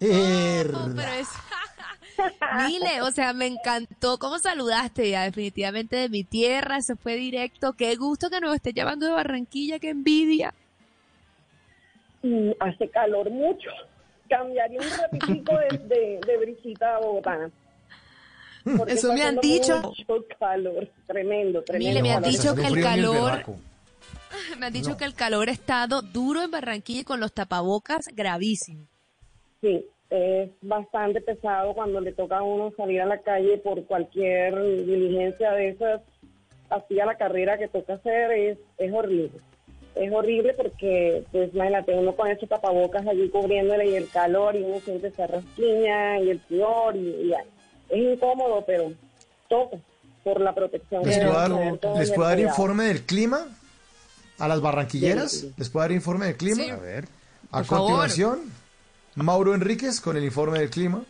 No, 0.00 0.94
pero 0.94 1.12
es... 1.18 1.28
Mile, 2.66 3.02
o 3.02 3.10
sea, 3.10 3.32
me 3.32 3.46
encantó 3.46 4.18
cómo 4.18 4.38
saludaste 4.38 5.10
ya, 5.10 5.22
definitivamente 5.24 5.96
de 5.96 6.08
mi 6.08 6.24
tierra, 6.24 6.78
eso 6.78 6.96
fue 6.96 7.16
directo. 7.16 7.72
Qué 7.74 7.96
gusto 7.96 8.30
que 8.30 8.40
nos 8.40 8.54
esté 8.54 8.72
llamando 8.72 9.06
de 9.06 9.12
Barranquilla, 9.12 9.78
qué 9.78 9.90
envidia. 9.90 10.54
Y 12.22 12.54
hace 12.60 12.88
calor 12.90 13.30
mucho. 13.30 13.70
Cambiaría 14.28 14.78
un 14.80 14.86
ratitico 14.90 15.52
de, 15.58 15.78
de, 15.78 16.20
de 16.26 16.36
brisita 16.38 16.98
bogotana. 16.98 17.50
Porque 18.76 18.92
Eso 18.92 19.12
me 19.14 19.22
han 19.22 19.36
dicho. 19.36 19.80
Mucho 19.80 20.24
calor, 20.38 20.88
tremendo, 21.06 21.62
tremendo. 21.62 21.88
Mile, 21.88 22.02
me 22.02 22.12
han 22.12 22.22
calor. 22.22 22.30
dicho 22.38 22.54
que 22.54 22.66
el 22.66 22.82
calor, 22.82 23.44
me 24.58 24.66
han 24.66 24.72
dicho 24.72 24.90
No. 24.90 24.96
que 24.98 25.04
el 25.06 25.14
calor 25.14 25.48
ha 25.48 25.52
estado 25.52 26.02
duro 26.02 26.42
en 26.42 26.50
Barranquilla 26.50 27.00
y 27.00 27.04
con 27.04 27.20
los 27.20 27.32
tapabocas 27.32 28.06
gravísimo. 28.12 28.86
Sí, 29.62 29.84
es 30.10 30.50
bastante 30.60 31.20
pesado 31.20 31.72
cuando 31.72 32.00
le 32.00 32.12
toca 32.12 32.38
a 32.38 32.42
uno 32.42 32.72
salir 32.76 33.00
a 33.00 33.06
la 33.06 33.18
calle 33.18 33.58
por 33.58 33.84
cualquier 33.84 34.60
diligencia 34.84 35.52
de 35.52 35.68
esas, 35.68 36.02
así 36.68 36.98
a 36.98 37.06
la 37.06 37.16
carrera 37.16 37.58
que 37.58 37.68
toca 37.68 37.94
hacer, 37.94 38.32
es, 38.32 38.58
es 38.78 38.92
horrible. 38.92 39.30
Es 39.94 40.12
horrible 40.12 40.54
porque, 40.54 41.24
pues 41.32 41.52
imagínate, 41.54 41.94
uno 41.94 42.14
con 42.14 42.28
esos 42.28 42.48
tapabocas 42.48 43.06
allí 43.06 43.28
cubriéndole 43.28 43.88
y 43.88 43.96
el 43.96 44.08
calor 44.08 44.56
y 44.56 44.62
uno 44.62 44.80
siente 44.80 45.08
esa 45.08 45.26
rasquiña 45.26 46.20
y 46.20 46.30
el 46.30 46.40
sudor 46.48 46.96
y, 46.96 47.08
y 47.08 47.28
ya. 47.28 47.44
es 47.88 47.98
incómodo, 47.98 48.64
pero 48.66 48.92
toca 49.48 49.78
por 50.22 50.40
la 50.40 50.54
protección 50.54 51.02
¿Les 51.04 51.18
puedo 51.18 51.32
dar, 51.32 51.50
les 51.98 52.12
puedo 52.12 52.38
informe 52.38 52.84
del 52.84 53.02
clima 53.02 53.46
a 54.38 54.48
las 54.48 54.60
barranquilleras? 54.60 55.32
Sí. 55.32 55.54
¿Les 55.56 55.68
puedo 55.68 55.84
dar 55.84 55.92
informe 55.92 56.26
del 56.26 56.36
clima? 56.36 56.62
Sí. 56.62 56.70
A 56.70 56.76
ver. 56.76 57.04
A 57.50 57.58
Por 57.58 57.64
favor. 57.66 58.08
Mauro 59.16 59.54
Enríquez 59.54 60.00
con 60.00 60.16
el 60.16 60.24
informe 60.24 60.58
del 60.60 60.70
clima. 60.70 61.02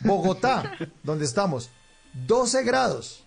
Bogotá, 0.00 0.76
donde 1.02 1.24
estamos, 1.24 1.70
12 2.26 2.62
grados. 2.64 3.24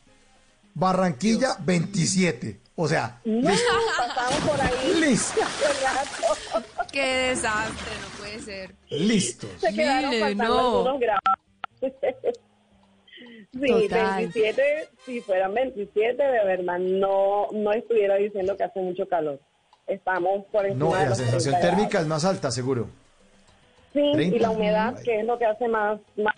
Barranquilla, 0.74 1.56
27. 1.61 2.59
O 2.77 2.88
sea, 2.90 3.22
No, 3.24 3.50
listo. 3.50 3.72
pasamos 3.98 4.40
por 4.50 4.61
ahí. 4.61 4.93
Listo. 5.00 5.40
Qué 6.92 7.06
desastre, 7.30 7.92
no 8.01 8.17
puede 8.19 8.40
ser. 8.42 8.75
Listos. 8.90 9.50
Se 9.59 9.74
quedaron 9.74 10.09
Mire, 10.09 10.22
faltando 10.22 10.53
no. 10.56 10.69
algunos 10.90 11.00
grados. 11.00 11.22
sí, 13.53 13.67
Total. 13.67 14.16
27, 14.17 14.90
si 15.06 15.22
fueran 15.22 15.53
27, 15.53 16.22
de 16.22 16.43
verdad, 16.45 16.80
no, 16.80 17.48
no 17.53 17.72
estuviera 17.72 18.16
diciendo 18.16 18.58
que 18.58 18.64
hace 18.66 18.82
mucho 18.82 19.08
calor. 19.08 19.40
Estamos 19.88 20.45
por 20.51 20.66
encima 20.66 20.85
No, 20.90 20.95
de 20.95 21.03
la 21.03 21.09
los 21.09 21.17
sensación 21.17 21.53
30 21.53 21.59
grados. 21.59 21.75
térmica 21.77 22.01
es 22.01 22.08
más 22.08 22.25
alta, 22.25 22.51
seguro. 22.51 22.90
Sí, 23.95 24.01
y 24.01 24.11
30. 24.11 24.40
la 24.40 24.51
humedad, 24.51 25.01
que 25.03 25.22
es 25.22 25.25
lo 25.25 25.38
que 25.38 25.45
hace 25.45 25.69
más, 25.69 26.01
más 26.17 26.35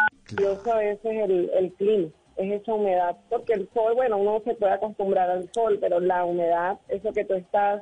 a 0.72 0.78
veces 0.78 1.04
el, 1.04 1.50
el 1.56 1.74
clima, 1.74 2.10
es 2.36 2.62
esa 2.62 2.76
humedad, 2.76 3.18
porque 3.30 3.54
el 3.54 3.68
sol, 3.74 3.96
bueno, 3.96 4.18
uno 4.18 4.42
se 4.46 4.54
puede 4.54 4.74
acostumbrar 4.74 5.28
al 5.28 5.52
sol, 5.54 5.80
pero 5.82 6.00
la 6.00 6.24
humedad, 6.24 6.78
eso 6.88 7.12
que 7.14 7.26
tú 7.26 7.34
estás 7.34 7.82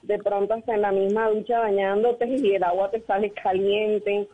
de 0.00 0.18
pronto 0.18 0.54
hasta 0.54 0.74
en 0.74 0.80
la 0.80 0.92
misma 0.92 1.28
ducha 1.28 1.58
bañándote 1.58 2.26
y 2.42 2.54
el 2.54 2.64
agua 2.64 2.90
te 2.90 3.02
sale 3.02 3.30
caliente, 3.32 4.26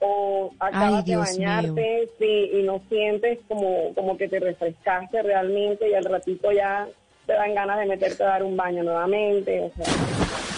o 0.00 0.50
acabas 0.60 1.04
de 1.04 1.16
bañarte 1.16 2.08
sí, 2.18 2.50
y 2.54 2.62
no 2.62 2.80
sientes 2.88 3.38
como, 3.48 3.94
como 3.94 4.16
que 4.16 4.28
te 4.28 4.40
refrescaste 4.40 5.22
realmente 5.22 5.90
y 5.90 5.94
al 5.94 6.04
ratito 6.04 6.52
ya 6.52 6.88
te 7.26 7.32
dan 7.32 7.54
ganas 7.54 7.78
de 7.80 7.86
meterte 7.86 8.22
a 8.22 8.26
dar 8.26 8.42
un 8.42 8.56
baño 8.56 8.82
nuevamente, 8.84 9.60
o 9.60 9.72
sea, 9.76 9.92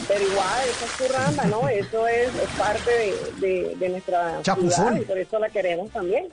pero 0.07 0.23
igual, 0.25 0.61
eso 0.69 0.85
es 0.85 1.09
curramba, 1.09 1.45
¿no? 1.47 1.69
Eso 1.69 2.07
es, 2.09 2.29
es 2.35 2.49
parte 2.59 2.91
de, 2.91 3.47
de, 3.47 3.77
de 3.77 3.89
nuestra 3.89 4.41
Chapuzón. 4.43 4.71
ciudad 4.89 5.01
y 5.01 5.05
por 5.05 5.19
eso 5.19 5.39
la 5.39 5.49
queremos 5.49 5.91
también. 5.91 6.27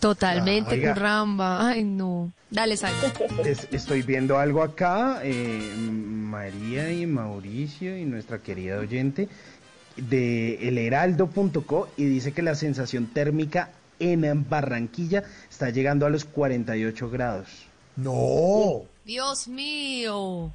Totalmente, 0.00 0.86
Ah. 0.86 0.92
Curramba. 0.94 1.68
Ay, 1.68 1.84
no. 1.84 2.32
Dale, 2.50 2.76
Sal. 2.76 2.92
Es- 3.44 3.68
estoy 3.72 4.02
viendo 4.02 4.38
algo 4.38 4.62
acá, 4.62 5.20
eh, 5.22 5.72
María 5.78 6.90
y 6.92 7.06
Mauricio 7.06 7.96
y 7.96 8.04
nuestra 8.04 8.38
querida 8.38 8.78
oyente 8.78 9.28
de 9.96 10.68
elheraldo.co 10.68 11.88
y 11.96 12.04
dice 12.06 12.32
que 12.32 12.42
la 12.42 12.54
sensación 12.56 13.06
térmica 13.06 13.70
en 14.00 14.48
Barranquilla 14.48 15.22
está 15.48 15.70
llegando 15.70 16.04
a 16.06 16.10
los 16.10 16.24
48 16.24 17.08
grados. 17.10 17.63
No. 17.96 18.82
Dios 19.04 19.48
mío. 19.48 20.50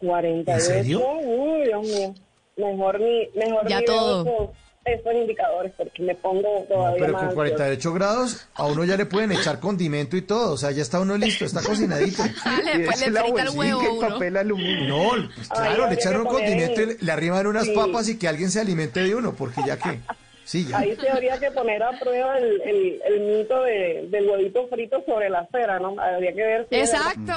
48. 0.00 0.52
¿En 0.52 0.60
serio? 0.60 1.02
Uy, 1.24 1.64
Dios 1.64 1.82
mío. 1.86 2.14
Mejor 2.56 3.00
ni, 3.00 3.28
mejor 3.34 3.68
Ya 3.68 3.80
ni 3.80 3.86
veo 3.86 3.94
todo. 3.96 4.22
Esos, 4.22 4.56
esos 5.00 5.14
indicadores 5.14 5.72
porque 5.76 6.02
me 6.02 6.14
pongo 6.14 6.42
No, 6.42 6.74
todavía 6.74 6.98
pero 7.00 7.12
más. 7.14 7.24
con 7.24 7.34
48 7.34 7.92
grados 7.94 8.46
a 8.54 8.66
uno 8.66 8.84
ya 8.84 8.96
le 8.96 9.04
pueden 9.06 9.32
echar 9.32 9.58
condimento 9.58 10.16
y 10.16 10.22
todo. 10.22 10.52
O 10.52 10.56
sea, 10.56 10.70
ya 10.70 10.82
está 10.82 11.00
uno 11.00 11.16
listo, 11.16 11.44
está 11.44 11.62
cocinadito. 11.62 12.22
Después 12.22 13.00
le 13.10 13.20
frita 13.22 13.42
el 13.42 13.50
huevo 13.50 13.80
a 13.80 14.16
uno. 14.16 14.38
aluminio. 14.38 14.88
No, 14.88 15.28
pues 15.34 15.48
Ay, 15.50 15.56
claro, 15.74 15.86
le 15.88 15.94
echan 15.94 16.12
que 16.12 16.18
un 16.20 16.26
condimento 16.26 16.80
y 16.80 16.84
en- 16.84 16.88
le- 16.90 16.96
le 17.00 17.12
arriman 17.12 17.46
unas 17.46 17.64
Sí. 17.64 17.72
papas 17.74 18.08
y 18.08 18.18
que 18.18 18.28
alguien 18.28 18.50
se 18.50 18.60
alimente 18.60 19.00
de 19.02 19.14
uno, 19.14 19.34
porque 19.34 19.60
ya 19.66 19.76
que. 19.78 19.98
Sí, 20.46 20.64
ya. 20.64 20.78
Ahí 20.78 20.94
se 20.94 21.08
habría 21.10 21.38
que 21.40 21.50
poner 21.50 21.82
a 21.82 21.90
prueba 21.98 22.38
el, 22.38 22.60
el, 22.62 23.02
el 23.04 23.20
mito 23.20 23.62
de, 23.64 24.06
del 24.08 24.30
huevito 24.30 24.68
frito 24.68 25.02
sobre 25.04 25.28
la 25.28 25.40
acera, 25.40 25.80
¿no? 25.80 25.96
Habría 26.00 26.32
que 26.32 26.42
ver 26.42 26.66
si. 26.70 26.76
Exacto. 26.76 27.32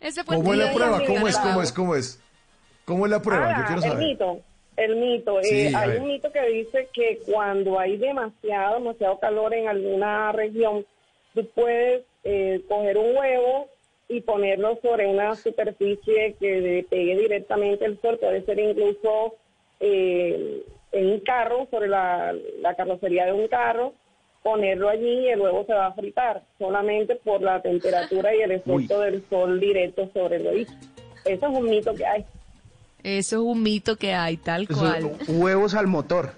Ese 0.00 0.22
fue 0.22 0.36
el 0.36 0.42
¿Cómo 0.42 0.52
es 0.54 0.58
la 0.60 0.72
prueba? 0.72 1.00
¿Cómo 1.04 1.26
es? 1.28 1.38
¿Cómo 1.38 1.62
es? 1.62 1.72
¿Cómo 1.72 1.96
es? 1.96 2.20
¿Cómo 2.84 3.04
es 3.06 3.10
la 3.10 3.20
prueba? 3.20 3.48
Yo 3.48 3.54
Ah, 3.56 3.64
quiero 3.66 3.82
el 3.82 3.88
saber. 3.90 4.06
mito, 4.06 4.40
el 4.76 4.96
mito. 4.96 5.42
Sí, 5.42 5.54
Eh, 5.66 5.72
a 5.74 5.80
hay 5.80 5.88
ver. 5.90 6.00
un 6.00 6.06
mito 6.06 6.30
que 6.32 6.42
dice 6.48 6.88
que 6.92 7.18
cuando 7.26 7.78
hay 7.80 7.96
demasiado, 7.96 8.78
demasiado 8.78 9.18
calor 9.18 9.52
en 9.52 9.66
alguna 9.68 10.30
región, 10.32 10.86
tú 11.34 11.44
puedes 11.54 12.02
eh, 12.22 12.60
coger 12.68 12.96
un 12.96 13.16
huevo 13.16 13.68
y 14.08 14.20
ponerlo 14.20 14.78
sobre 14.82 15.08
una 15.08 15.34
superficie 15.34 16.36
que 16.38 16.60
le 16.60 16.82
pegue 16.84 17.16
directamente 17.16 17.84
el 17.86 18.00
sol, 18.00 18.18
puede 18.20 18.44
ser 18.44 18.58
incluso 18.60 19.34
eh, 19.80 20.62
en 20.92 21.06
un 21.10 21.20
carro, 21.20 21.66
sobre 21.70 21.88
la, 21.88 22.34
la 22.60 22.74
carrocería 22.74 23.26
de 23.26 23.32
un 23.32 23.48
carro, 23.48 23.94
ponerlo 24.42 24.88
allí 24.88 25.20
y 25.20 25.28
el 25.28 25.40
huevo 25.40 25.64
se 25.66 25.72
va 25.72 25.86
a 25.86 25.92
fritar, 25.92 26.42
solamente 26.58 27.14
por 27.16 27.40
la 27.42 27.60
temperatura 27.62 28.34
y 28.34 28.40
el 28.42 28.50
efecto 28.52 29.00
del 29.00 29.24
sol 29.30 29.58
directo 29.60 30.10
sobre 30.12 30.36
el 30.36 30.46
huevito. 30.46 30.72
Eso 31.24 31.46
es 31.46 31.56
un 31.56 31.64
mito 31.70 31.94
que 31.94 32.04
hay. 32.06 32.24
Eso 33.02 33.36
es 33.36 33.42
un 33.42 33.62
mito 33.62 33.96
que 33.96 34.12
hay, 34.14 34.36
tal 34.36 34.62
Eso, 34.68 34.78
cual. 34.78 35.12
huevos 35.28 35.74
al 35.74 35.86
motor. 35.86 36.32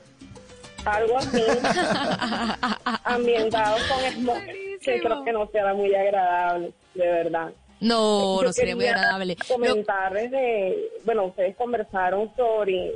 algo 0.84 1.18
así, 1.18 1.42
ambientados 3.05 3.83
con 3.84 4.12
smog, 4.12 4.42
que 4.83 5.00
creo 5.00 5.24
que 5.24 5.33
no 5.33 5.47
será 5.50 5.74
muy 5.74 5.94
agradable, 5.94 6.73
de 6.94 7.07
verdad. 7.07 7.52
No, 7.81 8.41
Yo 8.41 8.47
no 8.47 8.52
sería 8.52 8.76
muy 8.76 8.86
agradable. 8.86 9.36
Comentarles 9.49 10.31
de, 10.31 10.91
bueno, 11.05 11.26
ustedes 11.26 11.55
conversaron 11.57 12.31
sobre 12.36 12.92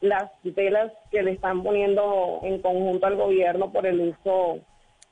las 0.00 0.30
tutelas 0.42 0.92
que 1.10 1.22
le 1.22 1.32
están 1.32 1.62
poniendo 1.62 2.40
en 2.42 2.60
conjunto 2.60 3.06
al 3.06 3.16
gobierno 3.16 3.70
por 3.72 3.86
el 3.86 4.00
uso 4.00 4.60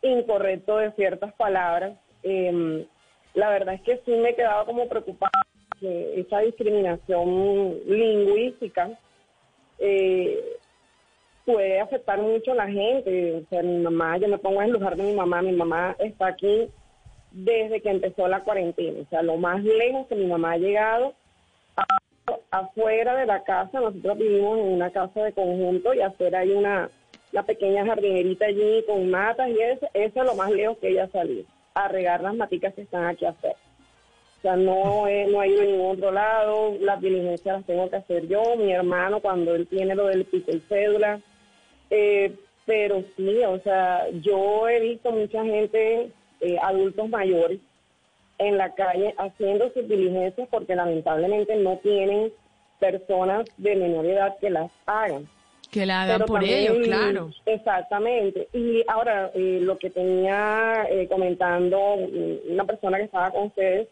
incorrecto 0.02 0.78
de 0.78 0.92
ciertas 0.92 1.32
palabras. 1.34 1.98
Eh, 2.22 2.86
la 3.34 3.50
verdad 3.50 3.74
es 3.74 3.82
que 3.82 4.00
sí 4.04 4.12
me 4.12 4.30
he 4.30 4.34
quedado 4.34 4.64
como 4.66 4.88
preocupada 4.88 5.30
que 5.80 6.20
esa 6.20 6.40
discriminación 6.40 7.76
lingüística 7.86 8.90
eh, 9.78 10.56
puede 11.44 11.80
afectar 11.80 12.20
mucho 12.20 12.52
a 12.52 12.56
la 12.56 12.68
gente. 12.68 13.34
O 13.36 13.48
sea, 13.48 13.62
mi 13.62 13.78
mamá, 13.78 14.18
yo 14.18 14.28
me 14.28 14.38
pongo 14.38 14.60
en 14.60 14.68
el 14.68 14.72
lugar 14.72 14.96
de 14.96 15.02
mi 15.02 15.14
mamá, 15.14 15.42
mi 15.42 15.52
mamá 15.52 15.96
está 15.98 16.28
aquí 16.28 16.68
desde 17.30 17.80
que 17.80 17.90
empezó 17.90 18.26
la 18.28 18.42
cuarentena. 18.42 19.00
O 19.00 19.08
sea, 19.08 19.22
lo 19.22 19.36
más 19.36 19.62
lejos 19.62 20.06
que 20.08 20.14
mi 20.14 20.26
mamá 20.26 20.52
ha 20.52 20.58
llegado, 20.58 21.14
afuera 22.50 23.16
de 23.16 23.26
la 23.26 23.42
casa, 23.44 23.80
nosotros 23.80 24.18
vivimos 24.18 24.58
en 24.58 24.72
una 24.72 24.90
casa 24.90 25.22
de 25.22 25.32
conjunto 25.32 25.94
y 25.94 26.00
afuera 26.00 26.40
hay 26.40 26.50
una, 26.50 26.90
una 27.32 27.42
pequeña 27.42 27.86
jardinerita 27.86 28.46
allí 28.46 28.84
con 28.86 29.10
matas 29.10 29.48
y 29.50 29.60
eso, 29.60 29.86
eso 29.94 30.20
es 30.20 30.26
lo 30.26 30.34
más 30.34 30.50
lejos 30.50 30.78
que 30.78 30.88
ella 30.88 31.04
ha 31.04 31.08
salido, 31.08 31.44
a 31.74 31.88
regar 31.88 32.22
las 32.22 32.34
maticas 32.34 32.74
que 32.74 32.82
están 32.82 33.06
aquí 33.06 33.24
afuera. 33.24 33.56
O 34.38 34.40
sea, 34.40 34.56
no 34.56 35.08
he, 35.08 35.26
no 35.26 35.42
he 35.42 35.48
ido 35.48 35.64
ningún 35.64 35.96
otro 35.96 36.12
lado, 36.12 36.76
las 36.80 37.00
diligencias 37.00 37.56
las 37.56 37.66
tengo 37.66 37.90
que 37.90 37.96
hacer 37.96 38.28
yo, 38.28 38.56
mi 38.56 38.72
hermano 38.72 39.20
cuando 39.20 39.54
él 39.54 39.66
tiene 39.66 39.96
lo 39.96 40.06
del 40.06 40.24
pico 40.24 40.52
y 40.52 40.60
cédula. 40.68 41.20
Eh, 41.90 42.36
pero 42.64 43.02
sí, 43.16 43.42
o 43.44 43.58
sea, 43.60 44.08
yo 44.20 44.68
he 44.68 44.78
visto 44.80 45.10
mucha 45.10 45.42
gente, 45.42 46.10
eh, 46.40 46.56
adultos 46.62 47.08
mayores, 47.08 47.60
en 48.38 48.56
la 48.56 48.74
calle 48.74 49.14
haciendo 49.18 49.70
sus 49.72 49.88
diligencias 49.88 50.48
porque 50.50 50.74
lamentablemente 50.76 51.56
no 51.56 51.76
tienen 51.78 52.32
personas 52.78 53.44
de 53.56 53.74
menor 53.76 54.06
edad 54.06 54.36
que 54.40 54.50
las 54.50 54.70
hagan. 54.86 55.28
Que 55.70 55.84
la 55.84 56.02
hagan 56.02 56.16
Pero 56.18 56.26
por 56.26 56.40
también- 56.40 56.58
ellos, 56.72 56.78
claro. 56.86 57.30
Exactamente. 57.44 58.48
Y 58.52 58.82
ahora, 58.88 59.30
eh, 59.34 59.58
lo 59.60 59.76
que 59.78 59.90
tenía 59.90 60.86
eh, 60.88 61.06
comentando 61.08 61.78
una 62.48 62.64
persona 62.64 62.96
que 62.98 63.04
estaba 63.04 63.30
con 63.30 63.46
ustedes 63.48 63.88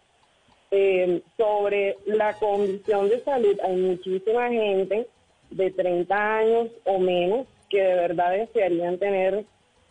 eh, 0.71 1.21
sobre 1.37 1.97
la 2.07 2.33
condición 2.35 3.09
de 3.09 3.21
salud, 3.21 3.59
hay 3.63 3.77
muchísima 3.77 4.49
gente 4.49 5.07
de 5.51 5.71
30 5.71 6.39
años 6.39 6.69
o 6.85 6.99
menos 6.99 7.47
que 7.69 7.81
de 7.83 7.95
verdad 7.95 8.33
desearían 8.33 8.99
tener 8.99 9.45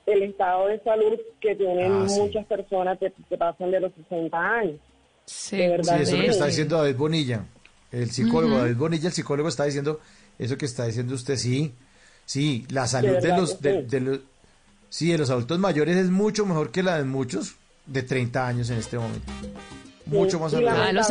el 0.06 0.24
estado 0.24 0.67
de 0.67 0.80
salud 0.82 1.19
que 1.42 1.56
tienen 1.56 1.92
Ah, 1.92 2.09
sí. 2.09 2.19
muchas 2.22 2.45
personas 2.45 2.98
que, 3.00 3.11
que 3.27 3.38
pasan 3.38 3.72
de 3.72 3.80
los 3.80 3.92
60 3.93 4.38
años. 4.38 4.80
Sí, 5.25 5.58
de 5.58 5.64
Sí, 5.64 5.69
verdad. 5.69 6.01
eso 6.01 6.03
es 6.03 6.11
lo 6.11 6.17
que 6.17 6.24
sí. 6.24 6.30
está 6.32 6.45
diciendo 6.45 6.77
David 6.77 6.95
Bonilla, 6.98 7.45
el 7.92 8.11
psicólogo. 8.11 8.53
Ujú. 8.53 8.61
David 8.64 8.77
Bonilla, 8.77 9.08
el 9.08 9.14
psicólogo, 9.14 9.50
está 9.50 9.66
diciendo 9.66 10.00
eso 10.38 10.58
que 10.58 10.66
está 10.66 10.85
diciendo 10.85 11.16
usted, 11.16 11.35
sí. 11.38 11.74
Sí, 12.25 12.66
la 12.69 12.88
salud 12.88 13.08
de, 13.09 13.14
verdad 13.22 13.38
los, 13.38 13.61
de, 13.61 13.82
sí. 13.82 13.88
de 13.88 14.00
los, 14.01 14.19
sí, 14.90 15.11
de 15.11 15.17
los 15.19 15.30
adultos 15.30 15.59
mayores 15.59 15.95
es 15.95 16.09
mucho 16.09 16.45
mejor 16.45 16.72
que 16.72 16.82
la 16.84 16.98
de 16.98 17.03
muchos 17.03 17.56
de 17.85 18.01
30 18.03 18.48
años 18.48 18.69
en 18.72 18.77
este 18.80 18.98
momento. 18.98 19.32
Mucho 20.08 20.40
más 20.40 20.51
y 20.53 20.56
saludable. 20.58 21.01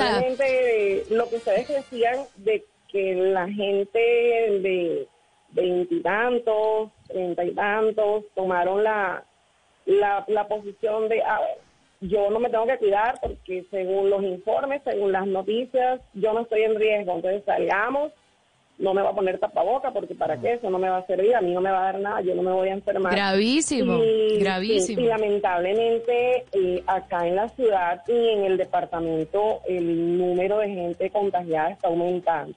lo 1.10 1.28
que 1.28 1.36
ustedes 1.36 1.68
decían 1.68 2.16
de 2.36 2.64
que 2.90 3.14
la 3.14 3.48
gente 3.48 3.98
de 3.98 5.08
veintitantos, 5.54 6.90
treinta 7.08 7.44
y 7.44 7.52
tantos 7.54 8.24
tomaron 8.34 8.82
la, 8.84 9.24
la, 9.86 10.24
la 10.28 10.48
posición 10.48 11.08
de, 11.08 11.22
a 11.22 11.40
ver, 11.40 11.58
yo 12.00 12.28
no 12.30 12.38
me 12.40 12.50
tengo 12.50 12.66
que 12.66 12.78
cuidar 12.78 13.18
porque 13.22 13.64
según 13.70 14.10
los 14.10 14.22
informes, 14.22 14.82
según 14.84 15.12
las 15.12 15.26
noticias, 15.26 16.00
yo 16.14 16.32
no 16.32 16.40
estoy 16.40 16.62
en 16.62 16.74
riesgo, 16.74 17.14
entonces 17.14 17.42
salgamos, 17.46 18.12
no 18.76 18.92
me 18.92 19.02
va 19.02 19.10
a 19.10 19.14
poner 19.14 19.38
tapaboca 19.38 19.92
porque 19.92 20.16
para 20.16 20.36
qué, 20.36 20.54
eso 20.54 20.68
no 20.68 20.80
me 20.80 20.88
va 20.90 20.98
a 20.98 21.06
servir, 21.06 21.34
a 21.36 21.40
mí 21.40 21.52
no 21.52 21.60
me 21.60 21.70
va 21.70 21.80
a 21.80 21.92
dar 21.92 22.00
nada, 22.00 22.20
yo 22.22 22.34
no 22.34 22.42
me 22.42 22.50
voy 22.52 22.68
a 22.68 22.72
enfermar. 22.72 23.14
Gravísimo, 23.14 24.02
Y- 24.02 24.38
gravísimo. 24.40 25.00
y 25.00 25.04
lamentablemente 25.06 26.44
eh, 26.52 26.82
acá 26.86 27.26
en 27.26 27.36
la 27.36 27.48
ciudad 27.50 28.02
y 28.08 28.28
en 28.30 28.44
el 28.44 28.56
departamento 28.56 29.60
el 29.68 30.18
número 30.18 30.58
de 30.58 30.68
gente 30.70 31.08
contagiada 31.10 31.70
está 31.70 31.86
aumentando. 31.88 32.54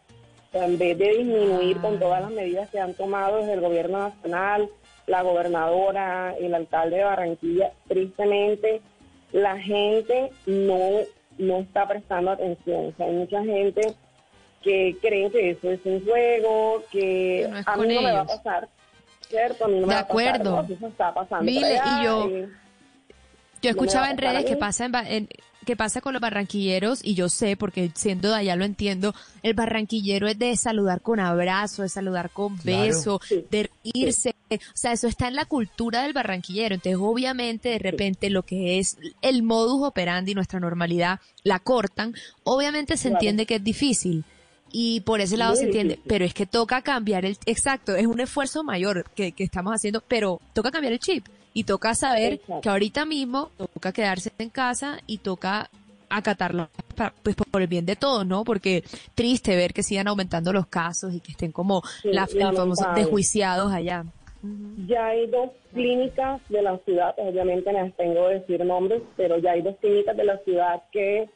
Sea, 0.51 0.66
en 0.66 0.77
vez 0.77 0.98
de 0.98 1.09
disminuir 1.17 1.77
con 1.82 2.00
todas 2.00 2.22
las 2.22 2.32
medidas 2.32 2.69
que 2.69 2.80
han 2.80 2.93
tomado 2.93 3.38
desde 3.38 3.53
el 3.53 3.61
gobierno 3.61 4.00
nacional, 4.00 4.69
la 5.08 5.22
gobernadora, 5.22 6.35
el 6.40 6.53
alcalde 6.56 6.98
de 6.98 7.03
Barranquilla, 7.03 7.72
tristemente 7.88 8.82
la 9.34 9.58
gente 9.59 10.32
no, 10.45 10.80
no 11.38 11.58
está 11.59 11.88
prestando 11.88 12.32
atención. 12.32 12.88
O 12.88 12.93
sea, 12.98 13.06
hay 13.08 13.14
mucha 13.14 13.43
gente 13.43 13.93
que 14.64 14.98
cree 15.01 15.30
que 15.32 15.51
eso 15.51 15.72
es 15.72 15.80
un 15.85 16.03
juego, 16.06 16.84
que 16.92 17.48
no 17.50 17.58
a 17.66 17.77
mí 17.77 17.93
no 17.95 18.01
me 18.01 18.11
va 18.14 18.19
a 18.19 18.24
ellos. 18.24 18.35
pasar. 18.38 18.67
¿Cierto? 19.30 19.66
A 19.66 19.67
mí 19.67 19.76
no 19.76 19.82
De 19.82 19.88
me 19.88 19.93
va 19.93 20.00
a 20.00 20.08
pasar. 20.08 20.27
acuerdo. 20.35 20.64
No, 20.67 20.74
eso 20.74 20.88
está 20.88 21.14
pasando. 21.14 21.51
Allá, 21.51 21.84
y 22.01 22.06
yo- 22.06 22.30
Yo 23.61 23.69
escuchaba 23.72 24.06
va 24.08 24.11
en 24.11 24.17
redes 24.17 24.45
que 24.45 24.56
pasa 24.56 24.85
en, 24.85 24.95
en- 25.08 25.30
que 25.67 25.75
pasa 25.75 25.99
con 26.01 26.13
los 26.13 26.21
barranquilleros 26.21 27.01
y 27.03 27.13
yo 27.13 27.27
sé 27.27 27.57
porque 27.57 27.91
siendo 27.93 28.29
de 28.29 28.35
allá 28.35 28.55
lo 28.55 28.63
entiendo, 28.63 29.13
el 29.43 29.53
barranquillero 29.53 30.27
es 30.27 30.39
de 30.39 30.55
saludar 30.55 31.01
con 31.01 31.19
abrazo, 31.19 31.83
de 31.83 31.89
saludar 31.89 32.29
con 32.31 32.57
Claro. 32.57 32.85
beso, 32.85 33.21
de 33.51 33.69
irse, 33.83 34.33
o 34.49 34.57
sea, 34.73 34.93
eso 34.93 35.07
está 35.07 35.27
en 35.27 35.35
la 35.35 35.43
cultura 35.43 36.03
del 36.03 36.13
barranquillero, 36.13 36.73
entonces 36.75 36.97
obviamente 36.99 37.67
de 37.67 37.79
repente 37.79 38.29
lo 38.29 38.43
que 38.43 38.79
es 38.79 38.97
el 39.21 39.43
modus 39.43 39.85
operandi, 39.85 40.33
nuestra 40.33 40.61
normalidad, 40.61 41.19
la 41.43 41.59
cortan, 41.59 42.15
obviamente 42.45 42.95
se 42.95 43.09
Claro. 43.09 43.15
entiende 43.17 43.45
que 43.45 43.55
es 43.55 43.63
difícil. 43.63 44.23
Y 44.71 45.01
por 45.01 45.21
ese 45.21 45.37
lado 45.37 45.51
Muy 45.51 45.59
se 45.59 45.65
entiende, 45.65 45.93
difícil. 45.95 46.09
pero 46.09 46.25
es 46.25 46.33
que 46.33 46.45
toca 46.45 46.81
cambiar 46.81 47.25
el, 47.25 47.37
exacto, 47.45 47.95
es 47.95 48.05
un 48.07 48.19
esfuerzo 48.21 48.63
mayor 48.63 49.05
que, 49.15 49.31
que 49.33 49.43
estamos 49.43 49.73
haciendo, 49.73 50.01
pero 50.07 50.39
toca 50.53 50.71
cambiar 50.71 50.93
el 50.93 50.99
chip 50.99 51.25
y 51.57 51.63
toca 51.63 51.95
saber 51.95 52.33
Exacto. 52.33 52.61
que 52.61 52.69
ahorita 52.69 53.05
mismo 53.05 53.49
toca 53.73 53.91
quedarse 53.91 54.31
en 54.37 54.49
casa 54.51 54.99
y 55.07 55.17
toca 55.17 55.71
acatarlo 56.07 56.69
pues 57.23 57.35
por 57.35 57.61
el 57.63 57.67
bien 57.67 57.83
de 57.87 57.95
todos, 57.95 58.27
¿no? 58.27 58.43
Porque 58.43 58.83
triste 59.15 59.55
ver 59.55 59.73
que 59.73 59.81
sigan 59.81 60.07
aumentando 60.07 60.53
los 60.53 60.67
casos 60.67 61.15
y 61.15 61.19
que 61.19 61.31
estén 61.31 61.51
como 61.51 61.81
Sí, 62.03 62.09
la, 62.11 62.25
el 62.25 62.37
famoso 62.39 62.59
lamentable. 62.83 63.01
desjuiciados 63.01 63.73
allá. 63.73 64.05
Ya 64.87 65.07
hay 65.07 65.25
dos 65.27 65.49
clínicas 65.73 66.41
de 66.49 66.61
la 66.61 66.77
ciudad, 66.85 67.15
obviamente 67.17 67.73
no 67.73 67.83
les 67.85 67.95
tengo 67.97 68.27
que 68.27 68.33
decir 68.35 68.63
nombres, 68.63 69.01
pero 69.15 69.39
ya 69.39 69.51
hay 69.53 69.63
dos 69.63 69.75
clínicas 69.81 70.15
de 70.15 70.23
la 70.25 70.37
ciudad 70.45 70.83
que 70.91 71.27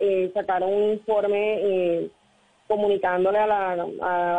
eh, 0.00 0.30
sacaron 0.32 0.72
un 0.72 0.92
informe 0.94 1.58
eh, 1.60 2.10
comunicándole 2.68 3.38
a 3.38 3.46
la, 3.46 3.72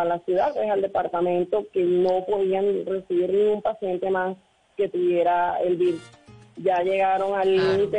a 0.01 0.05
la 0.05 0.19
ciudad, 0.25 0.53
pues, 0.55 0.69
al 0.71 0.81
departamento, 0.81 1.65
que 1.71 1.83
no 1.83 2.25
podían 2.25 2.83
recibir 2.87 3.31
ningún 3.31 3.61
paciente 3.61 4.09
más 4.09 4.35
que 4.79 4.89
tuviera 4.89 5.59
el 5.61 5.75
virus. 5.75 6.01
Ya 6.55 6.81
llegaron 6.83 7.39
al 7.39 7.55
límite 7.55 7.97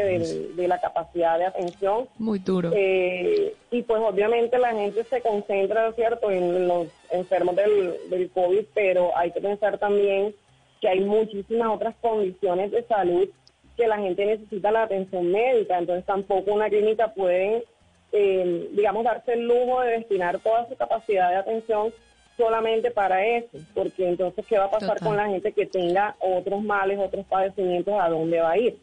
de 0.55 0.69
la 0.69 0.79
capacidad 0.81 1.39
de 1.39 1.47
atención. 1.47 2.09
Muy 2.19 2.39
duro. 2.41 2.71
Eh, 2.75 3.55
y 3.71 3.83
pues 3.83 4.03
obviamente 4.03 4.59
la 4.59 4.73
gente 4.73 5.03
se 5.05 5.23
concentra, 5.23 5.93
¿cierto?, 5.93 6.31
en 6.31 6.69
los 6.69 6.89
enfermos 7.11 7.57
del, 7.57 7.95
del 8.11 8.29
COVID, 8.31 8.65
pero 8.75 9.17
hay 9.17 9.31
que 9.31 9.41
pensar 9.41 9.79
también 9.79 10.35
que 10.81 10.89
hay 10.89 11.01
muchísimas 11.01 11.69
otras 11.69 11.95
condiciones 12.01 12.71
de 12.71 12.83
salud 12.85 13.29
que 13.77 13.87
la 13.87 13.99
gente 13.99 14.27
necesita 14.27 14.71
la 14.71 14.83
atención 14.83 15.31
médica, 15.33 15.79
entonces 15.79 16.05
tampoco 16.05 16.53
una 16.53 16.69
clínica 16.69 17.15
puede, 17.15 17.65
eh, 18.13 18.69
digamos, 18.73 19.05
darse 19.05 19.33
el 19.33 19.47
lujo 19.47 19.81
de 19.81 19.93
destinar 19.93 20.39
toda 20.41 20.69
su 20.69 20.77
capacidad 20.77 21.31
de 21.31 21.37
atención 21.37 21.93
solamente 22.41 22.91
para 22.91 23.25
eso, 23.25 23.59
porque 23.75 24.09
entonces, 24.09 24.45
¿qué 24.49 24.59
va 24.59 24.65
a 24.65 24.71
pasar 24.71 24.95
Total. 24.95 25.07
con 25.07 25.17
la 25.17 25.29
gente 25.29 25.53
que 25.53 25.67
tenga 25.67 26.17
otros 26.21 26.63
males, 26.63 26.99
otros 26.99 27.27
padecimientos? 27.27 27.95
¿A 28.01 28.09
dónde 28.09 28.41
va 28.41 28.53
a 28.53 28.59
ir? 28.59 28.79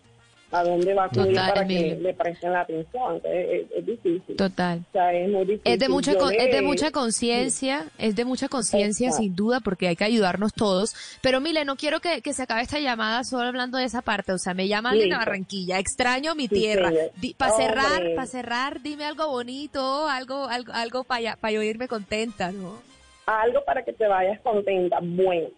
¿A 0.49 0.63
dónde 0.63 0.93
va 0.93 1.03
a 1.03 1.05
acudir 1.07 1.33
Total, 1.33 1.53
para 1.53 1.67
que 1.67 1.97
le 2.01 2.13
presten 2.13 2.53
la 2.53 2.61
atención? 2.61 3.15
Entonces, 3.15 3.47
es, 3.49 3.77
es 3.79 3.85
difícil. 3.85 4.35
Total. 4.37 4.79
O 4.87 4.91
sea, 4.93 5.13
es 5.13 5.29
muy 5.29 5.41
difícil. 5.45 5.73
Es 5.73 5.79
de 5.79 5.89
mucha 5.89 6.13
Yo 6.13 6.29
es 6.29 6.51
de 6.51 6.61
mucha 6.61 6.91
conciencia, 6.91 7.85
es 7.97 8.15
de 8.15 8.23
mucha 8.23 8.47
conciencia 8.47 9.11
sin 9.11 9.35
duda 9.35 9.59
porque 9.59 9.89
hay 9.89 9.97
que 9.97 10.05
ayudarnos 10.05 10.53
todos. 10.53 10.95
Pero 11.21 11.41
Mile, 11.41 11.65
no 11.65 11.75
quiero 11.75 11.99
que, 11.99 12.21
que 12.21 12.31
se 12.31 12.43
acabe 12.43 12.61
esta 12.61 12.79
llamada 12.79 13.25
solo 13.25 13.49
hablando 13.49 13.77
de 13.77 13.83
esa 13.83 14.01
parte. 14.01 14.31
O 14.31 14.37
sea, 14.37 14.53
me 14.53 14.69
llama 14.69 14.91
alguien 14.91 15.09
de 15.09 15.15
Listo. 15.15 15.25
Barranquilla, 15.25 15.79
extraño 15.79 16.33
mi 16.33 16.47
Sí, 16.47 16.55
tierra. 16.55 16.93
Para 17.35 17.51
cerrar, 17.57 18.03
para 18.15 18.27
cerrar, 18.27 18.81
dime 18.81 19.03
algo 19.03 19.27
bonito, 19.27 20.07
algo, 20.07 20.45
algo, 20.47 20.71
algo 20.71 21.03
para 21.03 21.35
para 21.35 21.51
yo 21.51 21.61
irme 21.61 21.89
contenta, 21.89 22.53
¿no? 22.53 22.87
Algo 23.27 23.63
para 23.63 23.83
que 23.83 23.93
te 23.93 24.07
vayas 24.07 24.39
contenta. 24.41 24.99
Bueno, 25.01 25.49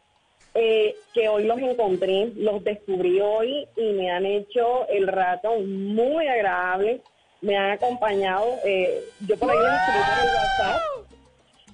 eh, 0.55 0.95
que 1.13 1.29
hoy 1.29 1.45
los 1.45 1.59
encontré, 1.59 2.31
los 2.35 2.63
descubrí 2.63 3.21
hoy 3.21 3.67
y 3.77 3.93
me 3.93 4.11
han 4.11 4.25
hecho 4.25 4.87
el 4.89 5.07
rato 5.07 5.57
muy 5.59 6.27
agradable. 6.27 7.01
Me 7.41 7.55
han 7.55 7.71
acompañado. 7.71 8.59
eh, 8.65 9.01
yo 9.21 9.37
por 9.37 9.49
ahí 9.51 9.57
les 9.59 9.73
escribí 9.75 10.03
por 10.03 10.19
el 10.19 10.33
WhatsApp 10.35 10.83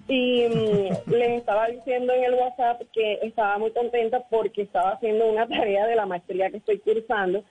y 0.07 0.45
mm, 0.47 1.11
les 1.11 1.29
estaba 1.39 1.67
diciendo 1.67 2.13
en 2.13 2.25
el 2.25 2.35
WhatsApp 2.35 2.81
que 2.93 3.19
estaba 3.23 3.57
muy 3.57 3.71
contenta 3.71 4.19
porque 4.29 4.61
estaba 4.61 4.91
haciendo 4.91 5.25
una 5.27 5.47
tarea 5.47 5.87
de 5.87 5.95
la 5.95 6.05
maestría 6.05 6.51
que 6.51 6.57
estoy 6.57 6.77
cursando 6.79 7.43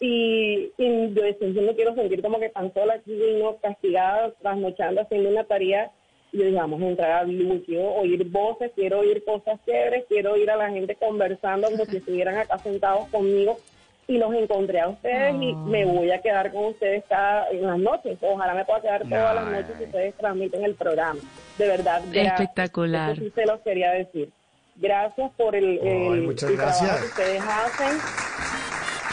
Y, 0.00 0.70
y 0.78 1.14
yo 1.14 1.22
decía, 1.22 1.48
yo 1.48 1.62
no 1.62 1.74
quiero 1.74 1.94
sentir 1.96 2.22
como 2.22 2.38
que 2.38 2.50
tan 2.50 2.72
sola 2.72 2.94
aquí, 2.94 3.18
no 3.42 3.56
castigada, 3.56 4.32
trasnochando, 4.40 5.00
haciendo 5.00 5.30
una 5.30 5.42
tarea. 5.44 5.90
Y 6.32 6.56
a 6.56 6.64
entrar 6.64 7.10
a 7.12 7.24
Blue, 7.24 7.62
quiero 7.64 7.90
oír 7.94 8.24
voces, 8.24 8.70
quiero 8.74 9.00
oír 9.00 9.24
cosas 9.24 9.58
chéveres, 9.64 10.04
quiero 10.08 10.32
oír 10.34 10.50
a 10.50 10.56
la 10.56 10.68
gente 10.70 10.94
conversando 10.96 11.70
como 11.70 11.84
si 11.86 11.96
estuvieran 11.98 12.36
acá 12.38 12.58
sentados 12.58 13.08
conmigo. 13.08 13.58
Y 14.06 14.16
los 14.16 14.32
encontré 14.34 14.80
a 14.80 14.88
ustedes 14.88 15.34
y 15.34 15.52
me 15.54 15.84
voy 15.84 16.10
a 16.10 16.22
quedar 16.22 16.50
con 16.50 16.64
ustedes 16.66 17.04
cada, 17.10 17.50
en 17.50 17.66
las 17.66 17.78
noches. 17.78 18.16
Ojalá 18.22 18.54
me 18.54 18.64
pueda 18.64 18.80
quedar 18.80 19.02
todas 19.06 19.34
las 19.34 19.44
noches 19.46 19.74
si 19.76 19.84
ustedes 19.84 20.14
transmiten 20.14 20.64
el 20.64 20.74
programa. 20.76 21.20
De 21.58 21.66
verdad, 21.68 22.00
gracias. 22.10 22.40
Espectacular. 22.40 23.10
Eso 23.12 23.20
sí 23.22 23.32
se 23.34 23.44
los 23.44 23.60
quería 23.60 23.90
decir. 23.92 24.30
Gracias 24.76 25.30
por 25.36 25.54
el, 25.54 25.78
el- 25.78 26.22
muchas 26.22 26.48
el 26.50 26.56
trabajo 26.56 26.84
gracias. 26.86 27.00
que 27.00 27.06
ustedes 27.06 27.42
hacen 27.42 27.98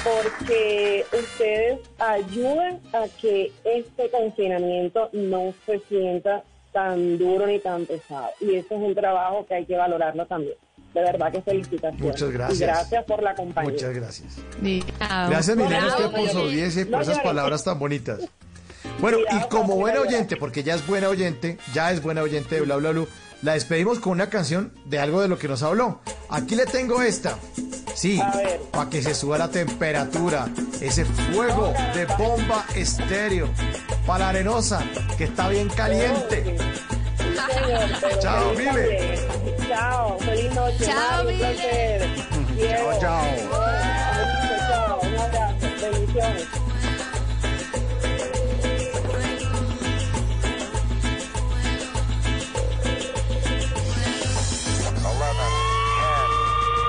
porque 0.04 1.06
ustedes 1.12 1.80
ayudan 2.00 2.80
a 2.94 3.06
que 3.20 3.52
este 3.64 4.10
confinamiento 4.10 5.10
no 5.14 5.54
se 5.66 5.80
sienta 5.90 6.44
tan 6.76 7.18
duro 7.18 7.48
ni 7.48 7.58
tan 7.60 7.86
pesado. 7.86 8.32
Y 8.42 8.56
eso 8.56 8.76
es 8.76 8.82
un 8.82 8.94
trabajo 8.94 9.46
que 9.48 9.56
hay 9.56 9.66
que 9.66 9.78
valorarlo 9.78 10.26
también. 10.26 10.56
De 10.94 11.02
verdad 11.02 11.32
que 11.32 11.42
felicitaciones. 11.42 12.02
Muchas 12.02 12.32
gracias. 12.32 12.60
Y 12.60 12.64
gracias 12.64 13.06
por 13.06 13.24
la 13.24 13.34
compañía. 13.34 13.72
Muchas 13.72 13.94
gracias. 13.94 14.38
Gracias, 15.00 15.56
Milena, 15.56 15.88
usted 15.88 16.12
por 16.12 16.30
su 16.30 16.38
audiencia 16.38 16.82
y 16.82 16.86
por 16.86 17.02
esas 17.02 17.20
palabras 17.20 17.64
tan 17.64 17.80
bonitas. 17.80 18.30
Bueno, 19.00 19.20
y 19.20 19.48
como 19.48 19.78
buena 19.78 20.02
oyente, 20.02 20.36
porque 20.36 20.64
ya 20.64 20.76
es 20.76 20.86
buena 20.86 21.08
oyente, 21.08 21.58
ya 21.74 21.92
es 21.92 22.04
buena 22.04 22.22
oyente 22.22 22.56
de 22.56 22.62
Bla 22.62 22.76
Bla 22.76 22.92
Blue, 22.92 23.08
la 23.46 23.54
despedimos 23.54 24.00
con 24.00 24.14
una 24.14 24.28
canción 24.28 24.74
de 24.86 24.98
algo 24.98 25.22
de 25.22 25.28
lo 25.28 25.38
que 25.38 25.48
nos 25.48 25.62
habló. 25.62 26.00
Aquí 26.30 26.56
le 26.56 26.66
tengo 26.66 27.04
esta. 27.04 27.38
Sí, 27.94 28.20
para 28.72 28.90
que 28.90 29.04
se 29.04 29.14
suba 29.14 29.38
la 29.38 29.50
temperatura. 29.50 30.50
Ese 30.82 31.06
fuego 31.06 31.72
de 31.94 32.06
bomba 32.18 32.66
estéreo. 32.76 33.48
Para 34.08 34.26
la 34.26 34.30
arenosa, 34.30 34.84
que 35.16 35.26
está 35.26 35.48
bien 35.50 35.70
caliente. 35.70 36.58
Chao, 38.20 38.54
Mile. 38.54 39.20
Chao, 39.70 40.18
feliz 40.20 40.54
noche. 40.56 40.86
Chao, 40.86 41.24
Mile. 41.26 42.10
chao. 43.00 43.26
Chao, 44.70 45.00
un 45.04 45.18
abrazo. 45.20 45.68
Bendiciones. 45.82 46.48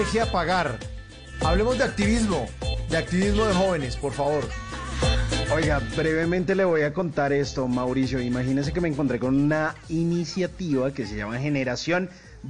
Deje 0.00 0.22
apagar. 0.22 0.78
Hablemos 1.44 1.76
de 1.76 1.84
activismo, 1.84 2.48
de 2.88 2.96
activismo 2.96 3.44
de 3.44 3.52
jóvenes, 3.52 3.98
por 3.98 4.14
favor. 4.14 4.48
Oiga, 5.52 5.78
brevemente 5.94 6.54
le 6.54 6.64
voy 6.64 6.82
a 6.82 6.94
contar 6.94 7.34
esto, 7.34 7.68
Mauricio. 7.68 8.18
Imagínese 8.18 8.72
que 8.72 8.80
me 8.80 8.88
encontré 8.88 9.18
con 9.18 9.38
una 9.38 9.74
iniciativa 9.90 10.90
que 10.90 11.06
se 11.06 11.16
llama 11.16 11.38
Generación 11.38 12.08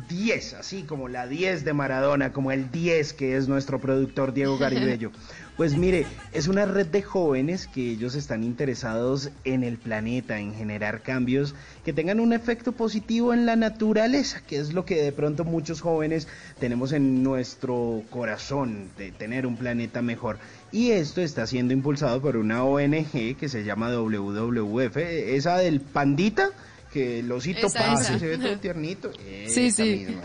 10, 0.08 0.54
así 0.54 0.84
como 0.84 1.08
la 1.08 1.26
10 1.26 1.64
de 1.64 1.72
Maradona, 1.72 2.32
como 2.32 2.52
el 2.52 2.70
10 2.70 3.14
que 3.14 3.36
es 3.36 3.48
nuestro 3.48 3.80
productor 3.80 4.32
Diego 4.32 4.56
Garibello. 4.56 5.10
Pues 5.60 5.76
mire, 5.76 6.06
es 6.32 6.48
una 6.48 6.64
red 6.64 6.86
de 6.86 7.02
jóvenes 7.02 7.66
que 7.66 7.90
ellos 7.90 8.14
están 8.14 8.44
interesados 8.44 9.30
en 9.44 9.62
el 9.62 9.76
planeta, 9.76 10.38
en 10.38 10.54
generar 10.54 11.02
cambios 11.02 11.54
que 11.84 11.92
tengan 11.92 12.18
un 12.18 12.32
efecto 12.32 12.72
positivo 12.72 13.34
en 13.34 13.44
la 13.44 13.56
naturaleza, 13.56 14.40
que 14.40 14.56
es 14.56 14.72
lo 14.72 14.86
que 14.86 15.02
de 15.02 15.12
pronto 15.12 15.44
muchos 15.44 15.82
jóvenes 15.82 16.28
tenemos 16.58 16.92
en 16.92 17.22
nuestro 17.22 18.02
corazón, 18.08 18.88
de 18.96 19.12
tener 19.12 19.46
un 19.46 19.58
planeta 19.58 20.00
mejor. 20.00 20.38
Y 20.72 20.92
esto 20.92 21.20
está 21.20 21.46
siendo 21.46 21.74
impulsado 21.74 22.22
por 22.22 22.38
una 22.38 22.64
ONG 22.64 23.36
que 23.36 23.48
se 23.50 23.62
llama 23.62 23.90
WWF, 23.94 24.96
esa 24.96 25.58
del 25.58 25.82
pandita, 25.82 26.52
que 26.92 27.20
el 27.20 27.30
osito 27.30 27.68
Esa, 27.68 27.78
pasa 27.78 28.14
y 28.14 28.18
se 28.18 28.26
ve 28.26 28.38
todo 28.38 28.56
tiernito. 28.60 29.12
Sí, 29.46 29.70
sí. 29.70 30.06
misma. 30.06 30.22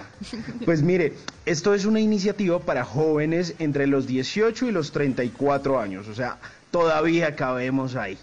Pues 0.66 0.82
mire, 0.82 1.14
esto 1.46 1.74
es 1.74 1.86
una 1.86 2.00
iniciativa 2.00 2.60
para 2.60 2.84
jóvenes 2.84 3.56
entre 3.60 3.88
los 3.88 4.08
18 4.08 4.68
y 4.68 4.72
los 4.72 4.92
34 4.92 5.80
años, 5.80 6.08
o 6.08 6.16
sea, 6.16 6.38
todavía 6.72 7.36
cabemos 7.36 7.96
ahí. 7.96 8.18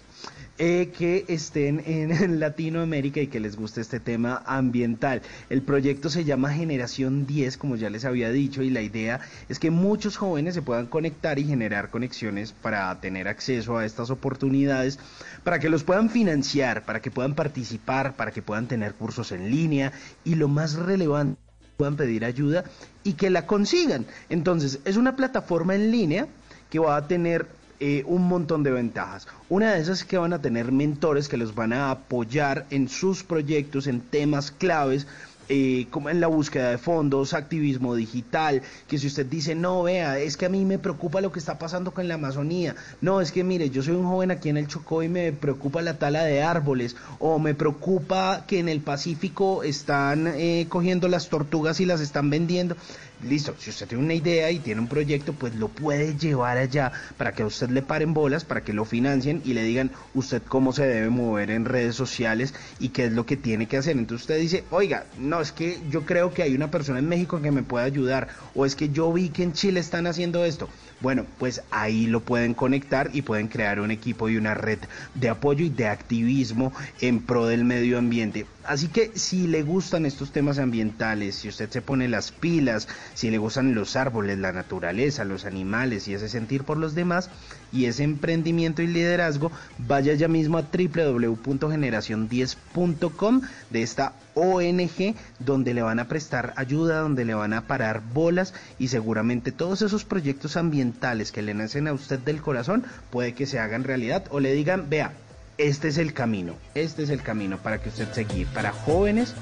Eh, 0.59 0.93
que 0.95 1.25
estén 1.29 1.81
en, 1.87 2.39
Latinoamérica 2.39 3.19
y 3.19 3.25
que 3.25 3.39
les 3.39 3.55
guste 3.55 3.81
este 3.81 3.99
tema 3.99 4.43
ambiental. 4.45 5.23
El 5.49 5.63
proyecto 5.63 6.11
se 6.11 6.25
llama 6.25 6.53
Generación 6.53 7.25
10, 7.25 7.57
como 7.57 7.75
ya 7.75 7.89
les 7.89 8.05
había 8.05 8.29
dicho, 8.29 8.61
y 8.61 8.69
la 8.69 8.83
idea 8.83 9.19
es 9.49 9.57
que 9.57 9.71
muchos 9.71 10.15
jóvenes 10.15 10.53
se 10.53 10.61
puedan 10.61 10.85
conectar 10.85 11.39
y 11.39 11.45
generar 11.45 11.89
conexiones 11.89 12.51
para 12.51 13.01
tener 13.01 13.27
acceso 13.27 13.77
a 13.77 13.85
estas 13.85 14.11
oportunidades, 14.11 14.99
para 15.43 15.57
que 15.57 15.69
los 15.69 15.83
puedan 15.83 16.11
financiar, 16.11 16.85
para 16.85 17.01
que 17.01 17.09
puedan 17.09 17.33
participar, 17.33 18.15
para 18.15 18.29
que 18.29 18.43
puedan 18.43 18.67
tener 18.67 18.93
cursos 18.93 19.31
en 19.31 19.49
línea 19.49 19.91
y 20.23 20.35
lo 20.35 20.49
más 20.49 20.75
relevante 20.75 21.39
puedan 21.77 21.95
pedir 21.95 22.23
ayuda 22.23 22.63
y 23.03 23.13
que 23.13 23.31
la 23.31 23.47
consigan. 23.47 24.05
Entonces, 24.29 24.79
es 24.85 24.97
una 24.97 25.15
plataforma 25.15 25.73
en 25.73 25.89
línea 25.89 26.27
que 26.69 26.77
va 26.77 26.95
a 26.95 27.07
tener 27.07 27.47
eh, 27.79 28.03
un 28.05 28.27
montón 28.27 28.63
de 28.63 28.71
ventajas. 28.71 29.27
Una 29.49 29.73
de 29.73 29.81
esas 29.81 29.99
es 29.99 30.05
que 30.05 30.17
van 30.17 30.33
a 30.33 30.41
tener 30.41 30.71
mentores 30.71 31.27
que 31.27 31.37
los 31.37 31.55
van 31.55 31.73
a 31.73 31.91
apoyar 31.91 32.65
en 32.69 32.89
sus 32.89 33.23
proyectos, 33.23 33.87
en 33.87 34.01
temas 34.01 34.51
claves. 34.51 35.07
Eh, 35.55 35.85
como 35.91 36.09
en 36.09 36.19
la 36.19 36.25
búsqueda 36.25 36.71
de 36.71 36.79
fondos, 36.79 37.35
activismo 37.35 37.93
digital, 37.93 38.63
que 38.87 38.97
si 38.97 39.05
usted 39.05 39.27
dice, 39.27 39.53
no, 39.53 39.83
vea, 39.83 40.17
es 40.17 40.35
que 40.35 40.47
a 40.47 40.49
mí 40.49 40.65
me 40.65 40.79
preocupa 40.79 41.21
lo 41.21 41.31
que 41.31 41.37
está 41.37 41.59
pasando 41.59 41.91
con 41.91 42.07
la 42.07 42.15
Amazonía, 42.15 42.75
no, 43.01 43.21
es 43.21 43.31
que 43.31 43.43
mire, 43.43 43.69
yo 43.69 43.83
soy 43.83 43.93
un 43.93 44.07
joven 44.07 44.31
aquí 44.31 44.49
en 44.49 44.57
el 44.57 44.67
Chocó 44.67 45.03
y 45.03 45.09
me 45.09 45.31
preocupa 45.31 45.83
la 45.83 45.99
tala 45.99 46.23
de 46.23 46.41
árboles, 46.41 46.95
o 47.19 47.37
me 47.37 47.53
preocupa 47.53 48.45
que 48.47 48.57
en 48.57 48.67
el 48.67 48.81
Pacífico 48.81 49.61
están 49.61 50.25
eh, 50.25 50.65
cogiendo 50.69 51.07
las 51.07 51.29
tortugas 51.29 51.79
y 51.79 51.85
las 51.85 52.01
están 52.01 52.31
vendiendo. 52.31 52.75
Listo, 53.23 53.55
si 53.57 53.69
usted 53.69 53.87
tiene 53.87 54.03
una 54.03 54.15
idea 54.15 54.51
y 54.51 54.59
tiene 54.59 54.81
un 54.81 54.87
proyecto, 54.87 55.31
pues 55.31 55.55
lo 55.55 55.69
puede 55.69 56.17
llevar 56.17 56.57
allá 56.57 56.91
para 57.17 57.31
que 57.31 57.43
a 57.43 57.45
usted 57.45 57.69
le 57.69 57.81
paren 57.81 58.13
bolas, 58.13 58.43
para 58.43 58.63
que 58.65 58.73
lo 58.73 58.83
financien 58.83 59.41
y 59.45 59.53
le 59.53 59.63
digan 59.63 59.91
usted 60.13 60.41
cómo 60.41 60.73
se 60.73 60.85
debe 60.85 61.09
mover 61.09 61.49
en 61.49 61.63
redes 61.63 61.95
sociales 61.95 62.53
y 62.79 62.89
qué 62.89 63.05
es 63.05 63.13
lo 63.13 63.25
que 63.25 63.37
tiene 63.37 63.67
que 63.67 63.77
hacer. 63.77 63.97
Entonces 63.97 64.23
usted 64.23 64.39
dice, 64.39 64.65
oiga, 64.71 65.05
no, 65.17 65.39
es 65.43 65.51
que 65.51 65.79
yo 65.91 66.05
creo 66.05 66.33
que 66.33 66.41
hay 66.41 66.55
una 66.55 66.71
persona 66.71 66.99
en 66.99 67.07
México 67.07 67.41
que 67.41 67.51
me 67.51 67.61
puede 67.61 67.85
ayudar, 67.85 68.29
o 68.55 68.65
es 68.65 68.75
que 68.75 68.89
yo 68.89 69.13
vi 69.13 69.29
que 69.29 69.43
en 69.43 69.53
Chile 69.53 69.79
están 69.79 70.07
haciendo 70.07 70.43
esto. 70.43 70.69
Bueno, 71.01 71.25
pues 71.37 71.61
ahí 71.69 72.07
lo 72.07 72.21
pueden 72.21 72.53
conectar 72.53 73.09
y 73.13 73.21
pueden 73.23 73.49
crear 73.49 73.79
un 73.79 73.91
equipo 73.91 74.29
y 74.29 74.37
una 74.37 74.53
red 74.53 74.79
de 75.15 75.29
apoyo 75.29 75.65
y 75.65 75.69
de 75.69 75.87
activismo 75.87 76.71
en 77.01 77.21
pro 77.21 77.45
del 77.45 77.65
medio 77.65 77.97
ambiente. 77.97 78.45
Así 78.63 78.87
que 78.87 79.11
si 79.15 79.47
le 79.47 79.63
gustan 79.63 80.05
estos 80.05 80.31
temas 80.31 80.59
ambientales, 80.59 81.35
si 81.35 81.49
usted 81.49 81.69
se 81.69 81.81
pone 81.81 82.07
las 82.07 82.31
pilas, 82.31 82.87
si 83.13 83.29
le 83.29 83.37
gustan 83.37 83.75
los 83.75 83.97
árboles, 83.97 84.39
la 84.39 84.53
naturaleza, 84.53 85.25
los 85.25 85.43
animales 85.43 86.07
y 86.07 86.13
ese 86.13 86.29
sentir 86.29 86.63
por 86.63 86.77
los 86.77 86.95
demás 86.95 87.29
y 87.73 87.87
ese 87.87 88.03
emprendimiento 88.03 88.81
y 88.81 88.87
liderazgo, 88.87 89.51
vaya 89.79 90.13
ya 90.13 90.29
mismo 90.29 90.57
a 90.57 90.61
www.generacion10.com 90.61 93.41
de 93.71 93.81
esta 93.81 94.13
ONG 94.35 95.15
donde 95.39 95.73
le 95.73 95.81
van 95.81 95.99
a 95.99 96.07
prestar 96.07 96.53
ayuda, 96.55 96.99
donde 96.99 97.25
le 97.25 97.33
van 97.33 97.53
a 97.53 97.67
parar 97.67 98.01
bolas 98.13 98.53
y 98.79 98.89
seguramente 98.89 99.51
todos 99.51 99.81
esos 99.81 100.05
proyectos 100.05 100.55
ambientales 100.55 101.31
que 101.31 101.41
le 101.41 101.53
nacen 101.53 101.87
a 101.87 101.93
usted 101.93 102.19
del 102.19 102.41
corazón 102.41 102.83
puede 103.09 103.33
que 103.33 103.45
se 103.45 103.59
hagan 103.59 103.83
realidad 103.83 104.25
o 104.29 104.39
le 104.39 104.53
digan, 104.53 104.89
vea, 104.89 105.13
este 105.57 105.87
es 105.87 105.97
el 105.97 106.13
camino, 106.13 106.55
este 106.73 107.03
es 107.03 107.09
el 107.09 107.21
camino 107.21 107.57
para 107.57 107.81
que 107.81 107.89
usted 107.89 108.11
seguir, 108.11 108.47
para 108.47 108.71
jóvenes 108.71 109.35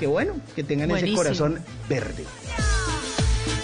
que 0.00 0.06
bueno, 0.06 0.34
que 0.54 0.64
tengan 0.64 0.88
Buenísimo. 0.88 1.22
ese 1.22 1.28
corazón 1.28 1.58
verde. 1.88 2.24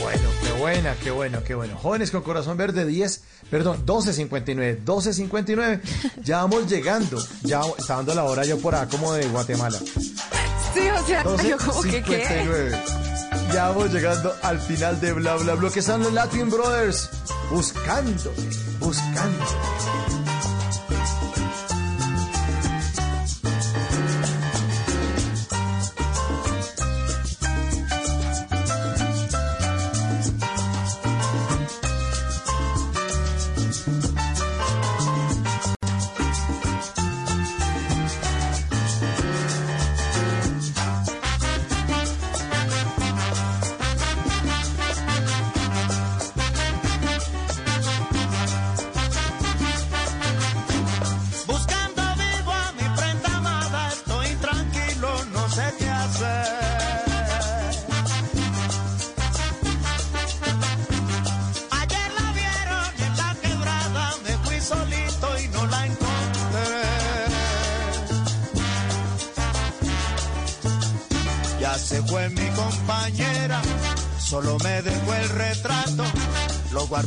Bueno, 0.00 0.28
buena, 0.58 0.94
qué 1.02 1.10
bueno, 1.10 1.42
qué 1.44 1.54
bueno. 1.54 1.76
Jóvenes 1.76 2.10
con 2.10 2.22
corazón 2.22 2.56
verde 2.56 2.84
10, 2.84 3.22
perdón, 3.50 3.86
12.59, 3.86 4.84
12.59. 4.84 5.80
Ya 6.22 6.38
vamos 6.38 6.68
llegando, 6.68 7.22
ya 7.42 7.62
está 7.78 7.96
dando 7.96 8.14
la 8.14 8.24
hora 8.24 8.44
yo 8.44 8.58
por 8.58 8.74
acá 8.74 8.88
como 8.88 9.12
de 9.12 9.26
Guatemala. 9.28 9.78
Sí, 9.78 10.80
o 10.88 11.06
sea, 11.06 11.22
yo 11.48 11.56
como 11.58 11.82
que 11.82 12.02
qué. 12.02 12.24
12.59. 12.44 13.08
Ya 13.52 13.68
vamos 13.68 13.92
llegando 13.92 14.34
al 14.42 14.60
final 14.60 15.00
de 15.00 15.12
Bla 15.12 15.36
Bla 15.36 15.54
Bla, 15.54 15.70
que 15.70 15.80
están 15.80 16.02
los 16.02 16.12
Latin 16.12 16.50
Brothers. 16.50 17.08
buscándote. 17.50 18.42
Buscando 18.78 19.44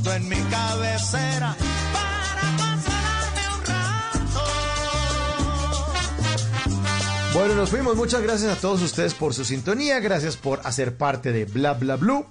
en 0.05 0.27
mi 0.30 0.35
cabecera. 0.49 1.55
Bueno, 7.33 7.55
nos 7.55 7.69
fuimos. 7.69 7.95
Muchas 7.95 8.21
gracias 8.21 8.57
a 8.57 8.59
todos 8.59 8.81
ustedes 8.81 9.13
por 9.13 9.33
su 9.33 9.45
sintonía. 9.45 9.99
Gracias 9.99 10.35
por 10.35 10.59
hacer 10.65 10.97
parte 10.97 11.31
de 11.31 11.45
Bla 11.45 11.73
Bla 11.73 11.95
Blue. 11.95 12.25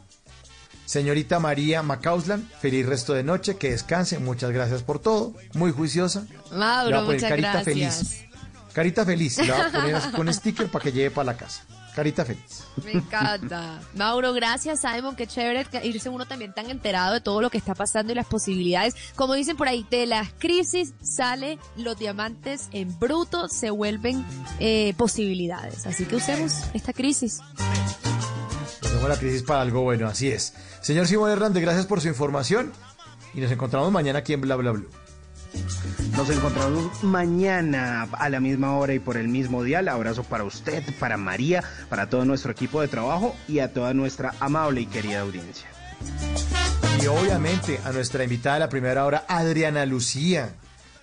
Señorita 0.85 1.39
María 1.39 1.83
Macauslan, 1.83 2.49
feliz 2.61 2.85
resto 2.85 3.15
de 3.15 3.23
noche, 3.23 3.57
que 3.57 3.71
descanse. 3.71 4.19
Muchas 4.19 4.51
gracias 4.51 4.83
por 4.83 4.99
todo. 4.99 5.33
Muy 5.55 5.71
juiciosa. 5.73 6.23
Le 6.23 6.37
voy 6.51 6.59
Mauro, 6.59 6.97
a 6.99 7.01
poner 7.03 7.15
muchas 7.15 7.31
carita 7.31 7.53
gracias. 7.53 7.65
feliz. 7.65 8.25
Carita 8.73 9.05
feliz. 9.05 9.39
Le 9.39 9.53
voy 9.53 9.61
a 9.61 9.71
poner 9.73 10.11
con 10.17 10.35
sticker 10.35 10.69
para 10.69 10.83
que 10.85 10.93
lleve 10.93 11.11
para 11.13 11.27
la 11.27 11.37
casa. 11.37 11.63
Carita 11.95 12.25
feliz. 12.25 12.65
Me 12.85 12.93
encanta. 12.93 13.81
Mauro, 13.95 14.33
gracias, 14.33 14.81
Simon. 14.81 15.17
Qué 15.17 15.27
chévere 15.27 15.67
irse 15.83 16.09
uno 16.09 16.27
también 16.27 16.53
tan 16.53 16.71
enterado 16.71 17.15
de 17.15 17.21
todo 17.21 17.41
lo 17.41 17.51
que 17.51 17.59
está 17.59 17.75
pasando 17.75 18.13
y 18.13 18.15
las 18.15 18.27
posibilidades. 18.27 18.95
Como 19.17 19.35
dicen 19.35 19.57
por 19.57 19.69
ahí, 19.69 19.87
de 19.91 20.07
las 20.07 20.33
crisis 20.39 20.95
sale 21.03 21.59
los 21.77 21.99
diamantes 21.99 22.69
en 22.73 22.99
bruto, 22.99 23.49
se 23.49 23.71
vuelven 23.71 24.25
eh, 24.59 24.95
posibilidades. 24.97 25.87
Así 25.87 26.05
que 26.05 26.17
usemos 26.17 26.65
esta 26.75 26.93
crisis. 26.93 27.41
Usemos 28.83 29.09
la 29.09 29.19
crisis 29.19 29.43
para 29.43 29.63
algo 29.63 29.83
bueno, 29.83 30.07
así 30.07 30.29
es. 30.29 30.55
Señor 30.81 31.07
Simón 31.07 31.31
Hernández, 31.31 31.63
gracias 31.63 31.87
por 31.87 32.01
su 32.01 32.09
información. 32.09 32.73
Y 33.35 33.41
nos 33.41 33.51
encontramos 33.51 33.93
mañana 33.93 34.21
aquí 34.21 34.33
en 34.33 34.41
Bla 34.41 34.57
Bla 34.57 34.73
Blue. 34.73 34.89
Nos 36.17 36.29
encontramos 36.31 37.03
mañana 37.03 38.09
a 38.13 38.29
la 38.29 38.41
misma 38.41 38.77
hora 38.77 38.93
y 38.95 38.99
por 38.99 39.17
el 39.17 39.29
mismo 39.29 39.63
dial. 39.63 39.89
Abrazo 39.89 40.23
para 40.25 40.45
usted, 40.45 40.83
para 40.99 41.17
María, 41.17 41.65
para 41.89 42.09
todo 42.09 42.25
nuestro 42.25 42.53
equipo 42.53 42.81
de 42.81 42.89
trabajo 42.89 43.35
y 43.49 43.61
a 43.61 43.73
toda 43.73 43.95
nuestra 43.95 44.35
amable 44.41 44.83
y 44.83 44.87
querida 44.87 45.21
audiencia. 45.21 45.69
Y 47.03 47.07
obviamente 47.07 47.81
a 47.85 47.93
nuestra 47.93 48.25
invitada 48.25 48.57
de 48.57 48.61
la 48.61 48.69
primera 48.69 49.07
hora, 49.07 49.25
Adriana 49.29 49.87
Lucía. 49.87 50.55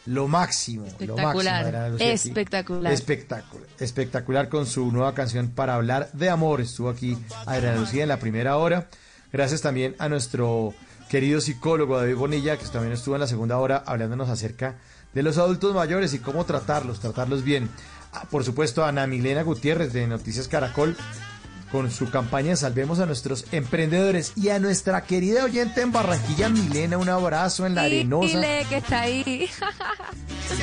Lo 0.05 0.27
máximo, 0.27 0.85
lo 0.99 1.17
máximo. 1.17 1.89
Lucía. 1.89 2.13
Espectacular. 2.13 2.93
Espectacular. 2.93 3.67
Espectacular 3.79 4.47
con 4.47 4.65
su 4.65 4.89
nueva 4.91 5.13
canción 5.13 5.49
para 5.49 5.75
hablar 5.75 6.09
de 6.13 6.29
amor. 6.29 6.61
Estuvo 6.61 6.89
aquí 6.89 7.17
Adriana 7.45 7.79
Lucía 7.79 8.03
en 8.03 8.09
la 8.09 8.19
primera 8.19 8.55
hora. 8.57 8.87
Gracias 9.33 9.61
también 9.61 9.95
a 9.99 10.07
nuestro 10.07 10.73
querido 11.07 11.41
psicólogo 11.41 11.97
David 11.97 12.15
Bonilla, 12.15 12.57
que 12.57 12.65
también 12.65 12.93
estuvo 12.93 13.15
en 13.15 13.21
la 13.21 13.27
segunda 13.27 13.57
hora 13.57 13.83
hablándonos 13.85 14.29
acerca 14.29 14.75
de 15.13 15.23
los 15.23 15.37
adultos 15.37 15.73
mayores 15.73 16.13
y 16.13 16.19
cómo 16.19 16.45
tratarlos, 16.45 16.99
tratarlos 16.99 17.43
bien. 17.43 17.69
Ah, 18.13 18.25
Por 18.29 18.43
supuesto, 18.43 18.83
a 18.83 18.89
Ana 18.89 19.07
Milena 19.07 19.43
Gutiérrez 19.43 19.93
de 19.93 20.07
Noticias 20.07 20.47
Caracol 20.47 20.95
con 21.71 21.91
su 21.91 22.09
campaña 22.09 22.55
Salvemos 22.55 22.99
a 22.99 23.05
nuestros 23.05 23.45
emprendedores 23.51 24.33
y 24.35 24.49
a 24.49 24.59
nuestra 24.59 25.01
querida 25.01 25.43
oyente 25.43 25.81
en 25.81 25.91
Barranquilla, 25.91 26.49
Milena, 26.49 26.97
un 26.97 27.09
abrazo 27.09 27.65
en 27.65 27.75
la 27.75 27.83
arenosa. 27.83 28.27
Dile 28.27 28.65
que 28.69 28.77
está 28.77 29.01
ahí. 29.01 29.49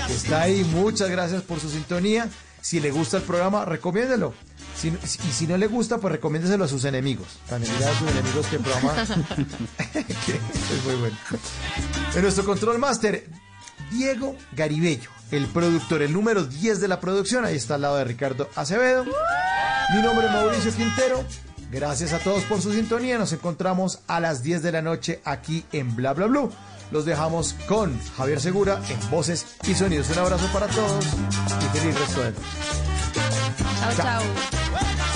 está 0.09 0.43
ahí. 0.43 0.65
Muchas 0.73 1.11
gracias 1.11 1.43
por 1.43 1.61
su 1.61 1.69
sintonía. 1.69 2.29
Si 2.61 2.81
le 2.81 2.91
gusta 2.91 3.19
el 3.19 3.23
programa, 3.25 3.65
recomiéndelo. 3.67 4.33
Y 4.83 5.33
si 5.33 5.47
no 5.47 5.57
le 5.57 5.67
gusta, 5.67 5.99
pues 5.99 6.13
recomiéndeselo 6.13 6.65
a 6.65 6.69
sus 6.69 6.85
enemigos. 6.85 7.27
También 7.49 7.73
diga 7.77 7.91
a 7.91 7.99
sus 7.99 8.11
enemigos 8.11 8.47
que 8.47 8.59
programa 8.59 9.03
es 9.95 10.85
muy 10.85 10.95
bueno. 10.97 11.17
En 12.15 12.23
nuestro 12.23 12.45
control 12.45 12.79
master, 12.79 13.27
Diego 13.91 14.37
Garibello, 14.53 15.11
el 15.31 15.47
productor, 15.47 16.03
el 16.03 16.13
número 16.13 16.45
10 16.45 16.81
de 16.81 16.89
la 16.89 17.01
producción. 17.01 17.45
Ahí 17.45 17.57
está 17.57 17.77
al 17.77 17.83
lado 17.83 17.97
de 17.97 18.05
Ricardo 18.05 18.51
Acevedo. 18.57 19.05
Mi 19.95 20.03
nombre 20.03 20.27
es 20.27 20.33
Mauricio 20.33 20.73
Quintero. 20.73 21.25
Gracias 21.71 22.13
a 22.13 22.19
todos 22.19 22.43
por 22.45 22.61
su 22.61 22.73
sintonía. 22.73 23.19
Nos 23.19 23.33
encontramos 23.33 24.01
a 24.07 24.21
las 24.21 24.43
10 24.43 24.63
de 24.63 24.73
la 24.73 24.83
noche 24.83 25.21
aquí 25.25 25.65
en 25.73 25.95
Bla 25.97 26.13
Bla 26.13 26.27
Blue. 26.27 26.51
Los 26.91 27.05
dejamos 27.05 27.55
con 27.67 27.99
Javier 28.17 28.41
Segura 28.41 28.81
en 28.89 29.11
voces 29.11 29.47
y 29.67 29.75
sonidos. 29.75 30.11
Un 30.11 30.19
abrazo 30.19 30.47
para 30.53 30.67
todos 30.69 31.05
y 31.05 31.79
feliz 31.79 31.99
resto 31.99 32.23
de 32.23 32.31
noche. 32.31 33.04
Chao, 33.85 33.93
chao. 33.93 35.14